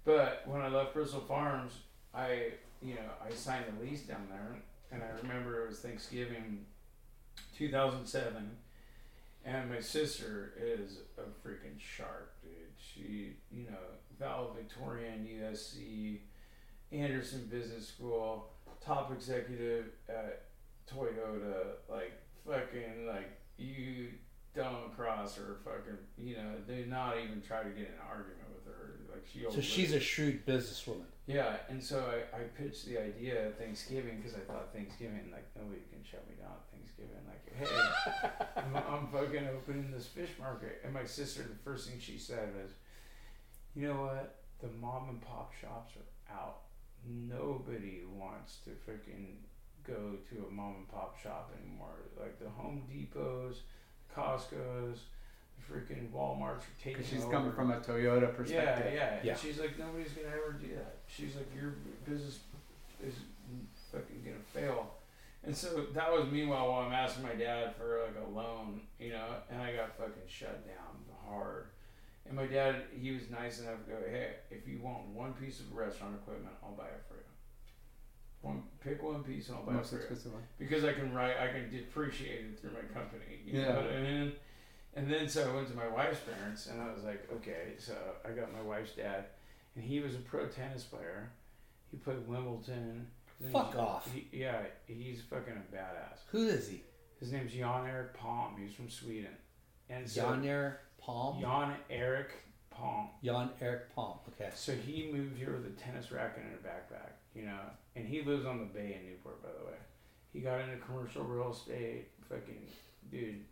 But 0.04 0.46
when 0.48 0.62
I 0.62 0.68
left 0.68 0.94
Bristol 0.94 1.20
Farms, 1.20 1.80
I, 2.14 2.52
you 2.80 2.94
know, 2.94 3.10
I 3.22 3.30
signed 3.34 3.66
a 3.68 3.82
lease 3.84 4.02
down 4.06 4.26
there, 4.30 4.56
and 4.90 5.02
I 5.02 5.10
remember 5.20 5.64
it 5.64 5.68
was 5.68 5.80
Thanksgiving, 5.80 6.64
2007, 7.54 8.56
and 9.44 9.70
my 9.70 9.80
sister 9.80 10.54
is 10.56 11.00
a 11.18 11.22
freaking 11.46 11.78
shark, 11.78 12.29
dude. 12.29 12.29
She, 12.94 13.36
you 13.50 13.64
know, 13.64 13.78
valedictorian, 14.18 15.26
USC, 15.26 16.20
Anderson 16.92 17.46
Business 17.50 17.86
School, 17.86 18.50
top 18.84 19.12
executive 19.12 19.86
at 20.08 20.46
Toyota, 20.92 21.76
like 21.88 22.12
fucking 22.46 23.06
like 23.06 23.38
you 23.56 24.08
don't 24.54 24.96
cross 24.96 25.36
her 25.36 25.58
fucking 25.64 25.98
you 26.18 26.34
know 26.34 26.54
do 26.66 26.86
not 26.86 27.16
even 27.18 27.40
try 27.40 27.62
to 27.62 27.68
get 27.70 27.86
in 27.86 27.92
an 27.94 28.08
argument 28.08 28.49
her. 28.76 28.96
Like 29.12 29.24
she 29.30 29.44
So 29.54 29.60
she's 29.60 29.92
a 29.92 30.00
shrewd 30.00 30.46
businesswoman. 30.46 31.04
yeah 31.26 31.56
and 31.68 31.82
so 31.82 32.04
I, 32.32 32.36
I 32.36 32.40
pitched 32.58 32.86
the 32.86 32.98
idea 32.98 33.46
at 33.48 33.58
Thanksgiving 33.58 34.16
because 34.18 34.34
I 34.34 34.40
thought 34.40 34.72
Thanksgiving 34.72 35.28
like 35.32 35.46
nobody 35.56 35.80
can 35.92 36.02
shut 36.08 36.24
me 36.28 36.34
down 36.40 36.52
at 36.52 36.66
Thanksgiving. 36.72 37.22
Like 37.26 37.44
hey 37.56 38.54
I'm, 38.56 38.76
I'm 38.94 39.06
fucking 39.08 39.48
opening 39.48 39.90
this 39.90 40.06
fish 40.06 40.30
market. 40.38 40.80
And 40.84 40.92
my 40.94 41.04
sister 41.04 41.42
the 41.42 41.58
first 41.64 41.88
thing 41.88 41.98
she 42.00 42.18
said 42.18 42.54
was 42.60 42.72
you 43.74 43.86
know 43.88 44.02
what? 44.02 44.36
The 44.60 44.68
mom 44.80 45.08
and 45.08 45.20
pop 45.22 45.52
shops 45.60 45.94
are 45.96 46.34
out. 46.36 46.58
Nobody 47.08 48.02
wants 48.14 48.58
to 48.64 48.70
freaking 48.70 49.36
go 49.86 50.16
to 50.28 50.46
a 50.48 50.50
mom 50.52 50.74
and 50.76 50.88
pop 50.88 51.18
shop 51.20 51.50
anymore. 51.62 51.94
Like 52.18 52.38
the 52.38 52.50
Home 52.50 52.82
Depots, 52.92 53.58
Costco's, 54.14 55.00
freaking 55.70 56.08
Walmart's 56.10 56.64
are 56.64 56.68
taking 56.82 56.94
Because 56.98 57.08
she's 57.10 57.22
over. 57.22 57.32
coming 57.32 57.52
from 57.52 57.70
a 57.70 57.76
Toyota 57.80 58.34
perspective. 58.34 58.92
yeah, 58.94 59.20
Yeah. 59.22 59.32
And 59.32 59.40
she's 59.40 59.58
like, 59.60 59.78
nobody's 59.78 60.12
gonna 60.12 60.28
ever 60.28 60.52
do 60.60 60.68
that. 60.74 60.96
She's 61.06 61.36
like, 61.36 61.48
your 61.54 61.74
business 62.08 62.40
is 63.06 63.14
fucking 63.92 64.22
gonna 64.24 64.36
fail. 64.52 64.94
And 65.44 65.56
so 65.56 65.86
that 65.94 66.12
was 66.12 66.30
meanwhile 66.30 66.68
while 66.68 66.80
I'm 66.86 66.92
asking 66.92 67.22
my 67.22 67.34
dad 67.34 67.74
for 67.76 68.02
like 68.06 68.16
a 68.26 68.28
loan, 68.30 68.82
you 68.98 69.10
know, 69.12 69.26
and 69.50 69.62
I 69.62 69.74
got 69.74 69.96
fucking 69.96 70.22
shut 70.28 70.66
down 70.66 70.76
hard. 71.26 71.66
And 72.26 72.36
my 72.36 72.46
dad, 72.46 72.76
he 73.00 73.12
was 73.12 73.30
nice 73.30 73.60
enough 73.60 73.84
to 73.84 73.90
go, 73.90 73.96
hey, 74.10 74.32
if 74.50 74.66
you 74.68 74.80
want 74.82 75.06
one 75.08 75.32
piece 75.32 75.60
of 75.60 75.72
restaurant 75.72 76.14
equipment, 76.16 76.54
I'll 76.62 76.72
buy 76.76 76.84
it 76.86 77.02
for 77.08 77.14
you. 77.14 77.20
One, 78.42 78.62
pick 78.82 79.02
one 79.02 79.22
piece 79.24 79.48
and 79.48 79.58
I'll 79.58 79.64
buy 79.64 79.78
it 79.78 79.86
for 79.86 79.96
you 79.96 80.00
expensive 80.02 80.32
one. 80.32 80.42
because 80.58 80.84
I 80.84 80.92
can 80.92 81.12
write, 81.14 81.36
I 81.38 81.48
can 81.48 81.70
depreciate 81.70 82.40
it 82.44 82.60
through 82.60 82.70
my 82.72 82.82
company. 82.94 83.40
You 83.44 83.60
Yeah. 83.60 83.68
know 83.72 83.80
what 83.82 83.92
I 83.92 84.00
mean? 84.02 84.32
And 84.94 85.10
then 85.10 85.28
so 85.28 85.48
I 85.50 85.54
went 85.54 85.68
to 85.68 85.76
my 85.76 85.88
wife's 85.88 86.20
parents, 86.20 86.66
and 86.66 86.80
I 86.82 86.92
was 86.92 87.04
like, 87.04 87.28
okay. 87.36 87.74
So 87.78 87.94
I 88.24 88.30
got 88.30 88.52
my 88.52 88.62
wife's 88.62 88.92
dad, 88.92 89.26
and 89.76 89.84
he 89.84 90.00
was 90.00 90.14
a 90.14 90.18
pro 90.18 90.46
tennis 90.46 90.84
player. 90.84 91.30
He 91.90 91.96
played 91.96 92.26
Wimbledon. 92.26 93.06
Fuck 93.52 93.72
he- 93.72 93.78
off. 93.78 94.12
he- 94.12 94.28
yeah, 94.32 94.62
he's 94.86 95.22
fucking 95.22 95.54
a 95.54 95.74
badass. 95.74 96.18
Who 96.30 96.46
is 96.48 96.68
he? 96.68 96.82
His 97.20 97.32
name's 97.32 97.52
Jan 97.52 97.86
Erik 97.86 98.14
Palm. 98.14 98.56
He's 98.60 98.74
from 98.74 98.90
Sweden. 98.90 99.34
And 99.88 100.08
so 100.08 100.22
Jan 100.22 100.44
Erik 100.46 100.74
Palm. 100.98 101.40
Jan 101.40 101.74
Erik 101.88 102.30
Palm. 102.70 103.08
Jan 103.24 103.50
Erik 103.60 103.94
Palm. 103.94 104.18
Okay. 104.28 104.50
So 104.54 104.72
he 104.74 105.10
moved 105.12 105.38
here 105.38 105.52
with 105.52 105.66
a 105.66 105.70
tennis 105.80 106.10
racket 106.12 106.42
and 106.44 106.54
a 106.54 106.58
backpack, 106.68 107.12
you 107.34 107.42
know, 107.46 107.60
and 107.96 108.06
he 108.06 108.22
lives 108.22 108.44
on 108.46 108.58
the 108.58 108.64
bay 108.66 108.98
in 109.00 109.06
Newport, 109.08 109.42
by 109.42 109.48
the 109.58 109.64
way. 109.66 109.78
He 110.32 110.40
got 110.40 110.60
into 110.60 110.76
commercial 110.76 111.24
real 111.24 111.50
estate, 111.52 112.08
fucking 112.28 112.68
dude, 113.10 113.44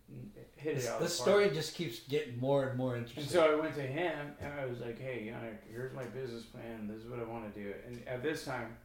hit 0.56 0.78
it 0.78 0.86
out. 0.86 1.00
the 1.00 1.08
story 1.08 1.50
just 1.50 1.74
keeps 1.74 2.00
getting 2.00 2.38
more 2.38 2.68
and 2.68 2.78
more 2.78 2.96
interesting. 2.96 3.22
And 3.24 3.32
so 3.32 3.52
I 3.52 3.60
went 3.60 3.74
to 3.76 3.82
him 3.82 4.32
and 4.40 4.52
I 4.52 4.66
was 4.66 4.80
like, 4.80 5.00
hey, 5.00 5.32
Yannick, 5.32 5.58
here's 5.70 5.92
my 5.94 6.04
business 6.04 6.44
plan. 6.44 6.88
This 6.88 7.02
is 7.04 7.10
what 7.10 7.20
I 7.20 7.24
want 7.24 7.52
to 7.52 7.60
do. 7.60 7.74
And 7.86 8.06
at 8.06 8.22
this 8.22 8.44
time, 8.44 8.76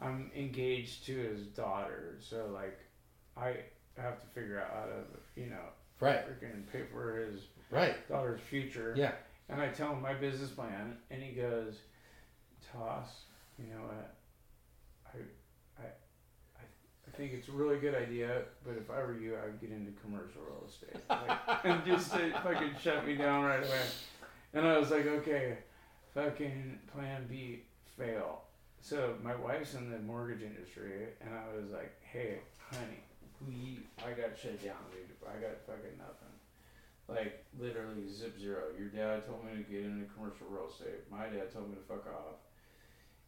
I'm 0.00 0.30
engaged 0.36 1.06
to 1.06 1.14
his 1.16 1.46
daughter. 1.46 2.18
So, 2.20 2.50
like, 2.52 2.78
I 3.36 3.56
have 3.96 4.20
to 4.20 4.26
figure 4.34 4.60
out 4.60 4.70
how 4.70 4.84
to, 4.86 5.40
you 5.40 5.46
know, 5.50 5.64
right. 6.00 6.24
freaking 6.26 6.70
pay 6.70 6.82
for 6.92 7.16
his 7.16 7.40
Right. 7.70 8.08
daughter's 8.08 8.40
future. 8.40 8.94
Yeah. 8.96 9.12
And 9.48 9.60
I 9.60 9.68
tell 9.68 9.92
him 9.92 10.02
my 10.02 10.12
business 10.14 10.50
plan, 10.50 10.96
and 11.10 11.22
he 11.22 11.32
goes, 11.32 11.76
"Toss, 12.72 13.08
you 13.58 13.66
know 13.72 13.80
what? 13.82 14.14
I, 15.06 15.82
I, 15.82 15.86
I, 15.86 16.62
I 17.05 17.05
think 17.16 17.32
it's 17.32 17.48
a 17.48 17.52
really 17.52 17.78
good 17.78 17.94
idea, 17.94 18.42
but 18.64 18.76
if 18.76 18.90
I 18.90 18.98
were 18.98 19.18
you, 19.18 19.36
I'd 19.36 19.60
get 19.60 19.70
into 19.70 19.92
commercial 20.00 20.42
real 20.42 20.64
estate." 20.68 21.02
Like, 21.08 21.64
and 21.64 21.84
just 21.84 22.12
to 22.12 22.30
fucking 22.42 22.74
shut 22.80 23.06
me 23.06 23.16
down 23.16 23.44
right 23.44 23.64
away. 23.64 23.82
And 24.54 24.66
I 24.66 24.78
was 24.78 24.90
like, 24.90 25.06
"Okay, 25.06 25.58
fucking 26.14 26.78
plan 26.92 27.26
B, 27.28 27.62
fail." 27.98 28.42
So 28.80 29.16
my 29.22 29.34
wife's 29.34 29.74
in 29.74 29.90
the 29.90 29.98
mortgage 29.98 30.42
industry, 30.42 31.08
and 31.20 31.34
I 31.34 31.56
was 31.56 31.70
like, 31.70 31.96
"Hey, 32.02 32.38
honey, 32.70 33.02
we, 33.46 33.80
I 33.98 34.10
got 34.10 34.38
shut 34.38 34.62
down, 34.62 34.76
dude. 34.92 35.16
I 35.26 35.40
got 35.40 35.60
fucking 35.66 35.98
nothing." 35.98 36.36
like 37.08 37.44
literally 37.58 38.08
zip 38.08 38.38
zero. 38.38 38.64
Your 38.78 38.88
dad 38.88 39.26
told 39.26 39.44
me 39.44 39.52
to 39.56 39.62
get 39.62 39.84
into 39.84 40.06
commercial 40.14 40.46
real 40.50 40.68
estate. 40.68 41.06
My 41.10 41.26
dad 41.26 41.52
told 41.52 41.70
me 41.70 41.76
to 41.76 41.82
fuck 41.86 42.06
off. 42.06 42.42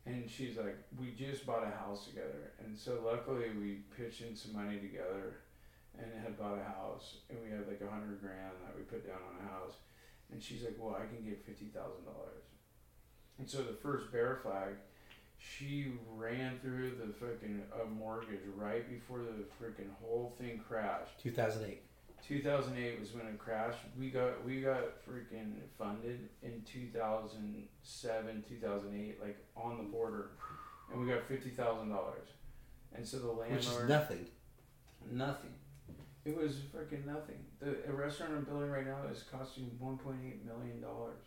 And 0.09 0.31
she's 0.31 0.57
like, 0.57 0.79
we 0.99 1.11
just 1.13 1.45
bought 1.45 1.65
a 1.65 1.77
house 1.85 2.07
together, 2.07 2.53
and 2.65 2.77
so 2.79 2.99
luckily 3.05 3.51
we 3.61 3.81
pitched 3.95 4.23
in 4.23 4.35
some 4.35 4.55
money 4.55 4.79
together, 4.79 5.45
and 5.99 6.07
had 6.25 6.39
bought 6.39 6.59
a 6.59 6.65
house, 6.65 7.17
and 7.29 7.39
we 7.45 7.51
had 7.51 7.69
like 7.69 7.83
a 7.87 7.91
hundred 7.93 8.19
grand 8.21 8.57
that 8.65 8.75
we 8.75 8.83
put 8.85 9.07
down 9.07 9.21
on 9.21 9.45
a 9.45 9.51
house. 9.53 9.75
And 10.33 10.43
she's 10.43 10.63
like, 10.63 10.77
well, 10.79 10.97
I 10.97 11.05
can 11.07 11.25
get 11.25 11.45
fifty 11.45 11.67
thousand 11.67 12.05
dollars. 12.05 12.45
And 13.39 13.49
so 13.49 13.59
the 13.59 13.75
first 13.75 14.11
bear 14.11 14.41
flag, 14.43 14.77
she 15.37 15.93
ran 16.17 16.59
through 16.61 16.93
the 17.05 17.13
fucking 17.13 17.63
uh, 17.73 17.89
mortgage 17.91 18.41
right 18.57 18.89
before 18.89 19.19
the 19.19 19.45
freaking 19.63 19.91
whole 20.01 20.35
thing 20.39 20.61
crashed. 20.67 21.21
2008. 21.23 21.83
2008 22.27 23.01
was 23.01 23.13
when 23.15 23.27
it 23.27 23.39
crashed. 23.39 23.79
We 23.99 24.11
got 24.11 24.45
we 24.45 24.61
got 24.61 25.05
freaking 25.07 25.53
funded 25.79 26.29
in 26.43 26.63
2007, 26.71 28.45
2008, 28.49 29.21
like 29.23 29.39
on 29.57 29.79
the 29.79 29.85
border, 29.85 30.31
and 30.93 31.01
we 31.01 31.11
got 31.13 31.25
fifty 31.25 31.51
thousand 31.51 31.91
dollars. 31.91 32.29
And 32.95 33.07
so 33.07 33.19
the 33.19 33.27
landlord, 33.29 33.51
Which 33.59 33.67
is 33.67 33.89
nothing. 33.89 34.27
nothing. 35.11 35.51
It 36.25 36.37
was 36.37 36.57
freaking 36.75 37.07
nothing. 37.07 37.39
The 37.61 37.77
a 37.89 37.93
restaurant 37.93 38.33
I'm 38.37 38.45
building 38.45 38.71
right 38.71 38.87
now 38.87 38.99
is 39.11 39.23
costing 39.31 39.71
1.8 39.83 40.45
million 40.45 40.81
dollars 40.81 41.23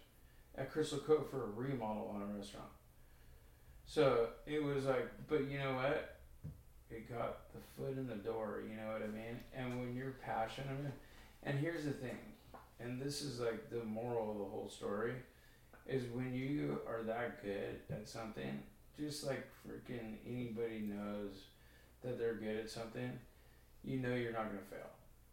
at 0.55 0.71
Crystal 0.71 0.99
Cove 0.99 1.29
for 1.29 1.45
a 1.45 1.49
remodel 1.51 2.11
on 2.13 2.21
a 2.21 2.37
restaurant. 2.37 2.67
So 3.85 4.29
it 4.45 4.63
was 4.63 4.85
like, 4.85 5.09
but 5.27 5.49
you 5.49 5.57
know 5.59 5.73
what? 5.73 6.20
It 6.91 7.09
got 7.09 7.51
the 7.53 7.59
foot 7.77 7.97
in 7.97 8.07
the 8.07 8.15
door. 8.15 8.61
You 8.69 8.75
know 8.75 8.91
what 8.91 9.01
I 9.03 9.07
mean? 9.07 9.39
And 9.55 9.79
when 9.79 9.95
you're 9.95 10.15
passionate, 10.23 10.91
and 11.43 11.57
here's 11.57 11.85
the 11.85 11.91
thing, 11.91 12.17
and 12.79 13.01
this 13.01 13.21
is 13.21 13.39
like 13.39 13.69
the 13.69 13.83
moral 13.83 14.31
of 14.31 14.37
the 14.39 14.43
whole 14.45 14.69
story, 14.69 15.13
is 15.87 16.03
when 16.13 16.33
you 16.33 16.79
are 16.87 17.03
that 17.03 17.41
good 17.43 17.79
at 17.91 18.07
something, 18.07 18.61
just 18.99 19.25
like 19.25 19.47
freaking 19.67 20.15
anybody 20.27 20.79
knows 20.79 21.45
that 22.03 22.19
they're 22.19 22.35
good 22.35 22.57
at 22.57 22.69
something, 22.69 23.11
you 23.83 23.97
know 23.99 24.13
you're 24.13 24.33
not 24.33 24.47
gonna 24.47 24.59
fail. 24.69 24.89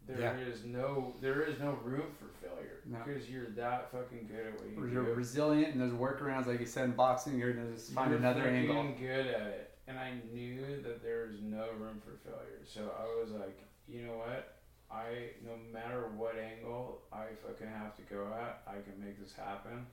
There 0.06 0.38
is 0.48 0.64
Yeah. 0.64 0.72
no 0.78 1.14
there 1.20 1.42
is 1.42 1.58
no 1.58 1.72
room 1.84 2.10
for 2.18 2.28
failure 2.46 2.80
No. 2.86 2.98
because 3.04 3.28
you're 3.28 3.50
that 3.50 3.90
fucking 3.92 4.26
good 4.26 4.46
at 4.46 4.52
what 4.58 4.70
you 4.70 4.82
are 4.82 4.86
do. 4.86 4.92
You're 4.92 5.14
resilient, 5.14 5.72
and 5.74 5.80
there's 5.82 5.92
workarounds, 5.92 6.46
like 6.46 6.60
you 6.60 6.66
said 6.66 6.84
in 6.86 6.92
boxing. 6.92 7.36
You're 7.38 7.52
gonna 7.52 7.72
just 7.74 7.92
find 7.92 8.10
You're 8.10 8.18
another 8.20 8.44
angle. 8.44 8.94
good 8.98 9.26
at 9.26 9.46
it, 9.48 9.67
and 9.88 9.98
I 9.98 10.12
knew 10.32 10.82
that 10.82 11.02
there's 11.02 11.36
no 11.42 11.66
room 11.78 12.00
for 12.04 12.16
failure. 12.28 12.60
So 12.64 12.92
I 12.98 13.04
was 13.20 13.32
like, 13.32 13.58
you 13.88 14.02
know 14.02 14.18
what? 14.18 14.54
I 14.90 15.30
no 15.44 15.52
matter 15.72 16.10
what 16.16 16.36
angle 16.38 17.00
I 17.12 17.26
fucking 17.46 17.66
have 17.66 17.96
to 17.96 18.02
go 18.02 18.26
at, 18.38 18.62
I 18.66 18.74
can 18.74 19.02
make 19.02 19.20
this 19.20 19.32
happen. 19.34 19.86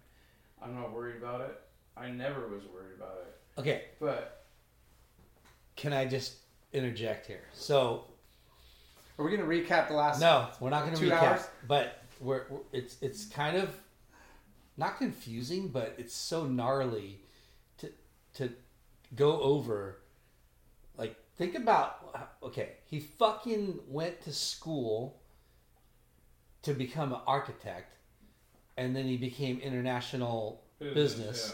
I'm 0.61 0.75
not 0.75 0.93
worried 0.93 1.21
about 1.21 1.41
it. 1.41 1.59
I 1.97 2.09
never 2.09 2.47
was 2.47 2.63
worried 2.73 2.95
about 2.97 3.17
it. 3.25 3.59
Okay. 3.59 3.83
But 3.99 4.45
can 5.75 5.93
I 5.93 6.05
just 6.05 6.35
interject 6.73 7.25
here? 7.27 7.43
So 7.53 8.05
Are 9.17 9.25
we 9.25 9.31
gonna 9.35 9.47
recap 9.47 9.87
the 9.87 9.93
last? 9.95 10.19
no, 10.19 10.47
we're 10.59 10.69
not 10.69 10.83
going 10.83 10.95
to 10.95 11.05
recap, 11.05 11.21
hours? 11.21 11.47
but 11.67 12.03
we're, 12.19 12.43
we're 12.49 12.59
it's 12.73 12.97
it's 13.01 13.25
kind 13.25 13.57
of 13.57 13.69
not 14.77 14.97
confusing, 14.97 15.69
but 15.69 15.95
it's 15.97 16.13
so 16.13 16.45
gnarly 16.45 17.19
to 17.79 17.91
to 18.35 18.49
go 19.15 19.39
over. 19.41 19.99
Like, 20.97 21.15
think 21.37 21.55
about 21.55 22.01
okay, 22.43 22.69
he 22.85 22.99
fucking 22.99 23.79
went 23.87 24.21
to 24.21 24.31
school 24.33 25.21
to 26.63 26.73
become 26.73 27.11
an 27.13 27.19
architect, 27.27 27.95
and 28.77 28.95
then 28.95 29.05
he 29.05 29.17
became 29.17 29.59
international 29.59 30.63
business, 30.79 31.53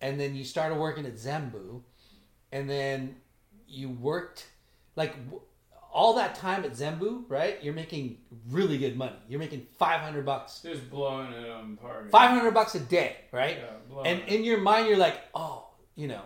and 0.00 0.18
then 0.20 0.34
you 0.34 0.44
started 0.44 0.76
working 0.78 1.06
at 1.06 1.14
Zenbu, 1.14 1.82
and 2.52 2.68
then 2.68 3.16
you 3.66 3.88
worked 3.90 4.46
like 4.96 5.14
all 5.92 6.14
that 6.14 6.34
time 6.34 6.64
at 6.64 6.72
Zenbu, 6.72 7.24
right? 7.28 7.62
You're 7.62 7.74
making 7.74 8.18
really 8.50 8.78
good 8.78 8.96
money. 8.96 9.16
You're 9.28 9.40
making 9.40 9.66
five 9.78 10.00
hundred 10.00 10.24
bucks, 10.24 10.60
Just 10.62 10.90
blowing 10.90 11.32
it 11.32 11.50
on 11.50 11.76
party. 11.76 12.08
five 12.10 12.30
hundred 12.30 12.52
bucks 12.54 12.74
a 12.74 12.80
day, 12.80 13.16
right? 13.32 13.58
Yeah, 13.58 13.64
blowing 13.88 14.06
and 14.06 14.20
it. 14.20 14.28
in 14.28 14.44
your 14.44 14.58
mind, 14.58 14.88
you're 14.88 14.96
like, 14.98 15.20
oh, 15.34 15.66
you 15.96 16.08
know, 16.08 16.22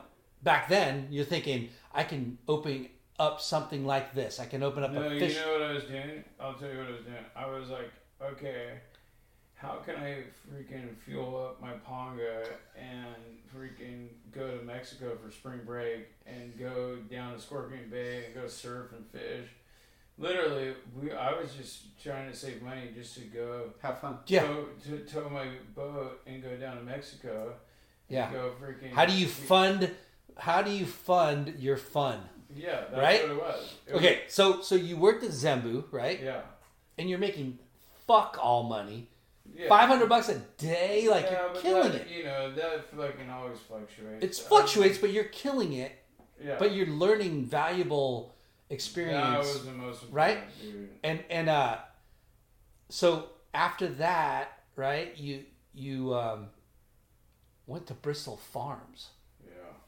back 0.47 0.69
then 0.69 1.09
you're 1.11 1.25
thinking, 1.25 1.69
I 1.93 2.05
can 2.05 2.39
open 2.47 2.89
up 3.19 3.41
something 3.41 3.85
like 3.85 4.15
this. 4.15 4.39
I 4.39 4.47
can 4.47 4.63
open 4.63 4.85
up 4.85 4.93
No, 4.93 5.03
a 5.03 5.13
you 5.15 5.21
fish. 5.21 5.37
know 5.37 5.53
what 5.55 5.63
I 5.63 5.73
was 5.73 5.85
doing? 5.85 6.23
I'll 6.41 6.55
tell 6.55 6.71
you 6.71 6.79
what 6.79 6.87
I 6.87 6.91
was 6.93 7.03
doing. 7.03 7.25
I 7.35 7.47
was 7.47 7.69
like, 7.69 7.91
okay, 8.23 8.79
how 9.55 9.77
can 9.85 9.97
I 9.97 10.23
freaking 10.49 10.97
fuel 11.05 11.37
up 11.49 11.61
my 11.61 11.73
Ponga 11.89 12.47
and 12.79 13.17
freaking 13.55 14.09
go 14.33 14.57
to 14.57 14.63
Mexico 14.65 15.17
for 15.23 15.31
spring 15.33 15.61
break 15.67 16.07
and 16.27 16.57
go 16.59 16.97
down 17.11 17.35
to 17.35 17.41
Scorpion 17.41 17.91
Bay 17.91 18.27
and 18.27 18.35
go 18.35 18.47
surf 18.47 18.93
and 18.93 19.05
fish? 19.11 19.49
Literally, 20.19 20.75
we 20.99 21.11
I 21.13 21.39
was 21.39 21.53
just 21.55 22.01
trying 22.03 22.31
to 22.31 22.37
save 22.37 22.63
money 22.63 22.91
just 22.95 23.15
to 23.15 23.21
go 23.23 23.71
Have 23.83 23.99
fun. 23.99 24.19
yeah, 24.29 24.43
tow, 24.47 24.67
to 24.85 24.99
tow 25.01 25.29
my 25.29 25.47
boat 25.75 26.21
and 26.27 26.43
go 26.43 26.57
down 26.57 26.77
to 26.79 26.83
Mexico. 26.83 27.53
yeah. 28.09 28.31
Go 28.33 28.53
freaking. 28.63 28.93
How 28.93 29.05
do 29.05 29.13
you 29.13 29.27
fund? 29.27 29.91
How 30.39 30.63
do 30.63 30.71
you 30.71 30.87
fund 30.87 31.55
your 31.59 31.77
fun? 31.77 32.21
Yeah, 32.55 32.85
that's 32.91 32.97
right? 32.97 33.23
what 33.23 33.31
it 33.31 33.37
was. 33.41 33.75
It 33.87 33.95
was- 33.95 34.03
Okay, 34.03 34.21
so 34.29 34.61
so 34.63 34.75
you 34.75 34.97
worked 34.97 35.25
at 35.25 35.31
Zenbu, 35.31 35.85
right? 35.91 36.23
Yeah. 36.23 36.41
And 36.99 37.11
you're 37.11 37.19
making 37.19 37.59
fuck 38.07 38.39
all 38.41 38.63
money, 38.63 39.09
yeah. 39.55 39.69
five 39.69 39.89
hundred 39.89 40.09
bucks 40.09 40.29
a 40.29 40.39
day. 40.57 41.09
Like 41.11 41.25
yeah, 41.25 41.53
you're 41.53 41.63
killing 41.63 41.93
that, 41.93 42.03
it. 42.03 42.09
You 42.09 42.25
know 42.25 42.55
that 42.55 42.85
fucking 42.97 43.29
always 43.31 43.59
fluctuates. 43.59 44.25
It 44.25 44.35
fluctuates, 44.49 44.99
but 44.99 45.11
you're 45.13 45.25
killing 45.25 45.73
it. 45.75 45.93
Yeah. 46.43 46.57
But 46.59 46.73
you're 46.73 46.87
learning 46.87 47.47
valuable 47.47 48.35
That 48.69 48.75
experience, 48.75 49.47
was 49.47 49.65
the 49.65 49.73
most 49.73 50.05
right? 50.11 50.39
dude. 50.61 50.91
and 51.03 51.23
and 51.31 51.49
uh, 51.49 51.79
so 52.89 53.31
after 53.53 53.89
that, 53.89 54.61
right? 54.77 55.17
You 55.19 55.45
you 55.75 56.15
um, 56.15 56.47
went 57.67 57.87
to 57.89 57.95
Bristol 57.95 58.37
Farms. 58.37 59.09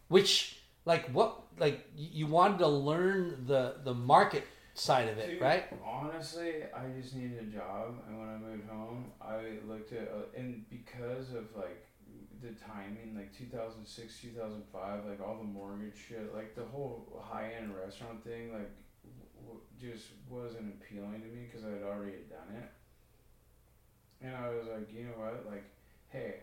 Which 0.09 0.59
like 0.85 1.09
what 1.11 1.41
like 1.59 1.87
you 1.97 2.27
wanted 2.27 2.59
to 2.59 2.69
learn 2.69 3.45
the 3.47 3.77
the 3.85 3.95
market 3.95 4.45
side 4.75 5.09
of 5.09 5.19
it, 5.19 5.31
Dude, 5.31 5.41
right? 5.41 5.65
Honestly, 5.85 6.63
I 6.75 6.87
just 7.01 7.15
needed 7.15 7.41
a 7.41 7.57
job, 7.57 7.97
and 8.07 8.19
when 8.19 8.29
I 8.29 8.37
moved 8.39 8.69
home, 8.69 9.07
I 9.21 9.59
looked 9.67 9.93
at 9.93 10.09
uh, 10.09 10.39
and 10.39 10.65
because 10.71 11.31
of 11.35 11.45
like 11.57 11.85
the 12.41 12.51
timing, 12.65 13.17
like 13.17 13.37
2006, 13.37 14.21
2005, 14.23 15.05
like 15.07 15.21
all 15.21 15.37
the 15.39 15.45
mortgage 15.45 15.95
shit, 16.09 16.33
like 16.35 16.55
the 16.55 16.65
whole 16.65 17.21
high 17.21 17.53
end 17.59 17.75
restaurant 17.75 18.23
thing, 18.23 18.53
like 18.53 18.71
w- 19.43 19.61
just 19.81 20.07
wasn't 20.31 20.73
appealing 20.75 21.21
to 21.21 21.27
me 21.29 21.49
because 21.51 21.67
I 21.67 21.71
had 21.73 21.83
already 21.83 22.23
done 22.31 22.55
it. 22.57 22.71
And 24.21 24.37
I 24.37 24.51
was 24.51 24.67
like, 24.67 24.93
you 24.95 25.05
know 25.05 25.19
what, 25.19 25.47
like, 25.47 25.65
hey, 26.11 26.35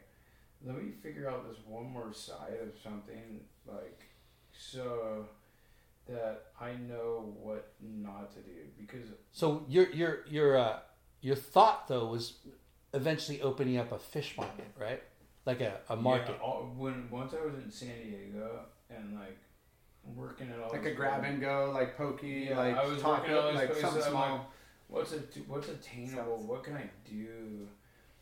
let 0.66 0.76
me 0.76 0.92
figure 1.02 1.30
out 1.30 1.48
this 1.48 1.60
one 1.66 1.90
more 1.90 2.14
side 2.14 2.58
of 2.62 2.70
something, 2.84 3.42
like, 3.68 4.04
so 4.58 5.26
that 6.08 6.46
I 6.60 6.74
know 6.74 7.34
what 7.42 7.74
not 7.82 8.32
to 8.34 8.40
do 8.42 8.52
because 8.80 9.10
So 9.32 9.66
your 9.68 9.90
your 9.92 10.20
your 10.28 10.58
uh, 10.58 10.80
your 11.22 11.36
thought 11.36 11.88
though 11.88 12.08
was 12.08 12.34
eventually 12.94 13.42
opening 13.42 13.78
up 13.78 13.92
a 13.92 13.98
fish 14.00 14.36
market, 14.38 14.68
right? 14.80 15.02
Like 15.46 15.62
a, 15.62 15.80
a 15.90 15.96
market. 15.96 16.36
Yeah, 16.40 16.46
all, 16.46 16.72
when 16.78 17.10
once 17.12 17.34
I 17.34 17.46
was 17.46 17.56
in 17.56 17.70
San 17.72 17.90
Diego 18.04 18.62
and 18.90 19.16
like 19.16 19.38
working 20.16 20.50
at 20.52 20.60
all 20.60 20.72
Like 20.72 20.86
a 20.86 20.92
grab 20.92 21.20
places- 21.22 21.34
and 21.34 21.42
go, 21.42 21.72
like 21.74 21.98
poke, 21.98 22.22
Yeah, 22.24 22.58
like 22.58 22.76
I 22.78 22.86
was 22.86 23.02
taco, 23.02 23.22
working 23.22 23.36
on 23.36 23.48
these 23.54 23.56
like 23.62 23.68
places, 23.72 23.82
something 23.82 24.04
small. 24.12 24.32
like, 24.38 24.42
What's 24.88 25.14
a 25.14 25.18
what's 25.48 25.68
attainable? 25.68 26.38
What 26.46 26.64
can 26.64 26.76
I 26.76 26.88
do? 27.10 27.68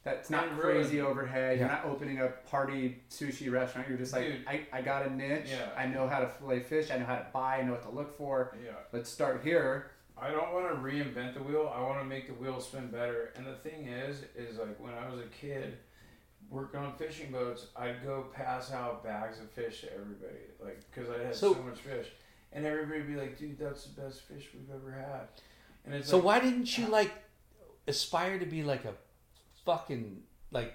That's 0.03 0.29
not 0.29 0.47
and 0.49 0.57
really- 0.57 0.81
crazy 0.81 1.01
overhead. 1.01 1.59
You're 1.59 1.67
not 1.67 1.85
opening 1.85 2.19
a 2.19 2.27
party 2.49 3.01
sushi 3.09 3.51
restaurant. 3.51 3.87
You're 3.87 3.97
just 3.97 4.13
like, 4.13 4.25
Dude. 4.27 4.47
I, 4.47 4.61
I 4.71 4.81
got 4.81 5.05
a 5.05 5.13
niche. 5.15 5.47
Yeah. 5.49 5.69
I 5.77 5.85
know 5.85 6.07
how 6.07 6.19
to 6.19 6.27
fillet 6.27 6.61
fish. 6.61 6.91
I 6.91 6.97
know 6.97 7.05
how 7.05 7.15
to 7.15 7.25
buy. 7.33 7.59
I 7.59 7.63
know 7.63 7.71
what 7.71 7.83
to 7.83 7.89
look 7.89 8.17
for. 8.17 8.55
Yeah. 8.63 8.71
Let's 8.91 9.09
start 9.09 9.41
here. 9.43 9.91
I 10.17 10.29
don't 10.29 10.53
want 10.53 10.67
to 10.69 10.75
reinvent 10.75 11.33
the 11.33 11.41
wheel. 11.43 11.71
I 11.75 11.81
want 11.81 11.99
to 11.99 12.05
make 12.05 12.27
the 12.27 12.33
wheel 12.33 12.59
spin 12.61 12.87
better. 12.87 13.33
And 13.35 13.45
the 13.47 13.55
thing 13.55 13.87
is, 13.87 14.23
is 14.35 14.57
like 14.57 14.79
when 14.79 14.93
I 14.93 15.09
was 15.09 15.19
a 15.21 15.27
kid, 15.41 15.77
working 16.49 16.79
on 16.81 16.93
fishing 16.95 17.31
boats, 17.31 17.67
I'd 17.75 18.03
go 18.03 18.25
pass 18.33 18.71
out 18.71 19.03
bags 19.03 19.39
of 19.39 19.49
fish 19.51 19.81
to 19.81 19.93
everybody, 19.93 20.43
like 20.63 20.81
because 20.93 21.09
I 21.09 21.23
had 21.23 21.35
So- 21.35 21.53
so, 21.53 21.61
much 21.63 21.79
fish, 21.79 22.07
and 22.51 22.65
everybody 22.65 22.99
would 22.99 23.07
be 23.09 23.15
like, 23.15 23.39
"Dude, 23.39 23.57
that's 23.57 23.85
the 23.85 24.01
best 24.01 24.21
fish 24.23 24.49
we've 24.53 24.69
ever 24.73 24.91
had." 24.91 25.27
And 25.85 25.95
it's 25.95 26.09
So 26.09 26.17
like, 26.17 26.25
why 26.25 26.39
didn't 26.41 26.77
you 26.77 26.87
like 26.87 27.11
aspire 27.87 28.37
to 28.39 28.45
be 28.45 28.63
like 28.63 28.85
a 28.85 28.93
fucking 29.65 30.21
like 30.51 30.73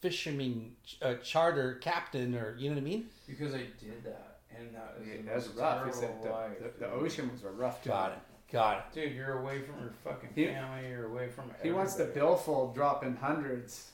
fisherman 0.00 0.72
uh, 1.02 1.14
charter 1.16 1.74
captain 1.74 2.34
or 2.34 2.56
you 2.58 2.70
know 2.70 2.76
what 2.76 2.82
I 2.82 2.84
mean? 2.84 3.06
because 3.28 3.54
I 3.54 3.58
did 3.80 4.02
that, 4.04 4.38
and 4.56 4.74
that 4.74 4.96
is 5.02 5.06
the 5.18 5.22
That's 5.30 5.46
most 5.48 5.58
rough. 5.58 5.86
It's 5.88 5.98
terrible 6.00 6.48
the, 6.60 6.64
the, 6.64 6.78
the 6.86 6.90
ocean 6.90 7.30
was 7.32 7.44
a 7.44 7.50
rough 7.50 7.84
Got 7.84 8.12
it. 8.12 8.18
Got 8.52 8.78
it. 8.78 8.94
Dude, 8.94 9.14
you're 9.14 9.38
away 9.38 9.60
from 9.62 9.78
your 9.80 9.92
fucking 10.02 10.30
He- 10.34 10.46
family. 10.46 10.88
You're 10.88 11.06
away 11.06 11.28
from. 11.28 11.50
He 11.62 11.70
wants 11.70 11.94
the 11.94 12.02
everybody. 12.04 12.20
billfold 12.26 12.74
dropping 12.74 13.16
hundreds. 13.16 13.90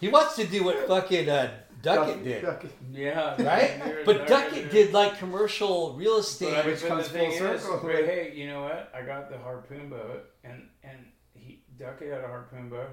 He 0.00 0.08
wants 0.08 0.36
to 0.36 0.46
do 0.46 0.64
what 0.64 0.86
fucking 0.86 1.28
uh, 1.28 1.50
Duckett 1.82 2.22
did, 2.24 2.42
Duckett. 2.42 2.72
Yeah, 2.92 3.40
right? 3.42 4.04
But 4.04 4.18
dude, 4.18 4.26
Duckett 4.28 4.62
dude. 4.64 4.70
did 4.70 4.92
like 4.92 5.18
commercial 5.18 5.92
real 5.94 6.14
But, 6.14 6.20
estate. 6.20 6.66
Which 6.66 6.80
but 6.82 6.88
comes 6.88 7.08
the 7.08 7.18
thing 7.18 7.38
full 7.38 7.46
is, 7.48 7.62
circle. 7.62 7.80
but 7.82 7.94
hey, 8.04 8.32
you 8.36 8.46
know 8.46 8.62
what? 8.62 8.92
I 8.94 9.02
got 9.02 9.28
the 9.30 9.38
harpoon 9.38 9.90
boat, 9.90 10.30
and 10.44 10.68
and 10.84 10.98
he 11.34 11.62
Ducky 11.78 12.06
had 12.06 12.22
a 12.22 12.28
harpoon 12.28 12.68
boat, 12.68 12.90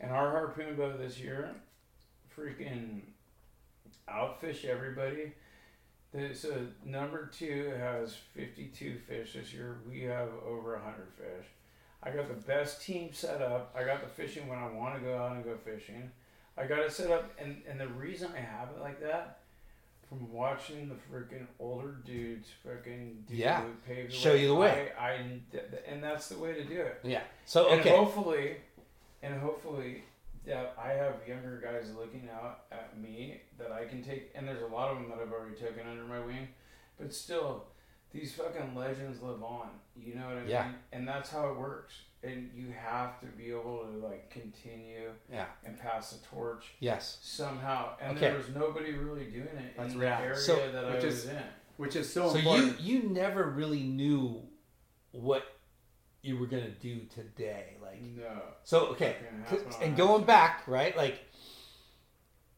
and 0.00 0.10
our 0.10 0.30
harpoon 0.30 0.76
boat 0.76 0.98
this 0.98 1.18
year, 1.18 1.50
freaking 2.36 3.00
outfish 4.08 4.64
everybody. 4.64 5.32
So 6.34 6.66
number 6.84 7.26
two 7.26 7.70
has 7.78 8.16
fifty 8.34 8.66
two 8.74 8.96
fish 9.06 9.34
this 9.34 9.52
year. 9.52 9.76
We 9.88 10.02
have 10.02 10.28
over 10.46 10.78
hundred 10.78 11.08
fish. 11.16 11.46
I 12.02 12.10
got 12.10 12.28
the 12.28 12.46
best 12.46 12.80
team 12.82 13.10
set 13.12 13.42
up. 13.42 13.74
I 13.76 13.84
got 13.84 14.00
the 14.00 14.08
fishing 14.08 14.48
when 14.48 14.58
I 14.58 14.70
want 14.70 14.94
to 14.94 15.00
go 15.00 15.16
out 15.18 15.32
and 15.32 15.44
go 15.44 15.56
fishing. 15.64 16.10
I 16.56 16.64
got 16.66 16.78
it 16.80 16.92
set 16.92 17.10
up, 17.10 17.30
and 17.38 17.60
and 17.68 17.78
the 17.78 17.88
reason 17.88 18.30
I 18.34 18.40
have 18.40 18.68
it 18.74 18.80
like 18.80 19.00
that 19.02 19.40
from 20.08 20.32
watching 20.32 20.88
the 20.88 20.94
freaking 20.94 21.46
older 21.60 21.96
dudes 22.06 22.48
fucking 22.64 23.24
do 23.28 23.34
Yeah. 23.36 23.62
pave 23.86 24.08
the 24.08 24.16
Show 24.16 24.32
you 24.32 24.48
the 24.48 24.54
way. 24.54 24.90
I, 24.98 25.04
I 25.10 25.40
and 25.86 26.02
that's 26.02 26.30
the 26.30 26.38
way 26.38 26.54
to 26.54 26.64
do 26.64 26.80
it. 26.80 27.00
Yeah. 27.04 27.20
So 27.44 27.68
And 27.68 27.80
okay. 27.82 27.90
hopefully, 27.94 28.56
and 29.22 29.40
hopefully 29.40 30.04
that 30.46 30.74
I 30.82 30.92
have 30.92 31.14
younger 31.26 31.60
guys 31.62 31.90
looking 31.94 32.28
out 32.32 32.60
at 32.72 32.98
me 32.98 33.40
that 33.58 33.70
I 33.72 33.84
can 33.84 34.02
take. 34.02 34.30
And 34.34 34.46
there's 34.48 34.62
a 34.62 34.66
lot 34.66 34.90
of 34.90 34.98
them 34.98 35.10
that 35.10 35.18
I've 35.20 35.32
already 35.32 35.56
taken 35.56 35.86
under 35.86 36.04
my 36.04 36.20
wing, 36.20 36.48
but 36.98 37.12
still, 37.12 37.64
these 38.12 38.34
fucking 38.34 38.74
legends 38.74 39.20
live 39.20 39.42
on. 39.42 39.68
You 39.96 40.14
know 40.14 40.26
what 40.28 40.38
I 40.38 40.44
Yeah. 40.46 40.64
mean? 40.66 40.74
And 40.92 41.06
that's 41.08 41.30
how 41.30 41.48
it 41.50 41.58
works. 41.58 41.94
And 42.22 42.50
you 42.54 42.72
have 42.72 43.20
to 43.20 43.26
be 43.26 43.50
able 43.50 43.84
to 43.84 43.98
like 43.98 44.30
continue 44.30 45.10
Yeah. 45.30 45.46
and 45.64 45.78
pass 45.78 46.12
the 46.12 46.26
torch 46.26 46.72
Yes. 46.80 47.18
somehow. 47.22 47.96
And 48.00 48.16
Okay. 48.16 48.28
there 48.28 48.38
was 48.38 48.48
nobody 48.48 48.92
really 48.94 49.26
doing 49.26 49.46
it 49.48 49.76
That's 49.76 49.92
in 49.92 49.98
the 50.00 50.06
area 50.20 50.34
So- 50.36 50.72
that 50.72 50.84
I 50.86 50.94
which 50.94 51.04
was 51.04 51.24
is- 51.24 51.30
in. 51.30 51.42
Which 51.76 51.94
is 51.94 52.12
so, 52.12 52.30
So 52.30 52.38
you 52.38 52.74
you 52.80 53.02
never 53.10 53.44
really 53.44 53.82
knew 53.84 54.48
what 55.12 55.44
you 56.22 56.36
were 56.38 56.46
gonna 56.46 56.70
do 56.70 57.00
today, 57.14 57.76
like. 57.82 58.00
No. 58.02 58.42
So 58.64 58.86
okay, 58.88 59.16
Fucking 59.20 59.38
happen 59.60 59.74
on 59.74 59.82
and 59.82 59.96
going 59.96 60.24
back, 60.24 60.62
right? 60.66 60.96
Like, 60.96 61.20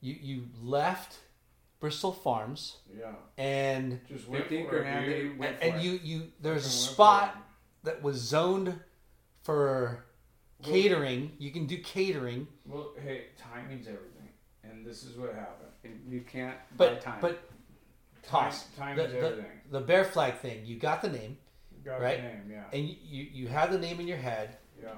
you 0.00 0.16
you 0.20 0.46
left 0.62 1.18
Bristol 1.78 2.12
Farms, 2.12 2.78
Yeah. 2.96 3.12
and 3.38 4.00
Just 4.08 4.28
went 4.28 4.44
50 4.48 4.66
for 4.66 4.76
it, 4.76 4.80
grand, 4.82 5.04
dude. 5.06 5.14
they 5.34 5.38
went 5.38 5.56
and, 5.62 5.76
it. 5.76 5.82
you 5.82 5.92
you 6.02 6.32
there's 6.40 6.66
a 6.66 6.68
Fucking 6.68 6.78
went 6.80 6.88
for 6.88 6.92
spot 6.94 7.36
that 7.84 8.02
was 8.02 8.16
zoned 8.16 8.78
for 9.42 10.04
Well- 10.62 10.72
catering. 10.72 11.32
You 11.38 11.50
can 11.50 11.66
do 11.66 11.78
catering, 11.78 12.46
Well, 12.66 12.92
hey, 13.02 13.26
timing's 13.38 13.86
everything, 13.88 14.28
and 14.62 14.84
this 14.86 15.04
is 15.04 15.16
what 15.16 15.34
happened. 15.34 15.68
And 15.84 16.12
you 16.12 16.20
can't 16.20 16.56
buy 16.76 16.88
but 16.90 17.00
time. 17.00 17.18
but 17.22 17.50
toss 18.22 18.66
time 18.76 18.96
the, 18.96 19.04
is 19.04 19.12
the, 19.12 19.18
everything. 19.18 19.60
the 19.70 19.80
bear 19.80 20.04
flag 20.04 20.36
thing. 20.40 20.66
You 20.66 20.76
got 20.78 21.00
the 21.00 21.08
name, 21.08 21.38
Got 21.84 22.00
right? 22.00 22.16
the 22.18 22.22
name, 22.28 22.42
yeah, 22.50 22.64
and 22.78 22.88
you, 22.88 23.26
you 23.32 23.48
had 23.48 23.70
the 23.72 23.78
name 23.78 24.00
in 24.00 24.06
your 24.08 24.18
head. 24.18 24.56
yeah. 24.82 24.90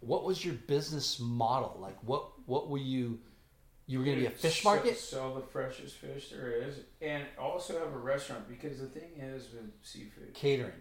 What 0.00 0.24
was 0.24 0.44
your 0.44 0.54
business 0.54 1.18
model? 1.18 1.76
Like 1.80 1.96
what 2.04 2.24
what 2.46 2.68
were 2.68 2.78
you? 2.78 3.18
You 3.86 3.98
were 4.00 4.04
going 4.04 4.16
to 4.16 4.20
be 4.20 4.26
a 4.26 4.30
fish 4.30 4.62
market. 4.64 4.98
Sell 4.98 5.34
the 5.34 5.40
freshest 5.40 5.96
fish 5.96 6.28
there 6.30 6.52
is, 6.52 6.76
and 7.00 7.24
also 7.38 7.78
have 7.78 7.92
a 7.94 7.98
restaurant 7.98 8.46
because 8.48 8.78
the 8.80 8.86
thing 8.86 9.10
is 9.18 9.48
with 9.52 9.70
seafood. 9.82 10.34
catering. 10.34 10.72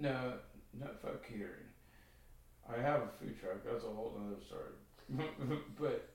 No, 0.00 0.32
not 0.78 1.00
fuck 1.00 1.22
catering. 1.26 1.62
I 2.68 2.82
have 2.82 3.02
a 3.02 3.08
food 3.20 3.40
truck. 3.40 3.62
That's 3.64 3.84
a 3.84 3.86
whole 3.86 4.18
other 4.20 4.42
story. 4.44 5.58
but 5.80 6.08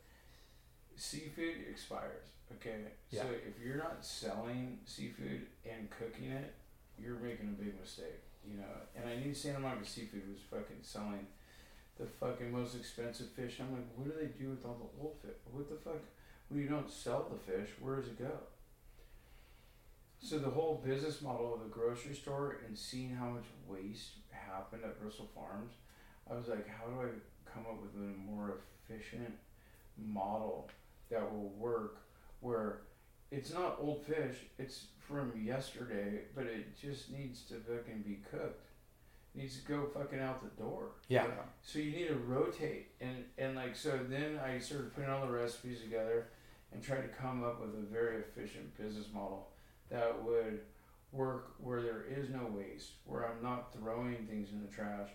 seafood 0.95 1.55
expires. 1.69 2.25
Okay, 2.57 2.81
Yeah. 3.09 3.21
so 3.21 3.27
if 3.31 3.63
you're 3.63 3.77
not 3.77 4.05
selling 4.05 4.79
seafood 4.85 5.47
and 5.65 5.89
cooking 5.89 6.31
it, 6.31 6.53
you're 6.99 7.15
making 7.19 7.55
a 7.57 7.63
big 7.63 7.79
mistake. 7.79 8.19
You 8.47 8.57
know, 8.57 8.75
and 8.95 9.07
I 9.07 9.15
knew 9.15 9.33
Santa 9.33 9.59
Monica 9.59 9.85
Seafood 9.85 10.23
was 10.29 10.41
fucking 10.49 10.81
selling 10.81 11.27
the 11.99 12.05
fucking 12.05 12.51
most 12.51 12.75
expensive 12.75 13.29
fish. 13.29 13.59
I'm 13.59 13.71
like, 13.71 13.85
what 13.95 14.07
do 14.07 14.13
they 14.19 14.31
do 14.43 14.49
with 14.49 14.65
all 14.65 14.77
the 14.79 15.01
old 15.01 15.17
fish? 15.21 15.37
What 15.51 15.69
the 15.69 15.75
fuck? 15.75 16.01
When 16.49 16.59
you 16.59 16.67
don't 16.67 16.89
sell 16.89 17.29
the 17.31 17.51
fish, 17.51 17.69
where 17.79 17.97
does 17.97 18.07
it 18.07 18.19
go? 18.19 18.31
So 20.19 20.37
the 20.39 20.49
whole 20.49 20.81
business 20.85 21.21
model 21.21 21.53
of 21.53 21.61
the 21.61 21.69
grocery 21.69 22.15
store 22.15 22.59
and 22.67 22.77
seeing 22.77 23.15
how 23.15 23.29
much 23.29 23.45
waste 23.67 24.11
happened 24.29 24.83
at 24.83 24.99
Bristol 24.99 25.29
Farms, 25.33 25.73
I 26.29 26.35
was 26.35 26.47
like, 26.47 26.67
how 26.67 26.85
do 26.85 27.01
I 27.01 27.51
come 27.51 27.65
up 27.69 27.81
with 27.81 27.95
a 27.95 28.31
more 28.31 28.59
efficient 28.89 29.33
model 29.97 30.69
that 31.09 31.21
will 31.21 31.49
work 31.57 31.97
where 32.39 32.81
it's 33.31 33.53
not 33.53 33.77
old 33.79 34.05
fish, 34.05 34.35
it's 34.59 34.87
from 35.11 35.33
yesterday, 35.43 36.21
but 36.33 36.45
it 36.45 36.79
just 36.79 37.11
needs 37.11 37.41
to 37.43 37.55
fucking 37.55 38.03
be 38.05 38.19
cooked. 38.29 38.67
It 39.35 39.41
needs 39.41 39.57
to 39.59 39.67
go 39.67 39.87
fucking 39.93 40.19
out 40.19 40.41
the 40.41 40.61
door. 40.61 40.91
Yeah. 41.07 41.25
So 41.61 41.79
you 41.79 41.91
need 41.91 42.07
to 42.07 42.15
rotate 42.15 42.91
and 42.99 43.25
and 43.37 43.55
like 43.55 43.75
so 43.75 43.99
then 44.09 44.39
I 44.43 44.59
started 44.59 44.93
putting 44.95 45.09
all 45.09 45.25
the 45.25 45.31
recipes 45.31 45.81
together 45.81 46.27
and 46.73 46.81
tried 46.81 47.01
to 47.01 47.09
come 47.09 47.43
up 47.43 47.61
with 47.61 47.71
a 47.71 47.85
very 47.91 48.17
efficient 48.17 48.77
business 48.77 49.07
model 49.13 49.49
that 49.89 50.23
would 50.23 50.61
work 51.11 51.55
where 51.59 51.81
there 51.81 52.05
is 52.09 52.29
no 52.29 52.47
waste, 52.49 52.91
where 53.05 53.27
I'm 53.27 53.43
not 53.43 53.73
throwing 53.73 54.25
things 54.27 54.51
in 54.51 54.61
the 54.61 54.73
trash. 54.73 55.09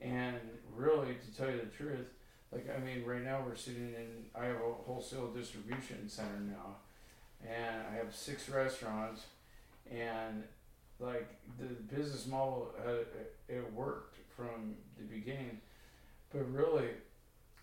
And 0.00 0.36
really 0.74 1.14
to 1.14 1.36
tell 1.36 1.50
you 1.50 1.58
the 1.58 1.76
truth, 1.76 2.06
like 2.52 2.68
I 2.74 2.80
mean 2.80 3.04
right 3.04 3.22
now 3.22 3.42
we're 3.44 3.56
sitting 3.56 3.94
in 3.94 4.26
I 4.34 4.46
have 4.46 4.56
a 4.56 4.72
wholesale 4.84 5.28
distribution 5.28 6.08
center 6.08 6.40
now 6.40 6.76
and 7.46 7.82
I 7.92 7.96
have 7.96 8.14
six 8.14 8.48
restaurants 8.48 9.22
and 9.90 10.44
like 11.00 11.28
the 11.58 11.66
business 11.94 12.26
model 12.26 12.72
uh, 12.86 13.04
it 13.48 13.72
worked 13.72 14.16
from 14.36 14.74
the 14.98 15.04
beginning 15.04 15.60
but 16.32 16.50
really 16.52 16.88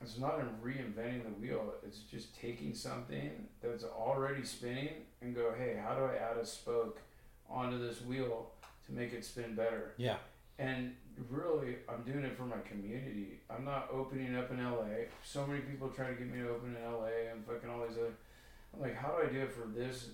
it's 0.02 0.18
not 0.18 0.40
in 0.40 0.48
reinventing 0.64 1.24
the 1.24 1.42
wheel 1.42 1.74
it's 1.86 2.00
just 2.00 2.40
taking 2.40 2.74
something 2.74 3.48
that's 3.62 3.84
already 3.84 4.44
spinning 4.44 4.90
and 5.22 5.36
go 5.36 5.54
hey 5.58 5.78
how 5.84 5.94
do 5.96 6.04
i 6.04 6.16
add 6.16 6.38
a 6.38 6.46
spoke 6.46 7.00
onto 7.50 7.78
this 7.78 8.02
wheel 8.02 8.52
to 8.86 8.92
make 8.92 9.14
it 9.14 9.26
spin 9.26 9.56
better? 9.56 9.94
Yeah. 9.98 10.18
and 10.60 10.96
really 11.30 11.78
i'm 11.88 12.04
doing 12.04 12.26
it 12.26 12.36
for 12.38 12.44
my 12.44 12.58
community. 12.70 13.40
I'm 13.50 13.64
not 13.64 13.90
opening 13.92 14.36
up 14.36 14.52
in 14.52 14.64
la 14.64 14.84
so 15.24 15.46
many 15.46 15.62
people 15.62 15.90
try 15.90 16.08
to 16.08 16.14
get 16.14 16.32
me 16.32 16.40
to 16.40 16.50
open 16.50 16.76
in 16.76 16.92
la 16.92 17.06
and 17.06 17.46
fucking 17.46 17.70
all 17.70 17.86
these 17.88 17.98
other 17.98 18.14
like 18.80 18.96
how 18.96 19.10
do 19.10 19.28
i 19.28 19.32
do 19.32 19.40
it 19.42 19.52
for 19.54 19.68
this 19.68 20.10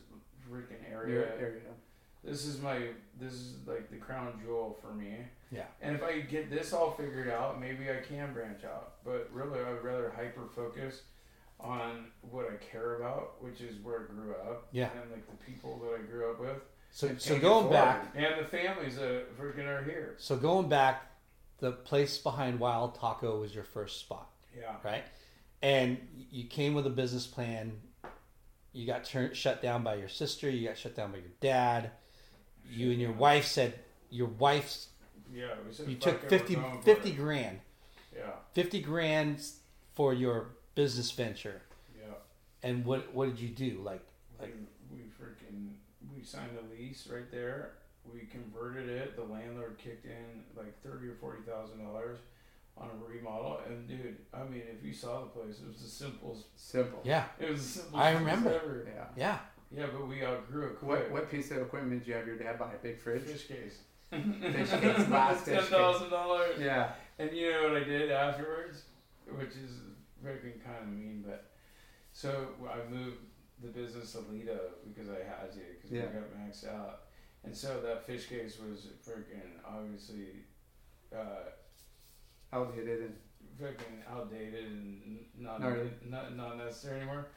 freaking 0.50 0.82
area 0.92 1.28
area. 1.40 1.62
this 2.24 2.46
is 2.46 2.60
my 2.62 2.80
this 3.20 3.34
is 3.34 3.56
like 3.66 3.90
the 3.90 3.98
crown 3.98 4.34
jewel 4.44 4.78
for 4.82 4.94
me 4.94 5.18
Yeah. 5.52 5.64
and 5.82 5.96
if 5.96 6.04
i 6.04 6.20
get 6.20 6.50
this 6.50 6.74
all 6.74 6.92
figured 6.92 7.30
out 7.30 7.60
maybe 7.60 7.90
i 7.90 7.98
can 8.08 8.34
branch 8.34 8.64
out 8.64 8.96
but 9.06 9.30
really 9.32 9.60
i 9.60 9.72
would 9.72 9.84
rather 9.84 10.12
hyper 10.16 10.48
focus 10.56 11.02
on 11.60 12.08
what 12.22 12.46
i 12.52 12.56
care 12.64 12.96
about 12.98 13.42
which 13.44 13.62
is 13.62 13.78
where 13.84 14.02
i 14.02 14.14
grew 14.14 14.34
up 14.34 14.68
Yeah. 14.72 14.90
and 15.02 15.12
like 15.12 15.26
the 15.30 15.38
people 15.46 15.80
that 15.86 16.00
i 16.00 16.02
grew 16.04 16.32
up 16.32 16.40
with 16.40 16.58
So 16.92 17.08
and 17.08 17.22
so 17.22 17.36
it 17.36 17.42
going 17.42 17.68
forward. 17.70 17.72
back, 17.74 18.08
and 18.16 18.44
the 18.44 18.50
families 18.50 18.96
that 18.98 19.38
freaking 19.40 19.68
are 19.68 19.84
here 19.84 20.16
so 20.18 20.36
going 20.36 20.68
back, 20.70 21.04
the 21.60 21.72
place 21.72 22.18
behind 22.18 22.60
Wild 22.60 22.96
Taco 22.96 23.40
was 23.40 23.54
your 23.56 23.64
first 23.64 24.00
spot, 24.00 24.30
yeah 24.58 24.76
right? 24.84 25.04
And 25.64 26.00
you 26.32 26.46
came 26.46 26.74
with 26.74 26.88
a 26.88 26.90
business 26.90 27.28
plan. 27.28 27.74
You 28.74 28.86
got 28.88 29.04
turned 29.04 29.36
shut 29.36 29.62
down 29.62 29.84
by 29.84 29.96
your 29.96 30.08
sister. 30.10 30.50
You 30.50 30.68
got 30.68 30.78
shut 30.78 30.96
down 30.96 31.12
by 31.12 31.18
your 31.18 31.32
dad. 31.42 31.92
You 32.70 32.92
and 32.92 33.02
your 33.02 33.12
wife 33.12 33.46
said 33.46 33.74
your 34.10 34.28
wife's. 34.28 34.88
yeah 35.34 35.48
we 35.68 35.74
said 35.74 35.90
You 35.90 35.96
took 35.96 36.24
it, 36.24 36.30
50, 36.30 36.56
we're 36.56 36.62
going 36.62 36.78
for 36.78 36.84
50 36.84 37.12
grand, 37.14 37.60
yeah 38.16 38.32
fifty 38.54 38.82
grand 38.82 39.44
for 39.94 40.14
your 40.14 40.50
business 40.76 41.12
venture. 41.12 41.62
yeah 41.98 42.14
And 42.64 42.86
what 42.86 43.14
what 43.14 43.28
did 43.30 43.40
you 43.40 43.50
do? 43.50 43.82
Like 43.84 44.04
like 44.40 44.56
we, 44.90 44.98
we 45.00 45.04
freaking 45.04 45.74
we 46.16 46.24
signed 46.24 46.58
a 46.58 46.74
lease 46.74 47.08
right 47.12 47.30
there. 47.32 47.74
We 48.12 48.22
converted 48.22 48.90
it. 48.90 49.16
The 49.16 49.24
landlord 49.24 49.78
kicked 49.78 50.06
in 50.06 50.44
like 50.56 50.82
thirty 50.82 51.08
or 51.08 51.16
forty 51.20 51.42
thousand 51.44 51.84
dollars 51.84 52.20
on 52.82 52.90
a 52.90 53.08
remodel. 53.10 53.62
And 53.68 53.88
dude, 53.88 54.18
I 54.34 54.44
mean, 54.44 54.64
if 54.78 54.84
you 54.86 54.94
saw 54.94 55.22
the 55.22 55.28
place, 55.28 55.60
it 55.62 55.68
was 55.68 55.82
the 55.82 55.90
simplest. 55.90 56.46
Simple. 56.56 57.00
yeah 57.04 57.26
It 57.40 57.50
was 57.52 57.62
the 57.62 57.80
simplest. 57.82 58.04
I 58.06 58.12
remember. 58.14 58.50
Ever. 58.54 58.88
Yeah. 58.96 59.06
yeah 59.16 59.38
Yeah, 59.80 59.86
but 59.92 60.08
we 60.08 60.24
outgrew 60.26 60.68
it 60.68 60.80
quick. 60.80 60.90
What 60.90 61.12
what 61.12 61.32
piece 61.32 61.52
of 61.52 61.58
equipment 61.58 62.00
did 62.02 62.08
you 62.08 62.14
have 62.16 62.28
your 62.28 62.38
dad 62.38 62.60
buy? 62.60 62.74
A 62.74 62.78
big 62.84 63.00
fridge? 63.00 63.24
Fish 63.24 63.48
case. 63.48 63.78
Fish 64.12 64.70
case, 64.70 65.10
last 65.10 65.46
fish 65.46 65.70
Ten 65.70 66.10
dollars. 66.10 66.58
Yeah. 66.60 66.92
And 67.20 67.32
you 67.32 67.52
know 67.52 67.64
what 67.70 67.78
I 67.82 67.84
did 67.84 68.12
afterwards, 68.12 68.84
which 69.28 69.50
is 69.52 69.72
freaking 70.24 70.64
kind 70.64 70.82
of 70.84 70.88
mean, 70.90 71.24
but 71.26 71.52
so 72.14 72.48
I 72.70 72.90
moved 72.92 73.18
the 73.62 73.68
business 73.70 74.12
to 74.14 74.20
Lido 74.32 74.60
because 74.88 75.10
I 75.10 75.20
had 75.24 75.52
to 75.54 75.60
because 75.76 75.92
Yeah. 75.92 76.02
we 76.08 76.20
got 76.20 76.36
maxed 76.36 76.68
out, 76.68 77.02
and 77.44 77.56
so 77.56 77.80
that 77.82 78.06
fish 78.08 78.28
case 78.28 78.58
was 78.60 78.88
freaking 79.08 79.50
obviously 79.66 80.46
uh, 81.16 81.52
Outdated 82.54 83.00
and 83.02 83.16
freaking 83.62 84.02
outdated 84.12 84.66
and 84.66 85.20
not, 85.38 85.62
Gnarly. 85.62 85.90
not 86.10 86.36
not 86.36 86.58
necessary 86.58 86.98
anymore. 86.98 87.28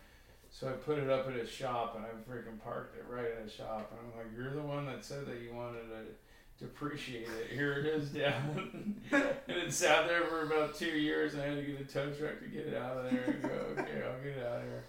So 0.51 0.69
I 0.69 0.73
put 0.73 0.99
it 0.99 1.11
up 1.11 1.28
at 1.28 1.36
a 1.36 1.47
shop 1.47 1.97
and 1.97 2.05
I 2.05 2.09
freaking 2.31 2.61
parked 2.62 2.97
it 2.97 3.05
right 3.09 3.27
at 3.41 3.47
a 3.47 3.51
shop 3.51 3.91
and 3.93 4.01
I'm 4.01 4.16
like, 4.19 4.27
you're 4.36 4.53
the 4.55 4.62
one 4.62 4.86
that 4.86 5.05
said 5.05 5.27
that 5.27 5.41
you 5.41 5.53
wanted 5.55 5.82
to 5.89 6.65
depreciate 6.65 7.28
it. 7.28 7.53
Here 7.53 7.73
it 7.74 7.86
is 7.86 8.09
down. 8.11 9.01
and 9.12 9.57
it 9.57 9.73
sat 9.73 10.07
there 10.09 10.23
for 10.24 10.43
about 10.43 10.74
two 10.77 10.86
years 10.86 11.35
and 11.35 11.43
I 11.43 11.47
had 11.47 11.57
to 11.57 11.62
get 11.62 11.81
a 11.81 11.85
tow 11.85 12.11
truck 12.12 12.41
to 12.41 12.47
get 12.49 12.66
it 12.69 12.74
out 12.77 12.97
of 12.99 13.11
there 13.11 13.24
and 13.27 13.43
go, 13.43 13.49
okay, 13.82 14.03
I'll 14.07 14.23
get 14.23 14.36
it 14.39 14.47
out 14.47 14.59
of 14.59 14.62
here. 14.62 14.85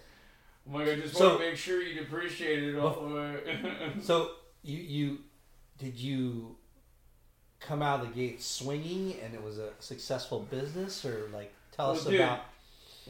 I'm 0.67 0.73
like, 0.73 0.87
I 0.87 0.95
just 0.95 1.15
So- 1.15 1.29
want 1.29 1.39
to 1.41 1.45
make 1.47 1.57
sure 1.57 1.81
you 1.81 1.99
depreciate 1.99 2.63
it 2.63 2.75
all 2.77 3.07
the 3.07 3.15
way. 3.15 3.93
So 4.01 4.31
you 4.63 4.77
you 4.79 5.17
did 5.79 5.95
you 5.99 6.54
come 7.59 7.81
out 7.81 8.01
of 8.01 8.09
the 8.09 8.13
gate 8.13 8.41
swinging 8.41 9.15
and 9.23 9.33
it 9.33 9.41
was 9.43 9.57
a 9.57 9.69
successful 9.79 10.41
business 10.51 11.03
or 11.05 11.29
like 11.33 11.53
tell 11.75 11.87
Well, 11.91 11.95
us 11.97 12.05
dude, 12.05 12.15
about 12.21 12.41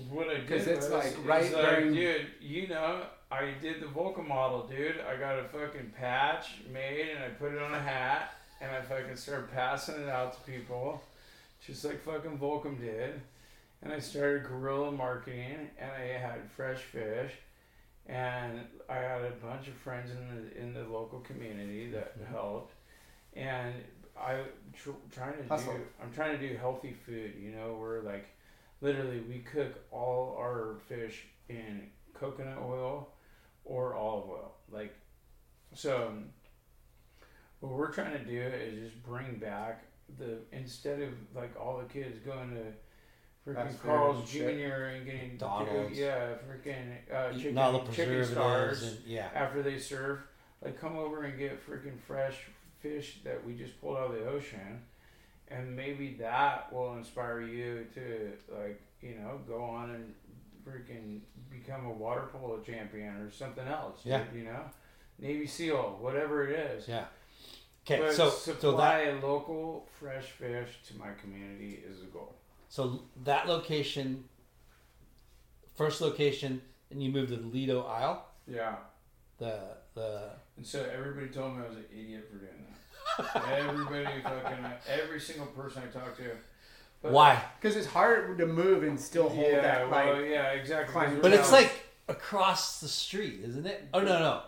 What 0.09 0.27
I 0.29 0.35
did 0.35 0.47
'Cause 0.49 0.67
it's 0.67 0.89
like 0.89 1.15
right 1.25 1.51
like, 1.53 1.65
during- 1.79 1.93
dude, 1.93 2.27
you 2.41 2.67
know, 2.67 3.05
I 3.31 3.51
did 3.61 3.81
the 3.81 3.87
Volcom 3.87 4.27
model, 4.27 4.67
dude. 4.67 4.99
I 5.01 5.17
got 5.17 5.39
a 5.39 5.45
fucking 5.45 5.91
patch 5.97 6.57
made 6.71 7.09
and 7.15 7.23
I 7.23 7.29
put 7.29 7.53
it 7.53 7.61
on 7.61 7.73
a 7.73 7.79
hat 7.81 8.35
and 8.61 8.71
I 8.71 8.81
fucking 8.81 9.15
started 9.15 9.51
passing 9.51 9.95
it 10.01 10.07
out 10.09 10.33
to 10.33 10.51
people, 10.51 11.01
just 11.65 11.83
like 11.83 12.01
fucking 12.03 12.37
Volcom 12.37 12.79
did. 12.79 13.21
And 13.81 13.91
I 13.93 13.99
started 13.99 14.45
guerrilla 14.45 14.91
marketing 14.91 15.69
and 15.77 15.91
I 15.91 16.17
had 16.17 16.49
fresh 16.55 16.79
fish. 16.81 17.31
And 18.07 18.67
I 18.87 18.95
had 18.97 19.21
a 19.23 19.31
bunch 19.31 19.67
of 19.67 19.73
friends 19.75 20.11
in 20.11 20.27
the 20.51 20.57
in 20.61 20.73
the 20.75 20.83
local 20.83 21.19
community 21.21 21.89
that 21.89 22.17
Mhm. 22.19 22.27
helped, 22.27 22.73
and 23.35 23.73
I 24.19 24.41
tr- 24.73 24.91
trying 25.13 25.37
to 25.37 25.43
Hustle. 25.47 25.73
do 25.73 25.79
I'm 26.01 26.11
trying 26.13 26.39
to 26.39 26.47
do 26.49 26.55
healthy 26.57 26.93
food. 27.05 27.33
You 27.39 27.51
know, 27.51 27.77
we're 27.79 28.01
like 28.01 28.27
literally 28.81 29.19
we 29.21 29.39
cook 29.39 29.73
all 29.91 30.35
our 30.39 30.75
fish 30.87 31.25
in 31.49 31.87
coconut 32.13 32.57
oil 32.61 33.09
or 33.65 33.93
olive 33.95 34.29
oil 34.29 34.51
like 34.71 34.93
so 35.73 36.11
what 37.59 37.71
we're 37.73 37.91
trying 37.91 38.13
to 38.13 38.23
do 38.23 38.39
is 38.41 38.89
just 38.91 39.03
bring 39.03 39.35
back 39.37 39.83
the 40.19 40.37
instead 40.51 41.01
of 41.01 41.09
like 41.35 41.51
all 41.59 41.77
the 41.77 41.85
kids 41.91 42.19
going 42.19 42.51
to 42.51 43.49
freaking 43.49 43.55
Fast 43.55 43.79
food 43.79 43.87
Carl's 43.89 44.17
and 44.19 44.27
Jr. 44.27 44.37
shit. 44.37 44.59
and 44.95 45.05
getting 45.05 45.29
McDonald's. 45.31 45.97
yeah 45.97 46.27
freaking 46.47 46.91
uh, 47.13 47.29
eating 47.31 47.41
chicken, 47.41 47.57
all 47.57 47.71
the 47.73 47.91
chicken 47.91 48.13
preservatives 48.15 48.31
stars 48.31 48.83
and 48.83 48.97
yeah 49.05 49.29
after 49.33 49.61
they 49.63 49.77
serve 49.79 50.19
like 50.63 50.79
come 50.79 50.95
over 50.97 51.23
and 51.23 51.37
get 51.37 51.65
freaking 51.67 51.99
fresh 52.07 52.35
fish 52.85 53.19
that 53.23 53.43
we 53.45 53.53
just 53.55 53.79
pulled 53.81 53.97
out 53.97 54.11
of 54.11 54.13
the 54.19 54.25
ocean 54.29 54.81
and 55.47 55.75
maybe 55.75 56.15
that 56.19 56.71
will 56.73 56.93
inspire 56.95 57.41
you 57.41 57.85
to 57.93 58.31
like 58.59 58.79
you 59.01 59.15
know 59.15 59.39
go 59.47 59.63
on 59.63 59.89
and 59.91 60.13
freaking 60.67 61.19
become 61.51 61.85
a 61.85 61.91
water 61.91 62.23
polo 62.31 62.59
champion 62.59 63.15
or 63.17 63.31
something 63.31 63.67
else 63.67 63.99
Yeah. 64.03 64.23
you 64.33 64.43
know 64.43 64.61
Navy 65.17 65.47
SEAL, 65.47 65.97
whatever 66.01 66.45
it 66.45 66.59
is. 66.59 66.89
Yeah. 66.89 67.05
Okay, 67.87 68.01
but 68.01 68.13
so 68.13 68.29
so 68.29 68.51
supply 68.53 69.05
that 69.05 69.23
local 69.23 69.87
fresh 69.97 70.25
fish 70.31 70.67
to 70.87 70.97
my 70.97 71.11
community 71.21 71.79
is 71.89 72.01
the 72.01 72.07
goal. 72.07 72.35
so 72.67 73.03
that 73.23 73.47
location, 73.47 74.25
first 75.75 76.01
location, 76.01 76.61
and 76.91 77.01
you 77.01 77.11
moved 77.11 77.29
to 77.29 77.37
the 77.37 77.47
Lido 77.47 77.83
Isle. 77.83 78.25
Yeah. 78.45 78.75
The 79.37 79.77
the 79.93 80.31
And 80.57 80.65
so 80.65 80.83
everybody 80.93 81.27
told 81.27 81.55
me 81.55 81.63
I 81.63 81.67
was 81.69 81.77
an 81.77 81.85
idiot 81.93 82.27
for 82.29 82.37
doing 82.37 82.51
that. 82.64 82.64
Everybody 83.47 84.21
fucking 84.23 84.65
every 84.89 85.19
single 85.19 85.47
person 85.47 85.83
I 85.83 85.91
talked 85.97 86.17
to. 86.17 86.31
But- 87.01 87.11
why? 87.11 87.43
Because 87.59 87.75
it's 87.77 87.87
hard 87.87 88.37
to 88.37 88.45
move 88.45 88.83
and 88.83 88.99
still 88.99 89.29
hold 89.29 89.45
yeah, 89.45 89.61
that 89.61 89.89
well, 89.89 90.21
yeah, 90.21 90.51
exactly. 90.51 90.91
climb- 90.93 91.21
But 91.21 91.33
it's 91.33 91.51
like 91.51 91.71
across 92.07 92.79
the 92.79 92.87
street, 92.87 93.41
isn't 93.43 93.65
it? 93.65 93.83
Oh 93.93 93.99
no 93.99 94.19
no, 94.19 94.41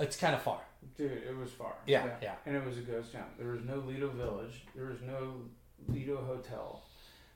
it's 0.00 0.16
kind 0.16 0.34
of 0.34 0.42
far. 0.42 0.60
dude, 0.96 1.12
it 1.12 1.36
was 1.36 1.50
far. 1.52 1.74
Yeah 1.86 2.04
Yeah. 2.04 2.12
yeah. 2.22 2.34
And 2.46 2.56
it 2.56 2.64
was 2.64 2.78
a 2.78 2.82
ghost 2.82 3.12
town. 3.12 3.26
There 3.38 3.48
was 3.52 3.62
no 3.64 3.76
Lido 3.76 4.08
Village. 4.08 4.64
There 4.74 4.86
was 4.86 5.00
no 5.02 5.34
Lido 5.88 6.16
Hotel. 6.24 6.82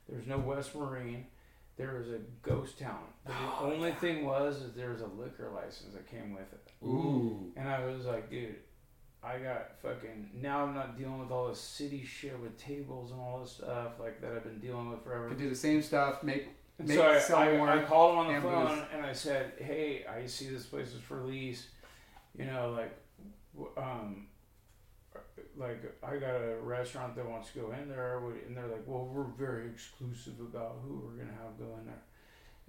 There 0.09 0.17
was 0.17 0.27
no 0.27 0.37
West 0.39 0.75
Marine. 0.75 1.27
There 1.77 1.93
was 1.93 2.09
a 2.09 2.19
ghost 2.41 2.77
town. 2.79 2.99
But 3.25 3.33
the 3.33 3.39
Oh, 3.65 3.71
only 3.73 3.91
thing 3.93 4.25
was 4.25 4.57
is 4.61 4.73
there 4.73 4.89
was 4.89 5.01
a 5.01 5.05
liquor 5.07 5.49
license 5.55 5.93
that 5.93 6.09
came 6.09 6.33
with 6.33 6.51
it. 6.51 6.71
Ooh. 6.85 7.51
And 7.55 7.69
I 7.69 7.85
was 7.85 8.05
like, 8.05 8.29
dude, 8.29 8.55
I 9.23 9.37
got 9.37 9.79
fucking. 9.81 10.31
Now 10.41 10.63
I'm 10.63 10.73
not 10.73 10.97
dealing 10.97 11.19
with 11.19 11.31
all 11.31 11.47
this 11.47 11.59
city 11.59 12.03
shit 12.03 12.37
with 12.39 12.57
tables 12.57 13.11
and 13.11 13.19
all 13.21 13.41
this 13.41 13.51
stuff 13.51 13.99
like 13.99 14.19
that 14.21 14.33
I've 14.33 14.43
been 14.43 14.59
dealing 14.59 14.89
with 14.89 15.03
forever. 15.03 15.29
Could 15.29 15.37
do 15.37 15.49
the 15.49 15.55
same 15.55 15.81
stuff, 15.81 16.23
make 16.23 16.49
make 16.79 16.97
so 16.97 17.07
I, 17.07 17.19
sell 17.19 17.39
I, 17.39 17.57
more. 17.57 17.69
I 17.69 17.83
called 17.83 18.13
him 18.13 18.19
on 18.19 18.27
the 18.27 18.33
and 18.33 18.43
phone 18.43 18.85
and 18.93 19.05
I 19.05 19.13
said, 19.13 19.53
"Hey, 19.59 20.05
I 20.05 20.25
see 20.25 20.49
this 20.49 20.65
place 20.65 20.93
is 20.93 21.01
for 21.01 21.21
lease. 21.21 21.67
You 22.35 22.45
know, 22.45 22.75
like, 22.75 22.97
um, 23.77 24.27
like 25.55 25.83
I 26.01 26.17
got 26.17 26.35
a 26.35 26.55
restaurant 26.61 27.15
that 27.15 27.29
wants 27.29 27.51
to 27.51 27.59
go 27.59 27.71
in 27.71 27.89
there, 27.89 28.17
and 28.47 28.55
they're 28.57 28.67
like, 28.67 28.83
well, 28.87 29.05
we're 29.05 29.23
very 29.23 29.67
exclusive 29.67 30.39
about 30.39 30.79
who 30.83 31.03
we're 31.05 31.23
gonna 31.23 31.37
have 31.37 31.59
go 31.59 31.77
in 31.79 31.85
there. 31.85 32.01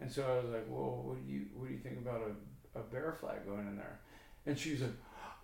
And 0.01 0.11
so 0.11 0.23
I 0.25 0.45
was 0.45 0.53
like, 0.53 0.67
well, 0.69 1.03
what 1.05 1.25
do 1.25 1.33
you 1.33 1.47
what 1.55 1.69
do 1.69 1.73
you 1.73 1.81
think 1.81 1.99
about 1.99 2.21
a, 2.23 2.79
a 2.79 2.83
bear 2.83 3.17
flag 3.19 3.47
going 3.47 3.69
in 3.69 3.77
there? 3.77 4.01
And 4.45 4.59
she's 4.59 4.83
like, 4.83 4.91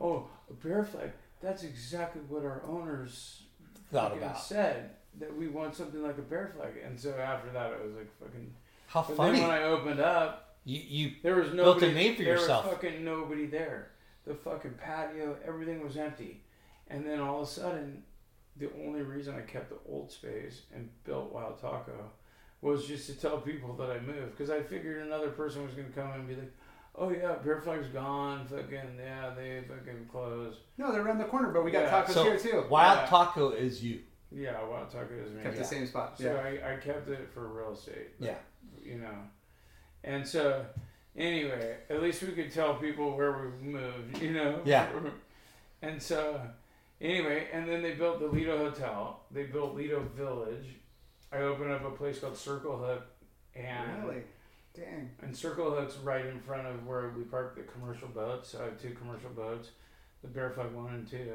oh, 0.01 0.27
a 0.51 0.55
bear 0.55 0.85
flag. 0.85 1.11
That's 1.41 1.62
exactly 1.62 2.23
what 2.29 2.45
our 2.45 2.62
owners 2.66 3.43
Thought 3.93 4.16
about. 4.16 4.41
said 4.41 4.91
that 5.20 5.35
we 5.37 5.49
want 5.49 5.75
something 5.75 6.03
like 6.03 6.19
a 6.19 6.23
bear 6.23 6.53
flag. 6.57 6.73
And 6.85 6.99
so 6.99 7.11
after 7.16 7.51
that, 7.53 7.73
it 7.73 7.85
was 7.85 7.95
like 7.95 8.11
fucking. 8.19 8.53
How 8.89 9.03
But 9.03 9.16
funny. 9.16 9.39
then 9.39 9.49
when 9.49 9.57
I 9.59 9.62
opened 9.65 10.01
up, 10.01 10.57
you 10.65 10.81
you 10.87 11.12
there 11.23 11.37
was 11.37 11.51
Built 11.51 11.83
a 11.83 11.93
name 11.93 12.16
for 12.16 12.23
there 12.25 12.35
yourself. 12.35 12.65
was 12.66 12.75
fucking 12.75 13.05
nobody 13.05 13.47
there. 13.47 13.91
The 14.27 14.35
fucking 14.35 14.75
patio, 14.75 15.37
everything 15.47 15.83
was 15.85 15.97
empty. 15.97 16.43
And 16.89 17.07
then 17.07 17.20
all 17.20 17.43
of 17.43 17.49
a 17.49 17.51
sudden, 17.51 18.03
the 18.57 18.69
only 18.85 19.03
reason 19.03 19.35
I 19.35 19.41
kept 19.43 19.70
the 19.70 19.79
old 19.91 20.11
space 20.11 20.62
and 20.75 20.89
built 21.05 21.33
Wild 21.33 21.61
Taco 21.61 22.11
was 22.61 22.87
just 22.87 23.07
to 23.07 23.15
tell 23.15 23.41
people 23.41 23.75
that 23.77 23.91
I 23.91 24.01
moved 24.01 24.33
because 24.37 24.51
I 24.51 24.61
figured 24.62 25.07
another 25.07 25.31
person 25.31 25.65
was 25.65 25.73
gonna 25.75 25.89
come 25.95 26.11
and 26.12 26.27
be 26.29 26.35
like, 26.35 26.53
"Oh 26.99 27.11
yeah, 27.11 27.35
Bear 27.45 27.61
Flag's 27.61 27.89
gone. 27.89 28.47
Fucking 28.47 28.99
yeah, 28.99 29.31
they 29.37 29.62
fucking 29.69 30.07
closed. 30.11 30.59
no, 30.77 30.91
they're 30.93 31.03
around 31.05 31.19
the 31.19 31.25
corner, 31.25 31.51
but 31.53 31.65
we 31.65 31.70
got 31.70 31.85
Yeah. 31.85 32.03
tacos 32.03 32.11
So, 32.15 32.25
here 32.25 32.39
too. 32.39 32.65
Wild 32.69 32.99
Yeah. 33.01 33.07
Taco 33.07 33.51
is 33.51 33.83
you. 33.85 34.01
Yeah, 34.31 34.62
Wild 34.65 34.91
Taco 34.91 35.15
is 35.15 35.33
me. 35.33 35.43
Kept 35.43 35.55
Yeah. 35.55 35.62
the 35.62 35.66
same 35.69 35.87
spot. 35.87 36.19
So 36.19 36.25
Yeah. 36.25 36.66
I, 36.69 36.75
I 36.75 36.77
kept 36.77 37.09
it 37.09 37.29
for 37.33 37.47
real 37.49 37.73
estate. 37.73 38.11
Yeah. 38.19 38.37
You 38.83 38.97
know. 38.99 39.15
And 40.05 40.27
so 40.27 40.65
anyway, 41.16 41.79
at 41.89 42.03
least 42.03 42.23
we 42.23 42.33
could 42.33 42.53
tell 42.53 42.75
people 42.75 43.16
where 43.16 43.33
we 43.33 43.66
moved, 43.66 44.19
you 44.23 44.33
know? 44.33 44.61
Yeah. 44.65 44.89
And 45.81 46.03
so 46.03 46.41
anyway, 47.01 47.47
and 47.53 47.69
then 47.69 47.83
they 47.83 47.93
built 47.95 48.19
the 48.19 48.27
Lido 48.27 48.59
Hotel. 48.59 49.20
They 49.31 49.45
built 49.45 49.77
Lido 49.77 50.01
Village. 50.16 50.66
I 51.33 51.39
opened 51.39 51.70
up 51.70 51.85
a 51.85 51.91
place 51.93 52.19
called 52.19 52.37
Circle 52.37 52.79
Hook 52.79 53.05
and 53.55 54.03
Really? 54.05 54.23
Dang. 54.78 55.10
and 55.22 55.36
Circle 55.36 55.70
Hook's 55.74 55.96
right 55.98 56.26
in 56.26 56.38
front 56.40 56.66
of 56.66 56.86
where 56.86 57.10
we 57.16 57.24
park 57.24 57.56
the 57.56 57.62
commercial 57.62 58.09
boats. 58.09 58.50
So 58.50 58.60
I 58.60 58.64
have 58.66 58.80
two 58.80 58.90
commercial 58.90 59.30
boats, 59.30 59.70
the 60.22 60.28
Bear 60.28 60.50
Flag 60.50 60.72
one 60.72 60.94
and 60.94 61.09
two. 61.10 61.32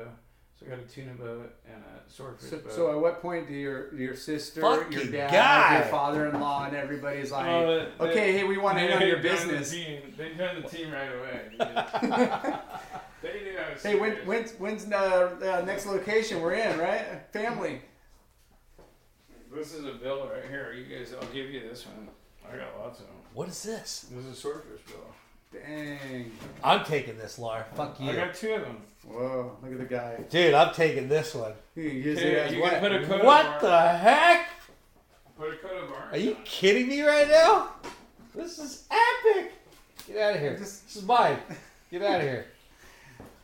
So 0.59 0.67
I 0.67 0.69
got 0.69 0.79
a 0.79 0.83
tuna 0.83 1.13
boat 1.15 1.51
and 1.65 1.83
a 1.83 2.09
swordfish 2.11 2.49
So, 2.51 2.57
boat. 2.59 2.71
so 2.71 2.91
at 2.91 2.99
what 3.01 3.21
point 3.21 3.47
do 3.47 3.53
your 3.55 3.93
your 3.95 4.15
sister, 4.15 4.61
Fucking 4.61 4.91
your 4.91 5.05
dad, 5.05 5.31
guy. 5.31 5.77
your 5.79 5.87
father-in-law, 5.87 6.65
and 6.67 6.75
everybody's 6.75 7.31
like, 7.31 7.47
Oh, 7.47 7.87
they- 7.99 8.05
okay, 8.09 8.31
hey, 8.33 8.43
we 8.43 8.57
want 8.59 8.77
to 8.77 8.85
they 8.85 8.93
on 8.93 9.01
your 9.01 9.19
joined 9.19 9.23
the 9.23 9.29
business. 9.57 9.71
team. 9.71 10.13
They 10.15 10.35
joined 10.35 10.63
the 10.63 10.69
team 10.69 10.91
right 10.91 11.09
away. 11.11 11.41
they 13.23 13.41
knew 13.41 13.57
I 13.57 13.73
was 13.73 13.81
Hey, 13.83 13.95
when, 13.99 14.11
serious. 14.11 14.27
when's 14.27 14.51
when's 14.53 14.85
the 14.85 14.95
uh, 15.61 15.65
next 15.65 15.85
location 15.87 16.39
we're 16.41 16.53
in? 16.53 16.77
Right, 16.77 17.03
family. 17.31 17.81
This 19.53 19.73
is 19.73 19.85
a 19.85 19.93
bill 19.93 20.27
right 20.29 20.49
here. 20.49 20.73
You 20.73 20.85
guys, 20.97 21.13
I'll 21.19 21.27
give 21.29 21.49
you 21.49 21.61
this 21.67 21.85
one. 21.85 22.09
I 22.51 22.57
got 22.57 22.79
lots 22.79 22.99
of 22.99 23.07
them. 23.07 23.15
What 23.33 23.47
is 23.49 23.63
this? 23.63 24.05
This 24.11 24.25
is 24.25 24.31
a 24.31 24.35
swordfish 24.35 24.81
bill. 24.87 25.61
Dang. 25.61 26.31
I'm 26.63 26.83
taking 26.85 27.17
this, 27.17 27.37
Lar. 27.39 27.65
Fuck 27.75 27.99
you. 27.99 28.09
I 28.09 28.15
got 28.15 28.33
two 28.33 28.53
of 28.53 28.61
them. 28.61 28.77
Whoa, 29.07 29.57
look 29.61 29.71
at 29.73 29.77
the 29.79 29.85
guy. 29.85 30.17
Dude, 30.29 30.53
I'm 30.53 30.73
taking 30.73 31.07
this 31.09 31.35
one. 31.35 31.53
He 31.75 31.81
uses 31.89 32.23
Okay, 32.23 32.31
it 32.33 32.37
as 32.47 32.53
you 32.53 32.61
what? 32.61 32.71
can 32.71 32.79
put 32.81 32.91
a 32.93 33.05
coat 33.05 33.23
What 33.23 33.45
of 33.45 33.61
the 33.61 33.87
heck? 33.97 34.49
Put 35.37 35.53
a 35.53 35.57
coat 35.57 35.83
of 35.83 35.89
bar. 35.89 36.07
Are 36.11 36.17
you 36.17 36.37
kidding 36.45 36.87
me 36.87 37.01
right 37.01 37.27
now? 37.27 37.69
This 38.35 38.57
is 38.59 38.87
epic. 38.89 39.51
Get 40.07 40.17
out 40.17 40.35
of 40.35 40.39
here. 40.41 40.57
Just- 40.57 40.85
This 40.87 40.95
is 40.97 41.03
mine. 41.05 41.37
Get 41.91 42.01
out 42.01 42.17
of 42.17 42.21
here. 42.23 42.45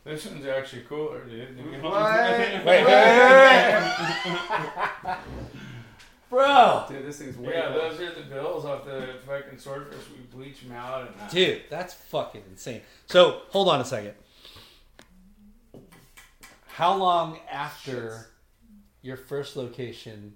This 0.02 0.24
one's 0.24 0.46
actually 0.46 0.82
cooler, 0.88 1.22
dude. 1.26 1.82
What? 1.82 1.92
Wait, 2.64 2.64
wait, 2.64 2.86
wait, 2.86 2.86
wait. 2.86 3.84
Bro. 6.30 6.84
Dude, 6.88 7.04
this 7.04 7.18
thing's 7.18 7.36
way 7.36 7.52
Yeah, 7.52 7.70
those 7.70 8.00
are 8.00 8.14
the 8.14 8.22
bills 8.22 8.64
off 8.64 8.84
the 8.84 9.14
fucking 9.26 9.58
swordfish. 9.58 9.98
We 10.16 10.22
bleach 10.36 10.62
them 10.62 10.72
out 10.72 11.08
and 11.08 11.16
that. 11.18 11.30
Dude, 11.30 11.62
that's 11.68 11.92
fucking 11.92 12.42
insane. 12.48 12.82
So, 13.06 13.42
hold 13.48 13.68
on 13.68 13.80
a 13.80 13.84
second. 13.84 14.14
How 16.68 16.94
long 16.94 17.38
after 17.50 18.28
your 19.02 19.16
first 19.16 19.56
location, 19.56 20.34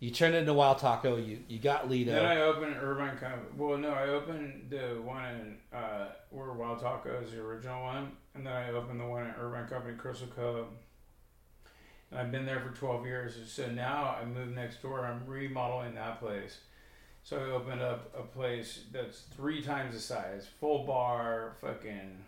you 0.00 0.10
turned 0.10 0.34
into 0.34 0.54
Wild 0.54 0.78
Taco, 0.78 1.16
you, 1.16 1.38
you 1.48 1.58
got 1.58 1.88
Lido. 1.88 2.12
Then 2.12 2.24
I 2.24 2.40
opened 2.40 2.74
Irvine 2.80 3.16
Company. 3.18 3.42
Well, 3.56 3.76
no, 3.78 3.90
I 3.90 4.08
opened 4.08 4.68
the 4.70 5.00
one 5.04 5.24
in 5.26 5.56
uh, 5.78 6.08
where 6.30 6.52
Wild 6.52 6.80
Taco 6.80 7.20
is 7.22 7.30
the 7.32 7.40
original 7.40 7.82
one, 7.82 8.12
and 8.34 8.46
then 8.46 8.52
I 8.54 8.70
opened 8.70 9.00
the 9.00 9.06
one 9.06 9.26
at 9.26 9.36
Irvine 9.38 9.68
Company, 9.68 9.96
Crystal 9.96 10.28
Cove. 10.28 10.66
I've 12.16 12.30
been 12.32 12.46
there 12.46 12.60
for 12.60 12.70
12 12.76 13.06
years. 13.06 13.36
So 13.46 13.66
now 13.70 14.16
I 14.20 14.24
moved 14.24 14.54
next 14.54 14.82
door. 14.82 15.04
I'm 15.04 15.26
remodeling 15.26 15.94
that 15.94 16.20
place. 16.20 16.58
So 17.22 17.38
I 17.38 17.50
opened 17.52 17.80
up 17.82 18.12
a 18.18 18.22
place 18.22 18.80
that's 18.92 19.20
three 19.36 19.62
times 19.62 19.94
the 19.94 20.00
size, 20.00 20.46
full 20.60 20.84
bar, 20.84 21.56
fucking 21.60 22.18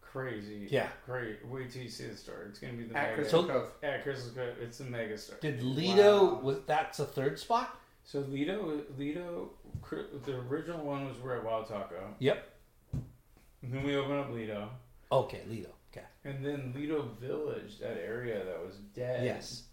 crazy. 0.00 0.66
Yeah. 0.70 0.88
Great. 1.06 1.46
Wait 1.46 1.70
till 1.70 1.82
you 1.82 1.88
see 1.88 2.06
the 2.08 2.16
store. 2.16 2.46
It's 2.48 2.58
gonna 2.58 2.74
be 2.74 2.84
the 2.84 2.96
At 2.96 3.02
mega. 3.10 3.14
Crystal 3.16 3.44
Cove. 3.44 3.72
At 3.82 4.02
Crystal 4.02 4.32
Cove. 4.34 4.56
It's 4.60 4.78
the 4.78 4.84
mega 4.84 5.16
store. 5.16 5.38
Did 5.40 5.62
Lido, 5.62 6.34
Wow. 6.34 6.40
was 6.40 6.58
that's 6.66 6.98
a 6.98 7.04
third 7.06 7.38
spot? 7.38 7.78
So 8.04 8.20
Lido, 8.20 8.82
Lido, 8.98 9.50
the 10.24 10.36
original 10.48 10.84
one 10.84 11.06
was 11.06 11.16
where 11.18 11.36
at 11.38 11.44
Wild 11.44 11.68
Taco. 11.68 12.14
Yep. 12.18 12.48
And 13.62 13.72
then 13.72 13.84
we 13.84 13.96
opened 13.96 14.18
up 14.18 14.30
Lido, 14.30 14.68
Okay, 15.12 15.42
Lido. 15.48 15.68
Okay. 15.94 16.06
and 16.24 16.44
then 16.44 16.72
Lido 16.74 17.02
Village, 17.20 17.78
that 17.80 17.98
area 17.98 18.42
that 18.44 18.64
was 18.64 18.76
dead. 18.94 19.24
Yes. 19.24 19.64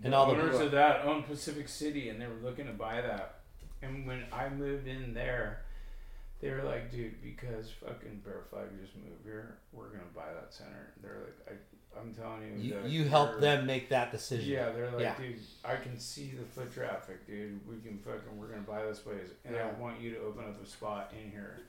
The 0.00 0.06
And 0.06 0.14
all 0.14 0.26
the- 0.34 0.40
owners 0.42 0.58
of 0.58 0.72
that 0.72 1.04
owned 1.04 1.26
Pacific 1.26 1.68
City, 1.68 2.08
and 2.08 2.20
they 2.20 2.26
were 2.26 2.40
looking 2.42 2.66
to 2.66 2.72
buy 2.72 3.00
that. 3.00 3.36
And 3.82 4.04
when 4.06 4.24
I 4.32 4.48
moved 4.48 4.88
in 4.88 5.14
there, 5.14 5.62
they 6.40 6.50
were 6.50 6.62
like, 6.64 6.90
"Dude, 6.90 7.22
because 7.22 7.70
fucking 7.70 8.22
Bear 8.24 8.42
Flag 8.50 8.66
just 8.80 8.96
moved 8.96 9.24
here, 9.24 9.58
we're 9.72 9.88
gonna 9.90 10.02
buy 10.14 10.32
that 10.34 10.52
center." 10.52 10.92
They're 11.00 11.18
like, 11.20 11.48
I, 11.94 11.98
"I'm 12.00 12.12
telling 12.12 12.42
you, 12.60 12.80
You, 12.80 12.86
you 12.86 13.04
helped 13.08 13.40
them 13.40 13.66
make 13.66 13.88
that 13.90 14.10
decision. 14.10 14.48
Yeah, 14.50 14.70
they're 14.70 14.90
like, 14.90 15.00
Yeah. 15.00 15.16
dude, 15.16 15.40
I 15.64 15.76
can 15.76 15.96
see 15.98 16.30
the 16.32 16.44
foot 16.44 16.72
traffic, 16.72 17.24
dude. 17.28 17.64
We 17.68 17.78
can 17.80 17.98
fucking, 17.98 18.36
we're 18.36 18.48
gonna 18.48 18.62
buy 18.62 18.84
this 18.84 18.98
place, 18.98 19.30
and 19.44 19.54
Yeah. 19.54 19.68
I 19.68 19.72
want 19.80 20.00
you 20.00 20.10
to 20.14 20.18
open 20.22 20.44
up 20.44 20.60
a 20.60 20.66
spot 20.66 21.12
in 21.16 21.30
here. 21.30 21.60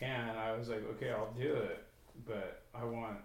And 0.00 0.38
I 0.38 0.52
was 0.56 0.68
like, 0.68 0.84
okay, 0.94 1.10
I'll 1.10 1.32
do 1.32 1.54
it, 1.56 1.84
but 2.26 2.62
I 2.74 2.84
want 2.84 3.18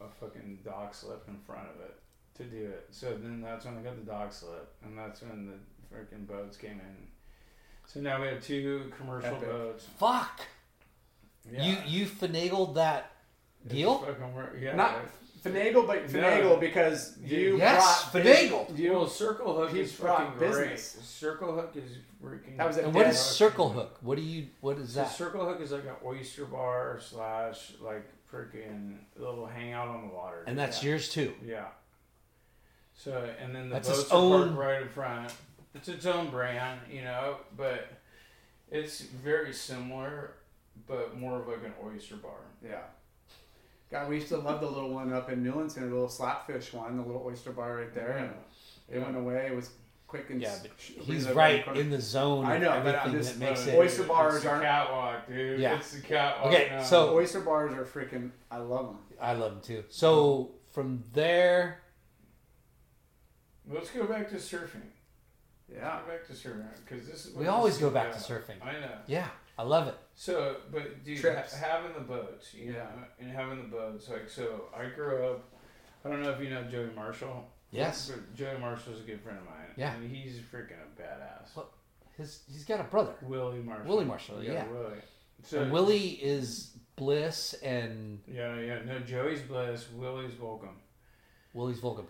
a 0.00 0.08
fucking 0.20 0.60
dock 0.64 0.94
slip 0.94 1.24
in 1.28 1.36
front 1.38 1.68
of 1.74 1.80
it 1.80 1.96
to 2.36 2.44
do 2.44 2.64
it. 2.66 2.88
So 2.90 3.10
then 3.16 3.40
that's 3.40 3.64
when 3.64 3.78
I 3.78 3.80
got 3.82 3.96
the 3.96 4.10
dock 4.10 4.32
slip, 4.32 4.72
and 4.84 4.98
that's 4.98 5.22
when 5.22 5.46
the 5.46 5.94
freaking 5.94 6.26
boats 6.26 6.56
came 6.56 6.80
in. 6.80 7.06
So 7.86 8.00
now 8.00 8.20
we 8.20 8.28
have 8.28 8.42
two 8.42 8.90
commercial 8.98 9.34
Epic. 9.36 9.48
boats. 9.48 9.86
Fuck. 9.98 10.40
Yeah. 11.50 11.62
You 11.64 11.76
you 12.00 12.06
finagled 12.06 12.74
that 12.76 13.12
deal? 13.68 14.06
Yeah. 14.58 14.74
Not 14.74 14.96
finagle, 15.44 15.86
but 15.86 16.06
finagle 16.08 16.58
because 16.58 17.18
you 17.22 17.58
Yes, 17.58 18.10
brought 18.10 18.24
finagle. 18.24 18.78
You, 18.78 18.92
well, 18.92 19.06
circle 19.06 19.54
hook 19.54 19.70
he 19.72 19.80
is 19.80 19.92
brought 19.92 20.18
fucking 20.34 20.38
great. 20.38 20.70
business. 20.70 21.04
Circle 21.06 21.54
hook 21.54 21.72
is 21.76 21.98
freaking. 22.22 22.56
That 22.56 22.66
was 22.66 22.78
a 22.78 22.84
And 22.84 22.94
what 22.94 23.06
is 23.06 23.16
dead- 23.16 23.20
circle 23.22 23.68
hook? 23.68 23.98
What 24.00 24.16
do 24.16 24.22
you? 24.22 24.46
What 24.62 24.78
is 24.78 24.94
So 24.94 25.00
that? 25.00 25.10
circle 25.12 25.44
hook 25.44 25.60
is 25.60 25.70
like 25.72 25.84
an 25.84 25.96
oyster 26.02 26.46
bar 26.46 26.98
slash 27.02 27.74
like 27.82 28.08
freaking 28.34 28.96
little 29.16 29.46
hangout 29.46 29.88
on 29.88 30.08
the 30.08 30.14
water. 30.14 30.44
And 30.46 30.58
that's 30.58 30.82
yeah. 30.82 30.90
yours 30.90 31.08
too. 31.08 31.32
Yeah. 31.44 31.66
So 32.96 33.28
and 33.40 33.54
then 33.54 33.68
the 33.68 33.74
That's 33.74 33.88
boats 33.88 34.00
its 34.02 34.12
are 34.12 34.16
own- 34.16 34.54
parked 34.54 34.58
right 34.58 34.82
in 34.82 34.88
front. 34.88 35.32
It's 35.74 35.88
its 35.88 36.06
own 36.06 36.30
brand, 36.30 36.80
you 36.90 37.02
know, 37.02 37.38
but 37.56 37.88
it's 38.70 39.00
very 39.00 39.52
similar, 39.52 40.34
but 40.86 41.18
more 41.18 41.40
of 41.40 41.48
like 41.48 41.64
an 41.64 41.72
oyster 41.84 42.16
bar. 42.16 42.38
Yeah. 42.64 42.82
God, 43.90 44.08
we 44.08 44.16
used 44.16 44.28
to 44.28 44.36
love 44.38 44.60
the 44.60 44.70
little 44.70 44.90
one 44.90 45.12
up 45.12 45.30
in 45.30 45.42
Newlands, 45.42 45.76
and 45.76 45.86
a 45.86 45.88
little 45.92 46.08
slapfish 46.08 46.72
one, 46.72 46.96
the 46.96 47.02
little 47.02 47.24
oyster 47.26 47.50
bar 47.52 47.76
right 47.76 47.94
there. 47.94 48.16
And 48.16 48.30
it 48.88 48.98
Yeah. 48.98 49.04
went 49.04 49.16
away. 49.16 49.48
It 49.48 49.54
was 49.56 49.70
quick 50.14 50.30
and 50.30 50.40
Yeah, 50.40 50.54
but 50.62 50.70
sh- 50.78 50.92
he's 51.00 51.28
right 51.30 51.64
quick. 51.64 51.76
in 51.76 51.90
the 51.90 52.00
zone. 52.00 52.44
I 52.46 52.58
know, 52.58 52.70
but 52.84 52.94
I'm 52.94 53.08
everything 53.08 53.12
just- 53.20 53.38
that 53.40 53.44
makes 53.50 53.64
But 53.64 53.74
it. 53.74 53.78
Oyster 53.78 54.02
bars 54.04 54.42
the 54.44 54.48
aren't- 54.50 54.62
catwalk, 54.62 55.26
dude. 55.26 55.58
Yeah. 55.60 55.76
It's 55.76 55.92
the 55.92 56.02
catwalk. 56.02 56.46
Okay, 56.52 56.68
now. 56.70 56.82
so- 56.82 57.14
oyster 57.16 57.40
bars 57.40 57.72
are 57.72 57.84
freaking. 57.84 58.30
I 58.50 58.58
love 58.58 58.86
them. 58.86 58.98
I 59.20 59.32
love 59.32 59.52
them 59.54 59.60
too. 59.62 59.84
So 59.88 60.52
from 60.72 61.02
there, 61.12 61.80
let's 63.68 63.90
go 63.90 64.04
back 64.06 64.28
to 64.30 64.36
surfing. 64.36 64.82
Yeah. 65.68 66.00
Go 66.06 66.12
back 66.12 66.26
to 66.26 66.32
surfing 66.32 66.68
because 66.86 67.06
this 67.08 67.26
is. 67.26 67.34
we 67.34 67.44
this 67.44 67.52
always 67.52 67.74
is 67.74 67.80
go 67.80 67.90
back 67.90 68.08
about. 68.10 68.20
to 68.20 68.32
surfing. 68.32 68.62
I 68.64 68.72
know. 68.80 68.98
Yeah, 69.06 69.28
I 69.58 69.62
love 69.64 69.88
it. 69.88 69.96
So, 70.14 70.58
but 70.70 71.02
dude, 71.02 71.24
ha- 71.24 71.42
having 71.60 71.92
the 71.94 72.00
boats, 72.00 72.54
you 72.54 72.72
Yeah. 72.72 72.84
know, 72.84 73.04
and 73.18 73.30
having 73.32 73.62
the 73.62 73.68
boats, 73.76 74.08
like, 74.08 74.28
so 74.28 74.66
I 74.76 74.86
grew 74.86 75.26
up. 75.26 75.44
I 76.04 76.10
don't 76.10 76.22
know 76.22 76.30
if 76.30 76.40
you 76.40 76.50
know 76.50 76.62
Joey 76.64 76.90
Marshall. 76.94 77.50
Yes. 77.74 78.10
But 78.10 78.34
Joey 78.34 78.58
Marshall's 78.58 79.00
a 79.00 79.04
good 79.04 79.20
friend 79.20 79.38
of 79.38 79.44
mine. 79.44 79.54
Yeah. 79.76 79.94
And 79.94 80.10
he's 80.14 80.38
freaking 80.38 80.76
a 80.80 81.00
badass. 81.00 81.56
Well, 81.56 81.70
His 82.16 82.42
he's 82.50 82.64
got 82.64 82.80
a 82.80 82.84
brother. 82.84 83.14
Willie 83.22 83.60
Marshall. 83.60 83.86
Willie 83.86 84.04
Marshall, 84.04 84.42
yeah. 84.42 84.66
Willie. 84.68 85.00
So 85.42 85.62
And 85.62 85.72
Willie 85.72 86.10
is 86.22 86.76
Bliss 86.96 87.54
and 87.54 88.20
Yeah, 88.26 88.58
yeah. 88.58 88.78
No, 88.86 89.00
Joey's 89.00 89.42
Bliss. 89.42 89.86
Willie's 89.94 90.38
Welcome. 90.40 90.76
Willie's 91.52 91.80
Volcom. 91.80 92.06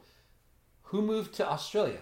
Who 0.84 1.02
moved 1.02 1.34
to 1.34 1.48
Australia? 1.48 2.00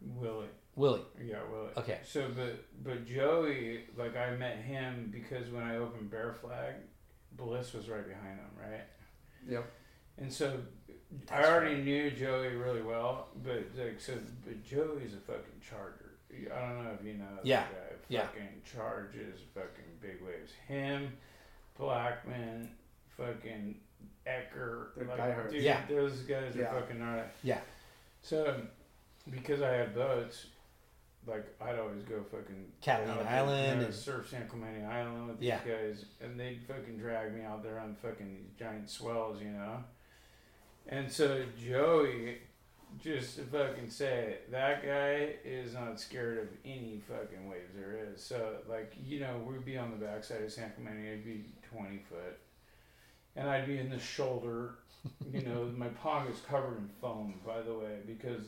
Willie. 0.00 0.48
Willie. 0.74 1.02
Yeah, 1.22 1.38
Willie. 1.50 1.72
Okay. 1.76 1.98
So, 2.04 2.28
but 2.34 2.64
but 2.82 3.06
Joey, 3.06 3.84
like 3.96 4.16
I 4.16 4.30
met 4.36 4.56
him 4.58 5.10
because 5.12 5.50
when 5.50 5.62
I 5.62 5.76
opened 5.76 6.10
Bear 6.10 6.32
Flag, 6.40 6.74
Bliss 7.32 7.72
was 7.74 7.88
right 7.88 8.06
behind 8.06 8.38
him, 8.38 8.50
right? 8.58 8.84
Yep. 9.48 9.70
And 10.18 10.32
so 10.32 10.60
I 11.30 11.36
That's 11.36 11.48
already 11.48 11.82
knew 11.82 12.10
Joey 12.10 12.48
really 12.56 12.82
well, 12.82 13.28
but 13.44 13.64
like 13.76 14.00
so, 14.00 14.14
but 14.44 14.64
Joey's 14.64 15.14
a 15.14 15.20
fucking 15.20 15.60
charger. 15.60 16.10
I 16.54 16.60
don't 16.60 16.84
know 16.84 16.90
if 16.98 17.04
you 17.06 17.14
know 17.14 17.26
that 17.36 17.44
Yeah, 17.46 17.64
guy. 17.64 17.94
yeah. 18.08 18.26
Fucking 18.26 18.48
charges 18.64 19.40
fucking 19.54 19.84
big 20.00 20.22
waves. 20.26 20.52
Him, 20.66 21.12
Blackman, 21.78 22.70
fucking 23.16 23.76
Ecker. 24.26 24.88
Like, 25.06 25.50
dude, 25.50 25.62
Yeah. 25.62 25.84
those 25.88 26.20
guys 26.20 26.56
are 26.56 26.66
fucking 26.66 26.98
gnarly. 26.98 27.24
Yeah. 27.42 27.60
So 28.22 28.62
because 29.30 29.62
I 29.62 29.70
had 29.72 29.94
boats, 29.94 30.46
like 31.26 31.44
I'd 31.60 31.78
always 31.78 32.02
go 32.04 32.22
fucking 32.30 32.72
Catalina 32.80 33.20
out 33.20 33.26
Island 33.26 33.66
you 33.74 33.80
know, 33.80 33.84
and- 33.86 33.94
surf 33.94 34.28
San 34.30 34.48
Clemente 34.48 34.84
Island 34.84 35.28
with 35.28 35.38
these 35.40 35.48
Yeah. 35.48 35.60
guys, 35.64 36.04
and 36.20 36.38
they'd 36.38 36.62
fucking 36.66 36.98
drag 36.98 37.34
me 37.34 37.44
out 37.44 37.62
there 37.62 37.78
on 37.78 37.94
fucking 37.96 38.34
these 38.34 38.50
giant 38.58 38.88
swells, 38.88 39.40
you 39.42 39.50
know. 39.50 39.84
And 40.88 41.10
so 41.10 41.42
Joey, 41.58 42.38
just 43.02 43.36
to 43.36 43.42
fucking 43.42 43.90
say 43.90 44.30
it, 44.30 44.50
that 44.50 44.84
guy 44.84 45.34
is 45.44 45.74
not 45.74 45.98
scared 45.98 46.38
of 46.38 46.48
any 46.64 47.00
fucking 47.08 47.48
waves 47.48 47.72
there 47.74 47.98
is. 48.12 48.22
So 48.22 48.56
like 48.68 48.92
you 49.04 49.20
know, 49.20 49.40
we'd 49.46 49.64
be 49.64 49.78
on 49.78 49.90
the 49.90 50.04
backside 50.04 50.42
of 50.42 50.52
San 50.52 50.72
Clemente, 50.74 51.06
it'd 51.06 51.24
be 51.24 51.44
twenty 51.70 52.02
foot, 52.08 52.38
and 53.36 53.48
I'd 53.48 53.66
be 53.66 53.78
in 53.78 53.90
the 53.90 53.98
shoulder. 53.98 54.74
You 55.32 55.42
know, 55.42 55.70
my 55.76 55.88
pong 55.88 56.28
is 56.28 56.40
covered 56.48 56.78
in 56.78 56.88
foam, 57.00 57.34
by 57.46 57.62
the 57.62 57.74
way, 57.74 57.98
because 58.06 58.42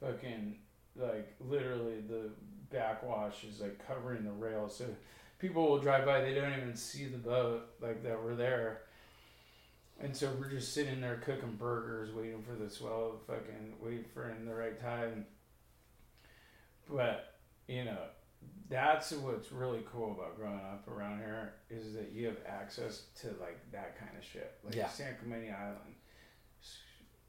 fucking 0.00 0.56
like 0.96 1.34
literally 1.40 2.00
the 2.08 2.30
backwash 2.70 3.44
is 3.44 3.60
like 3.60 3.86
covering 3.86 4.24
the 4.24 4.30
rail 4.32 4.68
so 4.68 4.84
people 5.38 5.68
will 5.68 5.78
drive 5.78 6.04
by 6.04 6.20
they 6.20 6.34
don't 6.34 6.52
even 6.52 6.74
see 6.74 7.06
the 7.06 7.18
boat 7.18 7.62
like 7.80 8.02
that 8.02 8.22
we're 8.22 8.34
there 8.34 8.82
and 10.02 10.16
so 10.16 10.30
we're 10.38 10.50
just 10.50 10.72
sitting 10.74 11.00
there 11.00 11.16
cooking 11.24 11.56
burgers 11.58 12.12
waiting 12.14 12.42
for 12.42 12.54
the 12.62 12.68
swell 12.68 13.12
to 13.26 13.32
fucking 13.32 13.74
wait 13.80 14.06
for 14.12 14.30
in 14.30 14.44
the 14.44 14.54
right 14.54 14.80
time 14.80 15.24
but 16.90 17.34
you 17.68 17.84
know 17.84 17.98
that's 18.68 19.12
what's 19.12 19.52
really 19.52 19.82
cool 19.92 20.12
about 20.12 20.36
growing 20.36 20.56
up 20.56 20.86
around 20.88 21.18
here 21.18 21.52
is 21.70 21.94
that 21.94 22.10
you 22.12 22.26
have 22.26 22.38
access 22.46 23.02
to 23.20 23.28
like 23.40 23.58
that 23.70 23.98
kind 23.98 24.10
of 24.18 24.24
shit 24.24 24.52
like 24.64 24.74
Yeah. 24.74 24.88
san 24.88 25.14
clemente 25.20 25.50
island 25.50 25.94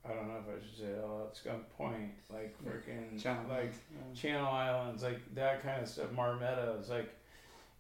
I 0.05 0.09
don't 0.09 0.27
know 0.27 0.35
if 0.45 0.61
I 0.61 0.65
should 0.65 0.77
say 0.79 0.83
it 0.91 1.01
all 1.01 1.21
out. 1.21 1.37
Skunk 1.37 1.69
Point, 1.77 2.11
like 2.29 2.57
freaking, 2.61 3.21
Channel 3.23 3.45
like 3.47 3.73
Islands, 3.97 4.19
Channel 4.19 4.45
Islands, 4.51 5.01
like 5.01 5.33
that 5.33 5.63
kind 5.63 5.81
of 5.81 5.87
stuff. 5.87 6.07
Marmettos, 6.13 6.89
like, 6.89 7.09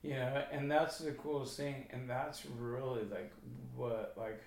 you 0.03 0.11
know, 0.13 0.41
and 0.49 0.71
that's 0.71 0.99
the 0.99 1.11
coolest 1.11 1.57
thing, 1.57 1.85
and 1.91 2.09
that's 2.09 2.45
really 2.45 3.03
like 3.11 3.33
what 3.75 4.13
like 4.17 4.41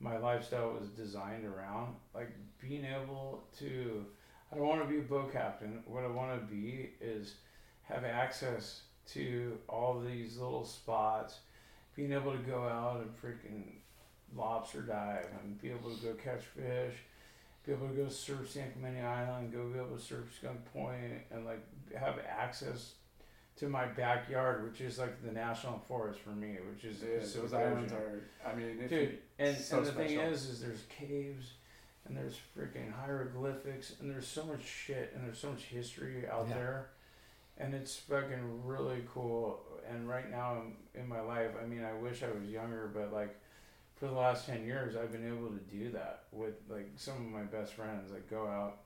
my 0.00 0.16
lifestyle 0.18 0.76
was 0.78 0.88
designed 0.90 1.44
around, 1.44 1.96
like 2.14 2.30
being 2.60 2.84
able 2.84 3.44
to. 3.58 4.04
I 4.50 4.56
don't 4.56 4.66
want 4.66 4.82
to 4.82 4.88
be 4.88 4.98
a 4.98 5.02
boat 5.02 5.32
captain. 5.32 5.82
What 5.86 6.04
I 6.04 6.08
want 6.08 6.40
to 6.40 6.46
be 6.54 6.90
is 7.00 7.34
have 7.82 8.04
access 8.04 8.82
to 9.12 9.58
all 9.68 10.00
these 10.00 10.38
little 10.38 10.64
spots, 10.64 11.40
being 11.96 12.12
able 12.12 12.32
to 12.32 12.38
go 12.38 12.62
out 12.62 13.00
and 13.00 13.10
freaking 13.10 13.64
lobster 14.36 14.82
dive 14.82 15.26
and 15.42 15.60
be 15.60 15.70
able 15.70 15.94
to 15.94 16.02
go 16.02 16.14
catch 16.14 16.42
fish, 16.44 16.94
be 17.66 17.72
able 17.72 17.88
to 17.88 17.94
go 17.94 18.08
surf 18.08 18.50
San 18.50 18.70
Clemente 18.72 19.00
Island, 19.00 19.52
go 19.52 19.66
be 19.68 19.78
able 19.78 19.96
to 19.96 20.02
surf 20.02 20.26
Skunk 20.38 20.64
Point, 20.72 21.22
and 21.30 21.44
like 21.44 21.62
have 21.98 22.18
access 22.26 22.92
to 23.58 23.68
my 23.68 23.86
backyard, 23.86 24.64
which 24.64 24.80
is 24.80 24.98
like 24.98 25.22
the 25.22 25.32
national 25.32 25.78
forest 25.88 26.20
for 26.20 26.30
me, 26.30 26.56
which 26.72 26.84
is 26.84 26.98
Dude, 27.00 27.26
so 27.26 27.40
those 27.40 27.52
islands 27.54 27.92
are. 27.92 28.22
I 28.46 28.54
mean, 28.54 28.78
if 28.80 28.88
Dude, 28.88 29.10
you, 29.10 29.18
and, 29.38 29.56
so 29.56 29.78
and 29.78 29.86
the 29.86 29.92
thing 29.92 30.18
is, 30.18 30.46
is 30.46 30.60
there's 30.60 30.82
caves, 30.88 31.54
and 32.06 32.16
there's 32.16 32.36
freaking 32.56 32.92
hieroglyphics, 32.92 33.94
and 34.00 34.10
there's 34.10 34.26
so 34.26 34.44
much 34.44 34.64
shit, 34.64 35.12
and 35.14 35.24
there's 35.26 35.38
so 35.38 35.50
much 35.50 35.62
history 35.64 36.28
out 36.28 36.46
Yeah. 36.48 36.54
there, 36.54 36.86
and 37.58 37.74
it's 37.74 37.96
fucking 37.96 38.64
really 38.64 39.02
cool. 39.12 39.60
And 39.90 40.08
right 40.08 40.30
now 40.30 40.62
in, 40.94 41.00
in 41.02 41.08
my 41.08 41.20
life, 41.20 41.50
I 41.62 41.66
mean, 41.66 41.82
I 41.84 41.94
wish 41.94 42.22
I 42.22 42.30
was 42.30 42.48
younger, 42.48 42.90
but 42.92 43.12
like 43.12 43.34
for 43.96 44.06
the 44.06 44.12
last 44.12 44.46
ten 44.46 44.64
years, 44.64 44.94
I've 44.96 45.10
been 45.10 45.26
able 45.26 45.48
to 45.48 45.76
do 45.76 45.90
that 45.92 46.24
with 46.30 46.54
like 46.68 46.90
some 46.96 47.14
of 47.16 47.22
my 47.32 47.42
best 47.42 47.72
friends. 47.72 48.12
Like 48.12 48.30
go 48.30 48.46
out, 48.46 48.82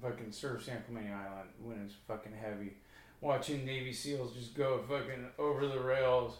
fucking 0.00 0.32
surf 0.32 0.64
San 0.64 0.82
Clemente 0.86 1.12
Island 1.12 1.50
when 1.62 1.80
it's 1.84 1.94
fucking 2.08 2.32
heavy, 2.32 2.74
watching 3.20 3.64
Navy 3.64 3.92
SEALs 3.92 4.32
just 4.34 4.54
go 4.54 4.82
fucking 4.88 5.26
over 5.38 5.66
the 5.66 5.80
rails 5.80 6.36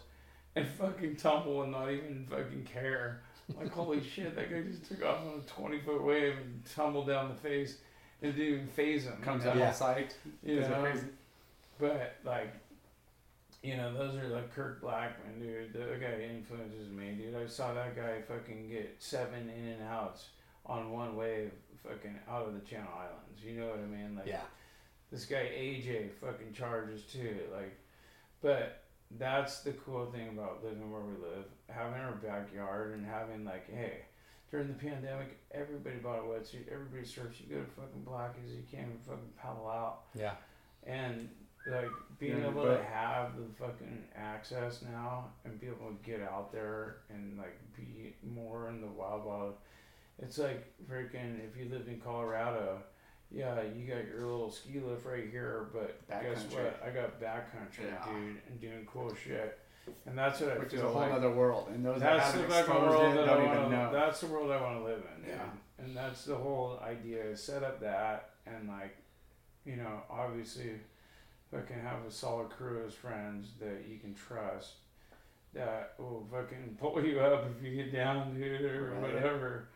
and 0.55 0.67
fucking 0.67 1.15
tumble 1.17 1.63
and 1.63 1.71
not 1.71 1.91
even 1.91 2.25
fucking 2.29 2.63
care. 2.71 3.21
Like 3.57 3.71
holy 3.71 4.03
shit, 4.15 4.35
that 4.35 4.49
guy 4.51 4.61
just 4.61 4.85
took 4.85 5.03
off 5.05 5.19
on 5.21 5.41
a 5.45 5.49
twenty 5.49 5.79
foot 5.79 6.03
wave 6.03 6.33
and 6.37 6.61
tumbled 6.75 7.07
down 7.07 7.29
the 7.29 7.35
face. 7.35 7.77
It 8.21 8.35
didn't 8.35 8.53
even 8.53 8.67
phase 8.67 9.05
him. 9.05 9.17
comes 9.21 9.43
you 9.43 9.49
out 9.51 9.55
know? 9.55 9.61
Yeah. 9.61 9.73
all 9.79 9.93
psyched. 9.93 10.13
You 10.43 10.61
know? 10.61 10.91
But 11.79 12.15
like, 12.25 12.53
you 13.61 13.77
know, 13.77 13.93
those 13.93 14.15
are 14.15 14.27
like 14.27 14.53
Kirk 14.53 14.81
Blackman, 14.81 15.39
dude. 15.39 15.73
The 15.73 15.97
guy 15.99 16.21
influences 16.23 16.89
me, 16.89 17.11
dude. 17.11 17.35
I 17.35 17.45
saw 17.47 17.73
that 17.73 17.95
guy 17.95 18.21
fucking 18.27 18.69
get 18.69 18.95
seven 18.99 19.49
in 19.49 19.67
and 19.73 19.83
outs 19.83 20.29
on 20.65 20.91
one 20.91 21.15
wave, 21.15 21.51
fucking 21.83 22.17
out 22.29 22.47
of 22.47 22.53
the 22.53 22.59
Channel 22.61 22.89
Islands. 22.93 23.43
You 23.43 23.59
know 23.59 23.67
what 23.67 23.79
I 23.79 23.85
mean? 23.85 24.15
Like, 24.15 24.25
Yeah. 24.27 24.41
This 25.11 25.25
guy 25.25 25.37
AJ 25.57 26.11
fucking 26.21 26.53
charges 26.53 27.03
too. 27.03 27.37
Like, 27.53 27.75
but 28.41 28.83
that's 29.17 29.61
the 29.61 29.71
cool 29.71 30.05
thing 30.07 30.29
about 30.29 30.63
living 30.63 30.91
where 30.91 31.01
we 31.01 31.13
live, 31.13 31.45
having 31.69 31.99
our 32.01 32.11
backyard 32.13 32.93
and 32.93 33.05
having 33.05 33.45
like, 33.45 33.71
hey, 33.73 33.99
during 34.51 34.67
the 34.67 34.73
pandemic, 34.73 35.37
everybody 35.51 35.97
bought 35.97 36.19
a 36.19 36.21
wetsuit, 36.23 36.67
everybody 36.71 37.05
surfs. 37.05 37.39
You 37.39 37.55
go 37.55 37.61
to 37.61 37.69
fucking 37.71 38.03
Blackies, 38.05 38.49
you 38.55 38.63
can't 38.69 38.87
even 38.87 38.99
fucking 39.05 39.31
paddle 39.41 39.67
out, 39.67 40.03
Yeah. 40.13 40.35
and 40.85 41.29
like 41.69 41.89
being 42.19 42.39
Yeah, 42.39 42.47
able 42.49 42.63
but- 42.63 42.77
to 42.77 42.83
have 42.83 43.35
the 43.37 43.45
fucking 43.59 44.07
access 44.15 44.81
now 44.81 45.31
and 45.45 45.59
be 45.59 45.67
able 45.67 45.89
to 45.89 45.97
get 46.03 46.21
out 46.21 46.51
there 46.51 46.97
and 47.09 47.37
like 47.37 47.57
be 47.75 48.13
more 48.23 48.69
in 48.69 48.79
the 48.81 48.87
wild 48.87 49.25
wild. 49.25 49.55
It's 50.19 50.37
like 50.37 50.65
freaking 50.89 51.39
if 51.45 51.57
you 51.57 51.69
lived 51.69 51.87
in 51.89 51.99
Colorado, 51.99 52.81
yeah, 53.31 53.61
you 53.61 53.85
got 53.87 54.05
your 54.07 54.25
little 54.25 54.51
ski 54.51 54.79
lift 54.79 55.05
right 55.05 55.29
here, 55.29 55.67
but 55.73 56.07
guess 56.09 56.43
Backcountry. 56.43 56.53
what? 56.53 56.83
I 56.85 56.89
got 56.91 57.19
backcountry, 57.21 57.85
Yeah. 57.85 58.05
dude, 58.13 58.37
and 58.49 58.59
doing 58.61 58.87
cool 58.91 59.13
shit. 59.15 59.59
and 60.05 60.17
that's 60.17 60.41
what 60.41 60.51
I 60.51 60.57
which 60.59 60.71
feel 60.71 60.79
is 60.79 60.83
a 60.85 60.87
whole 60.89 61.01
like. 61.01 61.11
other 61.13 61.31
world. 61.31 61.69
And 61.69 61.85
those 61.85 61.99
that 62.01 62.17
That's 62.17 62.31
the 62.33 62.39
fucking 62.39 62.57
exposed 62.59 62.89
world 62.97 63.13
it 63.13 63.15
that 63.17 63.25
don't 63.25 63.37
I 63.41 63.45
even 63.45 63.57
want 63.57 63.71
to. 63.71 63.77
know. 63.77 63.91
That's 63.93 64.19
the 64.21 64.27
world 64.27 64.51
I 64.51 64.61
want 64.61 64.77
to 64.79 64.83
live 64.83 65.03
in. 65.15 65.21
dude. 65.23 65.31
Yeah. 65.35 65.49
And 65.79 65.95
that's 65.95 66.25
the 66.25 66.35
whole 66.35 66.79
idea: 66.83 67.23
is 67.23 67.41
set 67.43 67.63
up 67.63 67.79
that 67.81 68.31
and 68.45 68.67
like, 68.67 68.97
you 69.65 69.75
know, 69.77 70.01
obviously, 70.09 70.71
fucking 71.51 71.79
have 71.79 72.03
a 72.07 72.11
solid 72.11 72.49
crew 72.49 72.83
as 72.85 72.93
friends 72.95 73.49
that 73.59 73.85
you 73.89 73.97
can 73.99 74.13
trust. 74.13 74.73
That 75.53 75.93
will 75.97 76.27
fucking 76.31 76.77
pull 76.81 77.03
you 77.05 77.19
up 77.21 77.45
if 77.57 77.63
you 77.63 77.75
get 77.75 77.91
down, 77.93 78.33
dude, 78.35 78.61
or 78.63 78.91
Right. 78.91 79.01
whatever. 79.13 79.67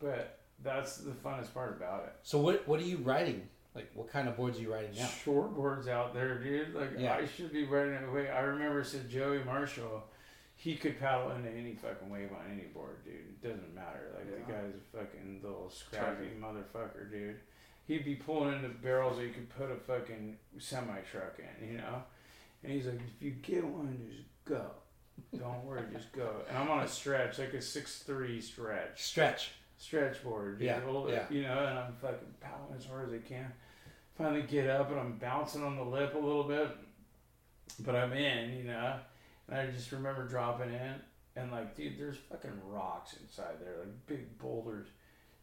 But 0.00 0.40
that's 0.62 0.96
the 0.98 1.10
funnest 1.12 1.52
part 1.52 1.76
about 1.76 2.04
it. 2.04 2.14
So 2.22 2.38
what 2.38 2.66
what 2.68 2.80
are 2.80 2.84
you 2.84 2.98
writing? 2.98 3.48
Like 3.74 3.90
what 3.94 4.08
kind 4.08 4.28
of 4.28 4.36
boards 4.36 4.58
are 4.58 4.62
you 4.62 4.72
writing 4.72 4.90
now? 4.96 5.06
Short 5.24 5.54
boards 5.54 5.88
out 5.88 6.14
there, 6.14 6.38
dude. 6.38 6.74
Like 6.74 6.92
Yeah. 6.98 7.14
I 7.14 7.26
should 7.26 7.52
be 7.52 7.64
riding 7.64 7.94
it 7.94 8.08
away. 8.08 8.30
I 8.30 8.40
remember 8.40 8.84
said 8.84 9.08
Joey 9.10 9.42
Marshall, 9.44 10.04
he 10.56 10.76
could 10.76 10.98
paddle 11.00 11.32
into 11.32 11.50
any 11.50 11.74
fucking 11.74 12.08
wave 12.08 12.30
on 12.30 12.50
any 12.52 12.68
board, 12.68 13.04
dude. 13.04 13.14
It 13.14 13.42
doesn't 13.42 13.74
matter. 13.74 14.12
Like 14.16 14.46
the 14.46 14.52
guy's 14.52 14.72
a 14.74 14.96
fucking 14.96 15.40
little 15.42 15.68
scrappy 15.70 16.24
Turkey. 16.26 16.36
motherfucker, 16.40 17.10
dude. 17.10 17.40
He'd 17.86 18.04
be 18.04 18.14
pulling 18.14 18.54
into 18.54 18.68
barrels 18.68 19.18
that 19.18 19.24
you 19.24 19.32
could 19.32 19.50
put 19.50 19.70
a 19.70 19.76
fucking 19.76 20.36
semi 20.58 21.00
truck 21.10 21.38
in, 21.38 21.68
you 21.68 21.76
know. 21.78 22.02
And 22.62 22.72
he's 22.72 22.86
like, 22.86 23.00
if 23.16 23.20
you 23.22 23.32
get 23.32 23.62
one, 23.64 23.98
just 24.08 24.22
go. 24.46 24.70
Don't 25.36 25.64
worry, 25.64 25.82
just 25.92 26.10
go. 26.12 26.30
And 26.48 26.56
I'm 26.56 26.70
on 26.70 26.80
a 26.80 26.88
stretch, 26.88 27.38
like 27.38 27.52
a 27.54 27.60
six 27.60 27.98
three 27.98 28.40
stretch 28.40 29.02
Stretch. 29.02 29.50
Stretch 29.84 30.22
board. 30.24 30.60
Yeah, 30.60 30.78
it, 30.78 31.10
yeah. 31.10 31.24
You 31.30 31.42
know, 31.42 31.66
and 31.66 31.78
I'm 31.78 31.92
fucking 32.00 32.34
paddling 32.40 32.78
as 32.78 32.86
hard 32.86 33.08
as 33.08 33.14
I 33.14 33.18
can. 33.18 33.52
Finally 34.16 34.42
get 34.42 34.70
up 34.70 34.90
and 34.90 34.98
I'm 34.98 35.18
bouncing 35.18 35.62
on 35.62 35.76
the 35.76 35.84
lip 35.84 36.14
a 36.14 36.18
little 36.18 36.44
bit, 36.44 36.68
but 37.80 37.94
I'm 37.94 38.12
in, 38.12 38.56
you 38.56 38.64
know. 38.64 38.94
And 39.48 39.58
I 39.58 39.66
just 39.66 39.92
remember 39.92 40.26
dropping 40.26 40.72
in 40.72 40.94
and 41.36 41.52
like, 41.52 41.76
dude, 41.76 41.98
there's 41.98 42.16
fucking 42.16 42.52
rocks 42.66 43.16
inside 43.20 43.56
there, 43.60 43.74
like 43.80 44.06
big 44.06 44.38
boulders. 44.38 44.86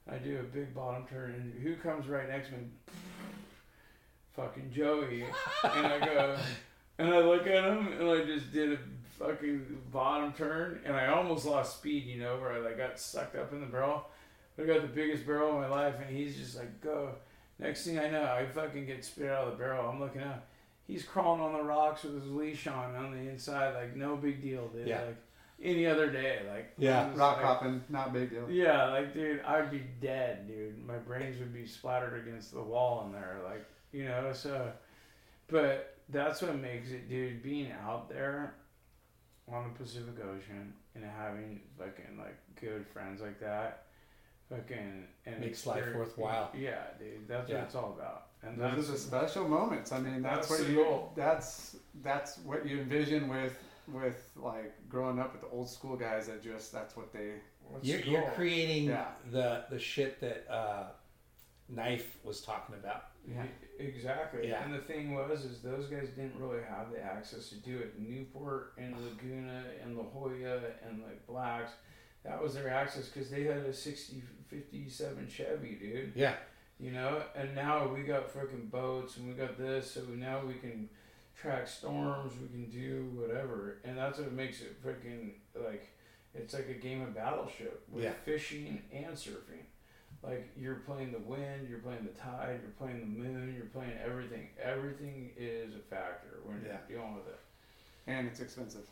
I 0.10 0.18
do 0.18 0.40
a 0.40 0.44
big 0.44 0.74
bottom 0.74 1.06
turn 1.06 1.36
and 1.36 1.62
who 1.62 1.76
comes 1.76 2.08
right 2.08 2.28
next 2.28 2.48
to 2.48 2.54
me? 2.56 2.64
Fucking 4.36 4.72
Joey. 4.74 5.26
and 5.64 5.88
I 5.88 6.00
go, 6.00 6.38
and 6.98 7.14
I 7.14 7.20
look 7.20 7.46
at 7.46 7.64
him 7.64 7.88
and 8.00 8.10
I 8.10 8.24
just 8.24 8.52
did 8.52 8.74
a 8.74 8.78
fucking 9.20 9.82
bottom 9.92 10.34
turn 10.34 10.80
and 10.86 10.96
I 10.96 11.08
almost 11.08 11.46
lost 11.46 11.78
speed, 11.78 12.06
you 12.06 12.20
know, 12.20 12.38
where 12.38 12.54
I 12.54 12.60
like 12.60 12.78
got 12.78 13.00
sucked 13.00 13.36
up 13.36 13.52
in 13.52 13.60
the 13.60 13.68
barrel. 13.68 14.06
I 14.62 14.66
got 14.66 14.82
the 14.82 14.88
biggest 14.88 15.26
barrel 15.26 15.50
of 15.50 15.56
my 15.62 15.68
life 15.70 15.96
and 16.06 16.16
he's 16.16 16.36
just 16.38 16.58
like, 16.58 16.82
go. 16.82 17.10
Next 17.60 17.86
thing 17.86 18.00
I 18.00 18.10
know, 18.10 18.24
I 18.24 18.46
fucking 18.48 18.86
get 18.88 19.06
spit 19.06 19.30
out 19.30 19.46
of 19.48 19.52
the 19.52 19.58
barrel. 19.58 19.88
I'm 19.90 20.00
looking 20.00 20.22
up. 20.24 20.48
He's 20.88 21.04
crawling 21.04 21.42
on 21.42 21.54
the 21.54 21.64
rocks 21.64 22.04
with 22.04 22.16
his 22.22 22.32
leash 22.32 22.66
on 22.68 22.96
on 22.96 23.12
the 23.12 23.30
inside, 23.30 23.76
like 23.76 23.96
no 23.96 24.16
big 24.18 24.42
deal, 24.42 24.68
dude. 24.70 24.88
Yeah. 24.88 25.02
Like 25.02 25.18
any 25.64 25.86
other 25.86 26.10
day, 26.10 26.40
like 26.52 26.74
Yeah. 26.78 27.10
Rock 27.16 27.38
like- 27.38 27.46
hopping, 27.46 27.84
not 27.90 28.14
big 28.14 28.32
deal. 28.32 28.50
yeah, 28.50 28.86
like 28.86 29.14
dude, 29.14 29.42
I'd 29.42 29.70
be 29.70 29.84
dead, 30.02 30.48
dude. 30.48 30.84
My 30.86 30.98
brains 30.98 31.40
would 31.40 31.54
be 31.54 31.68
splattered 31.68 32.26
against 32.28 32.52
the 32.52 32.62
wall 32.64 33.06
in 33.06 33.12
there, 33.14 33.38
like 33.46 33.64
you 33.92 34.06
know. 34.06 34.32
So, 34.34 34.72
but 35.48 35.98
that's 36.10 36.42
what 36.42 36.56
makes 36.58 36.90
it, 36.90 37.08
dude. 37.10 37.44
Being 37.44 37.72
out 37.86 38.10
there 38.10 38.56
on 39.52 39.72
the 39.72 39.84
Pacific 39.84 40.16
Ocean 40.20 40.74
and 40.96 41.04
having 41.06 41.62
fucking 41.78 42.18
like 42.18 42.38
good 42.60 42.86
friends 42.88 43.22
like 43.22 43.40
that, 43.40 43.86
fucking 44.52 45.06
and 45.26 45.40
Makes 45.40 45.66
life 45.66 45.84
worthwhile. 45.96 46.52
Yeah, 46.56 46.84
dude. 47.00 47.28
That's 47.28 47.50
Yeah. 47.50 47.58
what 47.58 47.64
it's 47.66 47.76
all 47.76 47.94
about. 47.98 48.28
And 48.44 48.60
Those 48.60 48.90
are 48.90 48.94
the 48.94 48.98
special 48.98 49.48
moments. 49.48 49.92
I 49.92 50.00
mean, 50.00 50.22
that's, 50.22 50.48
That's 50.48 50.60
what 50.62 50.68
the 50.68 50.74
you. 50.74 50.84
goal. 50.84 51.14
That's 51.16 51.76
that's 52.04 52.38
what 52.40 52.66
you 52.68 52.80
envision 52.80 53.28
with 53.30 53.58
with 53.88 54.32
like 54.36 54.74
growing 54.90 55.20
up 55.20 55.32
with 55.34 55.42
the 55.42 55.48
old 55.50 55.70
school 55.70 55.96
guys 55.96 56.28
that 56.28 56.44
just 56.44 56.72
that's 56.72 56.96
what 56.98 57.12
they. 57.14 57.34
You're, 57.84 58.02
the 58.02 58.10
you're 58.10 58.32
creating 58.36 58.86
Yeah. 58.90 59.06
the 59.32 59.66
the 59.70 59.80
shit 59.80 60.20
that 60.22 60.46
uh, 60.52 60.88
Knife 61.70 62.18
was 62.24 62.42
talking 62.42 62.76
about. 62.76 63.06
Yeah. 63.28 63.44
Exactly. 63.80 64.48
Yeah. 64.50 64.64
And 64.64 64.74
the 64.74 64.80
thing 64.80 65.14
was, 65.14 65.46
is 65.46 65.62
those 65.62 65.86
guys 65.88 66.10
didn't 66.10 66.36
really 66.40 66.62
have 66.68 66.92
the 66.92 67.00
access 67.02 67.50
to 67.50 67.56
do 67.56 67.78
it. 67.78 68.00
Newport 68.00 68.74
and 68.78 68.96
Laguna 69.06 69.64
and 69.84 69.96
La 69.98 70.04
Jolla 70.04 70.60
and 70.88 71.02
like 71.04 71.26
Blacks, 71.28 71.72
that 72.24 72.42
was 72.42 72.54
their 72.54 72.70
access 72.70 73.08
because 73.10 73.30
they 73.30 73.44
had 73.44 73.58
a 73.58 73.74
60, 73.74 74.22
57 74.50 75.28
Chevy, 75.30 75.76
dude. 75.76 76.12
Yeah. 76.16 76.36
You 76.80 76.92
know, 76.92 77.22
and 77.36 77.54
now 77.56 77.88
we 77.88 78.02
got 78.04 78.34
freaking 78.34 78.70
boats 78.72 79.18
and 79.18 79.28
we 79.28 79.34
got 79.36 79.58
this, 79.58 79.92
so 79.92 80.02
now 80.16 80.42
we 80.46 80.56
can 80.56 80.90
track 81.40 81.68
storms, 81.68 82.34
we 82.42 82.48
can 82.48 82.70
do 82.70 83.10
whatever, 83.14 83.78
and 83.84 83.98
that's 83.98 84.20
what 84.20 84.32
makes 84.32 84.62
it 84.62 84.84
freaking 84.84 85.32
like 85.56 85.88
it's 86.34 86.54
like 86.54 86.70
a 86.70 86.74
game 86.74 87.02
of 87.02 87.14
battleship 87.14 87.84
with 87.92 88.04
Yeah. 88.06 88.14
fishing 88.24 88.82
and 88.94 89.14
surfing. 89.16 89.66
Like 90.24 90.50
you're 90.58 90.76
playing 90.76 91.12
the 91.12 91.20
wind, 91.20 91.68
you're 91.70 91.80
playing 91.80 92.04
the 92.06 92.20
tide, 92.20 92.60
you're 92.62 92.72
playing 92.78 93.00
the 93.02 93.06
moon, 93.06 93.54
you're 93.56 93.66
playing 93.66 93.98
everything. 94.04 94.48
Everything 94.62 95.32
is 95.38 95.76
a 95.76 95.80
factor 95.80 96.40
when 96.46 96.64
Yeah. 96.66 96.78
you're 96.88 97.00
dealing 97.00 97.16
with 97.16 97.28
it. 97.28 97.40
And 98.08 98.28
it's 98.28 98.40
expensive. 98.40 98.88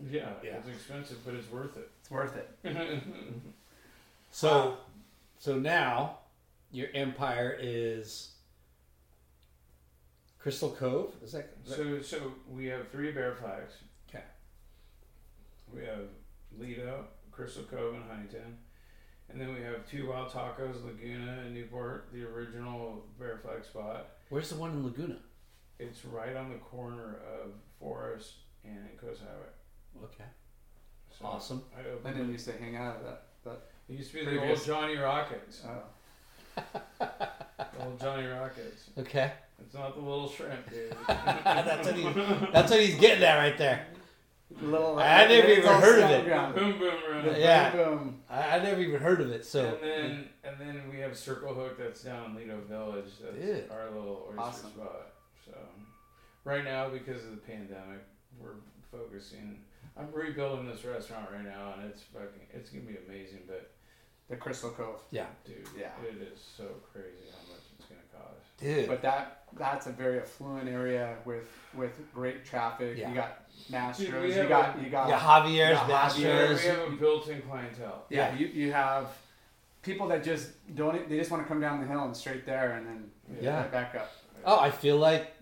Yeah, 0.00 0.28
Yeah. 0.44 0.56
it's 0.58 0.68
expensive, 0.68 1.24
but 1.24 1.34
it's 1.34 1.50
worth 1.50 1.76
it. 1.76 1.90
It's 2.00 2.10
worth 2.10 2.36
it. 2.36 2.48
Mm-hmm. 2.64 3.38
So, 4.30 4.76
so 5.38 5.58
now 5.58 6.18
your 6.70 6.88
empire 6.94 7.56
is 7.58 8.32
Crystal 10.38 10.70
Cove. 10.70 11.14
Is 11.22 11.32
that, 11.32 11.50
is 11.64 11.70
that- 11.70 11.76
So, 11.76 12.02
so 12.02 12.32
we 12.48 12.66
have 12.66 12.88
three 12.90 13.10
bear 13.12 13.34
flags. 13.34 13.72
Okay. 14.08 14.22
We 15.74 15.84
have 15.84 16.08
Lido, 16.58 17.06
Crystal 17.30 17.64
Cove, 17.64 17.94
and 17.94 18.04
Huntington, 18.04 18.58
and 19.30 19.40
then 19.40 19.54
we 19.54 19.60
have 19.62 19.88
two 19.88 20.08
Wild 20.08 20.28
Tacos, 20.30 20.84
Laguna 20.84 21.42
and 21.44 21.54
Newport, 21.54 22.08
the 22.12 22.24
original 22.24 23.04
bear 23.18 23.38
flag 23.38 23.64
spot. 23.64 24.08
where's 24.28 24.50
the 24.50 24.56
one 24.56 24.70
in 24.72 24.84
Laguna? 24.84 25.18
It's 25.78 26.04
right 26.04 26.34
on 26.36 26.50
the 26.50 26.56
corner 26.58 27.20
of 27.42 27.52
Forest 27.78 28.32
and 28.64 28.96
Coast 29.00 29.20
Highway. 29.20 29.48
Okay. 30.04 30.24
So 31.18 31.26
Awesome. 31.26 31.62
I 31.76 31.88
opened 31.88 32.04
Lyndon 32.04 32.28
it. 32.30 32.32
used 32.32 32.46
to 32.46 32.52
hang 32.58 32.76
out 32.76 32.96
at 32.96 33.04
that. 33.04 33.22
that 33.44 33.60
It 33.88 33.94
used 33.98 34.10
to 34.12 34.18
be 34.18 34.24
the 34.24 34.30
previous- 34.38 34.58
old 34.60 34.66
Johnny 34.66 34.96
Rockets. 34.96 35.62
Oh. 35.66 35.82
The 36.96 37.84
old 37.84 38.00
Johnny 38.00 38.26
Rockets. 38.26 38.90
Okay. 38.98 39.32
It's 39.60 39.74
not 39.74 39.94
the 39.94 40.00
little 40.00 40.28
shrimp, 40.28 40.70
dude. 40.70 40.94
that's 41.08 41.86
what 41.86 41.96
he's. 41.96 42.14
That's 42.52 42.70
what 42.70 42.80
he's 42.80 42.94
getting 42.98 43.24
at 43.24 43.36
right 43.38 43.58
there. 43.58 43.86
little. 44.60 44.98
I 44.98 45.26
never 45.26 45.46
it's 45.48 45.58
even 45.58 45.70
all 45.70 45.80
heard 45.80 45.98
of 46.02 46.10
it. 46.10 46.24
ground. 46.24 46.54
boom, 46.54 46.78
boom, 46.78 46.94
The 47.24 47.30
run. 47.30 47.40
Yeah. 47.40 47.70
boom, 47.72 47.98
boom. 47.98 48.20
I, 48.30 48.56
I 48.56 48.62
never 48.62 48.80
even 48.80 49.00
heard 49.00 49.20
of 49.20 49.30
it. 49.30 49.44
So 49.44 49.66
and 49.66 49.82
then 49.82 50.28
and 50.44 50.56
then 50.60 50.82
we 50.92 50.98
have 51.00 51.16
Circle 51.16 51.54
Hook 51.54 51.76
that's 51.78 52.02
down 52.02 52.30
in 52.30 52.36
Lido 52.36 52.60
Village. 52.68 53.10
That's 53.22 53.36
Dude. 53.36 53.70
our 53.70 53.90
little 53.90 54.26
oyster 54.28 54.40
Awesome. 54.40 54.70
spot. 54.70 55.12
So 55.44 55.52
right 56.44 56.64
now, 56.64 56.88
because 56.88 57.24
of 57.24 57.32
the 57.32 57.36
pandemic, 57.38 58.00
we're 58.40 58.54
focusing. 58.92 59.58
I'm 59.96 60.12
rebuilding 60.12 60.66
this 60.66 60.84
restaurant 60.84 61.28
right 61.32 61.44
now, 61.44 61.74
and 61.78 61.90
it's 61.90 62.02
fucking. 62.02 62.46
It's 62.52 62.70
gonna 62.70 62.84
be 62.84 62.96
amazing, 63.06 63.40
but 63.46 63.70
The 64.28 64.36
Crystal 64.36 64.70
Cove. 64.70 65.00
yeah, 65.10 65.26
dude, 65.44 65.66
Yeah. 65.76 65.90
it 66.06 66.20
is 66.22 66.38
so 66.40 66.64
crazy 66.92 67.30
how 67.32 67.52
much 67.52 67.62
it's 67.78 67.86
gonna 67.86 68.00
cost. 68.12 68.40
dude. 68.58 68.86
But 68.88 69.02
that 69.02 69.44
that's 69.54 69.86
a 69.86 69.92
very 69.92 70.20
affluent 70.20 70.68
area 70.68 71.16
with 71.24 71.48
with 71.74 71.92
great 72.14 72.44
traffic. 72.44 72.96
Yeah. 72.98 73.08
You 73.08 73.14
got 73.14 73.44
Mastros. 73.70 73.96
Dude, 74.22 74.36
you 74.36 74.48
got 74.48 74.78
a- 74.78 74.82
you 74.82 74.90
got 74.90 75.08
yeah, 75.08 75.18
Javier's, 75.18 75.56
Yeah, 75.58 75.88
Yeah, 75.88 76.08
Mastro's. 76.08 76.62
we 76.62 76.68
have 76.68 76.92
a 76.92 76.96
built-in 76.96 77.42
clientele. 77.42 78.04
yeah. 78.10 78.34
You 78.34 78.46
you 78.46 78.72
have 78.72 79.16
people 79.82 80.06
that 80.08 80.22
just 80.22 80.50
don't. 80.76 81.08
They 81.08 81.18
just 81.18 81.30
want 81.30 81.42
to 81.42 81.48
come 81.48 81.60
down 81.60 81.80
the 81.80 81.86
hill 81.86 82.04
and 82.04 82.16
straight 82.16 82.44
there, 82.46 82.72
and 82.76 82.86
then 82.86 83.10
Yeah. 83.40 83.62
right 83.62 83.72
back 83.72 83.94
up. 83.94 84.10
Oh, 84.44 84.60
I 84.60 84.70
feel 84.70 84.98
like 84.98 85.34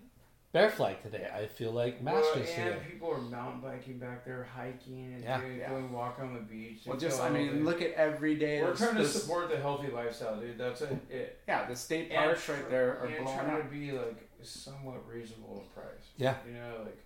Bear 0.56 0.70
Flag 0.70 1.02
today. 1.02 1.28
I 1.34 1.44
feel 1.48 1.70
like 1.70 1.98
Well, 2.00 2.14
Mastro's 2.14 2.48
and 2.48 2.72
today. 2.72 2.78
people 2.90 3.10
are 3.12 3.18
mountain 3.18 3.60
biking 3.60 3.98
back 3.98 4.24
there, 4.24 4.42
hiking, 4.42 5.12
and 5.12 5.22
Yeah. 5.22 5.38
doing, 5.38 5.58
Yeah. 5.58 5.68
going 5.68 5.92
walk 5.92 6.18
on 6.18 6.32
the 6.32 6.40
beach. 6.40 6.80
Well, 6.86 6.92
and 6.94 7.00
just 7.02 7.20
I 7.20 7.28
mean, 7.28 7.62
look 7.66 7.82
at 7.82 7.90
every 7.92 8.36
day. 8.36 8.62
We're 8.62 8.74
trying 8.74 8.92
to 8.92 9.02
there's- 9.02 9.20
support 9.22 9.50
the 9.50 9.58
healthy 9.58 9.88
lifestyle, 9.88 10.40
dude. 10.40 10.56
That's 10.56 10.80
it. 10.80 11.10
it. 11.10 11.42
Yeah, 11.46 11.66
the 11.66 11.76
state 11.76 12.10
And 12.10 12.24
parks 12.24 12.42
tr- 12.46 12.52
right 12.54 12.70
there 12.70 12.98
are 13.00 13.04
and 13.04 13.26
trying 13.26 13.50
up. 13.50 13.64
to 13.64 13.68
be 13.68 13.92
like 13.92 14.30
somewhat 14.40 15.06
reasonable 15.06 15.60
in 15.60 15.68
price. 15.82 16.08
Yeah. 16.16 16.36
You 16.46 16.54
know, 16.54 16.84
like 16.86 17.04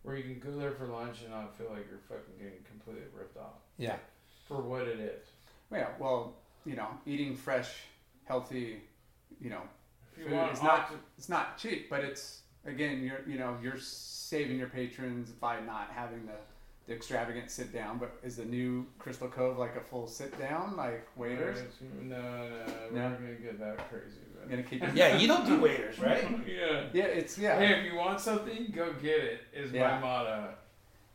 where 0.00 0.16
you 0.16 0.22
can 0.22 0.38
go 0.40 0.58
there 0.58 0.70
for 0.72 0.86
lunch 0.86 1.20
and 1.20 1.32
not 1.32 1.54
feel 1.54 1.68
like 1.68 1.86
you're 1.90 1.98
fucking 1.98 2.38
getting 2.38 2.62
completely 2.64 3.10
ripped 3.12 3.36
off 3.36 3.60
Yeah, 3.76 3.98
for 4.48 4.62
what 4.62 4.88
it 4.88 5.00
is. 5.00 5.28
Yeah, 5.70 5.90
well, 5.98 6.38
you 6.64 6.76
know, 6.76 6.98
eating 7.04 7.36
fresh, 7.36 7.82
healthy, 8.24 8.84
you 9.38 9.50
know, 9.50 9.68
food 10.14 10.32
is 10.50 10.62
not 10.62 10.88
opti- 10.88 10.98
it's 11.18 11.28
not 11.28 11.58
cheap, 11.58 11.90
but 11.90 12.02
it's 12.02 12.40
again, 12.66 13.02
you're 13.02 13.20
you 13.26 13.38
know, 13.38 13.56
you're 13.62 13.78
saving 13.78 14.58
your 14.58 14.68
patrons 14.68 15.30
by 15.30 15.60
not 15.60 15.90
having 15.94 16.26
the 16.26 16.32
the 16.86 16.94
extravagant 16.94 17.50
sit 17.50 17.72
down. 17.72 17.98
But 17.98 18.16
is 18.22 18.36
the 18.36 18.44
new 18.44 18.86
Crystal 18.98 19.28
Cove 19.28 19.58
like 19.58 19.76
a 19.76 19.80
full 19.80 20.06
sit 20.06 20.38
down, 20.38 20.76
like 20.76 21.06
waiters? 21.16 21.58
Uh, 21.58 21.84
no, 22.02 22.16
no, 22.16 22.20
no, 22.20 22.64
we're 22.90 22.98
No? 22.98 23.08
not 23.08 23.18
gonna 23.20 23.34
get 23.34 23.58
that 23.58 23.88
crazy. 23.90 24.18
But 24.38 24.50
gonna 24.50 24.62
keep 24.62 24.82
it. 24.84 24.94
yeah. 24.94 25.16
You 25.16 25.26
don't 25.26 25.46
do 25.46 25.60
waiters, 25.60 25.98
right? 25.98 26.22
yeah. 26.46 26.84
Yeah, 26.92 27.04
it's 27.04 27.36
yeah. 27.38 27.58
Hey, 27.58 27.80
if 27.80 27.84
you 27.92 27.98
want 27.98 28.20
something, 28.20 28.70
go 28.74 28.92
get 28.94 29.18
it. 29.24 29.40
Is 29.54 29.72
Yeah. 29.72 29.94
my 29.96 30.00
motto. 30.00 30.48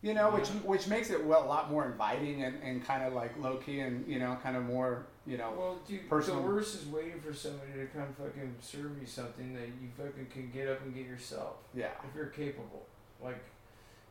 You 0.03 0.15
know, 0.15 0.31
which 0.31 0.47
which 0.65 0.87
makes 0.87 1.11
it 1.11 1.23
well, 1.23 1.43
a 1.45 1.47
lot 1.47 1.69
more 1.69 1.85
inviting 1.85 2.43
and, 2.43 2.61
and 2.63 2.83
kind 2.83 3.03
of 3.03 3.13
like 3.13 3.37
low 3.39 3.57
key 3.57 3.81
and 3.81 4.05
you 4.07 4.17
know 4.19 4.35
kind 4.41 4.57
of 4.57 4.63
more 4.63 5.05
you 5.27 5.37
know 5.37 5.53
Well, 5.57 5.79
dude, 5.87 6.09
Personal- 6.09 6.41
the 6.41 6.47
worst 6.47 6.75
is 6.81 6.87
waiting 6.87 7.19
for 7.21 7.33
somebody 7.33 7.73
to 7.73 7.85
come 7.87 8.07
fucking 8.17 8.55
serve 8.59 8.99
you 8.99 9.05
something 9.05 9.53
that 9.53 9.67
you 9.67 9.89
fucking 9.97 10.27
can 10.31 10.49
get 10.51 10.67
up 10.67 10.81
and 10.81 10.93
get 10.95 11.05
yourself. 11.05 11.55
yeah 11.73 11.89
If 12.07 12.15
you're 12.15 12.25
capable. 12.27 12.85
Like, 13.23 13.43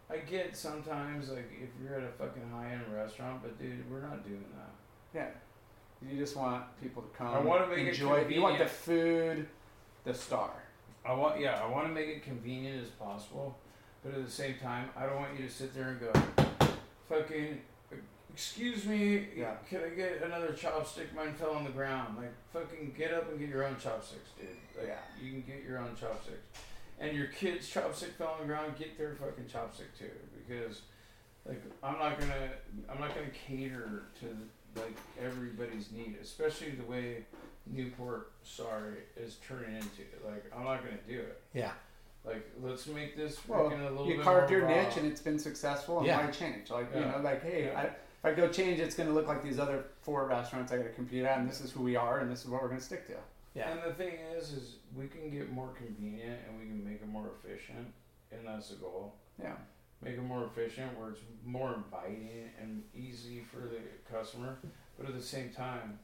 I 0.09 0.19
get 0.19 0.57
sometimes, 0.57 1.31
like, 1.31 1.51
if 1.61 1.69
you're 1.83 1.97
at 1.99 2.05
a 2.05 2.13
fucking 2.13 2.49
high 2.53 2.73
end 2.73 2.85
restaurant, 2.95 3.43
but 3.43 3.59
dude, 3.59 3.89
we're 3.91 4.01
not 4.03 4.25
doing 4.25 4.45
that. 4.57 5.19
yeah. 5.19 6.09
You 6.09 6.17
just 6.19 6.35
want 6.37 6.65
people 6.81 7.03
to 7.03 7.09
come. 7.11 7.27
I 7.29 7.41
wanna 7.41 7.67
make 7.67 7.81
it 7.81 7.89
enjoy. 7.89 8.27
You 8.27 8.41
want 8.43 8.59
the 8.59 8.67
food, 8.67 9.47
the 10.05 10.15
star. 10.15 10.51
I 11.05 11.13
want, 11.13 11.39
yeah, 11.41 11.61
I 11.63 11.67
want 11.69 11.87
to 11.89 11.93
make 11.93 12.09
it 12.09 12.23
convenient 12.23 12.83
as 12.83 12.91
possible, 12.91 13.57
but 14.05 14.13
at 14.15 14.25
the 14.25 14.31
same 14.31 14.57
time, 14.63 14.91
I 14.97 15.07
don't 15.07 15.17
want 15.17 15.39
you 15.39 15.47
to 15.47 15.51
sit 15.53 15.75
there 15.75 15.89
and 15.89 16.01
go, 16.01 16.13
fucking, 17.09 17.61
excuse 18.45 18.87
me, 18.87 19.29
Yeah. 19.37 19.57
can 19.69 19.83
I 19.85 19.91
get 19.91 20.23
another 20.23 20.53
chopstick? 20.55 21.13
Mine 21.15 21.35
fell 21.35 21.51
on 21.51 21.63
the 21.65 21.71
ground. 21.71 22.17
Like, 22.17 22.33
fucking 22.55 22.95
get 22.97 23.13
up 23.13 23.29
and 23.31 23.39
get 23.39 23.51
your 23.51 23.65
own 23.67 23.77
chopsticks, 23.79 24.31
dude. 24.39 24.49
Like, 24.79 24.87
Yeah. 24.89 24.99
you 25.21 25.31
can 25.31 25.43
get 25.43 25.63
your 25.63 25.77
own 25.79 25.95
chopsticks. 25.95 26.41
And 26.99 27.15
your 27.15 27.27
kid's 27.27 27.69
chopstick 27.71 28.13
fell 28.15 28.29
on 28.29 28.41
the 28.41 28.47
ground, 28.47 28.79
get 28.79 28.97
their 28.97 29.15
fucking 29.15 29.45
chopstick 29.45 29.95
too, 29.99 30.11
because, 30.39 30.81
like, 31.45 31.61
I'm 31.83 31.99
not 31.99 32.19
gonna, 32.19 32.53
I'm 32.89 32.99
not 32.99 33.15
gonna 33.15 33.29
cater 33.29 34.05
to 34.21 34.37
like 34.81 34.97
everybody's 35.23 35.91
need, 35.93 36.17
especially 36.23 36.71
the 36.71 36.85
way 36.85 37.27
Newport, 37.67 38.33
sorry, 38.43 38.99
is 39.19 39.37
turning 39.47 39.75
into. 39.77 40.03
Like, 40.25 40.45
I'm 40.57 40.65
not 40.65 40.83
gonna 40.83 40.97
do 41.07 41.19
it. 41.21 41.43
Yeah. 41.53 41.73
Like, 42.25 42.49
let's 42.63 42.87
make 42.87 43.17
this 43.19 43.47
Well, 43.47 43.65
freaking 43.69 43.81
a 43.87 43.91
little 43.91 44.07
you 44.07 44.17
bit 44.17 44.25
carved 44.25 44.51
more 44.51 44.61
your 44.61 44.69
raw. 44.69 44.83
niche 44.83 44.97
and 44.97 45.07
it's 45.07 45.21
been 45.21 45.39
successful. 45.39 45.99
And 45.99 46.07
Yeah. 46.07 46.25
why 46.25 46.31
change? 46.33 46.71
Like 46.71 46.95
you 46.95 47.01
know, 47.01 47.19
like 47.23 47.43
hey, 47.43 47.67
Yeah. 47.67 47.81
I, 47.81 47.91
if 48.23 48.33
I 48.33 48.35
go 48.35 48.49
change, 48.49 48.81
it's 48.81 48.95
going 48.95 49.09
to 49.09 49.15
look 49.15 49.27
like 49.27 49.43
these 49.43 49.59
other 49.59 49.87
four 50.03 50.27
restaurants 50.27 50.73
I 50.73 50.77
got 50.77 50.85
to 50.85 50.91
compete 50.91 51.25
at, 51.25 51.39
and 51.39 51.49
this 51.49 51.61
is 51.61 51.73
who 51.73 51.83
we 51.83 51.97
are, 51.97 52.21
and 52.21 52.31
this 52.31 52.43
is 52.43 52.49
what 52.49 52.61
we're 52.61 52.69
going 52.69 52.81
to 52.81 52.85
stick 52.85 53.07
to. 53.09 53.15
Yeah. 53.55 53.71
And 53.71 53.81
the 53.83 53.95
thing 53.95 54.19
is, 54.37 54.53
is 54.53 54.75
we 54.95 55.07
can 55.09 55.31
get 55.31 55.51
more 55.51 55.71
convenient 55.77 56.39
and 56.47 56.59
we 56.59 56.67
can 56.67 56.85
make 56.85 57.01
it 57.01 57.09
more 57.09 57.31
efficient, 57.39 57.93
and 58.31 58.47
that's 58.47 58.69
the 58.69 58.77
goal. 58.77 59.15
Yeah. 59.43 59.55
Make 60.03 60.15
it 60.15 60.23
more 60.23 60.45
efficient, 60.45 60.99
where 60.99 61.11
it's 61.11 61.21
more 61.45 61.75
inviting 61.75 62.51
and 62.61 62.83
easy 62.95 63.43
for 63.51 63.61
the 63.61 63.81
customer, 64.11 64.59
but 64.99 65.09
at 65.09 65.15
the 65.15 65.23
same 65.23 65.51
time, 65.51 65.99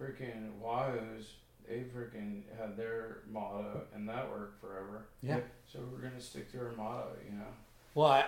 freaking 0.00 0.50
Wahoo's, 0.60 1.34
they 1.68 1.84
freaking 1.96 2.42
had 2.58 2.76
their 2.76 3.18
motto, 3.30 3.82
and 3.94 4.08
that 4.08 4.28
worked 4.28 4.60
forever. 4.60 5.06
Yeah. 5.22 5.40
So 5.66 5.78
we're 5.92 6.06
gonna 6.06 6.20
stick 6.20 6.50
to 6.52 6.58
our 6.58 6.72
motto, 6.72 7.10
you 7.24 7.36
know. 7.36 7.46
Well, 7.94 8.08
I, 8.08 8.26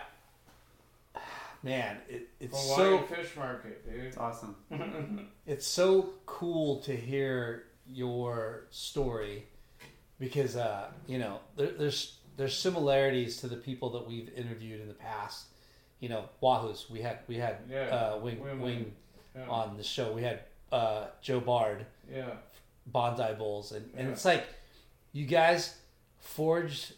man, 1.65 1.97
it, 2.09 2.29
it's 2.39 2.57
Hawaii 2.75 2.99
so 2.99 3.03
Fish 3.15 3.37
Market, 3.37 3.85
dude. 3.91 4.05
It's 4.05 4.17
awesome. 4.17 4.55
it's 5.47 5.67
so 5.67 6.11
cool 6.27 6.81
to 6.83 6.95
hear 6.95 7.65
your 7.91 8.67
story 8.71 9.47
because 10.19 10.57
uh, 10.57 10.91
you 11.07 11.19
know 11.19 11.41
there, 11.57 11.73
there's 11.79 12.19
there's 12.37 12.57
similarities 12.57 13.39
to 13.39 13.49
the 13.49 13.57
people 13.57 13.91
that 13.91 14.07
we've 14.07 14.31
interviewed 14.37 14.81
in 14.81 14.89
the 14.89 14.95
past. 14.95 15.47
You 16.01 16.09
know, 16.11 16.29
Wahoo's. 16.41 16.87
We 16.91 17.01
had 17.01 17.19
we 17.27 17.37
had 17.37 17.57
Yeah, 17.69 17.83
uh, 18.15 18.19
Wing 18.19 18.41
Wing 18.43 18.61
Wing, 18.61 18.61
Wing. 18.61 18.93
Yeah. 19.35 19.49
on 19.49 19.77
the 19.77 19.83
show. 19.83 20.13
We 20.13 20.23
had 20.23 20.41
uh, 20.71 21.07
Joe 21.23 21.41
Bard, 21.41 21.87
yeah. 22.13 22.31
Bonsai 22.93 23.39
Bowls, 23.39 23.73
and, 23.73 23.89
and 23.97 24.07
Yeah. 24.09 24.13
it's 24.13 24.25
like 24.25 24.45
you 25.13 25.25
guys 25.27 25.77
forged 26.19 26.93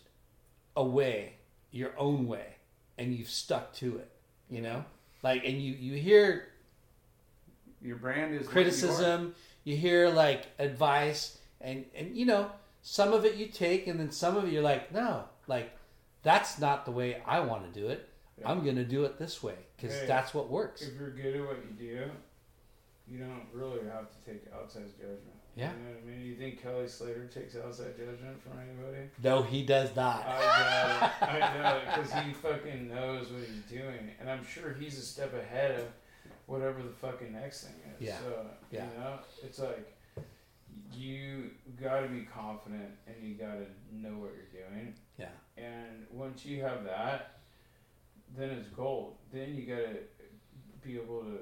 a 0.76 0.84
way, 0.84 1.34
your 1.70 1.92
own 1.98 2.26
way, 2.26 2.56
and 2.98 3.14
you've 3.14 3.28
stuck 3.30 3.72
to 3.74 3.96
it. 3.98 4.10
You 4.50 4.62
know, 4.62 4.84
like, 5.22 5.44
and 5.44 5.60
you 5.60 5.72
you 5.74 5.94
hear 5.96 6.48
Your 7.82 7.96
brand 7.96 8.34
is 8.34 8.40
what 8.40 8.46
you 8.46 8.52
criticism, 8.52 9.34
you 9.64 9.76
hear 9.76 10.08
like 10.08 10.46
advice, 10.58 11.38
and 11.60 11.84
and 11.94 12.16
you 12.16 12.26
know 12.26 12.50
some 12.82 13.12
of 13.12 13.24
it 13.24 13.34
you 13.34 13.46
take, 13.46 13.86
and 13.88 13.98
then 13.98 14.10
some 14.10 14.36
of 14.36 14.44
it 14.44 14.52
you're 14.52 14.62
like, 14.62 14.92
no, 14.92 15.24
like 15.48 15.72
that's 16.22 16.58
not 16.58 16.84
the 16.84 16.92
way 16.92 17.20
I 17.26 17.40
want 17.40 17.72
to 17.72 17.80
do 17.80 17.88
it. 17.88 18.08
Yeah. 18.40 18.50
I'm 18.50 18.64
gonna 18.64 18.84
do 18.84 19.04
it 19.04 19.18
this 19.18 19.42
way 19.42 19.56
because 19.76 19.98
Hey, 19.98 20.06
that's 20.06 20.32
what 20.34 20.48
works. 20.50 20.82
If 20.82 20.94
you're 20.98 21.10
good 21.10 21.36
at 21.36 21.46
what 21.46 21.58
you 21.64 21.72
do, 21.76 22.10
you 23.08 23.18
don't 23.18 23.46
really 23.52 23.80
have 23.86 24.06
to 24.10 24.30
take 24.30 24.42
outside 24.54 24.84
judgment. 24.98 25.35
Yeah. 25.56 25.70
You 25.72 25.78
know 25.84 25.90
what 25.90 26.02
I 26.02 26.06
mean? 26.18 26.26
You 26.26 26.34
think 26.34 26.62
Kelly 26.62 26.86
Slater 26.86 27.26
takes 27.32 27.56
outside 27.56 27.96
judgment 27.96 28.42
from 28.42 28.58
anybody? 28.60 29.08
No, 29.24 29.42
he 29.42 29.62
does 29.64 29.96
not. 29.96 30.26
I 30.26 30.38
doubt 30.38 31.12
it. 31.22 31.28
I 31.28 31.38
doubt 31.62 31.76
it 31.78 31.82
because 31.96 32.12
he 32.26 32.32
fucking 32.34 32.88
knows 32.88 33.30
what 33.32 33.40
he's 33.40 33.62
doing, 33.62 34.10
and 34.20 34.28
I'm 34.30 34.44
sure 34.44 34.74
he's 34.78 34.98
a 34.98 35.02
step 35.02 35.32
ahead 35.34 35.80
of 35.80 35.86
whatever 36.44 36.82
the 36.82 36.90
fucking 36.90 37.32
next 37.32 37.64
thing 37.64 37.74
is. 37.98 38.06
Yeah. 38.06 38.18
So 38.18 38.46
Yeah. 38.70 38.84
you 38.92 39.00
know, 39.00 39.18
it's 39.42 39.58
like 39.58 39.92
you 40.92 41.50
got 41.82 42.00
to 42.00 42.08
be 42.08 42.22
confident 42.22 42.90
and 43.06 43.16
you 43.26 43.34
got 43.34 43.54
to 43.54 43.66
know 43.92 44.18
what 44.18 44.32
you're 44.34 44.62
doing. 44.68 44.94
Yeah. 45.18 45.28
And 45.56 46.06
once 46.10 46.44
you 46.44 46.62
have 46.62 46.84
that, 46.84 47.38
then 48.36 48.50
it's 48.50 48.68
gold. 48.68 49.16
Then 49.32 49.54
you 49.54 49.62
got 49.66 49.82
to 49.82 49.96
be 50.86 50.96
able 50.96 51.20
to 51.22 51.38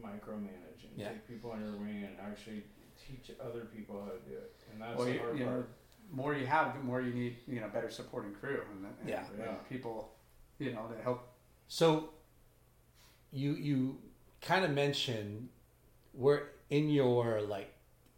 micromanage 0.00 0.84
and 0.88 0.96
Yeah. 0.96 1.08
take 1.08 1.26
people 1.28 1.52
under 1.52 1.66
your 1.66 1.76
wing 1.76 2.04
and 2.04 2.16
actually 2.20 2.62
teach 3.06 3.30
other 3.40 3.60
people 3.66 4.02
how 4.04 4.10
to 4.10 4.18
do 4.30 4.36
it. 4.36 4.52
And 4.72 4.80
that's 4.82 4.96
Well, 4.98 5.06
the 5.06 5.18
hard 5.18 5.38
you 5.38 5.44
know, 5.44 5.50
part. 5.52 5.68
more 6.10 6.34
you 6.34 6.46
have, 6.46 6.74
the 6.74 6.80
more 6.80 7.00
you 7.00 7.12
need, 7.12 7.36
you 7.46 7.60
know, 7.60 7.68
better 7.68 7.90
supporting 7.90 8.32
crew 8.34 8.62
and, 8.72 8.84
and, 8.86 9.08
Yeah. 9.08 9.26
and 9.28 9.38
Yeah. 9.38 9.54
people, 9.68 10.12
you 10.58 10.72
know, 10.72 10.86
to 10.88 11.02
help. 11.02 11.28
So 11.68 12.10
you 13.32 13.52
you 13.54 13.98
kind 14.40 14.64
of 14.64 14.70
mentioned 14.70 15.48
we're 16.14 16.44
in 16.70 16.88
your 16.90 17.40
like 17.42 17.72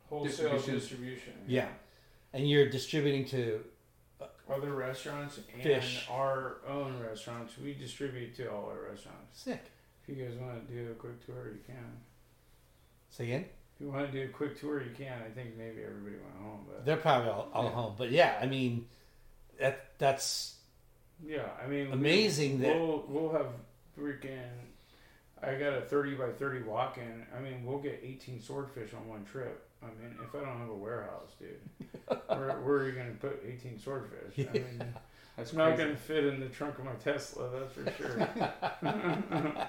Wholesale 0.08 0.52
distribution. 0.52 0.74
distribution. 0.74 1.32
yeah, 1.46 1.68
and 2.32 2.48
you're 2.48 2.68
distributing 2.70 3.24
to 3.26 3.64
uh, 4.20 4.26
Other 4.48 4.72
restaurants 4.72 5.38
and 5.38 5.62
Fish. 5.62 6.06
our 6.10 6.58
own 6.66 6.98
restaurants. 7.00 7.56
We 7.58 7.74
distribute 7.74 8.34
to 8.36 8.50
all 8.52 8.66
our 8.70 8.88
restaurants. 8.90 9.40
sick. 9.40 9.62
If 10.02 10.16
you 10.16 10.24
guys 10.24 10.36
want 10.38 10.66
to 10.66 10.72
do 10.74 10.90
a 10.92 10.94
quick 10.94 11.24
tour, 11.26 11.50
you 11.52 11.60
can. 11.66 12.00
Say 13.10 13.24
again. 13.24 13.46
If 13.78 13.84
you 13.86 13.92
want 13.92 14.10
to 14.10 14.18
do 14.18 14.24
a 14.24 14.28
quick 14.28 14.58
tour, 14.58 14.82
you 14.82 14.90
can. 14.96 15.12
I 15.24 15.30
think 15.30 15.56
maybe 15.56 15.82
everybody 15.84 16.16
went 16.16 16.36
home, 16.42 16.66
but 16.68 16.84
They're 16.84 16.96
probably 16.96 17.30
all, 17.30 17.48
all 17.54 17.64
Yeah. 17.64 17.70
home, 17.70 17.94
but 17.96 18.10
yeah, 18.10 18.36
I 18.42 18.46
mean 18.46 18.86
that 19.60 19.86
that's 19.98 20.56
yeah, 21.24 21.48
I 21.62 21.68
mean, 21.68 21.92
Amazing 21.92 22.60
that- 22.60 22.74
we'll 22.76 23.04
we'll 23.08 23.32
have 23.32 23.46
freaking. 23.98 24.48
I 25.40 25.54
got 25.54 25.74
a 25.74 25.82
thirty 25.82 26.14
by 26.16 26.30
thirty 26.32 26.62
walk-in. 26.62 27.24
I 27.36 27.38
mean, 27.40 27.64
we'll 27.64 27.78
get 27.78 28.00
eighteen 28.02 28.42
swordfish 28.42 28.92
on 28.94 29.06
one 29.08 29.24
trip. 29.24 29.64
I 29.80 29.86
mean, 29.86 30.16
if 30.24 30.34
I 30.34 30.40
don't 30.44 30.58
have 30.58 30.70
a 30.70 30.74
warehouse, 30.74 31.34
dude, 31.38 31.60
where, 32.26 32.60
where 32.60 32.74
are 32.78 32.88
you 32.88 32.92
gonna 32.96 33.12
put 33.20 33.40
eighteen 33.46 33.78
swordfish? 33.78 34.46
I 34.48 34.52
mean, 34.52 34.82
That's 35.36 35.50
It's 35.50 35.56
not 35.56 35.76
going 35.76 35.90
to 35.90 35.96
fit 35.96 36.24
in 36.24 36.40
the 36.40 36.48
trunk 36.48 36.80
of 36.80 36.84
my 36.84 36.94
Tesla, 36.94 37.48
that's 37.48 37.72
for 37.72 37.92
sure. 37.92 38.28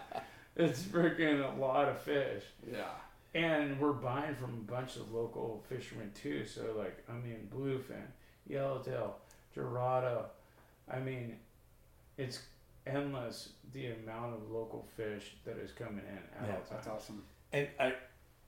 it's 0.55 0.81
freaking 0.81 1.43
a 1.55 1.61
lot 1.61 1.87
of 1.87 2.01
fish. 2.01 2.41
Yeah. 2.71 2.85
And 3.35 3.79
we're 3.79 3.93
buying 3.93 4.35
from 4.35 4.51
a 4.67 4.71
bunch 4.71 4.95
of 4.95 5.11
local 5.13 5.63
fishermen 5.69 6.11
too. 6.19 6.45
So, 6.45 6.73
like, 6.77 7.03
I 7.07 7.13
mean, 7.13 7.47
bluefin, 7.55 8.05
yellowtail, 8.47 9.17
dorado. 9.53 10.25
I 10.91 10.99
mean, 10.99 11.37
it's 12.17 12.39
endless 12.87 13.49
the 13.73 13.87
amount 13.91 14.33
of 14.33 14.49
local 14.51 14.87
fish 14.97 15.35
that 15.45 15.57
is 15.57 15.71
coming 15.71 15.99
in 16.09 16.17
at 16.41 16.47
Yeah, 16.47 16.55
all 16.55 16.61
That's 16.71 16.87
awesome. 16.87 17.23
and 17.53 17.67
are, 17.79 17.93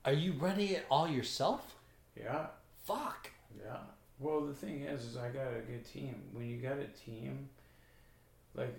are 0.04 0.12
you 0.12 0.32
running 0.32 0.70
it 0.70 0.84
all 0.90 1.08
yourself? 1.08 1.76
Yeah, 2.20 2.46
Fuck. 2.84 3.30
yeah. 3.64 3.76
Well, 4.18 4.40
the 4.40 4.54
thing 4.54 4.82
is, 4.82 5.04
is 5.04 5.16
I 5.16 5.28
got 5.28 5.46
a 5.48 5.60
good 5.60 5.84
team. 5.84 6.16
When 6.32 6.48
you 6.48 6.56
got 6.56 6.78
a 6.78 6.86
team, 7.06 7.48
like, 8.54 8.74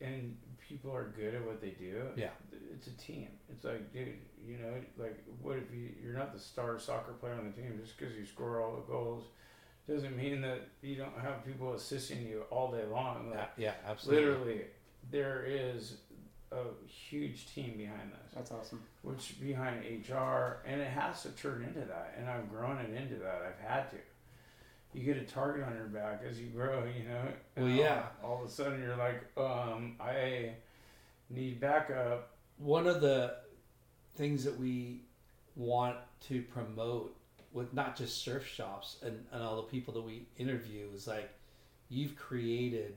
and 0.00 0.36
people 0.68 0.94
are 0.94 1.12
good 1.16 1.34
at 1.34 1.44
what 1.46 1.60
they 1.60 1.70
do, 1.70 2.02
Yeah. 2.16 2.30
it's 2.74 2.86
a 2.88 2.96
team. 2.96 3.28
It's 3.50 3.64
like, 3.64 3.92
dude, 3.92 4.18
you 4.46 4.58
know, 4.58 4.74
like, 4.98 5.22
what 5.40 5.56
if 5.56 5.72
you 5.74 5.90
you're 6.02 6.14
not 6.16 6.32
the 6.32 6.38
star 6.40 6.78
soccer 6.78 7.12
player 7.12 7.34
on 7.34 7.44
the 7.46 7.52
team 7.62 7.78
just 7.82 7.96
because 7.98 8.14
you 8.16 8.24
score 8.26 8.60
all 8.60 8.76
the 8.76 8.82
goals 8.92 9.24
doesn't 9.88 10.16
mean 10.16 10.40
that 10.40 10.60
you 10.82 10.96
don't 10.96 11.18
have 11.20 11.44
people 11.46 11.74
assisting 11.74 12.26
you 12.26 12.42
all 12.50 12.72
day 12.72 12.84
long. 12.84 13.30
Like, 13.30 13.38
Yeah, 13.56 13.72
yeah, 13.84 13.90
absolutely. 13.90 14.24
literally, 14.26 14.60
there 15.12 15.44
is 15.46 15.98
a 16.50 16.62
huge 16.88 17.52
team 17.54 17.76
behind 17.76 18.10
this, 18.12 18.32
That's 18.34 18.50
awesome. 18.50 18.82
which 19.02 19.40
behind 19.40 19.84
HR, 20.08 20.62
and 20.66 20.80
it 20.80 20.88
has 20.88 21.22
to 21.22 21.30
turn 21.30 21.62
into 21.64 21.86
that. 21.86 22.14
And 22.18 22.28
I've 22.28 22.48
grown 22.50 22.78
it 22.78 22.90
into 22.94 23.14
that. 23.16 23.42
I've 23.42 23.58
had 23.68 23.90
to. 23.90 23.96
You 24.96 25.02
get 25.04 25.18
a 25.18 25.26
target 25.26 25.66
on 25.66 25.74
your 25.74 25.88
back 25.88 26.22
as 26.26 26.40
you 26.40 26.46
grow, 26.46 26.84
you 26.84 27.06
know. 27.06 27.28
Well, 27.56 27.66
And 27.66 27.76
yeah. 27.76 28.06
All, 28.24 28.30
all 28.30 28.42
of 28.44 28.48
a 28.48 28.50
sudden, 28.50 28.80
you're 28.82 28.96
like, 28.96 29.22
um, 29.36 29.96
I 30.00 30.52
need 31.28 31.60
backup. 31.60 32.30
One 32.56 32.86
of 32.86 33.02
the 33.02 33.34
things 34.14 34.42
that 34.44 34.58
we 34.58 35.02
want 35.54 35.96
to 36.28 36.40
promote 36.42 37.14
with 37.52 37.74
not 37.74 37.94
just 37.94 38.22
surf 38.22 38.46
shops 38.46 38.96
and, 39.02 39.22
and 39.32 39.42
all 39.42 39.56
the 39.56 39.62
people 39.62 39.92
that 39.94 40.02
we 40.02 40.26
interview 40.38 40.86
is 40.94 41.06
like 41.06 41.30
you've 41.88 42.16
created 42.16 42.94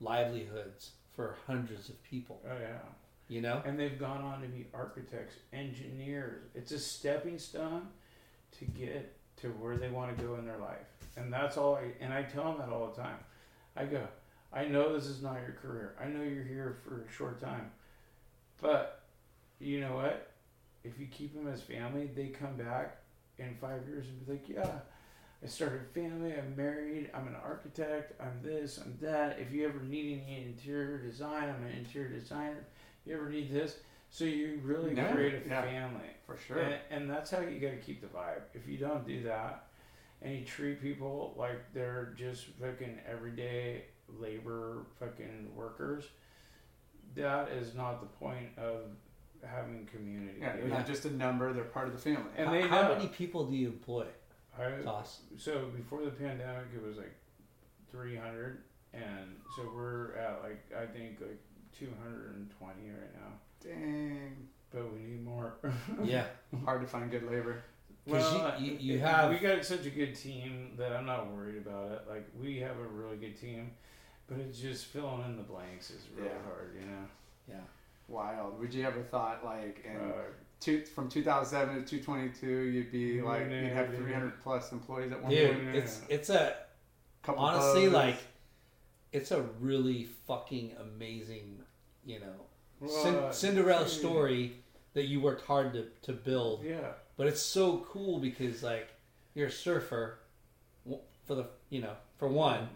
livelihoods 0.00 0.92
for 1.14 1.36
hundreds 1.46 1.88
of 1.88 2.02
people. 2.02 2.40
Oh 2.44 2.58
yeah. 2.60 2.78
You 3.28 3.40
know? 3.40 3.62
And 3.64 3.78
they've 3.78 3.98
gone 3.98 4.22
on 4.22 4.42
to 4.42 4.48
be 4.48 4.66
architects, 4.74 5.36
engineers. 5.52 6.42
It's 6.54 6.72
a 6.72 6.78
stepping 6.78 7.38
stone 7.38 7.88
to 8.58 8.64
get 8.64 9.15
to 9.38 9.48
where 9.48 9.76
they 9.76 9.88
want 9.88 10.16
to 10.16 10.24
go 10.24 10.34
in 10.36 10.46
their 10.46 10.58
life. 10.58 10.86
And 11.16 11.32
that's 11.32 11.56
all 11.56 11.76
I 11.76 11.92
and 12.00 12.12
I 12.12 12.22
tell 12.22 12.44
them 12.44 12.58
that 12.58 12.68
all 12.68 12.88
the 12.88 13.00
time. 13.00 13.18
I 13.76 13.84
go, 13.84 14.02
I 14.52 14.64
know 14.64 14.94
this 14.94 15.06
is 15.06 15.22
not 15.22 15.38
your 15.42 15.56
career. 15.60 15.94
I 16.00 16.06
know 16.06 16.22
you're 16.22 16.44
here 16.44 16.76
for 16.84 17.02
a 17.02 17.12
short 17.12 17.40
time. 17.40 17.70
But 18.60 19.02
you 19.58 19.80
know 19.80 19.96
what? 19.96 20.30
If 20.84 20.98
you 20.98 21.06
keep 21.06 21.34
them 21.34 21.48
as 21.48 21.62
family, 21.62 22.08
they 22.14 22.28
come 22.28 22.56
back 22.56 22.98
in 23.38 23.54
five 23.60 23.86
years 23.86 24.06
and 24.06 24.26
be 24.26 24.32
like, 24.32 24.48
Yeah, 24.48 24.78
I 25.42 25.46
started 25.46 25.82
family, 25.94 26.34
I'm 26.34 26.56
married, 26.56 27.10
I'm 27.12 27.28
an 27.28 27.36
architect, 27.42 28.18
I'm 28.20 28.40
this, 28.42 28.78
I'm 28.78 28.96
that. 29.00 29.38
If 29.38 29.52
you 29.52 29.68
ever 29.68 29.80
need 29.80 30.22
any 30.26 30.44
interior 30.46 30.98
design, 30.98 31.44
I'm 31.48 31.64
an 31.66 31.76
interior 31.76 32.08
designer. 32.08 32.64
If 33.04 33.10
You 33.10 33.16
ever 33.16 33.28
need 33.28 33.52
this? 33.52 33.76
So 34.10 34.24
you 34.24 34.60
really 34.62 34.94
Yeah, 34.94 35.12
create 35.12 35.34
a 35.34 35.48
yeah. 35.48 35.62
family. 35.62 36.10
For 36.26 36.36
sure. 36.36 36.58
And, 36.58 36.74
and 36.90 37.10
that's 37.10 37.30
how 37.30 37.40
you 37.40 37.60
got 37.60 37.70
to 37.70 37.76
keep 37.76 38.00
the 38.00 38.06
vibe. 38.08 38.42
If 38.54 38.66
you 38.66 38.78
don't 38.78 39.06
do 39.06 39.22
that, 39.24 39.66
and 40.22 40.34
you 40.34 40.44
treat 40.44 40.80
people 40.80 41.34
like 41.36 41.72
they're 41.72 42.14
just 42.16 42.46
fucking 42.60 42.98
everyday 43.08 43.84
labor 44.18 44.86
fucking 44.98 45.50
workers, 45.54 46.04
that 47.14 47.48
is 47.50 47.74
not 47.74 48.00
the 48.00 48.06
point 48.06 48.48
of 48.58 48.82
having 49.44 49.86
community. 49.86 50.38
yeah, 50.40 50.56
they're 50.56 50.68
not 50.68 50.86
just 50.86 51.04
a 51.04 51.10
number; 51.10 51.52
they're 51.52 51.64
part 51.64 51.86
of 51.86 51.92
the 51.92 52.00
family. 52.00 52.30
And 52.36 52.46
how, 52.46 52.52
they 52.52 52.62
how 52.62 52.88
many 52.94 53.08
people 53.08 53.44
do 53.44 53.54
you 53.56 53.68
employ, 53.68 54.06
I, 54.58 54.82
Toss? 54.82 55.20
so 55.36 55.66
before 55.76 56.04
the 56.04 56.10
pandemic, 56.10 56.66
it 56.74 56.82
was 56.82 56.96
like 56.96 57.14
300, 57.92 58.62
and 58.94 59.36
so 59.54 59.70
we're 59.74 60.14
at 60.16 60.42
like 60.42 60.64
I 60.76 60.86
think 60.86 61.20
like 61.20 61.40
220 61.78 62.90
right 62.90 63.14
now. 63.14 63.32
Dang, 63.66 64.48
But 64.72 64.92
we 64.92 64.98
need 65.00 65.24
more. 65.24 65.54
Yeah. 66.04 66.26
hard 66.64 66.80
to 66.82 66.86
find 66.86 67.10
good 67.10 67.24
labor. 67.30 67.62
Well, 68.06 68.60
you- 68.60 68.76
you 68.78 68.94
it- 68.96 69.00
have- 69.00 69.30
we 69.30 69.38
got 69.38 69.64
such 69.64 69.84
a 69.86 69.90
good 69.90 70.14
team 70.14 70.74
that 70.76 70.92
I'm 70.92 71.06
not 71.06 71.32
worried 71.32 71.56
about 71.56 71.90
it. 71.92 72.02
Like 72.08 72.26
we 72.40 72.58
have 72.60 72.78
a 72.78 72.84
really 72.86 73.16
good 73.16 73.36
team, 73.40 73.72
but 74.28 74.38
it's 74.38 74.58
just 74.60 74.86
filling 74.86 75.24
in 75.24 75.36
the 75.36 75.42
blanks 75.42 75.90
is 75.90 76.02
really 76.16 76.28
Yeah. 76.28 76.42
hard, 76.44 76.76
you 76.80 76.86
know. 76.86 77.06
Yeah. 77.48 77.60
Wild. 78.08 78.58
Would 78.60 78.72
you 78.72 78.84
ever 78.86 79.02
thought 79.02 79.44
like 79.44 79.84
in 79.84 79.96
Uh, 79.96 80.12
two, 80.60 80.84
from 80.84 81.08
2007 81.08 81.74
to 81.84 81.84
222, 81.84 82.46
you'd 82.48 82.92
be 82.92 83.18
No, 83.20 83.24
like 83.26 83.48
no, 83.48 83.56
you'd 83.56 83.72
have 83.72 83.90
no, 83.92 83.98
no. 83.98 84.04
300 84.04 84.40
plus 84.40 84.70
employees 84.72 85.10
at 85.12 85.20
one 85.22 85.30
Dude, 85.30 85.52
point. 85.52 85.64
yeah. 85.64 85.80
it's 85.80 86.02
it's 86.08 86.30
a 86.30 86.56
Couple 87.22 87.42
honestly 87.44 87.86
bows. 87.86 87.92
like 87.94 88.16
it's 89.12 89.32
a 89.32 89.42
really 89.60 90.04
fucking 90.04 90.76
amazing, 90.78 91.64
you 92.04 92.20
know, 92.20 92.26
well, 92.26 92.45
Cin- 92.86 93.32
Cinderella 93.32 93.88
story 93.88 94.56
that 94.94 95.04
you 95.04 95.20
worked 95.20 95.46
hard 95.46 95.72
to, 95.74 95.86
to 96.02 96.12
build. 96.12 96.64
Yeah, 96.64 96.92
But 97.16 97.26
it's 97.26 97.40
so 97.40 97.86
cool 97.88 98.18
because 98.18 98.62
like 98.62 98.88
you're 99.34 99.48
a 99.48 99.52
surfer 99.52 100.18
for 101.26 101.34
the 101.34 101.46
you 101.70 101.80
know 101.80 101.92
for 102.18 102.28
one, 102.28 102.68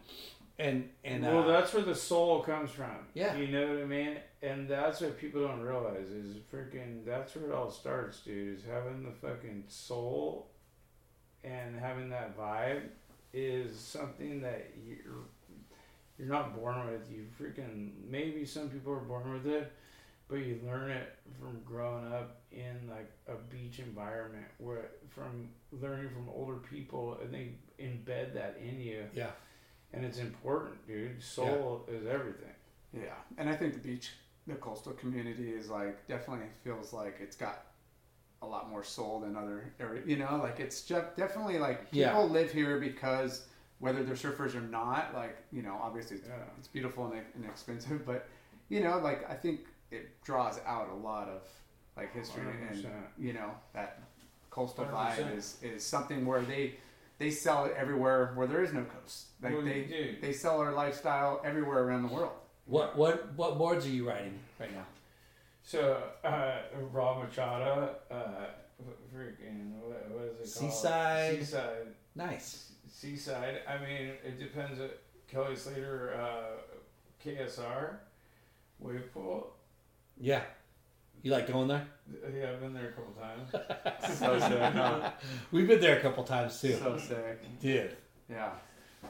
and 0.58 0.88
and 1.04 1.22
well, 1.22 1.44
uh, 1.44 1.46
that's 1.46 1.72
where 1.72 1.82
the 1.82 1.94
soul 1.94 2.40
comes 2.42 2.70
from. 2.70 3.06
Yeah. 3.14 3.36
you 3.36 3.48
know 3.48 3.66
what 3.74 3.82
I 3.82 3.86
mean. 3.86 4.16
And 4.42 4.68
that's 4.68 5.02
what 5.02 5.18
people 5.18 5.46
don't 5.46 5.60
realize 5.60 6.08
is 6.08 6.36
freaking. 6.52 7.04
That's 7.04 7.34
where 7.36 7.50
it 7.50 7.52
all 7.54 7.70
starts, 7.70 8.20
dude. 8.20 8.58
Is 8.58 8.64
having 8.64 9.02
the 9.02 9.12
fucking 9.12 9.64
soul, 9.68 10.48
and 11.44 11.78
having 11.78 12.08
that 12.10 12.36
vibe 12.38 12.82
is 13.32 13.78
something 13.78 14.40
that 14.40 14.72
you're 14.86 15.26
you're 16.18 16.28
not 16.28 16.56
born 16.56 16.86
with. 16.90 17.10
You 17.10 17.26
freaking 17.40 17.90
maybe 18.08 18.44
some 18.44 18.68
people 18.70 18.92
are 18.92 18.96
born 19.00 19.32
with 19.32 19.46
it, 19.46 19.70
but 20.30 20.38
you 20.38 20.60
learn 20.64 20.90
it 20.90 21.16
from 21.40 21.60
growing 21.64 22.12
up 22.12 22.40
in 22.52 22.88
like 22.88 23.10
a 23.28 23.34
beach 23.52 23.80
environment, 23.80 24.46
where 24.58 24.90
from 25.08 25.48
learning 25.72 26.10
from 26.10 26.28
older 26.28 26.56
people, 26.56 27.18
and 27.22 27.34
they 27.34 27.50
embed 27.82 28.32
that 28.34 28.58
in 28.62 28.78
you 28.80 29.04
yeah 29.14 29.30
and 29.92 30.04
it's 30.04 30.18
important, 30.18 30.86
dude. 30.86 31.20
Soul 31.20 31.84
is 31.88 32.06
everything. 32.06 32.52
Yeah, 32.92 33.14
and 33.38 33.48
I 33.48 33.56
think 33.56 33.72
the 33.72 33.80
beach, 33.80 34.10
the 34.46 34.54
coastal 34.54 34.92
community 34.92 35.50
is 35.50 35.68
like 35.68 36.06
definitely 36.06 36.46
feels 36.62 36.92
like 36.92 37.16
it's 37.20 37.34
got 37.36 37.64
a 38.42 38.46
lot 38.46 38.70
more 38.70 38.84
soul 38.84 39.18
than 39.20 39.34
other 39.36 39.72
areas. 39.80 40.06
You 40.06 40.16
know, 40.18 40.38
like 40.42 40.60
it's 40.60 40.82
just 40.82 41.16
definitely 41.16 41.58
like 41.58 41.90
people 41.90 42.00
Yeah. 42.00 42.18
live 42.20 42.52
here 42.52 42.78
because 42.78 43.46
whether 43.80 44.04
they're 44.04 44.14
surfers 44.14 44.54
or 44.54 44.60
not, 44.60 45.12
like 45.14 45.38
you 45.50 45.62
know, 45.62 45.76
obviously 45.82 46.18
it's, 46.18 46.28
Yeah. 46.28 46.34
it's 46.58 46.68
beautiful 46.68 47.06
and, 47.06 47.22
and 47.34 47.44
expensive, 47.46 48.06
but 48.06 48.28
you 48.68 48.80
know, 48.80 48.98
like 48.98 49.28
I 49.28 49.34
think 49.34 49.60
it 49.90 50.22
draws 50.22 50.58
out 50.66 50.88
a 50.90 50.94
lot 50.94 51.28
of 51.28 51.42
like 51.96 52.12
history 52.14 52.42
and 52.70 52.84
100%. 52.84 52.90
you 53.18 53.32
know 53.32 53.50
that 53.74 54.00
coastal 54.50 54.84
100%. 54.84 54.92
vibe 54.92 55.36
is 55.36 55.58
is 55.62 55.84
something 55.84 56.24
where 56.26 56.42
they 56.42 56.74
they 57.18 57.30
sell 57.30 57.66
it 57.66 57.74
everywhere 57.76 58.32
where 58.34 58.46
there 58.46 58.62
is 58.62 58.72
no 58.72 58.84
coast. 58.84 59.26
Like 59.42 59.52
Well, 59.52 59.62
they 59.62 59.82
dude. 59.84 60.20
they 60.22 60.32
sell 60.32 60.60
our 60.60 60.72
lifestyle 60.72 61.40
everywhere 61.44 61.82
around 61.84 62.02
the 62.08 62.14
world. 62.14 62.32
what 62.66 62.96
what 62.96 63.32
what 63.34 63.58
boards 63.58 63.84
are 63.86 63.90
you 63.90 64.08
riding 64.08 64.38
right 64.58 64.72
now? 64.72 64.86
So, 65.62 66.02
uh, 66.24 66.56
Rob 66.90 67.22
Machado, 67.22 67.94
uh, 68.10 68.46
freaking, 69.14 69.72
what, 69.82 70.08
what 70.10 70.24
is 70.24 70.56
it 70.56 70.58
called? 70.60 70.72
Seaside. 70.72 71.38
Seaside. 71.38 71.86
Nice. 72.14 72.72
Seaside. 72.88 73.60
I 73.68 73.76
mean, 73.78 74.12
it 74.24 74.38
depends. 74.38 74.80
uh 74.80 74.88
Kelly 75.28 75.54
Slater, 75.54 76.14
uh, 76.18 76.56
KSR, 77.24 77.98
wave 78.80 79.12
pool. 79.12 79.52
Yeah, 80.20 80.42
you 81.22 81.32
like 81.32 81.46
going 81.50 81.68
there? 81.68 81.86
Uh, 82.12 82.28
yeah, 82.36 82.50
I've 82.50 82.60
been 82.60 82.74
there 82.74 82.88
a 82.88 82.92
couple 82.92 83.14
times. 83.14 83.50
So 84.18 84.38
sick, 84.38 84.58
huh? 84.74 85.10
We've 85.52 85.66
been 85.68 85.80
there 85.80 85.98
a 85.98 86.02
couple 86.02 86.24
times 86.24 86.60
too, 86.60 86.74
So 86.74 86.98
sick. 86.98 87.60
dude. 87.60 87.96
Yeah. 88.28 88.50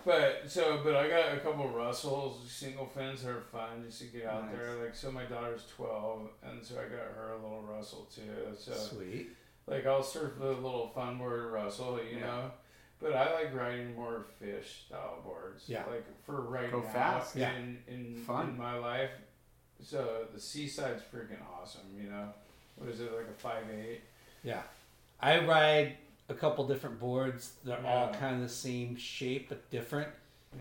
But 0.05 0.43
so, 0.47 0.81
but 0.85 0.95
I 0.95 1.09
got 1.09 1.35
a 1.35 1.41
couple 1.41 1.69
Russells, 1.69 2.49
single 2.51 2.87
fins 2.87 3.23
that 3.25 3.31
are 3.31 3.41
fun 3.41 3.83
just 3.85 3.99
to 4.01 4.07
get 4.07 4.27
out 4.27 4.47
Nice. 4.47 4.57
there. 4.57 4.75
Like, 4.85 4.95
so 4.95 5.11
my 5.11 5.25
daughter's 5.25 5.65
twelve, 5.75 6.29
and 6.45 6.65
so 6.65 6.77
I 6.77 6.85
got 6.85 7.13
her 7.17 7.33
a 7.33 7.43
little 7.43 7.63
Russell 7.63 8.09
too. 8.15 8.55
So 8.57 8.73
Sweet. 8.73 9.31
Like 9.67 9.87
I'll 9.87 10.03
surf 10.03 10.33
the 10.39 10.47
little 10.53 10.89
fun 10.95 11.19
board 11.19 11.51
Russell, 11.53 11.99
you 12.03 12.19
Yeah. 12.19 12.27
know. 12.27 12.51
But 13.01 13.15
I 13.15 13.33
like 13.33 13.55
riding 13.55 13.95
more 13.97 14.27
fish 14.39 14.85
style 14.87 15.21
boards. 15.25 15.65
Yeah. 15.67 15.85
Like 15.91 16.05
for 16.25 16.43
right 16.43 16.71
Go 16.71 16.81
now 16.83 16.89
fast. 16.91 17.35
Yeah. 17.37 17.53
in 17.57 17.79
in, 17.89 18.23
Fun. 18.27 18.51
in 18.51 18.59
my 18.59 18.77
life. 18.79 19.11
So 19.83 20.27
the 20.35 20.41
seaside's 20.41 21.03
freaking 21.03 21.39
awesome, 21.61 21.83
you 22.01 22.09
know. 22.11 22.29
What 22.77 22.89
is 22.91 23.01
it, 23.01 23.13
like 23.15 23.27
a 23.29 23.39
five 23.41 23.65
eight? 23.71 24.01
Yeah, 24.43 24.63
I 25.21 25.45
ride 25.45 25.97
a 26.29 26.35
couple 26.35 26.67
different 26.67 26.99
boards. 26.99 27.53
They're 27.65 27.85
all 27.87 28.09
kind 28.15 28.37
of 28.37 28.43
the 28.43 28.49
same 28.49 28.97
shape 28.97 29.49
but 29.49 29.69
different. 29.71 30.09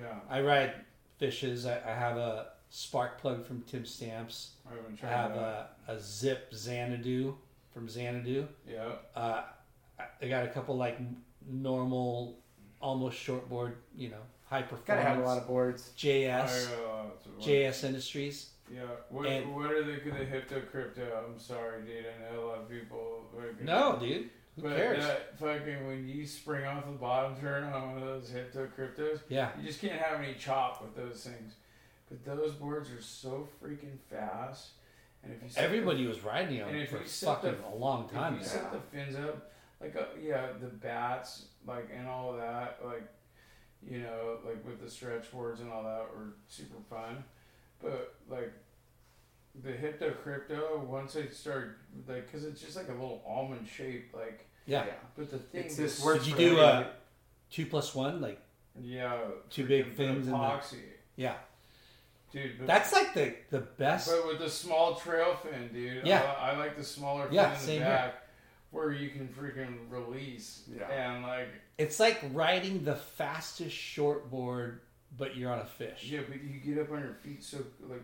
Yeah. 0.02 0.16
I 0.30 0.42
ride 0.42 0.74
fishes. 1.18 1.66
I, 1.66 1.78
I 1.86 1.94
have 1.94 2.18
a 2.18 2.48
spark 2.70 3.20
plug 3.22 3.46
from 3.46 3.62
Tim 3.64 3.86
Stamps. 3.86 4.52
I 4.70 4.76
haven't 4.76 5.00
I 5.04 5.08
have 5.08 5.36
that. 5.36 5.78
a, 5.88 5.92
a 5.94 6.00
Zip 6.00 6.54
Xanadu 6.54 7.36
from 7.74 7.88
Xanadu. 7.90 8.48
Yeah. 8.70 8.90
Uh, 9.16 9.44
I- 10.00 10.04
I 10.22 10.28
got 10.30 10.46
a 10.46 10.48
couple 10.50 10.78
like 10.78 10.98
normal, 11.50 12.38
almost 12.82 13.18
short 13.18 13.50
board. 13.50 13.76
you 13.98 14.10
know, 14.10 14.18
high 14.50 14.62
performance. 14.62 14.88
Gotta 14.88 15.02
have 15.02 15.18
a 15.20 15.22
lot 15.22 15.38
of 15.38 15.48
boards. 15.48 15.92
JS, 15.98 16.68
I, 16.70 16.84
uh, 16.84 17.06
JS 17.42 17.84
Industries. 17.84 18.50
Yeah. 18.74 18.82
What, 19.10 19.26
And- 19.28 19.56
what 19.56 19.72
are 19.72 19.84
they 19.84 19.98
gonna 19.98 20.24
hit 20.26 20.48
the 20.50 20.62
crypto? 20.62 21.26
I'm 21.28 21.40
sorry, 21.40 21.82
dude. 21.84 22.06
I 22.06 22.32
know 22.34 22.44
a 22.44 22.46
lot 22.48 22.58
of 22.60 22.70
people. 22.70 23.26
No, 23.62 23.98
dude, 24.00 24.30
who 24.56 24.62
But 24.64 24.76
cares? 24.78 25.04
that 25.06 25.38
fucking 25.40 25.88
when 25.88 26.08
you 26.08 26.26
spring 26.26 26.66
off 26.66 26.86
the 26.86 26.92
bottom 26.92 27.36
turn 27.40 27.64
on 27.64 27.94
one 27.94 28.02
of 28.02 28.08
those 28.08 28.30
Hypto 28.32 28.70
Kryptos, 28.78 29.22
yeah, 29.30 29.52
You 29.60 29.66
just 29.68 29.82
can't 29.82 30.00
have 30.02 30.20
any 30.22 30.34
chop 30.36 30.82
with 30.82 30.96
those 30.96 31.24
things. 31.24 31.54
But 32.10 32.26
those 32.26 32.54
boards 32.54 32.90
are 32.92 33.02
so 33.02 33.48
freaking 33.62 34.00
fast. 34.10 34.72
And 35.24 35.34
if 35.34 35.44
you 35.44 35.62
everybody 35.62 36.08
was 36.08 36.22
riding 36.22 36.58
them 36.60 36.74
if 36.76 36.90
for 36.90 37.00
fucking 37.04 37.52
the- 37.62 37.68
a 37.68 37.76
long 37.76 38.08
time. 38.10 38.36
if 38.36 38.42
you 38.42 38.46
set 38.48 38.72
the 38.72 38.80
fins 38.80 39.16
up, 39.16 39.52
like 39.82 39.96
uh, 39.96 40.06
yeah, 40.22 40.48
the 40.60 40.68
bats, 40.68 41.46
like 41.68 41.90
and 41.96 42.08
all 42.08 42.34
that, 42.38 42.80
like 42.84 43.04
you 43.88 44.00
know, 44.00 44.38
like 44.46 44.66
with 44.66 44.82
the 44.82 44.90
stretch 44.90 45.32
boards 45.32 45.62
and 45.62 45.72
all 45.72 45.84
that 45.84 46.10
were 46.16 46.34
super 46.48 46.82
fun. 46.90 47.24
But 47.82 48.16
like 48.30 48.52
the 49.64 49.72
Hypto 49.72 50.14
Krypto, 50.24 50.80
once 50.86 51.16
I 51.16 51.28
start 51.28 51.78
like, 52.08 52.32
cause 52.32 52.44
it's 52.44 52.62
just 52.62 52.76
like 52.76 52.88
a 52.90 52.94
little 52.94 53.24
almond 53.28 53.68
shape, 53.68 54.14
like. 54.14 54.46
Yeah, 54.66 54.86
But 55.18 55.32
the 55.32 55.40
thing 55.40 55.62
It's 55.64 55.74
is- 55.74 55.98
this 55.98 56.06
works 56.06 56.26
Did 56.26 56.32
you 56.32 56.36
do 56.38 56.46
everybody. 56.60 56.86
uh, 56.86 56.90
two 57.50 57.66
plus 57.66 57.96
one? 57.96 58.22
Like, 58.22 58.40
yeah, 58.80 59.18
Two 59.50 59.66
big 59.66 59.86
freaking 59.88 59.96
fins 59.96 60.28
and 60.28 60.36
the- 60.36 60.40
epoxy, 60.40 60.76
yeah, 61.16 61.38
dude. 62.32 62.60
But 62.60 62.68
that's 62.68 62.94
like 62.94 63.16
the 63.16 63.34
the 63.50 63.62
best. 63.62 64.10
But 64.12 64.28
with 64.28 64.38
the 64.40 64.50
small 64.50 64.96
trail 64.96 65.36
fin, 65.38 65.70
dude. 65.74 66.06
Yeah. 66.06 66.22
I, 66.40 66.52
I 66.52 66.58
like 66.58 66.78
the 66.78 66.84
smaller 66.84 67.26
fin 67.26 67.34
Yeah, 67.34 67.48
in 67.48 67.54
the 67.54 67.60
same 67.66 67.82
back 67.82 68.28
where 68.70 68.92
you 68.92 69.10
can 69.10 69.28
freaking 69.28 69.78
release. 69.90 70.62
Yeah. 70.72 70.88
And 70.88 71.24
like, 71.24 71.48
It's 71.80 72.00
like 72.00 72.20
riding 72.32 72.84
the 72.84 72.96
fastest 72.96 73.76
shortboard, 73.76 74.78
but 75.18 75.36
you're 75.36 75.52
on 75.52 75.60
a 75.60 75.66
fish. 75.66 76.04
yeah, 76.10 76.22
but 76.28 76.42
you 76.44 76.60
get 76.60 76.82
up 76.82 76.92
on 76.92 77.00
your 77.02 77.14
feet 77.14 77.44
so 77.44 77.58
like 77.88 78.02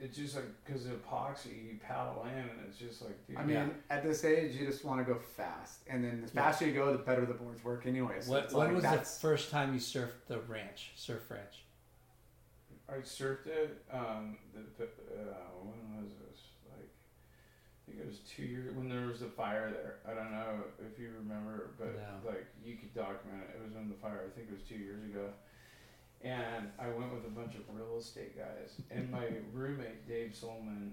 it's 0.00 0.16
just 0.18 0.34
like 0.34 0.46
because 0.64 0.86
of 0.86 0.92
epoxy, 1.06 1.64
you 1.64 1.78
paddle 1.80 2.26
in, 2.28 2.36
and 2.40 2.50
it's 2.68 2.76
just 2.76 3.02
like, 3.02 3.24
dude. 3.28 3.36
I 3.36 3.44
mean, 3.44 3.54
Yeah. 3.56 3.68
at 3.88 4.02
this 4.02 4.24
age, 4.24 4.52
you 4.56 4.66
just 4.66 4.84
want 4.84 4.98
to 5.06 5.12
go 5.12 5.16
fast, 5.20 5.78
and 5.88 6.02
then 6.02 6.22
the 6.22 6.26
faster 6.26 6.66
you 6.66 6.72
go, 6.74 6.90
the 6.90 6.98
better 6.98 7.24
the 7.24 7.34
boards 7.34 7.62
work, 7.62 7.86
anyway. 7.86 8.16
So 8.20 8.32
What, 8.32 8.52
when 8.52 8.66
like 8.66 8.74
was 8.74 8.82
that's, 8.82 9.14
the 9.14 9.20
first 9.20 9.50
time 9.52 9.72
you 9.72 9.78
surfed 9.78 10.26
the 10.26 10.40
ranch, 10.40 10.90
surf 10.96 11.30
ranch? 11.30 11.62
I 12.88 12.94
surfed 12.94 13.46
it. 13.46 13.80
Um, 13.92 14.38
the, 14.52 14.84
uh, 14.84 14.88
when 15.62 16.02
was 16.02 16.10
this? 16.26 16.40
Like, 16.68 16.90
I 16.90 17.80
think 17.86 18.00
it 18.02 18.06
was 18.08 18.18
two 18.28 18.42
years 18.42 18.74
when 18.74 18.88
there 18.88 19.06
was 19.06 19.22
a 19.22 19.28
fire 19.28 19.70
there. 19.70 19.98
I 20.04 20.14
don't 20.18 20.32
know 20.32 20.64
if 20.80 20.98
you 20.98 21.10
remember, 21.16 21.70
but 21.78 21.94
No. 21.94 22.28
like 22.28 22.46
you 22.64 22.74
could 22.74 22.92
document 22.92 23.44
it. 23.48 23.56
It 23.56 23.62
was 23.64 23.76
in 23.76 23.88
the 23.88 23.94
fire. 23.94 24.24
I 24.26 24.30
think 24.36 24.48
it 24.50 24.52
was 24.54 24.62
two 24.68 24.78
years 24.82 25.04
ago. 25.04 25.30
And 26.24 26.70
I 26.78 26.88
went 26.88 27.12
with 27.12 27.24
a 27.26 27.30
bunch 27.30 27.54
of 27.56 27.62
real 27.74 27.98
estate 27.98 28.36
guys, 28.38 28.80
and 28.90 29.10
my 29.10 29.26
roommate 29.52 30.06
Dave 30.06 30.34
Solomon 30.34 30.92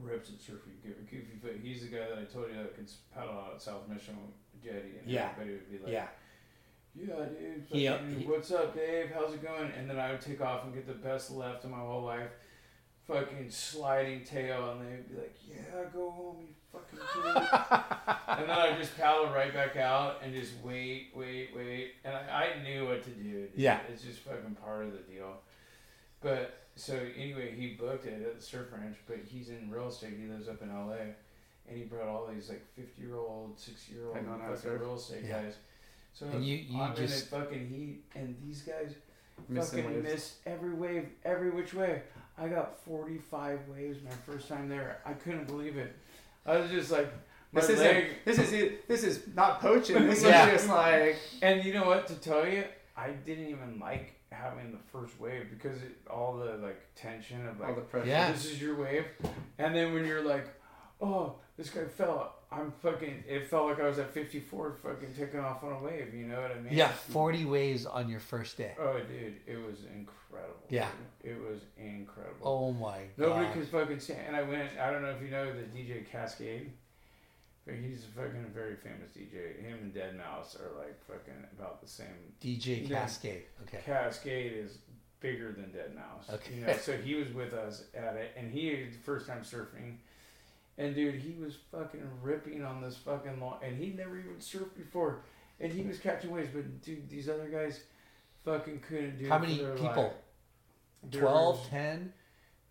rips 0.00 0.28
at 0.30 0.36
surfing 0.36 0.80
goofy 1.10 1.36
foot. 1.42 1.58
He's 1.62 1.82
the 1.82 1.88
guy 1.88 2.08
that 2.08 2.18
I 2.18 2.24
told 2.24 2.48
you 2.50 2.54
that 2.56 2.74
could 2.76 2.88
paddle 3.14 3.32
out 3.34 3.52
at 3.54 3.62
South 3.62 3.88
Mission 3.88 4.16
Jetty, 4.62 4.98
and 5.00 5.10
Yeah. 5.10 5.30
everybody 5.32 5.52
would 5.52 5.70
be 5.70 5.78
like, 5.78 5.92
yeah. 5.92 6.08
yeah, 6.94 7.24
dude. 7.24 7.64
He- 7.68 7.86
fucking, 7.88 8.20
he- 8.20 8.26
what's 8.26 8.52
up, 8.52 8.74
Dave? 8.74 9.10
How's 9.10 9.34
it 9.34 9.42
going? 9.42 9.70
And 9.72 9.88
then 9.90 9.98
I 9.98 10.12
would 10.12 10.20
take 10.20 10.40
off 10.40 10.64
and 10.64 10.74
get 10.74 10.86
the 10.86 10.92
best 10.94 11.30
left 11.32 11.64
of 11.64 11.70
my 11.70 11.78
whole 11.78 12.02
life. 12.02 12.30
Fucking 13.08 13.50
sliding 13.50 14.24
tail, 14.24 14.70
and 14.72 14.80
they'd 14.82 15.08
be 15.08 15.14
like, 15.16 15.36
"Yeah, 15.48 15.84
go 15.92 16.10
home, 16.10 16.38
you 16.40 16.54
fucking 16.90 17.22
kid." 17.22 18.16
and 18.38 18.48
then 18.48 18.58
I 18.58 18.76
just 18.78 18.96
paddle 18.96 19.26
right 19.26 19.52
back 19.52 19.76
out 19.76 20.16
and 20.22 20.32
just 20.34 20.52
wait, 20.62 21.08
wait, 21.14 21.50
wait. 21.56 21.92
And 22.04 22.14
I, 22.14 22.46
I 22.58 22.62
knew 22.62 22.86
what 22.86 23.02
to 23.04 23.10
do. 23.10 23.22
dude. 23.22 23.50
Yeah. 23.54 23.80
it's 23.92 24.02
just 24.02 24.20
fucking 24.20 24.56
part 24.64 24.84
of 24.86 24.92
the 24.92 24.98
deal. 24.98 25.34
But 26.20 26.66
so 26.76 26.98
anyway, 27.16 27.54
he 27.56 27.74
booked 27.74 28.06
it 28.06 28.22
at 28.22 28.36
the 28.38 28.42
surf 28.42 28.66
ranch, 28.72 28.96
but 29.06 29.18
he's 29.26 29.48
in 29.50 29.70
real 29.70 29.88
estate. 29.88 30.14
He 30.20 30.26
lives 30.28 30.48
up 30.48 30.62
in 30.62 30.70
L.A. 30.70 31.14
And 31.68 31.76
he 31.76 31.82
brought 31.84 32.06
all 32.08 32.28
these 32.32 32.48
like 32.48 32.64
fifty-year-old, 32.76 33.58
sixty-year-old 33.58 34.14
That 34.16 34.24
know 34.24 34.38
how 34.40 34.50
to 34.50 34.56
fucking 34.56 34.78
real 34.78 34.94
estate 34.96 35.24
Yeah. 35.26 35.42
guys. 35.42 35.54
So 36.12 36.26
And 36.26 36.44
you- 36.44 36.56
you 36.56 36.80
I'm 36.80 36.94
just- 36.94 37.32
in 37.32 37.38
a 37.38 37.42
fucking 37.42 37.68
heat, 37.68 38.04
and 38.14 38.36
these 38.46 38.62
guys 38.62 38.94
fucking 39.52 39.84
waves. 39.84 40.02
missed 40.02 40.34
every 40.46 40.72
wave, 40.72 41.08
every 41.24 41.50
which 41.50 41.74
way. 41.74 42.02
I 42.38 42.48
got 42.48 42.78
forty-five 42.84 43.60
waves 43.68 43.98
my 44.04 44.10
first 44.10 44.48
time 44.48 44.68
there. 44.68 45.00
I 45.04 45.12
couldn't 45.14 45.46
believe 45.46 45.76
it. 45.76 45.96
I 46.46 46.56
was 46.58 46.70
just 46.70 46.90
like, 46.90 47.08
my 47.52 47.60
This 47.60 47.78
leg. 47.78 48.04
isn't. 48.24 48.24
This 48.24 48.52
is 48.52 48.72
this 48.88 49.02
is 49.04 49.22
not 49.34 49.60
poaching. 49.60 50.06
This 50.06 50.22
Yeah. 50.22 50.46
is 50.46 50.52
just 50.52 50.68
like 50.68 51.16
And 51.42 51.64
you 51.64 51.72
know 51.74 51.84
what? 51.86 52.06
To 52.08 52.14
tell 52.14 52.46
you, 52.46 52.64
I 52.96 53.10
didn't 53.10 53.48
even 53.48 53.78
like 53.80 54.14
having 54.32 54.72
the 54.72 54.78
first 54.92 55.18
wave 55.20 55.46
because 55.50 55.82
it, 55.82 55.96
all 56.10 56.36
the 56.36 56.56
like 56.58 56.80
tension 56.94 57.46
of 57.46 57.58
like, 57.60 57.68
all 57.70 57.74
the 57.74 57.80
pressure. 57.82 58.08
Yeah. 58.08 58.32
this 58.32 58.44
is 58.46 58.60
your 58.60 58.76
wave, 58.80 59.04
and 59.58 59.74
then 59.74 59.92
when 59.94 60.04
you're 60.06 60.22
like, 60.24 60.48
oh, 61.00 61.34
this 61.56 61.70
guy 61.70 61.84
fell. 61.84 62.35
I'm 62.50 62.72
fucking. 62.82 63.24
It 63.28 63.48
felt 63.48 63.66
like 63.66 63.80
I 63.80 63.88
was 63.88 63.98
at 63.98 64.12
54, 64.12 64.76
fucking 64.82 65.14
taking 65.18 65.40
off 65.40 65.64
on 65.64 65.72
a 65.72 65.78
wave. 65.82 66.14
You 66.14 66.26
know 66.26 66.40
what 66.40 66.52
I 66.52 66.60
mean? 66.60 66.72
Yeah, 66.72 66.88
40 66.88 67.44
waves 67.44 67.86
on 67.86 68.08
your 68.08 68.20
first 68.20 68.56
day. 68.56 68.74
Oh, 68.78 68.98
dude, 68.98 69.34
it 69.46 69.56
was 69.56 69.80
incredible. 69.92 70.54
Yeah. 70.68 70.88
dude. 71.22 71.32
it 71.32 71.40
was 71.40 71.60
incredible. 71.76 72.36
Oh 72.42 72.72
my 72.72 72.98
god. 72.98 73.28
Nobody 73.28 73.52
could 73.52 73.68
fucking 73.68 74.00
stand. 74.00 74.20
And 74.28 74.36
I 74.36 74.42
went. 74.42 74.70
I 74.80 74.90
don't 74.90 75.02
know 75.02 75.10
if 75.10 75.22
you 75.22 75.30
know 75.30 75.46
the 75.52 75.62
DJ 75.62 76.06
Kaskade, 76.08 76.68
but 77.64 77.74
he's 77.74 78.04
a 78.04 78.20
fucking 78.20 78.46
very 78.54 78.76
famous 78.76 79.10
DJ. 79.16 79.60
Him 79.60 79.78
and 79.82 79.94
deadmau5 79.94 80.60
are 80.60 80.78
like 80.78 81.02
fucking 81.04 81.44
about 81.58 81.82
the 81.82 81.88
same. 81.88 82.06
DJ. 82.40 82.88
Kaskade. 82.88 83.42
Okay. 83.62 83.80
Kaskade 83.84 84.64
is 84.64 84.78
bigger 85.18 85.50
than 85.52 85.64
deadmau5. 85.64 86.34
Okay. 86.34 86.54
You 86.54 86.66
know, 86.66 86.76
so 86.76 86.96
he 86.96 87.16
was 87.16 87.32
with 87.32 87.54
us 87.54 87.84
at 87.92 88.14
it, 88.14 88.32
and 88.36 88.52
he 88.52 88.70
the 88.70 88.98
first 89.04 89.26
time 89.26 89.42
surfing. 89.42 89.96
And 90.78 90.94
dude, 90.94 91.14
he 91.14 91.34
was 91.40 91.56
fucking 91.72 92.02
ripping 92.22 92.62
on 92.64 92.82
this 92.82 92.96
fucking 92.98 93.40
long, 93.40 93.58
and 93.62 93.76
he 93.76 93.90
never 93.90 94.18
even 94.18 94.34
surfed 94.36 94.76
before, 94.76 95.20
and 95.58 95.72
he 95.72 95.82
was 95.82 95.98
catching 95.98 96.30
waves. 96.30 96.50
But 96.52 96.82
dude, 96.82 97.08
these 97.08 97.28
other 97.28 97.48
guys, 97.48 97.80
fucking 98.44 98.80
couldn't 98.86 99.18
do. 99.18 99.28
How 99.28 99.36
it 99.36 99.40
for 99.40 99.46
many 99.46 99.58
their 99.58 99.74
people? 99.74 100.02
life. 100.02 100.12
There 101.10 101.20
12, 101.22 101.58
was- 101.58 101.68
10? 101.68 102.12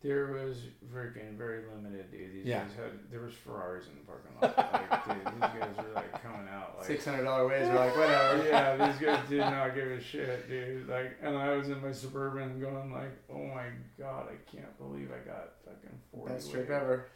There 0.01 0.27
was 0.33 0.57
freaking 0.93 1.35
very 1.35 1.63
limited, 1.73 2.11
dude. 2.11 2.31
These 2.31 2.45
Yeah. 2.45 2.59
guys 2.65 2.73
had 2.75 3.09
there 3.09 3.21
was 3.21 3.33
Ferraris 3.33 3.87
in 3.87 3.95
the 3.95 4.01
parking 4.05 4.35
lot. 4.39 4.55
Like, 4.55 5.05
dude, 5.05 5.33
these 5.33 5.41
guys 5.41 5.77
were 5.83 5.93
like 5.95 6.21
coming 6.21 6.47
out 6.47 6.75
like 6.77 6.85
Six 6.85 7.05
hundred 7.05 7.23
dollar 7.23 7.47
waves. 7.47 7.67
We're 7.69 7.75
like 7.75 7.97
whatever. 7.97 8.43
yeah, 8.47 8.87
these 8.91 8.99
guys 9.01 9.27
did 9.27 9.39
not 9.39 9.73
give 9.73 9.87
a 9.89 9.99
shit, 9.99 10.47
dude. 10.47 10.87
Like, 10.87 11.17
and 11.23 11.35
I 11.35 11.55
was 11.55 11.69
in 11.69 11.81
my 11.81 11.91
suburban 11.91 12.59
going 12.59 12.93
like, 12.93 13.17
oh 13.31 13.45
my 13.47 13.65
god, 13.97 14.27
I 14.29 14.35
can't 14.55 14.77
believe 14.77 15.09
I 15.11 15.27
got 15.27 15.53
fucking 15.65 15.97
forty. 16.11 16.33
Best 16.35 16.51
trip 16.51 16.69
waves." 16.69 16.81
ever. 16.83 17.07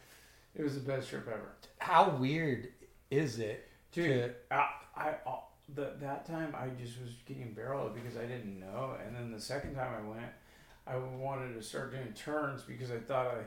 It 0.54 0.62
was 0.62 0.74
the 0.74 0.80
best 0.80 1.08
trip 1.08 1.26
ever, 1.28 1.52
How 1.78 2.10
weird 2.10 2.68
is 3.10 3.38
it? 3.38 3.68
dude. 3.92 4.34
I, 4.50 4.68
I, 4.96 5.08
I 5.26 5.38
the, 5.74 5.92
that 6.00 6.26
time 6.26 6.54
I 6.56 6.68
just 6.82 7.00
was 7.00 7.10
getting 7.26 7.52
barreled 7.54 7.94
because 7.94 8.16
I 8.16 8.22
didn't 8.26 8.58
know, 8.58 8.96
and 9.04 9.14
then 9.14 9.30
the 9.30 9.40
second 9.40 9.74
time 9.74 9.92
I 10.04 10.08
went, 10.08 10.32
I 10.86 10.96
wanted 10.96 11.54
to 11.54 11.62
start 11.62 11.92
doing 11.92 12.12
turns 12.14 12.62
because 12.62 12.90
I 12.90 12.98
thought 12.98 13.26
I. 13.28 13.38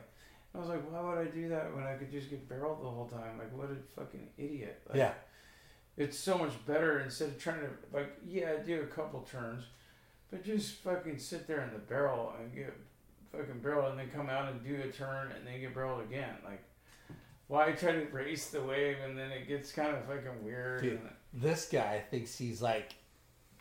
I 0.56 0.60
was 0.60 0.70
like, 0.70 0.84
why 0.92 1.02
would 1.02 1.18
I 1.18 1.32
do 1.32 1.50
that 1.50 1.74
when 1.76 1.84
I 1.84 1.96
could 1.96 2.12
just 2.12 2.30
get 2.30 2.48
barreled 2.48 2.80
the 2.84 2.88
whole 2.90 3.08
time? 3.08 3.40
Like, 3.40 3.52
what 3.58 3.70
a 3.72 4.00
fucking 4.00 4.28
idiot! 4.38 4.82
Like, 4.88 4.98
Yeah. 5.00 5.14
it's 5.98 6.16
so 6.18 6.38
much 6.38 6.52
better 6.68 7.00
instead 7.00 7.30
of 7.30 7.40
trying 7.40 7.62
to 7.62 7.70
like 7.92 8.16
yeah 8.28 8.58
do 8.66 8.82
a 8.82 8.86
couple 8.86 9.22
turns 9.22 9.64
but 10.30 10.44
just 10.44 10.76
fucking 10.76 11.18
sit 11.20 11.48
there 11.48 11.62
in 11.62 11.74
the 11.74 11.80
barrel 11.80 12.34
and 12.40 12.54
get 12.54 12.72
fucking 13.32 13.60
barrel 13.62 13.90
and 13.90 13.98
then 14.00 14.10
come 14.12 14.30
out 14.30 14.52
and 14.52 14.64
do 14.64 14.76
a 14.88 14.92
turn 14.92 15.32
and 15.36 15.46
then 15.48 15.60
get 15.60 15.74
barreled 15.74 16.02
again 16.04 16.36
like 16.46 16.64
why 17.54 17.72
try 17.74 17.92
to 17.92 18.06
race 18.12 18.48
the 18.48 18.64
wave 18.64 18.98
and 19.06 19.16
then 19.16 19.30
it 19.30 19.48
gets 19.48 19.72
kind 19.72 19.96
of 19.96 20.04
fucking 20.06 20.44
weird 20.44 20.82
Dude. 20.82 20.94
and 20.94 21.10
This 21.34 21.70
guy 21.72 22.02
thinks 22.10 22.36
he's 22.36 22.64
like, 22.64 22.96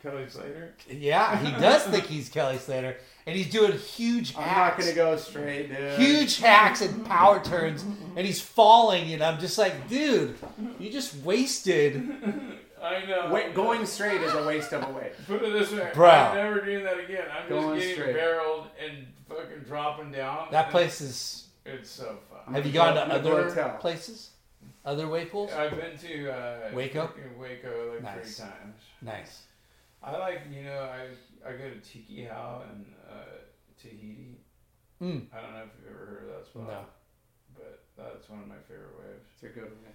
Kelly 0.01 0.25
Slater 0.27 0.73
yeah, 0.89 1.37
he 1.37 1.51
does 1.61 1.83
think 1.83 2.05
he's 2.05 2.27
Kelly 2.27 2.57
Slater, 2.57 2.97
and 3.27 3.35
he's 3.35 3.51
doing 3.51 3.71
huge 3.73 4.35
I'm 4.35 4.47
not 4.47 4.79
gonna 4.79 4.93
go 4.93 5.15
straight, 5.17 5.69
dude. 5.69 5.99
huge 5.99 6.39
hacks 6.39 6.81
and 6.81 7.05
power 7.05 7.41
turns, 7.43 7.83
and 7.83 8.25
he's 8.25 8.41
falling, 8.41 9.13
and 9.13 9.23
I'm 9.23 9.39
just 9.39 9.59
like, 9.59 9.87
dude, 9.87 10.35
you 10.79 10.89
just 10.89 11.15
wasted. 11.17 11.95
I 12.83 13.05
know 13.05 13.29
Wait, 13.31 13.53
going 13.53 13.85
straight 13.85 14.21
is 14.21 14.33
a 14.33 14.43
waste 14.45 14.73
of 14.73 14.83
a 14.89 14.91
wave. 14.91 15.15
put 15.25 15.41
it 15.41 15.53
this 15.53 15.71
way 15.71 15.89
Bro. 15.93 16.09
I'm 16.09 16.35
never 16.35 16.65
doing 16.65 16.83
that 16.83 16.99
again 16.99 17.25
I'm 17.31 17.47
just 17.47 17.79
getting 17.79 17.93
straight. 17.95 18.13
barreled 18.15 18.67
and 18.83 19.07
fucking 19.29 19.63
dropping 19.67 20.11
down 20.11 20.47
That 20.51 20.69
place 20.69 20.99
is. 20.99 21.47
it's 21.65 21.89
so 21.89 22.17
fun 22.29 22.32
Have 22.51 22.65
you 22.65 22.71
gone 22.71 22.95
to 22.95 23.01
I'm 23.03 23.09
gonna 23.09 23.23
go 23.23 23.37
other 23.37 23.53
tell. 23.55 23.77
places? 23.77 24.31
Other 24.85 25.07
wave 25.07 25.31
pools? 25.31 25.51
I've 25.53 25.71
been 25.71 25.97
to 25.97 26.31
uh, 26.31 26.71
Waco? 26.73 27.09
Waco 27.37 27.91
like 27.93 28.03
Nice. 28.03 28.37
three 28.37 28.45
times. 28.45 28.79
Nice. 29.01 29.41
I 30.01 30.17
like 30.17 30.41
you 30.51 30.63
know 30.63 30.89
I 30.91 31.07
I 31.47 31.53
go 31.53 31.69
to 31.69 31.75
Tikehau 31.79 32.63
in 32.71 32.85
uh, 33.09 33.15
Tahiti. 33.81 34.37
Mm. 35.01 35.25
I 35.33 35.41
don't 35.41 35.53
know 35.53 35.63
if 35.63 35.69
you've 35.79 35.95
ever 35.95 36.05
heard 36.05 36.23
of 36.29 36.35
that 36.37 36.45
spot. 36.45 36.67
No. 36.67 36.79
But 37.55 37.83
that's 37.97 38.29
one 38.29 38.39
of 38.41 38.47
my 38.47 38.59
favorite 38.67 38.95
waves. 38.99 39.25
It's 39.35 39.43
a 39.43 39.47
good 39.47 39.63
one. 39.63 39.93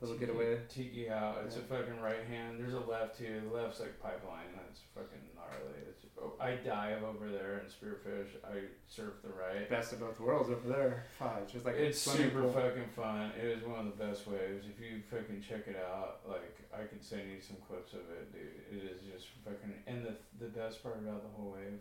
Little 0.00 0.16
Tiki- 0.18 0.26
getaway. 0.26 0.58
Tikehau. 0.68 1.46
It's 1.46 1.56
a 1.56 1.60
fucking 1.60 2.00
right 2.02 2.22
hand. 2.28 2.60
There's 2.60 2.74
a 2.74 2.80
left 2.80 3.16
too. 3.16 3.40
The 3.48 3.54
left's 3.56 3.80
like 3.80 3.98
pipeline. 3.98 4.52
That's 4.54 4.80
fucking 4.94 5.24
gnarly. 5.34 5.80
It's, 5.88 6.04
oh, 6.20 6.34
I 6.38 6.56
dive 6.56 7.02
over 7.02 7.30
there 7.30 7.62
and 7.64 7.68
spearfish. 7.70 8.28
I 8.44 8.68
surf 8.86 9.14
the 9.22 9.30
right. 9.30 9.68
Best 9.70 9.94
of 9.94 10.00
both 10.00 10.20
worlds 10.20 10.50
over 10.50 10.68
there. 10.68 11.04
It's 11.42 11.52
just 11.52 11.64
like 11.64 11.76
It's 11.76 11.98
super 11.98 12.42
pool. 12.42 12.52
fucking 12.52 12.88
fun. 12.94 13.32
It 13.40 13.46
is 13.46 13.64
one 13.64 13.86
of 13.86 13.96
the 13.96 14.04
best 14.04 14.26
waves. 14.26 14.66
If 14.68 14.78
you 14.84 15.00
fucking 15.10 15.40
check 15.40 15.66
it 15.66 15.76
out, 15.76 16.20
like 16.28 16.60
I 16.74 16.86
can 16.86 17.00
send 17.00 17.30
you 17.30 17.40
some 17.40 17.56
clips 17.66 17.94
of 17.94 18.00
it, 18.00 18.32
dude. 18.32 18.52
It 18.78 18.84
is 18.92 19.00
just 19.10 19.28
fucking. 19.44 19.72
And 19.86 20.04
the 20.04 20.14
the 20.38 20.50
best 20.50 20.82
part 20.82 20.98
about 20.98 21.22
the 21.22 21.30
whole 21.34 21.52
wave 21.56 21.80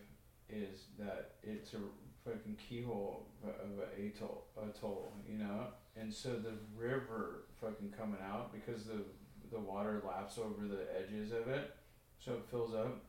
is 0.50 0.86
that 1.00 1.32
it's 1.44 1.74
a 1.74 1.80
fucking 2.24 2.56
keyhole 2.70 3.28
of 3.44 3.50
a 3.78 4.02
atoll, 4.08 4.46
atoll, 4.58 5.12
you 5.30 5.38
know. 5.38 5.68
And 6.00 6.14
so 6.14 6.30
the 6.30 6.54
river 6.78 7.46
fucking 7.62 7.94
coming 7.98 8.20
out 8.22 8.52
because 8.54 8.84
the 8.84 9.04
the 9.52 9.60
water 9.60 10.02
laps 10.06 10.38
over 10.38 10.68
the 10.68 10.86
edges 10.98 11.32
of 11.32 11.48
it, 11.48 11.76
so 12.20 12.34
it 12.34 12.46
fills 12.50 12.74
up. 12.74 13.04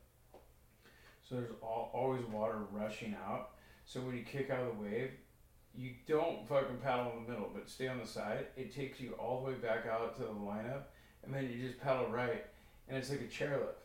So 1.29 1.37
there's 1.37 1.51
all, 1.61 1.91
always 1.93 2.25
water 2.27 2.59
rushing 2.71 3.17
out. 3.27 3.51
So 3.85 4.01
when 4.01 4.17
you 4.17 4.23
kick 4.23 4.51
out 4.51 4.61
of 4.61 4.77
the 4.77 4.83
wave, 4.83 5.11
you 5.75 5.93
don't 6.07 6.47
fucking 6.49 6.79
paddle 6.83 7.13
in 7.17 7.25
the 7.25 7.31
middle, 7.31 7.51
but 7.53 7.69
stay 7.69 7.89
on 7.89 7.99
the 7.99 8.07
side. 8.07 8.47
It 8.57 8.75
takes 8.75 9.01
you 9.01 9.13
all 9.13 9.41
the 9.41 9.51
way 9.51 9.57
back 9.57 9.87
out 9.87 10.17
to 10.17 10.23
the 10.23 10.29
lineup, 10.29 10.85
and 11.25 11.35
then 11.35 11.51
you 11.51 11.67
just 11.67 11.81
paddle 11.81 12.09
right, 12.09 12.45
and 12.89 12.97
it's 12.97 13.11
like 13.11 13.21
a 13.21 13.25
chairlift. 13.25 13.81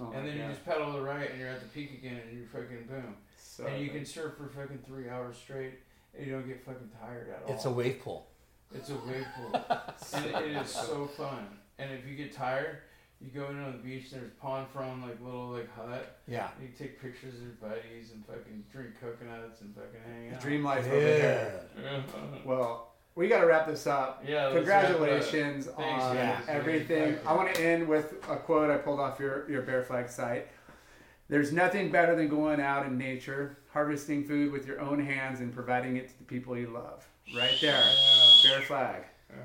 Oh 0.00 0.12
and 0.14 0.26
then 0.26 0.36
you 0.36 0.44
just 0.48 0.64
paddle 0.64 0.92
to 0.92 0.98
the 0.98 1.04
right, 1.04 1.30
and 1.30 1.38
you're 1.38 1.48
at 1.48 1.60
the 1.60 1.68
peak 1.68 1.92
again, 1.92 2.20
and 2.26 2.36
you're 2.36 2.46
fucking 2.46 2.86
boom. 2.88 3.16
So 3.38 3.66
and 3.66 3.80
you 3.80 3.90
good. 3.90 3.98
can 3.98 4.06
surf 4.06 4.34
for 4.38 4.48
fucking 4.48 4.80
three 4.86 5.08
hours 5.08 5.36
straight, 5.36 5.74
and 6.16 6.26
you 6.26 6.32
don't 6.32 6.46
get 6.46 6.64
fucking 6.64 6.90
tired 7.00 7.28
at 7.30 7.42
all. 7.46 7.54
It's 7.54 7.64
a 7.64 7.70
wave 7.70 8.00
pool. 8.00 8.26
It's 8.74 8.90
a 8.90 8.94
wave 8.94 9.26
pool, 9.36 9.60
and 10.14 10.26
it 10.26 10.56
is 10.56 10.68
so 10.70 11.06
fun. 11.06 11.46
And 11.78 11.92
if 11.92 12.06
you 12.06 12.16
get 12.16 12.32
tired, 12.32 12.78
you 13.20 13.28
go 13.28 13.48
into 13.48 13.72
the 13.72 13.78
beach. 13.78 14.10
There's 14.10 14.30
pond 14.40 14.66
from 14.72 15.02
like 15.02 15.20
little 15.20 15.48
like 15.48 15.74
hut. 15.74 16.18
Yeah. 16.28 16.48
You 16.60 16.68
take 16.78 17.00
pictures 17.00 17.34
of 17.34 17.42
your 17.42 17.52
buddies 17.60 18.12
and 18.12 18.24
fucking 18.26 18.64
drink 18.70 18.90
coconuts 19.00 19.60
and 19.60 19.74
fucking 19.74 20.00
hang 20.06 20.34
out. 20.34 20.40
Dream 20.40 20.64
life 20.64 20.86
over 20.86 21.00
there. 21.00 21.60
Yeah. 21.82 22.00
Well, 22.44 22.94
we 23.14 23.28
got 23.28 23.40
to 23.40 23.46
wrap 23.46 23.66
this 23.66 23.86
up. 23.86 24.22
Yeah, 24.26 24.48
let's 24.48 24.66
wrap 24.66 24.84
it 24.84 24.90
up. 24.90 24.96
Congratulations 24.98 25.66
Thanks, 25.66 26.04
on 26.04 26.16
guys. 26.16 26.42
everything. 26.48 27.16
I 27.26 27.32
want 27.34 27.54
to 27.54 27.64
end 27.64 27.88
with 27.88 28.12
a 28.28 28.36
quote 28.36 28.70
I 28.70 28.76
pulled 28.76 29.00
off 29.00 29.18
your, 29.20 29.48
your 29.50 29.62
Bear 29.62 29.82
Flag 29.84 30.08
site. 30.08 30.48
There's 31.28 31.52
nothing 31.52 31.90
better 31.90 32.14
than 32.14 32.28
going 32.28 32.60
out 32.60 32.84
in 32.86 32.98
nature, 32.98 33.58
harvesting 33.72 34.24
food 34.24 34.52
with 34.52 34.66
your 34.66 34.80
own 34.80 35.02
hands, 35.04 35.40
and 35.40 35.54
providing 35.54 35.96
it 35.96 36.08
to 36.08 36.18
the 36.18 36.24
people 36.24 36.58
you 36.58 36.66
love. 36.68 37.06
Right 37.34 37.56
there. 37.60 37.84
Bear 38.44 38.60
Flag. 38.62 39.02
Yeah. 39.30 39.36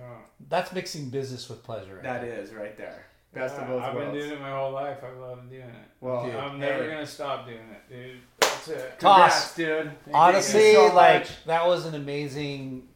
That's 0.50 0.72
mixing 0.74 1.10
business 1.10 1.50
with 1.50 1.64
pleasure. 1.64 1.96
Right 1.96 2.04
That 2.04 2.24
is 2.24 2.54
right 2.54 2.76
there. 2.78 3.06
Best 3.34 3.56
of 3.58 3.68
both 3.68 3.84
I've 3.84 3.94
been 3.94 4.12
doing 4.14 4.32
it 4.32 4.42
my 4.42 4.52
whole 4.52 4.72
life. 4.72 4.98
I 5.04 5.12
love 5.20 5.50
doing 5.50 5.62
it. 5.62 5.76
Well, 6.02 6.26
Dude. 6.26 6.36
I'm 6.36 6.60
never 6.60 6.84
hey, 6.84 6.90
gonna 6.90 7.06
stop 7.06 7.46
doing 7.46 7.60
it, 7.60 7.90
dude. 7.94 8.18
That's 8.40 8.68
it. 8.70 9.00
congrats, 9.00 9.56
dude. 9.56 9.92
Thank 10.04 10.18
Honestly, 10.18 10.74
so 10.74 10.88
like 10.96 11.22
much. 11.22 11.46
that 11.46 11.68
was 11.68 11.86
an 11.86 11.94
amazing 11.96 12.88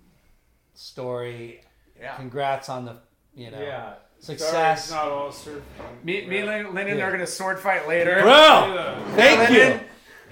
story. 0.74 1.62
yeah. 2.00 2.16
Congrats 2.16 2.68
on 2.70 2.86
the 2.86 2.96
you 3.36 3.52
know 3.52 3.62
Yeah. 3.62 3.94
success. 4.20 4.52
Sorry, 4.52 4.74
it's 4.74 4.92
not 4.92 5.08
all 5.08 5.30
surfing. 5.30 5.62
Me, 6.04 6.26
me 6.26 6.40
and 6.40 6.48
Lin- 6.48 6.74
Lyndon 6.74 6.98
Yeah. 6.98 7.06
are 7.08 7.12
gonna 7.12 7.28
sword 7.28 7.60
fight 7.60 7.88
later. 7.88 8.20
Bro, 8.22 8.32
Yeah. 8.32 9.16
thank 9.16 9.50
you. 9.52 9.80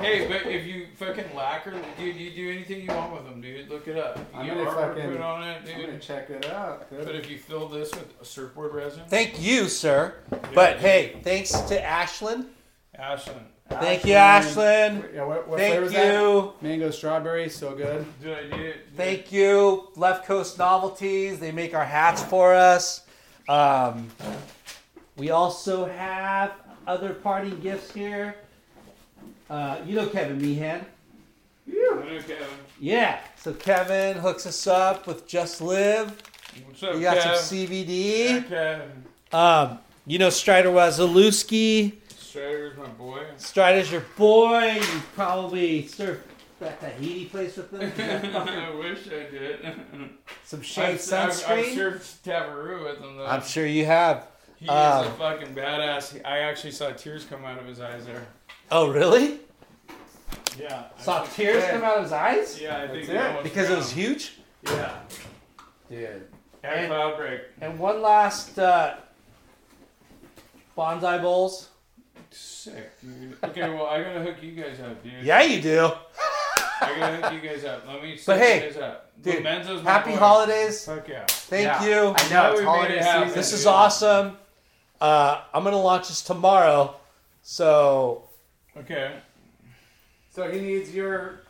Lyndon? 0.02 0.20
Hey, 0.20 0.28
but 0.28 0.52
if 0.52 0.66
you 0.66 0.88
fucking 0.98 1.36
lacquer, 1.36 1.74
dude, 1.98 2.16
you 2.16 2.32
do 2.32 2.50
anything 2.52 2.82
you 2.82 2.88
want 2.88 3.14
with 3.14 3.26
them, 3.26 3.42
dude. 3.42 3.70
Look 3.70 3.88
it 3.88 3.98
up. 3.98 4.18
You 4.18 4.40
I'm 4.40 4.48
gonna 4.48 4.72
fucking- 4.72 5.12
put 5.12 5.22
on 5.22 5.44
it, 5.44 5.62
I'm 5.74 5.82
gonna 5.82 6.00
check 6.00 6.30
it 6.30 6.46
out. 6.50 6.90
dude. 6.90 7.06
But 7.06 7.16
if 7.16 7.30
you 7.30 7.38
fill 7.38 7.68
this 7.68 7.92
with 7.92 8.14
a 8.22 8.26
surfboard 8.26 8.74
resin, 8.74 9.04
Thank 9.08 9.42
you, 9.42 9.68
sir. 9.68 10.16
But 10.54 10.78
hey, 10.80 11.20
thanks 11.24 11.52
to 11.52 11.82
Ashlyn. 11.82 12.48
Ashland, 13.00 13.46
Thank 13.70 14.04
you, 14.06 14.14
Ashland. 14.16 15.06
Yeah, 15.14 15.24
what, 15.24 15.48
what 15.48 15.58
Thank 15.58 15.72
flavor 15.74 15.86
is 15.86 15.92
that? 15.94 16.14
you. 16.14 16.54
Mango 16.62 16.92
strawberry, 16.92 17.50
so 17.50 17.74
good. 17.74 18.06
did 18.22 18.38
I 18.38 18.56
do? 18.58 18.74
Thank 18.98 19.32
you, 19.32 19.88
Left 19.96 20.26
Coast 20.26 20.58
Novelties. 20.60 21.40
They 21.40 21.52
make 21.54 21.74
our 21.74 21.86
hats 21.86 22.22
for 22.22 22.54
us. 22.54 23.06
Um, 23.48 24.10
we 25.16 25.30
also 25.32 25.86
have 25.86 26.52
other 26.86 27.14
party 27.14 27.52
gifts 27.52 27.92
here. 27.94 28.36
Uh, 29.52 29.76
you 29.86 29.96
know 29.96 30.08
Kevin 30.08 30.42
Meehan. 30.42 30.86
Okay. 31.70 32.38
Yeah. 32.80 33.20
So 33.36 33.52
Kevin 33.54 34.16
hooks 34.16 34.46
us 34.46 34.66
up 34.66 35.08
with 35.08 35.28
Just 35.28 35.60
Live. 35.60 36.16
What's 36.66 36.82
up, 36.84 36.96
We 36.96 37.02
got 37.02 37.18
Kev? 37.18 37.36
some 37.36 37.58
CBD. 37.58 38.46
Okay. 38.46 38.82
Um, 39.34 39.80
you 40.06 40.20
know 40.20 40.30
Strider 40.30 40.70
Wasilewski. 40.70 41.96
Strider's 42.18 42.78
my 42.78 42.88
boy. 42.88 43.26
Strider's 43.36 43.92
your 43.92 44.06
boy. 44.16 44.76
You 44.76 45.02
probably 45.16 45.84
surfed 45.84 46.20
that 46.62 46.80
Tahiti 46.80 47.26
place 47.26 47.58
with 47.58 47.72
them. 47.72 47.92
I 48.48 48.74
wish 48.74 49.06
I 49.08 49.30
did. 49.30 49.66
some 50.46 50.62
shade 50.62 50.84
I've, 50.84 51.14
I've, 51.14 51.14
I've 51.14 51.30
sunscreen. 51.34 51.76
surfed 51.76 52.22
Tavarua 52.24 52.84
with 52.86 53.00
him 53.02 53.18
though. 53.18 53.26
I'm 53.26 53.44
sure 53.44 53.66
you 53.66 53.86
have. 53.86 54.28
he 54.56 54.64
is 54.66 54.72
um, 54.72 55.08
a 55.08 55.12
fucking 55.12 55.54
badass. 55.54 56.22
I 56.26 56.40
actually 56.40 56.72
saw 56.72 56.92
tears 56.92 57.26
come 57.26 57.44
out 57.44 57.60
of 57.60 57.66
his 57.66 57.82
eyes 57.82 58.06
there. 58.06 58.26
Oh, 58.72 58.90
really? 58.90 59.40
Yeah. 60.58 60.84
I 60.98 61.02
Saw 61.02 61.24
think- 61.24 61.36
tears 61.36 61.64
come 61.70 61.84
out 61.84 61.98
of 61.98 62.04
his 62.04 62.12
eyes? 62.14 62.60
Yeah, 62.62 62.78
I 62.78 62.88
think 62.88 62.94
That's 62.94 63.08
he 63.08 63.14
it. 63.14 63.26
almost 63.28 63.44
Because 63.44 63.70
it 63.70 63.76
was 63.76 63.94
drowned. 63.94 64.08
huge? 64.08 64.34
Yeah. 64.66 64.94
Dude. 65.90 66.28
At 66.64 66.74
And- 66.78 66.88
Cloud 66.88 67.18
Break. 67.18 67.42
And 67.60 67.80
one 67.80 68.02
last 68.02 68.58
uh, 68.60 68.96
bonsai 70.78 71.22
bowls. 71.22 71.70
Sick, 72.30 72.92
dude. 73.02 73.38
Okay, 73.44 73.70
well, 73.70 73.88
I 73.88 74.02
gotta 74.04 74.22
hook 74.22 74.38
you 74.42 74.52
guys 74.52 74.80
up, 74.80 75.04
dude. 75.04 75.24
Yeah, 75.24 75.42
you 75.42 75.62
do. 75.62 75.92
I 76.82 76.96
gotta 76.98 77.18
hook 77.18 77.34
you 77.44 77.50
guys 77.50 77.66
up. 77.66 77.86
Let 77.88 78.02
me 78.02 78.12
But 78.14 78.20
set 78.22 78.40
hey, 78.40 78.56
you 78.68 78.74
guys 78.74 78.82
up. 78.82 79.12
dude, 79.22 79.44
Memento's 79.44 79.84
my 79.84 79.92
Happy 79.92 80.12
boy. 80.12 80.18
holidays. 80.18 80.86
Fuck 80.86 81.08
yeah. 81.10 81.26
Thank 81.28 81.66
Yeah. 81.66 81.84
you. 81.86 81.94
I 81.94 82.24
know 82.24 82.30
Now 82.30 82.52
it's 82.52 82.60
we 82.60 82.66
holiday 82.66 82.98
it 82.98 83.04
happen. 83.04 83.28
season. 83.28 83.38
This 83.40 83.54
is 83.54 83.60
dude. 83.62 83.68
awesome. 83.68 84.38
Uh, 85.02 85.42
I'm 85.54 85.64
going 85.64 85.74
to 85.74 85.80
launch 85.80 86.08
this 86.08 86.22
tomorrow. 86.22 86.96
So 87.42 88.30
Okay. 88.78 89.14
So 90.34 90.50
he 90.50 90.60
needs 90.62 90.94
your 90.96 91.42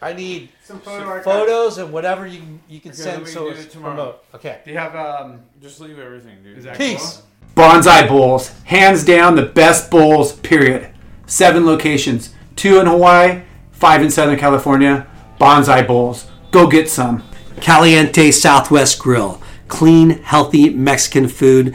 I 0.00 0.12
need 0.12 0.50
some 0.64 0.78
photo 0.80 1.00
So 1.00 1.06
archive. 1.08 1.24
photos 1.24 1.78
and 1.78 1.92
whatever 1.92 2.26
you 2.26 2.38
can, 2.38 2.60
you 2.68 2.80
can 2.80 2.92
Okay, 2.92 3.02
send 3.02 3.16
let 3.18 3.26
me 3.26 3.32
so 3.32 3.44
do 3.46 3.50
it's 3.50 3.64
it 3.64 3.70
tomorrow. 3.70 3.94
promote. 3.94 4.24
Okay. 4.34 4.60
Do 4.64 4.70
you 4.70 4.78
have 4.78 4.94
um? 4.94 5.40
Just 5.60 5.80
leave 5.80 5.98
everything, 5.98 6.42
dude. 6.42 6.58
Is 6.58 6.64
that 6.64 6.76
Peace. 6.76 7.22
Bonsai 7.56 8.06
Bowls, 8.06 8.50
hands 8.64 9.04
down 9.04 9.34
the 9.34 9.42
best 9.42 9.90
bowls. 9.90 10.32
Period. 10.40 10.88
Seven 11.26 11.66
locations: 11.66 12.32
two 12.54 12.78
in 12.78 12.86
Hawaii, 12.86 13.42
five 13.72 14.00
in 14.02 14.10
Southern 14.10 14.38
California. 14.38 15.08
Bonsai 15.40 15.84
Bowls. 15.86 16.26
Go 16.52 16.68
get 16.68 16.88
some. 16.88 17.24
Caliente 17.60 18.30
Southwest 18.30 19.00
Grill. 19.00 19.42
Clean, 19.66 20.10
healthy 20.22 20.70
Mexican 20.70 21.26
food. 21.28 21.74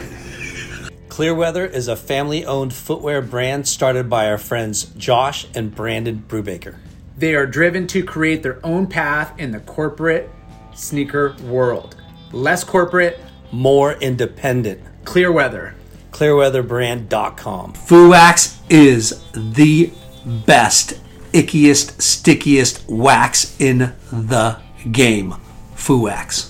Clearweather 1.21 1.71
is 1.71 1.87
a 1.87 1.95
family 1.95 2.43
owned 2.47 2.73
footwear 2.73 3.21
brand 3.21 3.67
started 3.67 4.09
by 4.09 4.27
our 4.27 4.39
friends 4.39 4.85
Josh 4.97 5.45
and 5.53 5.75
Brandon 5.75 6.25
Brubaker. 6.27 6.77
They 7.15 7.35
are 7.35 7.45
driven 7.45 7.85
to 7.89 8.03
create 8.03 8.41
their 8.41 8.59
own 8.65 8.87
path 8.87 9.39
in 9.39 9.51
the 9.51 9.59
corporate 9.59 10.31
sneaker 10.73 11.35
world. 11.43 11.95
Less 12.31 12.63
corporate, 12.63 13.19
More 13.51 13.93
independent. 14.01 14.81
clear 15.05 15.31
weather. 15.31 15.75
Clearweatherbrand.com. 16.09 17.73
Fuwax 17.73 18.57
is 18.71 19.23
the 19.33 19.93
best, 20.47 20.99
ickiest, 21.33 22.01
stickiest 22.01 22.89
wax 22.89 23.61
in 23.61 23.93
the 24.11 24.59
game. 24.91 25.35
Fuwax. 25.75 26.49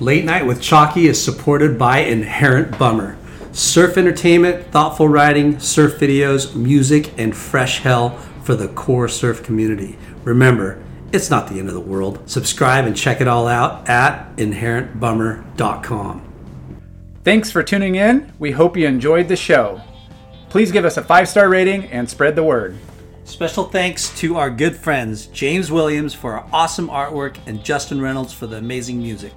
Late 0.00 0.24
Night 0.24 0.46
with 0.46 0.60
Chalky 0.60 1.06
is 1.06 1.22
supported 1.24 1.78
by 1.78 1.98
Inherent 1.98 2.76
Bummer. 2.76 3.16
Surf 3.52 3.98
entertainment, 3.98 4.66
thoughtful 4.68 5.08
writing, 5.08 5.58
surf 5.60 6.00
videos, 6.00 6.54
music, 6.54 7.12
and 7.18 7.36
fresh 7.36 7.80
hell 7.80 8.16
for 8.42 8.54
the 8.54 8.68
core 8.68 9.08
surf 9.08 9.42
community. 9.42 9.98
Remember, 10.24 10.82
it's 11.12 11.28
not 11.28 11.48
the 11.48 11.58
end 11.58 11.68
of 11.68 11.74
the 11.74 11.80
world. 11.80 12.30
Subscribe 12.30 12.86
and 12.86 12.96
check 12.96 13.20
it 13.20 13.28
all 13.28 13.46
out 13.46 13.86
at 13.90 14.34
inherentbummer.com. 14.36 16.32
Thanks 17.24 17.50
for 17.50 17.62
tuning 17.62 17.96
in. 17.96 18.32
We 18.38 18.52
hope 18.52 18.76
you 18.76 18.86
enjoyed 18.86 19.28
the 19.28 19.36
show. 19.36 19.82
Please 20.48 20.72
give 20.72 20.86
us 20.86 20.96
a 20.96 21.02
five 21.02 21.28
star 21.28 21.50
rating 21.50 21.84
and 21.84 22.08
spread 22.08 22.34
the 22.34 22.42
word. 22.42 22.76
Special 23.24 23.64
thanks 23.64 24.18
to 24.18 24.36
our 24.36 24.50
good 24.50 24.74
friends 24.74 25.26
James 25.26 25.70
Williams 25.70 26.14
for 26.14 26.32
our 26.32 26.48
awesome 26.52 26.88
artwork 26.88 27.36
and 27.46 27.62
Justin 27.62 28.00
Reynolds 28.00 28.32
for 28.32 28.46
the 28.46 28.56
amazing 28.56 28.98
music. 28.98 29.34